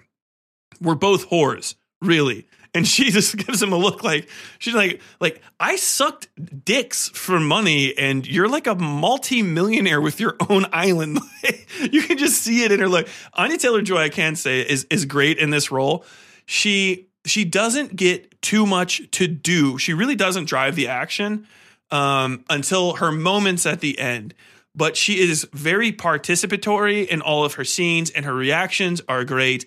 we're 0.80 0.94
both 0.94 1.30
whores, 1.30 1.74
really. 2.00 2.46
And 2.74 2.88
she 2.88 3.12
just 3.12 3.36
gives 3.46 3.62
him 3.62 3.74
a 3.74 3.78
look 3.78 4.04
like 4.04 4.30
she's 4.60 4.74
like 4.74 5.02
like 5.20 5.42
I 5.60 5.76
sucked 5.76 6.30
dicks 6.66 7.10
for 7.10 7.40
money 7.40 7.98
and 7.98 8.26
you're 8.26 8.48
like 8.48 8.68
a 8.68 8.76
multi-millionaire 8.76 10.02
with 10.02 10.20
your 10.20 10.36
own 10.50 10.66
island. 10.72 11.20
you 11.92 12.02
can 12.02 12.18
just 12.18 12.42
see 12.42 12.64
it 12.64 12.72
in 12.72 12.80
her 12.80 12.88
look. 12.88 13.08
Anya 13.34 13.58
Taylor-Joy 13.58 13.98
I 13.98 14.10
can 14.10 14.36
say 14.36 14.62
is 14.62 14.86
is 14.90 15.06
great 15.06 15.38
in 15.38 15.50
this 15.50 15.72
role. 15.72 16.06
She 16.46 17.08
she 17.26 17.46
doesn't 17.46 17.96
get 17.96 18.42
too 18.42 18.66
much 18.66 19.10
to 19.12 19.28
do. 19.28 19.78
She 19.78 19.94
really 19.94 20.16
doesn't 20.16 20.46
drive 20.46 20.76
the 20.76 20.88
action 20.88 21.48
um, 21.92 22.44
until 22.50 22.94
her 22.96 23.12
moments 23.12 23.66
at 23.66 23.82
the 23.82 24.00
end. 24.00 24.34
But 24.74 24.96
she 24.96 25.20
is 25.20 25.48
very 25.54 25.92
participatory 25.92 27.06
in 27.06 27.22
all 27.22 27.44
of 27.44 27.56
her 27.56 27.66
scenes, 27.66 28.10
and 28.10 28.26
her 28.26 28.34
reactions 28.34 29.02
are 29.08 29.26
great. 29.26 29.66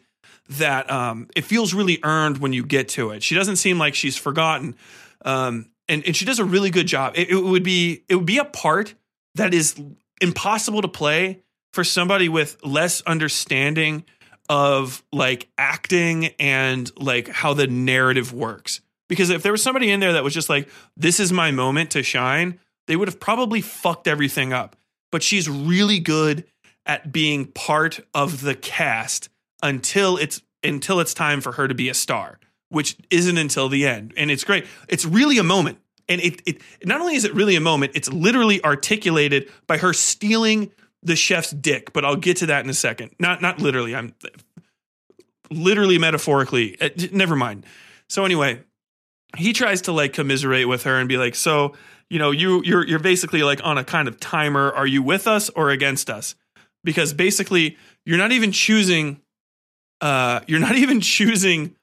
That 0.50 0.90
um, 0.90 1.28
it 1.34 1.44
feels 1.44 1.72
really 1.72 1.98
earned 2.02 2.38
when 2.38 2.52
you 2.52 2.64
get 2.66 2.88
to 2.90 3.10
it. 3.10 3.22
She 3.22 3.34
doesn't 3.34 3.56
seem 3.56 3.78
like 3.78 3.94
she's 3.94 4.16
forgotten, 4.16 4.76
um, 5.24 5.70
and 5.88 6.04
and 6.04 6.14
she 6.14 6.26
does 6.26 6.38
a 6.38 6.44
really 6.44 6.70
good 6.70 6.86
job. 6.86 7.14
It, 7.16 7.30
it 7.30 7.42
would 7.42 7.62
be 7.62 8.04
it 8.08 8.16
would 8.16 8.26
be 8.26 8.38
a 8.38 8.44
part 8.44 8.94
that 9.36 9.54
is 9.54 9.74
impossible 10.20 10.82
to 10.82 10.88
play 10.88 11.40
for 11.72 11.82
somebody 11.82 12.28
with 12.28 12.56
less 12.64 13.00
understanding 13.02 14.04
of 14.48 15.02
like 15.12 15.48
acting 15.58 16.26
and 16.38 16.90
like 16.98 17.28
how 17.28 17.54
the 17.54 17.66
narrative 17.66 18.32
works. 18.32 18.80
Because 19.08 19.30
if 19.30 19.42
there 19.42 19.52
was 19.52 19.62
somebody 19.62 19.90
in 19.90 20.00
there 20.00 20.12
that 20.14 20.24
was 20.24 20.34
just 20.34 20.48
like, 20.48 20.68
this 20.96 21.20
is 21.20 21.32
my 21.32 21.50
moment 21.50 21.90
to 21.90 22.02
shine, 22.02 22.58
they 22.86 22.96
would 22.96 23.08
have 23.08 23.20
probably 23.20 23.60
fucked 23.60 24.08
everything 24.08 24.52
up. 24.52 24.76
But 25.10 25.22
she's 25.22 25.48
really 25.48 26.00
good 26.00 26.44
at 26.86 27.12
being 27.12 27.46
part 27.46 28.00
of 28.12 28.42
the 28.42 28.54
cast 28.54 29.28
until 29.64 30.16
it's 30.16 30.40
until 30.62 31.00
it's 31.00 31.14
time 31.14 31.40
for 31.40 31.52
her 31.52 31.66
to 31.66 31.74
be 31.74 31.88
a 31.88 31.94
star, 31.94 32.38
which 32.68 32.96
isn't 33.10 33.36
until 33.36 33.68
the 33.68 33.86
end. 33.86 34.14
And 34.16 34.30
it's 34.30 34.44
great. 34.44 34.66
It's 34.88 35.04
really 35.04 35.38
a 35.38 35.42
moment. 35.42 35.78
And 36.08 36.20
it, 36.20 36.42
it 36.46 36.62
not 36.84 37.00
only 37.00 37.16
is 37.16 37.24
it 37.24 37.34
really 37.34 37.56
a 37.56 37.60
moment, 37.60 37.92
it's 37.94 38.12
literally 38.12 38.62
articulated 38.62 39.50
by 39.66 39.78
her 39.78 39.92
stealing 39.92 40.70
the 41.02 41.16
chef's 41.16 41.50
dick, 41.50 41.92
but 41.92 42.04
I'll 42.04 42.16
get 42.16 42.38
to 42.38 42.46
that 42.46 42.62
in 42.62 42.70
a 42.70 42.74
second. 42.74 43.12
Not 43.18 43.42
not 43.42 43.60
literally. 43.60 43.94
I'm 43.94 44.14
literally 45.50 45.98
metaphorically. 45.98 46.80
Uh, 46.80 46.90
never 47.12 47.36
mind. 47.36 47.64
So 48.08 48.24
anyway, 48.24 48.60
he 49.36 49.52
tries 49.52 49.82
to 49.82 49.92
like 49.92 50.12
commiserate 50.12 50.68
with 50.68 50.82
her 50.84 50.98
and 50.98 51.08
be 51.08 51.16
like, 51.16 51.34
"So, 51.34 51.74
you 52.10 52.18
know, 52.18 52.30
you 52.30 52.62
you're 52.64 52.86
you're 52.86 52.98
basically 52.98 53.42
like 53.42 53.60
on 53.64 53.78
a 53.78 53.84
kind 53.84 54.08
of 54.08 54.20
timer. 54.20 54.72
Are 54.72 54.86
you 54.86 55.02
with 55.02 55.26
us 55.26 55.48
or 55.50 55.70
against 55.70 56.10
us?" 56.10 56.34
Because 56.82 57.14
basically, 57.14 57.78
you're 58.04 58.18
not 58.18 58.32
even 58.32 58.52
choosing 58.52 59.20
uh 60.04 60.40
you're 60.46 60.60
not 60.60 60.76
even 60.76 61.00
choosing 61.00 61.74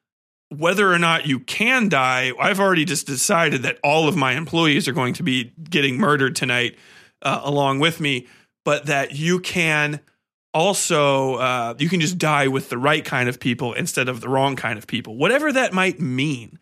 whether 0.49 0.91
or 0.91 0.99
not 0.99 1.27
you 1.27 1.39
can 1.39 1.89
die. 1.89 2.31
I've 2.39 2.59
already 2.59 2.85
just 2.85 3.07
decided 3.07 3.63
that 3.63 3.79
all 3.83 4.07
of 4.07 4.15
my 4.15 4.33
employees 4.33 4.87
are 4.87 4.93
going 4.93 5.13
to 5.13 5.23
be 5.23 5.53
getting 5.69 5.97
murdered 5.97 6.35
tonight 6.35 6.77
uh, 7.21 7.39
along 7.43 7.79
with 7.79 7.99
me 7.99 8.27
but 8.63 8.85
that 8.87 9.15
you 9.15 9.39
can 9.39 9.99
also 10.53 11.35
uh, 11.35 11.75
you 11.77 11.89
can 11.89 12.01
just 12.01 12.17
die 12.17 12.47
with 12.47 12.69
the 12.69 12.77
right 12.77 13.03
kind 13.03 13.29
of 13.29 13.39
people 13.39 13.73
instead 13.73 14.09
of 14.09 14.21
the 14.21 14.29
wrong 14.29 14.55
kind 14.55 14.77
of 14.77 14.87
people, 14.87 15.15
whatever 15.15 15.51
that 15.51 15.73
might 15.73 15.99
mean. 15.99 16.59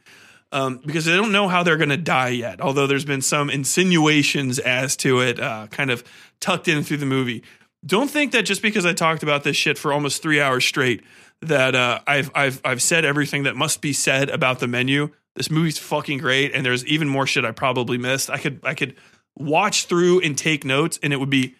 Um, 0.51 0.81
because 0.83 1.05
they 1.05 1.15
don't 1.15 1.31
know 1.31 1.47
how 1.47 1.61
they're 1.61 1.77
going 1.77 1.89
to 1.89 1.97
die 1.97 2.29
yet, 2.29 2.59
although 2.59 2.87
there's 2.87 3.05
been 3.05 3.21
some 3.21 3.51
insinuations 3.51 4.57
as 4.57 4.95
to 4.97 5.19
it, 5.19 5.39
uh, 5.39 5.67
kind 5.67 5.91
of 5.91 6.03
tucked 6.39 6.67
in 6.67 6.81
through 6.81 6.97
the 6.97 7.05
movie. 7.05 7.43
Don't 7.85 8.09
think 8.09 8.31
that 8.31 8.45
just 8.45 8.63
because 8.63 8.83
I 8.83 8.93
talked 8.93 9.21
about 9.21 9.43
this 9.43 9.55
shit 9.55 9.77
for 9.77 9.93
almost 9.93 10.23
three 10.23 10.41
hours 10.41 10.65
straight 10.65 11.03
that 11.41 11.75
uh, 11.75 11.99
I've 12.05 12.31
I've 12.35 12.61
I've 12.65 12.81
said 12.81 13.05
everything 13.05 13.43
that 13.43 13.55
must 13.55 13.81
be 13.81 13.93
said 13.93 14.29
about 14.29 14.59
the 14.59 14.67
menu. 14.67 15.09
This 15.35 15.49
movie's 15.49 15.77
fucking 15.77 16.17
great, 16.17 16.53
and 16.53 16.65
there's 16.65 16.85
even 16.85 17.07
more 17.07 17.25
shit 17.25 17.45
I 17.45 17.51
probably 17.51 17.97
missed. 17.97 18.29
I 18.29 18.37
could 18.37 18.59
I 18.63 18.73
could 18.73 18.95
watch 19.37 19.85
through 19.85 20.21
and 20.21 20.37
take 20.37 20.65
notes, 20.65 20.99
and 21.01 21.13
it 21.13 21.17
would 21.17 21.29
be 21.29 21.55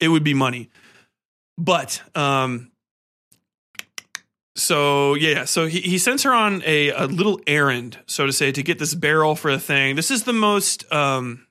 it 0.00 0.08
would 0.08 0.24
be 0.24 0.34
money. 0.34 0.70
But 1.58 2.02
um, 2.14 2.70
so 4.56 5.14
yeah, 5.14 5.44
so 5.44 5.66
he, 5.66 5.80
he 5.80 5.98
sends 5.98 6.22
her 6.22 6.32
on 6.32 6.62
a, 6.64 6.90
a 6.90 7.06
little 7.06 7.40
errand, 7.46 7.98
so 8.06 8.26
to 8.26 8.32
say, 8.32 8.52
to 8.52 8.62
get 8.62 8.78
this 8.78 8.94
barrel 8.94 9.34
for 9.34 9.50
a 9.50 9.58
thing. 9.58 9.96
This 9.96 10.10
is 10.10 10.24
the 10.24 10.32
most 10.32 10.90
um, 10.92 11.46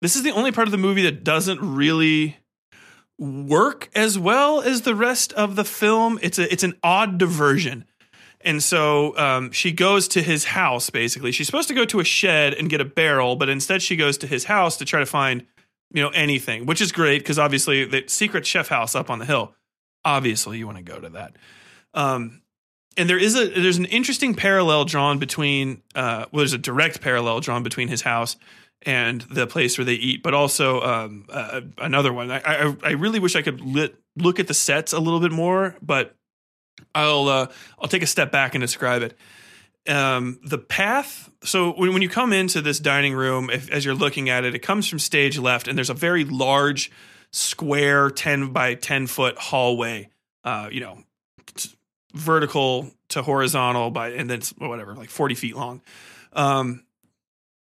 this 0.00 0.14
is 0.14 0.22
the 0.22 0.30
only 0.30 0.52
part 0.52 0.68
of 0.68 0.72
the 0.72 0.78
movie 0.78 1.02
that 1.02 1.24
doesn't 1.24 1.60
really 1.60 2.37
work 3.18 3.90
as 3.94 4.18
well 4.18 4.60
as 4.60 4.82
the 4.82 4.94
rest 4.94 5.32
of 5.32 5.56
the 5.56 5.64
film. 5.64 6.18
It's 6.22 6.38
a 6.38 6.50
it's 6.52 6.62
an 6.62 6.74
odd 6.82 7.18
diversion. 7.18 7.84
And 8.40 8.62
so 8.62 9.18
um, 9.18 9.50
she 9.50 9.72
goes 9.72 10.06
to 10.08 10.22
his 10.22 10.44
house. 10.44 10.90
Basically, 10.90 11.32
she's 11.32 11.46
supposed 11.46 11.68
to 11.68 11.74
go 11.74 11.84
to 11.86 11.98
a 11.98 12.04
shed 12.04 12.54
and 12.54 12.70
get 12.70 12.80
a 12.80 12.84
barrel, 12.84 13.34
but 13.34 13.48
instead 13.48 13.82
she 13.82 13.96
goes 13.96 14.16
to 14.18 14.28
his 14.28 14.44
house 14.44 14.76
to 14.76 14.84
try 14.84 15.00
to 15.00 15.06
find 15.06 15.44
you 15.92 16.02
know 16.02 16.10
anything, 16.10 16.66
which 16.66 16.80
is 16.80 16.92
great 16.92 17.18
because 17.18 17.38
obviously 17.38 17.84
the 17.84 18.04
secret 18.06 18.46
chef 18.46 18.68
house 18.68 18.94
up 18.94 19.10
on 19.10 19.18
the 19.18 19.24
hill. 19.24 19.54
Obviously, 20.04 20.58
you 20.58 20.66
want 20.66 20.78
to 20.78 20.84
go 20.84 21.00
to 21.00 21.08
that. 21.10 21.36
Um, 21.94 22.42
and 22.96 23.08
there 23.08 23.18
is 23.18 23.36
a 23.36 23.48
there's 23.48 23.78
an 23.78 23.86
interesting 23.86 24.34
parallel 24.34 24.84
drawn 24.84 25.18
between 25.18 25.82
uh, 25.94 26.26
well, 26.30 26.40
there's 26.40 26.52
a 26.52 26.58
direct 26.58 27.00
parallel 27.00 27.40
drawn 27.40 27.62
between 27.62 27.88
his 27.88 28.02
house 28.02 28.36
and 28.82 29.20
the 29.22 29.46
place 29.46 29.76
where 29.76 29.84
they 29.84 29.94
eat, 29.94 30.22
but 30.22 30.34
also 30.34 30.80
um, 30.82 31.26
uh, 31.28 31.60
another 31.78 32.12
one. 32.12 32.30
I, 32.30 32.40
I, 32.44 32.76
I 32.82 32.90
really 32.92 33.18
wish 33.18 33.36
I 33.36 33.42
could 33.42 33.60
lit, 33.60 33.96
look 34.16 34.38
at 34.38 34.46
the 34.46 34.54
sets 34.54 34.92
a 34.92 35.00
little 35.00 35.20
bit 35.20 35.32
more, 35.32 35.76
but 35.82 36.14
I'll 36.94 37.28
uh, 37.28 37.46
I'll 37.78 37.88
take 37.88 38.02
a 38.02 38.06
step 38.06 38.30
back 38.30 38.54
and 38.54 38.62
describe 38.62 39.02
it 39.02 39.18
um, 39.88 40.38
the 40.44 40.58
path. 40.58 41.30
So 41.42 41.72
when, 41.72 41.92
when 41.92 42.02
you 42.02 42.08
come 42.08 42.32
into 42.32 42.60
this 42.60 42.78
dining 42.78 43.14
room, 43.14 43.50
if, 43.50 43.70
as 43.70 43.84
you're 43.84 43.94
looking 43.94 44.28
at 44.28 44.44
it, 44.44 44.54
it 44.54 44.60
comes 44.60 44.88
from 44.88 44.98
stage 44.98 45.38
left, 45.38 45.68
and 45.68 45.76
there's 45.76 45.90
a 45.90 45.94
very 45.94 46.24
large, 46.24 46.90
square, 47.32 48.10
ten 48.10 48.52
by 48.52 48.74
ten 48.74 49.06
foot 49.06 49.38
hallway. 49.38 50.10
Uh, 50.44 50.68
you 50.70 50.80
know, 50.80 51.02
vertical 52.14 52.90
to 53.08 53.22
horizontal 53.22 53.90
by, 53.90 54.10
and 54.10 54.30
then 54.30 54.40
whatever, 54.58 54.94
like 54.94 55.10
forty 55.10 55.34
feet 55.34 55.56
long. 55.56 55.82
Um, 56.32 56.84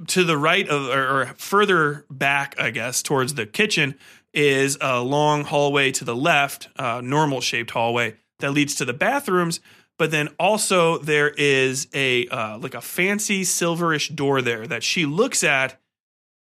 to 0.08 0.24
the 0.24 0.36
right 0.36 0.68
of, 0.68 0.88
or, 0.88 1.22
or 1.22 1.26
further 1.36 2.04
back, 2.10 2.54
I 2.58 2.70
guess, 2.70 3.02
towards 3.02 3.34
the 3.34 3.46
kitchen 3.46 3.96
is 4.34 4.76
a 4.80 5.00
long 5.00 5.44
hallway 5.44 5.90
to 5.92 6.04
the 6.04 6.16
left, 6.16 6.68
uh, 6.76 7.00
normal 7.02 7.40
shaped 7.40 7.70
hallway 7.70 8.16
that 8.40 8.52
leads 8.52 8.74
to 8.76 8.84
the 8.84 8.92
bathrooms. 8.92 9.60
But 9.98 10.10
then 10.10 10.28
also 10.38 10.98
there 10.98 11.30
is 11.30 11.88
a 11.94 12.26
uh, 12.28 12.58
like 12.58 12.74
a 12.74 12.82
fancy 12.82 13.42
silverish 13.42 14.14
door 14.14 14.42
there 14.42 14.66
that 14.66 14.82
she 14.82 15.06
looks 15.06 15.42
at 15.42 15.80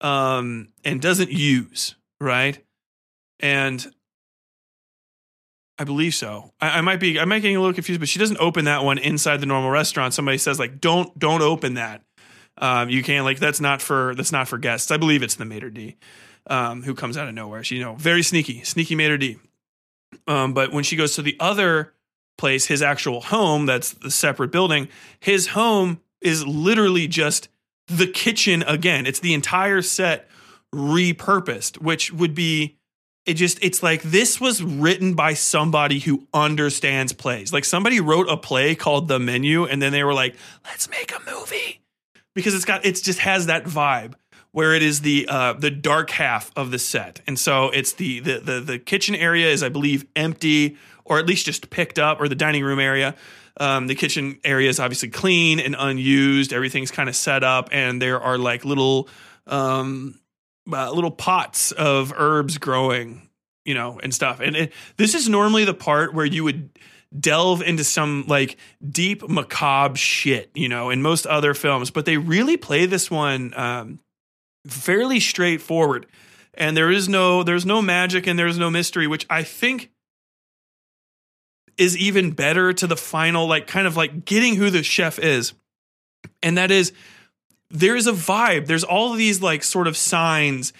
um 0.01 0.69
and 0.85 1.01
doesn't 1.01 1.31
use 1.31 1.97
right? 2.21 2.59
And 3.41 3.87
i 5.81 5.85
believe 5.85 6.15
so. 6.15 6.53
I, 6.61 6.79
I, 6.79 6.81
might 6.81 6.99
be 6.99 7.21
i 7.21 7.25
might 7.25 7.41
getting 7.41 7.57
a 7.57 7.61
little 7.61 7.75
confused 7.75 8.01
but 8.01 8.09
she 8.09 8.19
doesn't 8.19 8.39
open 8.39 8.65
that 8.65 8.83
one 8.83 8.99
inside 8.99 9.39
the 9.41 9.47
normal 9.47 9.71
restaurant. 9.71 10.15
Somebody 10.15 10.39
says 10.39 10.59
like 10.59 10.81
don't 10.81 11.17
don't 11.19 11.43
open 11.43 11.75
that 11.75 12.03
um, 12.59 12.89
you 12.89 13.03
can't 13.03 13.25
like 13.25 13.39
that's 13.39 13.61
not 13.61 13.81
for 13.81 14.15
that's 14.15 14.33
not 14.33 14.49
for 14.49 14.59
guests 14.59 14.91
i 14.91 14.97
believe 14.97 15.23
it's 15.23 15.37
the 15.37 15.45
maître 15.45 15.73
d' 15.73 15.97
um, 16.51 16.83
who 16.83 16.95
comes 16.95 17.17
out 17.17 17.29
of 17.29 17.35
nowhere 17.35 17.63
she 17.63 17.77
you 17.77 17.83
know 17.83 17.95
very 17.95 18.23
sneaky 18.23 18.63
sneaky 18.63 18.97
maître 18.97 19.19
d' 19.19 19.39
um, 20.27 20.55
but 20.55 20.73
when 20.73 20.85
she 20.85 20.97
goes 20.97 21.15
to 21.17 21.23
the 21.23 21.37
other 21.41 21.93
place, 22.37 22.67
his 22.67 22.81
actual 22.81 23.21
home, 23.21 23.67
that's 23.67 23.93
the 23.93 24.11
separate 24.11 24.51
building, 24.51 24.89
his 25.21 25.49
home 25.49 26.01
is 26.21 26.47
literally 26.47 27.07
just 27.07 27.49
the 27.89 28.07
kitchen 28.07 28.63
again. 28.63 29.07
It's 29.07 29.21
the 29.21 29.35
entire 29.35 29.83
set 29.83 30.29
repurposed, 30.75 31.81
which 31.81 32.13
would 32.13 32.35
be 32.35 32.77
it 33.27 33.35
just 33.35 33.59
it's 33.63 33.83
like 33.83 34.01
this 34.03 34.41
was 34.41 34.63
written 34.63 35.13
by 35.13 35.35
somebody 35.35 35.99
who 35.99 36.27
understands 36.33 37.13
plays. 37.13 37.53
Like 37.53 37.67
somebody 37.67 38.01
wrote 38.01 38.29
a 38.29 38.39
play 38.39 38.75
called 38.75 39.09
The 39.09 39.19
Menu 39.19 39.65
and 39.65 39.83
then 39.83 39.93
they 39.93 40.03
were 40.03 40.15
like, 40.15 40.35
"Let's 40.65 40.89
make 40.89 41.13
a 41.13 41.21
movie." 41.31 41.83
Because 42.39 42.55
it's 42.55 42.65
got 42.65 42.87
it 42.87 43.03
just 43.03 43.19
has 43.19 43.47
that 43.47 43.65
vibe 43.65 44.15
where 44.53 44.75
it 44.75 44.83
is 44.83 45.01
the 45.01 45.27
uh, 45.29 45.55
the 45.55 45.73
dark 45.73 46.11
half 46.11 46.53
of 46.55 46.71
the 46.71 46.79
set. 46.79 47.21
And 47.27 47.37
so 47.37 47.71
it's 47.71 47.95
the 47.95 48.21
the 48.21 48.39
the, 48.39 48.61
the 48.61 48.79
kitchen 48.79 49.17
area 49.17 49.51
is 49.51 49.65
I 49.65 49.71
believe 49.71 50.07
empty 50.15 50.77
or 51.09 51.19
at 51.19 51.27
least 51.27 51.47
just 51.47 51.71
picked 51.71 51.99
up, 51.99 52.21
or 52.21 52.29
the 52.29 52.35
dining 52.35 52.63
room 52.63 52.79
area. 52.79 53.15
Um, 53.59 53.89
the 53.89 53.95
kitchen 53.95 54.39
area 54.45 54.69
is 54.69 54.79
obviously 54.79 55.09
clean 55.09 55.59
and 55.59 55.75
unused. 55.77 56.53
Everything's 56.53 56.91
kind 56.93 57.09
of 57.09 57.17
set 57.17 57.43
up, 57.43 57.71
and 57.73 58.01
there 58.01 58.21
are 58.21 58.39
like 58.39 58.65
little 58.65 59.09
um, 59.47 60.21
uh, 60.71 60.93
little 60.93 61.11
pots 61.11 61.73
of 61.73 62.13
herbs 62.17 62.59
growing, 62.59 63.29
you 63.65 63.75
know, 63.75 63.99
and 64.01 64.15
stuff. 64.15 64.41
And 64.41 64.55
it, 64.55 64.73
this 64.97 65.15
is 65.15 65.29
normally 65.29 65.65
the 65.65 65.75
part 65.75 66.15
where 66.15 66.27
you 66.27 66.45
would 66.45 66.71
delve 67.19 67.63
into 67.63 67.85
some 67.85 68.25
like 68.27 68.57
deep 68.87 69.29
macabre 69.29 69.97
shit, 69.97 70.51
you 70.55 70.69
know, 70.69 70.91
in 70.91 71.03
most 71.03 71.27
other 71.27 71.55
films, 71.55 71.91
but 71.91 72.05
they 72.05 72.17
really 72.17 72.57
play 72.57 72.87
this 72.87 73.11
one 73.11 73.53
um, 73.57 73.99
fairly 74.67 75.21
straightforward. 75.21 76.07
And 76.55 76.77
there 76.77 76.91
is 76.91 77.09
no 77.09 77.43
there's 77.43 77.65
no 77.65 77.81
magic 77.81 78.27
and 78.27 78.39
there's 78.39 78.59
no 78.59 78.71
mystery, 78.71 79.07
which 79.07 79.27
I 79.31 79.43
think 79.43 79.91
is 81.77 81.97
even 81.97 82.33
better 82.33 82.73
to 82.73 82.87
the 82.87 82.97
final, 82.97 83.47
like 83.47 83.67
kind 83.67 83.87
of 83.87 83.97
like 83.97 84.25
getting 84.25 84.57
who 84.57 84.69
the 84.69 84.83
chef 84.83 85.19
is. 85.19 85.55
And 86.43 86.59
that 86.59 86.71
is 86.71 86.93
there's 87.71 88.07
a 88.07 88.13
vibe. 88.13 88.67
There's 88.67 88.85
all 88.85 89.13
these 89.13 89.41
like 89.41 89.63
sort 89.63 89.87
of 89.87 89.97
signs 89.97 90.73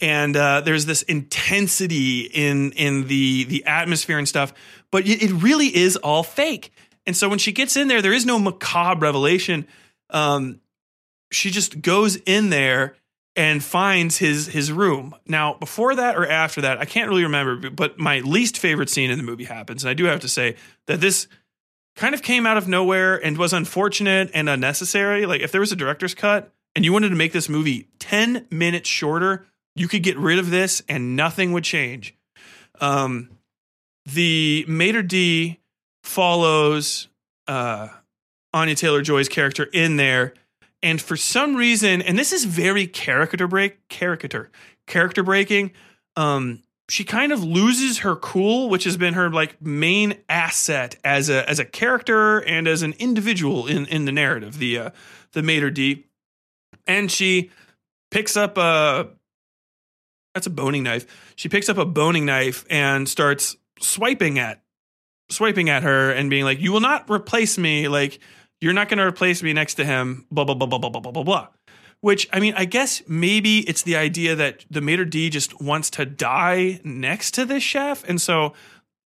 and 0.00 0.36
uh, 0.36 0.60
there's 0.60 0.86
this 0.86 1.02
intensity 1.02 2.20
in 2.20 2.72
in 2.72 3.08
the 3.08 3.44
the 3.44 3.64
atmosphere 3.64 4.18
and 4.18 4.28
stuff, 4.28 4.52
but 4.90 5.06
it, 5.06 5.30
really 5.30 5.74
is 5.74 5.96
all 5.96 6.22
fake. 6.22 6.72
And 7.06 7.16
so 7.16 7.28
when 7.28 7.38
she 7.38 7.52
gets 7.52 7.76
in 7.76 7.88
there, 7.88 8.02
there 8.02 8.12
is 8.12 8.26
no 8.26 8.38
macabre 8.38 9.00
revelation. 9.00 9.66
Um, 10.10 10.60
she 11.30 11.50
just 11.50 11.80
goes 11.80 12.16
in 12.16 12.50
there 12.50 12.96
and 13.36 13.62
finds 13.62 14.16
his 14.16 14.46
his 14.46 14.72
room. 14.72 15.14
Now, 15.26 15.54
before 15.54 15.94
that 15.94 16.16
or 16.16 16.26
after 16.26 16.62
that, 16.62 16.78
I 16.78 16.86
can't 16.86 17.08
really 17.08 17.24
remember, 17.24 17.70
but 17.70 17.98
my 17.98 18.20
least 18.20 18.56
favorite 18.58 18.88
scene 18.88 19.10
in 19.10 19.18
the 19.18 19.24
movie 19.24 19.44
happens. 19.44 19.84
And 19.84 19.90
I 19.90 19.94
do 19.94 20.04
have 20.04 20.20
to 20.20 20.28
say 20.28 20.56
that 20.86 21.00
this 21.00 21.28
kind 21.96 22.14
of 22.14 22.22
came 22.22 22.46
out 22.46 22.56
of 22.56 22.68
nowhere 22.68 23.16
and 23.16 23.36
was 23.36 23.52
unfortunate 23.52 24.30
and 24.34 24.48
unnecessary. 24.48 25.26
Like 25.26 25.42
if 25.42 25.52
there 25.52 25.60
was 25.60 25.72
a 25.72 25.76
director's 25.76 26.14
cut 26.14 26.52
and 26.74 26.84
you 26.84 26.92
wanted 26.92 27.10
to 27.10 27.14
make 27.14 27.32
this 27.32 27.48
movie 27.48 27.88
10 27.98 28.46
minutes 28.50 28.88
shorter, 28.88 29.46
you 29.74 29.88
could 29.88 30.02
get 30.02 30.16
rid 30.18 30.38
of 30.38 30.50
this 30.50 30.82
and 30.88 31.16
nothing 31.16 31.52
would 31.52 31.64
change. 31.64 32.14
Um, 32.80 33.30
the 34.06 34.64
maître 34.68 35.06
d' 35.06 35.58
follows 36.02 37.08
uh, 37.48 37.88
Anya 38.52 38.74
Taylor-Joy's 38.74 39.28
character 39.28 39.64
in 39.72 39.96
there, 39.96 40.34
and 40.82 41.00
for 41.00 41.16
some 41.16 41.56
reason, 41.56 42.00
and 42.02 42.18
this 42.18 42.32
is 42.32 42.44
very 42.44 42.86
character 42.86 43.46
break, 43.48 43.88
caricature, 43.88 44.50
character 44.86 45.22
breaking. 45.22 45.72
Um, 46.14 46.62
she 46.88 47.02
kind 47.02 47.32
of 47.32 47.42
loses 47.42 47.98
her 47.98 48.14
cool, 48.14 48.68
which 48.68 48.84
has 48.84 48.96
been 48.96 49.14
her 49.14 49.28
like 49.28 49.60
main 49.60 50.18
asset 50.28 50.96
as 51.02 51.28
a 51.28 51.48
as 51.50 51.58
a 51.58 51.64
character 51.64 52.38
and 52.38 52.68
as 52.68 52.82
an 52.82 52.94
individual 52.98 53.66
in 53.66 53.86
in 53.86 54.04
the 54.04 54.12
narrative. 54.12 54.58
The 54.58 54.78
uh, 54.78 54.90
the 55.32 55.40
maître 55.42 55.72
d', 55.74 56.04
and 56.86 57.10
she 57.10 57.50
picks 58.12 58.36
up 58.36 58.56
a 58.56 59.08
that's 60.34 60.46
a 60.46 60.50
boning 60.50 60.84
knife. 60.84 61.06
She 61.34 61.48
picks 61.48 61.68
up 61.68 61.78
a 61.78 61.84
boning 61.84 62.24
knife 62.24 62.64
and 62.70 63.08
starts 63.08 63.56
swiping 63.80 64.38
at 64.38 64.62
swiping 65.28 65.68
at 65.68 65.82
her 65.82 66.10
and 66.10 66.30
being 66.30 66.44
like, 66.44 66.60
"You 66.60 66.72
will 66.72 66.80
not 66.80 67.10
replace 67.10 67.58
me. 67.58 67.88
Like, 67.88 68.20
you're 68.60 68.72
not 68.72 68.88
going 68.88 68.98
to 68.98 69.04
replace 69.04 69.42
me 69.42 69.52
next 69.52 69.74
to 69.74 69.84
him." 69.84 70.26
Blah 70.30 70.44
blah 70.44 70.54
blah 70.54 70.66
blah 70.66 70.78
blah 70.78 70.90
blah 70.90 71.12
blah 71.12 71.22
blah. 71.22 71.48
Which 72.00 72.28
I 72.32 72.40
mean, 72.40 72.54
I 72.56 72.64
guess 72.64 73.02
maybe 73.08 73.60
it's 73.60 73.82
the 73.82 73.96
idea 73.96 74.34
that 74.36 74.64
the 74.70 74.80
maître 74.80 75.08
d' 75.08 75.30
just 75.32 75.60
wants 75.60 75.90
to 75.90 76.06
die 76.06 76.80
next 76.84 77.32
to 77.32 77.44
this 77.44 77.62
chef, 77.62 78.08
and 78.08 78.20
so 78.20 78.52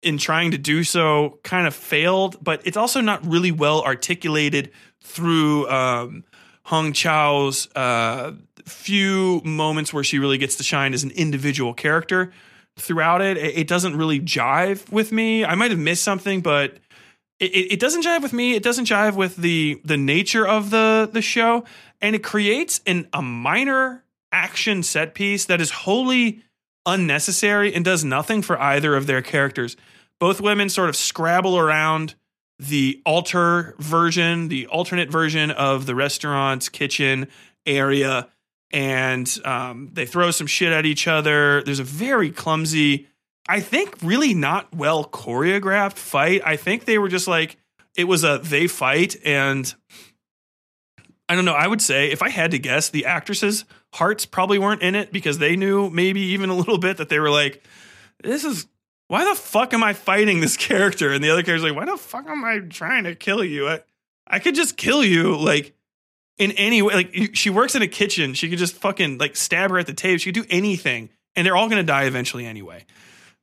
in 0.01 0.17
trying 0.17 0.51
to 0.51 0.57
do 0.57 0.83
so 0.83 1.39
kind 1.43 1.67
of 1.67 1.75
failed. 1.75 2.43
But 2.43 2.61
it's 2.65 2.77
also 2.77 3.01
not 3.01 3.25
really 3.25 3.51
well 3.51 3.83
articulated 3.83 4.71
through 5.01 5.69
um, 5.69 6.23
Hong 6.63 6.93
Chau's 6.93 7.67
uh, 7.75 8.33
few 8.65 9.41
moments 9.43 9.93
where 9.93 10.03
she 10.03 10.19
really 10.19 10.37
gets 10.37 10.55
to 10.57 10.63
shine 10.63 10.93
as 10.93 11.03
an 11.03 11.11
individual 11.11 11.73
character 11.73 12.31
throughout 12.79 13.21
it. 13.21 13.37
It 13.37 13.67
doesn't 13.67 13.95
really 13.95 14.19
jive 14.19 14.91
with 14.91 15.11
me. 15.11 15.45
I 15.45 15.55
might 15.55 15.71
have 15.71 15.79
missed 15.79 16.03
something, 16.03 16.41
but 16.41 16.77
it, 17.39 17.73
it 17.73 17.79
doesn't 17.79 18.03
jive 18.03 18.21
with 18.21 18.33
me. 18.33 18.55
It 18.55 18.63
doesn't 18.63 18.85
jive 18.85 19.15
with 19.15 19.35
the 19.37 19.81
the 19.83 19.97
nature 19.97 20.47
of 20.47 20.69
the 20.69 21.09
the 21.11 21.21
show, 21.21 21.65
and 22.01 22.15
it 22.15 22.23
creates 22.23 22.81
an 22.85 23.07
a 23.13 23.21
minor 23.21 24.03
action 24.31 24.83
set 24.83 25.13
piece 25.13 25.45
that 25.45 25.61
is 25.61 25.71
wholly 25.71 26.43
unnecessary 26.85 27.73
and 27.73 27.83
does 27.83 28.03
nothing 28.03 28.41
for 28.41 28.59
either 28.59 28.95
of 28.95 29.07
their 29.07 29.21
characters. 29.21 29.75
Both 30.19 30.41
women 30.41 30.69
sort 30.69 30.89
of 30.89 30.95
scrabble 30.95 31.57
around 31.57 32.15
the 32.59 33.01
alter 33.05 33.75
version, 33.79 34.49
the 34.49 34.67
alternate 34.67 35.09
version 35.09 35.49
of 35.49 35.85
the 35.85 35.95
restaurant's 35.95 36.67
kitchen 36.67 37.27
area 37.65 38.27
and 38.71 39.29
um, 39.45 39.89
they 39.93 40.05
throw 40.05 40.31
some 40.31 40.47
shit 40.47 40.71
at 40.71 40.85
each 40.85 41.07
other. 41.07 41.63
There's 41.63 41.79
a 41.79 41.83
very 41.83 42.31
clumsy, 42.31 43.07
I 43.47 43.59
think, 43.61 43.95
really 44.01 44.33
not 44.33 44.73
well 44.73 45.05
choreographed 45.05 45.97
fight. 45.97 46.41
I 46.45 46.55
think 46.55 46.85
they 46.85 46.97
were 46.97 47.09
just 47.09 47.27
like, 47.27 47.57
it 47.95 48.03
was 48.03 48.23
a 48.23 48.39
they 48.43 48.67
fight. 48.67 49.15
And 49.25 49.73
I 51.27 51.35
don't 51.35 51.45
know. 51.45 51.53
I 51.53 51.67
would 51.67 51.81
say, 51.81 52.11
if 52.11 52.21
I 52.21 52.29
had 52.29 52.51
to 52.51 52.59
guess, 52.59 52.89
the 52.89 53.05
actresses' 53.05 53.65
hearts 53.93 54.25
probably 54.25 54.59
weren't 54.59 54.81
in 54.81 54.95
it 54.95 55.11
because 55.11 55.39
they 55.39 55.55
knew 55.55 55.89
maybe 55.89 56.21
even 56.21 56.49
a 56.49 56.55
little 56.55 56.77
bit 56.77 56.97
that 56.97 57.09
they 57.09 57.19
were 57.19 57.31
like, 57.31 57.63
this 58.23 58.43
is. 58.43 58.67
Why 59.07 59.25
the 59.25 59.33
fuck 59.33 59.73
am 59.73 59.83
I 59.83 59.93
fighting 59.93 60.39
this 60.39 60.55
character? 60.67 61.11
And 61.11 61.23
the 61.23 61.31
other 61.31 61.41
character's 61.41 61.63
like, 61.67 61.75
why 61.75 61.85
the 61.91 61.97
fuck 61.97 62.27
am 62.27 62.45
I 62.45 62.59
trying 62.59 63.05
to 63.05 63.15
kill 63.15 63.43
you? 63.43 63.67
I, 63.67 63.79
I 64.27 64.37
could 64.37 64.53
just 64.53 64.77
kill 64.77 65.03
you. 65.03 65.35
Like, 65.35 65.73
in 66.39 66.53
any 66.53 66.81
way. 66.81 66.95
Like 66.95 67.35
she 67.35 67.51
works 67.51 67.75
in 67.75 67.83
a 67.83 67.87
kitchen. 67.87 68.33
She 68.33 68.49
could 68.49 68.57
just 68.57 68.75
fucking 68.75 69.19
like 69.19 69.35
stab 69.35 69.69
her 69.69 69.77
at 69.77 69.85
the 69.85 69.93
table. 69.93 70.17
She 70.17 70.31
could 70.31 70.41
do 70.41 70.47
anything, 70.49 71.09
and 71.35 71.45
they're 71.45 71.55
all 71.55 71.69
going 71.69 71.77
to 71.77 71.87
die 71.87 72.05
eventually 72.05 72.47
anyway. 72.47 72.85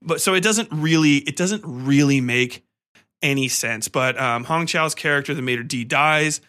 But 0.02 0.20
so 0.20 0.34
it 0.34 0.40
doesn't 0.40 0.68
really 0.72 1.18
it 1.18 1.36
doesn't 1.36 1.62
really 1.64 2.20
make 2.20 2.64
any 3.22 3.48
sense. 3.48 3.86
But 3.86 4.18
um, 4.20 4.44
Hong 4.44 4.66
Chau's 4.66 4.94
character, 4.94 5.34
the 5.34 5.42
maître 5.42 5.66
d', 5.66 5.84
dies. 5.84 6.40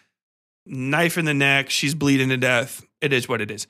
Knife 0.66 1.16
in 1.16 1.24
the 1.24 1.34
neck. 1.34 1.70
She's 1.70 1.94
bleeding 1.94 2.28
to 2.30 2.36
death. 2.36 2.84
It 3.00 3.12
is 3.12 3.28
what 3.28 3.40
it 3.40 3.50
is. 3.50 3.66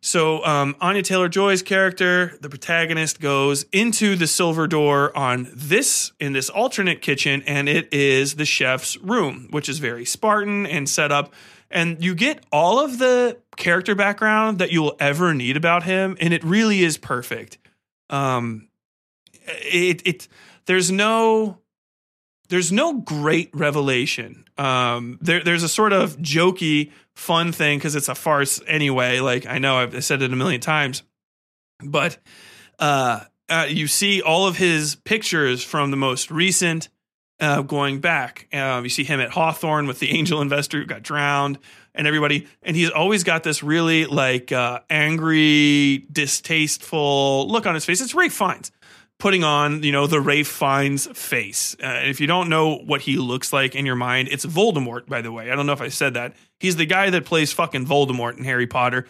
So 0.00 0.44
um, 0.44 0.76
Anya 0.80 1.02
Taylor-Joy's 1.02 1.62
character, 1.62 2.38
the 2.40 2.48
protagonist, 2.48 3.20
goes 3.20 3.64
into 3.72 4.14
the 4.14 4.26
silver 4.26 4.66
door 4.66 5.16
on 5.16 5.48
this 5.52 6.12
in 6.20 6.32
this 6.32 6.48
alternate 6.48 7.02
kitchen, 7.02 7.42
and 7.46 7.68
it 7.68 7.92
is 7.92 8.36
the 8.36 8.44
chef's 8.44 8.96
room, 8.98 9.48
which 9.50 9.68
is 9.68 9.78
very 9.78 10.04
Spartan 10.04 10.64
and 10.66 10.88
set 10.88 11.10
up 11.10 11.34
and 11.76 12.02
you 12.02 12.14
get 12.14 12.42
all 12.50 12.84
of 12.84 12.98
the 12.98 13.38
character 13.56 13.94
background 13.94 14.58
that 14.58 14.72
you 14.72 14.82
will 14.82 14.96
ever 14.98 15.34
need 15.34 15.56
about 15.56 15.82
him 15.82 16.16
and 16.20 16.32
it 16.32 16.42
really 16.42 16.82
is 16.82 16.98
perfect. 16.98 17.58
Um 18.10 18.68
it 19.46 20.04
it 20.06 20.28
there's 20.64 20.90
no 20.90 21.58
there's 22.48 22.72
no 22.72 23.00
great 23.00 23.50
revelation. 23.52 24.44
Um 24.56 25.18
there 25.20 25.44
there's 25.44 25.62
a 25.62 25.68
sort 25.68 25.92
of 25.92 26.16
jokey 26.16 26.90
fun 27.16 27.52
thing 27.52 27.78
because 27.78 27.94
it's 27.94 28.08
a 28.10 28.14
farce 28.14 28.60
anyway 28.66 29.20
like 29.20 29.46
i 29.46 29.56
know 29.56 29.76
i've 29.76 30.04
said 30.04 30.20
it 30.20 30.30
a 30.30 30.36
million 30.36 30.60
times 30.60 31.02
but 31.82 32.18
uh, 32.78 33.20
uh 33.48 33.66
you 33.66 33.86
see 33.86 34.20
all 34.20 34.46
of 34.46 34.58
his 34.58 34.96
pictures 34.96 35.64
from 35.64 35.90
the 35.90 35.96
most 35.96 36.30
recent 36.30 36.90
uh, 37.40 37.62
going 37.62 38.00
back. 38.00 38.48
Uh, 38.52 38.80
you 38.82 38.88
see 38.88 39.04
him 39.04 39.20
at 39.20 39.30
Hawthorn 39.30 39.86
with 39.86 39.98
the 39.98 40.10
angel 40.10 40.40
investor 40.40 40.78
who 40.78 40.86
got 40.86 41.02
drowned 41.02 41.58
and 41.94 42.06
everybody. 42.06 42.46
And 42.62 42.76
he's 42.76 42.90
always 42.90 43.24
got 43.24 43.42
this 43.42 43.62
really 43.62 44.06
like 44.06 44.52
uh, 44.52 44.80
angry, 44.88 46.06
distasteful 46.10 47.48
look 47.48 47.66
on 47.66 47.74
his 47.74 47.84
face. 47.84 48.00
It's 48.00 48.14
Ralph 48.14 48.32
Fiennes 48.32 48.70
putting 49.18 49.44
on, 49.44 49.82
you 49.82 49.92
know, 49.92 50.06
the 50.06 50.20
Ralph 50.20 50.46
Fiennes 50.46 51.06
face. 51.18 51.74
Uh, 51.82 52.00
if 52.04 52.20
you 52.20 52.26
don't 52.26 52.48
know 52.48 52.76
what 52.76 53.02
he 53.02 53.16
looks 53.16 53.52
like 53.52 53.74
in 53.74 53.86
your 53.86 53.96
mind, 53.96 54.28
it's 54.30 54.44
Voldemort, 54.44 55.06
by 55.06 55.22
the 55.22 55.32
way. 55.32 55.50
I 55.50 55.56
don't 55.56 55.66
know 55.66 55.72
if 55.72 55.80
I 55.80 55.88
said 55.88 56.14
that. 56.14 56.34
He's 56.60 56.76
the 56.76 56.86
guy 56.86 57.10
that 57.10 57.24
plays 57.24 57.52
fucking 57.52 57.86
Voldemort 57.86 58.36
in 58.36 58.44
Harry 58.44 58.66
Potter. 58.66 59.06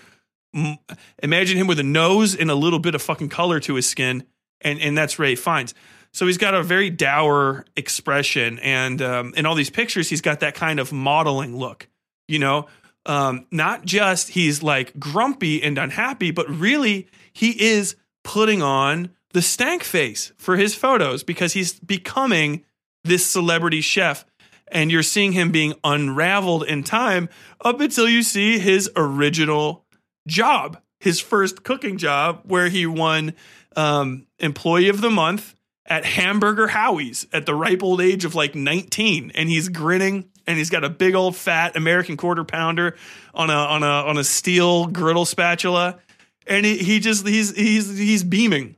imagine 1.22 1.58
him 1.58 1.66
with 1.66 1.80
a 1.80 1.84
nose 1.84 2.34
and 2.36 2.50
a 2.50 2.54
little 2.54 2.78
bit 2.78 2.94
of 2.94 3.02
fucking 3.02 3.28
color 3.28 3.58
to 3.60 3.74
his 3.74 3.88
skin. 3.88 4.24
And, 4.60 4.80
and 4.80 4.96
that's 4.96 5.18
Ralph 5.18 5.38
Fiennes. 5.38 5.74
So 6.16 6.26
he's 6.26 6.38
got 6.38 6.54
a 6.54 6.62
very 6.62 6.88
dour 6.88 7.66
expression, 7.76 8.58
and 8.60 9.02
um, 9.02 9.34
in 9.36 9.44
all 9.44 9.54
these 9.54 9.68
pictures, 9.68 10.08
he's 10.08 10.22
got 10.22 10.40
that 10.40 10.54
kind 10.54 10.80
of 10.80 10.90
modeling 10.90 11.58
look. 11.58 11.88
You 12.26 12.38
know, 12.38 12.68
um, 13.04 13.46
not 13.50 13.84
just 13.84 14.30
he's 14.30 14.62
like 14.62 14.98
grumpy 14.98 15.62
and 15.62 15.76
unhappy, 15.76 16.30
but 16.30 16.48
really 16.48 17.06
he 17.34 17.50
is 17.62 17.96
putting 18.24 18.62
on 18.62 19.10
the 19.34 19.42
stank 19.42 19.84
face 19.84 20.32
for 20.38 20.56
his 20.56 20.74
photos 20.74 21.22
because 21.22 21.52
he's 21.52 21.78
becoming 21.80 22.64
this 23.04 23.26
celebrity 23.26 23.82
chef. 23.82 24.24
And 24.68 24.90
you're 24.90 25.02
seeing 25.02 25.32
him 25.32 25.52
being 25.52 25.74
unraveled 25.84 26.62
in 26.64 26.82
time 26.82 27.28
up 27.60 27.78
until 27.78 28.08
you 28.08 28.22
see 28.22 28.58
his 28.58 28.90
original 28.96 29.84
job, 30.26 30.80
his 30.98 31.20
first 31.20 31.62
cooking 31.62 31.98
job, 31.98 32.40
where 32.44 32.70
he 32.70 32.86
won 32.86 33.34
um, 33.76 34.26
Employee 34.38 34.88
of 34.88 35.02
the 35.02 35.10
Month 35.10 35.55
at 35.88 36.04
Hamburger 36.04 36.68
Howie's 36.68 37.26
at 37.32 37.46
the 37.46 37.54
ripe 37.54 37.82
old 37.82 38.00
age 38.00 38.24
of 38.24 38.34
like 38.34 38.54
19 38.54 39.32
and 39.34 39.48
he's 39.48 39.68
grinning 39.68 40.28
and 40.46 40.58
he's 40.58 40.70
got 40.70 40.84
a 40.84 40.90
big 40.90 41.14
old 41.14 41.36
fat 41.36 41.76
American 41.76 42.16
quarter 42.16 42.44
pounder 42.44 42.96
on 43.34 43.50
a 43.50 43.54
on 43.54 43.82
a 43.82 43.86
on 43.86 44.18
a 44.18 44.24
steel 44.24 44.86
griddle 44.86 45.24
spatula 45.24 45.98
and 46.46 46.66
he, 46.66 46.78
he 46.78 47.00
just 47.00 47.26
he's 47.26 47.54
he's 47.54 47.96
he's 47.96 48.24
beaming 48.24 48.76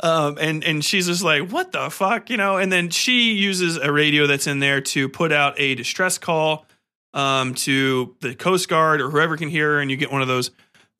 um, 0.00 0.38
and 0.40 0.62
and 0.64 0.84
she's 0.84 1.06
just 1.06 1.24
like, 1.24 1.50
what 1.50 1.72
the 1.72 1.90
fuck, 1.90 2.30
you 2.30 2.36
know? 2.36 2.56
And 2.56 2.70
then 2.70 2.90
she 2.90 3.32
uses 3.32 3.76
a 3.76 3.92
radio 3.92 4.26
that's 4.26 4.46
in 4.46 4.60
there 4.60 4.80
to 4.80 5.08
put 5.08 5.32
out 5.32 5.58
a 5.58 5.74
distress 5.74 6.18
call 6.18 6.66
um, 7.14 7.54
to 7.54 8.14
the 8.20 8.34
Coast 8.34 8.68
Guard 8.68 9.00
or 9.00 9.10
whoever 9.10 9.36
can 9.36 9.48
hear 9.48 9.72
her, 9.72 9.80
and 9.80 9.90
you 9.90 9.96
get 9.96 10.12
one 10.12 10.22
of 10.22 10.28
those. 10.28 10.50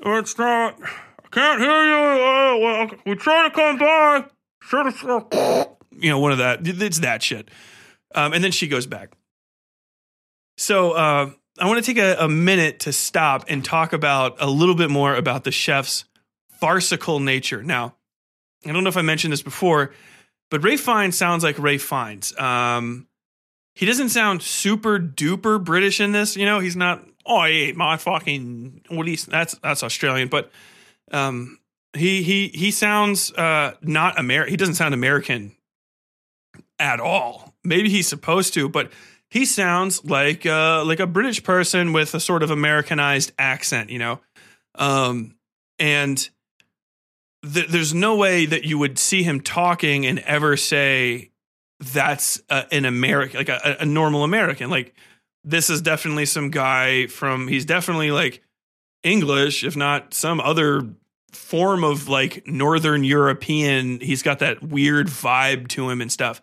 Oh, 0.05 0.18
it's 0.18 0.36
not. 0.39 0.81
I 0.83 1.28
can't 1.31 1.60
hear 1.60 1.85
you. 1.85 1.94
Uh, 1.94 2.59
well, 2.59 2.91
we 3.07 3.15
try 3.15 3.49
to 3.49 3.55
come 3.55 3.78
by. 3.78 4.25
You 6.00 6.10
know, 6.10 6.20
one 6.20 6.30
of 6.30 6.38
that. 6.38 6.60
It's 6.62 7.00
that 7.00 7.24
shit. 7.24 7.48
Um, 8.14 8.32
and 8.32 8.44
then 8.44 8.52
she 8.52 8.68
goes 8.68 8.86
back. 8.86 9.16
So 10.56 10.92
uh, 10.92 11.30
I 11.58 11.66
want 11.66 11.84
to 11.84 11.94
take 11.94 12.00
a, 12.00 12.16
a 12.20 12.28
minute 12.28 12.80
to 12.80 12.92
stop 12.92 13.47
and 13.48 13.64
talk 13.64 13.92
about 13.92 14.36
a 14.38 14.48
little 14.48 14.76
bit 14.76 14.90
more 14.90 15.14
about 15.16 15.42
the 15.42 15.50
chef's 15.50 16.05
farcical 16.60 17.18
nature. 17.18 17.62
Now, 17.64 17.97
I 18.64 18.72
don't 18.72 18.84
know 18.84 18.88
if 18.88 18.97
I 18.97 19.02
mentioned 19.02 19.32
this 19.32 19.42
before, 19.42 19.92
but 20.50 20.62
Ralph 20.62 20.80
Fiennes 20.80 21.16
sounds 21.16 21.42
like 21.42 21.58
Ralph 21.58 21.82
Fiennes. 21.82 22.36
Um, 22.38 23.08
he 23.74 23.86
doesn't 23.86 24.08
sound 24.10 24.42
super 24.42 24.98
duper 24.98 25.62
British 25.62 26.00
in 26.00 26.12
this. 26.12 26.36
You 26.36 26.47
know, 26.47 26.60
he's 26.60 26.76
not. 26.76 27.05
Oh, 27.24 27.36
I 27.36 27.48
ate 27.48 27.76
my 27.76 27.97
fucking. 27.97 28.82
Well, 28.90 29.02
he's 29.02 29.26
that's 29.26 29.56
that's 29.58 29.82
Australian, 29.82 30.28
but 30.28 30.50
um, 31.12 31.58
he 31.99 32.23
he 32.23 32.49
he 32.49 32.70
sounds 32.70 33.33
uh, 33.33 33.75
not 33.83 34.18
American. 34.18 34.52
He 34.52 34.57
doesn't 34.57 34.75
sound 34.75 34.94
American 34.94 35.57
at 36.78 37.01
all. 37.01 37.55
Maybe 37.65 37.89
he's 37.89 38.09
supposed 38.09 38.55
to, 38.55 38.68
but 38.68 38.93
he 39.31 39.44
sounds 39.44 40.05
like 40.05 40.47
uh, 40.47 40.85
like 40.85 41.01
a 41.01 41.07
British 41.07 41.43
person 41.43 41.93
with 41.93 42.15
a 42.15 42.20
sort 42.20 42.43
of 42.43 42.51
Americanized 42.51 43.33
accent. 43.39 43.91
You 43.91 43.99
know, 43.99 44.20
um, 44.75 45.35
and 45.78 46.17
th- 47.43 47.68
there's 47.68 47.94
no 47.94 48.17
way 48.17 48.47
that 48.47 48.65
you 48.65 48.78
would 48.78 48.99
see 48.99 49.23
him 49.23 49.41
talking 49.41 50.07
and 50.07 50.18
ever 50.20 50.57
say 50.57 51.31
that's 51.81 52.41
uh, 52.49 52.65
an 52.73 52.85
American, 52.85 53.39
like 53.39 53.49
a, 53.49 53.78
a 53.81 53.86
normal 53.86 54.25
American. 54.25 54.70
Like 54.70 54.94
this 55.44 55.70
is 55.70 55.83
definitely 55.83 56.27
some 56.27 56.51
guy 56.51 57.07
from. 57.07 57.49
He's 57.49 57.65
definitely 57.65 58.10
like 58.10 58.43
English, 59.02 59.65
if 59.65 59.77
not 59.77 60.15
some 60.15 60.41
other 60.41 60.89
form 61.32 61.84
of 61.84 62.08
like 62.08 62.47
Northern 62.47 63.05
European. 63.05 64.00
He's 64.00 64.23
got 64.23 64.39
that 64.40 64.62
weird 64.62 65.08
vibe 65.08 65.68
to 65.68 65.90
him 65.90 66.00
and 66.00 66.10
stuff. 66.10 66.40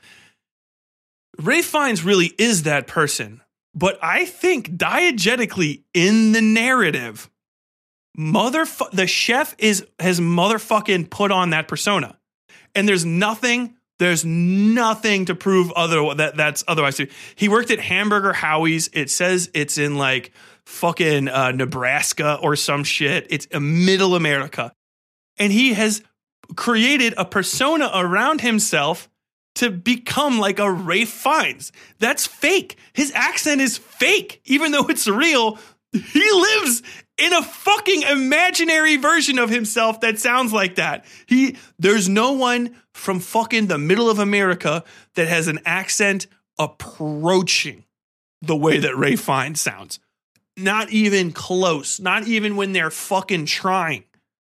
Ralph 1.39 1.65
Fiennes 1.65 2.03
really 2.03 2.33
is 2.37 2.63
that 2.63 2.87
person, 2.87 3.41
but 3.73 3.99
I 4.01 4.25
think 4.25 4.71
diegetically 4.71 5.83
in 5.93 6.31
the 6.31 6.41
narrative, 6.41 7.29
motherfucker, 8.17 8.91
the 8.91 9.07
chef 9.07 9.53
is 9.57 9.85
has 9.99 10.19
motherfucking 10.19 11.09
put 11.09 11.31
on 11.31 11.49
that 11.49 11.67
persona, 11.67 12.17
and 12.73 12.87
there's 12.87 13.05
nothing. 13.05 13.75
There's 13.97 14.25
nothing 14.25 15.25
to 15.25 15.35
prove 15.35 15.71
other 15.71 16.15
that 16.15 16.35
that's 16.35 16.63
otherwise. 16.67 16.99
He 17.35 17.47
worked 17.47 17.71
at 17.71 17.79
Hamburger 17.79 18.33
Howie's. 18.33 18.89
It 18.91 19.09
says 19.09 19.49
it's 19.53 19.77
in 19.77 19.97
like 19.97 20.31
fucking 20.65 21.27
uh, 21.27 21.51
Nebraska 21.51 22.39
or 22.41 22.55
some 22.55 22.83
shit. 22.83 23.27
It's 23.29 23.47
a 23.51 23.59
middle 23.59 24.15
America. 24.15 24.73
And 25.37 25.51
he 25.51 25.73
has 25.73 26.01
created 26.55 27.13
a 27.17 27.25
persona 27.25 27.89
around 27.93 28.41
himself 28.41 29.09
to 29.55 29.71
become 29.71 30.39
like 30.39 30.59
a 30.59 30.69
Ralph 30.69 31.09
Fiennes. 31.09 31.71
That's 31.99 32.27
fake. 32.27 32.77
His 32.93 33.11
accent 33.15 33.61
is 33.61 33.77
fake, 33.77 34.41
even 34.45 34.71
though 34.71 34.87
it's 34.87 35.07
real. 35.07 35.57
He 35.91 36.31
lives 36.31 36.83
in 37.17 37.33
a 37.33 37.41
fucking 37.41 38.01
imaginary 38.03 38.97
version 38.97 39.39
of 39.39 39.49
himself 39.49 40.01
that 40.01 40.19
sounds 40.19 40.51
like 40.51 40.75
that. 40.75 41.05
He 41.25 41.55
there's 41.79 42.09
no 42.09 42.33
one 42.33 42.75
from 42.93 43.19
fucking 43.19 43.67
the 43.67 43.77
middle 43.77 44.09
of 44.09 44.19
America 44.19 44.83
that 45.15 45.27
has 45.27 45.47
an 45.47 45.59
accent 45.65 46.27
approaching 46.59 47.85
the 48.41 48.55
way 48.55 48.77
that 48.79 48.97
Ralph 48.97 49.21
Fiennes 49.21 49.61
sounds. 49.61 49.99
Not 50.57 50.89
even 50.89 51.31
close. 51.31 51.99
Not 51.99 52.27
even 52.27 52.55
when 52.55 52.71
they're 52.71 52.91
fucking 52.91 53.45
trying. 53.45 54.05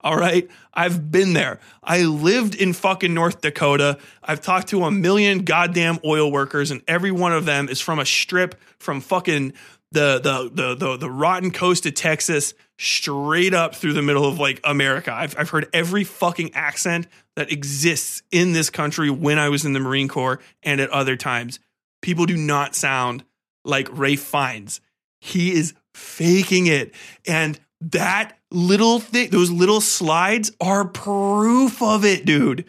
All 0.01 0.17
right. 0.17 0.49
I've 0.73 1.11
been 1.11 1.33
there. 1.33 1.59
I 1.83 2.03
lived 2.03 2.55
in 2.55 2.73
fucking 2.73 3.13
North 3.13 3.41
Dakota. 3.41 3.99
I've 4.23 4.41
talked 4.41 4.69
to 4.69 4.85
a 4.85 4.91
million 4.91 5.41
goddamn 5.41 5.99
oil 6.05 6.31
workers, 6.31 6.71
and 6.71 6.83
every 6.87 7.11
one 7.11 7.33
of 7.33 7.45
them 7.45 7.69
is 7.69 7.81
from 7.81 7.99
a 7.99 8.07
strip 8.07 8.55
from 8.79 9.01
fucking 9.01 9.55
the 9.91 10.21
the 10.21 10.51
the 10.53 10.75
the, 10.75 10.97
the 10.99 11.11
rotten 11.11 11.51
coast 11.51 11.85
of 11.87 11.95
Texas 11.95 12.55
straight 12.79 13.55
up 13.55 13.75
through 13.75 13.95
the 13.95 14.03
middle 14.03 14.25
of 14.25 14.39
like 14.39 14.61
America. 14.63 15.13
I've 15.13 15.37
I've 15.37 15.51
heard 15.51 15.69
every 15.73 16.05
fucking 16.05 16.55
accent 16.55 17.09
that 17.35 17.51
exists 17.51 18.23
in 18.31 18.53
this 18.53 18.71
country 18.71 19.11
when 19.11 19.39
I 19.39 19.49
was 19.49 19.65
in 19.65 19.73
the 19.73 19.81
Marine 19.81 20.09
Corps 20.09 20.41
and 20.63 20.81
at 20.81 20.91
other 20.91 21.17
times. 21.17 21.59
People 22.03 22.27
do 22.27 22.37
not 22.37 22.77
sound 22.77 23.25
like 23.65 23.89
Ralph 23.91 24.21
Fiennes. 24.21 24.81
He 25.21 25.53
is 25.53 25.75
faking 25.99 26.67
it. 26.67 26.95
And 27.27 27.59
that 27.81 28.39
little 28.51 29.01
thing, 29.01 29.31
those 29.31 29.51
little 29.51 29.81
slides 29.81 30.53
are 30.61 30.87
proof 30.87 31.83
of 31.83 32.05
it, 32.05 32.25
dude. 32.25 32.65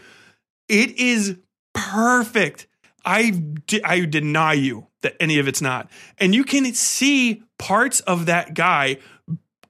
It 0.68 0.98
is 0.98 1.38
perfect. 1.74 2.68
I, 3.06 3.42
I 3.84 4.02
deny 4.02 4.54
you 4.54 4.88
that 5.02 5.16
any 5.20 5.40
of 5.40 5.48
it's 5.48 5.62
not. 5.62 5.90
And 6.18 6.36
you 6.36 6.44
can 6.44 6.74
see 6.74 7.44
parts 7.58 8.02
of 8.02 8.26
that 8.26 8.54
guy 8.54 8.98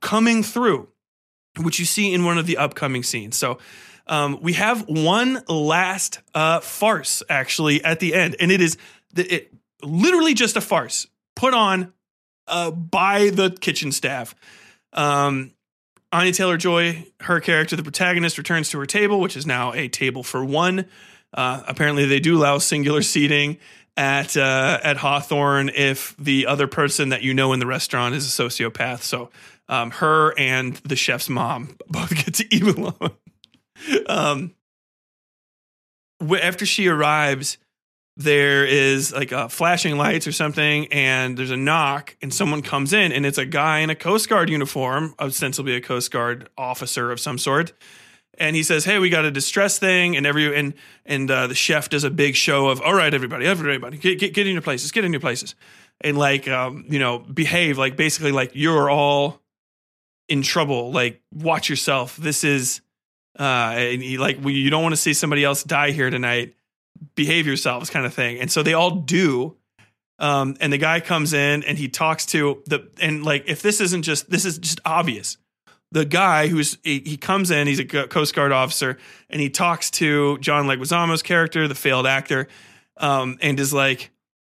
coming 0.02 0.44
through, 0.44 0.90
which 1.62 1.80
you 1.80 1.86
see 1.86 2.14
in 2.14 2.26
one 2.26 2.38
of 2.38 2.48
the 2.48 2.58
upcoming 2.58 3.04
scenes. 3.04 3.38
So 3.38 3.60
um, 4.08 4.40
we 4.42 4.54
have 4.54 4.88
one 4.88 5.44
last 5.48 6.20
uh, 6.34 6.60
farce 6.62 7.22
actually 7.30 7.84
at 7.84 8.00
the 8.00 8.16
end, 8.16 8.36
and 8.40 8.52
it 8.52 8.60
is 8.60 8.78
the, 9.14 9.36
it, 9.36 9.54
literally 9.84 10.34
just 10.34 10.58
a 10.58 10.62
farce 10.62 11.08
put 11.36 11.54
on 11.54 11.94
uh, 12.50 12.72
by 12.72 13.30
the 13.30 13.52
kitchen 13.52 13.92
staff. 13.92 14.36
Um, 14.94 15.52
Anya 16.12 16.32
Taylor-Joy, 16.32 17.06
her 17.22 17.40
character, 17.40 17.76
the 17.76 17.84
protagonist, 17.84 18.38
returns 18.38 18.70
to 18.72 18.80
her 18.80 18.86
table, 18.86 19.20
which 19.20 19.38
is 19.38 19.46
now 19.46 19.74
a 19.74 19.88
table 19.88 20.24
for 20.24 20.44
one. 20.44 20.86
Uh, 21.34 21.62
apparently, 21.68 22.06
they 22.06 22.20
do 22.20 22.38
allow 22.38 22.58
singular 22.58 23.04
seating 23.04 23.60
at 23.96 24.36
uh, 24.36 24.80
at 24.84 24.98
Hawthorn 24.98 25.70
if 25.70 26.16
the 26.18 26.48
other 26.48 26.68
person 26.68 27.10
that 27.10 27.22
you 27.22 27.34
know 27.34 27.54
in 27.54 27.60
the 27.60 27.68
restaurant 27.68 28.16
is 28.16 28.26
a 28.26 28.44
sociopath. 28.44 29.02
So, 29.02 29.30
um, 29.68 29.92
her 29.92 30.34
and 30.40 30.76
the 30.78 30.96
chef's 30.96 31.30
mom 31.30 31.78
both 31.88 32.16
get 32.16 32.34
to 32.36 32.56
eat 32.56 32.64
alone. 32.78 33.12
um, 34.08 34.56
after 36.42 36.66
she 36.66 36.88
arrives, 36.88 37.60
there 38.20 38.66
is 38.66 39.14
like 39.14 39.32
a 39.32 39.48
flashing 39.48 39.98
lights 39.98 40.28
or 40.28 40.34
something, 40.34 40.88
and 40.88 41.38
there's 41.38 41.52
a 41.52 41.58
knock, 41.58 42.18
and 42.22 42.34
someone 42.34 42.62
comes 42.62 42.92
in, 42.92 43.14
and 43.14 43.26
it's 43.26 43.38
a 43.38 43.46
guy 43.46 43.80
in 43.80 43.90
a 43.90 43.96
Coast 43.96 44.28
Guard 44.28 44.50
uniform, 44.50 45.16
ostensibly 45.20 45.74
a 45.74 45.80
Coast 45.80 46.12
Guard 46.12 46.50
officer 46.58 47.14
of 47.14 47.22
some 47.22 47.38
sort. 47.38 47.72
And 48.38 48.58
he 48.58 48.64
says, 48.64 48.84
"Hey, 48.84 49.00
we 49.00 49.10
got 49.10 49.24
a 49.24 49.32
distress 49.32 49.80
thing," 49.80 50.18
and 50.18 50.26
every 50.26 50.54
and 50.54 50.74
and 51.06 51.32
uh, 51.32 51.48
the 51.48 51.56
chef 51.56 51.88
does 51.88 52.04
a 52.04 52.10
big 52.10 52.36
show 52.36 52.68
of, 52.68 52.82
"All 52.82 52.94
right, 52.94 53.14
everybody, 53.14 53.46
everybody, 53.46 53.98
get, 53.98 54.20
get 54.20 54.34
get 54.34 54.48
in 54.48 54.52
your 54.52 54.62
places, 54.62 54.92
get 54.92 55.06
in 55.06 55.14
your 55.14 55.22
places," 55.22 55.56
and 56.02 56.18
like 56.18 56.46
um, 56.50 56.86
you 56.90 57.00
know, 57.00 57.20
behave 57.20 57.78
like 57.78 57.96
basically 57.96 58.34
like 58.34 58.52
you're 58.54 58.90
all 58.90 59.40
in 60.28 60.42
trouble. 60.42 60.92
Like 60.92 61.22
watch 61.34 61.70
yourself. 61.70 62.18
This 62.18 62.44
is 62.44 62.82
uh, 63.40 63.76
and 63.78 64.04
he, 64.04 64.18
like 64.18 64.44
you 64.44 64.70
don't 64.70 64.84
want 64.84 64.92
to 64.92 65.02
see 65.02 65.14
somebody 65.14 65.46
else 65.46 65.64
die 65.64 65.92
here 65.92 66.10
tonight 66.10 66.54
behave 67.16 67.48
yourselves 67.48 67.90
kind 67.90 68.06
of 68.06 68.14
thing. 68.14 68.40
And 68.40 68.52
so 68.52 68.64
they 68.64 68.74
all 68.74 68.92
do. 68.92 69.56
Um, 70.20 70.58
and 70.60 70.72
the 70.74 70.78
guy 70.78 71.00
comes 71.00 71.34
in 71.34 71.64
and 71.64 71.78
he 71.78 71.88
talks 71.88 72.26
to 72.28 72.62
the 72.66 72.90
and 73.02 73.24
like 73.24 73.46
if 73.48 73.62
this 73.62 73.80
isn't 73.80 74.02
just 74.04 74.30
this 74.30 74.46
is 74.46 74.58
just 74.58 74.82
obvious. 74.86 75.38
The 75.92 76.06
guy 76.06 76.48
who's 76.48 76.78
he, 76.84 77.00
he 77.00 77.18
comes 77.18 77.50
in, 77.50 77.66
he's 77.68 77.80
a 77.80 77.86
Coast 77.86 78.36
Guard 78.36 78.52
officer, 78.52 78.98
and 79.30 79.42
he 79.42 79.50
talks 79.50 79.90
to 79.92 80.38
John 80.38 80.68
Leguizamo's 80.68 81.24
character, 81.24 81.68
the 81.68 81.74
failed 81.74 82.06
actor, 82.06 82.48
um, 82.98 83.40
and 83.42 83.60
is 83.60 83.74
like, 83.74 84.12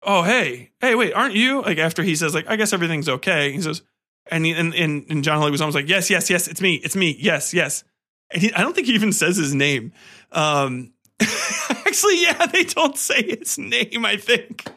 "Oh 0.03 0.23
hey, 0.23 0.71
hey, 0.81 0.95
wait, 0.95 1.13
aren't 1.13 1.35
you?" 1.35 1.61
Like 1.61 1.77
after 1.77 2.03
he 2.03 2.15
says 2.15 2.33
like, 2.33 2.49
"I 2.49 2.57
guess 2.57 2.73
everything's 2.73 3.07
okay," 3.07 3.53
he 3.53 3.61
says, 3.61 3.81
and 4.25 4.45
he, 4.45 4.51
and, 4.51 4.73
and 4.73 5.05
and 5.09 5.23
John 5.23 5.41
Leguizamo's 5.41 5.75
like, 5.75 5.87
"Yes, 5.87 6.09
yes, 6.09 6.29
yes, 6.29 6.49
it's 6.49 6.59
me, 6.59 6.75
it's 6.75 6.97
me, 6.97 7.15
yes, 7.17 7.53
yes." 7.53 7.85
And 8.31 8.41
he, 8.41 8.53
I 8.53 8.61
don't 8.61 8.73
think 8.73 8.87
he 8.87 8.93
even 8.93 9.13
says 9.13 9.37
his 9.37 9.53
name. 9.53 9.93
Um, 10.31 10.91
Actually, 11.69 12.21
yeah, 12.23 12.45
they 12.47 12.63
don't 12.63 12.97
say 12.97 13.37
his 13.37 13.57
name, 13.57 14.05
I 14.05 14.17
think. 14.17 14.67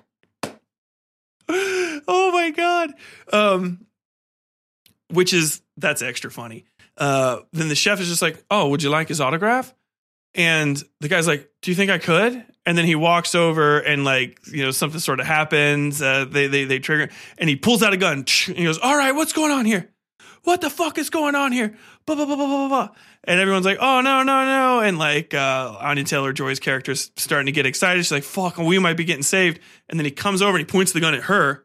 oh 1.48 2.30
my 2.32 2.50
god. 2.50 2.92
Um 3.32 3.86
which 5.10 5.32
is 5.32 5.62
that's 5.76 6.02
extra 6.02 6.30
funny. 6.30 6.64
Uh 6.96 7.38
then 7.52 7.68
the 7.68 7.74
chef 7.74 8.00
is 8.00 8.08
just 8.08 8.22
like, 8.22 8.42
"Oh, 8.50 8.68
would 8.70 8.82
you 8.82 8.90
like 8.90 9.08
his 9.08 9.20
autograph?" 9.20 9.74
And 10.34 10.82
the 11.00 11.08
guy's 11.08 11.26
like, 11.26 11.50
"Do 11.62 11.70
you 11.70 11.74
think 11.74 11.90
I 11.90 11.98
could?" 11.98 12.44
And 12.66 12.78
then 12.78 12.86
he 12.86 12.94
walks 12.94 13.34
over 13.34 13.78
and 13.78 14.04
like, 14.04 14.38
you 14.50 14.64
know, 14.64 14.70
something 14.70 15.00
sort 15.00 15.20
of 15.20 15.26
happens. 15.26 16.00
Uh, 16.00 16.24
they 16.24 16.46
they 16.46 16.64
they 16.64 16.78
trigger 16.78 17.12
and 17.38 17.48
he 17.48 17.56
pulls 17.56 17.82
out 17.82 17.92
a 17.92 17.96
gun. 17.98 18.18
And 18.48 18.56
he 18.56 18.64
goes, 18.64 18.78
"All 18.78 18.96
right, 18.96 19.12
what's 19.14 19.32
going 19.32 19.52
on 19.52 19.64
here? 19.66 19.90
What 20.44 20.60
the 20.60 20.70
fuck 20.70 20.96
is 20.96 21.10
going 21.10 21.34
on 21.34 21.52
here?" 21.52 21.76
Blah 22.06 22.14
blah 22.14 22.26
blah 22.26 22.36
blah 22.36 22.46
blah 22.46 22.68
blah 22.68 22.88
and 23.26 23.40
everyone's 23.40 23.64
like, 23.64 23.78
"Oh 23.80 24.00
no, 24.00 24.22
no, 24.22 24.44
no!" 24.44 24.80
And 24.80 24.98
like 24.98 25.34
uh, 25.34 25.76
Anya 25.80 26.04
Taylor-Joy's 26.04 26.60
character's 26.60 27.10
starting 27.16 27.46
to 27.46 27.52
get 27.52 27.66
excited. 27.66 28.02
She's 28.04 28.12
like, 28.12 28.22
"Fuck, 28.24 28.58
we 28.58 28.78
might 28.78 28.96
be 28.96 29.04
getting 29.04 29.22
saved." 29.22 29.60
And 29.88 29.98
then 29.98 30.04
he 30.04 30.10
comes 30.10 30.42
over 30.42 30.56
and 30.56 30.66
he 30.66 30.70
points 30.70 30.92
the 30.92 31.00
gun 31.00 31.14
at 31.14 31.24
her, 31.24 31.64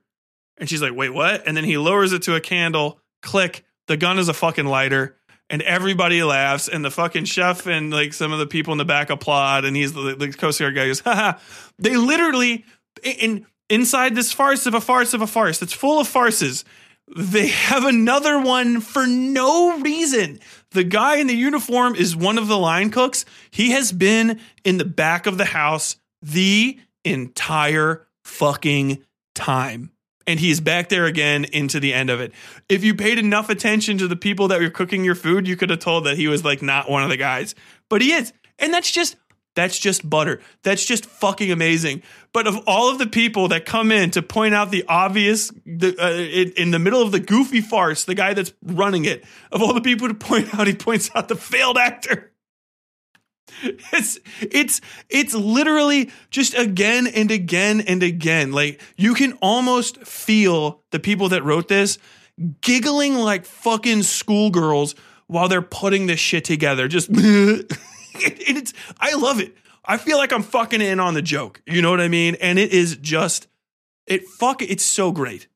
and 0.57 0.69
she's 0.69 0.81
like, 0.81 0.95
"Wait, 0.95 1.09
what?" 1.09 1.45
And 1.45 1.55
then 1.55 1.65
he 1.65 1.77
lowers 1.77 2.13
it 2.13 2.23
to 2.23 2.35
a 2.35 2.41
candle. 2.41 2.99
Click. 3.21 3.65
The 3.87 3.97
gun 3.97 4.19
is 4.19 4.29
a 4.29 4.33
fucking 4.33 4.65
lighter, 4.65 5.17
and 5.49 5.61
everybody 5.63 6.23
laughs, 6.23 6.67
and 6.67 6.85
the 6.85 6.91
fucking 6.91 7.25
chef 7.25 7.67
and 7.67 7.91
like 7.91 8.13
some 8.13 8.31
of 8.31 8.39
the 8.39 8.47
people 8.47 8.71
in 8.71 8.77
the 8.77 8.85
back 8.85 9.09
applaud, 9.09 9.65
and 9.65 9.75
he's 9.75 9.93
the, 9.93 10.15
the 10.15 10.31
Coast 10.31 10.59
Guard 10.59 10.75
guy 10.75 10.87
goes, 10.87 10.99
haha. 11.05 11.37
They 11.77 11.97
literally 11.97 12.65
in 13.03 13.45
inside 13.69 14.15
this 14.15 14.31
farce 14.31 14.65
of 14.65 14.73
a 14.73 14.81
farce 14.81 15.13
of 15.13 15.21
a 15.21 15.27
farce 15.27 15.59
that's 15.59 15.73
full 15.73 15.99
of 15.99 16.07
farces. 16.07 16.63
They 17.15 17.47
have 17.47 17.85
another 17.85 18.39
one 18.39 18.81
for 18.81 19.07
no 19.07 19.79
reason. 19.79 20.39
The 20.71 20.83
guy 20.83 21.17
in 21.17 21.27
the 21.27 21.35
uniform 21.35 21.95
is 21.95 22.15
one 22.15 22.37
of 22.37 22.47
the 22.47 22.57
line 22.57 22.91
cooks. 22.91 23.25
He 23.49 23.71
has 23.71 23.91
been 23.91 24.39
in 24.63 24.77
the 24.77 24.85
back 24.85 25.25
of 25.25 25.37
the 25.37 25.45
house 25.45 25.95
the 26.21 26.79
entire 27.03 28.07
fucking 28.23 29.03
time. 29.33 29.91
And 30.27 30.39
he's 30.39 30.59
back 30.59 30.89
there 30.89 31.05
again 31.05 31.45
into 31.45 31.79
the 31.79 31.91
end 31.91 32.11
of 32.11 32.21
it. 32.21 32.33
If 32.67 32.83
you 32.83 32.93
paid 32.93 33.17
enough 33.17 33.49
attention 33.49 33.97
to 33.97 34.07
the 34.07 34.15
people 34.15 34.47
that 34.49 34.61
were 34.61 34.69
cooking 34.69 35.03
your 35.03 35.15
food, 35.15 35.47
you 35.47 35.55
could 35.55 35.71
have 35.71 35.79
told 35.79 36.05
that 36.05 36.17
he 36.17 36.27
was 36.27 36.45
like 36.45 36.61
not 36.61 36.89
one 36.89 37.01
of 37.01 37.09
the 37.09 37.17
guys. 37.17 37.55
But 37.89 38.03
he 38.03 38.13
is. 38.13 38.31
And 38.59 38.71
that's 38.71 38.91
just 38.91 39.15
that's 39.55 39.77
just 39.77 40.09
butter. 40.09 40.41
That's 40.63 40.85
just 40.85 41.05
fucking 41.05 41.51
amazing. 41.51 42.03
But 42.33 42.47
of 42.47 42.57
all 42.67 42.91
of 42.91 42.99
the 42.99 43.07
people 43.07 43.47
that 43.49 43.65
come 43.65 43.91
in 43.91 44.11
to 44.11 44.21
point 44.21 44.53
out 44.53 44.71
the 44.71 44.85
obvious, 44.87 45.51
the, 45.65 45.95
uh, 45.99 46.11
in, 46.11 46.51
in, 46.51 46.71
the 46.71 46.79
middle 46.79 47.01
of 47.01 47.11
the 47.11 47.19
goofy 47.19 47.61
farce, 47.61 48.05
the 48.05 48.15
guy 48.15 48.33
that's 48.33 48.53
running 48.63 49.05
it, 49.05 49.25
of 49.51 49.61
all 49.61 49.73
the 49.73 49.81
people 49.81 50.07
to 50.07 50.13
point 50.13 50.53
out, 50.53 50.67
he 50.67 50.73
points 50.73 51.09
out 51.15 51.27
the 51.27 51.35
failed 51.35 51.77
actor. 51.77 52.31
It's 53.61 54.19
it's 54.41 54.79
it's 55.09 55.33
literally 55.33 56.11
just 56.29 56.53
again 56.53 57.07
and 57.07 57.31
again 57.31 57.81
and 57.81 58.03
again. 58.03 58.51
Like 58.51 58.79
you 58.95 59.15
can 59.15 59.33
almost 59.41 60.05
feel 60.05 60.83
the 60.91 60.99
people 60.99 61.29
that 61.29 61.43
wrote 61.43 61.67
this 61.67 61.97
giggling 62.61 63.15
like 63.15 63.45
fucking 63.45 64.03
schoolgirls 64.03 64.95
while 65.27 65.47
they're 65.47 65.61
putting 65.61 66.07
this 66.07 66.19
shit 66.19 66.45
together. 66.45 66.87
Just 66.87 67.09
it's 68.23 68.73
I 68.99 69.15
love 69.15 69.39
it. 69.39 69.55
I 69.85 69.97
feel 69.97 70.17
like 70.17 70.31
I'm 70.31 70.43
fucking 70.43 70.81
in 70.81 70.99
on 70.99 71.13
the 71.13 71.21
joke. 71.21 71.61
You 71.65 71.81
know 71.81 71.89
what 71.89 72.01
I 72.01 72.07
mean? 72.07 72.35
And 72.35 72.59
it 72.59 72.71
is 72.71 72.97
just 72.97 73.47
it 74.05 74.27
fuck 74.27 74.61
it's 74.61 74.83
so 74.83 75.11
great. 75.11 75.47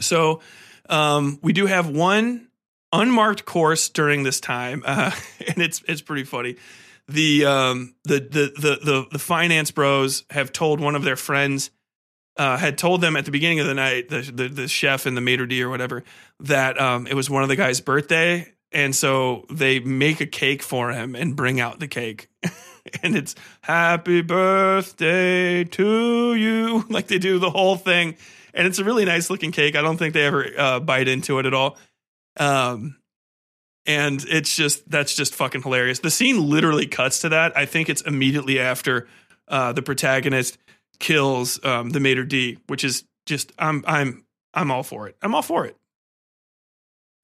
So 0.00 0.40
um, 0.88 1.38
we 1.42 1.52
do 1.52 1.66
have 1.66 1.88
one 1.88 2.48
unmarked 2.92 3.44
course 3.44 3.88
during 3.88 4.22
this 4.22 4.40
time, 4.40 4.82
uh, 4.84 5.12
and 5.46 5.58
it's 5.58 5.82
it's 5.88 6.02
pretty 6.02 6.24
funny. 6.24 6.56
The 7.08 7.46
um 7.46 7.94
the, 8.04 8.20
the 8.20 8.52
the 8.60 8.78
the 8.84 9.06
the 9.12 9.18
finance 9.18 9.70
bros 9.70 10.24
have 10.30 10.52
told 10.52 10.80
one 10.80 10.94
of 10.94 11.04
their 11.04 11.16
friends 11.16 11.70
uh, 12.38 12.56
had 12.56 12.78
told 12.78 13.00
them 13.00 13.16
at 13.16 13.24
the 13.24 13.30
beginning 13.30 13.60
of 13.60 13.66
the 13.66 13.74
night, 13.74 14.08
the 14.08 14.20
the, 14.20 14.48
the 14.48 14.68
chef 14.68 15.06
and 15.06 15.16
the 15.16 15.20
maitre 15.20 15.46
d 15.46 15.62
or 15.62 15.68
whatever, 15.68 16.04
that 16.40 16.80
um, 16.80 17.06
it 17.06 17.14
was 17.14 17.28
one 17.28 17.42
of 17.42 17.48
the 17.48 17.56
guy's 17.56 17.80
birthday, 17.80 18.50
and 18.72 18.94
so 18.94 19.46
they 19.50 19.80
make 19.80 20.20
a 20.20 20.26
cake 20.26 20.62
for 20.62 20.92
him 20.92 21.14
and 21.14 21.34
bring 21.34 21.60
out 21.60 21.80
the 21.80 21.88
cake. 21.88 22.28
and 23.02 23.16
it's 23.16 23.34
happy 23.62 24.22
birthday 24.22 25.64
to 25.64 26.34
you. 26.34 26.84
Like 26.90 27.06
they 27.06 27.18
do 27.18 27.38
the 27.38 27.50
whole 27.50 27.76
thing. 27.76 28.16
And 28.54 28.66
it's 28.66 28.78
a 28.78 28.84
really 28.84 29.04
nice 29.04 29.30
looking 29.30 29.52
cake. 29.52 29.76
I 29.76 29.82
don't 29.82 29.96
think 29.96 30.14
they 30.14 30.24
ever 30.24 30.46
uh, 30.56 30.80
bite 30.80 31.06
into 31.08 31.38
it 31.38 31.46
at 31.46 31.54
all. 31.54 31.76
Um, 32.38 32.96
and 33.86 34.24
it's 34.28 34.54
just, 34.54 34.88
that's 34.90 35.14
just 35.14 35.34
fucking 35.34 35.62
hilarious. 35.62 36.00
The 36.00 36.10
scene 36.10 36.48
literally 36.48 36.86
cuts 36.86 37.20
to 37.20 37.30
that. 37.30 37.56
I 37.56 37.66
think 37.66 37.88
it's 37.88 38.02
immediately 38.02 38.58
after 38.58 39.06
uh, 39.48 39.72
the 39.72 39.82
protagonist 39.82 40.58
kills 40.98 41.62
um, 41.64 41.90
the 41.90 42.00
maitre 42.00 42.26
d, 42.26 42.58
which 42.66 42.84
is 42.84 43.04
just, 43.26 43.52
I'm, 43.58 43.84
I'm, 43.86 44.24
I'm 44.54 44.70
all 44.70 44.82
for 44.82 45.08
it. 45.08 45.16
I'm 45.22 45.34
all 45.34 45.42
for 45.42 45.64
it. 45.66 45.76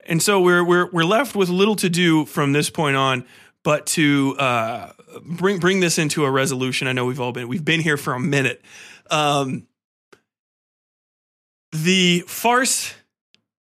And 0.05 0.21
so 0.21 0.39
we're 0.39 0.63
we're 0.63 0.89
we're 0.91 1.05
left 1.05 1.35
with 1.35 1.49
little 1.49 1.75
to 1.77 1.89
do 1.89 2.25
from 2.25 2.51
this 2.53 2.69
point 2.69 2.95
on, 2.95 3.25
but 3.63 3.85
to 3.87 4.35
uh, 4.37 4.91
bring 5.23 5.59
bring 5.59 5.79
this 5.79 5.97
into 5.97 6.25
a 6.25 6.31
resolution. 6.31 6.87
I 6.87 6.93
know 6.93 7.05
we've 7.05 7.19
all 7.19 7.31
been 7.31 7.47
we've 7.47 7.65
been 7.65 7.81
here 7.81 7.97
for 7.97 8.13
a 8.13 8.19
minute. 8.19 8.61
Um, 9.09 9.67
the 11.71 12.23
farce 12.27 12.93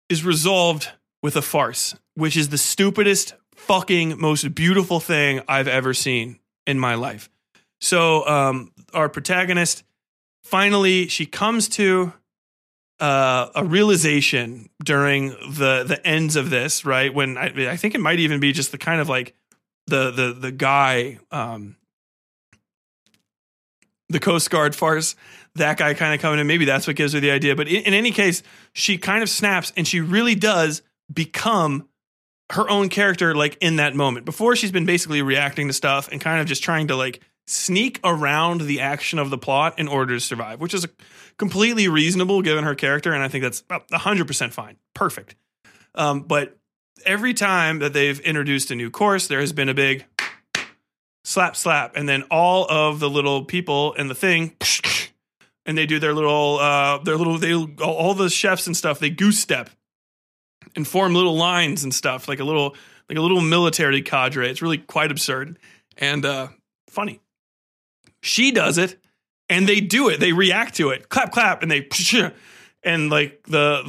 is 0.08 0.24
resolved 0.24 0.88
with 1.22 1.36
a 1.36 1.42
farce, 1.42 1.94
which 2.14 2.36
is 2.36 2.48
the 2.48 2.58
stupidest, 2.58 3.34
fucking, 3.54 4.18
most 4.18 4.54
beautiful 4.54 5.00
thing 5.00 5.42
I've 5.46 5.68
ever 5.68 5.94
seen 5.94 6.40
in 6.66 6.78
my 6.78 6.94
life. 6.94 7.30
So, 7.80 8.26
um, 8.26 8.72
our 8.92 9.08
protagonist 9.08 9.84
finally 10.42 11.06
she 11.06 11.26
comes 11.26 11.68
to 11.68 12.12
uh, 13.00 13.50
a 13.54 13.64
realization 13.64 14.68
during 14.84 15.28
the 15.28 15.84
the 15.86 16.00
ends 16.04 16.36
of 16.36 16.50
this, 16.50 16.84
right? 16.84 17.12
When 17.12 17.38
I, 17.38 17.70
I 17.70 17.76
think 17.76 17.94
it 17.94 18.00
might 18.00 18.18
even 18.18 18.40
be 18.40 18.52
just 18.52 18.72
the 18.72 18.78
kind 18.78 19.00
of 19.00 19.08
like 19.08 19.34
the 19.86 20.10
the 20.10 20.32
the 20.32 20.52
guy, 20.52 21.18
um, 21.30 21.76
the 24.08 24.20
Coast 24.20 24.50
Guard 24.50 24.74
farce. 24.74 25.16
That 25.56 25.78
guy 25.78 25.94
kind 25.94 26.14
of 26.14 26.20
coming 26.20 26.38
in. 26.38 26.46
Maybe 26.46 26.64
that's 26.64 26.86
what 26.86 26.94
gives 26.94 27.12
her 27.14 27.20
the 27.20 27.32
idea. 27.32 27.56
But 27.56 27.66
in, 27.66 27.82
in 27.82 27.94
any 27.94 28.12
case, 28.12 28.42
she 28.72 28.98
kind 28.98 29.22
of 29.22 29.28
snaps, 29.28 29.72
and 29.76 29.86
she 29.86 30.00
really 30.00 30.34
does 30.34 30.82
become 31.12 31.88
her 32.52 32.68
own 32.68 32.88
character 32.88 33.34
like 33.34 33.56
in 33.60 33.76
that 33.76 33.94
moment 33.94 34.26
before 34.26 34.56
she's 34.56 34.72
been 34.72 34.86
basically 34.86 35.22
reacting 35.22 35.68
to 35.68 35.72
stuff 35.72 36.08
and 36.10 36.20
kind 36.20 36.40
of 36.40 36.46
just 36.46 36.62
trying 36.62 36.88
to 36.88 36.96
like 36.96 37.20
sneak 37.50 37.98
around 38.04 38.60
the 38.62 38.80
action 38.80 39.18
of 39.18 39.28
the 39.28 39.38
plot 39.38 39.78
in 39.78 39.88
order 39.88 40.14
to 40.14 40.20
survive, 40.20 40.60
which 40.60 40.72
is 40.72 40.86
completely 41.36 41.88
reasonable 41.88 42.42
given 42.42 42.62
her 42.62 42.76
character. 42.76 43.12
And 43.12 43.22
I 43.22 43.28
think 43.28 43.42
that's 43.42 43.62
100% 43.62 44.52
fine. 44.52 44.76
Perfect. 44.94 45.34
Um, 45.96 46.22
but 46.22 46.56
every 47.04 47.34
time 47.34 47.80
that 47.80 47.92
they've 47.92 48.20
introduced 48.20 48.70
a 48.70 48.76
new 48.76 48.88
course, 48.88 49.26
there 49.26 49.40
has 49.40 49.52
been 49.52 49.68
a 49.68 49.74
big 49.74 50.06
slap, 51.24 51.56
slap. 51.56 51.96
And 51.96 52.08
then 52.08 52.22
all 52.30 52.70
of 52.70 53.00
the 53.00 53.10
little 53.10 53.44
people 53.44 53.94
in 53.94 54.06
the 54.06 54.14
thing, 54.14 54.56
and 55.66 55.76
they 55.76 55.86
do 55.86 55.98
their 55.98 56.14
little, 56.14 56.58
uh, 56.60 56.98
their 56.98 57.16
little, 57.16 57.36
they, 57.36 57.54
all 57.54 58.14
the 58.14 58.30
chefs 58.30 58.68
and 58.68 58.76
stuff, 58.76 59.00
they 59.00 59.10
goose 59.10 59.40
step 59.40 59.70
and 60.76 60.86
form 60.86 61.14
little 61.14 61.36
lines 61.36 61.82
and 61.82 61.92
stuff, 61.92 62.28
like 62.28 62.38
a 62.38 62.44
little, 62.44 62.76
like 63.08 63.18
a 63.18 63.20
little 63.20 63.40
military 63.40 64.02
cadre. 64.02 64.48
It's 64.48 64.62
really 64.62 64.78
quite 64.78 65.10
absurd 65.10 65.58
and 65.98 66.24
uh, 66.24 66.48
funny. 66.88 67.20
She 68.22 68.50
does 68.50 68.78
it 68.78 69.00
and 69.50 69.68
they 69.68 69.80
do 69.80 70.08
it. 70.08 70.20
They 70.20 70.32
react 70.32 70.76
to 70.76 70.90
it. 70.90 71.10
Clap, 71.10 71.32
clap, 71.32 71.62
and 71.62 71.70
they 71.70 71.86
and 72.82 73.10
like 73.10 73.42
the 73.42 73.82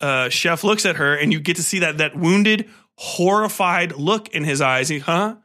the 0.00 0.04
uh, 0.04 0.28
chef 0.30 0.64
looks 0.64 0.84
at 0.84 0.96
her, 0.96 1.14
and 1.14 1.32
you 1.32 1.38
get 1.38 1.56
to 1.56 1.62
see 1.62 1.80
that 1.80 1.98
that 1.98 2.16
wounded, 2.16 2.68
horrified 2.98 3.92
look 3.92 4.28
in 4.30 4.42
his 4.42 4.60
eyes. 4.60 4.88
He, 4.88 4.98
huh? 4.98 5.36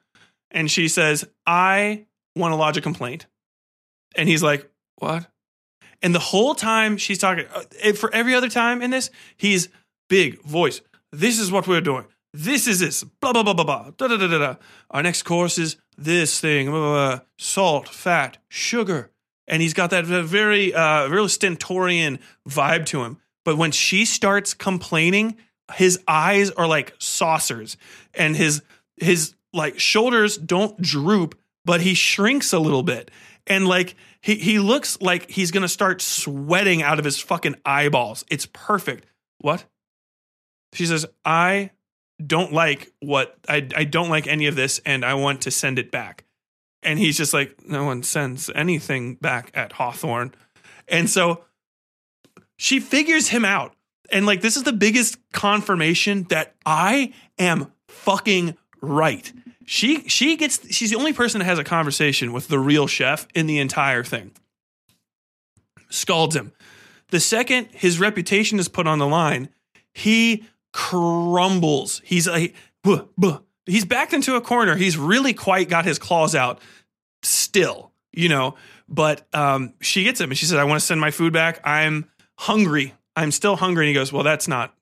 And 0.49 0.72
she 0.72 0.88
says, 0.88 1.27
"I 1.45 2.06
want 2.35 2.53
to 2.53 2.56
lodge 2.56 2.77
a 2.77 2.82
complaint." 2.82 3.27
And 4.16 4.27
he's 4.27 4.41
like, 4.41 4.67
"What?" 4.95 5.27
And 6.01 6.16
the 6.16 6.19
whole 6.19 6.56
time 6.56 6.98
she's 6.98 7.17
talking, 7.17 7.45
uh, 7.53 7.93
for 7.93 8.14
every 8.14 8.35
other 8.35 8.49
time 8.49 8.82
in 8.82 8.91
this, 8.91 9.09
he's 9.35 9.67
big 10.09 10.41
voice. 10.43 10.82
This 11.11 11.40
is 11.40 11.51
what 11.51 11.67
we're 11.67 11.82
doing. 11.82 12.06
This 12.38 12.67
is 12.67 12.80
this. 12.80 13.03
Blah 13.03 13.33
blah 13.33 13.43
blah 13.43 13.53
blah 13.53 13.66
blah. 13.66 13.91
Da 13.98 14.07
da 14.07 14.17
da 14.17 14.27
da. 14.27 14.38
da. 14.38 14.56
Our 14.91 15.01
next 15.01 15.24
course 15.24 15.57
is 15.57 15.77
this 15.98 16.40
thing, 16.40 16.69
blah, 16.69 16.80
blah, 16.80 17.16
blah, 17.16 17.19
salt, 17.40 17.90
fat, 17.90 18.38
sugar. 18.48 19.11
And 19.48 19.61
he's 19.61 19.74
got 19.74 19.90
that 19.90 20.06
very, 20.06 20.74
uh, 20.74 21.07
real 21.07 21.27
stentorian 21.27 22.19
vibe 22.48 22.85
to 22.88 23.03
him. 23.03 23.17
But 23.43 23.57
when 23.57 23.72
she 23.72 24.06
starts 24.06 24.53
complaining, 24.53 25.38
his 25.74 25.99
eyes 26.07 26.51
are 26.51 26.67
like 26.67 26.93
saucers 26.99 27.77
and 28.14 28.35
his, 28.35 28.61
his 28.98 29.33
like 29.53 29.80
shoulders 29.80 30.38
don't 30.38 30.80
droop, 30.80 31.40
but 31.66 31.82
he 31.82 31.93
shrinks 31.93 32.53
a 32.53 32.59
little 32.59 32.83
bit. 32.83 33.09
And 33.48 33.67
like, 33.67 33.95
he, 34.22 34.35
he 34.35 34.59
looks 34.59 35.01
like 35.01 35.30
he's 35.32 35.51
to 35.51 35.67
start 35.67 36.01
sweating 36.01 36.83
out 36.83 36.99
of 36.99 37.06
his 37.06 37.19
fucking 37.19 37.56
eyeballs. 37.66 38.25
It's 38.30 38.45
perfect. 38.45 39.06
What? 39.40 39.66
She 40.74 40.85
says, 40.85 41.06
I 41.25 41.72
don't 42.25 42.51
like 42.51 42.91
what 42.99 43.37
I, 43.47 43.67
I 43.75 43.83
don't 43.83 44.09
like 44.09 44.27
any 44.27 44.47
of 44.47 44.55
this 44.55 44.79
and 44.85 45.05
I 45.05 45.13
want 45.13 45.41
to 45.41 45.51
send 45.51 45.79
it 45.79 45.91
back. 45.91 46.23
And 46.83 46.97
he's 46.99 47.17
just 47.17 47.33
like, 47.33 47.67
no 47.67 47.83
one 47.83 48.03
sends 48.03 48.49
anything 48.55 49.15
back 49.15 49.51
at 49.53 49.73
Hawthorn. 49.73 50.33
And 50.87 51.09
so 51.09 51.43
she 52.57 52.79
figures 52.79 53.29
him 53.29 53.45
out. 53.45 53.73
And 54.11 54.25
like, 54.25 54.41
this 54.41 54.55
is 54.57 54.63
the 54.63 54.73
biggest 54.73 55.17
confirmation 55.33 56.23
that 56.29 56.55
I 56.65 57.13
am 57.37 57.71
fucking 57.87 58.57
right. 58.81 59.31
She 59.65 60.07
she 60.07 60.37
gets 60.37 60.73
she's 60.73 60.91
the 60.91 60.95
only 60.95 61.11
person 61.11 61.39
that 61.39 61.45
has 61.45 61.59
a 61.59 61.63
conversation 61.63 62.31
with 62.31 62.47
the 62.47 62.57
real 62.57 62.87
chef 62.87 63.27
in 63.35 63.47
the 63.47 63.59
entire 63.59 64.03
thing. 64.03 64.31
Scalds 65.89 66.37
him. 66.37 66.53
The 67.09 67.19
second 67.19 67.67
his 67.73 67.99
reputation 67.99 68.59
is 68.59 68.69
put 68.69 68.87
on 68.87 68.99
the 68.99 69.07
line, 69.07 69.49
he 69.93 70.45
crumbles. 70.77 72.03
He's 72.06 72.27
like, 72.27 72.53
buh, 72.83 73.06
buh. 73.17 73.39
he's 73.65 73.83
backed 73.83 74.14
into 74.14 74.35
a 74.35 74.41
corner. 74.41 74.75
He's 74.75 74.95
really 74.95 75.33
quite 75.33 75.69
got 75.69 75.85
his 75.85 75.97
claws 75.97 76.35
out 76.35 76.61
still, 77.23 77.91
you 78.14 78.30
know. 78.30 78.53
But 78.88 79.25
um, 79.33 79.73
she 79.81 80.03
gets 80.03 80.22
him 80.22 80.30
and 80.30 80.38
she 80.38 80.45
says, 80.45 80.59
I 80.59 80.65
want 80.65 80.80
to 80.80 80.85
send 80.85 81.01
my 81.01 81.09
food 81.09 81.33
back. 81.33 81.61
I'm 81.64 82.06
hungry. 82.38 82.93
I'm 83.15 83.31
still 83.31 83.56
hungry. 83.56 83.85
And 83.85 83.89
he 83.89 83.95
goes, 83.95 84.14
Well, 84.14 84.22
that's 84.22 84.47
not 84.47 84.75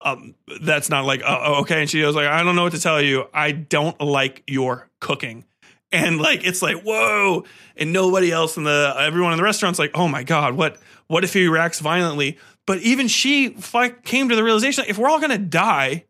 um, 0.00 0.34
that's 0.60 0.90
not 0.90 1.04
like, 1.04 1.22
oh, 1.24 1.60
okay. 1.60 1.82
And 1.82 1.88
she 1.88 2.00
goes 2.00 2.16
like, 2.16 2.26
I 2.26 2.42
don't 2.42 2.56
know 2.56 2.64
what 2.64 2.72
to 2.72 2.80
tell 2.80 3.00
you. 3.00 3.28
I 3.32 3.52
don't 3.52 3.98
like 4.00 4.42
your 4.48 4.90
cooking. 5.00 5.44
And 5.92 6.20
like, 6.20 6.44
it's 6.44 6.62
like, 6.62 6.82
whoa. 6.82 7.44
And 7.76 7.92
nobody 7.92 8.30
else 8.30 8.56
in 8.56 8.64
the, 8.64 8.94
everyone 8.98 9.32
in 9.32 9.38
the 9.38 9.44
restaurant's 9.44 9.78
like, 9.78 9.92
oh 9.94 10.08
my 10.08 10.22
God, 10.22 10.54
what, 10.54 10.78
what 11.06 11.24
if 11.24 11.32
he 11.32 11.48
reacts 11.48 11.80
violently? 11.80 12.38
But 12.66 12.78
even 12.80 13.08
she 13.08 13.56
came 14.04 14.28
to 14.28 14.36
the 14.36 14.42
realization 14.42 14.84
if 14.88 14.98
we're 14.98 15.08
all 15.08 15.20
going 15.20 15.30
to 15.30 15.38
die, 15.38 16.04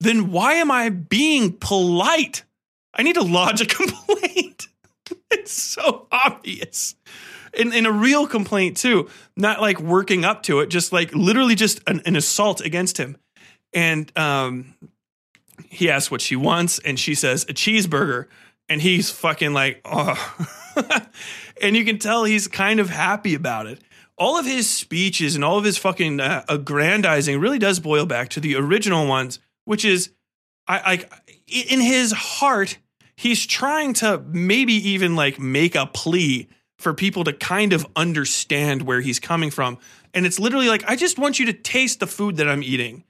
then 0.00 0.30
why 0.30 0.54
am 0.54 0.70
I 0.70 0.90
being 0.90 1.52
polite? 1.52 2.44
I 2.94 3.02
need 3.02 3.14
to 3.14 3.22
lodge 3.22 3.60
a 3.60 3.66
complaint. 3.66 4.68
it's 5.30 5.52
so 5.52 6.06
obvious. 6.12 6.94
In, 7.54 7.72
in 7.72 7.86
a 7.86 7.92
real 7.92 8.26
complaint, 8.26 8.78
too, 8.78 9.08
not 9.36 9.60
like 9.60 9.78
working 9.78 10.24
up 10.24 10.42
to 10.44 10.60
it, 10.60 10.68
just 10.68 10.92
like 10.92 11.14
literally 11.14 11.54
just 11.54 11.80
an, 11.86 12.02
an 12.06 12.16
assault 12.16 12.60
against 12.62 12.98
him. 12.98 13.16
And 13.74 14.10
um, 14.18 14.74
he 15.68 15.90
asks 15.90 16.10
what 16.10 16.20
she 16.20 16.36
wants, 16.36 16.78
and 16.78 16.98
she 16.98 17.14
says 17.14 17.44
a 17.44 17.54
cheeseburger. 17.54 18.26
And 18.68 18.80
he's 18.80 19.10
fucking 19.10 19.52
like, 19.52 19.82
oh. 19.84 20.34
and 21.62 21.76
you 21.76 21.84
can 21.84 21.98
tell 21.98 22.24
he's 22.24 22.48
kind 22.48 22.80
of 22.80 22.88
happy 22.88 23.34
about 23.34 23.66
it. 23.66 23.80
All 24.18 24.38
of 24.38 24.46
his 24.46 24.68
speeches 24.68 25.34
and 25.34 25.44
all 25.44 25.58
of 25.58 25.64
his 25.64 25.78
fucking 25.78 26.20
uh, 26.20 26.44
aggrandizing 26.48 27.40
really 27.40 27.58
does 27.58 27.80
boil 27.80 28.06
back 28.06 28.28
to 28.30 28.40
the 28.40 28.54
original 28.56 29.06
ones, 29.06 29.40
which 29.64 29.84
is, 29.84 30.10
I, 30.68 31.06
I 31.08 31.64
in 31.70 31.80
his 31.80 32.12
heart, 32.12 32.78
he's 33.16 33.46
trying 33.46 33.94
to 33.94 34.22
maybe 34.28 34.74
even 34.74 35.16
like 35.16 35.38
make 35.38 35.74
a 35.74 35.86
plea 35.86 36.48
for 36.78 36.92
people 36.92 37.24
to 37.24 37.32
kind 37.32 37.72
of 37.72 37.86
understand 37.96 38.82
where 38.82 39.00
he's 39.00 39.20
coming 39.20 39.50
from. 39.50 39.78
And 40.12 40.26
it's 40.26 40.38
literally 40.38 40.68
like, 40.68 40.84
I 40.86 40.96
just 40.96 41.18
want 41.18 41.38
you 41.38 41.46
to 41.46 41.52
taste 41.52 42.00
the 42.00 42.06
food 42.06 42.36
that 42.36 42.48
I'm 42.48 42.62
eating. 42.62 43.04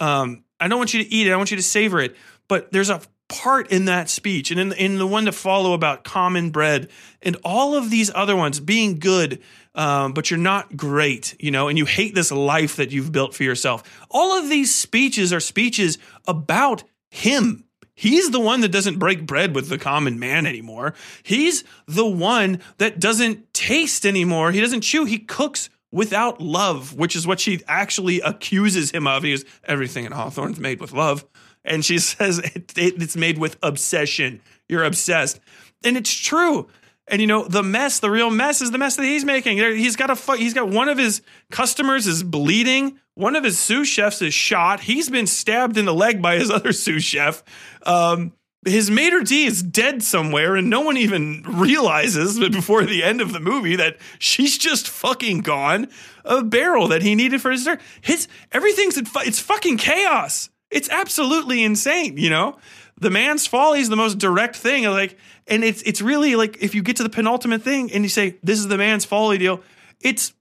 Um, 0.00 0.44
I 0.60 0.68
don't 0.68 0.78
want 0.78 0.92
you 0.92 1.02
to 1.02 1.10
eat 1.10 1.26
it. 1.26 1.32
I 1.32 1.36
want 1.36 1.50
you 1.50 1.56
to 1.56 1.62
savor 1.62 2.00
it. 2.00 2.16
But 2.48 2.72
there's 2.72 2.90
a 2.90 3.00
part 3.28 3.70
in 3.70 3.86
that 3.86 4.10
speech 4.10 4.50
and 4.50 4.60
in, 4.60 4.72
in 4.72 4.98
the 4.98 5.06
one 5.06 5.24
to 5.24 5.32
follow 5.32 5.72
about 5.72 6.04
common 6.04 6.50
bread 6.50 6.90
and 7.22 7.36
all 7.44 7.74
of 7.74 7.90
these 7.90 8.10
other 8.14 8.36
ones 8.36 8.60
being 8.60 8.98
good, 8.98 9.40
um, 9.74 10.12
but 10.12 10.30
you're 10.30 10.38
not 10.38 10.76
great, 10.76 11.34
you 11.40 11.50
know, 11.50 11.68
and 11.68 11.78
you 11.78 11.84
hate 11.84 12.14
this 12.14 12.30
life 12.30 12.76
that 12.76 12.92
you've 12.92 13.12
built 13.12 13.34
for 13.34 13.42
yourself. 13.42 13.82
All 14.10 14.36
of 14.38 14.48
these 14.48 14.74
speeches 14.74 15.32
are 15.32 15.40
speeches 15.40 15.98
about 16.26 16.84
him. 17.10 17.64
He's 17.94 18.30
the 18.30 18.40
one 18.40 18.62
that 18.62 18.72
doesn't 18.72 18.98
break 18.98 19.26
bread 19.26 19.54
with 19.54 19.68
the 19.68 19.78
common 19.78 20.18
man 20.18 20.46
anymore. 20.46 20.94
He's 21.22 21.62
the 21.86 22.06
one 22.06 22.60
that 22.78 22.98
doesn't 22.98 23.52
taste 23.52 24.06
anymore. 24.06 24.50
He 24.50 24.60
doesn't 24.60 24.80
chew. 24.80 25.04
He 25.04 25.18
cooks 25.18 25.68
without 25.90 26.40
love, 26.40 26.94
which 26.94 27.14
is 27.14 27.26
what 27.26 27.38
she 27.38 27.60
actually 27.68 28.20
accuses 28.20 28.90
him 28.90 29.06
of. 29.06 29.22
He 29.22 29.30
goes, 29.30 29.44
everything 29.64 30.04
in 30.04 30.12
Hawthorn's 30.12 30.58
made 30.58 30.80
with 30.80 30.92
love. 30.92 31.24
And 31.64 31.84
she 31.84 31.98
says 32.00 32.38
it, 32.38 32.76
it, 32.76 33.02
it's 33.02 33.16
made 33.16 33.38
with 33.38 33.58
obsession. 33.62 34.40
You're 34.68 34.84
obsessed. 34.84 35.38
And 35.84 35.96
it's 35.96 36.12
true. 36.12 36.68
And 37.12 37.20
you 37.20 37.26
know 37.26 37.46
the 37.46 37.62
mess, 37.62 38.00
the 38.00 38.10
real 38.10 38.30
mess, 38.30 38.62
is 38.62 38.70
the 38.70 38.78
mess 38.78 38.96
that 38.96 39.04
he's 39.04 39.22
making. 39.22 39.58
He's 39.58 39.96
got 39.96 40.08
a 40.08 40.36
he's 40.36 40.54
got 40.54 40.70
one 40.70 40.88
of 40.88 40.96
his 40.96 41.20
customers 41.50 42.06
is 42.06 42.22
bleeding. 42.22 42.98
One 43.14 43.36
of 43.36 43.44
his 43.44 43.58
sous 43.58 43.86
chefs 43.86 44.22
is 44.22 44.32
shot. 44.32 44.80
He's 44.80 45.10
been 45.10 45.26
stabbed 45.26 45.76
in 45.76 45.84
the 45.84 45.92
leg 45.92 46.22
by 46.22 46.38
his 46.38 46.50
other 46.50 46.72
sous 46.72 47.04
chef. 47.04 47.44
Um, 47.84 48.32
his 48.64 48.90
maitre 48.90 49.24
d 49.24 49.44
is 49.44 49.62
dead 49.62 50.02
somewhere, 50.02 50.56
and 50.56 50.70
no 50.70 50.80
one 50.80 50.96
even 50.96 51.42
realizes 51.46 52.38
before 52.50 52.86
the 52.86 53.02
end 53.02 53.20
of 53.20 53.34
the 53.34 53.40
movie 53.40 53.76
that 53.76 53.98
she's 54.18 54.56
just 54.56 54.88
fucking 54.88 55.40
gone. 55.40 55.88
A 56.24 56.42
barrel 56.42 56.88
that 56.88 57.02
he 57.02 57.14
needed 57.14 57.42
for 57.42 57.50
his. 57.50 57.68
His 58.00 58.26
everything's 58.52 58.96
it's 58.96 59.38
fucking 59.38 59.76
chaos. 59.76 60.48
It's 60.70 60.88
absolutely 60.88 61.62
insane. 61.62 62.16
You 62.16 62.30
know, 62.30 62.58
the 63.02 63.10
man's 63.10 63.46
folly 63.46 63.80
is 63.80 63.88
the 63.88 63.96
most 63.96 64.18
direct 64.18 64.56
thing. 64.56 64.84
Like, 64.84 65.18
and 65.46 65.62
it's 65.64 65.82
it's 65.82 66.00
really 66.00 66.36
like 66.36 66.62
if 66.62 66.74
you 66.74 66.82
get 66.82 66.96
to 66.96 67.02
the 67.02 67.10
penultimate 67.10 67.62
thing 67.62 67.92
and 67.92 68.04
you 68.04 68.08
say 68.08 68.38
this 68.42 68.58
is 68.58 68.68
the 68.68 68.78
man's 68.78 69.04
folly 69.04 69.38
deal, 69.38 69.60
it's 70.00 70.32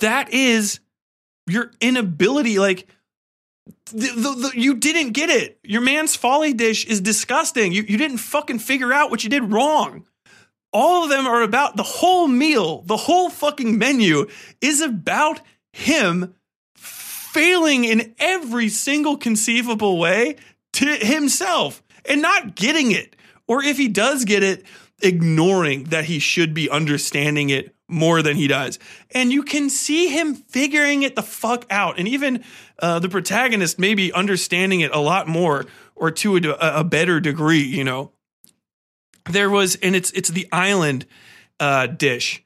that 0.00 0.32
is 0.32 0.80
your 1.46 1.70
inability. 1.80 2.58
Like 2.58 2.88
the, 3.92 4.08
the, 4.08 4.48
the, 4.48 4.60
you 4.60 4.74
didn't 4.74 5.12
get 5.12 5.30
it. 5.30 5.58
Your 5.62 5.82
man's 5.82 6.16
folly 6.16 6.52
dish 6.52 6.84
is 6.86 7.00
disgusting. 7.00 7.72
You, 7.72 7.84
you 7.86 7.98
didn't 7.98 8.18
fucking 8.18 8.58
figure 8.58 8.92
out 8.92 9.10
what 9.10 9.22
you 9.24 9.30
did 9.30 9.52
wrong. 9.52 10.06
All 10.72 11.04
of 11.04 11.10
them 11.10 11.26
are 11.26 11.42
about 11.42 11.76
the 11.76 11.84
whole 11.84 12.26
meal, 12.26 12.82
the 12.82 12.96
whole 12.96 13.30
fucking 13.30 13.78
menu 13.78 14.26
is 14.60 14.80
about 14.80 15.40
him 15.72 16.34
failing 16.74 17.84
in 17.84 18.14
every 18.18 18.68
single 18.68 19.16
conceivable 19.16 19.98
way 19.98 20.36
to 20.74 20.96
himself 20.96 21.82
and 22.04 22.22
not 22.22 22.54
getting 22.54 22.92
it. 22.92 23.16
Or 23.46 23.62
if 23.62 23.76
he 23.76 23.88
does 23.88 24.24
get 24.24 24.42
it, 24.42 24.64
ignoring 25.02 25.84
that 25.84 26.04
he 26.04 26.18
should 26.18 26.54
be 26.54 26.70
understanding 26.70 27.50
it 27.50 27.74
more 27.88 28.22
than 28.22 28.36
he 28.36 28.48
does. 28.48 28.78
And 29.10 29.32
you 29.32 29.42
can 29.42 29.68
see 29.68 30.08
him 30.08 30.34
figuring 30.34 31.02
it 31.02 31.16
the 31.16 31.22
fuck 31.22 31.66
out. 31.70 31.98
And 31.98 32.08
even 32.08 32.42
uh, 32.78 32.98
the 32.98 33.08
protagonist 33.08 33.78
maybe 33.78 34.12
understanding 34.12 34.80
it 34.80 34.94
a 34.94 35.00
lot 35.00 35.28
more 35.28 35.66
or 35.94 36.10
to 36.10 36.36
a, 36.36 36.80
a, 36.80 36.84
better 36.84 37.20
degree, 37.20 37.62
you 37.62 37.84
know. 37.84 38.12
There 39.30 39.48
was, 39.48 39.76
and 39.76 39.94
it's 39.94 40.10
it's 40.10 40.28
the 40.28 40.48
island 40.52 41.06
uh, 41.60 41.86
dish 41.86 42.43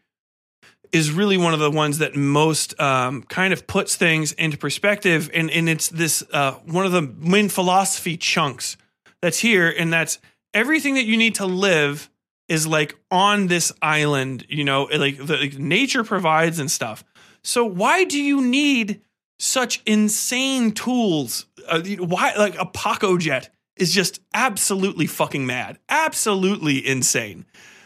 is 0.92 1.10
really 1.10 1.36
one 1.36 1.54
of 1.54 1.60
the 1.60 1.70
ones 1.70 1.98
that 1.98 2.16
most 2.16 2.78
um, 2.80 3.22
kind 3.24 3.52
of 3.52 3.66
puts 3.66 3.96
things 3.96 4.32
into 4.32 4.56
perspective, 4.56 5.30
and 5.34 5.50
and 5.50 5.68
it's 5.68 5.88
this 5.88 6.24
uh, 6.32 6.52
one 6.66 6.86
of 6.86 6.92
the 6.92 7.02
main 7.02 7.48
philosophy 7.48 8.16
chunks 8.16 8.76
that's 9.20 9.38
here, 9.38 9.68
and 9.76 9.92
that's 9.92 10.18
everything 10.54 10.94
that 10.94 11.04
you 11.04 11.16
need 11.16 11.36
to 11.36 11.46
live 11.46 12.10
is 12.48 12.66
like 12.66 12.96
on 13.10 13.46
this 13.46 13.72
island, 13.82 14.46
you 14.48 14.64
know, 14.64 14.84
like 14.84 15.18
the 15.18 15.36
like 15.36 15.58
nature 15.58 16.02
provides 16.02 16.58
and 16.58 16.70
stuff. 16.70 17.04
So 17.42 17.64
why 17.64 18.04
do 18.04 18.20
you 18.20 18.40
need 18.40 19.02
such 19.38 19.82
insane 19.86 20.72
tools? 20.72 21.46
Uh, 21.68 21.82
why 21.98 22.34
like 22.36 22.54
a 22.58 22.64
Pacojet 22.64 23.48
is 23.76 23.94
just 23.94 24.20
absolutely 24.34 25.06
fucking 25.06 25.46
mad, 25.46 25.78
absolutely 25.88 26.86
insane. 26.86 27.44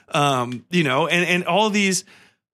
Um, 0.08 0.64
you 0.70 0.84
know, 0.84 1.06
and 1.06 1.26
and 1.26 1.44
all 1.44 1.70
these 1.70 2.04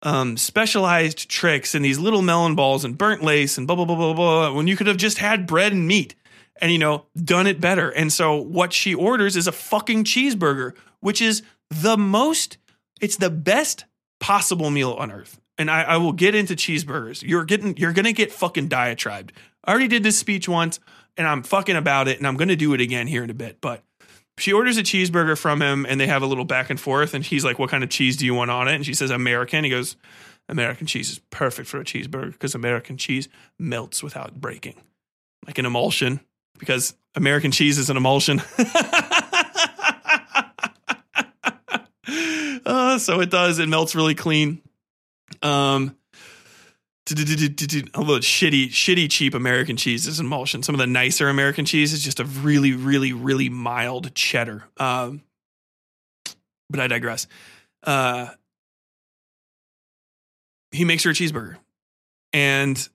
um, 0.03 0.37
specialized 0.37 1.29
tricks 1.29 1.75
and 1.75 1.85
these 1.85 1.99
little 1.99 2.23
melon 2.23 2.55
balls 2.55 2.85
and 2.85 2.97
burnt 2.97 3.23
lace 3.23 3.59
and 3.59 3.67
blah 3.67 3.77
blah 3.77 3.85
blah 3.85 3.97
blah 3.97 4.15
blah. 4.15 4.53
When 4.53 4.67
you 4.67 4.77
could 4.77 4.87
have 4.87 4.97
just 4.97 5.19
had 5.19 5.47
bread 5.47 5.73
and 5.73 5.87
meat 5.87 6.15
and 6.61 6.73
you 6.73 6.79
know 6.79 7.07
done 7.17 7.47
it 7.47 7.61
better. 7.61 7.91
And 7.91 8.13
so 8.13 8.37
what 8.37 8.73
she 8.73 8.95
orders 8.95 9.37
is 9.37 9.47
a 9.47 9.53
fucking 9.53 10.05
cheeseburger, 10.05 10.75
which 11.01 11.21
is 11.21 11.43
the 11.71 11.97
most, 11.97 12.59
it's 13.01 13.17
the 13.17 13.31
best 13.31 13.85
possible 14.21 14.71
meal 14.71 14.93
on 14.93 15.11
earth. 15.11 15.41
And 15.57 15.71
I, 15.71 15.83
I 15.83 15.97
will 15.97 16.13
get 16.13 16.35
into 16.35 16.55
cheeseburgers. 16.55 17.23
You're 17.23 17.45
getting, 17.45 17.77
you're 17.77 17.93
gonna 17.93 18.13
get 18.13 18.33
fucking 18.33 18.69
diatribed. 18.69 19.33
I 19.65 19.71
already 19.71 19.89
did 19.89 20.03
this 20.05 20.17
speech 20.17 20.49
once, 20.49 20.79
and 21.17 21.27
I'm 21.27 21.43
fucking 21.43 21.77
about 21.77 22.07
it, 22.07 22.19
and 22.19 22.27
I'm 22.27 22.37
gonna 22.37 22.57
do 22.57 22.75
it 22.75 22.81
again 22.81 23.09
here 23.09 23.25
in 23.25 23.31
a 23.31 23.35
bit. 23.35 23.61
But 23.61 23.83
she 24.39 24.53
orders 24.53 24.77
a 24.77 24.83
cheeseburger 24.83 25.37
from 25.37 25.61
him, 25.61 25.87
and 25.87 26.01
they 26.01 26.07
have 26.07 26.23
a 26.23 26.27
little 26.27 26.45
back 26.45 26.71
and 26.71 26.79
forth. 26.81 27.15
And 27.15 27.25
he's 27.25 27.45
like, 27.45 27.59
"What 27.59 27.71
kind 27.71 27.85
of 27.85 27.91
cheese 27.91 28.17
do 28.17 28.25
you 28.25 28.35
want 28.35 28.51
on 28.51 28.69
it?" 28.69 28.75
And 28.75 28.87
she 28.87 28.95
says, 28.95 29.11
"American." 29.11 29.65
He 29.65 29.71
goes, 29.71 29.97
"American 30.49 30.87
cheese 30.87 31.11
is 31.11 31.19
perfect 31.31 31.69
for 31.69 31.81
a 31.81 31.85
cheeseburger 31.85 32.33
because 32.33 32.55
American 32.55 32.97
cheese 32.97 33.29
melts 33.59 34.03
without 34.03 34.41
breaking, 34.41 34.77
like 35.47 35.59
an 35.59 35.67
emulsion." 35.67 36.21
Because 36.59 36.97
American 37.15 37.53
cheese 37.53 37.79
is 37.79 37.91
an 37.91 37.97
emulsion. 37.97 38.43
Uh, 42.67 42.99
so 42.99 43.21
it 43.21 43.31
does. 43.31 43.59
It 43.59 43.69
melts 43.69 43.95
really 43.95 44.15
clean. 44.15 44.61
Um, 45.43 45.97
although 47.95 48.19
shitty, 48.19 48.69
shitty, 48.69 49.11
cheap 49.11 49.35
American 49.35 49.77
cheese 49.77 50.07
is 50.07 50.21
emulsion. 50.21 50.63
Some 50.63 50.75
of 50.75 50.79
the 50.79 50.87
nicer 50.87 51.29
American 51.29 51.65
cheese 51.65 51.93
is 51.93 52.03
just 52.03 52.21
a 52.21 52.25
really, 52.25 52.73
really, 52.73 53.13
really 53.13 53.49
mild 53.49 54.15
cheddar. 54.15 54.65
Um, 54.79 55.23
but 56.71 56.81
I 56.81 56.87
digress. 56.87 57.27
Uh, 57.83 58.29
he 60.71 60.85
makes 60.85 61.05
her 61.05 61.11
a 61.11 61.15
cheeseburger, 61.15 61.57
and 62.33 62.89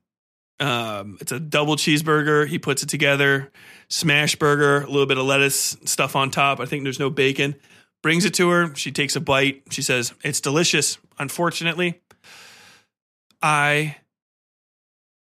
um, 0.60 1.18
it's 1.22 1.32
a 1.32 1.40
double 1.40 1.76
cheeseburger. 1.76 2.48
He 2.48 2.60
puts 2.60 2.84
it 2.84 2.90
together, 2.90 3.52
smash 3.88 4.36
burger, 4.36 4.82
a 4.82 4.88
little 4.88 5.08
bit 5.08 5.18
of 5.18 5.26
lettuce 5.26 5.76
stuff 5.86 6.16
on 6.16 6.30
top. 6.30 6.60
I 6.60 6.66
think 6.66 6.84
there's 6.84 7.00
no 7.00 7.10
bacon 7.10 7.56
brings 8.04 8.26
it 8.26 8.36
to 8.36 8.50
her. 8.50 8.76
She 8.76 8.92
takes 8.92 9.16
a 9.16 9.20
bite. 9.20 9.64
She 9.72 9.82
says, 9.82 10.14
It's 10.24 10.42
delicious. 10.42 11.00
Unfortunately, 11.18 12.02
I, 13.42 13.96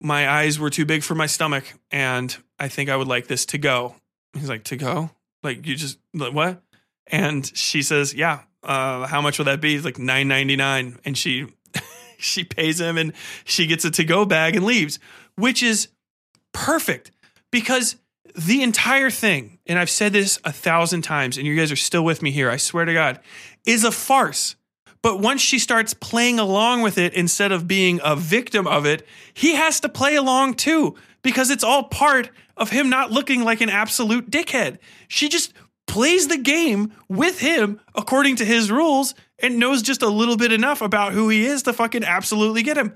my 0.03 0.29
eyes 0.29 0.59
were 0.59 0.71
too 0.71 0.85
big 0.85 1.03
for 1.03 1.15
my 1.15 1.27
stomach, 1.27 1.65
and 1.91 2.37
I 2.59 2.69
think 2.69 2.91
I 2.91 2.97
would 2.97 3.09
like 3.09 3.27
this 3.27 3.47
to 3.47 3.59
go. 3.59 3.95
He's 4.35 4.49
like, 4.49 4.65
To 4.65 4.77
go? 4.77 5.11
Like, 5.43 5.67
you 5.67 5.77
just, 5.77 5.99
like, 6.15 6.33
what? 6.33 6.63
And 7.07 7.45
she 7.57 7.83
says, 7.83 8.15
Yeah. 8.15 8.41
Uh, 8.63 9.07
how 9.09 9.21
much 9.21 9.39
will 9.39 9.47
that 9.47 9.61
be? 9.61 9.73
He's 9.73 9.85
like 9.85 9.99
nine 9.99 10.29
ninety 10.29 10.55
nine, 10.55 10.99
and 11.05 11.19
she 11.19 11.47
she 12.19 12.45
pays 12.45 12.81
him, 12.81 12.97
and 12.97 13.13
she 13.45 13.67
gets 13.67 13.85
a 13.85 13.91
to 13.91 14.05
go 14.05 14.25
bag 14.25 14.55
and 14.55 14.65
leaves, 14.65 15.01
which 15.35 15.65
is 15.65 15.89
perfect 16.53 17.11
because 17.51 17.97
the 18.37 18.63
entire 18.63 19.11
thing, 19.11 19.59
and 19.67 19.79
I've 19.79 19.91
said 19.91 20.13
this 20.13 20.39
a 20.45 20.53
thousand 20.53 21.03
times, 21.03 21.37
and 21.37 21.47
you 21.47 21.57
guys 21.57 21.73
are 21.73 21.77
still 21.77 22.05
with 22.05 22.23
me 22.23 22.31
here, 22.31 22.51
I 22.51 22.57
swear 22.57 22.85
to 22.85 22.93
God, 22.93 23.21
is 23.67 23.85
a 23.85 23.93
farce. 23.93 24.57
But 25.03 25.19
once 25.19 25.41
she 25.41 25.59
starts 25.59 25.95
playing 25.95 26.39
along 26.39 26.83
with 26.83 26.97
it 26.97 27.13
instead 27.15 27.51
of 27.51 27.67
being 27.67 28.01
a 28.05 28.15
victim 28.15 28.67
of 28.67 28.87
it, 28.87 29.07
he 29.35 29.55
has 29.55 29.81
to 29.81 29.89
play 29.89 30.15
along 30.15 30.55
too 30.55 30.95
because 31.23 31.51
it's 31.51 31.65
all 31.65 31.85
part 31.85 32.31
of 32.57 32.71
him 32.71 32.89
not 32.89 33.11
looking 33.11 33.43
like 33.43 33.61
an 33.61 33.69
absolute 33.69 34.31
dickhead. 34.31 34.79
She 35.09 35.29
just 35.29 35.53
plays 35.87 36.29
the 36.29 36.39
game 36.39 36.93
with 37.09 37.41
him 37.41 37.81
according 37.95 38.37
to 38.37 38.45
his 38.45 38.71
rules 38.71 39.15
and 39.41 39.59
knows 39.59 39.83
just 39.83 40.03
a 40.03 40.09
little 40.09 40.37
bit 40.37 40.53
enough 40.53 40.81
about 40.81 41.13
who 41.13 41.29
he 41.29 41.45
is 41.45 41.65
to 41.65 41.73
fucking 41.73 42.05
absolutely 42.05 42.63
get 42.63 42.79
him. 42.79 42.95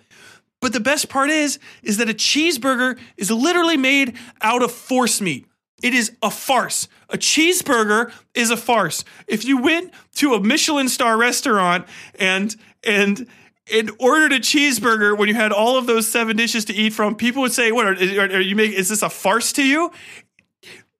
But 0.60 0.73
the 0.73 0.81
best 0.81 1.09
part 1.09 1.31
is 1.31 1.59
is 1.83 1.97
that 1.99 2.09
a 2.09 2.15
cheeseburger 2.15 2.99
is 3.17 3.31
literally 3.31 3.76
made 3.76 4.17
out 4.41 4.62
of 4.62 4.70
force 4.70 5.20
meat. 5.20 5.47
It 5.82 5.94
is 5.94 6.12
a 6.22 6.30
farce. 6.30 6.88
A 7.10 7.18
cheeseburger 7.18 8.12
is 8.34 8.50
a 8.50 8.56
farce. 8.56 9.05
If 9.26 9.44
you 9.44 9.58
went 9.58 9.92
to 10.16 10.34
a 10.34 10.40
Michelin 10.40 10.88
star 10.88 11.16
restaurant 11.16 11.86
and 12.18 12.55
and 12.82 13.26
and 13.72 13.90
ordered 13.98 14.32
a 14.32 14.38
cheeseburger 14.38 15.16
when 15.16 15.28
you 15.28 15.34
had 15.34 15.52
all 15.52 15.76
of 15.76 15.86
those 15.86 16.06
seven 16.06 16.36
dishes 16.36 16.64
to 16.66 16.74
eat 16.74 16.92
from, 16.92 17.14
people 17.14 17.42
would 17.42 17.52
say, 17.52 17.72
"What 17.72 17.86
are, 17.86 17.92
are, 17.92 18.40
you 18.40 18.56
making? 18.56 18.78
Is 18.78 18.88
this 18.88 19.02
a 19.02 19.10
farce 19.10 19.52
to 19.55 19.66
you?" 19.66 19.92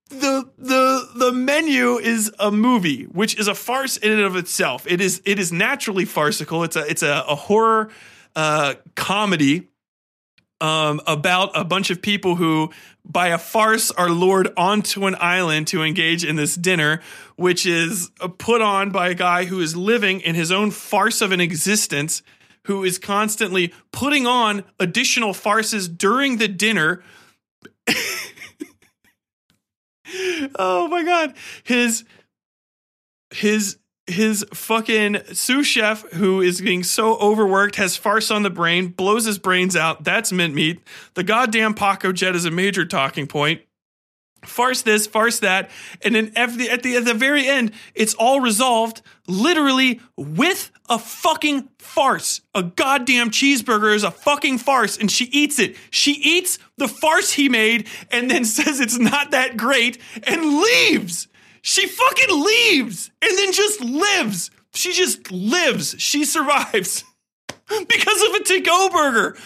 the 0.09 0.49
the 0.57 1.09
the 1.17 1.33
menu 1.33 1.99
is 1.99 2.33
a 2.39 2.51
movie, 2.51 3.05
which 3.05 3.39
is 3.39 3.49
a 3.49 3.55
farce 3.55 3.97
in 3.97 4.13
and 4.13 4.23
of 4.23 4.37
itself. 4.37 4.87
It 4.87 5.01
is 5.01 5.23
it 5.25 5.39
is 5.39 5.53
naturally 5.53 6.05
farcical. 6.05 6.63
It's 6.65 6.77
a 6.77 6.89
it's 6.89 7.03
a, 7.03 7.25
a 7.27 7.35
horror 7.35 7.91
uh, 8.35 8.75
comedy 8.95 9.69
um, 10.61 11.01
about 11.07 11.51
a 11.55 11.65
bunch 11.65 11.91
of 11.91 12.01
people 12.01 12.37
who, 12.37 12.71
by 13.05 13.29
a 13.29 13.39
farce, 13.39 13.91
are 13.91 14.09
lured 14.09 14.53
onto 14.57 15.07
an 15.07 15.17
island 15.21 15.67
to 15.69 15.83
engage 15.83 16.25
in 16.25 16.37
this 16.37 16.55
dinner, 16.55 17.01
which 17.37 17.67
is 17.67 18.11
uh, 18.21 18.29
put 18.29 18.63
on 18.63 18.91
by 18.91 19.09
a 19.11 19.15
guy 19.15 19.45
who 19.45 19.61
is 19.61 19.77
living 19.77 20.21
in 20.21 20.35
his 20.35 20.51
own 20.51 20.71
farce 20.71 21.21
of 21.21 21.33
an 21.33 21.41
existence, 21.41 22.23
who 22.65 22.85
is 22.85 22.99
constantly 22.99 23.73
putting 23.93 24.27
on 24.27 24.65
additional 24.81 25.35
farces 25.35 25.89
during 25.89 26.39
the 26.39 26.49
dinner. 26.49 27.03
oh 30.59 30.89
my 30.89 31.03
god, 31.05 31.35
his 31.65 32.05
his 33.31 33.77
his 34.07 34.45
fucking 34.55 35.19
sous 35.33 35.67
chef, 35.67 36.03
who 36.13 36.41
is 36.41 36.61
being 36.61 36.85
so 36.85 37.17
overworked, 37.17 37.77
has 37.77 37.97
farce 37.97 38.31
on 38.31 38.43
the 38.43 38.51
brain, 38.51 38.89
blows 38.89 39.25
his 39.25 39.39
brains 39.39 39.75
out. 39.75 40.05
That's 40.05 40.33
mint 40.33 40.55
meat. 40.55 40.81
The 41.15 41.25
goddamn 41.25 41.75
Pacojet 41.75 42.35
is 42.35 42.45
a 42.45 42.51
major 42.51 42.85
talking 42.85 43.27
point. 43.27 43.63
Farce 44.45 44.83
this, 44.83 45.09
farce 45.09 45.41
that, 45.41 45.71
and 46.03 46.15
then 46.15 46.31
at 46.37 46.57
the, 46.57 46.71
at 46.71 46.85
the 46.85 46.97
at 46.97 47.05
the 47.05 47.15
very 47.15 47.49
end, 47.49 47.73
it's 47.97 48.15
all 48.15 48.41
resolved 48.41 49.03
literally 49.27 50.01
with 50.17 50.71
a 50.89 51.01
fucking 51.01 51.69
farce. 51.81 52.43
A 52.55 52.63
goddamn 52.63 53.31
cheeseburger 53.31 53.93
is 53.93 54.05
a 54.05 54.11
fucking 54.13 54.59
farce, 54.59 54.99
and 54.99 55.11
she 55.11 55.25
eats 55.25 55.59
it. 55.59 55.75
She 55.91 56.13
eats 56.13 56.61
the 56.77 56.87
farce 56.87 57.33
he 57.33 57.49
made, 57.49 57.89
and 58.13 58.31
then 58.31 58.45
says 58.45 58.79
it's 58.79 58.99
not 58.99 59.33
that 59.33 59.57
great, 59.57 59.99
and 60.23 60.61
leaves. 60.61 61.27
She 61.67 61.89
fucking 61.89 62.45
leaves 62.45 63.11
and 63.21 63.37
then 63.37 63.53
just 63.53 63.81
lives. 63.81 64.53
She 64.73 64.93
just 64.93 65.33
lives. 65.33 65.97
She 65.99 66.25
survives 66.25 67.03
because 67.89 68.23
of 68.23 68.35
a 68.35 68.45
to 68.45 68.61
go 68.61 68.89
burger. 68.89 69.37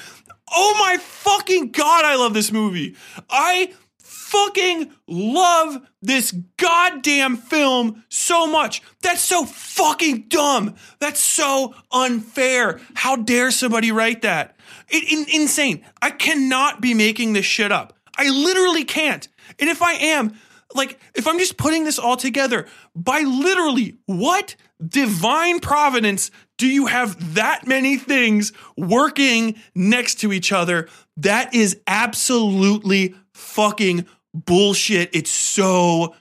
Oh 0.52 0.76
my 0.78 0.98
fucking 0.98 1.70
God, 1.70 2.04
I 2.04 2.16
love 2.16 2.34
this 2.34 2.52
movie. 2.52 2.94
I 3.30 3.72
fucking 4.02 4.92
love 5.08 5.78
this 6.02 6.32
goddamn 6.58 7.38
film 7.38 8.04
so 8.10 8.46
much. 8.46 8.82
That's 9.00 9.22
so 9.22 9.46
fucking 9.46 10.26
dumb. 10.28 10.74
That's 10.98 11.20
so 11.20 11.74
unfair. 11.90 12.82
How 12.96 13.16
dare 13.16 13.50
somebody 13.50 13.92
write 13.92 14.20
that? 14.22 14.56
It, 14.90 15.10
in, 15.10 15.40
insane. 15.40 15.86
I 16.02 16.10
cannot 16.10 16.82
be 16.82 16.92
making 16.92 17.32
this 17.32 17.46
shit 17.46 17.72
up. 17.72 17.96
I 18.14 18.28
literally 18.28 18.84
can't. 18.84 19.26
And 19.58 19.70
if 19.70 19.80
I 19.80 19.94
am, 19.94 20.34
like 20.74 20.98
if 21.14 21.26
I'm 21.26 21.38
just 21.38 21.56
putting 21.56 21.84
this 21.84 21.98
all 21.98 22.16
together, 22.16 22.66
by 22.94 23.20
literally 23.20 23.96
what 24.06 24.56
divine 24.84 25.60
providence 25.60 26.30
do 26.58 26.66
you 26.66 26.86
have 26.86 27.34
that 27.34 27.66
many 27.66 27.96
things 27.96 28.52
working 28.76 29.60
next 29.74 30.16
to 30.20 30.32
each 30.32 30.52
other? 30.52 30.88
That 31.16 31.54
is 31.54 31.80
absolutely 31.86 33.14
fucking 33.34 34.06
bullshit. 34.34 35.10
It's 35.12 35.30
so 35.30 36.14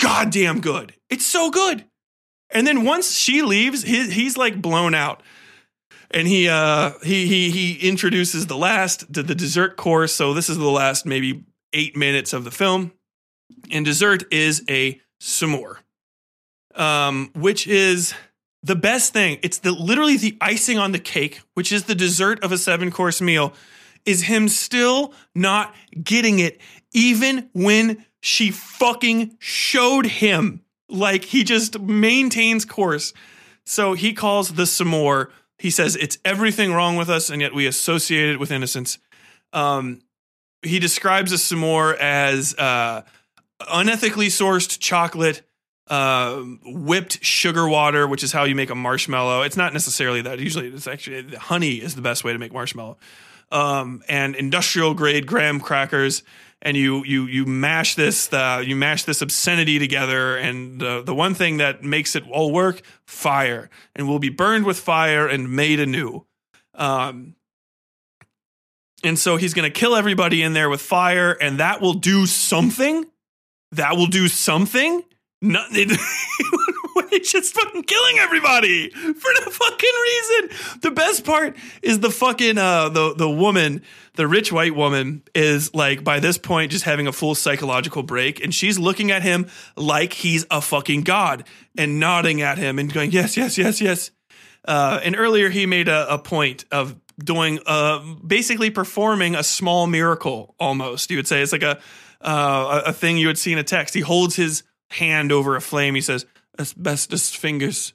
goddamn 0.00 0.60
good. 0.60 0.94
It's 1.08 1.26
so 1.26 1.50
good. 1.50 1.84
And 2.50 2.66
then 2.66 2.84
once 2.84 3.16
she 3.16 3.42
leaves, 3.42 3.82
he, 3.82 4.10
he's 4.10 4.36
like 4.36 4.60
blown 4.60 4.94
out. 4.94 5.22
And 6.10 6.28
he 6.28 6.46
uh 6.46 6.92
he 7.02 7.26
he 7.26 7.50
he 7.50 7.88
introduces 7.88 8.46
the 8.46 8.56
last 8.56 9.10
the, 9.10 9.22
dessert 9.22 9.78
course. 9.78 10.12
So 10.12 10.34
this 10.34 10.50
is 10.50 10.58
the 10.58 10.70
last 10.70 11.06
maybe 11.06 11.44
8 11.72 11.96
minutes 11.96 12.34
of 12.34 12.44
the 12.44 12.50
film 12.50 12.92
and 13.70 13.84
dessert 13.84 14.24
is 14.32 14.64
a 14.68 15.00
s'more, 15.20 15.76
um, 16.74 17.30
which 17.34 17.66
is 17.66 18.14
the 18.62 18.76
best 18.76 19.12
thing. 19.12 19.38
It's 19.42 19.58
the 19.58 19.72
literally 19.72 20.16
the 20.16 20.36
icing 20.40 20.78
on 20.78 20.92
the 20.92 20.98
cake, 20.98 21.40
which 21.54 21.72
is 21.72 21.84
the 21.84 21.94
dessert 21.94 22.42
of 22.42 22.52
a 22.52 22.58
seven 22.58 22.90
course 22.90 23.20
meal. 23.20 23.52
Is 24.04 24.22
him 24.24 24.48
still 24.48 25.14
not 25.34 25.74
getting 26.02 26.40
it, 26.40 26.60
even 26.92 27.48
when 27.52 28.04
she 28.20 28.50
fucking 28.50 29.36
showed 29.38 30.06
him. 30.06 30.62
Like 30.88 31.24
he 31.24 31.44
just 31.44 31.78
maintains 31.80 32.64
course. 32.64 33.12
So 33.64 33.94
he 33.94 34.12
calls 34.12 34.54
the 34.54 34.64
s'more. 34.64 35.30
He 35.58 35.70
says 35.70 35.94
it's 35.96 36.18
everything 36.24 36.72
wrong 36.72 36.96
with 36.96 37.08
us, 37.08 37.30
and 37.30 37.40
yet 37.40 37.54
we 37.54 37.66
associate 37.66 38.30
it 38.30 38.40
with 38.40 38.50
innocence. 38.50 38.98
Um, 39.52 40.00
he 40.62 40.78
describes 40.78 41.32
a 41.32 41.36
s'more 41.36 41.96
as 41.96 42.54
uh, 42.56 43.02
unethically 43.68 44.26
sourced 44.26 44.78
chocolate, 44.78 45.42
uh, 45.88 46.42
whipped 46.64 47.24
sugar 47.24 47.68
water, 47.68 48.06
which 48.06 48.22
is 48.22 48.32
how 48.32 48.44
you 48.44 48.54
make 48.54 48.70
a 48.70 48.74
marshmallow. 48.74 49.42
It's 49.42 49.56
not 49.56 49.72
necessarily 49.72 50.22
that. 50.22 50.38
Usually, 50.38 50.68
it's 50.68 50.86
actually 50.86 51.34
honey 51.36 51.74
is 51.74 51.94
the 51.94 52.02
best 52.02 52.24
way 52.24 52.32
to 52.32 52.38
make 52.38 52.52
marshmallow. 52.52 52.96
Um, 53.50 54.02
and 54.08 54.34
industrial 54.34 54.94
grade 54.94 55.26
graham 55.26 55.60
crackers, 55.60 56.22
and 56.62 56.76
you 56.76 57.04
you 57.04 57.26
you 57.26 57.44
mash 57.44 57.96
this 57.96 58.32
uh, 58.32 58.62
you 58.64 58.76
mash 58.76 59.04
this 59.04 59.20
obscenity 59.20 59.78
together, 59.78 60.36
and 60.36 60.80
the 60.80 61.02
the 61.02 61.14
one 61.14 61.34
thing 61.34 61.58
that 61.58 61.82
makes 61.82 62.16
it 62.16 62.24
all 62.30 62.52
work, 62.52 62.80
fire, 63.04 63.68
and 63.94 64.08
will 64.08 64.18
be 64.18 64.30
burned 64.30 64.64
with 64.64 64.78
fire 64.78 65.28
and 65.28 65.54
made 65.54 65.80
anew. 65.80 66.24
Um, 66.74 67.34
and 69.04 69.18
so 69.18 69.36
he's 69.36 69.52
going 69.52 69.70
to 69.70 69.80
kill 69.80 69.96
everybody 69.96 70.42
in 70.42 70.52
there 70.52 70.70
with 70.70 70.80
fire, 70.80 71.32
and 71.32 71.58
that 71.58 71.80
will 71.80 71.94
do 71.94 72.26
something 72.26 73.04
that 73.72 73.96
will 73.96 74.06
do 74.06 74.28
something. 74.28 75.02
No, 75.44 75.64
it's 75.72 77.32
just 77.32 77.54
fucking 77.54 77.82
killing 77.82 78.18
everybody 78.20 78.90
for 78.90 79.30
no 79.40 79.50
fucking 79.50 79.90
reason. 80.02 80.78
The 80.82 80.90
best 80.92 81.24
part 81.24 81.56
is 81.82 81.98
the 81.98 82.10
fucking 82.10 82.58
uh 82.58 82.90
the 82.90 83.14
the 83.14 83.28
woman, 83.28 83.82
the 84.14 84.28
rich 84.28 84.52
white 84.52 84.76
woman, 84.76 85.22
is 85.34 85.74
like 85.74 86.04
by 86.04 86.20
this 86.20 86.38
point 86.38 86.70
just 86.70 86.84
having 86.84 87.08
a 87.08 87.12
full 87.12 87.34
psychological 87.34 88.04
break, 88.04 88.42
and 88.42 88.54
she's 88.54 88.78
looking 88.78 89.10
at 89.10 89.22
him 89.22 89.48
like 89.76 90.12
he's 90.12 90.46
a 90.48 90.60
fucking 90.60 91.02
god 91.02 91.44
and 91.76 91.98
nodding 91.98 92.40
at 92.40 92.58
him 92.58 92.78
and 92.78 92.92
going 92.92 93.10
yes 93.10 93.36
yes 93.36 93.58
yes 93.58 93.80
yes. 93.80 94.10
Uh, 94.64 95.00
and 95.02 95.16
earlier 95.16 95.48
he 95.48 95.66
made 95.66 95.88
a, 95.88 96.14
a 96.14 96.18
point 96.18 96.66
of 96.70 96.94
doing 97.18 97.58
uh 97.66 97.98
basically 98.24 98.70
performing 98.70 99.34
a 99.34 99.42
small 99.42 99.88
miracle 99.88 100.54
almost. 100.60 101.10
You 101.10 101.16
would 101.16 101.26
say 101.26 101.42
it's 101.42 101.52
like 101.52 101.64
a 101.64 101.80
uh, 102.22 102.82
a, 102.86 102.92
thing 102.92 103.18
you 103.18 103.26
would 103.26 103.38
see 103.38 103.52
in 103.52 103.58
a 103.58 103.64
text. 103.64 103.94
He 103.94 104.00
holds 104.00 104.36
his 104.36 104.62
hand 104.90 105.32
over 105.32 105.56
a 105.56 105.60
flame. 105.60 105.94
He 105.94 106.00
says, 106.00 106.26
"Asbestos 106.58 107.34
fingers, 107.34 107.92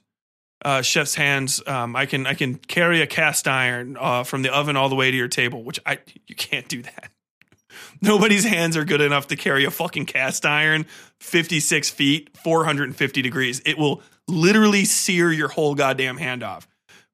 uh, 0.64 0.82
chef's 0.82 1.14
hands. 1.14 1.62
Um, 1.66 1.96
I 1.96 2.06
can 2.06 2.26
I 2.26 2.34
can 2.34 2.56
carry 2.56 3.00
a 3.00 3.06
cast 3.06 3.48
iron 3.48 3.96
uh, 3.98 4.24
from 4.24 4.42
the 4.42 4.54
oven 4.54 4.76
all 4.76 4.88
the 4.88 4.94
way 4.94 5.10
to 5.10 5.16
your 5.16 5.28
table." 5.28 5.62
Which 5.62 5.80
I 5.86 5.98
you 6.26 6.34
can't 6.34 6.68
do 6.68 6.82
that. 6.82 7.10
Nobody's 8.02 8.44
hands 8.44 8.76
are 8.76 8.84
good 8.84 9.00
enough 9.00 9.28
to 9.28 9.36
carry 9.36 9.64
a 9.64 9.70
fucking 9.70 10.06
cast 10.06 10.46
iron 10.46 10.86
56 11.20 11.90
feet, 11.90 12.36
450 12.36 13.22
degrees. 13.22 13.60
It 13.64 13.78
will 13.78 14.02
literally 14.26 14.84
sear 14.84 15.32
your 15.32 15.48
whole 15.48 15.74
goddamn 15.74 16.16
hand 16.16 16.42
off. 16.42 16.68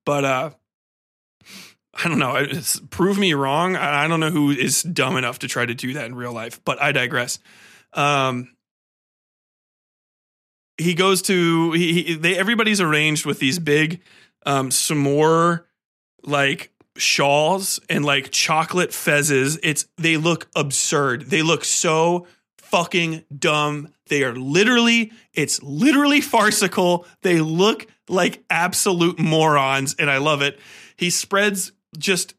But 0.04 0.24
uh, 0.24 0.50
I 1.97 2.08
don't 2.08 2.18
know. 2.18 2.36
It's, 2.36 2.81
prove 2.90 3.18
me 3.18 3.34
wrong. 3.34 3.76
I 3.76 4.08
don't 4.08 4.20
know 4.20 4.31
who 4.31 4.50
is 4.50 4.82
dumb 4.82 5.16
enough 5.16 5.40
to 5.40 5.48
try 5.48 5.64
to 5.64 5.74
do 5.74 5.92
that 5.94 6.06
in 6.06 6.14
real 6.14 6.32
life, 6.32 6.60
but 6.64 6.81
I 6.82 6.92
digress. 6.92 7.39
Um, 7.92 8.56
he 10.76 10.94
goes 10.94 11.23
to 11.23 11.73
he, 11.73 12.02
he 12.02 12.14
they 12.14 12.36
everybody's 12.36 12.81
arranged 12.81 13.26
with 13.26 13.39
these 13.39 13.60
big 13.60 14.00
um 14.44 14.70
s'more 14.70 15.64
like 16.24 16.73
shawls 16.97 17.81
and 17.89 18.05
like 18.05 18.31
chocolate 18.31 18.90
fezzes. 18.90 19.58
It's 19.62 19.86
they 19.98 20.16
look 20.16 20.48
absurd. 20.56 21.31
They 21.31 21.42
look 21.42 21.64
so 21.64 22.26
fucking 22.58 23.24
dumb. 23.36 23.89
They 24.08 24.24
are 24.24 24.34
literally, 24.34 25.12
it's 25.32 25.62
literally 25.62 26.20
farcical. 26.20 27.06
They 27.23 27.40
look 27.40 27.86
like 28.08 28.42
absolute 28.50 29.18
morons, 29.18 29.94
and 29.98 30.10
I 30.10 30.18
love 30.18 30.42
it. 30.42 30.58
He 30.97 31.10
spreads 31.10 31.73
just 31.98 32.34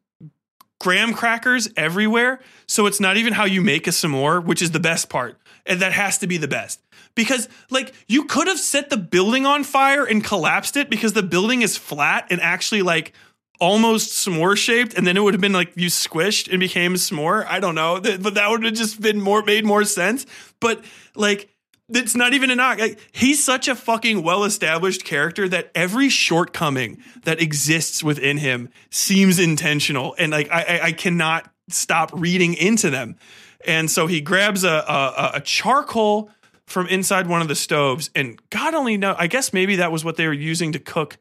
graham 0.79 1.13
crackers 1.13 1.69
everywhere. 1.77 2.41
So 2.67 2.85
it's 2.85 2.99
not 2.99 3.17
even 3.17 3.33
how 3.33 3.45
you 3.45 3.61
make 3.61 3.87
a 3.87 3.91
s'more, 3.91 4.43
which 4.43 4.61
is 4.61 4.71
the 4.71 4.79
best 4.79 5.09
part. 5.09 5.39
And 5.65 5.79
that 5.81 5.93
has 5.93 6.17
to 6.19 6.27
be 6.27 6.37
the 6.37 6.47
best. 6.47 6.81
Because, 7.15 7.47
like, 7.69 7.93
you 8.07 8.25
could 8.25 8.47
have 8.47 8.59
set 8.59 8.89
the 8.89 8.97
building 8.97 9.45
on 9.45 9.63
fire 9.63 10.03
and 10.03 10.23
collapsed 10.23 10.75
it 10.75 10.89
because 10.89 11.13
the 11.13 11.23
building 11.23 11.61
is 11.61 11.77
flat 11.77 12.27
and 12.29 12.41
actually, 12.41 12.81
like, 12.81 13.13
almost 13.59 14.11
s'more 14.11 14.57
shaped. 14.57 14.93
And 14.95 15.07
then 15.07 15.15
it 15.15 15.21
would 15.21 15.33
have 15.33 15.41
been 15.41 15.53
like 15.53 15.71
you 15.75 15.87
squished 15.87 16.51
and 16.51 16.59
became 16.59 16.95
s'more. 16.95 17.45
I 17.47 17.61
don't 17.61 17.73
know. 17.73 18.01
But 18.01 18.33
that 18.33 18.49
would 18.49 18.63
have 18.63 18.73
just 18.73 19.01
been 19.01 19.21
more, 19.21 19.41
made 19.43 19.65
more 19.65 19.85
sense. 19.85 20.25
But, 20.59 20.83
like, 21.15 21.54
it's 21.89 22.15
not 22.15 22.33
even 22.33 22.49
a 22.49 22.55
knock. 22.55 22.79
Like, 22.79 22.99
he's 23.11 23.43
such 23.43 23.67
a 23.67 23.75
fucking 23.75 24.23
well 24.23 24.43
established 24.43 25.03
character 25.03 25.47
that 25.49 25.71
every 25.75 26.09
shortcoming 26.09 27.03
that 27.23 27.41
exists 27.41 28.03
within 28.03 28.37
him 28.37 28.69
seems 28.89 29.39
intentional. 29.39 30.15
And, 30.17 30.31
like, 30.31 30.49
I, 30.51 30.79
I, 30.83 30.91
cannot 30.91 31.51
stop 31.69 32.11
reading 32.13 32.53
into 32.55 32.89
them. 32.89 33.17
And 33.65 33.89
so 33.89 34.07
he 34.07 34.21
grabs 34.21 34.63
a, 34.63 34.69
a, 34.69 35.31
a 35.35 35.41
charcoal 35.41 36.31
from 36.67 36.87
inside 36.87 37.27
one 37.27 37.41
of 37.41 37.47
the 37.47 37.55
stoves, 37.55 38.09
and 38.15 38.39
God 38.49 38.73
only 38.73 38.97
know. 38.97 39.15
I 39.17 39.27
guess 39.27 39.53
maybe 39.53 39.75
that 39.77 39.91
was 39.91 40.03
what 40.03 40.17
they 40.17 40.25
were 40.25 40.33
using 40.33 40.71
to 40.71 40.79
cook 40.79 41.17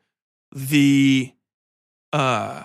the 0.52 1.32
uh 2.12 2.64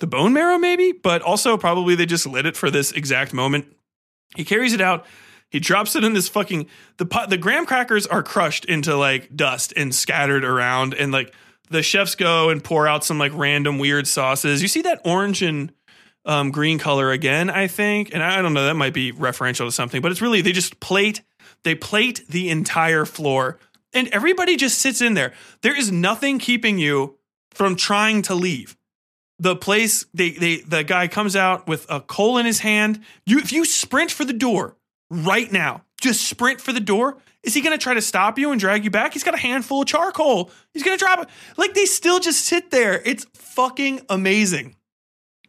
the 0.00 0.06
bone 0.06 0.32
marrow, 0.32 0.58
maybe, 0.58 0.92
but 0.92 1.22
also 1.22 1.56
probably 1.56 1.94
they 1.94 2.06
just 2.06 2.26
lit 2.26 2.46
it 2.46 2.56
for 2.56 2.70
this 2.70 2.92
exact 2.92 3.32
moment. 3.32 3.74
He 4.36 4.44
carries 4.44 4.72
it 4.72 4.80
out. 4.80 5.06
He 5.50 5.60
drops 5.60 5.96
it 5.96 6.04
in 6.04 6.12
this 6.12 6.28
fucking 6.28 6.66
the 6.98 7.06
pot. 7.06 7.30
The 7.30 7.38
graham 7.38 7.64
crackers 7.64 8.06
are 8.06 8.22
crushed 8.22 8.64
into 8.66 8.96
like 8.96 9.34
dust 9.34 9.72
and 9.76 9.94
scattered 9.94 10.44
around, 10.44 10.94
and 10.94 11.10
like 11.10 11.34
the 11.70 11.82
chefs 11.82 12.14
go 12.14 12.50
and 12.50 12.62
pour 12.62 12.86
out 12.86 13.04
some 13.04 13.18
like 13.18 13.32
random 13.34 13.78
weird 13.78 14.06
sauces. 14.06 14.60
You 14.62 14.68
see 14.68 14.82
that 14.82 15.00
orange 15.04 15.42
and 15.42 15.72
um, 16.24 16.50
green 16.50 16.78
color 16.78 17.10
again, 17.10 17.50
I 17.50 17.66
think. 17.66 18.10
And 18.12 18.22
I 18.22 18.40
don't 18.42 18.54
know, 18.54 18.66
that 18.66 18.74
might 18.74 18.94
be 18.94 19.12
referential 19.12 19.66
to 19.66 19.72
something, 19.72 20.02
but 20.02 20.12
it's 20.12 20.22
really, 20.22 20.42
they 20.42 20.52
just 20.52 20.78
plate, 20.78 21.22
they 21.64 21.74
plate 21.74 22.22
the 22.28 22.50
entire 22.50 23.04
floor 23.04 23.58
and 23.92 24.08
everybody 24.08 24.56
just 24.56 24.78
sits 24.78 25.00
in 25.00 25.14
there. 25.14 25.32
There 25.62 25.76
is 25.76 25.90
nothing 25.90 26.38
keeping 26.38 26.78
you 26.78 27.16
from 27.50 27.74
trying 27.74 28.22
to 28.22 28.34
leave. 28.34 28.76
The 29.40 29.54
place, 29.54 30.04
they, 30.12 30.30
they, 30.30 30.56
the 30.56 30.82
guy 30.82 31.06
comes 31.06 31.36
out 31.36 31.68
with 31.68 31.86
a 31.88 32.00
coal 32.00 32.38
in 32.38 32.46
his 32.46 32.58
hand. 32.58 33.00
You, 33.24 33.38
if 33.38 33.52
you 33.52 33.64
sprint 33.64 34.10
for 34.10 34.24
the 34.24 34.32
door 34.32 34.76
right 35.10 35.50
now, 35.50 35.84
just 36.00 36.26
sprint 36.28 36.60
for 36.60 36.72
the 36.72 36.80
door. 36.80 37.18
Is 37.44 37.54
he 37.54 37.60
going 37.60 37.76
to 37.76 37.82
try 37.82 37.94
to 37.94 38.02
stop 38.02 38.38
you 38.38 38.50
and 38.50 38.60
drag 38.60 38.84
you 38.84 38.90
back? 38.90 39.12
He's 39.12 39.22
got 39.22 39.34
a 39.34 39.38
handful 39.38 39.82
of 39.82 39.88
charcoal. 39.88 40.50
He's 40.74 40.82
going 40.82 40.98
to 40.98 41.02
drop 41.02 41.20
it. 41.20 41.28
Like 41.56 41.74
they 41.74 41.84
still 41.84 42.18
just 42.18 42.44
sit 42.44 42.70
there. 42.70 43.00
It's 43.04 43.26
fucking 43.34 44.00
amazing. 44.08 44.74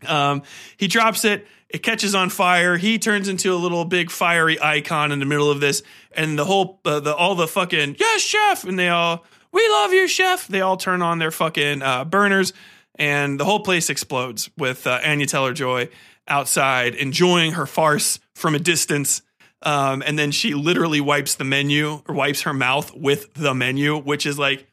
Um, 0.07 0.43
he 0.77 0.87
drops 0.87 1.25
it. 1.25 1.47
It 1.69 1.83
catches 1.83 2.15
on 2.15 2.29
fire. 2.29 2.77
He 2.77 2.97
turns 2.97 3.27
into 3.27 3.53
a 3.53 3.57
little 3.57 3.85
big 3.85 4.09
fiery 4.09 4.59
icon 4.61 5.11
in 5.11 5.19
the 5.19 5.25
middle 5.25 5.51
of 5.51 5.59
this, 5.59 5.83
and 6.11 6.37
the 6.37 6.45
whole 6.45 6.79
uh, 6.83 6.99
the 6.99 7.15
all 7.15 7.35
the 7.35 7.47
fucking 7.47 7.97
yes 7.99 8.21
chef, 8.21 8.63
and 8.63 8.79
they 8.79 8.89
all 8.89 9.23
we 9.51 9.67
love 9.69 9.93
you 9.93 10.07
chef. 10.07 10.47
They 10.47 10.61
all 10.61 10.77
turn 10.77 11.03
on 11.03 11.19
their 11.19 11.29
fucking 11.31 11.83
uh, 11.83 12.05
burners, 12.05 12.53
and 12.99 13.39
the 13.39 13.45
whole 13.45 13.61
place 13.61 13.89
explodes 13.89 14.49
with 14.57 14.85
uh, 14.85 14.99
Anya 15.03 15.25
Taylor-Joy 15.25 15.89
outside 16.27 16.93
enjoying 16.93 17.53
her 17.53 17.65
farce 17.65 18.19
from 18.35 18.53
a 18.53 18.59
distance. 18.59 19.23
Um, 19.61 20.03
and 20.05 20.19
then 20.19 20.31
she 20.31 20.53
literally 20.53 21.01
wipes 21.01 21.35
the 21.35 21.43
menu 21.43 22.01
or 22.07 22.13
wipes 22.13 22.43
her 22.43 22.53
mouth 22.53 22.93
with 22.95 23.33
the 23.33 23.55
menu, 23.55 23.97
which 23.97 24.25
is 24.25 24.37
like 24.37 24.67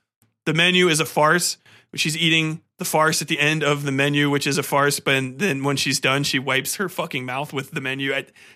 the 0.45 0.53
menu 0.53 0.89
is 0.89 1.01
a 1.01 1.07
farce. 1.07 1.57
She's 1.95 2.17
eating 2.17 2.61
the 2.79 2.85
farce 2.85 3.23
at 3.23 3.29
the 3.29 3.41
end 3.41 3.65
of 3.65 3.85
the 3.85 3.93
menu, 3.93 4.29
which 4.29 4.47
is 4.47 4.59
a 4.59 4.63
farce. 4.63 5.01
But 5.01 5.39
then 5.39 5.65
when 5.65 5.77
she's 5.77 5.99
done, 5.99 6.25
she 6.25 6.39
wipes 6.39 6.77
her 6.77 6.89
fucking 6.89 7.25
mouth 7.25 7.53
with 7.53 7.71
the 7.71 7.81
menu. 7.81 8.13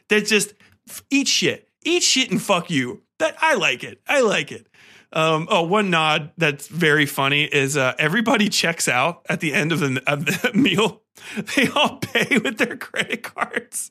That's 0.08 0.28
just 0.28 0.52
eat 1.10 1.26
shit, 1.26 1.68
eat 1.84 2.02
shit, 2.02 2.30
and 2.30 2.40
fuck 2.40 2.70
you. 2.70 3.02
That 3.18 3.36
I 3.40 3.54
like 3.54 3.82
it. 3.82 4.00
I 4.06 4.20
like 4.20 4.52
it. 4.52 4.66
Um, 5.12 5.48
oh, 5.50 5.64
one 5.64 5.90
nod 5.90 6.30
that's 6.36 6.68
very 6.68 7.06
funny 7.06 7.44
is 7.44 7.76
uh, 7.76 7.94
everybody 7.98 8.48
checks 8.48 8.88
out 8.88 9.22
at 9.28 9.40
the 9.40 9.52
end 9.52 9.72
of 9.72 9.80
the, 9.80 10.02
of 10.06 10.24
the 10.24 10.52
meal. 10.54 11.02
They 11.56 11.68
all 11.68 11.98
pay 11.98 12.38
with 12.38 12.58
their 12.58 12.76
credit 12.76 13.22
cards. 13.22 13.90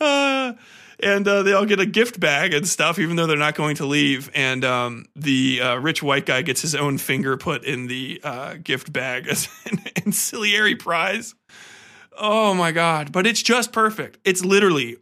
Uh, 0.00 0.54
and 1.02 1.26
uh, 1.26 1.42
they 1.42 1.52
all 1.52 1.64
get 1.64 1.80
a 1.80 1.86
gift 1.86 2.20
bag 2.20 2.54
and 2.54 2.66
stuff, 2.68 2.98
even 2.98 3.16
though 3.16 3.26
they're 3.26 3.36
not 3.36 3.54
going 3.54 3.76
to 3.76 3.86
leave. 3.86 4.30
And 4.34 4.64
um, 4.64 5.06
the 5.16 5.60
uh, 5.60 5.76
rich 5.76 6.02
white 6.02 6.26
guy 6.26 6.42
gets 6.42 6.62
his 6.62 6.74
own 6.74 6.98
finger 6.98 7.36
put 7.36 7.64
in 7.64 7.86
the 7.86 8.20
uh, 8.22 8.54
gift 8.62 8.92
bag 8.92 9.26
as 9.28 9.48
an 9.70 9.80
ancillary 10.04 10.76
prize. 10.76 11.34
Oh 12.16 12.52
my 12.54 12.72
god! 12.72 13.12
But 13.12 13.26
it's 13.26 13.42
just 13.42 13.72
perfect. 13.72 14.18
It's 14.24 14.44
literally, 14.44 14.98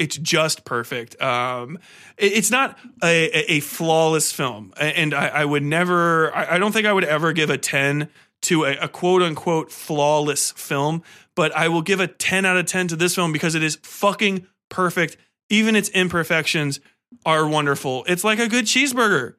it's 0.00 0.16
just 0.16 0.64
perfect. 0.64 1.20
Um, 1.20 1.78
it, 2.16 2.32
it's 2.32 2.50
not 2.50 2.78
a, 3.02 3.52
a, 3.52 3.60
flawless 3.60 4.32
film, 4.32 4.72
and 4.76 5.14
I, 5.14 5.28
I 5.28 5.44
would 5.44 5.62
never. 5.62 6.34
I, 6.34 6.54
I, 6.54 6.58
don't 6.58 6.72
think 6.72 6.86
I 6.86 6.92
would 6.92 7.04
ever 7.04 7.32
give 7.32 7.50
a 7.50 7.58
ten 7.58 8.08
to 8.42 8.64
a, 8.64 8.76
a 8.78 8.88
quote 8.88 9.22
unquote 9.22 9.70
flawless 9.70 10.52
film. 10.52 11.02
But 11.36 11.54
I 11.56 11.68
will 11.68 11.82
give 11.82 12.00
a 12.00 12.08
ten 12.08 12.44
out 12.44 12.56
of 12.56 12.66
ten 12.66 12.88
to 12.88 12.96
this 12.96 13.14
film 13.14 13.32
because 13.32 13.54
it 13.54 13.62
is 13.62 13.76
fucking 13.82 14.46
perfect 14.68 15.16
even 15.50 15.76
its 15.76 15.88
imperfections 15.90 16.80
are 17.26 17.46
wonderful. 17.46 18.04
It's 18.06 18.24
like 18.24 18.38
a 18.38 18.48
good 18.48 18.64
cheeseburger, 18.64 19.34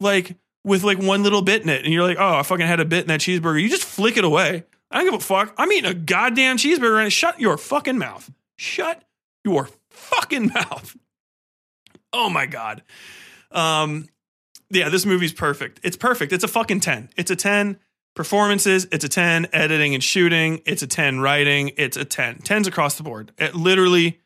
like 0.00 0.36
with 0.64 0.82
like 0.82 0.98
one 0.98 1.22
little 1.22 1.42
bit 1.42 1.62
in 1.62 1.68
it, 1.68 1.84
and 1.84 1.94
you're 1.94 2.06
like, 2.06 2.18
oh, 2.18 2.36
I 2.36 2.42
fucking 2.42 2.66
had 2.66 2.80
a 2.80 2.84
bit 2.84 3.02
in 3.02 3.08
that 3.08 3.20
cheeseburger. 3.20 3.62
You 3.62 3.68
just 3.68 3.84
flick 3.84 4.16
it 4.16 4.24
away. 4.24 4.64
I 4.90 4.98
don't 4.98 5.06
give 5.06 5.14
a 5.14 5.24
fuck. 5.24 5.54
I'm 5.56 5.72
eating 5.72 5.90
a 5.90 5.94
goddamn 5.94 6.58
cheeseburger 6.58 7.02
and 7.02 7.12
shut 7.12 7.40
your 7.40 7.56
fucking 7.56 7.98
mouth. 7.98 8.30
Shut 8.56 9.02
your 9.44 9.68
fucking 9.94 10.46
mouth. 10.54 10.96
Oh 12.12 12.28
my 12.30 12.46
god. 12.46 12.82
Um, 13.50 14.08
yeah, 14.70 14.88
this 14.88 15.06
movie's 15.06 15.32
perfect. 15.32 15.80
It's 15.82 15.96
perfect. 15.96 16.32
It's 16.32 16.44
a 16.44 16.48
fucking 16.48 16.80
10. 16.80 17.10
It's 17.16 17.30
a 17.30 17.36
10. 17.36 17.78
Performances, 18.14 18.86
it's 18.92 19.04
a 19.04 19.08
10. 19.08 19.48
Editing 19.52 19.94
and 19.94 20.02
shooting, 20.02 20.62
it's 20.66 20.82
a 20.82 20.86
10. 20.86 21.18
Writing, 21.18 21.72
it's 21.76 21.96
a 21.96 22.04
10. 22.04 22.38
10s 22.38 22.68
across 22.68 22.96
the 22.96 23.02
board. 23.02 23.32
It 23.38 23.56
literally 23.56 24.20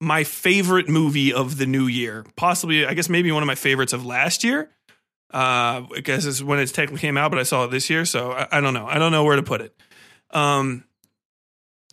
my 0.00 0.22
favorite 0.22 0.88
movie 0.88 1.32
of 1.32 1.58
the 1.58 1.66
new 1.66 1.86
year. 1.86 2.24
Possibly, 2.36 2.86
I 2.86 2.94
guess 2.94 3.08
maybe 3.08 3.32
one 3.32 3.42
of 3.42 3.46
my 3.48 3.56
favorites 3.56 3.92
of 3.92 4.06
last 4.06 4.44
year. 4.44 4.70
Uh, 5.32 5.82
I 5.96 6.00
guess 6.04 6.26
is 6.26 6.44
when 6.44 6.60
it 6.60 6.66
technically 6.68 7.00
came 7.00 7.16
out, 7.16 7.32
but 7.32 7.40
I 7.40 7.42
saw 7.42 7.64
it 7.64 7.72
this 7.72 7.90
year, 7.90 8.04
so 8.04 8.30
I, 8.30 8.46
I 8.52 8.60
don't 8.60 8.74
know. 8.74 8.86
I 8.86 9.00
don't 9.00 9.10
know 9.10 9.24
where 9.24 9.34
to 9.34 9.42
put 9.42 9.60
it. 9.60 9.74
Um, 10.30 10.84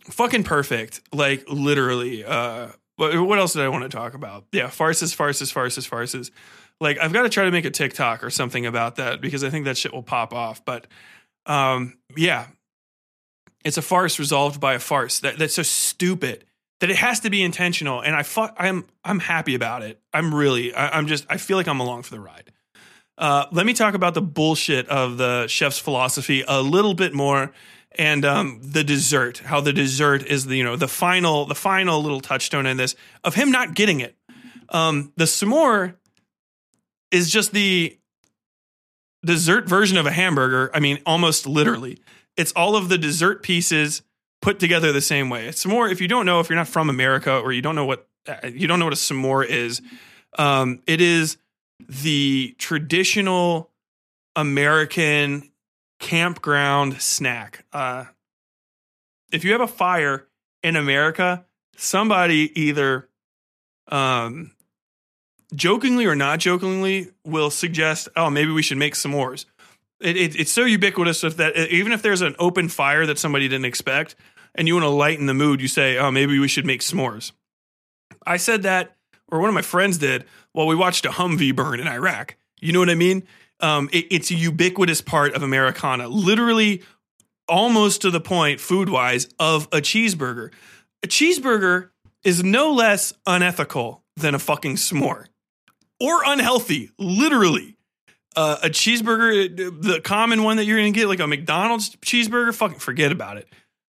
fucking 0.04 0.44
perfect. 0.44 1.00
Like 1.12 1.44
literally. 1.48 2.24
Uh, 2.24 2.68
what, 3.02 3.26
what 3.26 3.38
else 3.38 3.52
did 3.52 3.62
I 3.62 3.68
want 3.68 3.82
to 3.82 3.88
talk 3.88 4.14
about? 4.14 4.44
Yeah, 4.52 4.68
farces, 4.68 5.12
farces, 5.12 5.52
farces, 5.52 5.86
farces. 5.86 6.30
Like 6.80 6.98
I've 6.98 7.12
got 7.12 7.22
to 7.22 7.28
try 7.28 7.44
to 7.44 7.50
make 7.50 7.64
a 7.64 7.70
TikTok 7.70 8.24
or 8.24 8.30
something 8.30 8.66
about 8.66 8.96
that 8.96 9.20
because 9.20 9.44
I 9.44 9.50
think 9.50 9.64
that 9.64 9.76
shit 9.76 9.92
will 9.92 10.02
pop 10.02 10.32
off. 10.32 10.64
But 10.64 10.86
um, 11.46 11.98
yeah, 12.16 12.46
it's 13.64 13.76
a 13.76 13.82
farce 13.82 14.18
resolved 14.18 14.60
by 14.60 14.74
a 14.74 14.78
farce. 14.78 15.20
That 15.20 15.38
that's 15.38 15.54
so 15.54 15.62
stupid 15.62 16.44
that 16.80 16.90
it 16.90 16.96
has 16.96 17.20
to 17.20 17.30
be 17.30 17.42
intentional. 17.42 18.00
And 18.00 18.14
I 18.14 18.22
fu- 18.22 18.48
I'm 18.56 18.86
I'm 19.04 19.20
happy 19.20 19.54
about 19.54 19.82
it. 19.82 20.00
I'm 20.12 20.34
really 20.34 20.74
I, 20.74 20.98
am 20.98 21.06
just 21.06 21.26
I 21.28 21.36
feel 21.36 21.56
like 21.56 21.68
I'm 21.68 21.80
along 21.80 22.02
for 22.02 22.14
the 22.14 22.20
ride. 22.20 22.52
Uh, 23.18 23.46
let 23.52 23.66
me 23.66 23.74
talk 23.74 23.94
about 23.94 24.14
the 24.14 24.22
bullshit 24.22 24.88
of 24.88 25.18
the 25.18 25.46
chef's 25.46 25.78
philosophy 25.78 26.42
a 26.48 26.62
little 26.62 26.94
bit 26.94 27.14
more, 27.14 27.52
and 27.98 28.24
um, 28.24 28.60
the 28.62 28.84
dessert. 28.84 29.38
How 29.38 29.60
the 29.60 29.72
dessert 29.72 30.26
is 30.26 30.46
the 30.46 30.56
you 30.56 30.64
know 30.64 30.76
the 30.76 30.88
final 30.88 31.44
the 31.46 31.54
final 31.54 32.02
little 32.02 32.20
touchstone 32.20 32.66
in 32.66 32.76
this 32.76 32.94
of 33.24 33.34
him 33.34 33.50
not 33.50 33.74
getting 33.74 34.00
it. 34.00 34.16
Um, 34.68 35.12
the 35.16 35.24
s'more 35.24 35.94
is 37.10 37.30
just 37.30 37.52
the 37.52 37.98
dessert 39.24 39.68
version 39.68 39.98
of 39.98 40.06
a 40.06 40.10
hamburger. 40.10 40.70
I 40.74 40.80
mean, 40.80 40.98
almost 41.06 41.46
literally, 41.46 42.00
it's 42.36 42.52
all 42.52 42.76
of 42.76 42.88
the 42.88 42.98
dessert 42.98 43.42
pieces 43.42 44.02
put 44.40 44.58
together 44.58 44.92
the 44.92 45.00
same 45.00 45.30
way. 45.30 45.48
S'more, 45.48 45.90
if 45.90 46.00
you 46.00 46.08
don't 46.08 46.26
know, 46.26 46.40
if 46.40 46.48
you're 46.48 46.56
not 46.56 46.68
from 46.68 46.90
America 46.90 47.38
or 47.38 47.52
you 47.52 47.62
don't 47.62 47.76
know 47.76 47.84
what 47.84 48.08
uh, 48.26 48.46
you 48.46 48.66
don't 48.66 48.78
know 48.78 48.86
what 48.86 48.94
a 48.94 48.96
s'more 48.96 49.46
is, 49.46 49.82
um, 50.38 50.80
it 50.86 51.00
is 51.00 51.36
the 51.88 52.54
traditional 52.58 53.70
American 54.36 55.51
campground 56.02 57.00
snack. 57.00 57.64
Uh, 57.72 58.04
if 59.32 59.44
you 59.44 59.52
have 59.52 59.62
a 59.62 59.66
fire 59.66 60.26
in 60.62 60.76
America, 60.76 61.46
somebody 61.76 62.52
either 62.60 63.08
um, 63.88 64.50
jokingly 65.54 66.04
or 66.04 66.14
not 66.14 66.40
jokingly 66.40 67.12
will 67.24 67.50
suggest, 67.50 68.08
"Oh, 68.14 68.28
maybe 68.28 68.50
we 68.50 68.62
should 68.62 68.78
make 68.78 68.94
s'mores." 68.94 69.46
It, 70.00 70.16
it, 70.16 70.38
it's 70.38 70.50
so 70.52 70.64
ubiquitous 70.64 71.20
that, 71.20 71.56
even 71.70 71.92
if 71.92 72.02
there's 72.02 72.20
an 72.20 72.34
open 72.40 72.68
fire 72.68 73.06
that 73.06 73.20
somebody 73.20 73.48
didn't 73.48 73.66
expect 73.66 74.16
and 74.56 74.66
you 74.66 74.74
want 74.74 74.84
to 74.84 74.90
lighten 74.90 75.26
the 75.26 75.34
mood, 75.34 75.60
you 75.60 75.68
say, 75.68 75.96
oh, 75.96 76.10
maybe 76.10 76.38
we 76.40 76.48
should 76.48 76.66
make 76.66 76.80
s'mores. 76.80 77.30
I 78.26 78.36
said 78.36 78.64
that, 78.64 78.96
or 79.28 79.38
one 79.38 79.48
of 79.48 79.54
my 79.54 79.62
friends 79.62 79.98
did, 79.98 80.24
while 80.50 80.66
we 80.66 80.74
watched 80.74 81.06
a 81.06 81.10
Humvee 81.10 81.54
burn 81.54 81.78
in 81.78 81.86
Iraq. 81.86 82.36
You 82.60 82.72
know 82.72 82.80
what 82.80 82.90
I 82.90 82.96
mean? 82.96 83.22
Um, 83.62 83.88
it, 83.92 84.06
it's 84.10 84.30
a 84.30 84.34
ubiquitous 84.34 85.00
part 85.00 85.34
of 85.34 85.42
Americana, 85.42 86.08
literally 86.08 86.82
almost 87.48 88.02
to 88.02 88.10
the 88.10 88.20
point, 88.20 88.60
food 88.60 88.88
wise, 88.88 89.28
of 89.38 89.66
a 89.72 89.78
cheeseburger. 89.78 90.52
A 91.02 91.06
cheeseburger 91.06 91.90
is 92.24 92.42
no 92.42 92.72
less 92.72 93.12
unethical 93.26 94.02
than 94.16 94.34
a 94.34 94.38
fucking 94.38 94.76
s'more 94.76 95.26
or 96.00 96.22
unhealthy, 96.24 96.90
literally. 96.98 97.76
Uh, 98.34 98.56
a 98.62 98.68
cheeseburger, 98.68 99.54
the 99.56 100.00
common 100.00 100.42
one 100.42 100.56
that 100.56 100.64
you're 100.64 100.78
going 100.78 100.92
to 100.92 100.98
get, 100.98 101.06
like 101.06 101.20
a 101.20 101.26
McDonald's 101.26 101.94
cheeseburger, 101.96 102.54
fucking 102.54 102.78
forget 102.78 103.12
about 103.12 103.36
it. 103.36 103.48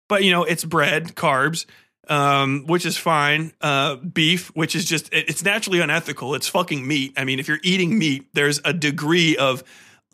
But, 0.07 0.23
you 0.23 0.31
know, 0.31 0.43
it's 0.43 0.63
bread, 0.63 1.15
carbs, 1.15 1.65
um, 2.09 2.65
which 2.65 2.85
is 2.85 2.97
fine. 2.97 3.53
Uh, 3.61 3.95
beef, 3.95 4.49
which 4.55 4.75
is 4.75 4.83
just, 4.83 5.09
it's 5.13 5.43
naturally 5.43 5.79
unethical. 5.79 6.35
It's 6.35 6.47
fucking 6.47 6.85
meat. 6.85 7.13
I 7.15 7.23
mean, 7.23 7.39
if 7.39 7.47
you're 7.47 7.59
eating 7.63 7.97
meat, 7.97 8.27
there's 8.33 8.59
a 8.65 8.73
degree 8.73 9.37
of 9.37 9.63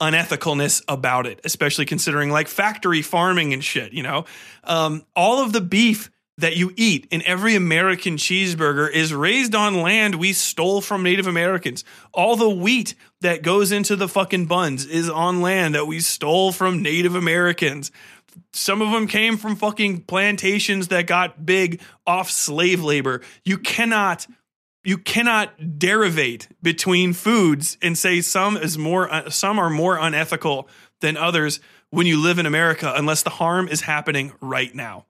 unethicalness 0.02 0.84
about 0.88 1.26
it, 1.26 1.40
especially 1.44 1.86
considering 1.86 2.30
like 2.30 2.50
factory 2.50 3.02
farming 3.02 3.54
and 3.54 3.64
shit, 3.64 3.94
you 3.94 4.04
know? 4.04 4.26
Um, 4.66 5.06
all 5.16 5.42
of 5.42 5.54
the 5.54 5.62
beef 5.62 6.12
that 6.38 6.58
you 6.58 6.74
eat 6.76 7.08
in 7.12 7.22
every 7.26 7.56
American 7.56 8.18
cheeseburger 8.18 8.92
is 8.92 9.14
raised 9.14 9.56
on 9.56 9.82
land 9.82 10.16
we 10.16 10.34
stole 10.34 10.82
from 10.82 11.02
Native 11.02 11.28
Americans. 11.28 11.86
All 12.14 12.36
the 12.36 12.50
wheat 12.50 12.94
that 13.22 13.42
goes 13.42 13.72
into 13.72 13.96
the 13.96 14.10
fucking 14.10 14.48
buns 14.48 14.86
is 14.86 15.10
on 15.10 15.42
land 15.42 15.76
that 15.76 15.88
we 15.88 16.02
stole 16.02 16.52
from 16.52 16.82
Native 16.82 17.16
Americans. 17.16 17.90
Some 18.54 18.82
of 18.82 18.92
them 18.92 19.08
came 19.08 19.38
from 19.38 19.56
fucking 19.56 20.02
plantations 20.02 20.88
that 20.90 21.08
got 21.08 21.46
big 21.46 21.82
off 22.06 22.30
slave 22.30 22.84
labor. 22.84 23.22
You 23.44 23.58
cannot 23.58 24.28
you 24.84 24.98
cannot 25.00 25.80
derivate 25.80 26.48
between 26.62 27.12
foods 27.14 27.78
and 27.82 27.98
say 27.98 28.22
some 28.22 28.56
is 28.56 28.78
more 28.78 29.12
uh, 29.12 29.30
some 29.30 29.60
are 29.60 29.70
more 29.70 29.98
unethical 29.98 30.70
than 31.02 31.18
others 31.18 31.60
when 31.90 32.08
you 32.08 32.22
live 32.22 32.40
in 32.40 32.46
America 32.46 32.94
unless 32.96 33.24
the 33.24 33.30
harm 33.32 33.68
is 33.68 33.82
happening 33.82 34.34
right 34.42 34.74
now. 34.74 35.06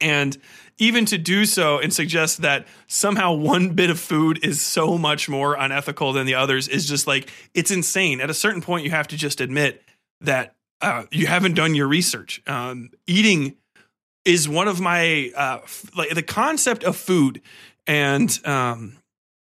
And 0.00 0.36
even 0.78 1.04
to 1.06 1.18
do 1.18 1.46
so 1.46 1.78
and 1.78 1.92
suggest 1.92 2.42
that 2.42 2.66
somehow 2.88 3.34
one 3.34 3.70
bit 3.70 3.88
of 3.88 4.00
food 4.00 4.44
is 4.44 4.60
so 4.60 4.98
much 4.98 5.28
more 5.28 5.54
unethical 5.54 6.12
than 6.12 6.26
the 6.26 6.34
others 6.34 6.66
is 6.66 6.88
just 6.88 7.06
like 7.06 7.30
it's 7.54 7.70
insane. 7.70 8.20
At 8.20 8.28
a 8.28 8.34
certain 8.34 8.60
point, 8.60 8.84
you 8.84 8.90
have 8.90 9.08
to 9.08 9.16
just 9.16 9.40
admit 9.40 9.82
that 10.20 10.56
uh, 10.82 11.04
you 11.10 11.26
haven't 11.26 11.54
done 11.54 11.74
your 11.74 11.88
research. 11.88 12.42
Um, 12.46 12.90
eating 13.06 13.56
is 14.24 14.48
one 14.48 14.68
of 14.68 14.80
my 14.80 15.30
uh, 15.36 15.60
f- 15.62 15.90
like 15.96 16.10
the 16.10 16.22
concept 16.22 16.84
of 16.84 16.96
food 16.96 17.40
and 17.86 18.38
um, 18.44 18.98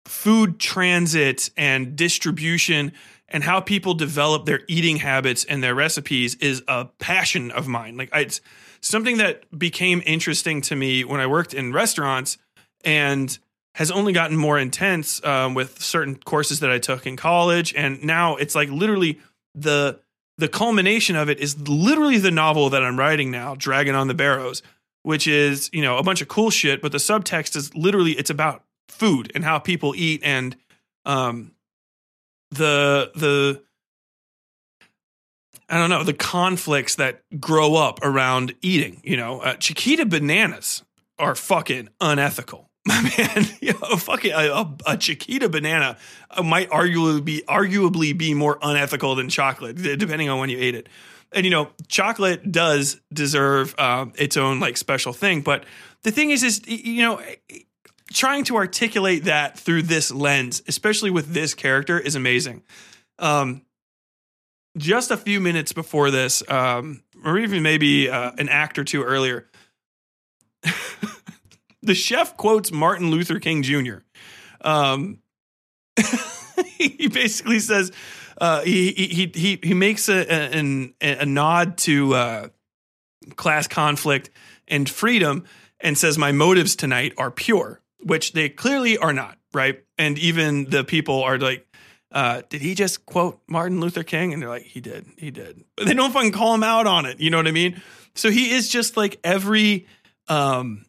food 0.07 0.59
transit 0.59 1.51
and 1.57 1.97
distribution 1.97 2.93
and 3.29 3.43
how 3.45 3.61
people 3.61 3.95
develop 3.95 4.47
their 4.47 4.61
eating 4.69 4.97
habits 4.97 5.45
and 5.45 5.63
their 5.63 5.75
recipes 5.75 6.37
is 6.37 6.63
a 6.69 6.87
passion 6.99 7.51
of 7.51 7.67
mine. 7.67 7.97
Like 7.97 8.11
it's 8.15 8.41
something 8.81 9.19
that 9.19 9.59
became 9.59 10.03
interesting 10.07 10.61
to 10.63 10.77
me 10.77 11.05
when 11.05 11.21
I 11.21 11.27
worked 11.27 11.55
in 11.55 11.73
restaurants 11.73 12.39
and 12.85 13.37
has 13.75 13.91
only 13.91 14.13
gotten 14.13 14.37
more 14.37 14.59
intense 14.59 15.23
um, 15.25 15.55
with 15.55 15.83
certain 15.83 16.17
courses 16.17 16.61
that 16.61 16.71
I 16.71 16.79
took 16.79 17.07
in 17.07 17.17
college. 17.17 17.75
And 17.75 18.03
now 18.05 18.37
it's 18.37 18.55
like 18.55 18.71
literally 18.71 19.19
the 19.55 20.01
the 20.39 20.49
culmination 20.49 21.17
of 21.17 21.29
it 21.29 21.41
is 21.41 21.59
literally 21.69 22.19
the 22.19 22.31
novel 22.31 22.71
that 22.71 22.83
I'm 22.83 22.99
writing 22.99 23.31
now, 23.31 23.55
Dragon 23.55 23.95
on 23.95 24.09
the 24.09 24.15
Barrows, 24.15 24.63
which 25.03 25.27
is, 25.27 25.71
you 25.73 25.83
know, 25.83 25.99
a 25.99 26.03
bunch 26.03 26.21
of 26.21 26.29
cool 26.29 26.51
shit, 26.51 26.83
but 26.83 26.93
the 26.93 26.99
subtext 26.99 27.57
is 27.57 27.75
literally 27.75 28.13
it's 28.13 28.31
about 28.31 28.63
food 28.89 29.33
and 29.35 29.45
how 29.45 29.59
people 29.59 29.95
eat 29.97 30.21
and 30.23 30.57
um 31.05 31.53
the 32.51 33.11
the 33.15 33.63
I 35.69 35.79
don't 35.79 35.91
know, 35.91 36.05
the 36.05 36.13
conflicts 36.13 36.95
that 36.95 37.23
grow 37.41 37.75
up 37.75 37.99
around 38.03 38.55
eating. 38.63 39.01
You 39.03 39.17
know, 39.17 39.41
uh, 39.41 39.55
Chiquita 39.55 40.07
bananas 40.07 40.85
are 41.19 41.35
fucking 41.35 41.89
unethical. 42.01 42.66
Man, 43.19 43.47
you 43.61 43.73
know, 43.73 43.97
fucking 43.97 44.33
a, 44.33 44.77
a, 44.87 44.97
Chiquita 44.97 45.49
banana 45.49 45.97
uh, 46.31 46.43
might 46.43 46.71
arguably 46.71 47.25
be 47.25 47.43
arguably 47.49 48.17
be 48.17 48.33
more 48.33 48.59
unethical 48.63 49.17
than 49.17 49.29
chocolate, 49.29 49.77
depending 49.77 50.29
on 50.29 50.39
when 50.39 50.51
you 50.51 50.59
ate 50.59 50.75
it. 50.75 50.89
And 51.33 51.45
you 51.45 51.51
know, 51.51 51.71
chocolate 51.89 52.53
does 52.53 53.01
deserve 53.13 53.75
uh, 53.77 54.07
its 54.15 54.37
own 54.37 54.61
like 54.61 54.77
special 54.77 55.13
thing. 55.13 55.43
But 55.43 55.65
the 56.03 56.13
thing 56.13 56.31
is, 56.31 56.45
is 56.45 56.63
you 56.69 57.03
know, 57.03 57.21
trying 58.13 58.45
to 58.45 58.57
articulate 58.57 59.25
that 59.25 59.59
through 59.59 59.83
this 59.83 60.13
lens, 60.13 60.63
especially 60.69 61.11
with 61.11 61.33
this 61.33 61.55
character, 61.55 61.99
is 61.99 62.15
amazing. 62.15 62.63
Um, 63.19 63.63
just 64.77 65.11
a 65.11 65.17
few 65.17 65.41
minutes 65.41 65.73
before 65.73 66.11
this, 66.11 66.49
um, 66.49 67.03
or 67.25 67.39
even 67.39 67.63
maybe 67.63 68.09
uh, 68.09 68.33
an 68.39 68.49
act 68.49 68.79
or 68.79 68.85
two 68.85 69.03
earlier, 69.03 69.49
the 71.87 71.95
chef 71.95 72.37
quotes 72.37 72.73
Martin 72.73 73.11
Luther 73.11 73.39
King 73.39 73.63
Jr. 73.63 73.99
Um, 74.61 75.19
he 76.79 77.09
basically 77.09 77.61
says 77.61 77.93
uh, 78.39 78.63
he, 78.63 78.93
he 78.93 79.33
he 79.35 79.61
he 79.63 79.75
makes 79.75 80.09
a 80.09 80.59
a, 80.59 80.87
a 81.01 81.27
nod 81.27 81.79
to 81.79 82.15
uh, 82.15 82.49
class 83.37 83.67
conflict 83.67 84.31
and 84.69 84.89
freedom, 84.89 85.45
and 85.81 85.97
says 85.97 86.19
my 86.19 86.33
motives 86.33 86.77
tonight 86.77 87.15
are 87.17 87.31
pure, 87.31 87.81
which 88.03 88.33
they 88.33 88.49
clearly 88.49 88.99
are 88.99 89.13
not, 89.13 89.39
right? 89.55 89.83
And 89.97 90.19
even 90.19 90.69
the 90.69 90.85
people 90.85 91.23
are 91.23 91.39
like 91.39 91.67
uh, 92.17 92.41
did 92.49 92.63
he 92.63 92.75
just 92.75 93.05
quote 93.05 93.43
Martin 93.47 93.79
Luther 93.79 94.03
King? 94.03 94.33
And 94.33 94.41
they're 94.41 94.49
like, 94.49 94.63
he 94.63 94.81
did, 94.81 95.05
he 95.19 95.31
did. 95.31 95.65
But 95.77 95.87
they 95.87 95.93
don't 95.93 96.13
fucking 96.13 96.33
call 96.33 96.55
him 96.55 96.63
out 96.63 96.87
on 96.87 97.05
it. 97.05 97.21
You 97.21 97.29
know 97.29 97.37
what 97.37 97.47
I 97.47 97.53
mean? 97.53 97.83
So 98.15 98.31
he 98.31 98.53
is 98.53 98.71
just 98.71 98.97
like 98.97 99.21
every, 99.23 99.87
um, 100.27 100.86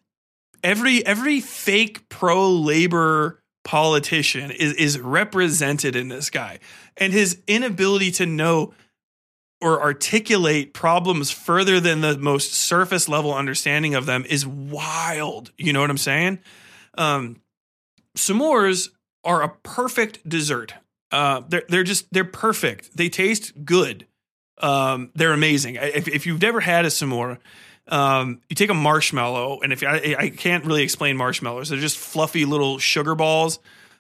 every 0.68 1.06
every 1.06 1.40
fake 1.40 2.10
pro 2.10 2.52
labor 2.52 3.42
politician 3.64 4.52
is 4.52 4.74
is 4.74 5.00
represented 5.00 5.96
in 5.96 6.10
this 6.10 6.30
guy, 6.30 6.60
and 6.98 7.14
his 7.14 7.42
inability 7.48 8.12
to 8.12 8.26
know 8.26 8.74
or 9.60 9.82
articulate 9.82 10.74
problems 10.74 11.32
further 11.32 11.80
than 11.80 12.02
the 12.02 12.18
most 12.18 12.54
surface 12.54 13.10
level 13.10 13.34
understanding 13.34 13.96
of 13.96 14.06
them 14.06 14.24
is 14.30 14.46
wild. 14.46 15.52
You 15.58 15.74
know 15.74 15.82
what 15.82 15.90
I'm 15.90 15.98
saying? 15.98 16.40
Um, 16.96 17.38
s'mores 18.16 18.90
are 19.24 19.42
a 19.42 19.50
perfect 19.50 20.28
dessert. 20.28 20.74
Uh, 21.12 21.42
they're 21.48 21.64
they're 21.70 21.84
just 21.84 22.12
they're 22.12 22.26
perfect. 22.26 22.96
They 22.98 23.08
taste 23.08 23.64
good. 23.64 24.06
Um, 24.60 25.12
they're 25.16 25.34
amazing. 25.34 25.78
If, 25.80 26.08
if 26.08 26.26
you've 26.26 26.42
never 26.42 26.60
had 26.60 26.84
a 26.84 26.90
s'more, 26.90 27.38
um, 27.88 28.42
you 28.50 28.56
take 28.56 28.70
a 28.70 28.76
marshmallow, 28.76 29.62
and 29.62 29.74
if 29.74 29.84
I, 29.84 30.16
I 30.18 30.30
can't 30.30 30.66
really 30.66 30.84
explain 30.84 31.18
marshmallows, 31.18 31.70
they're 31.70 31.80
just 31.80 31.98
fluffy 31.98 32.46
little 32.46 32.80
sugar 32.80 33.16
balls. 33.16 33.60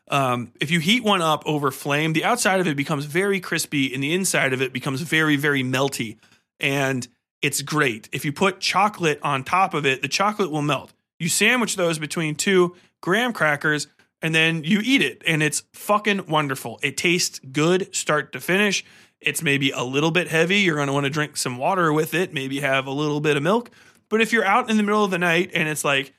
Um, 0.09 0.51
if 0.61 0.71
you 0.71 0.79
heat 0.79 1.03
one 1.03 1.21
up 1.21 1.43
over 1.45 1.71
flame, 1.71 2.13
the 2.13 2.23
outside 2.23 2.59
of 2.59 2.67
it 2.67 2.77
becomes 2.77 3.05
very 3.05 3.39
crispy, 3.39 3.93
and 3.93 4.01
the 4.01 4.13
inside 4.13 4.53
of 4.53 4.61
it 4.61 4.73
becomes 4.73 5.01
very 5.01 5.35
very 5.35 5.63
melty, 5.63 6.17
and 6.59 7.07
it's 7.41 7.61
great. 7.61 8.09
If 8.11 8.25
you 8.25 8.31
put 8.33 8.59
chocolate 8.59 9.19
on 9.21 9.43
top 9.43 9.73
of 9.73 9.85
it, 9.85 10.01
the 10.01 10.07
chocolate 10.07 10.51
will 10.51 10.61
melt. 10.61 10.93
You 11.19 11.29
sandwich 11.29 11.75
those 11.75 11.99
between 11.99 12.35
two 12.35 12.75
graham 13.01 13.33
crackers 13.33 13.87
and 14.21 14.33
then 14.33 14.63
you 14.63 14.81
eat 14.83 15.01
it 15.01 15.21
and 15.25 15.43
it's 15.43 15.63
fucking 15.73 16.27
wonderful. 16.27 16.79
It 16.81 16.97
tastes 16.97 17.39
good 17.39 17.93
start 17.95 18.33
to 18.33 18.39
finish. 18.39 18.83
It's 19.19 19.41
maybe 19.41 19.71
a 19.71 19.83
little 19.83 20.11
bit 20.11 20.27
heavy. 20.27 20.59
You're 20.59 20.75
going 20.75 20.87
to 20.87 20.93
want 20.93 21.05
to 21.05 21.09
drink 21.09 21.37
some 21.37 21.57
water 21.57 21.91
with 21.91 22.13
it, 22.13 22.33
maybe 22.33 22.59
have 22.59 22.87
a 22.87 22.91
little 22.91 23.19
bit 23.19 23.37
of 23.37 23.43
milk. 23.43 23.71
But 24.09 24.21
if 24.21 24.31
you're 24.31 24.45
out 24.45 24.69
in 24.69 24.77
the 24.77 24.83
middle 24.83 25.03
of 25.03 25.11
the 25.11 25.17
night 25.17 25.51
and 25.53 25.67
it's 25.67 25.83
like, 25.83 26.13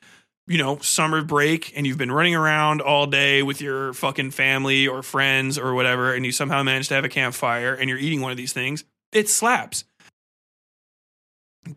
you 0.46 0.58
know, 0.58 0.78
summer 0.78 1.22
break 1.22 1.72
and 1.76 1.86
you've 1.86 1.98
been 1.98 2.12
running 2.12 2.34
around 2.34 2.80
all 2.80 3.06
day 3.06 3.42
with 3.42 3.60
your 3.60 3.92
fucking 3.92 4.30
family 4.30 4.88
or 4.88 5.02
friends 5.02 5.58
or 5.58 5.74
whatever, 5.74 6.14
and 6.14 6.24
you 6.24 6.32
somehow 6.32 6.62
manage 6.62 6.88
to 6.88 6.94
have 6.94 7.04
a 7.04 7.08
campfire 7.08 7.74
and 7.74 7.88
you're 7.88 7.98
eating 7.98 8.20
one 8.20 8.30
of 8.30 8.36
these 8.36 8.52
things, 8.52 8.84
it 9.12 9.28
slaps. 9.28 9.84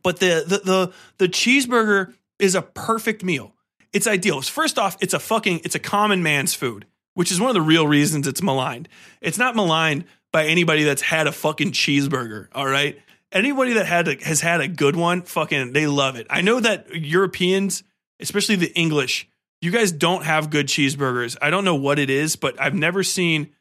But 0.04 0.20
the 0.20 0.44
the 0.48 0.58
the, 0.60 0.94
the 1.18 1.28
cheeseburger 1.28 2.14
is 2.40 2.56
a 2.56 2.62
perfect 2.62 3.24
meal 3.24 3.54
it's 3.94 4.08
ideal. 4.08 4.42
First 4.42 4.80
off, 4.80 4.98
it's 5.02 5.14
a 5.14 5.20
fucking 5.20 5.62
it's 5.64 5.76
a 5.76 5.80
common 5.80 6.24
man's 6.24 6.54
food, 6.54 6.86
which 7.14 7.32
is 7.32 7.40
one 7.40 7.50
of 7.50 7.54
the 7.54 7.62
real 7.62 7.88
reasons 7.88 8.28
it's 8.28 8.42
maligned. 8.42 8.88
It's 9.20 9.38
not 9.38 9.56
maligned 9.56 10.06
by 10.32 10.46
anybody 10.46 10.84
that's 10.84 11.02
had 11.02 11.28
a 11.28 11.32
fucking 11.32 11.72
cheeseburger, 11.72 12.48
all 12.54 12.68
right? 12.68 13.00
Anybody 13.32 13.74
that 13.74 13.86
had 13.86 14.08
a, 14.08 14.16
has 14.24 14.42
had 14.42 14.62
a 14.62 14.68
good 14.68 14.96
one, 14.96 15.22
fucking 15.22 15.74
they 15.74 15.88
love 15.88 16.16
it. 16.16 16.28
I 16.30 16.42
know 16.42 16.60
that 16.60 16.94
Europeans, 16.94 17.84
especially 18.20 18.56
the 18.56 18.74
English, 18.78 19.28
you 19.62 19.72
guys 19.72 19.92
don't 19.92 20.26
have 20.26 20.50
good 20.50 20.68
cheeseburgers. 20.68 21.38
I 21.42 21.50
don't 21.50 21.66
know 21.66 21.76
what 21.76 22.00
it 22.00 22.10
is, 22.10 22.36
but 22.36 22.60
I've 22.60 22.74
never 22.74 23.04
seen 23.04 23.52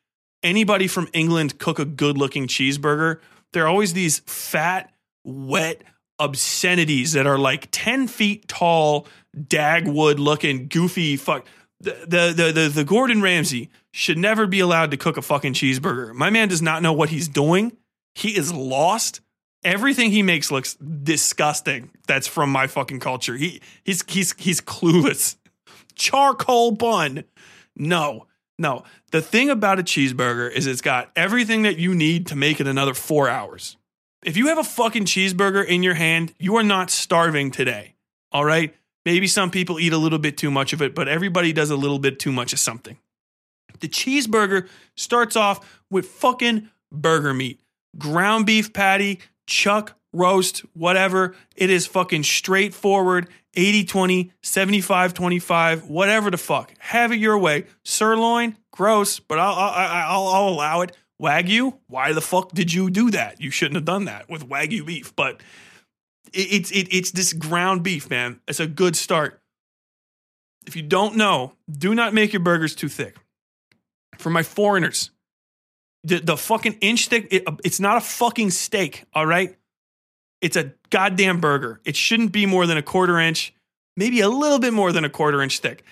anybody 0.42 0.86
from 0.86 1.08
England 1.12 1.58
cook 1.58 1.78
a 1.78 1.84
good 1.84 2.16
looking 2.16 2.47
cheeseburger 2.47 3.20
there 3.52 3.65
are 3.65 3.68
always 3.68 3.92
these 3.92 4.20
fat, 4.20 4.92
wet 5.24 5.82
obscenities 6.18 7.12
that 7.12 7.26
are 7.26 7.39
like 7.39 7.68
10 7.70 8.08
feet 8.08 8.47
tall, 8.49 9.07
Dagwood 9.36 10.18
looking, 10.18 10.68
goofy 10.68 11.16
fuck. 11.16 11.47
The, 11.81 12.34
the, 12.34 12.52
the, 12.52 12.68
the, 12.68 12.84
Gordon 12.84 13.23
Ramsay 13.23 13.70
should 13.91 14.18
never 14.18 14.47
be 14.47 14.60
allowed 14.60 14.91
to 14.91 14.99
cook 14.99 15.17
a 15.17 15.23
fucking 15.23 15.55
cheeseburger. 15.55 16.12
My 16.12 16.28
man 16.28 16.49
does 16.49 16.60
not 16.60 16.83
know 16.83 16.92
what 16.92 17.09
he's 17.09 17.26
doing. 17.26 17.76
He 18.15 18.36
is 18.36 18.52
lost. 18.52 19.20
Everything 19.65 20.10
he 20.10 20.23
makes 20.23 20.50
looks 20.50 20.75
disgusting. 20.75 21.91
That's 22.07 22.26
from 22.26 22.50
my 22.50 22.67
fucking 22.67 23.00
culture. 23.00 23.36
He 23.36 23.62
he's 23.83 24.05
he's 24.07 24.34
he's 24.39 24.60
clueless. 24.60 25.36
Charcoal 25.94 26.73
bun. 26.73 27.25
No. 27.76 28.26
No. 28.59 28.84
The 29.10 29.23
thing 29.23 29.49
about 29.49 29.78
a 29.78 29.83
cheeseburger 29.83 30.50
is 30.50 30.67
it's 30.67 30.83
got 30.83 31.10
everything 31.17 31.62
that 31.62 31.78
you 31.78 31.94
need 31.94 32.26
to 32.28 32.36
make 32.36 32.60
it 32.60 32.67
another 32.67 32.94
4 32.94 33.28
hours. 33.28 33.76
If 34.23 34.36
you 34.36 34.49
have 34.49 34.59
a 34.59 34.65
fucking 34.65 35.07
cheeseburger 35.07 35.67
in 35.67 35.83
your 35.83 35.94
hand, 35.94 36.34
you 36.39 36.57
are 36.57 36.62
not 36.62 36.91
starving 36.91 37.50
today. 37.50 37.94
All 38.33 38.44
right? 38.44 38.75
Maybe 39.04 39.26
some 39.26 39.50
people 39.50 39.80
eat 39.80 39.92
a 39.92 39.98
little 39.98 40.18
bit 40.18 40.36
too 40.36 40.50
much 40.50 40.72
of 40.72 40.82
it, 40.82 40.94
but 40.94 41.08
everybody 41.08 41.52
does 41.52 41.70
a 41.70 41.76
little 41.76 41.98
bit 41.98 42.18
too 42.18 42.32
much 42.32 42.52
of 42.52 42.58
something. 42.58 42.98
The 43.80 43.88
cheeseburger 43.88 44.68
starts 44.96 45.36
off 45.36 45.80
with 45.90 46.06
fucking 46.06 46.68
burger 46.92 47.32
meat, 47.32 47.60
ground 47.98 48.46
beef 48.46 48.72
patty, 48.72 49.20
chuck, 49.46 49.96
roast, 50.12 50.60
whatever. 50.74 51.34
It 51.56 51.70
is 51.70 51.86
fucking 51.86 52.24
straightforward 52.24 53.28
80 53.54 53.84
20, 53.84 54.32
75 54.42 55.14
25, 55.14 55.88
whatever 55.88 56.30
the 56.30 56.38
fuck. 56.38 56.72
Have 56.78 57.12
it 57.12 57.16
your 57.16 57.38
way. 57.38 57.64
Sirloin, 57.84 58.56
gross, 58.70 59.18
but 59.18 59.38
I'll, 59.38 59.54
I'll, 59.54 59.72
I'll, 59.74 60.28
I'll 60.28 60.48
allow 60.48 60.80
it. 60.82 60.96
Wagyu, 61.20 61.76
why 61.86 62.12
the 62.12 62.22
fuck 62.22 62.52
did 62.52 62.72
you 62.72 62.88
do 62.90 63.10
that? 63.10 63.40
You 63.40 63.50
shouldn't 63.50 63.74
have 63.74 63.84
done 63.84 64.06
that 64.06 64.30
with 64.30 64.48
Wagyu 64.48 64.86
beef, 64.86 65.14
but 65.14 65.42
it's 66.32 66.70
it, 66.70 66.89
it's 66.92 67.10
this 67.10 67.32
ground 67.32 67.82
beef, 67.82 68.10
man. 68.10 68.40
It's 68.47 68.60
a 68.60 68.66
good 68.66 68.97
start. 68.97 69.40
If 70.66 70.76
you 70.76 70.82
don't 70.82 71.16
know, 71.16 71.55
do 71.70 71.94
not 71.94 72.15
make 72.15 72.32
your 72.32 72.40
burgers 72.40 72.74
too 72.74 72.89
thick. 72.89 73.16
For 74.18 74.31
my 74.31 74.42
foreigners, 74.42 75.10
the, 76.05 76.18
the 76.18 76.36
fucking 76.36 76.78
inch 76.81 77.08
thick, 77.08 77.28
it, 77.31 77.44
uh, 77.47 77.57
it's 77.65 77.81
not 77.81 77.97
a 77.97 78.00
fucking 78.00 78.50
steak, 78.50 79.05
all 79.15 79.26
right? 79.26 79.57
It's 80.40 80.57
a 80.57 80.73
goddamn 80.90 81.40
burger. 81.40 81.81
It 81.84 81.97
shouldn't 81.97 82.32
be 82.32 82.47
more 82.47 82.66
than 82.66 82.76
a 82.76 82.82
quarter 82.82 83.18
inch, 83.18 83.55
maybe 83.97 84.20
a 84.20 84.28
little 84.28 84.58
bit 84.58 84.73
more 84.73 84.92
than 84.92 85.05
a 85.05 85.10
quarter 85.10 85.42
inch 85.42 85.58
thick. 85.58 85.84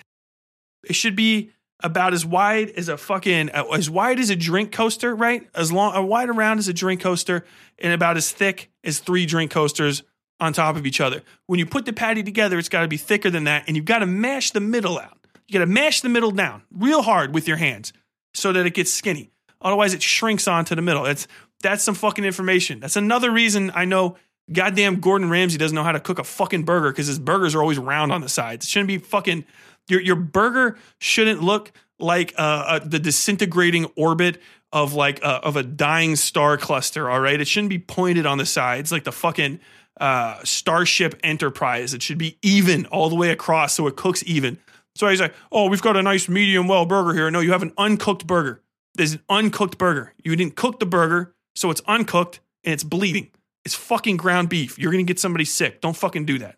It 0.83 0.93
should 0.93 1.15
be 1.15 1.51
about 1.81 2.13
as 2.13 2.25
wide 2.25 2.71
as 2.71 2.89
a 2.89 2.97
fucking 2.97 3.51
uh, 3.51 3.63
as 3.73 3.89
wide 3.89 4.19
as 4.19 4.29
a 4.29 4.35
drink 4.35 4.71
coaster, 4.71 5.15
right? 5.15 5.47
As 5.55 5.71
long 5.71 5.95
a 5.95 6.03
wide 6.03 6.29
around 6.29 6.59
as 6.59 6.67
a 6.67 6.73
drink 6.73 7.01
coaster 7.01 7.45
and 7.77 7.93
about 7.93 8.17
as 8.17 8.31
thick 8.31 8.69
as 8.83 8.99
three 8.99 9.25
drink 9.25 9.51
coasters 9.51 10.03
on 10.39 10.53
top 10.53 10.75
of 10.75 10.85
each 10.85 11.01
other. 11.01 11.21
When 11.47 11.59
you 11.59 11.65
put 11.65 11.85
the 11.85 11.93
patty 11.93 12.23
together, 12.23 12.57
it's 12.57 12.69
got 12.69 12.81
to 12.81 12.87
be 12.87 12.97
thicker 12.97 13.29
than 13.29 13.45
that 13.45 13.65
and 13.67 13.75
you've 13.75 13.85
got 13.85 13.99
to 13.99 14.05
mash 14.05 14.51
the 14.51 14.59
middle 14.59 14.97
out. 14.97 15.17
You 15.47 15.53
got 15.53 15.65
to 15.65 15.71
mash 15.71 16.01
the 16.01 16.09
middle 16.09 16.31
down 16.31 16.63
real 16.71 17.01
hard 17.01 17.33
with 17.33 17.47
your 17.47 17.57
hands 17.57 17.91
so 18.33 18.53
that 18.53 18.65
it 18.65 18.73
gets 18.73 18.91
skinny. 18.91 19.31
Otherwise 19.61 19.93
it 19.93 20.01
shrinks 20.01 20.47
onto 20.47 20.75
the 20.75 20.81
middle. 20.81 21.03
That's 21.03 21.27
that's 21.61 21.83
some 21.83 21.95
fucking 21.95 22.23
information. 22.23 22.79
That's 22.79 22.95
another 22.95 23.31
reason 23.31 23.71
I 23.75 23.85
know 23.85 24.15
goddamn 24.51 24.99
Gordon 24.99 25.29
Ramsay 25.29 25.57
doesn't 25.57 25.75
know 25.75 25.83
how 25.83 25.91
to 25.91 25.99
cook 25.99 26.19
a 26.19 26.23
fucking 26.23 26.63
burger 26.63 26.91
because 26.91 27.07
his 27.07 27.19
burgers 27.19 27.55
are 27.55 27.61
always 27.61 27.77
round 27.77 28.11
on 28.11 28.21
the 28.21 28.29
sides. 28.29 28.65
It 28.65 28.69
shouldn't 28.69 28.87
be 28.87 28.97
fucking 28.97 29.45
your 29.89 30.01
your 30.01 30.15
burger 30.15 30.77
shouldn't 30.99 31.41
look 31.41 31.71
like 31.99 32.33
uh, 32.37 32.41
uh, 32.41 32.79
the 32.79 32.99
disintegrating 32.99 33.85
orbit 33.97 34.41
of 34.71 34.93
like 34.93 35.19
uh, 35.23 35.41
of 35.43 35.55
a 35.55 35.63
dying 35.63 36.15
star 36.15 36.57
cluster. 36.57 37.09
All 37.09 37.19
right, 37.19 37.39
it 37.39 37.47
shouldn't 37.47 37.69
be 37.69 37.79
pointed 37.79 38.25
on 38.25 38.37
the 38.37 38.45
sides 38.45 38.91
like 38.91 39.03
the 39.03 39.11
fucking 39.11 39.59
uh, 39.99 40.39
Starship 40.43 41.19
Enterprise. 41.23 41.93
It 41.93 42.01
should 42.01 42.17
be 42.17 42.37
even 42.41 42.85
all 42.87 43.09
the 43.09 43.15
way 43.15 43.31
across 43.31 43.73
so 43.73 43.87
it 43.87 43.95
cooks 43.95 44.23
even. 44.25 44.57
So 44.95 45.07
he's 45.07 45.21
like, 45.21 45.33
"Oh, 45.51 45.69
we've 45.69 45.81
got 45.81 45.97
a 45.97 46.03
nice 46.03 46.27
medium 46.27 46.67
well 46.67 46.85
burger 46.85 47.13
here." 47.13 47.31
No, 47.31 47.39
you 47.39 47.51
have 47.51 47.63
an 47.63 47.73
uncooked 47.77 48.25
burger. 48.27 48.61
There's 48.95 49.13
an 49.13 49.21
uncooked 49.29 49.77
burger. 49.77 50.13
You 50.23 50.35
didn't 50.35 50.55
cook 50.55 50.79
the 50.79 50.85
burger, 50.85 51.35
so 51.55 51.69
it's 51.71 51.81
uncooked 51.81 52.39
and 52.63 52.73
it's 52.73 52.83
bleeding. 52.83 53.31
It's 53.65 53.75
fucking 53.75 54.17
ground 54.17 54.49
beef. 54.49 54.79
You're 54.79 54.91
gonna 54.91 55.03
get 55.03 55.19
somebody 55.19 55.45
sick. 55.45 55.81
Don't 55.81 55.95
fucking 55.95 56.25
do 56.25 56.39
that. 56.39 56.57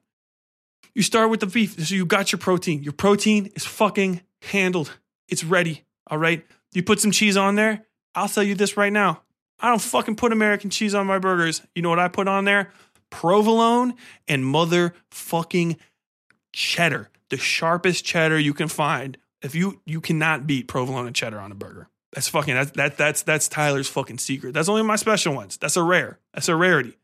You 0.94 1.04
start 1.04 1.30
with 1.30 1.40
the 1.40 1.48
beef, 1.48 1.80
so 1.86 1.96
you 1.96 2.06
got 2.06 2.32
your 2.32 2.40
protein. 2.40 2.84
Your 2.84 2.94
protein 2.94 3.52
is 3.56 3.66
fucking 3.66 4.22
handled. 4.42 4.98
It's 5.28 5.44
ready. 5.44 5.86
All 6.08 6.18
right. 6.18 6.46
You 6.74 6.84
put 6.84 7.00
some 7.00 7.12
cheese 7.12 7.38
on 7.38 7.56
there. 7.56 7.86
I'll 8.16 8.28
tell 8.28 8.44
you 8.44 8.56
this 8.56 8.76
right 8.76 8.92
now. 8.92 9.22
I 9.60 9.70
don't 9.70 9.82
fucking 9.82 10.16
put 10.16 10.32
American 10.34 10.70
cheese 10.70 10.96
on 10.96 11.06
my 11.08 11.20
burgers. 11.20 11.62
You 11.76 11.82
know 11.82 11.90
what 11.90 12.00
I 12.00 12.08
put 12.08 12.28
on 12.28 12.46
there? 12.46 12.72
Provolone 13.12 13.94
and 14.28 14.44
motherfucking 14.44 15.78
cheddar. 16.52 17.10
The 17.30 17.38
sharpest 17.38 18.04
cheddar 18.04 18.40
you 18.40 18.54
can 18.54 18.68
find. 18.68 19.18
If 19.44 19.54
you 19.54 19.82
you 19.86 20.02
cannot 20.02 20.48
beat 20.48 20.68
provolone 20.68 21.08
and 21.08 21.16
cheddar 21.16 21.40
on 21.40 21.52
a 21.52 21.56
burger. 21.56 21.88
That's 22.14 22.28
fucking 22.28 22.56
that's 22.56 22.72
that 22.72 22.98
that's 22.98 23.22
that's 23.22 23.48
Tyler's 23.48 23.88
fucking 23.88 24.18
secret. 24.18 24.54
That's 24.54 24.70
only 24.70 24.84
my 24.84 24.96
special 24.96 25.34
ones. 25.34 25.58
That's 25.58 25.78
a 25.78 25.84
rare. 25.84 26.20
That's 26.34 26.50
a 26.50 26.56
rarity. 26.56 26.98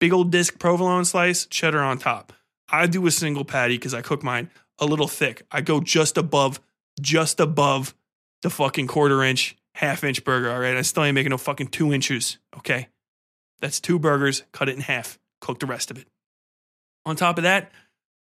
Big 0.00 0.12
old 0.12 0.30
disc 0.30 0.58
provolone 0.58 1.04
slice, 1.04 1.46
cheddar 1.46 1.80
on 1.80 1.98
top. 1.98 2.32
I 2.68 2.86
do 2.86 3.06
a 3.06 3.10
single 3.10 3.44
patty 3.44 3.76
because 3.76 3.94
I 3.94 4.02
cook 4.02 4.22
mine 4.22 4.50
a 4.78 4.86
little 4.86 5.08
thick. 5.08 5.42
I 5.50 5.60
go 5.60 5.80
just 5.80 6.16
above, 6.16 6.60
just 7.00 7.40
above 7.40 7.94
the 8.42 8.50
fucking 8.50 8.86
quarter 8.86 9.22
inch, 9.22 9.56
half 9.74 10.04
inch 10.04 10.24
burger. 10.24 10.50
All 10.50 10.60
right. 10.60 10.76
I 10.76 10.82
still 10.82 11.04
ain't 11.04 11.14
making 11.14 11.30
no 11.30 11.38
fucking 11.38 11.68
two 11.68 11.92
inches. 11.92 12.38
Okay. 12.56 12.88
That's 13.60 13.80
two 13.80 13.98
burgers, 13.98 14.42
cut 14.52 14.68
it 14.68 14.74
in 14.74 14.82
half, 14.82 15.18
cook 15.44 15.60
the 15.60 15.66
rest 15.66 15.90
of 15.90 15.98
it. 15.98 16.08
On 17.04 17.16
top 17.16 17.36
of 17.38 17.44
that, 17.44 17.70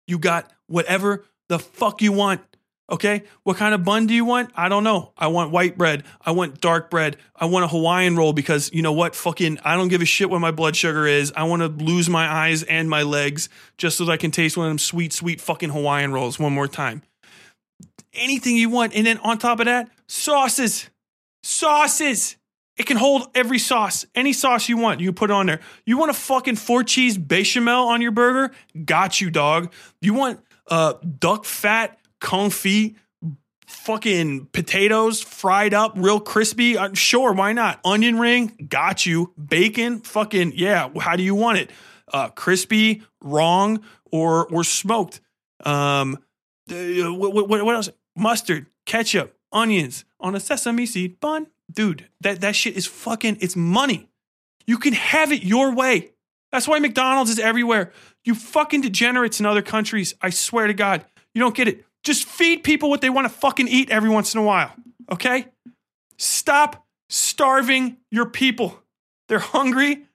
you 0.07 0.19
got 0.19 0.51
whatever 0.67 1.25
the 1.49 1.57
fuck 1.57 2.01
you 2.01 2.11
want. 2.11 2.41
Okay. 2.89 3.23
What 3.43 3.57
kind 3.57 3.73
of 3.73 3.83
bun 3.83 4.07
do 4.07 4.13
you 4.13 4.23
want? 4.23 4.51
I 4.55 4.69
don't 4.69 4.83
know. 4.83 5.11
I 5.17 5.27
want 5.27 5.51
white 5.51 5.77
bread. 5.77 6.03
I 6.21 6.31
want 6.31 6.61
dark 6.61 6.89
bread. 6.89 7.17
I 7.35 7.45
want 7.45 7.65
a 7.65 7.67
Hawaiian 7.67 8.15
roll 8.15 8.31
because 8.31 8.71
you 8.71 8.81
know 8.81 8.93
what? 8.93 9.13
Fucking, 9.13 9.59
I 9.65 9.75
don't 9.75 9.89
give 9.89 10.01
a 10.01 10.05
shit 10.05 10.29
what 10.29 10.39
my 10.39 10.51
blood 10.51 10.75
sugar 10.75 11.05
is. 11.05 11.33
I 11.35 11.43
want 11.43 11.63
to 11.63 11.67
lose 11.83 12.07
my 12.07 12.25
eyes 12.31 12.63
and 12.63 12.89
my 12.89 13.01
legs 13.01 13.49
just 13.77 13.97
so 13.97 14.05
that 14.05 14.11
I 14.13 14.17
can 14.17 14.31
taste 14.31 14.55
one 14.55 14.67
of 14.67 14.69
them 14.69 14.79
sweet, 14.79 15.11
sweet 15.11 15.41
fucking 15.41 15.69
Hawaiian 15.69 16.13
rolls 16.13 16.39
one 16.39 16.53
more 16.53 16.67
time. 16.67 17.01
Anything 18.13 18.55
you 18.55 18.69
want. 18.69 18.95
And 18.95 19.05
then 19.05 19.17
on 19.17 19.37
top 19.37 19.59
of 19.59 19.65
that, 19.65 19.89
sauces. 20.07 20.89
Sauces. 21.43 22.36
It 22.77 22.85
can 22.85 22.97
hold 22.97 23.29
every 23.33 23.57
sauce, 23.59 24.05
any 24.13 24.33
sauce 24.33 24.69
you 24.69 24.77
want. 24.77 24.99
You 24.99 25.11
put 25.11 25.31
it 25.31 25.33
on 25.33 25.47
there. 25.47 25.59
You 25.85 25.97
want 25.97 26.11
a 26.11 26.13
fucking 26.13 26.57
four 26.57 26.83
cheese 26.83 27.17
bechamel 27.17 27.87
on 27.87 28.01
your 28.01 28.11
burger? 28.11 28.53
Got 28.85 29.19
you, 29.19 29.31
dog. 29.31 29.73
You 29.99 30.13
want 30.13 30.39
uh, 30.67 30.93
duck 31.19 31.45
fat 31.45 31.97
confit, 32.21 32.95
fucking 33.65 34.45
potatoes 34.47 35.21
fried 35.21 35.73
up 35.73 35.93
real 35.95 36.19
crispy. 36.19 36.77
Uh, 36.77 36.93
sure, 36.93 37.33
why 37.33 37.53
not? 37.53 37.79
Onion 37.83 38.19
ring, 38.19 38.67
got 38.69 39.05
you. 39.05 39.33
Bacon, 39.43 39.99
fucking 39.99 40.53
yeah. 40.55 40.89
How 40.99 41.15
do 41.15 41.23
you 41.23 41.35
want 41.35 41.57
it? 41.57 41.71
Uh, 42.13 42.29
crispy, 42.29 43.01
wrong, 43.21 43.83
or 44.11 44.47
or 44.47 44.63
smoked? 44.63 45.19
Um, 45.65 46.19
uh, 46.71 47.13
what, 47.13 47.33
what, 47.33 47.63
what 47.63 47.75
else? 47.75 47.89
Mustard, 48.15 48.67
ketchup, 48.85 49.35
onions 49.51 50.05
on 50.19 50.35
a 50.35 50.39
sesame 50.39 50.85
seed 50.85 51.19
bun, 51.19 51.47
dude. 51.71 52.07
That 52.21 52.41
that 52.41 52.55
shit 52.55 52.75
is 52.75 52.85
fucking. 52.85 53.37
It's 53.41 53.55
money. 53.55 54.09
You 54.65 54.77
can 54.77 54.93
have 54.93 55.31
it 55.31 55.43
your 55.43 55.73
way. 55.73 56.11
That's 56.51 56.67
why 56.67 56.79
McDonald's 56.79 57.29
is 57.29 57.39
everywhere. 57.39 57.91
You 58.23 58.35
fucking 58.35 58.81
degenerates 58.81 59.39
in 59.39 59.45
other 59.45 59.61
countries. 59.61 60.15
I 60.21 60.29
swear 60.29 60.67
to 60.67 60.73
God, 60.73 61.05
you 61.33 61.39
don't 61.39 61.55
get 61.55 61.67
it. 61.67 61.85
Just 62.03 62.25
feed 62.25 62.63
people 62.63 62.89
what 62.89 63.01
they 63.01 63.09
want 63.09 63.25
to 63.25 63.33
fucking 63.33 63.67
eat 63.67 63.89
every 63.89 64.09
once 64.09 64.33
in 64.33 64.39
a 64.39 64.43
while. 64.43 64.73
Okay? 65.11 65.47
Stop 66.17 66.85
starving 67.09 67.97
your 68.11 68.25
people. 68.25 68.81
They're 69.27 69.39
hungry. 69.39 70.05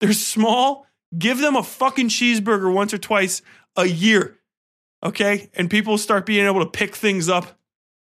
They're 0.00 0.12
small. 0.12 0.86
Give 1.16 1.38
them 1.38 1.56
a 1.56 1.62
fucking 1.62 2.08
cheeseburger 2.08 2.72
once 2.72 2.92
or 2.92 2.98
twice 2.98 3.42
a 3.76 3.86
year. 3.86 4.38
Okay? 5.02 5.50
And 5.54 5.70
people 5.70 5.96
start 5.98 6.26
being 6.26 6.46
able 6.46 6.60
to 6.60 6.70
pick 6.70 6.94
things 6.94 7.28
up. 7.28 7.57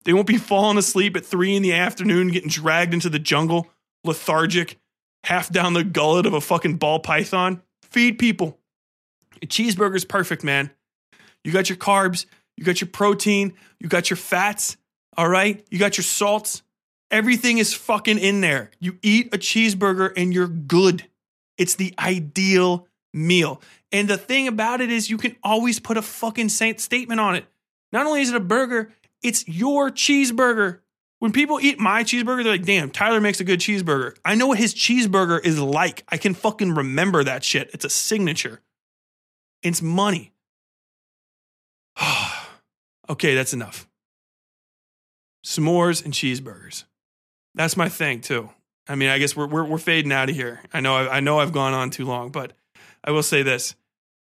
They 0.04 0.12
won't 0.12 0.26
be 0.26 0.38
falling 0.38 0.78
asleep 0.78 1.16
at 1.16 1.26
three 1.26 1.54
in 1.54 1.62
the 1.62 1.72
afternoon, 1.72 2.28
getting 2.28 2.48
dragged 2.48 2.94
into 2.94 3.10
the 3.10 3.18
jungle, 3.18 3.68
lethargic, 4.04 4.78
half 5.24 5.50
down 5.50 5.74
the 5.74 5.84
gullet 5.84 6.26
of 6.26 6.32
a 6.32 6.40
fucking 6.40 6.76
ball 6.76 7.00
python. 7.00 7.62
Feed 7.82 8.18
people. 8.18 8.58
A 9.42 9.46
cheeseburger's 9.46 10.04
perfect, 10.04 10.44
man. 10.44 10.70
You 11.44 11.52
got 11.52 11.68
your 11.68 11.76
carbs, 11.76 12.26
you 12.56 12.64
got 12.64 12.80
your 12.80 12.88
protein, 12.88 13.54
you 13.78 13.88
got 13.88 14.10
your 14.10 14.16
fats, 14.16 14.76
all 15.16 15.28
right? 15.28 15.64
You 15.70 15.78
got 15.78 15.96
your 15.96 16.04
salts. 16.04 16.62
Everything 17.10 17.58
is 17.58 17.74
fucking 17.74 18.18
in 18.18 18.40
there. 18.40 18.70
You 18.78 18.98
eat 19.02 19.34
a 19.34 19.38
cheeseburger 19.38 20.12
and 20.16 20.32
you're 20.32 20.46
good. 20.46 21.04
It's 21.58 21.74
the 21.74 21.94
ideal 21.98 22.86
meal. 23.12 23.60
And 23.92 24.08
the 24.08 24.16
thing 24.16 24.46
about 24.46 24.80
it 24.80 24.90
is, 24.90 25.10
you 25.10 25.18
can 25.18 25.36
always 25.42 25.80
put 25.80 25.96
a 25.96 26.02
fucking 26.02 26.48
statement 26.48 27.20
on 27.20 27.34
it. 27.34 27.44
Not 27.92 28.06
only 28.06 28.20
is 28.20 28.30
it 28.30 28.36
a 28.36 28.40
burger, 28.40 28.92
it's 29.22 29.46
your 29.48 29.90
cheeseburger. 29.90 30.80
When 31.18 31.32
people 31.32 31.60
eat 31.60 31.78
my 31.78 32.02
cheeseburger, 32.02 32.42
they're 32.42 32.52
like, 32.52 32.64
damn, 32.64 32.90
Tyler 32.90 33.20
makes 33.20 33.40
a 33.40 33.44
good 33.44 33.60
cheeseburger. 33.60 34.16
I 34.24 34.34
know 34.34 34.46
what 34.46 34.58
his 34.58 34.74
cheeseburger 34.74 35.44
is 35.44 35.58
like. 35.58 36.04
I 36.08 36.16
can 36.16 36.32
fucking 36.32 36.74
remember 36.74 37.22
that 37.24 37.44
shit. 37.44 37.70
It's 37.74 37.84
a 37.84 37.90
signature. 37.90 38.60
It's 39.62 39.82
money. 39.82 40.32
okay, 43.08 43.34
that's 43.34 43.52
enough. 43.52 43.86
S'mores 45.44 46.04
and 46.04 46.14
cheeseburgers. 46.14 46.84
That's 47.54 47.76
my 47.76 47.88
thing 47.88 48.20
too. 48.20 48.50
I 48.88 48.94
mean, 48.94 49.08
I 49.08 49.18
guess 49.18 49.36
we're 49.36 49.46
we're, 49.46 49.64
we're 49.64 49.78
fading 49.78 50.12
out 50.12 50.30
of 50.30 50.36
here. 50.36 50.60
I 50.72 50.80
know 50.80 50.96
I, 50.96 51.16
I 51.16 51.20
know 51.20 51.38
I've 51.38 51.52
gone 51.52 51.74
on 51.74 51.90
too 51.90 52.04
long, 52.04 52.30
but 52.30 52.52
I 53.04 53.10
will 53.10 53.22
say 53.22 53.42
this: 53.42 53.74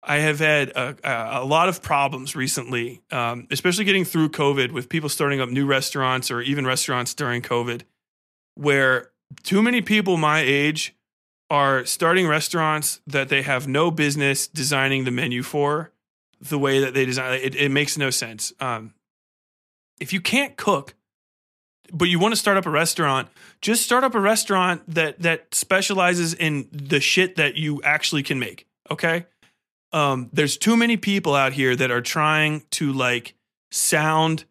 I 0.05 0.19
have 0.19 0.41
had 0.41 0.71
a, 0.71 0.97
a, 1.43 1.45
lot 1.45 1.69
of 1.69 1.81
problems 1.81 2.35
recently, 2.35 3.03
um, 3.13 3.47
especially 3.53 3.85
getting 3.85 4.05
through 4.05 4.31
COVID 4.31 4.73
with 4.73 4.89
people 4.89 5.09
starting 5.09 5.41
up 5.41 5.49
new 5.49 5.65
restaurants 5.65 6.31
or 6.31 6.41
even 6.41 6.67
restaurants 6.67 7.15
during 7.15 7.41
COVID, 7.41 7.83
where 8.55 9.13
too 9.45 9.63
many 9.63 9.81
people 9.81 10.17
my 10.17 10.41
age 10.41 10.97
are 11.51 11.85
starting 11.85 12.27
restaurants 12.27 13.01
that 13.07 13.29
they 13.29 13.43
have 13.43 13.69
no 13.69 13.91
business 13.91 14.49
designing 14.49 15.05
the 15.05 15.11
menu 15.11 15.43
for 15.43 15.93
the 16.41 16.59
way 16.59 16.81
that 16.81 16.95
they 16.95 17.05
design 17.05 17.41
it. 17.41 17.55
It 17.55 17.71
makes 17.71 17.97
no 17.97 18.11
sense. 18.11 18.53
Um, 18.59 18.95
if 20.01 20.13
you 20.13 20.21
can't 20.21 20.57
cook, 20.57 20.95
but 21.93 22.07
you 22.07 22.19
want 22.19 22.33
to 22.33 22.37
start 22.37 22.57
up 22.57 22.67
a 22.67 22.71
restaurant, 22.71 23.29
just 23.61 23.85
start 23.85 24.03
up 24.03 24.15
a 24.15 24.21
restaurant 24.21 24.83
that 24.89 25.21
that 25.21 25.55
specializes 25.55 26.35
in 26.35 26.69
the 26.73 27.01
shit 27.01 27.37
that 27.37 27.55
you 27.55 27.81
actually 27.83 28.23
can 28.23 28.39
make. 28.39 28.67
Okay. 28.91 29.27
Um, 29.93 30.31
there's 30.33 30.57
too 30.57 30.77
many 30.77 30.97
people 30.97 31.35
out 31.35 31.53
here 31.53 31.77
that 31.77 31.91
are 31.91 32.01
trying 32.01 32.63
to 32.73 32.93
like 32.93 33.35
sound 33.71 34.45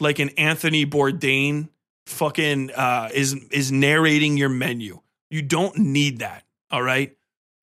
like 0.00 0.18
an 0.18 0.30
Anthony 0.30 0.86
Bourdain 0.86 1.68
fucking 2.06 2.70
uh, 2.72 3.08
is 3.12 3.34
is 3.50 3.72
narrating 3.72 4.36
your 4.36 4.48
menu. 4.48 5.00
You 5.30 5.42
don't 5.42 5.76
need 5.78 6.18
that. 6.18 6.44
All 6.70 6.82
right. 6.82 7.16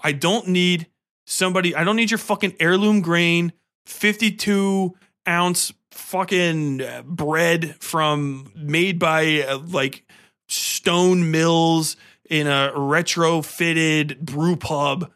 I 0.03 0.11
don't 0.11 0.48
need 0.48 0.88
somebody. 1.26 1.76
I 1.76 1.84
don't 1.84 1.95
need 1.95 2.11
your 2.11 2.18
fucking 2.18 2.56
heirloom 2.60 3.01
grain, 3.01 3.53
52 3.85 4.95
ounce 5.27 5.74
fucking 5.92 6.82
uh, 6.82 7.03
bread 7.06 7.76
from 7.80 8.51
made 8.56 8.98
by 9.00 9.43
uh, 9.43 9.60
like 9.60 10.06
stone 10.48 11.32
mills 11.32 11.98
in 12.30 12.48
a 12.48 12.72
retrofitted 12.76 14.19
brew 14.19 14.56
pub. 14.56 15.11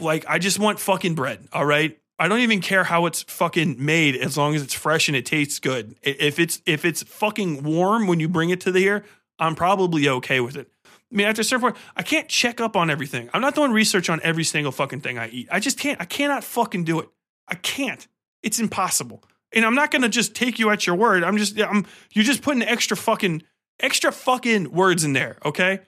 Like 0.00 0.24
I 0.28 0.38
just 0.38 0.58
want 0.58 0.80
fucking 0.80 1.14
bread, 1.14 1.48
all 1.52 1.64
right? 1.64 1.98
I 2.18 2.28
don't 2.28 2.40
even 2.40 2.60
care 2.60 2.84
how 2.84 3.06
it's 3.06 3.22
fucking 3.22 3.82
made 3.82 4.14
as 4.14 4.36
long 4.36 4.54
as 4.54 4.62
it's 4.62 4.74
fresh 4.74 5.08
and 5.08 5.16
it 5.16 5.24
tastes 5.24 5.58
good. 5.58 5.96
If 6.02 6.38
it's 6.38 6.60
if 6.66 6.84
it's 6.84 7.02
fucking 7.02 7.62
warm 7.62 8.06
when 8.06 8.20
you 8.20 8.28
bring 8.28 8.50
it 8.50 8.60
to 8.62 8.72
the 8.72 8.80
here, 8.80 9.04
I'm 9.38 9.54
probably 9.54 10.06
okay 10.08 10.40
with 10.40 10.56
it. 10.56 10.68
I 10.84 11.16
mean, 11.16 11.26
after 11.26 11.40
a 11.40 11.44
certain 11.44 11.62
point, 11.62 11.76
I 11.96 12.02
can't 12.02 12.28
check 12.28 12.60
up 12.60 12.76
on 12.76 12.90
everything. 12.90 13.30
I'm 13.32 13.40
not 13.40 13.54
doing 13.54 13.72
research 13.72 14.10
on 14.10 14.20
every 14.22 14.44
single 14.44 14.70
fucking 14.70 15.00
thing 15.00 15.18
I 15.18 15.28
eat. 15.30 15.48
I 15.50 15.60
just 15.60 15.78
can't. 15.78 16.00
I 16.00 16.04
cannot 16.04 16.44
fucking 16.44 16.84
do 16.84 17.00
it. 17.00 17.08
I 17.48 17.54
can't. 17.54 18.06
It's 18.42 18.60
impossible. 18.60 19.24
And 19.52 19.64
I'm 19.64 19.74
not 19.74 19.90
gonna 19.90 20.08
just 20.08 20.34
take 20.34 20.58
you 20.58 20.68
at 20.70 20.86
your 20.86 20.96
word. 20.96 21.24
I'm 21.24 21.38
just 21.38 21.58
I'm 21.58 21.86
you're 22.12 22.24
just 22.24 22.42
putting 22.42 22.62
extra 22.62 22.98
fucking 22.98 23.42
extra 23.80 24.12
fucking 24.12 24.72
words 24.72 25.04
in 25.04 25.14
there, 25.14 25.38
okay? 25.44 25.80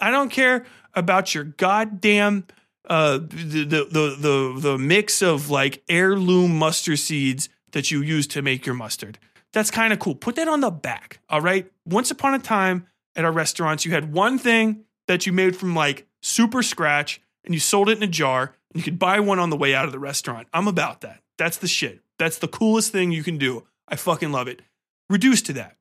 I 0.00 0.10
don't 0.10 0.30
care 0.30 0.66
about 0.94 1.34
your 1.34 1.44
goddamn 1.44 2.46
uh 2.86 3.18
the 3.18 3.64
the 3.64 4.16
the 4.18 4.56
the, 4.60 4.78
mix 4.78 5.22
of 5.22 5.50
like 5.50 5.82
heirloom 5.88 6.56
mustard 6.58 6.98
seeds 6.98 7.48
that 7.72 7.90
you 7.90 8.00
use 8.02 8.26
to 8.28 8.42
make 8.42 8.64
your 8.64 8.74
mustard. 8.74 9.18
That's 9.52 9.70
kind 9.70 9.92
of 9.92 9.98
cool. 9.98 10.14
Put 10.14 10.36
that 10.36 10.48
on 10.48 10.60
the 10.60 10.70
back, 10.70 11.20
all 11.28 11.40
right? 11.40 11.70
Once 11.84 12.10
upon 12.10 12.34
a 12.34 12.38
time 12.38 12.86
at 13.14 13.24
our 13.24 13.32
restaurants, 13.32 13.84
you 13.84 13.92
had 13.92 14.12
one 14.12 14.38
thing 14.38 14.84
that 15.08 15.26
you 15.26 15.32
made 15.32 15.56
from 15.56 15.74
like 15.74 16.06
super 16.22 16.62
scratch 16.62 17.20
and 17.44 17.54
you 17.54 17.60
sold 17.60 17.88
it 17.88 17.96
in 17.96 18.02
a 18.02 18.08
jar 18.08 18.54
and 18.72 18.80
you 18.80 18.82
could 18.82 18.98
buy 18.98 19.20
one 19.20 19.38
on 19.38 19.50
the 19.50 19.56
way 19.56 19.74
out 19.74 19.86
of 19.86 19.92
the 19.92 19.98
restaurant. 19.98 20.48
I'm 20.52 20.68
about 20.68 21.00
that. 21.00 21.22
That's 21.38 21.56
the 21.56 21.68
shit. 21.68 22.00
That's 22.18 22.38
the 22.38 22.48
coolest 22.48 22.92
thing 22.92 23.12
you 23.12 23.22
can 23.22 23.38
do. 23.38 23.66
I 23.88 23.96
fucking 23.96 24.32
love 24.32 24.48
it. 24.48 24.62
Reduce 25.08 25.42
to 25.42 25.52
that. 25.54 25.75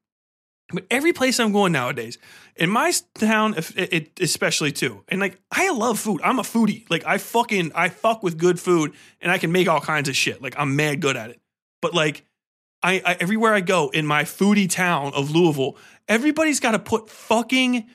But 0.72 0.86
every 0.90 1.14
place 1.14 1.40
I'm 1.40 1.52
going 1.52 1.72
nowadays, 1.72 2.18
in 2.56 2.70
my 2.70 2.92
town, 3.16 3.56
it, 3.76 4.20
especially 4.20 4.72
too, 4.72 5.04
and 5.08 5.20
like 5.20 5.40
I 5.52 5.70
love 5.72 6.00
food. 6.00 6.22
I'm 6.24 6.40
a 6.40 6.44
foodie. 6.44 6.90
Like 6.90 7.06
I 7.06 7.18
fucking 7.20 7.72
I 7.76 7.90
fuck 7.90 8.24
with 8.24 8.38
good 8.38 8.60
food, 8.60 8.94
and 9.22 9.32
I 9.32 9.38
can 9.38 9.52
make 9.52 9.68
all 9.68 9.82
kinds 9.82 10.10
of 10.10 10.16
shit. 10.16 10.42
Like 10.42 10.56
I'm 10.58 10.76
mad 10.76 11.02
good 11.02 11.18
at 11.18 11.30
it. 11.30 11.40
But 11.82 11.94
like 11.94 12.26
I, 12.82 13.02
I 13.06 13.18
everywhere 13.20 13.54
I 13.54 13.62
go 13.62 13.90
in 13.90 14.08
my 14.08 14.24
foodie 14.24 14.70
town 14.70 15.14
of 15.14 15.30
Louisville, 15.30 15.78
everybody's 16.08 16.60
got 16.60 16.72
to 16.72 16.80
put 16.80 17.10
fucking 17.10 17.88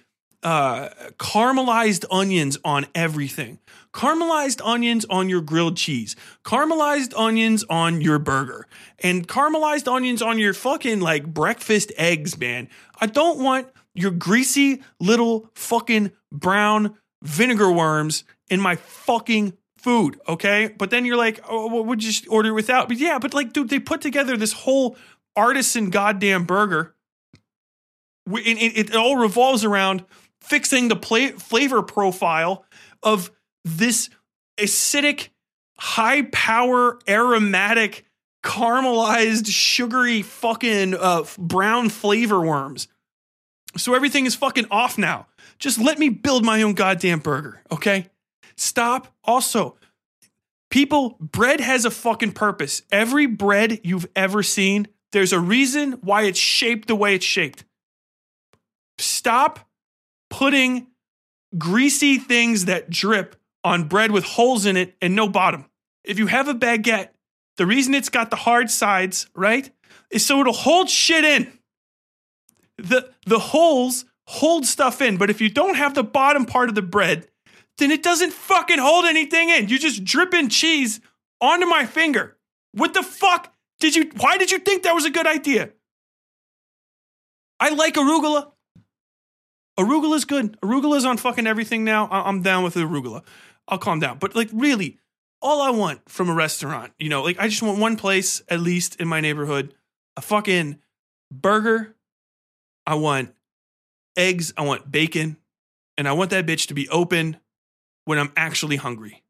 uh, 0.42 0.88
caramelized 1.18 2.04
onions 2.10 2.58
on 2.64 2.86
everything. 2.94 3.58
Caramelized 3.92 4.60
onions 4.64 5.04
on 5.10 5.28
your 5.28 5.40
grilled 5.40 5.76
cheese. 5.76 6.14
Caramelized 6.44 7.12
onions 7.16 7.64
on 7.68 8.00
your 8.00 8.18
burger. 8.18 8.66
And 9.00 9.26
caramelized 9.26 9.90
onions 9.92 10.22
on 10.22 10.38
your 10.38 10.54
fucking 10.54 11.00
like 11.00 11.26
breakfast 11.26 11.92
eggs, 11.96 12.38
man. 12.38 12.68
I 13.00 13.06
don't 13.06 13.42
want 13.42 13.68
your 13.94 14.12
greasy 14.12 14.82
little 15.00 15.50
fucking 15.54 16.12
brown 16.30 16.96
vinegar 17.22 17.70
worms 17.70 18.24
in 18.48 18.60
my 18.60 18.76
fucking 18.76 19.54
food, 19.76 20.20
okay? 20.28 20.72
But 20.76 20.90
then 20.90 21.04
you're 21.04 21.16
like, 21.16 21.40
oh, 21.48 21.68
well, 21.68 21.84
would 21.84 22.02
you 22.02 22.10
just 22.10 22.28
order 22.28 22.54
without? 22.54 22.88
But 22.88 22.98
yeah, 22.98 23.18
but 23.18 23.34
like, 23.34 23.52
dude, 23.52 23.70
they 23.70 23.80
put 23.80 24.00
together 24.00 24.36
this 24.36 24.52
whole 24.52 24.96
artisan 25.34 25.90
goddamn 25.90 26.44
burger. 26.44 26.94
It, 28.28 28.90
it, 28.90 28.94
all 28.94 29.16
revolves 29.16 29.64
around 29.64 30.04
fixing 30.40 30.88
the 30.88 31.34
flavor 31.38 31.82
profile 31.82 32.64
of 33.02 33.30
this 33.64 34.10
acidic, 34.58 35.28
high 35.78 36.22
power, 36.22 36.98
aromatic, 37.08 38.04
caramelized, 38.42 39.46
sugary, 39.46 40.22
fucking 40.22 40.94
uh, 40.94 41.24
brown 41.38 41.88
flavor 41.88 42.40
worms. 42.40 42.88
So 43.76 43.94
everything 43.94 44.26
is 44.26 44.34
fucking 44.34 44.66
off 44.70 44.98
now. 44.98 45.26
Just 45.58 45.78
let 45.78 45.98
me 45.98 46.08
build 46.08 46.44
my 46.44 46.62
own 46.62 46.74
goddamn 46.74 47.20
burger, 47.20 47.60
okay? 47.70 48.10
Stop. 48.56 49.14
Also, 49.24 49.76
people, 50.70 51.16
bread 51.20 51.60
has 51.60 51.84
a 51.84 51.90
fucking 51.90 52.32
purpose. 52.32 52.82
Every 52.90 53.26
bread 53.26 53.80
you've 53.84 54.08
ever 54.16 54.42
seen, 54.42 54.88
there's 55.12 55.32
a 55.32 55.40
reason 55.40 55.92
why 56.02 56.22
it's 56.22 56.38
shaped 56.38 56.88
the 56.88 56.96
way 56.96 57.14
it's 57.14 57.24
shaped. 57.24 57.64
Stop 58.98 59.60
putting 60.30 60.88
greasy 61.56 62.18
things 62.18 62.66
that 62.66 62.90
drip 62.90 63.36
on 63.64 63.84
bread 63.88 64.10
with 64.10 64.24
holes 64.24 64.66
in 64.66 64.76
it 64.76 64.96
and 65.00 65.14
no 65.14 65.28
bottom. 65.28 65.66
If 66.04 66.18
you 66.18 66.26
have 66.28 66.48
a 66.48 66.54
baguette, 66.54 67.10
the 67.56 67.66
reason 67.66 67.94
it's 67.94 68.08
got 68.08 68.30
the 68.30 68.36
hard 68.36 68.70
sides, 68.70 69.28
right, 69.34 69.70
is 70.10 70.24
so 70.24 70.40
it'll 70.40 70.52
hold 70.52 70.88
shit 70.88 71.24
in. 71.24 71.52
The 72.78 73.10
the 73.26 73.38
holes 73.38 74.06
hold 74.26 74.64
stuff 74.64 75.02
in, 75.02 75.16
but 75.18 75.28
if 75.28 75.40
you 75.40 75.50
don't 75.50 75.74
have 75.76 75.94
the 75.94 76.04
bottom 76.04 76.46
part 76.46 76.68
of 76.68 76.74
the 76.74 76.82
bread, 76.82 77.28
then 77.78 77.90
it 77.90 78.02
doesn't 78.02 78.32
fucking 78.32 78.78
hold 78.78 79.04
anything 79.04 79.50
in. 79.50 79.68
You 79.68 79.78
just 79.78 80.04
drip 80.04 80.32
in 80.32 80.48
cheese 80.48 81.00
onto 81.40 81.66
my 81.66 81.84
finger. 81.84 82.36
What 82.72 82.94
the 82.94 83.02
fuck 83.02 83.52
did 83.80 83.94
you 83.94 84.10
why 84.16 84.38
did 84.38 84.50
you 84.50 84.58
think 84.58 84.84
that 84.84 84.94
was 84.94 85.04
a 85.04 85.10
good 85.10 85.26
idea? 85.26 85.70
I 87.58 87.70
like 87.70 87.94
arugula. 87.94 88.52
Arugula's 89.78 90.24
good. 90.24 90.58
Arugula's 90.60 91.04
on 91.04 91.16
fucking 91.16 91.46
everything 91.46 91.84
now. 91.84 92.06
I- 92.06 92.28
I'm 92.28 92.42
down 92.42 92.64
with 92.64 92.74
arugula. 92.74 93.22
I'll 93.70 93.78
calm 93.78 94.00
down. 94.00 94.18
But 94.18 94.34
like 94.34 94.50
really, 94.52 94.98
all 95.40 95.62
I 95.62 95.70
want 95.70 96.08
from 96.08 96.28
a 96.28 96.34
restaurant, 96.34 96.92
you 96.98 97.08
know, 97.08 97.22
like 97.22 97.38
I 97.38 97.48
just 97.48 97.62
want 97.62 97.78
one 97.78 97.96
place 97.96 98.42
at 98.48 98.60
least 98.60 98.96
in 98.96 99.08
my 99.08 99.20
neighborhood, 99.20 99.74
a 100.16 100.20
fucking 100.20 100.78
burger. 101.30 101.94
I 102.86 102.94
want 102.94 103.32
eggs, 104.16 104.52
I 104.56 104.62
want 104.62 104.90
bacon, 104.90 105.36
and 105.96 106.08
I 106.08 106.12
want 106.12 106.30
that 106.30 106.46
bitch 106.46 106.66
to 106.68 106.74
be 106.74 106.88
open 106.88 107.36
when 108.04 108.18
I'm 108.18 108.32
actually 108.36 108.76
hungry. 108.76 109.22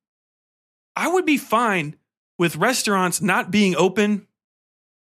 I 0.97 1.09
would 1.09 1.27
be 1.27 1.37
fine 1.37 1.97
with 2.39 2.57
restaurants 2.57 3.21
not 3.21 3.51
being 3.51 3.77
open 3.77 4.27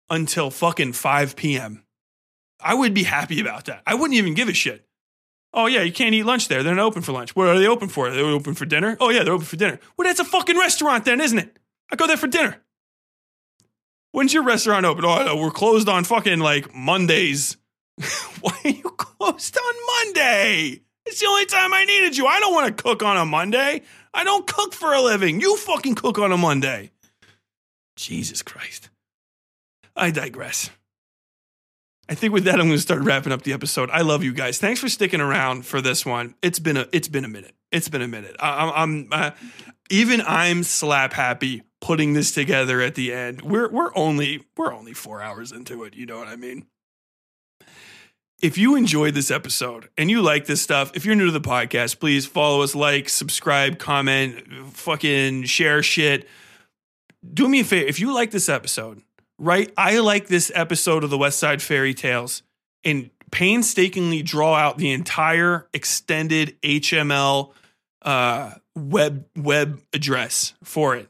until 0.09 0.51
fucking 0.51 0.93
5 0.93 1.35
p.m. 1.35 1.85
I 2.59 2.73
would 2.73 2.93
be 2.93 3.03
happy 3.03 3.39
about 3.39 3.65
that. 3.65 3.81
I 3.87 3.95
wouldn't 3.95 4.17
even 4.17 4.33
give 4.33 4.49
a 4.49 4.53
shit. 4.53 4.85
Oh 5.53 5.65
yeah, 5.65 5.81
you 5.81 5.91
can't 5.91 6.15
eat 6.15 6.23
lunch 6.23 6.47
there. 6.47 6.63
They're 6.63 6.75
not 6.75 6.85
open 6.85 7.01
for 7.01 7.11
lunch. 7.11 7.35
What 7.35 7.47
are 7.47 7.59
they 7.59 7.67
open 7.67 7.89
for? 7.89 8.07
Are 8.07 8.11
they 8.11 8.21
open 8.21 8.53
for 8.53 8.65
dinner? 8.65 8.95
Oh 8.99 9.09
yeah, 9.09 9.23
they're 9.23 9.33
open 9.33 9.45
for 9.45 9.57
dinner. 9.57 9.79
Well, 9.97 10.07
that's 10.07 10.19
a 10.19 10.25
fucking 10.25 10.57
restaurant 10.57 11.05
then, 11.05 11.19
isn't 11.19 11.37
it? 11.37 11.57
I 11.91 11.95
go 11.95 12.07
there 12.07 12.17
for 12.17 12.27
dinner. 12.27 12.61
When's 14.13 14.33
your 14.33 14.43
restaurant 14.43 14.85
open? 14.85 15.05
Oh, 15.05 15.41
we're 15.41 15.51
closed 15.51 15.89
on 15.89 16.03
fucking 16.03 16.39
like 16.39 16.73
Mondays. 16.73 17.57
Why 18.41 18.57
are 18.63 18.69
you 18.69 18.83
closed 18.97 19.57
on 19.57 19.73
Monday? 20.05 20.81
It's 21.05 21.19
the 21.19 21.27
only 21.27 21.45
time 21.45 21.73
I 21.73 21.85
needed 21.85 22.17
you. 22.17 22.27
I 22.27 22.39
don't 22.39 22.53
want 22.53 22.75
to 22.77 22.83
cook 22.83 23.03
on 23.03 23.17
a 23.17 23.25
Monday. 23.25 23.81
I 24.13 24.23
don't 24.23 24.45
cook 24.47 24.73
for 24.73 24.93
a 24.93 25.01
living. 25.01 25.41
You 25.41 25.55
fucking 25.57 25.95
cook 25.95 26.19
on 26.19 26.31
a 26.31 26.37
Monday. 26.37 26.91
Jesus 27.95 28.41
Christ. 28.41 28.89
I 29.95 30.11
digress. 30.11 30.69
I 32.11 32.13
think 32.13 32.33
with 32.33 32.43
that, 32.43 32.55
I'm 32.55 32.67
going 32.67 32.71
to 32.71 32.77
start 32.77 33.03
wrapping 33.03 33.31
up 33.31 33.43
the 33.43 33.53
episode. 33.53 33.89
I 33.89 34.01
love 34.01 34.21
you 34.21 34.33
guys. 34.33 34.59
Thanks 34.59 34.81
for 34.81 34.89
sticking 34.89 35.21
around 35.21 35.65
for 35.65 35.79
this 35.79 36.05
one. 36.05 36.35
It's 36.41 36.59
been 36.59 36.75
a 36.75 36.85
it's 36.91 37.07
been 37.07 37.23
a 37.23 37.29
minute. 37.29 37.55
It's 37.71 37.87
been 37.87 38.01
a 38.01 38.07
minute. 38.07 38.35
I, 38.37 38.69
I'm 38.69 39.07
uh, 39.13 39.31
even 39.89 40.21
I'm 40.27 40.63
slap 40.63 41.13
happy 41.13 41.63
putting 41.79 42.11
this 42.11 42.33
together 42.33 42.81
at 42.81 42.95
the 42.95 43.13
end. 43.13 43.43
We're 43.43 43.69
we're 43.69 43.95
only 43.95 44.43
we're 44.57 44.73
only 44.73 44.91
four 44.91 45.21
hours 45.21 45.53
into 45.53 45.85
it. 45.85 45.95
You 45.95 46.05
know 46.05 46.17
what 46.17 46.27
I 46.27 46.35
mean? 46.35 46.65
If 48.41 48.57
you 48.57 48.75
enjoyed 48.75 49.13
this 49.13 49.31
episode 49.31 49.87
and 49.97 50.11
you 50.11 50.21
like 50.21 50.47
this 50.47 50.61
stuff, 50.61 50.91
if 50.93 51.05
you're 51.05 51.15
new 51.15 51.27
to 51.27 51.31
the 51.31 51.39
podcast, 51.39 52.01
please 52.01 52.25
follow 52.25 52.61
us, 52.61 52.75
like, 52.75 53.07
subscribe, 53.07 53.79
comment, 53.79 54.73
fucking 54.73 55.43
share 55.43 55.81
shit. 55.81 56.27
Do 57.33 57.47
me 57.47 57.61
a 57.61 57.63
favor. 57.63 57.87
If 57.87 58.01
you 58.01 58.13
like 58.13 58.31
this 58.31 58.49
episode, 58.49 59.01
right? 59.41 59.73
I 59.75 59.99
like 59.99 60.27
this 60.27 60.51
episode 60.53 61.03
of 61.03 61.09
the 61.09 61.17
Westside 61.17 61.57
Fairytales 61.57 62.43
and 62.83 63.09
painstakingly 63.31 64.21
draw 64.21 64.53
out 64.55 64.77
the 64.77 64.91
entire 64.91 65.67
extended 65.73 66.61
HTML 66.61 67.51
uh, 68.03 68.51
web 68.75 69.25
web 69.35 69.81
address 69.93 70.53
for 70.63 70.95
it. 70.95 71.09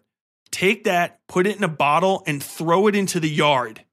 Take 0.50 0.86
that, 0.86 1.20
put 1.28 1.46
it 1.46 1.58
in 1.58 1.64
a 1.64 1.70
bottle, 1.70 2.24
and 2.26 2.42
throw 2.42 2.88
it 2.88 2.96
into 2.96 3.20
the 3.20 3.30
yard 3.30 3.84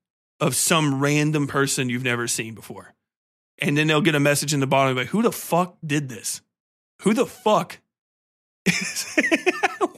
of 0.40 0.54
some 0.54 1.00
random 1.00 1.46
person 1.46 1.88
you've 1.88 2.04
never 2.04 2.28
seen 2.28 2.54
before. 2.54 2.94
And 3.60 3.76
then 3.76 3.88
they'll 3.88 4.00
get 4.00 4.14
a 4.14 4.20
message 4.20 4.54
in 4.54 4.60
the 4.60 4.66
bottom 4.68 4.96
like, 4.96 5.08
who 5.08 5.22
the 5.22 5.32
fuck 5.32 5.76
did 5.84 6.08
this? 6.08 6.42
Who 7.02 7.12
the 7.12 7.26
fuck? 7.26 7.78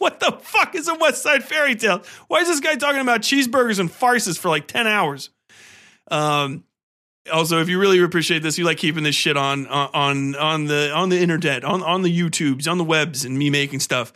what 0.00 0.18
the 0.18 0.32
fuck 0.32 0.74
is 0.74 0.88
a 0.88 0.94
Westside 0.94 1.42
Fairytale? 1.42 2.02
Why 2.28 2.40
is 2.40 2.48
this 2.48 2.60
guy 2.60 2.74
talking 2.74 3.00
about 3.00 3.20
cheeseburgers 3.20 3.78
and 3.78 3.90
farces 3.90 4.38
for 4.38 4.48
like 4.48 4.66
10 4.66 4.86
hours? 4.86 5.30
Um, 6.10 6.64
also, 7.30 7.60
if 7.60 7.68
you 7.68 7.78
really 7.78 8.02
appreciate 8.02 8.42
this, 8.42 8.56
you 8.58 8.64
like 8.64 8.78
keeping 8.78 9.04
this 9.04 9.14
shit 9.14 9.36
on 9.36 9.66
on 9.66 10.34
on 10.34 10.64
the 10.64 10.90
on 10.92 11.10
the 11.10 11.20
internet, 11.20 11.64
on 11.64 11.82
on 11.82 12.02
the 12.02 12.18
YouTubes, 12.18 12.68
on 12.68 12.78
the 12.78 12.84
webs, 12.84 13.24
and 13.24 13.38
me 13.38 13.50
making 13.50 13.80
stuff. 13.80 14.12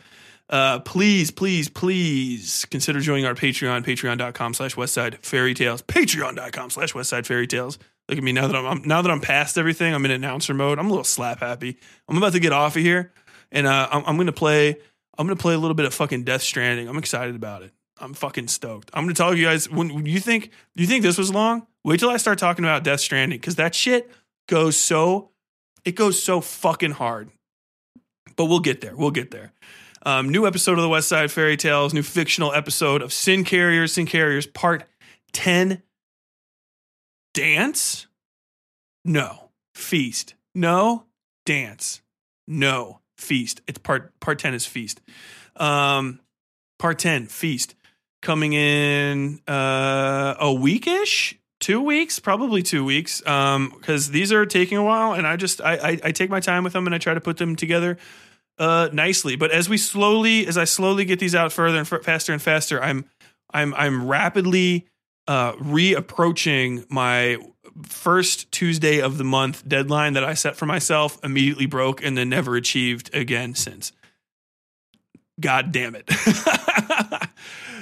Uh, 0.49 0.79
please, 0.79 1.31
please, 1.31 1.69
please 1.69 2.65
consider 2.65 2.99
joining 2.99 3.25
our 3.25 3.33
Patreon, 3.33 3.83
patreon.com 3.83 4.53
slash 4.53 4.75
westside 4.75 5.23
fairy 5.23 5.53
tales, 5.53 5.81
patreon.com 5.83 6.69
slash 6.71 6.93
westside 6.93 7.25
fairy 7.25 7.47
tales. 7.47 7.77
Look 8.09 8.17
at 8.17 8.23
me 8.23 8.31
now 8.31 8.47
that 8.47 8.55
I'm, 8.55 8.65
I'm 8.65 8.81
now 8.83 9.01
that 9.01 9.09
I'm 9.11 9.21
past 9.21 9.57
everything, 9.57 9.93
I'm 9.93 10.03
in 10.05 10.11
announcer 10.11 10.53
mode. 10.53 10.77
I'm 10.79 10.87
a 10.87 10.89
little 10.89 11.03
slap 11.03 11.39
happy. 11.39 11.77
I'm 12.09 12.17
about 12.17 12.33
to 12.33 12.39
get 12.39 12.53
off 12.53 12.75
of 12.75 12.81
here 12.81 13.13
and 13.51 13.67
uh, 13.67 13.87
I'm, 13.91 14.03
I'm 14.05 14.17
gonna 14.17 14.31
play. 14.31 14.77
I'm 15.17 15.27
gonna 15.27 15.35
play 15.35 15.53
a 15.53 15.57
little 15.57 15.75
bit 15.75 15.85
of 15.85 15.93
fucking 15.93 16.23
Death 16.23 16.41
Stranding. 16.41 16.87
I'm 16.87 16.97
excited 16.97 17.35
about 17.35 17.63
it. 17.63 17.71
I'm 17.97 18.13
fucking 18.13 18.47
stoked. 18.47 18.91
I'm 18.93 19.03
gonna 19.03 19.13
tell 19.13 19.33
you 19.33 19.45
guys 19.45 19.69
when, 19.69 19.93
when 19.93 20.05
you 20.05 20.19
think 20.19 20.51
you 20.75 20.85
think 20.85 21.03
this 21.03 21.17
was 21.17 21.33
long. 21.33 21.67
Wait 21.83 21.99
till 21.99 22.09
I 22.09 22.17
start 22.17 22.39
talking 22.39 22.65
about 22.65 22.83
Death 22.83 22.99
Stranding 22.99 23.39
because 23.39 23.55
that 23.55 23.73
shit 23.73 24.11
goes 24.47 24.77
so 24.77 25.29
it 25.85 25.95
goes 25.95 26.21
so 26.21 26.41
fucking 26.41 26.91
hard. 26.91 27.29
But 28.35 28.45
we'll 28.45 28.59
get 28.59 28.81
there. 28.81 28.95
We'll 28.95 29.11
get 29.11 29.31
there. 29.31 29.53
Um, 30.05 30.29
new 30.29 30.45
episode 30.45 30.77
of 30.77 30.83
the 30.83 30.89
Westside 30.89 31.33
Fairytales. 31.33 31.93
New 31.93 32.03
fictional 32.03 32.53
episode 32.53 33.01
of 33.01 33.13
Sin 33.13 33.43
Carriers. 33.43 33.93
Sin 33.93 34.05
Carriers 34.05 34.45
Part 34.45 34.83
Ten. 35.31 35.81
Dance? 37.33 38.07
No. 39.03 39.49
Feast? 39.73 40.35
No. 40.53 41.05
Dance? 41.45 42.01
No 42.47 43.01
feast. 43.17 43.61
It's 43.67 43.77
part 43.77 44.17
part 44.19 44.39
10 44.39 44.53
is 44.53 44.65
feast. 44.65 45.01
Um 45.55 46.19
part 46.79 46.99
10 46.99 47.27
feast 47.27 47.75
coming 48.21 48.53
in 48.53 49.39
uh 49.47 50.35
a 50.39 50.47
weekish, 50.47 51.35
2 51.61 51.81
weeks, 51.81 52.19
probably 52.19 52.61
2 52.61 52.83
weeks 52.83 53.25
um 53.27 53.71
cuz 53.81 54.09
these 54.09 54.31
are 54.31 54.45
taking 54.45 54.77
a 54.77 54.83
while 54.83 55.13
and 55.13 55.25
I 55.25 55.35
just 55.35 55.61
I, 55.61 55.73
I 55.75 55.99
I 56.05 56.11
take 56.11 56.29
my 56.29 56.39
time 56.39 56.63
with 56.63 56.73
them 56.73 56.85
and 56.85 56.93
I 56.95 56.97
try 56.97 57.13
to 57.13 57.21
put 57.21 57.37
them 57.37 57.55
together 57.55 57.97
uh 58.57 58.89
nicely. 58.91 59.35
But 59.35 59.51
as 59.51 59.69
we 59.69 59.77
slowly 59.77 60.47
as 60.47 60.57
I 60.57 60.65
slowly 60.65 61.05
get 61.05 61.19
these 61.19 61.35
out 61.35 61.51
further 61.51 61.77
and 61.77 61.91
f- 61.91 62.03
faster 62.03 62.33
and 62.33 62.41
faster, 62.41 62.81
I'm 62.81 63.05
I'm 63.53 63.73
I'm 63.75 64.05
rapidly 64.07 64.87
uh 65.27 65.53
reapproaching 65.53 66.89
my 66.89 67.37
first 67.83 68.51
Tuesday 68.51 69.01
of 69.01 69.17
the 69.17 69.23
month 69.23 69.67
deadline 69.67 70.13
that 70.13 70.23
I 70.23 70.33
set 70.33 70.55
for 70.55 70.65
myself 70.65 71.19
immediately 71.23 71.65
broke 71.65 72.03
and 72.03 72.17
then 72.17 72.29
never 72.29 72.55
achieved 72.55 73.13
again 73.13 73.55
since. 73.55 73.91
God 75.39 75.71
damn 75.73 75.95
it. 75.95 76.09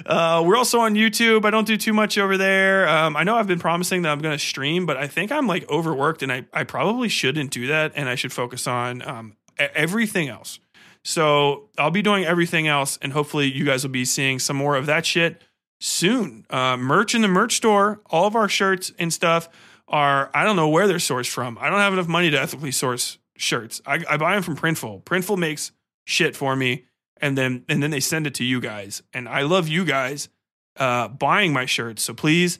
uh, 0.05 0.43
we're 0.45 0.57
also 0.57 0.79
on 0.79 0.95
YouTube. 0.95 1.45
I 1.45 1.51
don't 1.51 1.67
do 1.67 1.77
too 1.77 1.93
much 1.93 2.17
over 2.17 2.37
there. 2.37 2.89
Um, 2.89 3.15
I 3.15 3.23
know 3.23 3.35
I've 3.35 3.47
been 3.47 3.59
promising 3.59 4.01
that 4.03 4.09
I'm 4.09 4.19
going 4.19 4.35
to 4.35 4.43
stream, 4.43 4.87
but 4.87 4.97
I 4.97 5.07
think 5.07 5.31
I'm 5.31 5.45
like 5.45 5.69
overworked 5.69 6.23
and 6.23 6.31
I, 6.31 6.45
I 6.51 6.63
probably 6.63 7.09
shouldn't 7.09 7.51
do 7.51 7.67
that. 7.67 7.91
And 7.95 8.09
I 8.09 8.15
should 8.15 8.33
focus 8.33 8.65
on 8.65 9.07
um, 9.07 9.35
everything 9.57 10.29
else. 10.29 10.59
So 11.03 11.69
I'll 11.77 11.91
be 11.91 12.01
doing 12.01 12.25
everything 12.25 12.67
else. 12.67 12.97
And 13.01 13.13
hopefully 13.13 13.51
you 13.51 13.65
guys 13.65 13.83
will 13.83 13.91
be 13.91 14.05
seeing 14.05 14.39
some 14.39 14.55
more 14.55 14.75
of 14.75 14.87
that 14.87 15.05
shit 15.05 15.43
soon. 15.83 16.45
Uh, 16.49 16.77
merch 16.77 17.13
in 17.13 17.21
the 17.21 17.27
merch 17.27 17.57
store, 17.57 17.99
all 18.09 18.25
of 18.25 18.35
our 18.35 18.47
shirts 18.47 18.93
and 18.97 19.11
stuff 19.11 19.49
are 19.87 20.31
I 20.33 20.45
don't 20.45 20.55
know 20.55 20.69
where 20.69 20.87
they're 20.87 20.97
sourced 20.97 21.29
from. 21.29 21.57
I 21.59 21.69
don't 21.69 21.79
have 21.79 21.93
enough 21.93 22.07
money 22.07 22.31
to 22.31 22.41
ethically 22.41 22.71
source 22.71 23.17
shirts. 23.35 23.81
I, 23.85 24.03
I 24.09 24.17
buy 24.17 24.33
them 24.33 24.43
from 24.43 24.55
Printful. 24.55 25.03
Printful 25.03 25.37
makes 25.37 25.73
shit 26.05 26.37
for 26.37 26.55
me, 26.55 26.85
and 27.17 27.37
then 27.37 27.65
and 27.67 27.83
then 27.83 27.91
they 27.91 27.99
send 27.99 28.25
it 28.25 28.33
to 28.35 28.45
you 28.45 28.61
guys. 28.61 29.03
And 29.13 29.27
I 29.27 29.41
love 29.41 29.67
you 29.67 29.83
guys 29.83 30.29
uh, 30.77 31.09
buying 31.09 31.51
my 31.51 31.65
shirts. 31.65 32.01
So 32.01 32.13
please, 32.13 32.59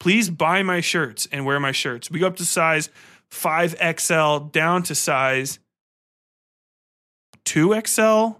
please 0.00 0.30
buy 0.30 0.62
my 0.62 0.80
shirts 0.80 1.28
and 1.30 1.44
wear 1.44 1.60
my 1.60 1.72
shirts. 1.72 2.10
We 2.10 2.20
go 2.20 2.26
up 2.26 2.36
to 2.36 2.44
size 2.46 2.88
five 3.30 3.76
XL 3.98 4.38
down 4.50 4.82
to 4.84 4.94
size 4.94 5.58
two 7.44 7.78
XL 7.86 8.38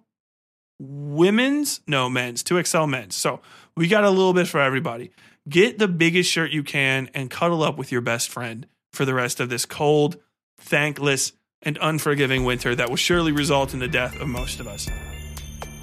women's 0.79 1.81
no 1.87 2.09
men's 2.09 2.43
two 2.43 2.63
XL 2.63 2.87
men's. 2.87 3.15
So 3.15 3.41
we 3.77 3.89
got 3.89 4.05
a 4.05 4.11
little 4.11 4.33
bit 4.33 4.49
for 4.49 4.61
everybody. 4.61 5.11
Get 5.49 5.79
the 5.79 5.89
biggest 5.89 6.31
shirt 6.31 6.51
you 6.53 6.63
can 6.63 7.11
and 7.15 7.31
cuddle 7.31 7.63
up 7.63 7.77
with 7.77 7.91
your 7.91 8.01
best 8.01 8.29
friend 8.29 8.67
for 8.93 9.05
the 9.05 9.15
rest 9.15 9.41
of 9.41 9.49
this 9.49 9.65
cold, 9.65 10.17
thankless, 10.59 11.33
and 11.63 11.79
unforgiving 11.81 12.45
winter 12.45 12.75
that 12.75 12.89
will 12.89 12.97
surely 12.97 13.33
result 13.33 13.73
in 13.73 13.81
the 13.81 13.89
death 13.89 14.21
of 14.21 14.29
most 14.29 14.61
of 14.61 14.67
us. 14.67 14.89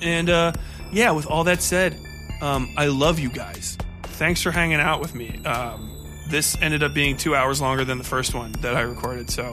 And 0.01 0.29
uh, 0.29 0.53
yeah, 0.91 1.11
with 1.11 1.25
all 1.25 1.43
that 1.45 1.61
said, 1.61 1.97
um, 2.41 2.73
I 2.77 2.87
love 2.87 3.19
you 3.19 3.29
guys. 3.29 3.77
Thanks 4.03 4.41
for 4.41 4.51
hanging 4.51 4.79
out 4.79 5.01
with 5.01 5.15
me. 5.15 5.43
Um, 5.45 5.95
this 6.29 6.57
ended 6.61 6.83
up 6.83 6.93
being 6.93 7.17
two 7.17 7.35
hours 7.35 7.61
longer 7.61 7.83
than 7.83 7.97
the 7.97 8.03
first 8.03 8.33
one 8.33 8.51
that 8.61 8.75
I 8.75 8.81
recorded, 8.81 9.29
so 9.29 9.51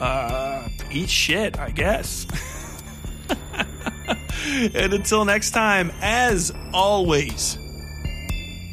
uh, 0.00 0.68
eat 0.90 1.08
shit, 1.08 1.58
I 1.58 1.70
guess. 1.70 2.26
and 4.74 4.92
until 4.92 5.24
next 5.24 5.52
time, 5.52 5.90
as 6.00 6.52
always, 6.72 7.58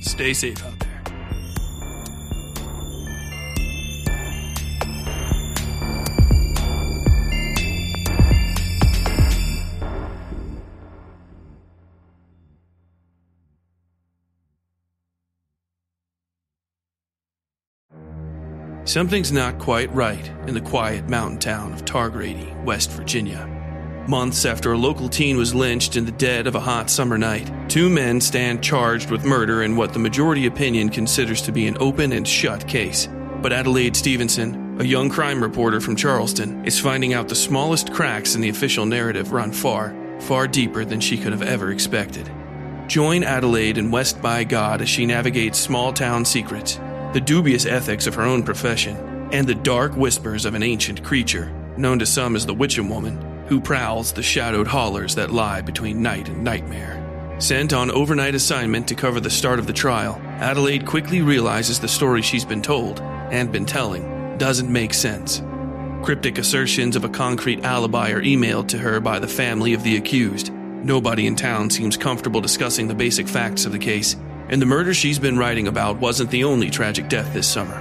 Stay 0.02 0.34
safe 0.34 0.64
out 0.66 0.80
there. 0.80 0.88
Something's 18.86 19.32
not 19.32 19.60
quite 19.60 19.94
right 19.94 20.28
in 20.48 20.54
the 20.54 20.62
quiet 20.62 21.08
mountain 21.08 21.40
town 21.40 21.72
of 21.72 21.86
Targrady, 21.86 22.64
West 22.66 22.92
Virginia. 22.92 23.61
Months 24.08 24.46
after 24.46 24.74
a 24.74 24.78
local 24.78 25.08
teen 25.08 25.38
was 25.38 25.54
lynched 25.54 25.96
in 25.96 26.06
the 26.06 26.12
dead 26.12 26.48
of 26.48 26.56
a 26.56 26.60
hot 26.60 26.90
summer 26.90 27.20
night, 27.20 27.70
two 27.70 27.88
men 27.88 28.20
stand 28.20 28.64
charged 28.64 29.12
with 29.12 29.24
murder 29.24 29.62
in 29.62 29.76
what 29.76 29.94
the 29.94 30.00
majority 30.00 30.48
opinion 30.48 30.90
considers 30.90 31.40
to 31.44 31.52
be 31.52 31.68
an 31.68 31.78
open 31.80 32.12
and 32.12 32.28
shut 32.28 32.68
case. 32.68 33.08
But 33.42 33.54
Adelaide 33.54 33.96
Stevenson, 33.96 34.82
a 34.82 34.84
young 34.84 35.08
crime 35.08 35.42
reporter 35.42 35.80
from 35.80 35.96
Charleston, 35.96 36.66
is 36.66 36.80
finding 36.80 37.14
out 37.14 37.30
the 37.30 37.36
smallest 37.36 37.94
cracks 37.94 38.34
in 38.34 38.42
the 38.42 38.50
official 38.50 38.88
narrative 38.88 39.34
run 39.34 39.52
far, 39.52 39.96
far 40.20 40.48
deeper 40.48 40.84
than 40.84 41.00
she 41.00 41.18
could 41.18 41.32
have 41.32 41.44
ever 41.44 41.72
expected. 41.72 42.30
Join 42.88 43.24
Adelaide 43.24 43.78
in 43.78 43.92
West 43.92 44.20
by 44.20 44.44
God 44.44 44.82
as 44.82 44.90
she 44.90 45.06
navigates 45.06 45.60
small 45.60 45.94
town 45.94 46.26
secrets, 46.26 46.80
the 47.14 47.22
dubious 47.24 47.68
ethics 47.68 48.08
of 48.08 48.16
her 48.16 48.24
own 48.24 48.42
profession, 48.42 48.98
and 49.32 49.48
the 49.48 49.56
dark 49.56 49.96
whispers 49.96 50.46
of 50.46 50.56
an 50.56 50.64
ancient 50.64 51.04
creature, 51.04 51.54
known 51.78 52.00
to 52.00 52.06
some 52.06 52.36
as 52.36 52.48
the 52.48 52.54
Witching 52.54 52.90
Woman, 52.90 53.31
who 53.52 53.60
prowls 53.60 54.14
the 54.14 54.24
shadowed 54.24 54.66
hollers 54.66 55.16
that 55.16 55.30
lie 55.30 55.60
between 55.60 56.02
night 56.02 56.30
and 56.30 56.42
nightmare. 56.42 57.36
Sent 57.38 57.74
on 57.74 57.92
overnight 57.92 58.34
assignment 58.34 58.88
to 58.88 58.96
cover 58.96 59.20
the 59.20 59.30
start 59.30 59.60
of 59.60 59.68
the 59.68 59.74
trial, 59.74 60.16
Adelaide 60.40 60.86
quickly 60.86 61.22
realizes 61.22 61.78
the 61.78 61.88
story 61.90 62.22
she's 62.22 62.46
been 62.46 62.62
told 62.62 63.02
and 63.02 63.52
been 63.52 63.66
telling 63.66 64.38
doesn't 64.38 64.72
make 64.72 64.94
sense. 64.94 65.44
Cryptic 66.02 66.38
assertions 66.38 66.96
of 66.96 67.04
a 67.04 67.10
concrete 67.10 67.66
alibi 67.66 68.12
are 68.12 68.22
emailed 68.22 68.70
to 68.70 68.78
her 68.78 69.02
by 69.02 69.20
the 69.20 69.28
family 69.28 69.74
of 69.74 69.84
the 69.84 69.98
accused. 69.98 70.50
Nobody 70.54 71.28
in 71.28 71.36
town 71.36 71.70
seems 71.70 71.98
comfortable 71.98 72.40
discussing 72.40 72.88
the 72.88 72.96
basic 72.96 73.28
facts 73.28 73.66
of 73.66 73.74
the 73.74 73.80
case, 73.80 74.16
and 74.48 74.62
the 74.62 74.66
murder 74.66 74.94
she's 74.94 75.20
been 75.20 75.38
writing 75.38 75.68
about 75.68 75.98
wasn't 75.98 76.32
the 76.32 76.46
only 76.46 76.70
tragic 76.70 77.10
death 77.10 77.34
this 77.34 77.50
summer. 77.50 77.76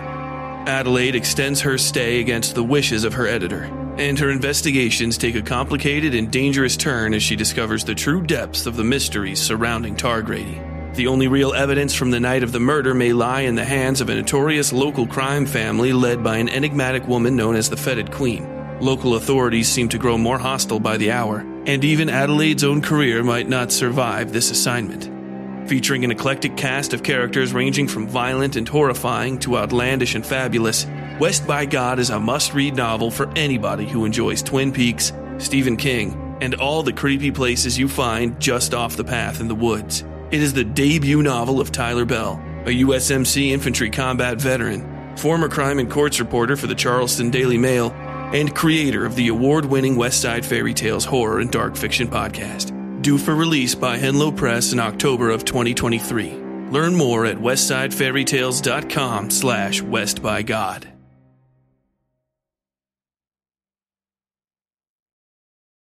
Adelaide 0.67 1.15
extends 1.15 1.61
her 1.61 1.79
stay 1.79 2.19
against 2.19 2.57
the 2.57 2.65
wishes 2.65 3.05
of 3.05 3.15
her 3.15 3.29
editor, 3.29 3.71
and 4.01 4.19
her 4.19 4.31
investigations 4.31 5.19
take 5.19 5.35
a 5.35 5.43
complicated 5.43 6.15
and 6.15 6.31
dangerous 6.31 6.75
turn 6.75 7.13
as 7.13 7.23
she 7.23 7.37
discovers 7.37 7.85
the 7.85 7.95
true 7.95 8.23
depths 8.23 8.65
of 8.65 8.77
the 8.77 8.83
mysteries 8.83 9.39
surrounding 9.39 9.95
Targrady. 9.95 10.95
The 10.95 11.07
only 11.07 11.29
real 11.29 11.53
evidence 11.53 11.95
from 11.95 12.11
the 12.11 12.19
night 12.19 12.43
of 12.43 12.51
the 12.51 12.61
murder 12.61 12.95
may 12.95 13.13
lie 13.13 13.43
in 13.43 13.57
the 13.57 13.65
hands 13.65 14.01
of 14.01 14.09
a 14.09 14.15
notorious 14.15 14.73
local 14.73 15.07
crime 15.07 15.45
family 15.45 15.93
led 15.93 16.25
by 16.25 16.39
an 16.39 16.49
enigmatic 16.49 17.07
woman 17.07 17.37
known 17.37 17.55
as 17.55 17.69
the 17.69 17.77
Fetid 17.77 18.11
Queen. 18.11 18.49
Local 18.81 19.17
authorities 19.17 19.69
seem 19.69 19.91
to 19.91 19.99
grow 19.99 20.17
more 20.17 20.39
hostile 20.39 20.81
by 20.81 20.97
the 20.97 21.13
hour, 21.13 21.41
and 21.67 21.85
even 21.85 22.09
Adelaide's 22.09 22.65
own 22.65 22.81
career 22.81 23.23
might 23.23 23.51
not 23.51 23.71
survive 23.71 24.33
this 24.33 24.51
assignment. 24.51 25.69
Featuring 25.69 26.05
an 26.05 26.11
eclectic 26.11 26.57
cast 26.57 26.95
of 26.95 27.03
characters 27.03 27.53
ranging 27.53 27.87
from 27.87 28.09
violent 28.09 28.57
and 28.57 28.67
horrifying 28.67 29.39
to 29.41 29.59
outlandish 29.59 30.15
and 30.15 30.25
fabulous, 30.25 30.87
West 31.21 31.47
by 31.47 31.67
God 31.67 31.99
is 31.99 32.09
a 32.09 32.19
must 32.19 32.55
read 32.55 32.75
novel 32.75 33.11
for 33.11 33.31
anybody 33.37 33.87
who 33.87 34.07
enjoys 34.07 34.43
Twin 34.43 34.73
Peaks, 34.73 35.13
Stephen 35.37 35.77
King, 35.77 36.39
and 36.41 36.55
all 36.55 36.83
the 36.83 36.95
creepy 36.95 37.31
places 37.31 37.79
you 37.79 37.89
find 37.89 38.41
just 38.41 38.73
off 38.73 38.97
the 38.97 39.05
path 39.05 39.39
in 39.39 39.47
the 39.47 39.55
woods. 39.55 40.03
It 40.31 40.41
is 40.41 40.55
the 40.55 40.65
debut 40.65 41.23
novel 41.23 41.61
of 41.61 41.73
Tyler 41.73 42.07
Bell, 42.07 42.43
a 42.65 42.71
USMC 42.71 43.51
infantry 43.51 43.91
combat 43.91 44.41
veteran, 44.41 45.15
former 45.19 45.51
crime 45.51 45.79
and 45.79 45.91
courts 45.91 46.21
reporter 46.21 46.57
for 46.57 46.69
the 46.69 46.75
Charleston 46.75 47.29
Daily 47.29 47.59
Mail, 47.59 47.91
and 48.33 48.57
creator 48.57 49.05
of 49.05 49.15
the 49.15 49.29
award 49.29 49.67
winning 49.67 49.97
Westside 49.97 50.47
Fairytales 50.47 51.05
horror 51.05 51.41
and 51.41 51.53
dark 51.53 51.77
fiction 51.77 52.09
podcast. 52.09 53.03
Due 53.03 53.19
for 53.19 53.35
release 53.35 53.75
by 53.75 53.99
Henlo 53.99 54.35
Press 54.35 54.73
in 54.73 54.81
October 54.81 55.29
of 55.29 55.45
2023. 55.45 56.33
Learn 56.71 56.95
more 56.95 57.27
at 57.27 57.37
westsidefairytales.com 57.37 59.29
slash 59.29 59.83
westbygod. 59.83 61.00